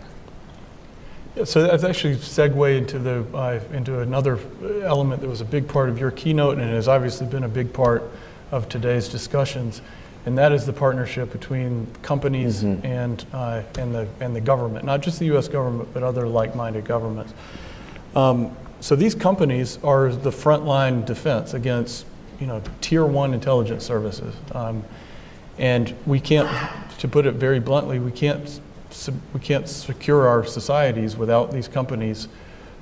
Yeah, 1.35 1.43
so 1.43 1.61
that's 1.61 1.83
actually 1.83 2.15
segue 2.15 2.75
into 2.75 2.97
the 2.97 3.23
uh, 3.35 3.59
into 3.71 3.99
another 3.99 4.39
element 4.81 5.21
that 5.21 5.27
was 5.29 5.41
a 5.41 5.45
big 5.45 5.67
part 5.67 5.89
of 5.89 5.99
your 5.99 6.09
keynote 6.09 6.57
and 6.57 6.67
has 6.71 6.87
obviously 6.87 7.27
been 7.27 7.43
a 7.43 7.49
big 7.49 7.71
part 7.71 8.01
of 8.51 8.67
today's 8.67 9.07
discussions. 9.07 9.83
and 10.25 10.35
that 10.35 10.51
is 10.51 10.65
the 10.65 10.73
partnership 10.73 11.31
between 11.31 11.87
companies 12.01 12.63
Mm-hmm. 12.63 12.85
and, 12.85 13.25
uh, 13.31 13.61
and, 13.77 13.93
the, 13.93 14.07
and 14.19 14.35
the 14.35 14.41
government, 14.41 14.85
not 14.85 15.01
just 15.01 15.19
the 15.19 15.37
US 15.37 15.47
government, 15.47 15.89
but 15.93 16.01
other 16.01 16.27
like 16.27 16.55
minded 16.55 16.83
governments. 16.83 17.31
Um, 18.15 18.51
so 18.81 18.95
these 18.95 19.13
companies 19.13 19.77
are 19.83 20.09
the 20.09 20.31
frontline 20.31 21.05
defense 21.05 21.53
against 21.53 22.05
you 22.39 22.47
know, 22.47 22.61
tier 22.81 23.05
one 23.05 23.33
intelligence 23.33 23.85
services. 23.85 24.33
Um, 24.53 24.83
and 25.57 25.93
we 26.05 26.19
can't, 26.19 26.49
to 26.99 27.07
put 27.07 27.25
it 27.25 27.33
very 27.33 27.59
bluntly, 27.59 27.99
we 27.99 28.11
can't, 28.11 28.61
we 29.33 29.39
can't 29.39 29.67
secure 29.67 30.27
our 30.27 30.45
societies 30.45 31.17
without 31.17 31.51
these 31.51 31.67
companies 31.67 32.27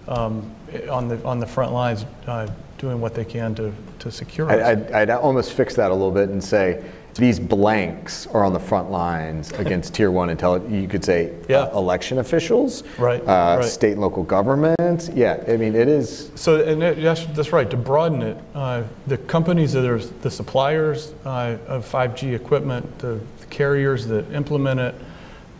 um, 0.08 0.53
on, 0.90 1.08
the, 1.08 1.24
on 1.26 1.40
the 1.40 1.48
front 1.48 1.74
lines 1.74 2.06
uh, 2.27 2.48
doing 2.77 3.02
what 3.02 3.16
they 3.16 3.26
can 3.26 3.56
to, 3.56 3.74
to 4.00 4.11
secure 4.11 4.50
us. 4.52 4.64
I'd, 4.64 4.92
I'd 4.92 5.10
almost 5.10 5.53
fix 5.53 5.76
that 5.76 5.90
a 5.90 5.94
little 5.94 6.11
bit 6.11 6.30
and 6.30 6.44
say 6.44 6.84
these 7.18 7.40
blanks 7.40 8.28
are 8.28 8.44
on 8.44 8.54
the 8.54 8.60
front 8.60 8.90
lines 8.92 9.52
against 9.60 9.94
tier 9.96 10.12
one 10.12 10.30
intelligence. 10.30 10.72
You 10.72 10.88
could 10.88 11.04
say 11.04 11.34
uh, 11.50 11.70
election 11.78 12.20
officials, 12.20 12.84
Right, 12.98 13.22
uh, 13.22 13.58
right. 13.60 13.66
state 13.66 13.94
and 13.94 14.02
local 14.02 14.24
governments. 14.24 15.10
Yeah, 15.14 15.44
I 15.48 15.58
mean 15.58 15.76
it 15.76 15.88
is. 15.88 16.32
So, 16.36 16.64
and 16.64 16.82
that- 16.82 17.02
that's, 17.02 17.26
that's 17.28 17.52
right, 17.52 17.70
to 17.70 17.78
broaden 17.78 18.22
it, 18.22 18.38
uh, 18.56 18.84
the 19.08 19.18
companies 19.18 19.74
that 19.74 19.86
are 19.86 20.00
the 20.00 20.32
suppliers 20.32 21.14
uh, 21.26 21.58
of 21.68 21.86
5G 21.90 22.34
equipment, 22.34 23.00
the 23.00 23.20
carriers 23.50 24.06
that 24.08 24.32
implement 24.34 24.80
it, 24.80 24.96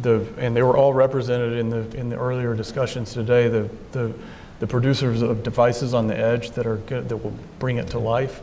the, 0.02 0.26
and 0.38 0.56
they 0.56 0.61
were 0.61 0.77
all 0.77 0.94
represented 0.94 1.53
in 1.53 1.69
the, 1.69 1.98
in 1.98 2.10
the 2.10 2.18
earlier 2.18 2.53
discussions 2.53 3.14
today, 3.14 3.48
the, 3.48 3.69
the, 3.94 4.14
the 4.60 4.68
producers 4.68 5.22
of 5.22 5.42
devices 5.44 5.94
on 5.94 6.08
the 6.08 6.18
edge 6.18 6.52
that 6.52 6.68
are 6.68 6.77
good, 6.77 7.10
that 7.10 7.18
will 7.18 7.34
bring 7.60 7.77
it 7.77 7.88
to 7.88 8.00
life. 8.00 8.42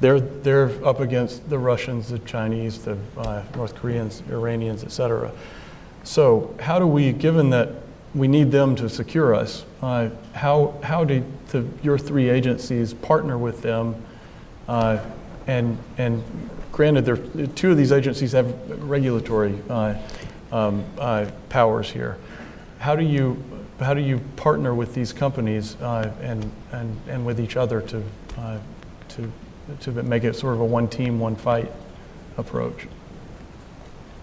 They're, 0.00 0.20
they're 0.20 0.70
up 0.84 1.00
against 1.00 1.48
the 1.48 1.58
Russians, 1.58 2.08
the 2.08 2.18
Chinese, 2.20 2.78
the 2.78 2.98
uh, 3.16 3.42
North 3.56 3.74
Koreans, 3.74 4.22
Iranians, 4.28 4.84
et 4.84 4.90
cetera. 4.90 5.30
So 6.02 6.54
how 6.60 6.78
do 6.78 6.86
we, 6.86 7.12
given 7.12 7.50
that 7.50 7.70
we 8.14 8.28
need 8.28 8.50
them 8.50 8.76
to 8.76 8.88
secure 8.88 9.34
us, 9.34 9.64
uh, 9.82 10.10
how, 10.34 10.74
how 10.82 11.04
do 11.04 11.24
the, 11.48 11.64
your 11.82 11.98
three 11.98 12.28
agencies 12.28 12.92
partner 12.92 13.38
with 13.38 13.62
them? 13.62 13.94
Uh, 14.68 14.98
and, 15.46 15.78
and 15.96 16.22
granted, 16.72 17.04
there, 17.04 17.16
two 17.48 17.70
of 17.70 17.76
these 17.76 17.92
agencies 17.92 18.32
have 18.32 18.82
regulatory 18.82 19.58
uh, 19.70 19.94
um, 20.52 20.84
uh, 20.98 21.30
powers 21.48 21.90
here. 21.90 22.18
How 22.78 22.96
do 22.96 23.04
you, 23.04 23.42
how 23.80 23.94
do 23.94 24.00
you 24.00 24.18
partner 24.36 24.74
with 24.74 24.94
these 24.94 25.12
companies 25.12 25.76
uh, 25.80 26.12
and, 26.20 26.50
and, 26.72 27.00
and 27.08 27.24
with 27.24 27.40
each 27.40 27.56
other 27.56 27.80
to, 27.80 28.02
uh, 28.38 28.58
to, 29.10 29.32
to 29.80 29.92
make 30.02 30.24
it 30.24 30.36
sort 30.36 30.54
of 30.54 30.60
a 30.60 30.64
one 30.64 30.88
team, 30.88 31.20
one 31.20 31.36
fight 31.36 31.70
approach? 32.36 32.86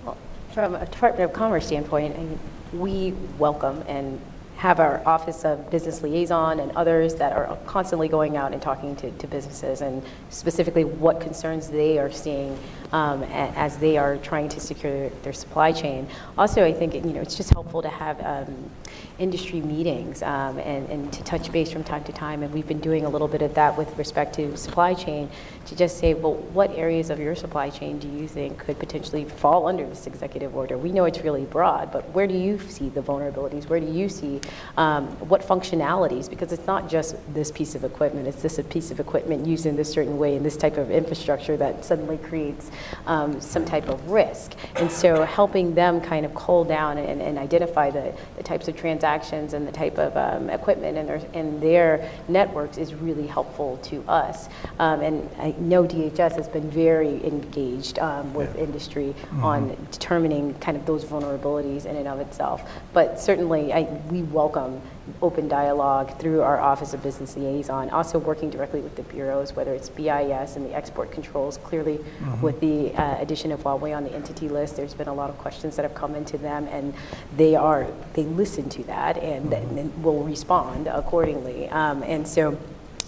Well, 0.05 0.17
From 0.53 0.75
a 0.75 0.85
Department 0.85 1.29
of 1.29 1.33
Commerce 1.33 1.67
standpoint, 1.67 2.39
we 2.73 3.13
welcome 3.37 3.83
and 3.87 4.19
have 4.61 4.79
our 4.79 5.01
Office 5.07 5.43
of 5.43 5.71
Business 5.71 6.03
Liaison 6.03 6.59
and 6.59 6.71
others 6.73 7.15
that 7.15 7.33
are 7.33 7.57
constantly 7.65 8.07
going 8.07 8.37
out 8.37 8.53
and 8.53 8.61
talking 8.61 8.95
to, 8.97 9.09
to 9.09 9.25
businesses 9.25 9.81
and 9.81 10.03
specifically 10.29 10.83
what 10.83 11.19
concerns 11.19 11.67
they 11.67 11.97
are 11.97 12.11
seeing 12.11 12.55
um, 12.91 13.23
as 13.23 13.77
they 13.77 13.97
are 13.97 14.17
trying 14.17 14.47
to 14.49 14.59
secure 14.59 15.09
their, 15.23 15.33
supply 15.33 15.71
chain. 15.71 16.05
Also, 16.37 16.63
I 16.63 16.73
think 16.73 16.93
you 16.93 17.01
know 17.01 17.21
it's 17.21 17.35
just 17.35 17.49
helpful 17.51 17.81
to 17.81 17.89
have 17.89 18.21
um, 18.23 18.69
industry 19.17 19.61
meetings 19.61 20.21
um, 20.21 20.59
and, 20.59 20.87
and 20.89 21.13
to 21.13 21.23
touch 21.23 21.51
base 21.51 21.71
from 21.71 21.83
time 21.83 22.03
to 22.03 22.11
time. 22.11 22.43
And 22.43 22.53
we've 22.53 22.67
been 22.67 22.81
doing 22.81 23.05
a 23.05 23.09
little 23.09 23.29
bit 23.29 23.41
of 23.41 23.55
that 23.55 23.77
with 23.77 23.97
respect 23.97 24.35
to 24.35 24.55
supply 24.57 24.93
chain 24.93 25.29
to 25.67 25.75
just 25.75 25.97
say, 25.97 26.13
well, 26.13 26.35
what 26.35 26.69
areas 26.71 27.09
of 27.09 27.19
your 27.19 27.33
supply 27.33 27.69
chain 27.69 27.97
do 27.97 28.09
you 28.09 28.27
think 28.27 28.59
could 28.59 28.77
potentially 28.77 29.25
fall 29.25 29.67
under 29.67 29.87
this 29.87 30.05
executive 30.05 30.55
order? 30.55 30.77
We 30.77 30.91
know 30.91 31.05
it's 31.05 31.21
really 31.21 31.45
broad, 31.45 31.91
but 31.91 32.07
where 32.09 32.27
do 32.27 32.37
you 32.37 32.59
see 32.59 32.89
the 32.89 33.01
vulnerabilities? 33.01 33.69
Where 33.69 33.79
do 33.79 33.87
you 33.87 34.09
see 34.09 34.41
um, 34.77 35.07
what 35.27 35.41
functionalities? 35.41 36.29
Because 36.29 36.51
it's 36.51 36.67
not 36.67 36.89
just 36.89 37.15
this 37.33 37.51
piece 37.51 37.75
of 37.75 37.83
equipment, 37.83 38.27
it's 38.27 38.41
this 38.41 38.59
a 38.59 38.63
piece 38.63 38.91
of 38.91 38.99
equipment 38.99 39.45
used 39.45 39.65
in 39.65 39.75
this 39.75 39.91
certain 39.91 40.17
way 40.17 40.35
in 40.35 40.43
this 40.43 40.57
type 40.57 40.77
of 40.77 40.91
infrastructure 40.91 41.57
that 41.57 41.83
suddenly 41.83 42.17
creates 42.17 42.71
um, 43.05 43.39
some 43.41 43.65
type 43.65 43.87
of 43.87 44.09
risk. 44.09 44.53
And 44.75 44.91
so 44.91 45.23
helping 45.23 45.75
them 45.75 46.01
kind 46.01 46.25
of 46.25 46.33
cull 46.35 46.63
down 46.63 46.97
and, 46.97 47.21
and 47.21 47.37
identify 47.37 47.89
the, 47.89 48.13
the 48.37 48.43
types 48.43 48.67
of 48.67 48.75
transactions 48.75 49.53
and 49.53 49.67
the 49.67 49.71
type 49.71 49.97
of 49.97 50.15
um, 50.15 50.49
equipment 50.49 50.97
in 50.97 51.05
their, 51.07 51.21
in 51.33 51.59
their 51.59 52.09
networks 52.27 52.77
is 52.77 52.93
really 52.93 53.27
helpful 53.27 53.77
to 53.83 54.03
us. 54.07 54.47
Um, 54.79 55.01
and 55.01 55.29
I 55.39 55.55
know 55.59 55.83
DHS 55.83 56.35
has 56.35 56.47
been 56.47 56.69
very 56.69 57.23
engaged 57.25 57.99
um, 57.99 58.33
with 58.33 58.55
industry 58.55 59.13
on 59.41 59.75
determining 59.91 60.53
kind 60.55 60.77
of 60.77 60.85
those 60.85 61.03
vulnerabilities 61.03 61.85
in 61.85 61.95
and 61.95 62.07
of 62.07 62.19
itself. 62.19 62.69
But 62.93 63.19
certainly, 63.19 63.73
I, 63.73 63.83
we 64.09 64.23
welcome 64.41 64.81
open 65.21 65.47
dialogue 65.47 66.17
through 66.19 66.41
our 66.41 66.59
Office 66.59 66.95
of 66.95 67.03
Business 67.03 67.37
Liaison, 67.37 67.91
also 67.91 68.17
working 68.17 68.49
directly 68.49 68.81
with 68.81 68.95
the 68.95 69.03
bureaus, 69.03 69.55
whether 69.55 69.71
it's 69.71 69.89
BIS 69.89 70.55
and 70.55 70.65
the 70.65 70.73
export 70.73 71.11
controls. 71.11 71.57
Clearly, 71.57 71.97
Mhm. 71.99 72.41
with 72.41 72.59
the 72.59 72.91
uh, 72.95 73.21
addition 73.21 73.51
of 73.51 73.61
Huawei 73.63 73.95
on 73.95 74.03
the 74.03 74.13
entity 74.13 74.49
list, 74.49 74.77
there's 74.77 74.95
been 74.95 75.07
a 75.07 75.13
lot 75.13 75.29
of 75.29 75.37
questions 75.37 75.75
that 75.75 75.83
have 75.83 75.93
come 75.93 76.15
into 76.15 76.39
them, 76.39 76.67
and 76.71 76.95
they 77.37 77.53
are 77.55 77.85
they 78.13 78.23
listen 78.23 78.67
to 78.69 78.81
that 78.85 79.17
and, 79.17 79.53
and 79.53 79.77
then 79.77 79.91
will 80.01 80.23
respond 80.23 80.87
accordingly. 80.87 81.69
Um, 81.69 82.01
and 82.01 82.27
so, 82.27 82.57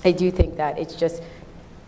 I 0.05 0.11
do 0.11 0.29
think 0.29 0.57
that 0.57 0.77
it's 0.77 0.93
just 0.95 1.23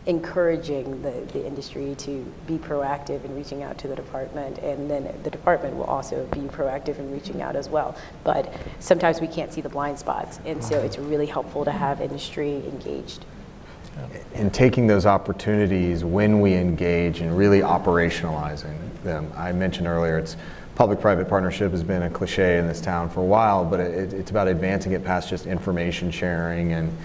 encouraging 0.07 1.01
the, 1.01 1.11
the 1.33 1.45
industry 1.45 1.95
to 1.97 2.31
be 2.45 2.57
proactive 2.57 3.25
in 3.25 3.35
reaching 3.35 3.63
out 3.63 3.77
to 3.79 3.87
the 3.87 3.95
department, 3.95 4.59
and 4.59 4.89
then 4.89 5.11
the 5.23 5.29
department 5.29 5.75
will 5.75 5.85
also 5.85 6.25
be 6.27 6.41
proactive 6.41 6.99
in 6.99 7.11
reaching 7.11 7.41
out 7.41 7.55
as 7.55 7.69
well. 7.69 7.95
But 8.23 8.53
sometimes 8.79 9.19
we 9.19 9.27
can't 9.27 9.51
see 9.51 9.61
the 9.61 9.69
blind 9.69 9.97
spots, 9.97 10.39
and 10.45 10.63
so 10.63 10.79
it's 10.79 10.97
really 10.99 11.25
helpful 11.25 11.65
to 11.65 11.71
have 11.71 12.01
industry 12.01 12.57
engaged. 12.67 13.25
and 14.33 14.53
taking 14.53 14.87
those 14.87 15.05
opportunities 15.05 16.03
when 16.03 16.41
we 16.41 16.53
engage 16.53 17.21
and 17.21 17.35
really 17.37 17.61
operationalizing 17.61 18.75
them. 19.03 19.31
I 19.35 19.53
mentioned 19.53 19.87
earlier, 19.87 20.17
it's 20.17 20.35
public-private 20.75 21.29
partnership 21.29 21.71
has 21.71 21.83
been 21.83 22.03
a 22.03 22.09
cliche 22.09 22.57
in 22.57 22.67
this 22.67 22.81
town 22.81 23.09
for 23.09 23.21
a 23.21 23.25
while, 23.25 23.63
but 23.63 23.79
it, 23.79 24.13
it's 24.13 24.31
about 24.31 24.49
advancing 24.49 24.91
it 24.91 25.03
past 25.05 25.29
just 25.29 25.45
information 25.45 26.11
sharing 26.11 26.73
and, 26.73 26.95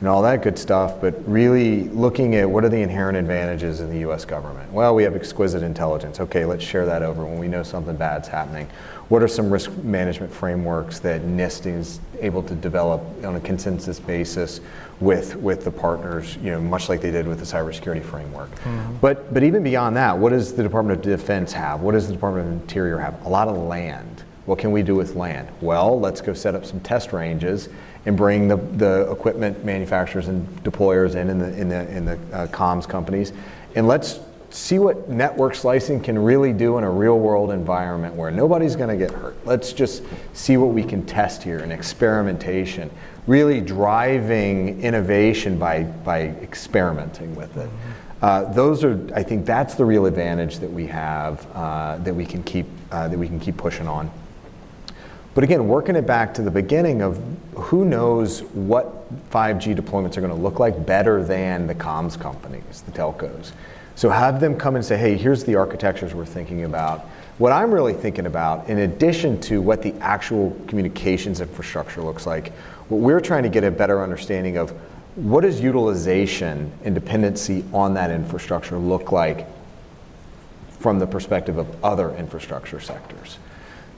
and 0.00 0.08
all 0.08 0.22
that 0.22 0.42
good 0.42 0.58
stuff, 0.58 0.98
but 0.98 1.14
really 1.28 1.84
looking 1.90 2.34
at 2.34 2.48
what 2.48 2.64
are 2.64 2.70
the 2.70 2.80
inherent 2.80 3.18
advantages 3.18 3.80
in 3.80 3.90
the 3.90 3.98
U.S. 3.98 4.24
government. 4.24 4.72
Well, 4.72 4.94
we 4.94 5.02
have 5.02 5.14
exquisite 5.14 5.62
intelligence. 5.62 6.20
Okay, 6.20 6.46
let's 6.46 6.64
share 6.64 6.86
that 6.86 7.02
over 7.02 7.24
when 7.24 7.38
we 7.38 7.48
know 7.48 7.62
something 7.62 7.96
bad's 7.96 8.26
happening. 8.26 8.66
What 9.10 9.22
are 9.22 9.28
some 9.28 9.50
risk 9.50 9.70
management 9.78 10.32
frameworks 10.32 11.00
that 11.00 11.22
NIST 11.22 11.66
is 11.66 12.00
able 12.20 12.42
to 12.44 12.54
develop 12.54 13.02
on 13.24 13.36
a 13.36 13.40
consensus 13.40 14.00
basis 14.00 14.60
with, 15.00 15.36
with 15.36 15.64
the 15.64 15.70
partners, 15.70 16.36
you 16.36 16.50
know, 16.50 16.60
much 16.60 16.88
like 16.88 17.02
they 17.02 17.10
did 17.10 17.26
with 17.26 17.38
the 17.38 17.44
cybersecurity 17.44 18.02
framework? 18.02 18.50
Mm-hmm. 18.60 18.96
But, 19.02 19.34
but 19.34 19.42
even 19.42 19.62
beyond 19.62 19.96
that, 19.96 20.16
what 20.16 20.30
does 20.30 20.54
the 20.54 20.62
Department 20.62 20.98
of 20.98 21.04
Defense 21.04 21.52
have? 21.52 21.82
What 21.82 21.92
does 21.92 22.06
the 22.06 22.14
Department 22.14 22.46
of 22.46 22.52
Interior 22.62 22.98
have? 22.98 23.22
A 23.26 23.28
lot 23.28 23.48
of 23.48 23.56
land. 23.58 24.24
What 24.46 24.58
can 24.58 24.72
we 24.72 24.82
do 24.82 24.94
with 24.94 25.14
land? 25.14 25.48
Well, 25.60 26.00
let's 26.00 26.22
go 26.22 26.32
set 26.32 26.54
up 26.54 26.64
some 26.64 26.80
test 26.80 27.12
ranges 27.12 27.68
and 28.06 28.16
bring 28.16 28.48
the, 28.48 28.56
the 28.56 29.10
equipment 29.10 29.64
manufacturers 29.64 30.28
and 30.28 30.46
deployers 30.64 31.14
in, 31.14 31.28
in 31.28 31.38
the, 31.38 31.60
in 31.60 31.68
the, 31.68 31.96
in 31.96 32.04
the 32.04 32.18
uh, 32.32 32.46
comms 32.48 32.88
companies, 32.88 33.32
and 33.74 33.86
let's 33.86 34.20
see 34.50 34.78
what 34.78 35.08
network 35.08 35.54
slicing 35.54 36.00
can 36.00 36.18
really 36.18 36.52
do 36.52 36.76
in 36.78 36.84
a 36.84 36.90
real 36.90 37.18
world 37.18 37.52
environment 37.52 38.14
where 38.14 38.30
nobody's 38.30 38.74
going 38.74 38.88
to 38.88 38.96
get 38.96 39.14
hurt. 39.14 39.36
Let's 39.46 39.72
just 39.72 40.02
see 40.32 40.56
what 40.56 40.74
we 40.74 40.82
can 40.82 41.06
test 41.06 41.42
here 41.42 41.60
and 41.60 41.72
experimentation, 41.72 42.90
really 43.26 43.60
driving 43.60 44.82
innovation 44.82 45.58
by, 45.58 45.84
by 45.84 46.22
experimenting 46.42 47.34
with 47.36 47.56
it. 47.56 47.70
Uh, 48.22 48.52
those 48.52 48.84
are, 48.84 48.98
I 49.14 49.22
think, 49.22 49.46
that's 49.46 49.74
the 49.74 49.84
real 49.84 50.06
advantage 50.06 50.58
that 50.58 50.70
we 50.70 50.86
have 50.88 51.46
uh, 51.54 51.98
that 51.98 52.14
we 52.14 52.26
can 52.26 52.42
keep 52.42 52.66
uh, 52.90 53.08
that 53.08 53.18
we 53.18 53.26
can 53.26 53.40
keep 53.40 53.56
pushing 53.56 53.86
on. 53.86 54.10
But 55.34 55.44
again, 55.44 55.68
working 55.68 55.94
it 55.94 56.06
back 56.06 56.34
to 56.34 56.42
the 56.42 56.50
beginning 56.50 57.02
of 57.02 57.22
who 57.54 57.84
knows 57.84 58.42
what 58.42 59.30
5G 59.30 59.76
deployments 59.76 60.16
are 60.16 60.20
going 60.20 60.34
to 60.34 60.40
look 60.40 60.58
like 60.58 60.84
better 60.84 61.22
than 61.22 61.66
the 61.66 61.74
comms 61.74 62.18
companies, 62.18 62.82
the 62.82 62.92
telcos. 62.92 63.52
So 63.94 64.08
have 64.10 64.40
them 64.40 64.56
come 64.56 64.76
and 64.76 64.84
say, 64.84 64.96
hey, 64.96 65.16
here's 65.16 65.44
the 65.44 65.54
architectures 65.54 66.14
we're 66.14 66.24
thinking 66.24 66.64
about. 66.64 67.00
What 67.38 67.52
I'm 67.52 67.70
really 67.70 67.94
thinking 67.94 68.26
about, 68.26 68.68
in 68.68 68.78
addition 68.78 69.40
to 69.42 69.62
what 69.62 69.82
the 69.82 69.94
actual 70.00 70.56
communications 70.66 71.40
infrastructure 71.40 72.02
looks 72.02 72.26
like, 72.26 72.52
what 72.88 73.00
we're 73.00 73.20
trying 73.20 73.44
to 73.44 73.48
get 73.48 73.62
a 73.62 73.70
better 73.70 74.02
understanding 74.02 74.56
of 74.56 74.70
what 75.16 75.42
does 75.42 75.60
utilization 75.60 76.72
and 76.84 76.94
dependency 76.94 77.64
on 77.72 77.94
that 77.94 78.10
infrastructure 78.10 78.78
look 78.78 79.12
like 79.12 79.46
from 80.78 80.98
the 80.98 81.06
perspective 81.06 81.58
of 81.58 81.84
other 81.84 82.14
infrastructure 82.16 82.80
sectors. 82.80 83.38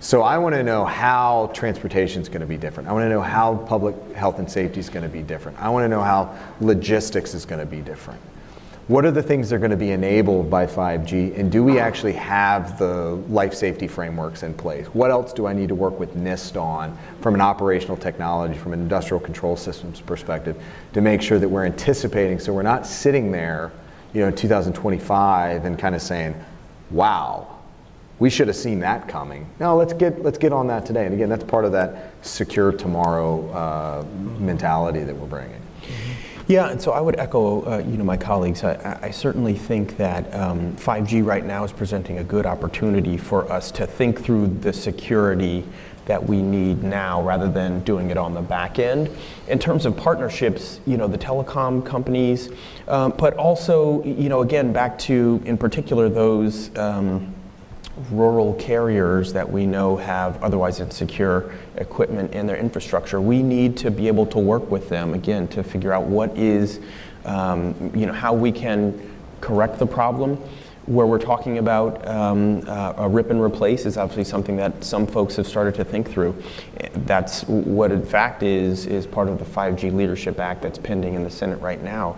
So 0.02 0.22
I 0.22 0.36
want 0.36 0.56
to 0.56 0.64
know 0.64 0.84
how 0.84 1.52
transportation 1.54 2.22
is 2.22 2.28
going 2.28 2.40
to 2.40 2.46
be 2.46 2.56
different. 2.56 2.88
I 2.88 2.92
want 2.92 3.04
to 3.04 3.08
know 3.08 3.22
how 3.22 3.54
public 3.54 3.94
health 4.16 4.40
and 4.40 4.50
safety 4.50 4.80
is 4.80 4.88
going 4.88 5.04
to 5.04 5.08
be 5.08 5.22
different. 5.22 5.60
I 5.60 5.68
want 5.68 5.84
to 5.84 5.88
know 5.88 6.02
how 6.02 6.36
logistics 6.60 7.34
is 7.34 7.46
going 7.46 7.60
to 7.60 7.66
be 7.66 7.82
different. 7.82 8.20
what 8.88 9.04
are 9.04 9.12
the 9.12 9.22
things 9.22 9.48
that 9.48 9.56
are 9.56 9.58
going 9.60 9.70
to 9.70 9.76
be 9.76 9.92
enabled 9.92 10.50
by 10.50 10.66
5G, 10.66 11.38
and 11.38 11.52
do 11.52 11.62
we 11.62 11.78
actually 11.78 12.14
have 12.14 12.80
the 12.80 13.14
life 13.28 13.54
safety 13.54 13.86
frameworks 13.86 14.42
in 14.42 14.54
place? 14.54 14.86
What 14.88 15.12
else 15.12 15.32
do 15.32 15.46
I 15.46 15.52
need 15.52 15.68
to 15.68 15.76
work 15.76 16.00
with 16.00 16.16
NIST 16.16 16.60
on 16.60 16.98
from 17.20 17.36
an 17.36 17.40
operational 17.40 17.96
technology, 17.96 18.58
from 18.58 18.72
an 18.72 18.80
industrial 18.80 19.20
control 19.20 19.54
systems 19.54 20.00
perspective, 20.00 20.60
to 20.94 21.00
make 21.00 21.22
sure 21.22 21.38
that 21.38 21.48
we're 21.48 21.64
anticipating 21.64 22.40
so 22.40 22.52
we're 22.52 22.62
not 22.62 22.88
sitting 22.88 23.30
there, 23.30 23.70
you 24.14 24.20
know, 24.22 24.26
in 24.26 24.34
2025 24.34 25.64
and 25.64 25.78
kind 25.78 25.94
of 25.94 26.02
saying, 26.02 26.34
wow, 26.90 27.51
we 28.18 28.30
should 28.30 28.46
have 28.48 28.56
seen 28.56 28.80
that 28.80 29.08
coming. 29.08 29.48
Now 29.58 29.74
let's 29.74 29.92
get 29.92 30.22
let's 30.22 30.38
get 30.38 30.52
on 30.52 30.66
that 30.68 30.86
today. 30.86 31.06
And 31.06 31.14
again, 31.14 31.28
that's 31.28 31.44
part 31.44 31.64
of 31.64 31.72
that 31.72 32.12
secure 32.22 32.72
tomorrow 32.72 33.48
uh, 33.50 34.04
mentality 34.38 35.04
that 35.04 35.16
we're 35.16 35.26
bringing. 35.26 35.60
Yeah, 36.48 36.70
and 36.70 36.82
so 36.82 36.92
I 36.92 37.00
would 37.00 37.18
echo, 37.18 37.62
uh, 37.62 37.78
you 37.78 37.96
know, 37.96 38.04
my 38.04 38.16
colleagues. 38.16 38.64
I, 38.64 38.98
I 39.00 39.10
certainly 39.10 39.54
think 39.54 39.96
that 39.96 40.32
um, 40.34 40.76
5G 40.76 41.24
right 41.24 41.44
now 41.44 41.62
is 41.62 41.72
presenting 41.72 42.18
a 42.18 42.24
good 42.24 42.46
opportunity 42.46 43.16
for 43.16 43.50
us 43.50 43.70
to 43.72 43.86
think 43.86 44.20
through 44.20 44.48
the 44.48 44.72
security 44.72 45.64
that 46.06 46.22
we 46.22 46.42
need 46.42 46.82
now 46.82 47.22
rather 47.22 47.48
than 47.48 47.80
doing 47.84 48.10
it 48.10 48.16
on 48.16 48.34
the 48.34 48.42
back 48.42 48.80
end. 48.80 49.08
In 49.46 49.58
terms 49.58 49.86
of 49.86 49.96
partnerships, 49.96 50.80
you 50.84 50.96
know, 50.96 51.06
the 51.06 51.18
telecom 51.18 51.86
companies, 51.86 52.50
um, 52.88 53.14
but 53.16 53.34
also, 53.34 54.02
you 54.02 54.28
know, 54.28 54.40
again, 54.40 54.72
back 54.72 54.98
to, 55.00 55.40
in 55.44 55.56
particular, 55.56 56.08
those 56.08 56.76
um, 56.76 57.32
rural 58.10 58.54
carriers 58.54 59.32
that 59.32 59.50
we 59.50 59.66
know 59.66 59.96
have 59.96 60.42
otherwise 60.42 60.80
insecure 60.80 61.54
equipment 61.76 62.32
in 62.32 62.46
their 62.46 62.56
infrastructure. 62.56 63.20
We 63.20 63.42
need 63.42 63.76
to 63.78 63.90
be 63.90 64.08
able 64.08 64.26
to 64.26 64.38
work 64.38 64.70
with 64.70 64.88
them, 64.88 65.14
again, 65.14 65.46
to 65.48 65.62
figure 65.62 65.92
out 65.92 66.04
what 66.04 66.36
is, 66.36 66.80
um, 67.24 67.92
you 67.94 68.06
know, 68.06 68.12
how 68.12 68.32
we 68.32 68.50
can 68.50 69.10
correct 69.40 69.78
the 69.78 69.86
problem 69.86 70.38
where 70.86 71.06
we're 71.06 71.18
talking 71.18 71.58
about 71.58 72.06
um, 72.08 72.62
uh, 72.66 72.94
a 72.96 73.08
rip 73.08 73.30
and 73.30 73.40
replace 73.40 73.86
is 73.86 73.96
obviously 73.96 74.24
something 74.24 74.56
that 74.56 74.82
some 74.82 75.06
folks 75.06 75.36
have 75.36 75.46
started 75.46 75.74
to 75.76 75.84
think 75.84 76.10
through. 76.10 76.34
That's 77.06 77.44
what, 77.44 77.92
in 77.92 78.04
fact, 78.04 78.42
is 78.42 78.86
is 78.86 79.06
part 79.06 79.28
of 79.28 79.38
the 79.38 79.44
5G 79.44 79.92
Leadership 79.92 80.40
Act 80.40 80.62
that's 80.62 80.78
pending 80.78 81.14
in 81.14 81.22
the 81.22 81.30
Senate 81.30 81.60
right 81.60 81.82
now. 81.82 82.16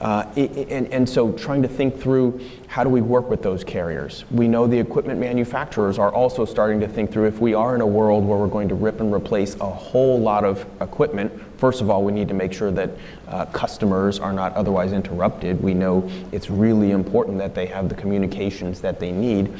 Uh, 0.00 0.24
and, 0.36 0.86
and 0.92 1.08
so, 1.08 1.32
trying 1.32 1.62
to 1.62 1.68
think 1.68 2.00
through 2.00 2.40
how 2.68 2.84
do 2.84 2.90
we 2.90 3.00
work 3.00 3.28
with 3.28 3.42
those 3.42 3.64
carriers. 3.64 4.24
We 4.30 4.48
know 4.48 4.66
the 4.66 4.78
equipment 4.78 5.18
manufacturers 5.18 5.98
are 5.98 6.12
also 6.12 6.44
starting 6.44 6.80
to 6.80 6.88
think 6.88 7.12
through 7.12 7.26
if 7.26 7.40
we 7.40 7.54
are 7.54 7.74
in 7.74 7.80
a 7.80 7.86
world 7.86 8.24
where 8.24 8.38
we're 8.38 8.46
going 8.48 8.68
to 8.68 8.74
rip 8.74 9.00
and 9.00 9.12
replace 9.12 9.54
a 9.56 9.70
whole 9.70 10.20
lot 10.20 10.44
of 10.44 10.66
equipment 10.80 11.32
First 11.64 11.80
of 11.80 11.88
all, 11.88 12.04
we 12.04 12.12
need 12.12 12.28
to 12.28 12.34
make 12.34 12.52
sure 12.52 12.70
that 12.72 12.90
uh, 13.26 13.46
customers 13.46 14.18
are 14.18 14.34
not 14.34 14.52
otherwise 14.52 14.92
interrupted. 14.92 15.62
We 15.62 15.72
know 15.72 16.06
it's 16.30 16.50
really 16.50 16.90
important 16.90 17.38
that 17.38 17.54
they 17.54 17.64
have 17.64 17.88
the 17.88 17.94
communications 17.94 18.82
that 18.82 19.00
they 19.00 19.10
need. 19.10 19.50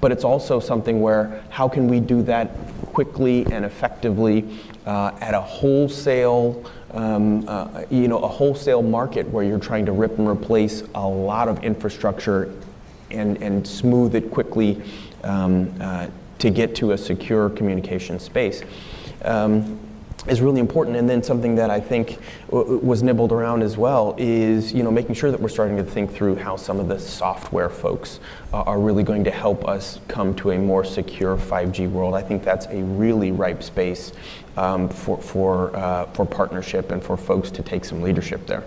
But 0.00 0.10
it's 0.10 0.24
also 0.24 0.58
something 0.58 1.02
where 1.02 1.44
how 1.50 1.68
can 1.68 1.86
we 1.86 2.00
do 2.00 2.22
that 2.22 2.48
quickly 2.86 3.44
and 3.52 3.66
effectively 3.66 4.48
uh, 4.86 5.12
at 5.20 5.34
a 5.34 5.40
wholesale, 5.42 6.64
um, 6.92 7.46
uh, 7.46 7.82
you 7.90 8.08
know, 8.08 8.20
a 8.20 8.28
wholesale 8.28 8.80
market 8.80 9.28
where 9.28 9.44
you're 9.44 9.58
trying 9.58 9.84
to 9.84 9.92
rip 9.92 10.18
and 10.18 10.26
replace 10.26 10.82
a 10.94 11.06
lot 11.06 11.46
of 11.46 11.62
infrastructure 11.62 12.54
and, 13.10 13.36
and 13.42 13.68
smooth 13.68 14.14
it 14.14 14.30
quickly 14.30 14.82
um, 15.24 15.70
uh, 15.78 16.06
to 16.38 16.48
get 16.48 16.74
to 16.76 16.92
a 16.92 16.96
secure 16.96 17.50
communication 17.50 18.18
space. 18.18 18.62
Um, 19.26 19.78
is 20.26 20.40
really 20.40 20.60
important. 20.60 20.96
And 20.96 21.08
then 21.08 21.22
something 21.22 21.54
that 21.56 21.70
I 21.70 21.80
think 21.80 22.18
was 22.48 23.02
nibbled 23.02 23.32
around 23.32 23.62
as 23.62 23.76
well 23.76 24.14
is 24.18 24.72
you 24.72 24.82
know 24.82 24.90
making 24.90 25.14
sure 25.14 25.30
that 25.30 25.40
we're 25.40 25.48
starting 25.48 25.76
to 25.76 25.84
think 25.84 26.12
through 26.12 26.36
how 26.36 26.56
some 26.56 26.80
of 26.80 26.88
the 26.88 26.98
software 26.98 27.68
folks 27.68 28.20
uh, 28.52 28.62
are 28.62 28.78
really 28.78 29.02
going 29.02 29.24
to 29.24 29.30
help 29.30 29.66
us 29.66 30.00
come 30.08 30.34
to 30.36 30.50
a 30.52 30.58
more 30.58 30.84
secure 30.84 31.36
5G 31.36 31.90
world. 31.90 32.14
I 32.14 32.22
think 32.22 32.44
that's 32.44 32.66
a 32.66 32.82
really 32.82 33.32
ripe 33.32 33.62
space 33.62 34.12
um, 34.56 34.88
for 34.88 35.18
for 35.18 35.76
uh, 35.76 36.06
for 36.06 36.26
partnership 36.26 36.90
and 36.90 37.02
for 37.02 37.16
folks 37.16 37.50
to 37.52 37.62
take 37.62 37.84
some 37.84 38.02
leadership 38.02 38.46
there. 38.46 38.64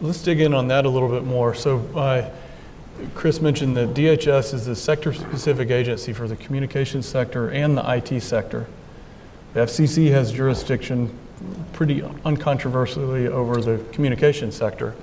Let's 0.00 0.22
dig 0.22 0.40
in 0.40 0.54
on 0.54 0.68
that 0.68 0.86
a 0.86 0.88
little 0.88 1.08
bit 1.08 1.24
more. 1.24 1.54
So. 1.54 1.78
Uh, 1.94 2.30
Chris 3.16 3.40
mentioned 3.40 3.76
that 3.76 3.92
DHS 3.92 4.54
is 4.54 4.68
a 4.68 4.76
sector-specific 4.76 5.68
agency 5.68 6.12
for 6.12 6.28
the 6.28 6.36
communications 6.36 7.06
sector 7.06 7.50
and 7.50 7.76
the 7.76 7.92
IT 7.92 8.20
sector. 8.20 8.68
The 9.54 9.60
FCC 9.60 10.10
has 10.10 10.32
jurisdiction 10.32 11.16
pretty 11.74 12.00
uncontroversially 12.00 13.28
over 13.28 13.60
the 13.60 13.78
communication 13.92 14.50
sector. 14.50 14.96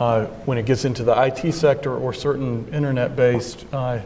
Uh, 0.00 0.26
when 0.46 0.56
it 0.56 0.64
gets 0.64 0.86
into 0.86 1.04
the 1.04 1.12
IT 1.12 1.52
sector 1.52 1.94
or 1.94 2.14
certain 2.14 2.66
internet-based 2.72 3.66
uh, 3.74 4.00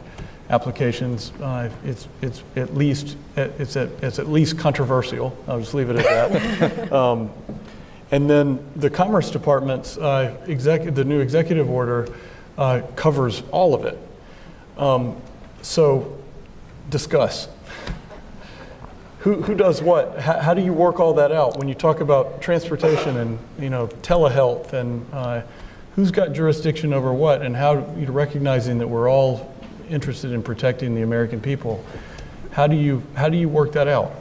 applications, 0.49 1.31
uh, 1.41 1.71
it's, 1.85 2.09
it's 2.21 2.43
at 2.57 2.75
least 2.75 3.17
it's 3.37 3.77
at, 3.77 3.91
it's 4.03 4.19
at 4.19 4.29
least 4.29 4.59
controversial. 4.59 5.37
I'll 5.47 5.61
just 5.61 5.75
leave 5.75 5.89
it 5.89 6.05
at 6.05 6.59
that. 6.59 6.93
um, 6.93 7.31
and 8.11 8.29
then 8.29 8.59
the 8.75 8.91
Commerce 8.91 9.31
Department's 9.31 9.97
uh, 9.99 10.37
exec- 10.49 10.97
the 10.97 11.05
new 11.05 11.21
executive 11.21 11.71
order 11.71 12.09
uh, 12.59 12.83
covers 12.97 13.45
all 13.53 13.75
of 13.75 13.85
it. 13.85 13.99
Um, 14.77 15.17
so 15.63 16.19
discuss 16.89 17.47
who, 19.21 19.43
who 19.43 19.55
does 19.55 19.83
what? 19.83 20.19
How, 20.19 20.41
how, 20.41 20.55
do 20.55 20.63
you 20.63 20.73
work 20.73 20.99
all 20.99 21.13
that 21.15 21.31
out 21.31 21.59
when 21.59 21.69
you 21.69 21.75
talk 21.75 22.01
about 22.01 22.41
transportation 22.41 23.19
and 23.19 23.39
you 23.59 23.69
know 23.69 23.87
telehealth 24.03 24.73
and 24.73 25.07
uh, 25.13 25.43
who's 25.95 26.11
got 26.11 26.33
jurisdiction 26.33 26.95
over 26.95 27.13
what 27.13 27.43
and 27.43 27.55
how 27.55 27.75
you 27.97 28.07
know, 28.07 28.13
recognizing 28.13 28.79
that 28.79 28.89
we're 28.89 29.11
all 29.11 29.55
interested 29.91 30.33
in 30.33 30.43
protecting 30.43 30.95
the 30.95 31.03
American 31.03 31.41
people? 31.41 31.85
How 32.53 32.67
do 32.67 32.77
you 32.77 33.03
how 33.15 33.29
do 33.29 33.37
you 33.37 33.49
work 33.49 33.73
that 33.73 33.89
out? 33.89 34.13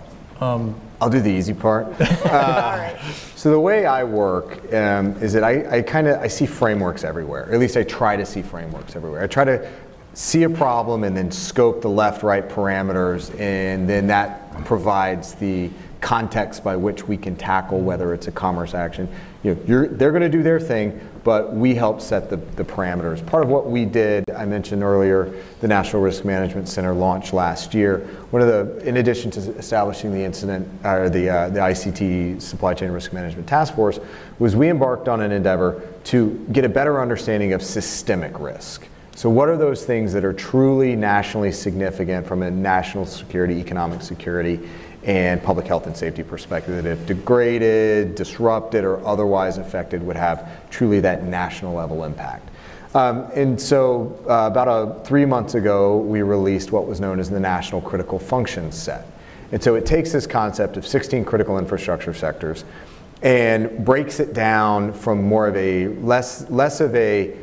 Um, 0.42 0.76
I'll 1.02 1.10
do 1.10 1.22
the 1.22 1.32
easy 1.32 1.53
part. 1.53 1.88
Uh, 2.30 2.95
so 3.36 3.50
the 3.50 3.60
way 3.60 3.86
I 3.86 4.03
work 4.03 4.72
um, 4.74 5.16
is 5.22 5.34
that 5.34 5.44
I, 5.44 5.78
I 5.78 5.82
kind 5.82 6.08
of 6.08 6.19
I 6.19 6.28
see 6.28 6.45
frameworks 6.45 7.03
everywhere. 7.03 7.52
At 7.52 7.60
least 7.60 7.78
I 7.78 7.84
try 7.84 8.18
to 8.18 8.26
see 8.26 8.42
frameworks 8.42 8.95
everywhere. 8.95 9.24
I 9.24 9.28
try 9.28 9.45
to 9.45 9.68
see 10.14 10.44
a 10.44 10.50
problem 10.50 11.06
and 11.06 11.16
then 11.16 11.32
scope 11.32 11.82
the 11.82 11.90
left 11.90 12.22
right 12.22 12.48
parameters 12.48 13.38
and 13.40 13.90
then 13.90 14.08
that 14.08 14.39
provides 14.66 15.34
the 15.36 15.69
context 16.02 16.64
by 16.64 16.76
which 16.76 17.08
we 17.08 17.18
can 17.18 17.36
tackle 17.36 17.82
whether 17.82 18.14
it's 18.14 18.28
a 18.28 18.32
commerce 18.32 18.74
action. 18.74 19.08
You 19.44 19.56
know, 19.56 19.86
they're 19.88 20.11
going 20.11 20.22
to 20.22 20.30
do 20.30 20.44
their 20.44 20.60
thing, 20.60 21.00
but 21.24 21.53
we 21.53 21.76
help 21.76 22.02
set 22.02 22.30
the, 22.30 22.38
the 22.38 22.64
parameters. 22.64 23.26
Part 23.26 23.44
of 23.44 23.50
what 23.50 23.69
we 23.69 23.86
did, 23.86 24.24
I 24.36 24.45
mentioned 24.45 24.84
earlier, 24.84 25.34
the 25.60 25.68
National 25.68 26.02
Risk 26.02 26.26
Management 26.26 26.69
Center 26.69 26.94
launched 26.94 27.34
last 27.34 27.74
year. 27.74 28.00
One 28.32 28.42
of 28.42 28.48
the, 28.48 28.88
in 28.88 28.98
addition 28.98 29.32
to 29.32 29.40
establishing 29.58 30.14
the 30.14 30.24
incident 30.24 30.68
or 30.86 31.10
the 31.10 31.30
uh, 31.30 31.50
the 31.50 31.60
ICT 31.60 32.42
Supply 32.42 32.74
Chain 32.74 32.92
Risk 32.92 33.14
Management 33.14 33.48
Task 33.48 33.76
Force, 33.76 34.00
was 34.40 34.56
we 34.56 34.69
embarked 34.69 35.08
on 35.08 35.22
an 35.22 35.32
endeavor 35.32 35.82
to 36.06 36.45
get 36.52 36.66
a 36.66 36.69
better 36.69 37.02
understanding 37.02 37.53
of 37.53 37.61
systemic 37.61 38.40
risk. 38.40 38.88
So, 39.19 39.30
what 39.30 39.49
are 39.49 39.57
those 39.57 39.83
things 39.83 40.14
that 40.14 40.23
are 40.23 40.31
truly 40.31 40.95
nationally 40.95 41.51
significant 41.51 42.25
from 42.25 42.41
a 42.41 42.49
national 42.49 43.06
security, 43.06 43.56
economic 43.56 44.01
security, 44.01 44.61
and 45.03 45.43
public 45.43 45.67
health 45.67 45.88
and 45.88 45.98
safety 45.98 46.23
perspective 46.23 46.81
that, 46.81 46.89
if 46.89 47.06
degraded, 47.06 48.15
disrupted, 48.15 48.85
or 48.85 49.06
otherwise 49.06 49.57
affected, 49.57 50.01
would 50.03 50.15
have 50.15 50.49
truly 50.69 51.01
that 51.01 51.25
national 51.25 51.75
level 51.75 52.06
impact? 52.06 52.48
Um, 52.95 53.30
and 53.35 53.59
so, 53.59 54.17
uh, 54.22 54.48
about 54.49 54.69
a, 54.69 55.03
three 55.03 55.25
months 55.25 55.53
ago, 55.53 55.98
we 55.98 56.22
released 56.22 56.72
what 56.72 56.88
was 56.88 57.01
known 57.01 57.19
as 57.19 57.30
the 57.30 57.41
National 57.41 57.81
Critical 57.81 58.19
Functions 58.19 58.77
Set. 58.77 59.06
And 59.51 59.61
so, 59.61 59.75
it 59.75 59.85
takes 59.85 60.14
this 60.14 60.27
concept 60.27 60.77
of 60.77 60.88
16 60.88 61.25
critical 61.25 61.59
infrastructure 61.59 62.14
sectors 62.14 62.64
and 63.22 63.83
breaks 63.83 64.22
it 64.22 64.33
down 64.33 64.93
from 64.93 65.22
more 65.22 65.45
of 65.45 65.57
a 65.57 65.89
less, 65.89 66.49
less 66.49 66.80
of 66.80 66.95
a 66.95 67.35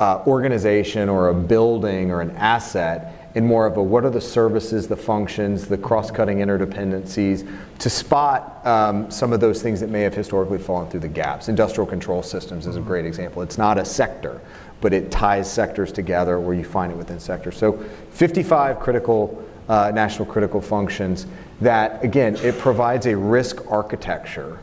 uh, 0.00 0.22
organization 0.26 1.08
or 1.08 1.28
a 1.28 1.34
building 1.34 2.10
or 2.10 2.20
an 2.20 2.30
asset 2.32 3.24
in 3.34 3.44
more 3.44 3.66
of 3.66 3.76
a 3.76 3.82
what 3.82 4.04
are 4.04 4.10
the 4.10 4.20
services, 4.20 4.86
the 4.86 4.96
functions, 4.96 5.66
the 5.66 5.76
cross-cutting 5.76 6.38
interdependencies 6.38 7.48
to 7.80 7.90
spot 7.90 8.64
um, 8.64 9.10
some 9.10 9.32
of 9.32 9.40
those 9.40 9.60
things 9.60 9.80
that 9.80 9.90
may 9.90 10.02
have 10.02 10.14
historically 10.14 10.58
fallen 10.58 10.88
through 10.88 11.00
the 11.00 11.08
gaps. 11.08 11.48
Industrial 11.48 11.86
control 11.86 12.22
systems 12.22 12.66
is 12.66 12.76
a 12.76 12.80
great 12.80 13.04
example. 13.04 13.42
It's 13.42 13.58
not 13.58 13.76
a 13.76 13.84
sector, 13.84 14.40
but 14.80 14.92
it 14.92 15.10
ties 15.10 15.52
sectors 15.52 15.90
together 15.90 16.38
where 16.38 16.54
you 16.54 16.64
find 16.64 16.92
it 16.92 16.96
within 16.96 17.18
sectors. 17.18 17.56
So 17.56 17.84
55 18.12 18.78
critical, 18.78 19.44
uh, 19.68 19.90
national 19.92 20.26
critical 20.26 20.60
functions 20.60 21.26
that, 21.60 22.04
again, 22.04 22.36
it 22.36 22.58
provides 22.58 23.06
a 23.06 23.16
risk 23.16 23.68
architecture 23.68 24.60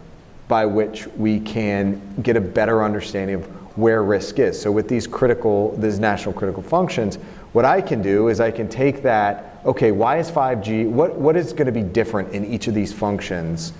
by 0.47 0.65
which 0.65 1.07
we 1.07 1.39
can 1.41 2.01
get 2.21 2.37
a 2.37 2.41
better 2.41 2.83
understanding 2.83 3.35
of 3.35 3.60
where 3.75 4.03
risk 4.03 4.39
is. 4.39 4.59
So 4.59 4.71
with 4.71 4.87
these 4.87 5.07
critical, 5.07 5.75
these 5.77 5.99
national 5.99 6.33
critical 6.33 6.63
functions, 6.63 7.15
what 7.53 7.65
I 7.65 7.81
can 7.81 8.01
do 8.01 8.27
is 8.27 8.39
I 8.39 8.51
can 8.51 8.67
take 8.67 9.01
that, 9.03 9.61
okay, 9.65 9.91
why 9.91 10.17
is 10.17 10.29
5G, 10.31 10.89
what, 10.89 11.15
what 11.15 11.35
is 11.35 11.53
going 11.53 11.65
to 11.65 11.71
be 11.71 11.83
different 11.83 12.33
in 12.33 12.45
each 12.45 12.67
of 12.67 12.73
these 12.73 12.93
functions 12.93 13.73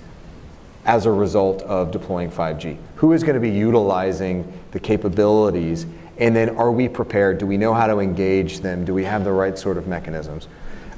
as 0.84 1.06
a 1.06 1.10
result 1.10 1.62
of 1.62 1.90
deploying 1.90 2.30
5G? 2.30 2.76
Who 2.96 3.12
is 3.12 3.22
going 3.22 3.34
to 3.34 3.40
be 3.40 3.50
utilizing 3.50 4.50
the 4.72 4.80
capabilities 4.80 5.86
And 6.18 6.36
then 6.36 6.50
are 6.56 6.70
we 6.70 6.88
prepared? 6.88 7.38
Do 7.38 7.46
we 7.46 7.56
know 7.56 7.74
how 7.74 7.86
to 7.86 7.98
engage 7.98 8.60
them? 8.60 8.84
Do 8.84 8.94
we 8.94 9.04
have 9.04 9.24
the 9.24 9.32
right 9.32 9.58
sort 9.58 9.76
of 9.76 9.86
mechanisms? 9.86 10.46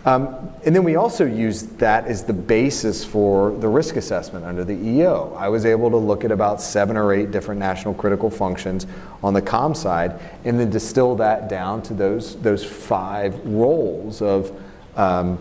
Um, 0.06 0.52
and 0.66 0.76
then 0.76 0.84
we 0.84 0.96
also 0.96 1.24
use 1.24 1.62
that 1.62 2.06
as 2.06 2.24
the 2.24 2.32
basis 2.34 3.04
for 3.04 3.52
the 3.52 3.68
risk 3.68 3.96
assessment 3.96 4.44
under 4.44 4.62
the 4.62 4.74
EO. 4.74 5.34
I 5.38 5.48
was 5.48 5.64
able 5.64 5.90
to 5.90 5.96
look 5.96 6.24
at 6.24 6.30
about 6.30 6.60
seven 6.60 6.96
or 6.98 7.14
eight 7.14 7.30
different 7.30 7.58
national 7.58 7.94
critical 7.94 8.28
functions 8.28 8.86
on 9.22 9.32
the 9.32 9.40
com 9.40 9.74
side 9.74 10.20
and 10.44 10.60
then 10.60 10.68
distill 10.68 11.16
that 11.16 11.48
down 11.48 11.82
to 11.84 11.94
those, 11.94 12.36
those 12.42 12.62
five 12.62 13.42
roles 13.46 14.20
of, 14.20 14.52
um, 14.96 15.38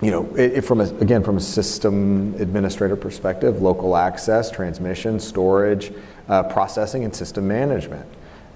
you 0.00 0.10
know, 0.10 0.26
it, 0.34 0.54
it 0.54 0.60
from 0.62 0.80
a, 0.80 0.84
again, 0.98 1.22
from 1.22 1.36
a 1.36 1.40
system 1.40 2.34
administrator 2.40 2.96
perspective, 2.96 3.62
local 3.62 3.96
access, 3.96 4.50
transmission, 4.50 5.20
storage, 5.20 5.92
uh, 6.28 6.42
processing, 6.42 7.04
and 7.04 7.14
system 7.14 7.46
management. 7.46 8.06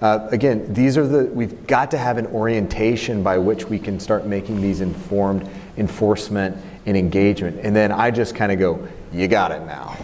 Uh, 0.01 0.27
again, 0.31 0.71
these 0.73 0.95
are 0.97 1.07
the, 1.07 1.25
we've 1.25 1.65
got 1.65 1.89
to 1.91 1.97
have 1.97 2.17
an 2.17 2.27
orientation 2.27 3.23
by 3.23 3.37
which 3.37 3.65
we 3.65 3.79
can 3.79 3.99
start 3.99 4.25
making 4.27 4.61
these 4.61 4.81
informed 4.81 5.49
enforcement 5.77 6.55
and 6.85 6.95
engagement. 6.95 7.59
And 7.63 7.75
then 7.75 7.91
I 7.91 8.11
just 8.11 8.35
kind 8.35 8.51
of 8.51 8.59
go, 8.59 8.87
you 9.11 9.27
got 9.27 9.51
it 9.51 9.61
now. 9.65 9.97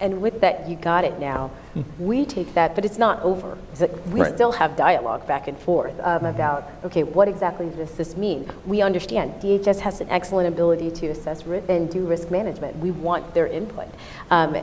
And 0.00 0.20
with 0.20 0.40
that, 0.40 0.68
you 0.68 0.74
got 0.74 1.04
it 1.04 1.20
now. 1.20 1.50
We 1.98 2.24
take 2.26 2.54
that, 2.54 2.74
but 2.74 2.84
it's 2.84 2.98
not 2.98 3.22
over. 3.22 3.56
It's 3.70 3.82
like 3.82 3.92
we 4.06 4.20
Right. 4.20 4.34
still 4.34 4.50
have 4.50 4.74
dialogue 4.74 5.26
back 5.28 5.46
and 5.46 5.56
forth 5.56 5.94
um, 6.02 6.24
about, 6.24 6.68
okay, 6.82 7.04
what 7.04 7.28
exactly 7.28 7.68
does 7.68 7.92
this 7.92 8.16
mean? 8.16 8.50
We 8.66 8.82
understand 8.82 9.34
DHS 9.40 9.78
has 9.80 10.00
an 10.00 10.08
excellent 10.10 10.48
ability 10.48 10.90
to 10.90 11.06
assess 11.08 11.46
ri- 11.46 11.62
and 11.68 11.88
do 11.88 12.04
risk 12.04 12.30
management. 12.32 12.76
We 12.78 12.90
want 12.90 13.32
their 13.32 13.46
input. 13.46 13.86
Um, 14.30 14.56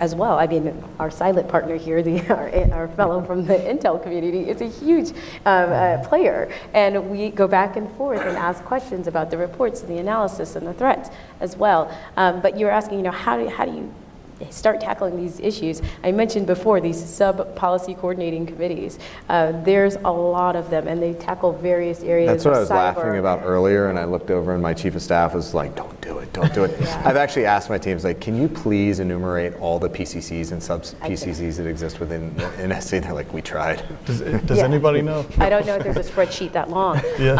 as 0.00 0.14
well. 0.14 0.38
I 0.38 0.46
mean, 0.46 0.82
our 0.98 1.10
silent 1.10 1.48
partner 1.48 1.76
here, 1.76 2.02
the, 2.02 2.26
our, 2.30 2.72
our 2.72 2.88
fellow 2.88 3.22
from 3.22 3.46
the 3.46 3.54
Intel 3.54 4.02
community, 4.02 4.48
is 4.48 4.60
a 4.60 4.68
huge 4.68 5.10
um, 5.46 5.70
uh, 5.70 5.98
player. 6.08 6.50
And 6.74 7.10
we 7.10 7.30
go 7.30 7.46
back 7.46 7.76
and 7.76 7.90
forth 7.92 8.20
and 8.20 8.36
ask 8.36 8.64
questions 8.64 9.06
about 9.06 9.30
the 9.30 9.38
reports 9.38 9.82
and 9.82 9.90
the 9.90 9.98
analysis 9.98 10.56
and 10.56 10.66
the 10.66 10.74
threats 10.74 11.10
as 11.40 11.56
well. 11.56 11.96
Um, 12.16 12.40
but 12.40 12.58
you're 12.58 12.70
asking, 12.70 12.98
you 12.98 13.04
know, 13.04 13.10
how 13.10 13.36
do, 13.36 13.48
how 13.48 13.66
do 13.66 13.72
you 13.72 13.94
start 14.48 14.80
tackling 14.80 15.16
these 15.16 15.38
issues. 15.40 15.82
I 16.02 16.12
mentioned 16.12 16.46
before 16.46 16.80
these 16.80 17.02
sub-policy 17.04 17.94
coordinating 17.94 18.46
committees. 18.46 18.98
Uh, 19.28 19.52
there's 19.62 19.96
a 19.96 20.10
lot 20.10 20.56
of 20.56 20.70
them, 20.70 20.88
and 20.88 21.02
they 21.02 21.12
tackle 21.14 21.52
various 21.52 22.02
areas. 22.02 22.30
That's 22.30 22.44
what 22.44 22.52
of 22.52 22.56
I 22.58 22.60
was 22.60 22.70
cyber. 22.70 22.96
laughing 22.96 23.18
about 23.18 23.42
earlier, 23.44 23.88
and 23.90 23.98
I 23.98 24.04
looked 24.04 24.30
over, 24.30 24.54
and 24.54 24.62
my 24.62 24.72
chief 24.72 24.94
of 24.94 25.02
staff 25.02 25.34
was 25.34 25.52
like, 25.54 25.74
"Don't 25.74 26.00
do 26.00 26.18
it, 26.18 26.32
don't 26.32 26.52
do 26.54 26.64
it." 26.64 26.80
I've 27.04 27.16
actually 27.16 27.44
asked 27.44 27.68
my 27.68 27.78
teams, 27.78 28.04
like, 28.04 28.20
"Can 28.20 28.40
you 28.40 28.48
please 28.48 29.00
enumerate 29.00 29.54
all 29.60 29.78
the 29.78 29.88
PCCs 29.90 30.52
and 30.52 30.62
sub 30.62 30.82
PCCs 30.82 31.56
that 31.58 31.66
exist 31.66 32.00
within 32.00 32.30
NSC?" 32.58 33.00
They're 33.02 33.12
like, 33.12 33.32
"We 33.34 33.42
tried." 33.42 33.82
Does, 34.06 34.20
does 34.20 34.58
Yeah. 34.58 34.64
anybody 34.64 35.02
know? 35.02 35.26
I 35.38 35.50
don't 35.50 35.66
know 35.66 35.76
if 35.76 35.82
there's 35.84 35.96
a 35.96 36.02
spreadsheet 36.04 36.52
that 36.52 36.70
long, 36.70 37.00
Yeah. 37.18 37.32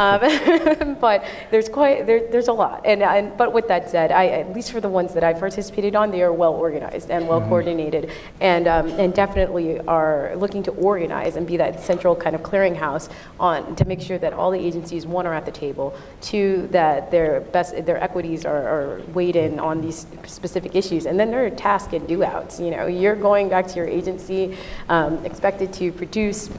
um, 0.82 0.96
but 1.00 1.24
there's 1.50 1.68
quite 1.68 2.06
there, 2.06 2.28
there's 2.30 2.48
a 2.48 2.52
lot. 2.52 2.82
And, 2.84 3.02
and 3.02 3.36
but 3.36 3.52
with 3.52 3.68
that 3.68 3.88
said, 3.88 4.12
I 4.12 4.26
at 4.26 4.52
least 4.54 4.72
for 4.72 4.80
the 4.80 4.88
ones 4.88 5.14
that 5.14 5.24
I've 5.24 5.38
participated 5.38 5.94
on, 5.96 6.10
they 6.10 6.22
are 6.22 6.32
well 6.32 6.52
organized 6.52 6.89
and 6.92 7.28
well 7.28 7.40
coordinated, 7.40 8.10
and 8.40 8.66
um, 8.68 8.88
and 8.90 9.14
definitely 9.14 9.78
are 9.80 10.34
looking 10.36 10.62
to 10.64 10.70
organize 10.72 11.36
and 11.36 11.46
be 11.46 11.56
that 11.56 11.80
central 11.80 12.14
kind 12.14 12.34
of 12.34 12.42
clearinghouse 12.42 13.10
on 13.38 13.74
to 13.76 13.84
make 13.84 14.00
sure 14.00 14.18
that 14.18 14.32
all 14.32 14.50
the 14.50 14.58
agencies 14.58 15.06
one 15.06 15.26
are 15.26 15.34
at 15.34 15.44
the 15.44 15.52
table, 15.52 15.94
two 16.20 16.68
that 16.70 17.10
their 17.10 17.40
best 17.40 17.84
their 17.86 18.02
equities 18.02 18.44
are, 18.44 18.68
are 18.68 19.02
weighed 19.12 19.36
in 19.36 19.58
on 19.58 19.80
these 19.80 20.06
specific 20.26 20.74
issues, 20.74 21.06
and 21.06 21.18
then 21.18 21.30
there 21.30 21.44
are 21.44 21.50
task 21.50 21.92
and 21.92 22.06
do 22.06 22.22
outs. 22.24 22.60
You 22.60 22.70
know, 22.70 22.86
you're 22.86 23.16
going 23.16 23.48
back 23.48 23.66
to 23.68 23.76
your 23.76 23.88
agency, 23.88 24.56
um, 24.88 25.24
expected 25.24 25.72
to 25.74 25.92
produce 25.92 26.50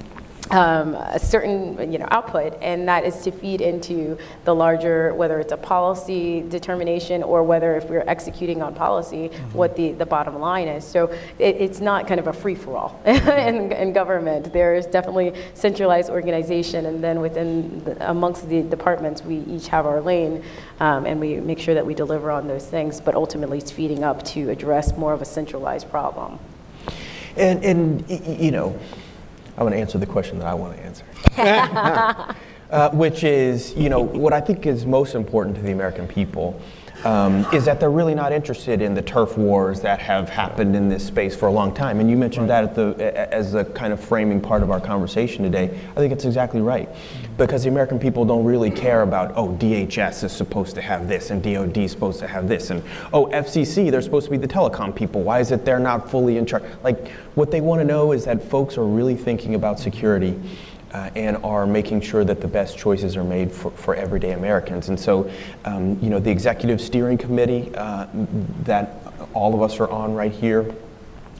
um, 0.50 0.95
a 0.95 1.20
certain 1.20 1.92
you 1.92 2.00
know 2.00 2.08
output, 2.11 2.58
and 2.61 2.88
that 2.88 3.06
is 3.06 3.22
to 3.24 3.32
feed 3.32 3.61
into 3.61 4.18
the 4.44 4.53
larger, 4.53 5.14
whether 5.14 5.40
it's 5.40 5.52
a 5.52 5.58
policy 5.58 6.42
determination 6.42 7.24
or 7.24 7.44
whether 7.44 7.76
if 7.76 7.86
we're 7.86 8.03
executing 8.08 8.61
on 8.61 8.74
policy, 8.74 9.28
what 9.53 9.76
the, 9.76 9.94
the 9.94 10.06
bottom 10.06 10.40
line 10.40 10.68
is. 10.68 10.86
So 10.86 11.06
it, 11.40 11.56
it's 11.58 11.80
not 11.80 12.08
kind 12.08 12.20
of 12.20 12.28
a 12.28 12.34
free 12.34 12.56
for 12.56 12.76
all 12.76 13.02
in, 13.06 13.72
in 13.72 13.94
government. 13.94 14.52
There 14.52 14.76
is 14.76 14.88
definitely 14.88 15.34
centralized 15.53 16.10
organization, 16.10 16.88
and 16.88 17.03
then 17.03 17.22
within 17.22 17.84
the, 17.84 18.10
amongst 18.10 18.50
the 18.50 18.64
departments, 18.64 19.24
we 19.24 19.38
each 19.40 19.68
have 19.68 19.86
our 19.86 20.02
lane, 20.02 20.44
um, 20.80 21.06
and 21.06 21.20
we 21.20 21.40
make 21.40 21.60
sure 21.60 21.76
that 21.76 21.86
we 21.86 21.94
deliver 21.94 22.32
on 22.32 22.48
those 22.48 22.66
things. 22.66 23.00
But 23.00 23.16
ultimately, 23.16 23.60
it's 23.60 23.72
feeding 23.72 24.03
up 24.03 24.24
to 24.26 24.50
address 24.50 24.98
more 24.98 25.14
of 25.14 25.22
a 25.22 25.26
centralized 25.26 25.90
problem. 25.90 26.40
And, 27.38 27.64
and 27.64 28.10
you 28.10 28.52
know, 28.52 28.78
I 29.58 29.64
want 29.64 29.74
to 29.76 29.80
answer 29.80 29.98
the 29.98 30.06
question 30.06 30.40
that 30.40 30.48
I 30.48 30.54
want 30.54 30.78
to 30.78 30.84
answer. 30.84 31.04
uh, 32.72 32.90
which 32.92 33.24
is, 33.24 33.76
you 33.76 33.90
know, 33.90 34.02
what 34.02 34.34
I 34.34 34.42
think 34.42 34.66
is 34.66 34.86
most 34.86 35.14
important 35.14 35.56
to 35.58 35.62
the 35.62 35.72
American 35.72 36.08
people 36.08 36.60
um, 37.04 37.46
is 37.54 37.66
that 37.66 37.80
they're 37.80 37.92
really 37.92 38.16
not 38.16 38.32
interested 38.32 38.82
in 38.82 38.94
the 38.94 39.02
turf 39.02 39.38
wars 39.38 39.82
that 39.82 40.00
have 40.00 40.30
happened 40.30 40.76
in 40.76 40.88
this 40.88 41.06
space 41.06 41.36
for 41.36 41.48
a 41.48 41.52
long 41.52 41.74
time. 41.74 42.00
And 42.00 42.10
you 42.10 42.16
mentioned 42.16 42.50
that 42.50 42.64
at 42.64 42.76
the, 42.76 43.34
as 43.34 43.54
a 43.56 43.66
kind 43.66 43.92
of 43.92 44.00
framing 44.00 44.40
part 44.40 44.64
of 44.64 44.72
our 44.72 44.80
conversation 44.80 45.44
today. 45.44 45.80
I 45.92 45.96
think 45.96 46.14
it's 46.14 46.26
exactly 46.26 46.62
right. 46.62 46.90
Because 47.48 47.64
the 47.64 47.70
American 47.70 47.98
people 48.00 48.24
don't 48.24 48.45
really 48.45 48.70
care 48.70 49.02
about, 49.02 49.34
oh, 49.36 49.50
DHS 49.50 50.24
is 50.24 50.32
supposed 50.32 50.76
to 50.76 50.82
have 50.82 51.08
this 51.08 51.32
and 51.32 51.42
DOD 51.42 51.78
is 51.78 51.92
supposed 51.92 52.20
to 52.20 52.28
have 52.28 52.48
this. 52.48 52.70
And, 52.70 52.84
oh, 53.14 53.26
FCC, 53.28 53.90
they're 53.90 54.02
supposed 54.02 54.26
to 54.26 54.32
be 54.32 54.38
the 54.38 54.48
telecom 54.48 54.95
people. 54.95 55.24
Why 55.24 55.40
is 55.40 55.52
it 55.52 55.66
they're 55.66 55.80
not 55.80 56.10
fully 56.10 56.38
in 56.38 56.45
charge? 56.45 56.64
Like, 56.84 57.08
what 57.36 57.50
they 57.50 57.60
want 57.60 57.82
to 57.82 57.86
know 57.86 58.11
is 58.11 58.26
that 58.26 58.44
folks 58.44 58.78
are 58.78 58.86
really 58.86 59.16
thinking 59.16 59.56
about 59.56 59.80
security 59.80 60.40
uh, 60.94 61.10
and 61.16 61.38
are 61.38 61.66
making 61.66 62.02
sure 62.02 62.24
that 62.24 62.42
the 62.42 62.48
best 62.48 62.78
choices 62.78 63.18
are 63.18 63.24
made 63.24 63.52
for, 63.52 63.72
for 63.72 63.95
everyday 63.95 64.34
Americans. 64.34 64.90
And 64.90 65.00
so, 65.00 65.30
um, 65.66 65.98
you 66.02 66.10
know, 66.10 66.20
the 66.20 66.30
executive 66.30 66.80
steering 66.80 67.18
committee 67.18 67.72
uh, 67.76 68.08
that 68.64 68.98
all 69.34 69.56
of 69.56 69.61
us 69.61 69.80
are 69.80 69.90
on 69.90 70.14
right 70.14 70.32
here, 70.32 70.74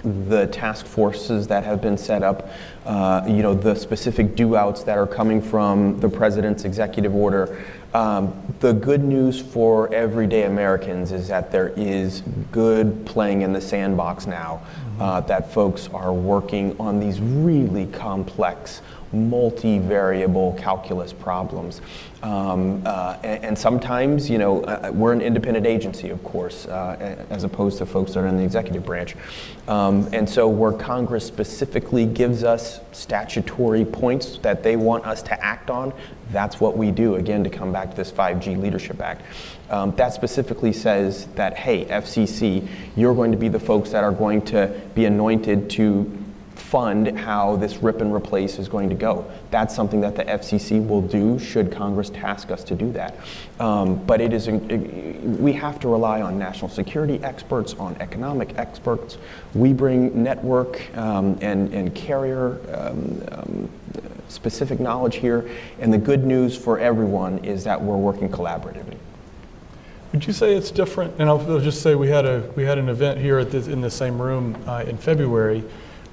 the 0.04 0.48
task 0.48 0.86
forces 0.86 1.48
that 1.48 1.64
have 1.64 1.82
been 1.82 1.98
set 1.98 2.24
up, 2.24 2.50
uh, 2.86 3.24
you 3.28 3.42
know, 3.44 3.54
the 3.54 3.76
specific 3.76 4.36
do-outs 4.36 4.84
that 4.84 4.98
are 4.98 5.08
coming 5.08 5.42
from 5.42 6.00
the 6.00 6.10
president's 6.10 6.66
executive 6.66 7.16
order. 7.16 7.64
Um, 7.94 8.34
the 8.62 8.74
good 8.74 9.04
news 9.04 9.42
for 9.42 9.94
everyday 9.94 10.44
Americans 10.44 11.12
is 11.12 11.28
that 11.28 11.52
there 11.52 11.70
is 11.76 12.22
good 12.52 13.06
playing 13.06 13.42
in 13.42 13.54
the 13.54 13.62
sandbox 13.62 14.26
now, 14.28 14.62
uh, 15.00 15.22
that 15.22 15.52
folks 15.54 15.90
are 15.94 16.14
working 16.14 16.76
on 16.80 17.00
these 17.00 17.20
really 17.20 17.88
complex 17.88 18.82
multivariable 19.14 20.58
calculus 20.58 21.14
problems. 21.14 21.82
Um, 22.24 22.84
uh, 22.86 23.18
and, 23.24 23.44
and 23.44 23.58
sometimes, 23.58 24.30
you 24.30 24.38
know, 24.38 24.64
uh, 24.64 24.92
we're 24.94 25.12
an 25.12 25.22
independent 25.22 25.66
agency, 25.66 26.10
of 26.10 26.24
course, 26.24 26.66
uh, 26.68 27.26
as 27.30 27.44
opposed 27.44 27.80
to 27.80 27.86
folks 27.86 28.14
that 28.14 28.20
are 28.20 28.28
in 28.28 28.38
the 28.38 28.44
executive 28.44 28.86
branch. 28.86 29.16
Um, 29.68 30.08
and 30.14 30.30
so, 30.30 30.48
where 30.48 30.72
Congress 30.72 31.26
specifically 31.26 32.06
gives 32.06 32.44
us 32.44 32.80
statutory 32.92 33.86
points 33.86 34.38
that 34.40 34.64
they 34.64 34.76
want 34.76 35.06
us 35.06 35.24
to 35.24 35.44
act 35.44 35.70
on, 35.70 35.94
that's 36.32 36.60
what 36.60 36.78
we 36.78 36.92
do, 36.92 37.16
again, 37.16 37.44
to 37.44 37.50
come 37.50 37.72
back 37.72 37.92
to 37.92 37.98
this 37.98 38.12
5G 38.12 38.60
Leadership 38.60 39.02
Act. 39.02 39.24
Um, 39.70 39.96
that 39.96 40.14
specifically 40.14 40.74
says 40.74 41.28
that, 41.36 41.58
hey, 41.58 41.86
FCC, 41.86 42.68
you're 42.96 43.16
going 43.16 43.32
to 43.32 43.38
be 43.38 43.48
the 43.48 43.60
folks 43.60 43.90
that 43.92 44.04
are 44.04 44.12
going 44.12 44.42
to 44.44 44.80
be 44.94 45.06
anointed 45.06 45.70
to 45.72 46.21
fund 46.72 47.20
how 47.20 47.58
this 47.58 47.84
rip 47.84 48.00
and 48.00 48.14
replace 48.16 48.58
is 48.58 48.70
going 48.70 48.88
to 48.88 48.96
go. 48.96 49.30
That's 49.50 49.76
something 49.76 50.00
that 50.02 50.16
the 50.16 50.24
FCC 50.24 50.88
will 50.88 51.02
do 51.02 51.38
should 51.38 51.70
Congress 51.70 52.10
task 52.10 52.50
us 52.50 52.64
to 52.64 52.76
do 52.76 52.94
that. 52.94 53.18
Um, 53.60 54.02
but 54.06 54.22
it 54.22 54.32
is, 54.32 54.48
we 54.48 55.52
have 55.52 55.82
to 55.82 55.90
rely 55.90 56.22
on 56.22 56.40
national 56.40 56.70
security 56.70 57.22
experts, 57.26 57.74
on 57.74 57.98
economic 58.00 58.58
experts. 58.58 59.18
We 59.54 59.74
bring 59.74 60.24
network 60.24 60.96
um, 60.98 61.38
and, 61.42 61.74
and 61.74 61.94
carrier 61.94 62.62
um, 62.74 63.22
um, 63.34 63.70
specific 64.30 64.80
knowledge 64.80 65.18
here. 65.18 65.50
And 65.82 65.92
the 65.92 65.98
good 65.98 66.24
news 66.24 66.56
for 66.56 66.80
everyone 66.80 67.40
is 67.40 67.66
that 67.66 67.82
we're 67.82 67.98
working 67.98 68.30
collaboratively. 68.30 68.96
Would 70.14 70.26
you 70.26 70.32
say 70.32 70.56
it's 70.56 70.72
different? 70.72 71.16
And 71.20 71.28
I'll, 71.28 71.52
I'll 71.52 71.60
just 71.60 71.82
say 71.82 71.96
we 71.96 72.08
had 72.08 72.26
a 72.26 72.50
we 72.56 72.64
had 72.64 72.78
an 72.78 72.90
event 72.90 73.20
here 73.20 73.40
in 73.40 73.82
the 73.82 73.92
same 73.92 74.22
room 74.22 74.62
uh, 74.68 74.84
in 74.86 74.98
February 74.98 75.64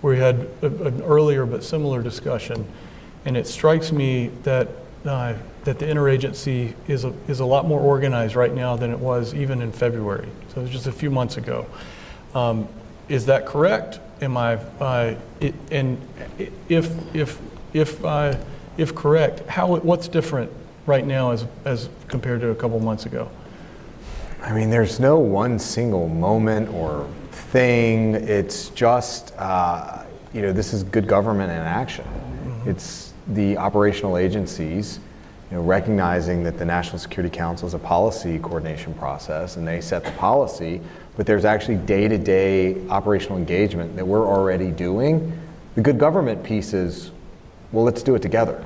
we 0.03 0.19
had 0.19 0.49
a, 0.63 0.67
an 0.67 1.03
earlier 1.03 1.47
but 1.47 1.65
similar 1.65 2.03
discussion, 2.03 2.67
and 3.25 3.37
it 3.37 3.47
strikes 3.47 3.93
me 3.93 4.31
that 4.45 4.69
uh, 5.05 5.35
that 5.65 5.79
the 5.79 5.87
interagency 5.87 6.75
is 6.87 7.05
a, 7.05 7.13
is 7.29 7.41
a 7.41 7.45
lot 7.45 7.67
more 7.67 7.81
organized 7.81 8.35
right 8.35 8.55
now 8.55 8.77
than 8.77 8.91
it 8.91 8.99
was 8.99 9.35
even 9.35 9.61
in 9.63 9.73
February. 9.73 10.29
So 10.49 10.61
it 10.61 10.65
was 10.65 10.71
just 10.71 10.87
a 10.87 10.93
few 10.93 11.11
months 11.11 11.37
ago. 11.37 11.67
Um, 12.35 12.69
is 13.09 13.27
that 13.27 13.47
correct? 13.47 14.01
Am 14.21 14.37
I 14.37 14.55
uh, 14.81 15.15
it, 15.41 15.55
and 15.71 16.01
if 16.69 16.93
if 17.15 17.39
if 17.73 18.05
uh, 18.05 18.37
if 18.77 18.95
correct, 18.95 19.47
how 19.49 19.77
what's 19.77 20.09
different 20.09 20.51
right 20.87 21.07
now 21.07 21.33
as 21.33 21.47
as 21.65 21.89
compared 22.09 22.41
to 22.41 22.49
a 22.49 22.55
couple 22.55 22.79
months 22.81 23.07
ago? 23.07 23.31
I 24.43 24.53
mean, 24.53 24.71
there's 24.71 25.01
no 25.01 25.19
one 25.19 25.59
single 25.59 26.09
moment 26.09 26.69
or 26.71 27.09
thing. 27.51 28.15
It's 28.15 28.69
just, 28.71 29.35
uh, 29.39 30.05
you 30.35 30.43
know, 30.43 30.53
this 30.53 30.73
is 30.73 30.83
good 30.83 31.07
government 31.07 31.51
in 31.51 31.59
action. 31.59 32.05
It's 32.67 33.15
the 33.29 33.57
operational 33.57 34.19
agencies, 34.19 35.01
you 35.51 35.57
know, 35.57 35.63
recognizing 35.63 36.43
that 36.45 36.59
the 36.59 36.65
National 36.65 36.99
Security 36.99 37.35
Council 37.35 37.67
is 37.67 37.75
a 37.75 37.79
policy 37.79 38.39
coordination 38.39 38.93
process 38.95 39.57
and 39.57 39.67
they 39.67 39.81
set 39.81 40.05
the 40.05 40.11
policy, 40.13 40.81
but 41.17 41.27
there's 41.27 41.45
actually 41.47 41.77
day-to-day 41.77 42.87
operational 42.89 43.39
engagement 43.39 43.97
that 43.97 44.07
we're 44.07 44.27
already 44.27 44.71
doing. 44.71 45.39
The 45.75 45.81
good 45.81 45.99
government 45.99 46.43
piece 46.43 46.75
is, 46.75 47.13
well, 47.73 47.85
let's 47.85 48.03
do 48.03 48.15
it 48.15 48.23
together. 48.23 48.65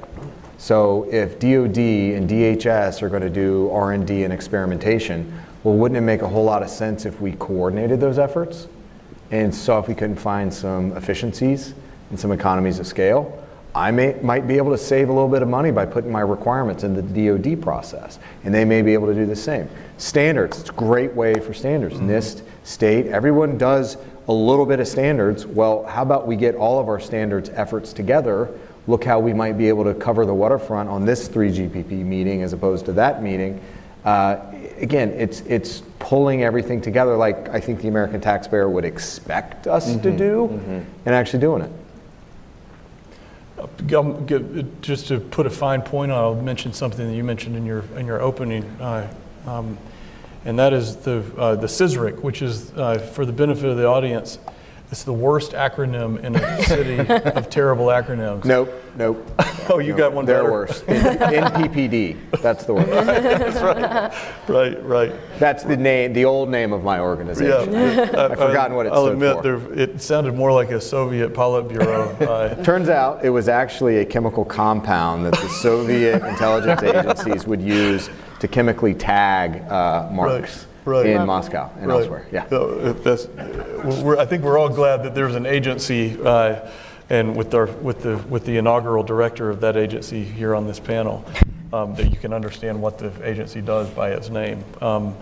So 0.59 1.09
if 1.11 1.39
DoD 1.39 1.79
and 1.79 2.29
DHS 2.29 3.03
are 3.03 3.09
going 3.09 3.23
to 3.23 3.31
do 3.31 3.71
R&D 3.71 4.25
and 4.25 4.33
experimentation, 4.33 5.33
well, 5.65 5.75
wouldn't 5.75 5.97
it 5.97 6.03
make 6.03 6.23
a 6.23 6.29
whole 6.29 6.45
lot 6.45 6.63
of 6.63 6.71
sense 6.71 7.07
if 7.07 7.21
we 7.21 7.33
coordinated 7.33 8.01
those 8.01 8.19
efforts 8.19 8.67
and 9.31 9.55
saw 9.55 9.79
if 9.79 9.89
we 9.89 9.95
couldn't 9.95 10.17
find 10.17 10.53
some 10.53 10.97
efficiencies 10.97 11.75
and 12.11 12.19
some 12.19 12.33
economies 12.33 12.79
of 12.79 12.87
scale? 12.87 13.39
I 13.75 13.91
may, 13.91 14.19
might 14.21 14.47
be 14.47 14.59
able 14.59 14.73
to 14.73 14.79
save 14.79 15.09
a 15.09 15.13
little 15.13 15.31
bit 15.31 15.41
of 15.41 15.49
money 15.49 15.71
by 15.71 15.87
putting 15.87 16.13
my 16.13 16.21
requirements 16.21 16.85
in 16.85 16.95
the 16.95 17.03
DoD 17.03 17.63
process, 17.63 18.19
and 18.45 18.55
they 18.55 18.67
may 18.67 18.83
be 18.83 18.93
able 18.93 19.07
to 19.07 19.15
do 19.15 19.25
the 19.25 19.37
same. 19.37 19.69
Standards, 19.97 20.61
it's 20.61 20.69
a 20.69 20.75
great 20.75 21.15
way 21.15 21.35
for 21.35 21.55
standards. 21.55 21.95
Mm-hmm. 21.95 22.11
NIST, 22.11 22.43
state, 22.65 23.07
everyone 23.07 23.57
does 23.57 23.97
a 24.29 24.33
little 24.33 24.67
bit 24.67 24.79
of 24.79 24.87
standards. 24.87 25.47
Well, 25.47 25.85
how 25.85 26.03
about 26.03 26.27
we 26.27 26.37
get 26.37 26.55
all 26.55 26.81
of 26.81 26.89
our 26.89 27.01
standards 27.01 27.49
efforts 27.51 27.95
together? 27.95 28.51
Look 28.87 29.05
how 29.05 29.21
we 29.21 29.33
might 29.33 29.57
be 29.57 29.69
able 29.69 29.85
to 29.85 29.95
cover 29.95 30.27
the 30.27 30.35
waterfront 30.35 30.91
on 30.91 31.07
this 31.07 31.29
3GPP 31.29 32.05
meeting 32.05 32.43
as 32.43 32.53
opposed 32.53 32.85
to 32.87 32.93
that 32.95 33.23
meeting. 33.23 33.63
Uh, 34.05 34.37
again, 34.79 35.11
it's, 35.11 35.41
it's 35.43 35.83
pulling 36.01 36.43
everything 36.43 36.81
together 36.81 37.17
like 37.17 37.49
I 37.51 37.61
think 37.61 37.81
the 37.81 37.89
American 37.89 38.21
taxpayer 38.21 38.69
would 38.69 38.85
expect 38.85 39.67
us 39.67 39.93
to 39.93 40.09
Mhm, 40.11 40.19
do 40.19 40.49
mhm. 40.53 40.85
and 41.07 41.15
actually 41.15 41.41
doing 41.41 41.63
it. 41.63 41.71
Um, 43.95 44.27
Just 44.81 45.07
to 45.09 45.21
put 45.21 45.47
a 45.47 45.51
fine 45.51 45.83
point 45.83 46.11
on, 46.11 46.19
I'll 46.19 46.35
mention 46.35 46.73
something 46.73 47.07
that 47.07 47.15
you 47.15 47.23
mentioned 47.23 47.55
in 47.55 47.65
your, 47.65 47.85
in 47.97 48.07
your 48.07 48.21
opening, 48.21 48.65
uh, 48.81 49.07
um, 49.47 49.79
and 50.45 50.59
that 50.59 50.73
is 50.73 50.97
the, 50.97 51.23
uh, 51.39 51.55
the 51.55 51.69
CSRIC, 51.69 52.23
which 52.23 52.43
is, 52.43 52.73
uh, 52.77 52.99
for 52.99 53.25
the 53.25 53.33
benefit 53.33 53.67
of 53.67 53.77
the 53.77 53.87
audience, 53.87 54.39
it's 54.93 55.05
the 55.05 55.13
worst 55.13 55.53
acronym 55.53 56.23
in 56.23 56.37
a 56.37 56.63
city 56.65 56.99
of 57.31 57.49
terrible 57.49 57.87
acronyms. 57.87 58.45
Nope, 58.45 58.71
nope. 58.95 59.27
Oh, 59.71 59.79
you 59.79 59.97
got 59.97 60.13
one 60.13 60.27
They're 60.27 60.43
better. 60.43 60.53
worse. 60.53 60.83
NPPD, 60.83 62.19
that's 62.43 62.65
the 62.67 62.75
worst. 62.75 62.91
That's 63.07 63.63
right. 63.63 64.13
Right, 64.49 64.85
right. 64.85 65.13
That's 65.39 65.63
the 65.65 65.77
name, 65.79 66.13
the 66.13 66.27
old 66.27 66.51
name 66.51 66.75
of 66.75 66.85
my 66.85 67.01
organization. 67.01 67.73
Yeah. 67.73 68.03
I've 68.03 68.33
forgotten 68.39 68.77
what 68.77 68.85
it 68.85 68.93
I'll 68.93 69.05
stood 69.07 69.15
admit, 69.15 69.37
for. 69.37 69.43
there- 69.43 69.79
it 69.79 70.03
sounded 70.03 70.35
more 70.35 70.53
like 70.53 70.71
a 70.73 70.81
Soviet 70.81 71.33
Politburo. 71.33 72.21
uh, 72.21 72.55
Turns 72.63 72.91
out 72.91 73.25
it 73.25 73.31
was 73.31 73.49
actually 73.49 73.99
a 73.99 74.05
chemical 74.05 74.45
compound 74.45 75.25
that 75.25 75.33
the 75.41 75.49
Soviet 75.49 76.23
intelligence 76.23 76.83
agencies 76.83 77.47
would 77.47 77.63
use 77.63 78.11
to 78.41 78.47
chemically 78.49 78.93
tag 78.93 79.63
uh, 79.71 80.11
marks 80.13 80.59
right. 80.59 80.67
In 80.87 81.27
Moscow 81.27 81.71
and 81.79 81.89
Right. 81.89 82.01
elsewhere. 82.01 82.27
Yeah. 82.33 82.49
So, 82.49 82.93
That's, 82.93 83.29
we're, 84.03 84.19
I 84.19 84.25
think 84.27 84.43
we're 84.43 84.59
all 84.59 84.69
glad 84.69 85.03
that 85.05 85.15
there's 85.15 85.35
an 85.35 85.47
agency, 85.47 86.19
uh, 86.25 86.69
and 87.11 87.37
with 87.37 87.55
our, 87.55 87.67
with 87.67 88.03
the, 88.03 88.17
with 88.29 88.45
the 88.47 88.57
inaugural 88.57 89.03
director 89.03 89.51
of 89.51 89.61
that 89.61 89.77
agency 89.77 90.25
here 90.25 90.55
on 90.55 90.67
this 90.67 90.81
panel, 90.81 91.25
um, 91.73 91.95
that 91.95 92.11
you 92.11 92.17
can 92.17 92.33
understand 92.33 92.81
what 92.81 92.99
the 92.99 93.13
agency 93.29 93.61
does 93.61 93.89
by 93.91 94.11
its 94.11 94.29
name. 94.29 94.65
Um, 94.81 95.15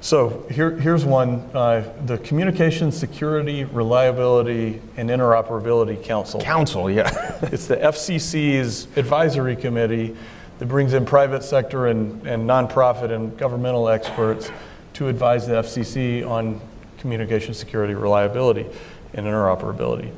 So 0.00 0.44
here, 0.50 0.72
here's 0.72 1.06
one, 1.06 1.40
uh, 1.54 1.82
the 2.04 2.18
Communications 2.18 2.94
Security, 2.94 3.64
Reliability, 3.64 4.82
and 4.98 5.08
Interoperability 5.08 6.02
Council. 6.04 6.40
Council, 6.42 6.90
yeah. 6.90 7.08
It's 7.52 7.66
the 7.66 7.78
FCC's 7.78 8.86
advisory 8.98 9.56
committee 9.56 10.14
that 10.58 10.66
brings 10.66 10.92
in 10.92 11.06
private 11.06 11.42
sector 11.42 11.86
and, 11.86 12.26
and 12.26 12.46
nonprofit 12.46 13.12
and 13.12 13.34
governmental 13.38 13.88
experts 13.88 14.50
to 14.94 15.08
advise 15.08 15.46
the 15.46 15.54
FCC 15.54 16.28
on 16.28 16.60
communication 16.98 17.54
security, 17.54 17.94
reliability, 17.94 18.66
and 19.12 19.26
interoperability. 19.26 20.10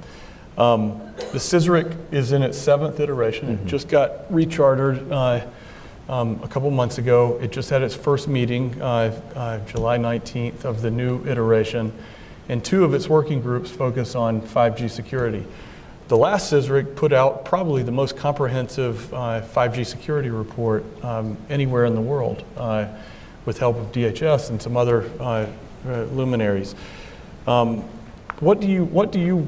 Um, 0.57 0.99
the 1.33 1.39
CSRIC 1.39 2.13
is 2.13 2.33
in 2.33 2.43
its 2.43 2.57
seventh 2.57 3.01
iteration. 3.01 3.51
It 3.51 3.67
just 3.67 3.89
got 3.89 4.31
rechartered 4.33 5.11
uh, 5.11 5.47
um, 6.13 6.41
a 6.43 6.49
couple 6.49 6.71
months 6.71 6.99
ago. 6.99 7.39
It 7.43 7.53
just 7.53 7.69
had 7.69 7.83
its 7.83 7.95
first 7.95 8.29
meeting, 8.29 8.81
uh, 8.81 9.21
uh, 9.35 9.59
July 9.67 9.99
19th, 9.99 10.65
of 10.65 10.81
the 10.81 10.91
new 10.91 11.25
iteration, 11.27 11.93
and 12.49 12.65
two 12.65 12.85
of 12.85 12.95
its 12.95 13.09
working 13.09 13.43
groups 13.43 13.71
focus 13.71 14.15
on 14.15 14.41
5G 14.41 14.89
security. 14.91 15.45
The 16.09 16.17
last 16.17 16.53
CSRIC 16.53 16.95
put 16.95 17.13
out 17.13 17.45
probably 17.45 17.83
the 17.83 17.93
most 17.93 18.17
comprehensive 18.17 19.13
uh, 19.13 19.43
5G 19.43 19.85
security 19.85 20.31
report 20.31 20.85
um, 21.05 21.37
anywhere 21.51 21.85
in 21.85 21.95
the 21.95 22.01
world, 22.01 22.45
uh, 22.57 22.87
with 23.47 23.59
help 23.59 23.77
of 23.77 23.93
DHS 23.93 24.51
and 24.51 24.61
some 24.61 24.77
other 24.77 25.11
uh, 25.19 25.47
uh, 25.87 26.03
luminaries. 26.13 26.75
Um, 27.47 27.83
what 28.41 28.61
do 28.61 28.67
you, 28.67 28.85
what 28.85 29.13
do 29.13 29.21
you, 29.21 29.47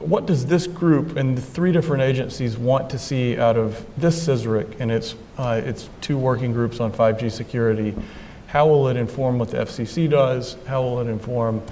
what 0.00 0.26
does 0.26 0.44
this 0.44 0.66
group 0.66 1.16
and 1.16 1.38
the 1.38 1.42
three 1.42 1.72
different 1.72 2.02
agencies 2.02 2.58
want 2.58 2.90
to 2.90 2.98
see 2.98 3.38
out 3.38 3.56
of 3.56 3.86
this 3.96 4.26
CSRIC 4.26 4.80
and 4.80 4.90
its, 4.90 5.14
uh, 5.38 5.60
its 5.64 5.88
two 6.00 6.18
working 6.18 6.52
groups 6.52 6.80
on 6.80 6.92
5G 6.92 7.30
security? 7.30 7.94
How 8.48 8.66
will 8.66 8.88
it 8.88 8.96
inform 8.96 9.38
what 9.38 9.50
the 9.50 9.58
FCC 9.58 10.10
does? 10.10 10.56
How 10.66 10.82
will 10.82 11.00
it 11.00 11.06
inform 11.06 11.62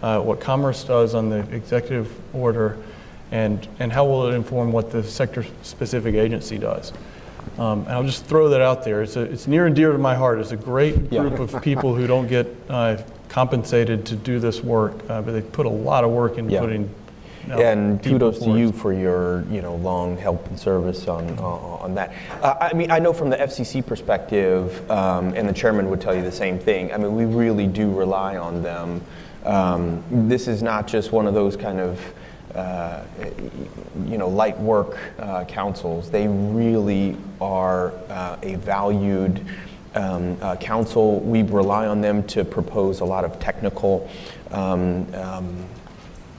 uh, 0.00 0.20
what 0.20 0.40
Commerce 0.40 0.82
does 0.82 1.14
on 1.14 1.28
the 1.28 1.40
executive 1.54 2.10
order? 2.34 2.78
And, 3.30 3.66
and 3.78 3.92
how 3.92 4.04
will 4.06 4.28
it 4.28 4.34
inform 4.34 4.72
what 4.72 4.90
the 4.90 5.02
sector-specific 5.02 6.14
agency 6.14 6.58
does? 6.58 6.92
Um, 7.58 7.80
and 7.80 7.90
I'll 7.90 8.04
just 8.04 8.24
throw 8.26 8.48
that 8.50 8.60
out 8.60 8.82
there. 8.84 9.02
It's, 9.02 9.16
a, 9.16 9.22
it's 9.22 9.46
near 9.46 9.66
and 9.66 9.76
dear 9.76 9.92
to 9.92 9.98
my 9.98 10.14
heart. 10.14 10.38
It's 10.38 10.52
a 10.52 10.56
great 10.56 11.10
group 11.10 11.38
of 11.38 11.60
people 11.62 11.94
who 11.94 12.06
don't 12.06 12.26
get 12.26 12.46
uh, 12.68 13.02
compensated 13.28 14.06
to 14.06 14.16
do 14.16 14.38
this 14.38 14.62
work, 14.62 14.94
uh, 15.10 15.20
but 15.22 15.32
they 15.32 15.42
put 15.42 15.66
a 15.66 15.70
lot 15.70 16.04
of 16.04 16.10
work 16.10 16.38
into 16.38 16.52
Yeah. 16.52 16.60
putting. 16.60 16.82
you 17.42 17.48
know, 17.48 17.58
and 17.60 18.02
kudos 18.02 18.38
to 18.38 18.56
you 18.56 18.70
for 18.70 18.92
your, 18.92 19.42
you 19.50 19.60
know, 19.62 19.74
long 19.74 20.16
help 20.16 20.46
and 20.46 20.56
service 20.58 21.08
on, 21.08 21.28
uh, 21.38 21.42
on 21.42 21.94
that. 21.96 22.12
Uh, 22.40 22.54
I 22.60 22.72
mean, 22.72 22.90
I 22.92 23.00
know 23.00 23.12
from 23.12 23.30
the 23.30 23.36
FCC 23.36 23.84
perspective, 23.84 24.88
um, 24.90 25.34
and 25.34 25.48
the 25.48 25.52
chairman 25.52 25.90
would 25.90 26.00
tell 26.00 26.14
you 26.14 26.22
the 26.22 26.30
same 26.30 26.56
thing. 26.58 26.92
I 26.92 26.98
mean, 26.98 27.16
we 27.16 27.24
really 27.24 27.66
do 27.66 27.90
rely 27.90 28.36
on 28.36 28.62
them. 28.62 29.00
Um, 29.44 30.04
this 30.08 30.46
is 30.46 30.62
not 30.62 30.86
just 30.86 31.10
one 31.10 31.26
of 31.26 31.34
those 31.34 31.56
kind 31.56 31.80
of, 31.80 32.00
uh, 32.54 33.04
you 34.06 34.18
know, 34.18 34.28
light 34.28 34.58
work 34.58 34.98
uh, 35.18 35.44
councils. 35.44 36.10
They 36.10 36.28
really 36.28 37.16
are 37.40 37.92
uh, 38.08 38.36
a 38.42 38.56
valued 38.56 39.44
um, 39.94 40.36
uh, 40.40 40.56
council. 40.56 41.20
We 41.20 41.42
rely 41.42 41.86
on 41.86 42.00
them 42.00 42.22
to 42.28 42.44
propose 42.44 43.00
a 43.00 43.04
lot 43.04 43.24
of 43.24 43.38
technical. 43.38 44.08
Um, 44.50 45.12
um, 45.14 45.66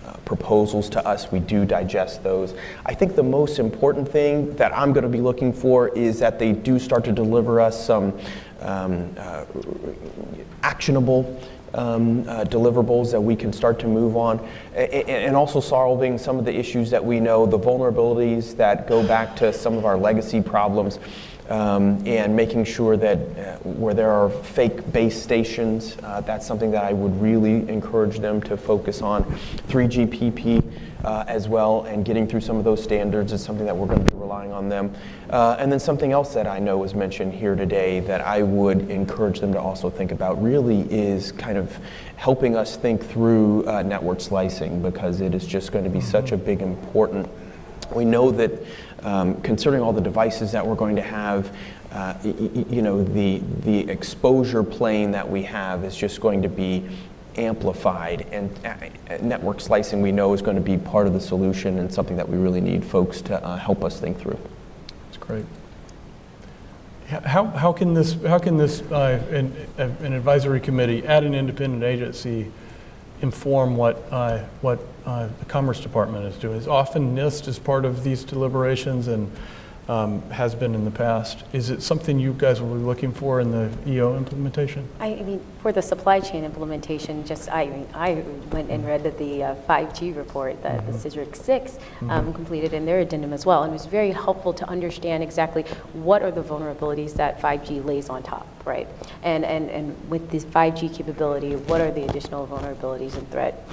uh, 0.06 0.12
proposals 0.26 0.90
to 0.90 1.08
us. 1.08 1.32
We 1.32 1.40
do 1.40 1.64
digest 1.64 2.24
those. 2.24 2.54
I 2.86 2.94
think 2.94 3.16
the 3.16 3.24
most 3.24 3.58
important 3.58 4.12
thing 4.12 4.54
that 4.58 4.78
I'm 4.78 4.92
going 4.92 5.04
to 5.04 5.10
be 5.10 5.22
looking 5.22 5.54
for 5.54 5.88
is 5.98 6.20
that 6.20 6.40
they 6.40 6.52
do 6.52 6.78
start 6.78 7.06
to 7.06 7.14
deliver 7.14 7.62
us 7.62 7.86
some 7.86 8.20
um, 8.60 9.16
actionable 10.62 11.42
um, 11.74 12.28
uh, 12.28 12.44
deliverables 12.46 13.12
that 13.12 13.22
we 13.22 13.36
can 13.36 13.52
start 13.52 13.80
to 13.80 13.88
move 13.88 14.16
on, 14.16 14.40
and 14.76 15.36
also 15.36 15.60
solving 15.60 16.18
some 16.18 16.38
of 16.38 16.46
the 16.46 16.54
issues 16.54 16.90
that 16.90 17.04
we 17.04 17.20
know, 17.20 17.46
the 17.46 17.60
vulnerabilities 17.60 18.56
that 18.58 18.88
go 18.88 19.06
back 19.06 19.36
to 19.38 19.52
some 19.52 19.78
of 19.78 19.86
our 19.86 19.98
legacy 19.98 20.42
problems. 20.42 21.00
Um, 21.50 22.02
and 22.08 22.34
making 22.34 22.64
sure 22.64 22.96
that 22.96 23.18
uh, 23.18 23.58
where 23.68 23.94
there 23.94 24.10
are 24.10 24.30
fake 24.30 24.94
base 24.94 25.22
stations, 25.22 25.98
uh, 26.02 26.22
that's 26.22 26.48
something 26.48 26.72
that 26.72 26.86
I 26.86 26.94
would 26.94 27.22
really 27.22 27.68
encourage 27.68 28.20
them 28.20 28.42
to 28.44 28.56
focus 28.56 29.02
on. 29.02 29.26
3GPP 29.68 30.64
uh, 31.04 31.26
as 31.28 31.50
well, 31.50 31.84
and 31.84 32.06
getting 32.06 32.28
through 32.28 32.40
some 32.40 32.56
of 32.56 32.64
those 32.64 32.82
standards 32.82 33.34
is 33.34 33.44
something 33.44 33.66
that 33.66 33.76
we're 33.76 33.88
going 33.88 34.06
to 34.06 34.10
be 34.10 34.18
relying 34.18 34.54
on 34.54 34.70
them. 34.70 34.94
Uh, 35.30 35.58
and 35.60 35.70
then 35.70 35.82
something 35.82 36.14
else 36.14 36.34
that 36.34 36.48
I 36.48 36.60
know 36.60 36.78
was 36.78 36.96
mentioned 36.96 37.34
here 37.34 37.56
today 37.56 38.00
that 38.02 38.22
I 38.22 38.42
would 38.42 38.90
encourage 38.90 39.42
them 39.42 39.52
to 39.52 39.60
also 39.60 39.90
think 39.90 40.14
about 40.14 40.42
really 40.42 40.82
is 40.90 41.34
kind 41.34 41.58
of 41.58 41.78
helping 42.16 42.56
us 42.56 42.78
think 42.78 43.04
through 43.04 43.68
uh, 43.68 43.84
network 43.84 44.22
slicing 44.22 44.82
because 44.82 45.20
it 45.20 45.36
is 45.36 45.46
just 45.46 45.74
going 45.74 45.84
to 45.84 45.90
be 45.90 46.00
such 46.00 46.32
a 46.32 46.38
big 46.38 46.62
important 46.62 47.28
we 47.96 48.06
know 48.06 48.32
that 48.32 48.52
um, 49.04 49.42
considering 49.42 49.82
all 49.82 49.94
the 49.94 50.02
devices 50.02 50.52
that 50.52 50.66
we're 50.66 50.76
going 50.76 50.96
to 50.96 51.02
have, 51.02 51.56
uh, 51.92 52.16
you 52.24 52.82
know, 52.82 53.04
the, 53.04 53.42
the 53.62 53.90
exposure 53.90 54.64
plane 54.64 55.12
that 55.12 55.30
we 55.30 55.44
have 55.44 55.84
is 55.84 55.96
just 55.96 56.22
going 56.22 56.42
to 56.42 56.50
be 56.50 56.88
amplified. 57.36 58.26
And 58.32 58.50
uh, 58.66 59.18
network 59.22 59.62
slicing, 59.62 60.02
we 60.02 60.12
know, 60.12 60.34
is 60.34 60.42
going 60.42 60.58
to 60.58 60.62
be 60.62 60.78
part 60.78 61.08
of 61.08 61.14
the 61.14 61.22
solution 61.22 61.80
and 61.80 61.94
something 61.94 62.18
that 62.18 62.28
we 62.28 62.38
really 62.38 62.62
need 62.62 62.84
folks 62.84 63.22
to 63.24 63.44
uh, 63.44 63.58
help 63.58 63.84
us 63.84 64.00
think 64.00 64.20
through. 64.20 64.40
That's 65.06 65.18
great. 65.18 65.46
How, 67.08 67.46
how 67.46 67.74
can 67.74 67.94
this, 67.94 68.14
how 68.24 68.40
can 68.40 68.58
this, 68.58 68.82
uh, 68.84 69.22
an, 69.30 69.54
an 69.78 70.14
advisory 70.14 70.60
committee 70.60 71.06
at 71.06 71.24
an 71.24 71.36
independent 71.36 71.84
agency 71.84 72.52
inform 73.22 73.76
what, 73.76 74.04
uh, 74.10 74.40
what 74.62 74.80
uh, 75.06 75.28
the 75.40 75.46
Commerce 75.46 75.80
Department 75.80 76.26
is 76.26 76.36
doing. 76.38 76.58
is 76.58 76.68
Often 76.68 77.16
NIST 77.16 77.48
is 77.48 77.60
part 77.60 77.86
of 77.86 78.04
these 78.04 78.24
deliberations 78.24 79.08
and 79.08 79.32
um, 79.90 80.22
has 80.30 80.56
been 80.56 80.76
in 80.76 80.86
the 80.86 80.92
past. 80.92 81.44
Is 81.52 81.70
it 81.70 81.82
something 81.82 82.18
you 82.18 82.34
guys 82.38 82.62
will 82.62 82.74
be 82.74 82.80
looking 82.82 83.12
for 83.12 83.42
in 83.42 83.52
the 83.52 83.70
EO 83.86 84.16
implementation? 84.16 84.88
I 85.00 85.16
mean, 85.16 85.42
for 85.62 85.74
the 85.74 85.82
supply 85.82 86.22
chain 86.22 86.46
implementation, 86.46 87.26
just, 87.26 87.52
I 87.52 87.66
mean, 87.66 87.88
I 87.94 88.24
went 88.52 88.70
and 88.72 88.86
read 88.86 89.04
the 89.18 89.44
uh, 89.44 89.56
5G 89.68 90.16
report 90.16 90.62
that 90.64 90.86
the 90.86 90.94
CSRIC 90.94 91.36
6 91.36 91.78
um, 92.04 92.08
Mhm. 92.28 92.36
completed 92.36 92.74
in 92.74 92.86
their 92.86 93.00
addendum 93.00 93.34
as 93.34 93.46
well, 93.46 93.64
and 93.64 93.72
it 93.72 93.74
was 93.74 93.86
very 93.86 94.12
helpful 94.12 94.54
to 94.54 94.70
understand 94.70 95.22
exactly 95.22 95.64
what 95.92 96.22
are 96.24 96.32
the 96.32 96.42
vulnerabilities 96.44 97.14
that 97.16 97.42
5G 97.42 97.82
lays 97.82 98.10
on 98.10 98.24
top, 98.24 98.48
right? 98.64 98.88
And, 99.22 99.44
and, 99.44 99.70
and 99.70 99.98
with 100.10 100.30
this 100.30 100.46
5G 100.46 100.88
capability, 100.96 101.58
what 101.58 101.82
are 101.82 101.92
the 101.92 102.06
additional 102.06 102.48
vulnerabilities 102.48 103.18
and 103.18 103.30
threat 103.30 103.68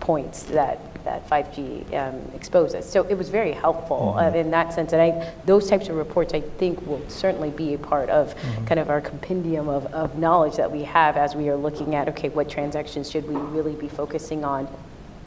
points 0.00 0.44
that, 0.44 0.78
that 1.04 1.28
5G 1.28 1.92
um, 1.94 2.20
exposes. 2.34 2.88
So 2.88 3.04
it 3.04 3.14
was 3.14 3.28
very 3.28 3.52
helpful 3.52 4.16
uh, 4.18 4.30
in 4.32 4.50
that 4.50 4.72
sense. 4.72 4.92
And 4.92 5.02
I, 5.02 5.32
those 5.46 5.68
types 5.68 5.88
of 5.88 5.96
reports, 5.96 6.34
I 6.34 6.40
think, 6.40 6.84
will 6.86 7.02
certainly 7.08 7.50
be 7.50 7.74
a 7.74 7.78
part 7.78 8.10
of 8.10 8.34
kind 8.66 8.78
of 8.78 8.90
our 8.90 9.00
compendium 9.00 9.68
of, 9.68 9.86
of 9.86 10.18
knowledge 10.18 10.56
that 10.56 10.70
we 10.70 10.84
have 10.84 11.16
as 11.16 11.34
we 11.34 11.48
are 11.48 11.56
looking 11.56 11.94
at, 11.94 12.08
okay, 12.08 12.28
what 12.28 12.48
transactions 12.48 13.10
should 13.10 13.26
we 13.28 13.34
really 13.34 13.74
be 13.74 13.88
focusing 13.88 14.44
on? 14.44 14.68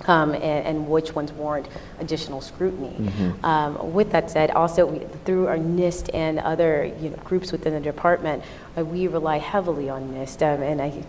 Um, 0.06 0.34
and, 0.34 0.44
and 0.44 0.90
which 0.90 1.16
ones 1.16 1.32
warrant 1.32 1.66
additional 2.00 2.42
scrutiny. 2.42 2.94
Mhm. 3.00 3.42
Um, 3.42 3.94
with 3.94 4.12
that 4.12 4.30
said, 4.30 4.52
also 4.52 4.86
we, 4.86 5.00
through 5.24 5.48
our 5.48 5.56
NIST 5.56 6.10
and 6.14 6.40
other 6.40 6.92
you 7.00 7.12
know, 7.12 7.16
groups 7.24 7.54
within 7.54 7.72
the 7.72 7.80
department, 7.80 8.44
uh, 8.78 8.84
we 8.84 9.08
rely 9.08 9.38
heavily 9.38 9.90
on 9.90 10.14
NIST. 10.14 10.42
Um, 10.42 10.62
and 10.62 10.82
I, 10.82 11.04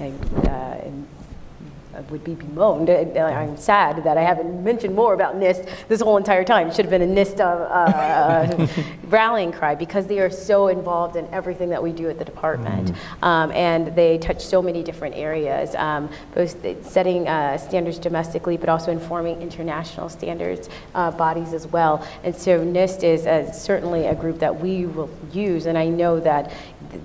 I 0.00 0.12
uh, 0.48 0.80
and 0.84 1.06
would 2.10 2.24
be 2.24 2.34
bemoaned. 2.34 2.90
Uh, 2.90 3.20
I'm 3.20 3.56
sad 3.56 4.04
that 4.04 4.16
I 4.16 4.22
haven't 4.22 4.62
mentioned 4.62 4.94
more 4.94 5.14
about 5.14 5.36
NIST 5.36 5.68
this 5.88 6.00
whole 6.00 6.16
entire 6.16 6.44
time. 6.44 6.68
It 6.68 6.74
should 6.74 6.86
have 6.86 6.90
been 6.90 7.02
a 7.02 7.24
NIST 7.24 7.40
uh, 7.40 7.44
uh, 7.44 8.66
rallying 9.08 9.52
cry 9.52 9.74
because 9.74 10.06
they 10.06 10.18
are 10.18 10.30
so 10.30 10.68
involved 10.68 11.16
in 11.16 11.26
everything 11.32 11.68
that 11.70 11.82
we 11.82 11.92
do 11.92 12.08
at 12.08 12.18
the 12.18 12.24
department. 12.24 12.92
Um, 13.22 13.50
and 13.52 13.94
they 13.94 14.18
touch 14.18 14.44
so 14.44 14.60
many 14.62 14.82
different 14.82 15.14
areas, 15.14 15.74
um, 15.76 16.10
both 16.34 16.56
setting 16.84 17.28
uh, 17.28 17.58
standards 17.58 17.98
domestically, 17.98 18.56
but 18.56 18.68
also 18.68 18.90
informing 18.90 19.40
international 19.40 20.08
standards 20.08 20.68
uh, 20.94 21.10
bodies 21.10 21.52
as 21.52 21.66
well. 21.66 22.06
And 22.22 22.34
so 22.34 22.64
NIST 22.64 23.04
is 23.04 23.26
uh, 23.26 23.50
certainly 23.52 24.06
a 24.06 24.14
group 24.14 24.38
that 24.38 24.60
we 24.60 24.86
will 24.86 25.10
use, 25.32 25.66
and 25.66 25.76
I 25.76 25.88
know 25.88 26.20
that 26.20 26.52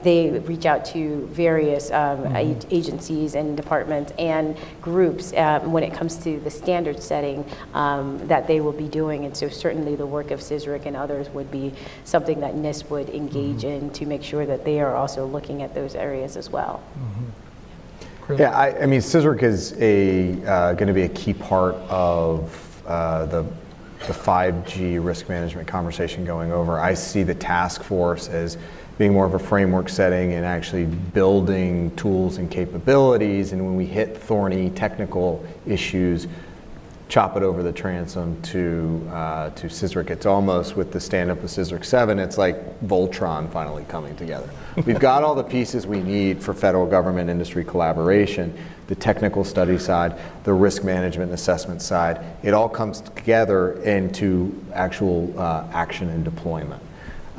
they 0.03 0.31
reach 0.39 0.65
out 0.65 0.85
to 0.85 1.27
various 1.27 1.91
um, 1.91 2.25
a- 2.35 2.57
agencies 2.69 3.35
and 3.35 3.57
departments 3.57 4.13
and 4.17 4.57
groups 4.81 5.33
um, 5.33 5.71
when 5.71 5.83
it 5.83 5.93
comes 5.93 6.17
to 6.23 6.39
the 6.39 6.49
standard 6.49 7.01
setting 7.01 7.45
um, 7.73 8.25
that 8.27 8.47
they 8.47 8.61
will 8.61 8.73
be 8.73 8.87
doing. 8.87 9.25
And 9.25 9.35
so 9.35 9.49
certainly 9.49 9.95
the 9.95 10.05
work 10.05 10.31
of 10.31 10.39
CSRIC 10.39 10.85
and 10.85 10.95
others 10.95 11.29
would 11.29 11.51
be 11.51 11.73
something 12.03 12.39
that 12.39 12.55
NIST 12.55 12.89
would 12.89 13.09
engage 13.09 13.63
in 13.63 13.89
to 13.91 14.05
make 14.05 14.23
sure 14.23 14.45
that 14.45 14.65
they 14.65 14.79
are 14.79 14.95
also 14.95 15.25
looking 15.25 15.61
at 15.61 15.73
those 15.73 15.95
areas 15.95 16.37
as 16.37 16.49
well. 16.49 16.81
Yeah, 18.37 18.51
I, 18.51 18.83
I 18.83 18.85
mean, 18.85 18.99
CSRIC 18.99 19.41
is 19.41 19.73
a, 19.79 20.33
uh, 20.45 20.73
going 20.73 20.87
to 20.87 20.93
be 20.93 21.03
a 21.03 21.09
key 21.09 21.33
part 21.33 21.75
of 21.89 22.83
uh, 22.85 23.25
the, 23.25 23.43
the 24.01 24.13
5G 24.13 25.03
risk 25.03 25.29
management 25.29 25.67
conversation 25.67 26.25
going 26.25 26.51
over. 26.51 26.79
I 26.79 26.93
see 26.93 27.23
the 27.23 27.33
task 27.33 27.81
force 27.81 28.27
as 28.27 28.57
being 28.99 29.13
more 29.13 29.25
of 29.25 29.33
a 29.33 29.39
framework 29.39 29.87
setting 29.87 30.33
and 30.33 30.45
actually 30.45 30.85
building 30.85 31.89
tools 31.95 32.37
and 32.37 32.51
capabilities. 32.51 33.53
And 33.53 33.65
when 33.65 33.77
we 33.77 33.85
hit 33.85 34.15
thorny 34.15 34.69
technical 34.71 35.43
issues, 35.65 36.27
chop 37.07 37.37
it 37.37 37.41
over 37.41 37.63
the 37.63 37.71
transom 37.71 38.39
to 38.41 39.09
uh, 39.09 39.51
to 39.51 39.67
CSRIC. 39.67 40.09
It's 40.09 40.25
almost 40.25 40.75
with 40.75 40.91
the 40.91 40.99
stand 40.99 41.31
up 41.31 41.41
of 41.41 41.49
CSRIC 41.49 41.85
7, 41.85 42.19
it's 42.19 42.37
like 42.37 42.81
Voltron 42.81 43.49
finally 43.49 43.85
coming 43.85 44.17
together. 44.17 44.49
We've 44.85 44.99
got 44.99 45.23
all 45.23 45.33
the 45.33 45.43
pieces 45.43 45.87
we 45.87 46.01
need 46.01 46.43
for 46.43 46.53
federal 46.53 46.85
government 46.85 47.29
industry 47.29 47.63
collaboration, 47.63 48.53
the 48.87 48.95
technical 48.95 49.45
study 49.45 49.77
side, 49.77 50.19
the 50.43 50.53
risk 50.53 50.83
management 50.83 51.29
and 51.29 51.39
assessment 51.39 51.81
side. 51.81 52.19
It 52.43 52.53
all 52.53 52.69
comes 52.69 52.99
together 52.99 53.81
into 53.83 54.61
actual 54.73 55.33
uh, 55.39 55.65
action 55.71 56.09
and 56.09 56.25
deployment. 56.25 56.83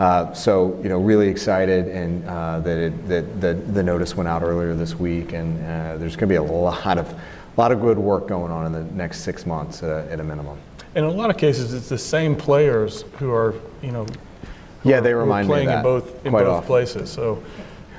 Uh, 0.01 0.33
so, 0.33 0.81
you 0.83 0.89
know, 0.89 0.99
really 0.99 1.29
excited 1.29 1.87
and 1.89 2.27
uh, 2.27 2.59
that, 2.61 2.79
it, 2.79 3.07
that, 3.07 3.39
that 3.39 3.75
the 3.75 3.83
notice 3.83 4.17
went 4.17 4.27
out 4.27 4.43
earlier 4.43 4.75
this 4.75 4.95
week, 4.95 5.35
and 5.35 5.63
uh, 5.63 5.99
there's 5.99 6.17
going 6.17 6.27
to 6.27 6.33
be 6.33 6.37
a 6.37 6.43
lot 6.43 6.97
of, 6.97 7.15
lot 7.59 7.71
of 7.71 7.83
good 7.83 7.99
work 7.99 8.27
going 8.27 8.51
on 8.51 8.65
in 8.65 8.73
the 8.73 8.83
next 8.95 9.21
six 9.21 9.45
months 9.45 9.83
at 9.83 9.91
a, 9.91 10.11
at 10.11 10.19
a 10.19 10.25
minimum. 10.25 10.59
In 10.95 11.05
a 11.05 11.11
lot 11.11 11.29
of 11.29 11.37
cases, 11.37 11.75
it's 11.75 11.91
the 11.91 11.99
same 11.99 12.35
players 12.35 13.03
who 13.19 13.31
are, 13.31 13.55
you 13.83 13.93
know, 13.93 14.07
Yeah, 14.85 15.01
they 15.01 15.13
remind 15.13 15.47
me 15.47 15.53
of 15.53 15.57
playing 15.57 15.69
in 15.69 15.75
that 15.75 15.83
both 15.83 16.25
in 16.25 16.33
quite 16.33 16.45
both 16.45 16.55
often. 16.55 16.67
places. 16.67 17.11
So, 17.11 17.43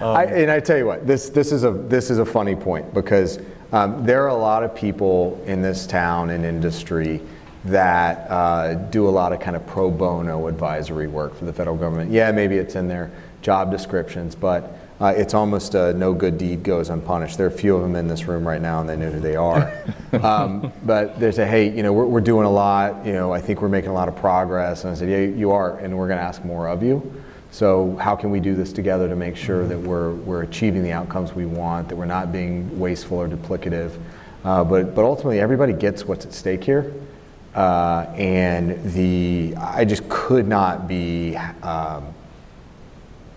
I, 0.01 0.25
and 0.25 0.49
I 0.49 0.59
tell 0.59 0.79
you 0.79 0.87
what, 0.87 1.05
this, 1.05 1.29
this, 1.29 1.51
is 1.51 1.63
a, 1.63 1.71
this 1.71 2.09
is 2.09 2.17
a 2.17 2.25
funny 2.25 2.55
point 2.55 2.91
because 2.95 3.37
um, 3.73 4.03
there 4.03 4.23
are 4.23 4.29
a 4.29 4.33
lot 4.33 4.63
of 4.63 4.73
people 4.73 5.39
in 5.45 5.61
this 5.61 5.85
town 5.85 6.31
and 6.31 6.45
industry 6.45 7.21
that 7.65 8.29
uh, 8.29 8.73
do 8.73 9.07
a 9.07 9.11
lot 9.11 9.33
of 9.33 9.39
kind 9.39 9.55
of 9.55 9.65
pro 9.67 9.91
bono 9.91 10.47
advisory 10.47 11.07
work 11.07 11.35
for 11.35 11.45
the 11.45 11.53
federal 11.53 11.77
government. 11.77 12.11
Yeah, 12.11 12.31
maybe 12.31 12.57
it's 12.57 12.75
in 12.75 12.87
their 12.87 13.11
job 13.41 13.71
descriptions, 13.71 14.35
but 14.35 14.77
uh, 14.99 15.13
it's 15.17 15.33
almost 15.33 15.73
a 15.73 15.93
no 15.93 16.13
good 16.13 16.37
deed 16.37 16.61
goes 16.61 16.89
unpunished. 16.89 17.37
There 17.37 17.47
are 17.47 17.49
a 17.49 17.51
few 17.51 17.75
of 17.75 17.81
them 17.81 17.95
in 17.95 18.07
this 18.07 18.25
room 18.25 18.47
right 18.47 18.61
now, 18.61 18.81
and 18.81 18.89
they 18.89 18.95
know 18.95 19.09
who 19.09 19.19
they 19.19 19.35
are. 19.35 19.71
um, 20.21 20.71
but 20.83 21.19
they 21.19 21.31
say, 21.31 21.47
hey, 21.47 21.75
you 21.75 21.81
know, 21.81 21.91
we're, 21.91 22.05
we're 22.05 22.21
doing 22.21 22.45
a 22.45 22.51
lot. 22.51 23.03
You 23.05 23.13
know, 23.13 23.33
I 23.33 23.41
think 23.41 23.61
we're 23.61 23.69
making 23.69 23.89
a 23.89 23.93
lot 23.93 24.07
of 24.07 24.15
progress. 24.15 24.83
And 24.83 24.91
I 24.91 24.95
said, 24.95 25.09
yeah, 25.09 25.21
you 25.21 25.51
are, 25.51 25.77
and 25.79 25.97
we're 25.97 26.07
going 26.07 26.19
to 26.19 26.23
ask 26.23 26.45
more 26.45 26.67
of 26.67 26.83
you. 26.83 27.23
So 27.49 27.97
how 27.97 28.15
can 28.15 28.29
we 28.29 28.39
do 28.39 28.55
this 28.55 28.71
together 28.71 29.09
to 29.09 29.15
make 29.15 29.35
sure 29.35 29.67
that 29.67 29.77
we're, 29.77 30.13
we're 30.13 30.43
achieving 30.43 30.83
the 30.83 30.91
outcomes 30.91 31.33
we 31.33 31.45
want, 31.45 31.89
that 31.89 31.95
we're 31.95 32.05
not 32.05 32.31
being 32.31 32.79
wasteful 32.79 33.17
or 33.17 33.27
duplicative? 33.27 33.99
Uh, 34.43 34.63
but, 34.63 34.93
but 34.93 35.03
ultimately, 35.03 35.39
everybody 35.39 35.73
gets 35.73 36.05
what's 36.05 36.25
at 36.25 36.33
stake 36.33 36.63
here. 36.63 36.93
Uh, 37.55 38.05
and 38.15 38.81
the, 38.93 39.53
I 39.57 39.83
just 39.83 40.07
could 40.07 40.47
not 40.47 40.87
be 40.87 41.35
um, 41.63 42.13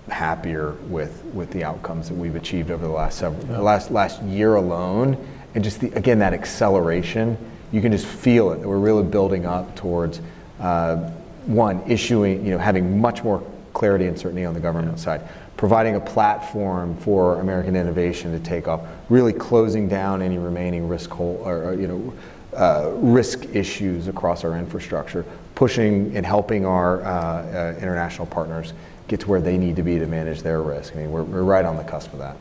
happier 0.09 0.73
with, 0.89 1.25
with 1.35 1.51
the 1.51 1.65
outcomes 1.65 2.09
that 2.09 2.15
we've 2.15 2.37
achieved 2.37 2.71
over 2.71 2.87
the 2.87 2.93
last 2.93 3.19
several, 3.19 3.45
the 3.47 3.61
last, 3.61 3.91
last 3.91 4.23
year 4.23 4.55
alone. 4.55 5.17
And 5.55 5.65
just 5.65 5.81
the, 5.81 5.91
again, 5.93 6.21
that 6.21 6.33
acceleration, 6.33 7.37
you 7.73 7.81
can 7.81 7.91
just 7.91 8.07
feel 8.07 8.53
it. 8.53 8.61
We're 8.61 8.79
really 8.79 9.03
building 9.03 9.47
up 9.47 9.75
towards, 9.75 10.21
uh, 10.61 11.11
one, 11.47 11.83
issuing, 11.91 12.45
you 12.45 12.53
know, 12.53 12.59
having 12.59 13.01
much 13.01 13.25
more 13.25 13.43
clarity 13.73 14.07
and 14.07 14.19
certainty 14.19 14.45
on 14.45 14.55
the 14.55 14.61
government 14.61 14.99
side, 14.99 15.23
providing 15.57 15.97
a 15.97 16.01
platform 16.01 16.97
for 16.99 17.41
American 17.41 17.77
innovation 17.77 18.33
to 18.33 18.39
take 18.39 18.69
off, 18.69 18.81
really 19.09 19.33
closing 19.33 19.89
down 19.89 20.23
any 20.23 20.39
remaining 20.39 20.89
risk 20.89 21.11
hole, 21.11 21.43
or, 21.45 21.65
or, 21.65 21.75
you 21.75 21.89
know, 21.89 22.15
uh, 22.57 22.91
risk 22.95 23.47
issues 23.55 24.09
across 24.09 24.45
our 24.45 24.57
infrastructure, 24.57 25.25
pushing 25.55 26.17
and 26.17 26.25
helping 26.27 26.65
our 26.67 27.03
uh, 27.03 27.09
uh, 27.09 27.75
international 27.81 28.27
partners 28.27 28.73
get 29.09 29.21
to 29.21 29.29
where 29.29 29.41
they 29.41 29.59
need 29.59 29.77
to 29.77 29.83
be 29.83 29.99
to 29.99 30.07
manage 30.07 30.43
their 30.43 30.63
risk. 30.63 30.95
I 30.95 31.01
mean, 31.01 31.13
we're, 31.13 31.23
we're 31.23 31.43
right 31.43 31.65
on 31.65 31.77
the 31.77 31.85
cusp 31.85 32.13
of 32.13 32.19
that. 32.21 32.37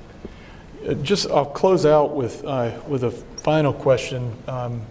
Uh, 0.88 0.94
Just, 0.96 1.30
I'll 1.30 1.46
close 1.46 1.86
out 1.86 2.16
with, 2.16 2.44
uh, 2.46 2.72
with 2.88 3.04
a 3.04 3.12
final 3.12 3.74
question 3.74 4.32
um, 4.48 4.82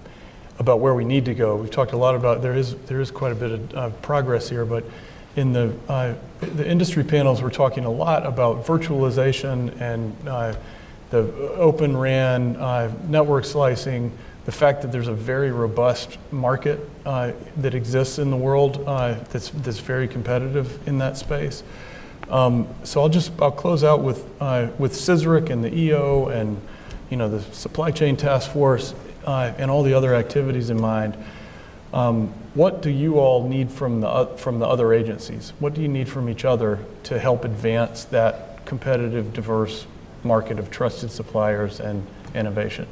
about 0.58 0.80
where 0.80 0.94
we 0.94 1.04
need 1.04 1.24
to 1.24 1.34
go. 1.34 1.56
We've 1.56 1.70
talked 1.70 1.92
a 1.92 1.96
lot 1.96 2.14
about, 2.14 2.42
there 2.42 2.54
is, 2.54 2.74
there 2.86 3.00
is 3.00 3.10
quite 3.10 3.32
a 3.32 3.34
bit 3.34 3.52
of 3.52 3.74
uh, 3.74 3.90
progress 4.02 4.48
here, 4.48 4.64
but 4.66 4.84
in 5.36 5.52
the, 5.52 5.74
uh, 5.88 6.14
the 6.40 6.68
industry 6.68 7.02
panels, 7.02 7.42
we're 7.42 7.50
talking 7.50 7.86
a 7.86 7.90
lot 7.90 8.26
about 8.26 8.66
virtualization 8.66 9.80
and 9.80 10.14
uh, 10.28 10.54
the 11.08 11.20
open 11.54 11.96
RAN, 11.96 12.52
network 13.10 13.46
slicing, 13.46 14.12
the 14.44 14.52
fact 14.52 14.82
that 14.82 14.90
there's 14.90 15.08
a 15.08 15.14
very 15.14 15.52
robust 15.52 16.18
market 16.32 16.80
uh, 17.06 17.32
that 17.58 17.74
exists 17.74 18.18
in 18.18 18.30
the 18.30 18.36
world 18.36 18.82
uh, 18.86 19.14
that's, 19.30 19.50
that's 19.50 19.78
very 19.78 20.08
competitive 20.08 20.86
in 20.88 20.98
that 20.98 21.16
space. 21.16 21.62
Um, 22.28 22.66
so 22.82 23.02
I'll 23.02 23.08
just 23.08 23.30
I'll 23.40 23.50
close 23.52 23.84
out 23.84 24.02
with 24.02 24.24
uh, 24.40 24.68
with 24.78 24.92
CSRIC 24.92 25.50
and 25.50 25.62
the 25.62 25.74
EO 25.76 26.28
and 26.28 26.60
you 27.10 27.16
know 27.16 27.28
the 27.28 27.42
supply 27.54 27.90
chain 27.90 28.16
task 28.16 28.52
force 28.52 28.94
uh, 29.26 29.52
and 29.58 29.70
all 29.70 29.82
the 29.82 29.94
other 29.94 30.14
activities 30.14 30.70
in 30.70 30.80
mind. 30.80 31.16
Um, 31.92 32.28
what 32.54 32.80
do 32.80 32.90
you 32.90 33.18
all 33.18 33.46
need 33.46 33.70
from 33.70 34.00
the 34.00 34.08
oth- 34.08 34.40
from 34.40 34.60
the 34.60 34.66
other 34.66 34.94
agencies? 34.94 35.52
What 35.58 35.74
do 35.74 35.82
you 35.82 35.88
need 35.88 36.08
from 36.08 36.28
each 36.28 36.44
other 36.44 36.78
to 37.04 37.18
help 37.18 37.44
advance 37.44 38.04
that 38.04 38.64
competitive, 38.64 39.34
diverse 39.34 39.86
market 40.24 40.58
of 40.58 40.70
trusted 40.70 41.10
suppliers 41.10 41.80
and 41.80 42.06
innovation? 42.34 42.86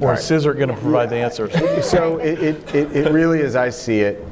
Or 0.00 0.14
is 0.14 0.20
CSRIC 0.20 0.56
going 0.56 0.68
to 0.68 0.74
provide 0.76 1.10
the 1.10 1.16
answers? 1.16 1.52
so 1.88 2.18
it, 2.18 2.74
it, 2.74 2.94
it, 2.94 3.12
really, 3.12 3.40
as 3.42 3.56
I 3.56 3.70
see 3.70 4.00
it, 4.00 4.24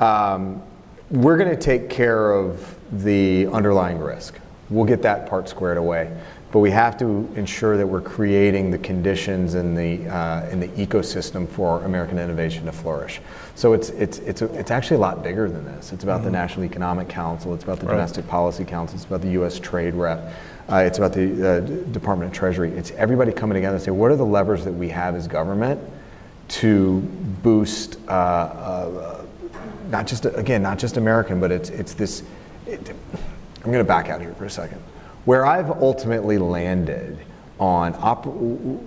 um, 0.00 0.62
we're 1.10 1.36
going 1.36 1.50
to 1.50 1.56
take 1.56 1.90
care 1.90 2.32
of 2.32 2.74
the 3.04 3.46
underlying 3.48 3.98
risk. 3.98 4.38
We'll 4.70 4.86
get 4.86 5.02
that 5.02 5.28
part 5.28 5.48
squared 5.48 5.76
away. 5.76 6.10
But 6.50 6.58
we 6.58 6.70
have 6.70 6.98
to 6.98 7.30
ensure 7.34 7.78
that 7.78 7.86
we're 7.86 8.02
creating 8.02 8.70
the 8.70 8.78
conditions 8.78 9.54
in 9.54 9.74
the, 9.74 10.06
uh, 10.06 10.48
in 10.50 10.60
the 10.60 10.68
ecosystem 10.68 11.48
for 11.48 11.82
American 11.84 12.18
innovation 12.18 12.66
to 12.66 12.72
flourish. 12.72 13.20
So 13.54 13.72
it's, 13.72 13.88
it's, 13.90 14.18
it's, 14.18 14.42
a, 14.42 14.46
it's 14.58 14.70
actually 14.70 14.98
a 14.98 15.00
lot 15.00 15.22
bigger 15.22 15.48
than 15.48 15.64
this. 15.64 15.94
It's 15.94 16.04
about 16.04 16.22
the 16.22 16.28
Mhm. 16.28 16.32
National 16.32 16.64
Economic 16.66 17.08
Council, 17.08 17.54
it's 17.54 17.64
about 17.64 17.80
the 17.80 17.86
Right. 17.86 17.92
Domestic 17.92 18.28
Policy 18.28 18.64
Council, 18.64 18.96
it's 18.96 19.06
about 19.06 19.22
the 19.22 19.30
US 19.30 19.58
Trade 19.58 19.94
Rep, 19.94 20.30
uh, 20.70 20.76
it's 20.76 20.98
about 20.98 21.12
the 21.12 21.56
uh, 21.56 21.60
Department 21.92 22.30
of 22.30 22.36
Treasury. 22.36 22.70
It's 22.72 22.90
everybody 22.92 23.32
coming 23.32 23.54
together 23.54 23.76
and 23.76 23.84
say, 23.84 23.90
what 23.90 24.10
are 24.10 24.16
the 24.16 24.24
levers 24.24 24.64
that 24.64 24.72
we 24.72 24.88
have 24.90 25.14
as 25.14 25.26
government 25.26 25.80
to 26.48 27.00
boost 27.42 27.98
uh, 28.08 28.10
uh, 28.10 29.24
not 29.88 30.06
just 30.06 30.24
again 30.24 30.62
not 30.62 30.78
just 30.78 30.96
American, 30.96 31.40
but 31.40 31.52
it's 31.52 31.70
it's 31.70 31.94
this. 31.94 32.22
It, 32.66 32.90
I'm 32.90 33.70
going 33.70 33.78
to 33.78 33.84
back 33.84 34.08
out 34.08 34.20
here 34.20 34.34
for 34.34 34.46
a 34.46 34.50
second. 34.50 34.80
Where 35.24 35.46
I've 35.46 35.70
ultimately 35.70 36.38
landed 36.38 37.18
on 37.60 37.94
op- 37.96 38.26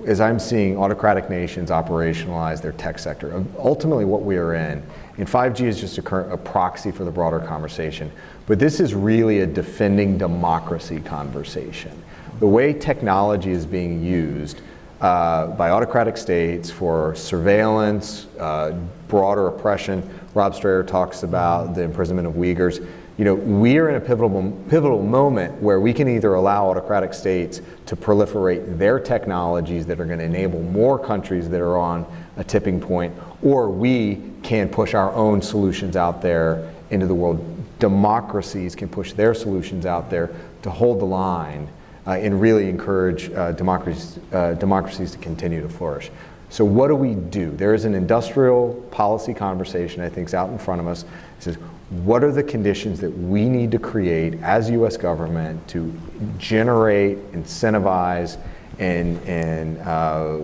as 0.06 0.20
I'm 0.20 0.38
seeing 0.38 0.78
autocratic 0.78 1.30
nations 1.30 1.70
operationalize 1.70 2.62
their 2.62 2.74
tech 2.74 3.00
sector. 3.00 3.46
Ultimately, 3.58 4.04
what 4.04 4.24
we 4.24 4.36
are 4.36 4.54
in, 4.54 4.84
and 5.18 5.28
5G 5.28 5.62
is 5.62 5.80
just 5.80 5.98
a, 5.98 6.34
a 6.34 6.38
proxy 6.38 6.92
for 6.92 7.06
the 7.06 7.12
broader 7.12 7.40
conversation. 7.40 8.12
But 8.48 8.60
this 8.60 8.80
is 8.80 8.94
really 8.94 9.40
a 9.40 9.48
defending 9.48 10.18
democracy 10.18 11.00
conversation. 11.00 11.92
The 12.40 12.48
way 12.48 12.74
technology 12.74 13.52
is 13.52 13.66
being 13.66 14.04
used 14.04 14.62
uh, 15.02 15.48
by 15.48 15.72
autocratic 15.72 16.18
states 16.18 16.70
for 16.70 17.16
surveillance, 17.16 18.28
uh, 18.40 18.78
broader 19.08 19.48
oppression. 19.48 20.08
Rob 20.34 20.54
Strayer 20.54 20.84
talks 20.84 21.24
about 21.24 21.76
the 21.76 21.82
imprisonment 21.82 22.28
of 22.28 22.36
Uyghurs. 22.36 22.86
You 23.18 23.26
know, 23.26 23.34
we 23.34 23.78
are 23.78 23.90
in 23.90 23.96
a 23.96 24.00
pivotal, 24.02 24.52
pivotal 24.70 25.02
moment 25.02 25.62
where 25.62 25.80
we 25.80 25.94
can 25.94 26.08
either 26.08 26.34
allow 26.34 26.70
autocratic 26.70 27.14
states 27.14 27.62
to 27.86 27.96
proliferate 27.96 28.78
their 28.78 29.00
technologies 29.00 29.86
that 29.86 30.00
are 30.02 30.06
going 30.06 30.20
to 30.20 30.26
enable 30.26 30.62
more 30.62 31.00
countries 31.00 31.50
that 31.50 31.62
are 31.62 31.78
on 31.78 32.06
a 32.38 32.44
tipping 32.44 32.82
point, 32.82 33.14
or 33.42 33.70
we 33.70 34.22
can 34.44 34.68
push 34.68 34.94
our 34.94 35.14
own 35.14 35.42
solutions 35.42 35.96
out 35.96 36.22
there 36.22 36.70
into 36.92 37.08
the 37.08 37.16
world. 37.16 37.55
Democracies 37.80 38.76
can 38.76 38.88
push 38.88 39.14
their 39.14 39.34
solutions 39.34 39.86
out 39.86 40.10
there 40.10 40.32
to 40.62 40.70
hold 40.70 41.00
the 41.00 41.06
line 41.06 41.68
uh, 42.08 42.12
and 42.12 42.40
really 42.40 42.70
encourage 42.70 43.32
uh, 43.32 43.52
democracies, 43.54 44.20
uh, 44.32 44.54
democracies 44.54 45.12
to 45.12 45.18
continue 45.18 45.62
to 45.62 45.70
flourish. 45.70 46.12
So 46.50 46.64
what 46.64 46.88
do 46.88 46.96
we 46.96 47.16
do? 47.16 47.52
There 47.52 47.74
is 47.74 47.86
an 47.86 47.96
industrial 47.96 48.74
policy 48.92 49.34
conversation 49.34 50.02
I 50.02 50.10
think 50.10 50.28
is 50.28 50.34
out 50.34 50.50
in 50.50 50.58
front 50.58 50.80
of 50.80 50.88
us. 50.88 51.04
It 51.04 51.10
says, 51.40 51.56
what 51.90 52.24
are 52.24 52.32
the 52.32 52.44
conditions 52.44 53.00
that 53.02 53.12
we 53.12 53.48
need 53.48 53.72
to 53.72 53.80
create 53.80 54.36
as 54.42 54.70
U.S. 54.70 54.98
government 54.98 55.68
to 55.70 55.94
generate, 56.38 57.18
incentivize, 57.32 58.38
and, 58.80 59.20
and 59.28 59.78
uh, 59.80 60.40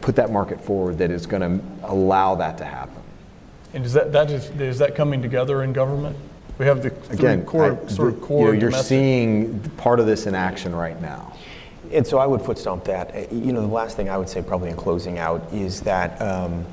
put 0.00 0.16
that 0.16 0.30
market 0.30 0.60
forward 0.60 0.98
that 0.98 1.10
is 1.10 1.26
going 1.26 1.42
to 1.42 1.64
allow 1.84 2.34
that 2.36 2.56
to 2.58 2.64
happen? 2.64 3.02
And 3.74 3.84
is 3.84 3.92
that, 3.92 4.12
that 4.12 4.30
is, 4.30 4.50
is 4.60 4.78
that 4.78 4.94
coming 4.94 5.22
together 5.22 5.62
in 5.62 5.72
government? 5.72 6.16
We 6.60 6.66
have 6.66 6.82
the 6.82 6.90
three 6.90 7.16
Again, 7.16 7.46
core, 7.46 7.78
I- 7.82 7.88
sort 7.88 8.08
of 8.08 8.20
core 8.20 8.40
you 8.40 8.44
know, 8.44 8.50
you're 8.60 8.70
domestic- 8.70 8.86
seeing 8.88 9.60
part 9.78 9.98
of 9.98 10.04
this 10.04 10.26
in 10.26 10.34
action 10.34 10.76
right 10.76 11.00
now. 11.00 11.32
And 11.90 12.06
so 12.06 12.18
I 12.18 12.26
would 12.26 12.42
foot 12.42 12.58
stomp 12.58 12.84
that. 12.84 13.14
Uh, 13.14 13.34
You 13.34 13.54
know, 13.54 13.62
the 13.62 13.66
last 13.66 13.96
thing 13.96 14.10
I 14.10 14.18
would 14.18 14.28
say, 14.28 14.42
probably 14.42 14.68
in 14.68 14.76
closing 14.76 15.18
out, 15.18 15.40
is 15.54 15.80
that 15.80 16.20
um, 16.20 16.66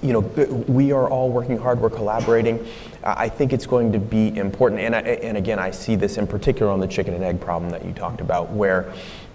you 0.00 0.14
know 0.14 0.20
we 0.66 0.92
are 0.92 1.06
all 1.10 1.28
working 1.28 1.58
hard. 1.58 1.78
We're 1.78 1.90
collaborating. 1.90 2.58
I 3.04 3.24
I 3.24 3.28
think 3.28 3.52
it's 3.52 3.66
going 3.66 3.92
to 3.92 3.98
be 3.98 4.34
important, 4.34 4.80
and 4.80 4.96
I, 4.96 5.00
and 5.00 5.36
again, 5.36 5.58
I 5.58 5.70
see 5.70 5.94
this 5.94 6.16
in 6.16 6.26
particular 6.26 6.72
on 6.72 6.80
the 6.80 6.88
chicken 6.88 7.12
and 7.12 7.22
egg 7.22 7.40
problem 7.40 7.70
that 7.70 7.84
you 7.84 7.92
talked 7.92 8.22
about, 8.22 8.50
where. 8.50 8.86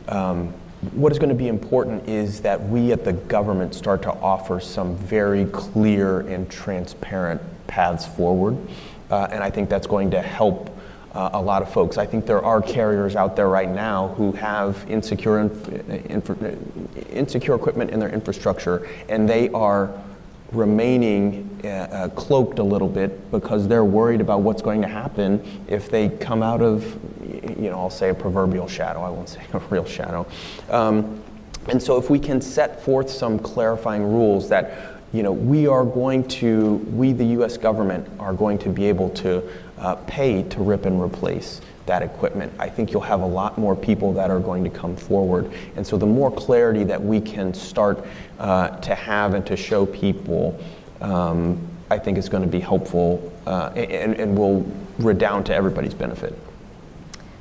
Um, 0.08 0.54
what 0.94 1.12
is 1.12 1.20
going 1.20 1.30
to 1.30 1.36
be 1.36 1.50
important 1.50 2.08
is 2.08 2.40
that 2.40 2.70
we 2.70 2.94
at 2.94 3.04
the 3.04 3.12
government 3.12 3.76
start 3.76 4.02
to 4.04 4.14
offer 4.22 4.62
some 4.62 4.96
very 4.96 5.44
clear 5.48 6.22
and 6.22 6.50
transparent 6.50 7.42
paths 7.68 8.06
forward. 8.06 8.56
Uh, 9.10 9.28
and 9.32 9.44
I 9.44 9.50
think 9.50 9.70
that's 9.70 9.88
going 9.88 10.12
to 10.12 10.22
help 10.22 10.70
uh, 11.14 11.32
a 11.34 11.42
lot 11.42 11.62
of 11.62 11.72
folks. 11.72 11.98
I 11.98 12.06
think 12.06 12.26
there 12.26 12.44
are 12.44 12.62
carriers 12.62 13.16
out 13.16 13.36
there 13.36 13.50
right 13.50 13.70
now 13.70 14.10
who 14.10 14.32
have 14.34 14.86
insecure, 14.90 15.40
infra- 15.40 16.56
insecure 17.12 17.56
equipment 17.56 17.92
in 17.92 18.00
their 18.00 18.10
infrastructure, 18.10 18.88
and 19.08 19.28
they 19.28 19.50
are 19.50 19.92
remaining 20.52 21.60
uh, 21.64 21.68
uh, 21.68 22.10
cloaked 22.10 22.60
a 22.60 22.64
little 22.64 22.88
bit 22.88 23.30
because 23.32 23.68
they're 23.68 23.86
worried 23.86 24.22
about 24.22 24.42
what's 24.42 24.62
going 24.62 24.82
to 24.82 24.88
happen 24.88 25.44
if 25.68 25.90
they 25.90 26.10
come 26.10 26.42
out 26.42 26.62
of, 26.62 26.84
you 27.24 27.70
know, 27.70 27.80
I'll 27.80 27.90
say 27.90 28.10
a 28.10 28.16
proverbial 28.16 28.68
shadow. 28.68 29.02
I 29.02 29.10
won't 29.10 29.30
say 29.30 29.42
a 29.54 29.60
real 29.60 29.86
shadow. 29.86 30.26
Um, 30.70 31.24
and 31.68 31.82
so, 31.82 31.98
if 31.98 32.10
we 32.10 32.18
can 32.18 32.42
set 32.42 32.84
forth 32.84 33.10
some 33.10 33.38
clarifying 33.38 34.04
rules 34.04 34.50
that, 34.50 34.99
you 35.12 35.24
know, 35.24 35.32
we 35.32 35.68
are 35.68 35.86
going 35.86 36.28
to, 36.28 36.76
we, 36.94 37.14
the 37.14 37.26
U.S. 37.26 37.58
government, 37.58 38.08
are 38.20 38.34
going 38.34 38.58
to 38.60 38.70
be 38.70 38.86
able 38.86 39.10
to 39.12 39.44
uh, 39.80 39.96
pay 39.96 40.44
to 40.44 40.62
rip 40.62 40.86
and 40.86 41.02
replace 41.02 41.62
that 41.90 42.04
equipment, 42.04 42.54
I 42.60 42.70
think 42.70 42.92
you'll 42.92 43.02
have 43.02 43.22
a 43.22 43.26
lot 43.26 43.58
more 43.58 43.76
people 43.76 44.14
that 44.14 44.30
are 44.30 44.40
going 44.40 44.64
to 44.64 44.70
come 44.70 44.96
forward. 44.96 45.52
And 45.76 45.86
so, 45.86 45.98
the 45.98 46.06
more 46.06 46.32
clarity 46.32 46.84
that 46.86 47.04
we 47.04 47.20
can 47.20 47.54
start 47.54 48.06
uh, 48.38 48.70
to 48.78 48.96
have 48.96 49.34
and 49.34 49.46
to 49.48 49.58
show 49.58 49.88
people, 49.88 50.58
um, 51.02 51.60
I 51.90 51.98
think 51.98 52.18
is 52.18 52.30
going 52.30 52.44
to 52.44 52.50
be 52.50 52.60
helpful 52.60 53.34
uh, 53.48 53.72
and, 53.76 54.14
and 54.16 54.38
will 54.38 54.66
redound 55.00 55.48
to 55.48 55.56
everybody's 55.56 55.96
benefit. 55.96 56.38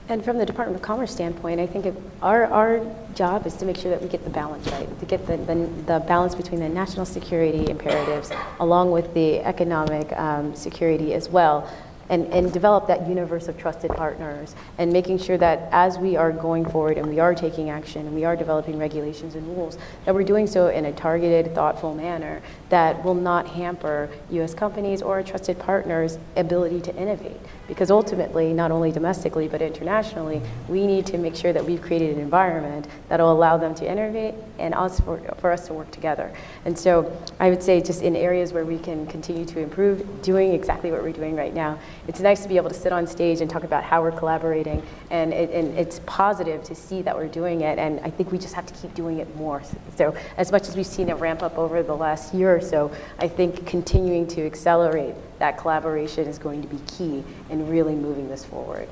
And 0.09 0.25
from 0.25 0.39
the 0.39 0.47
Department 0.47 0.77
of 0.77 0.83
Commerce 0.83 1.13
standpoint, 1.13 1.61
I 1.61 1.67
think 1.67 1.95
our, 2.23 2.47
our 2.47 2.81
job 3.15 3.47
is 3.47 3.55
to 3.57 3.67
make 3.67 3.77
sure 3.77 3.91
that 3.91 4.01
we 4.01 4.09
get 4.09 4.25
the 4.25 4.31
balance 4.31 4.67
right, 4.69 5.01
to 5.01 5.07
get 5.07 5.27
the, 5.27 5.37
the, 5.37 5.55
the 5.87 6.05
balance 6.07 6.35
between 6.35 6.61
the 6.61 6.69
national 6.69 7.05
security 7.05 7.71
imperatives 7.71 8.31
along 8.59 8.91
with 8.91 9.13
the 9.13 9.41
economic 9.41 10.11
um, 10.15 10.55
security 10.55 11.13
as 11.13 11.29
well. 11.29 11.71
And, 12.11 12.25
and 12.33 12.51
develop 12.51 12.87
that 12.87 13.07
universe 13.07 13.49
of 13.49 13.59
trusted 13.59 13.91
partners 13.91 14.55
and 14.79 14.91
making 14.91 15.19
sure 15.19 15.37
that 15.37 15.69
as 15.73 15.99
we 15.99 16.17
are 16.17 16.33
going 16.33 16.65
forward 16.65 16.97
and 16.97 17.07
we 17.07 17.21
are 17.21 17.35
taking 17.35 17.69
action 17.69 18.07
and 18.07 18.15
we 18.15 18.25
are 18.25 18.35
developing 18.35 18.79
regulations 18.79 19.35
and 19.35 19.47
rules, 19.47 19.77
that 20.07 20.15
we're 20.15 20.23
doing 20.23 20.47
so 20.47 20.69
in 20.69 20.87
a 20.87 20.93
targeted, 20.93 21.55
thoughtful 21.55 21.95
manner 21.95 22.41
that 22.71 23.05
will 23.05 23.13
not 23.13 23.47
hamper 23.49 24.09
US 24.31 24.55
companies 24.55 25.03
or 25.03 25.23
trusted 25.23 25.59
partners' 25.59 26.17
ability 26.35 26.81
to 26.81 26.97
innovate. 26.97 27.37
Because 27.69 27.91
ultimately, 27.91 28.53
not 28.53 28.73
only 28.73 28.91
domestically 28.91 29.47
but 29.47 29.63
internationally, 29.63 30.43
we 30.69 30.87
need 30.87 31.07
to 31.07 31.19
make 31.19 31.37
sure 31.37 31.53
that 31.53 31.65
we've 31.65 31.81
created 31.81 32.17
an 32.17 32.21
environment 32.21 32.89
that 33.09 33.21
will 33.21 33.31
allow 33.31 33.57
them 33.57 33.75
to 33.77 33.89
innovate 33.89 34.35
and 34.59 34.75
us 34.75 35.01
for, 35.01 35.19
for 35.39 35.53
us 35.53 35.67
to 35.67 35.75
work 35.75 35.91
together. 35.91 36.33
And 36.65 36.79
so 36.79 37.17
I 37.41 37.51
would 37.51 37.63
say 37.63 37.81
just 37.81 38.03
in 38.03 38.17
areas 38.17 38.53
where 38.53 38.65
we 38.65 38.79
can 38.79 39.07
continue 39.07 39.45
to 39.47 39.61
improve, 39.61 40.23
doing 40.23 40.53
exactly 40.53 40.91
what 40.91 41.03
we're 41.03 41.13
doing 41.13 41.37
right 41.37 41.55
now. 41.55 41.79
It's 42.07 42.21
nice 42.21 42.43
to 42.43 42.49
be 42.49 42.57
able 42.57 42.69
to 42.69 42.75
sit 42.75 42.93
on 42.93 43.07
stage 43.07 43.41
and 43.41 43.51
talk 43.51 43.65
about 43.65 43.85
how 43.85 44.03
we're 44.03 44.13
collaborating, 44.13 44.83
and, 45.11 45.33
it, 45.33 45.51
and 45.51 45.77
it's 45.79 46.01
positive 46.07 46.63
to 46.65 46.75
see 46.75 47.03
that 47.03 47.17
we're 47.17 47.29
doing 47.29 47.63
it, 47.63 47.79
and 47.79 48.01
I 48.01 48.11
think 48.11 48.33
we 48.33 48.39
just 48.39 48.55
have 48.55 48.67
to 48.67 48.75
keep 48.75 48.95
doing 48.95 49.19
it 49.19 49.35
more. 49.37 49.63
So 49.97 50.15
as 50.37 50.53
much 50.53 50.69
as 50.69 50.77
we've 50.77 50.87
seen 50.87 51.09
it 51.09 51.15
ramp 51.15 51.43
up 51.43 51.57
over 51.59 51.83
the 51.83 51.97
last 51.97 52.35
year 52.35 52.55
or 52.55 52.61
so, 52.61 52.91
I 53.19 53.29
think 53.29 53.67
continuing 53.67 54.27
to 54.29 54.45
accelerate 54.45 55.15
that 55.39 55.59
collaboration 55.59 56.27
is 56.27 56.39
going 56.39 56.63
to 56.63 56.69
be 56.69 56.79
key 56.87 57.25
in 57.51 57.69
really 57.69 57.95
moving 57.95 58.29
this 58.29 58.45
forward. 58.45 58.89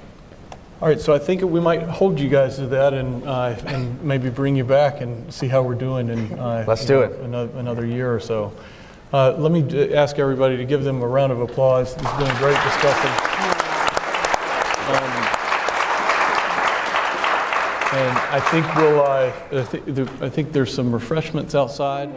All 0.80 0.88
right, 0.88 1.00
so 1.00 1.14
I 1.14 1.18
think 1.18 1.40
we 1.40 1.58
might 1.60 1.82
hold 1.84 2.20
you 2.20 2.28
guys 2.28 2.56
to 2.56 2.66
that 2.66 2.92
and, 2.92 3.26
uh, 3.26 3.56
and 3.66 4.02
maybe 4.02 4.28
bring 4.28 4.54
you 4.56 4.64
back 4.64 5.00
and 5.00 5.32
see 5.32 5.48
how 5.48 5.62
we're 5.62 5.74
doing 5.74 6.10
in 6.10 6.38
uh, 6.38 6.64
Let's 6.68 6.84
do 6.84 7.00
it. 7.00 7.18
Another, 7.20 7.58
another 7.58 7.86
year 7.86 8.14
or 8.14 8.20
so. 8.20 8.52
Uh, 9.10 9.32
let 9.38 9.52
me 9.52 9.62
d- 9.62 9.94
ask 9.94 10.18
everybody 10.18 10.58
to 10.58 10.66
give 10.66 10.84
them 10.84 11.00
a 11.00 11.06
round 11.06 11.32
of 11.32 11.40
applause. 11.40 11.92
It's 11.94 12.02
been 12.18 12.26
a 12.30 12.38
great 12.38 12.60
discussion. 12.62 13.10
Um, 14.86 15.12
and 17.96 18.18
I 18.18 18.40
think 18.50 18.74
we'll. 18.76 19.00
Uh, 19.00 19.32
I, 19.52 19.80
there- 19.86 20.08
I 20.26 20.28
think 20.28 20.52
there's 20.52 20.74
some 20.74 20.92
refreshments 20.92 21.54
outside. 21.54 22.10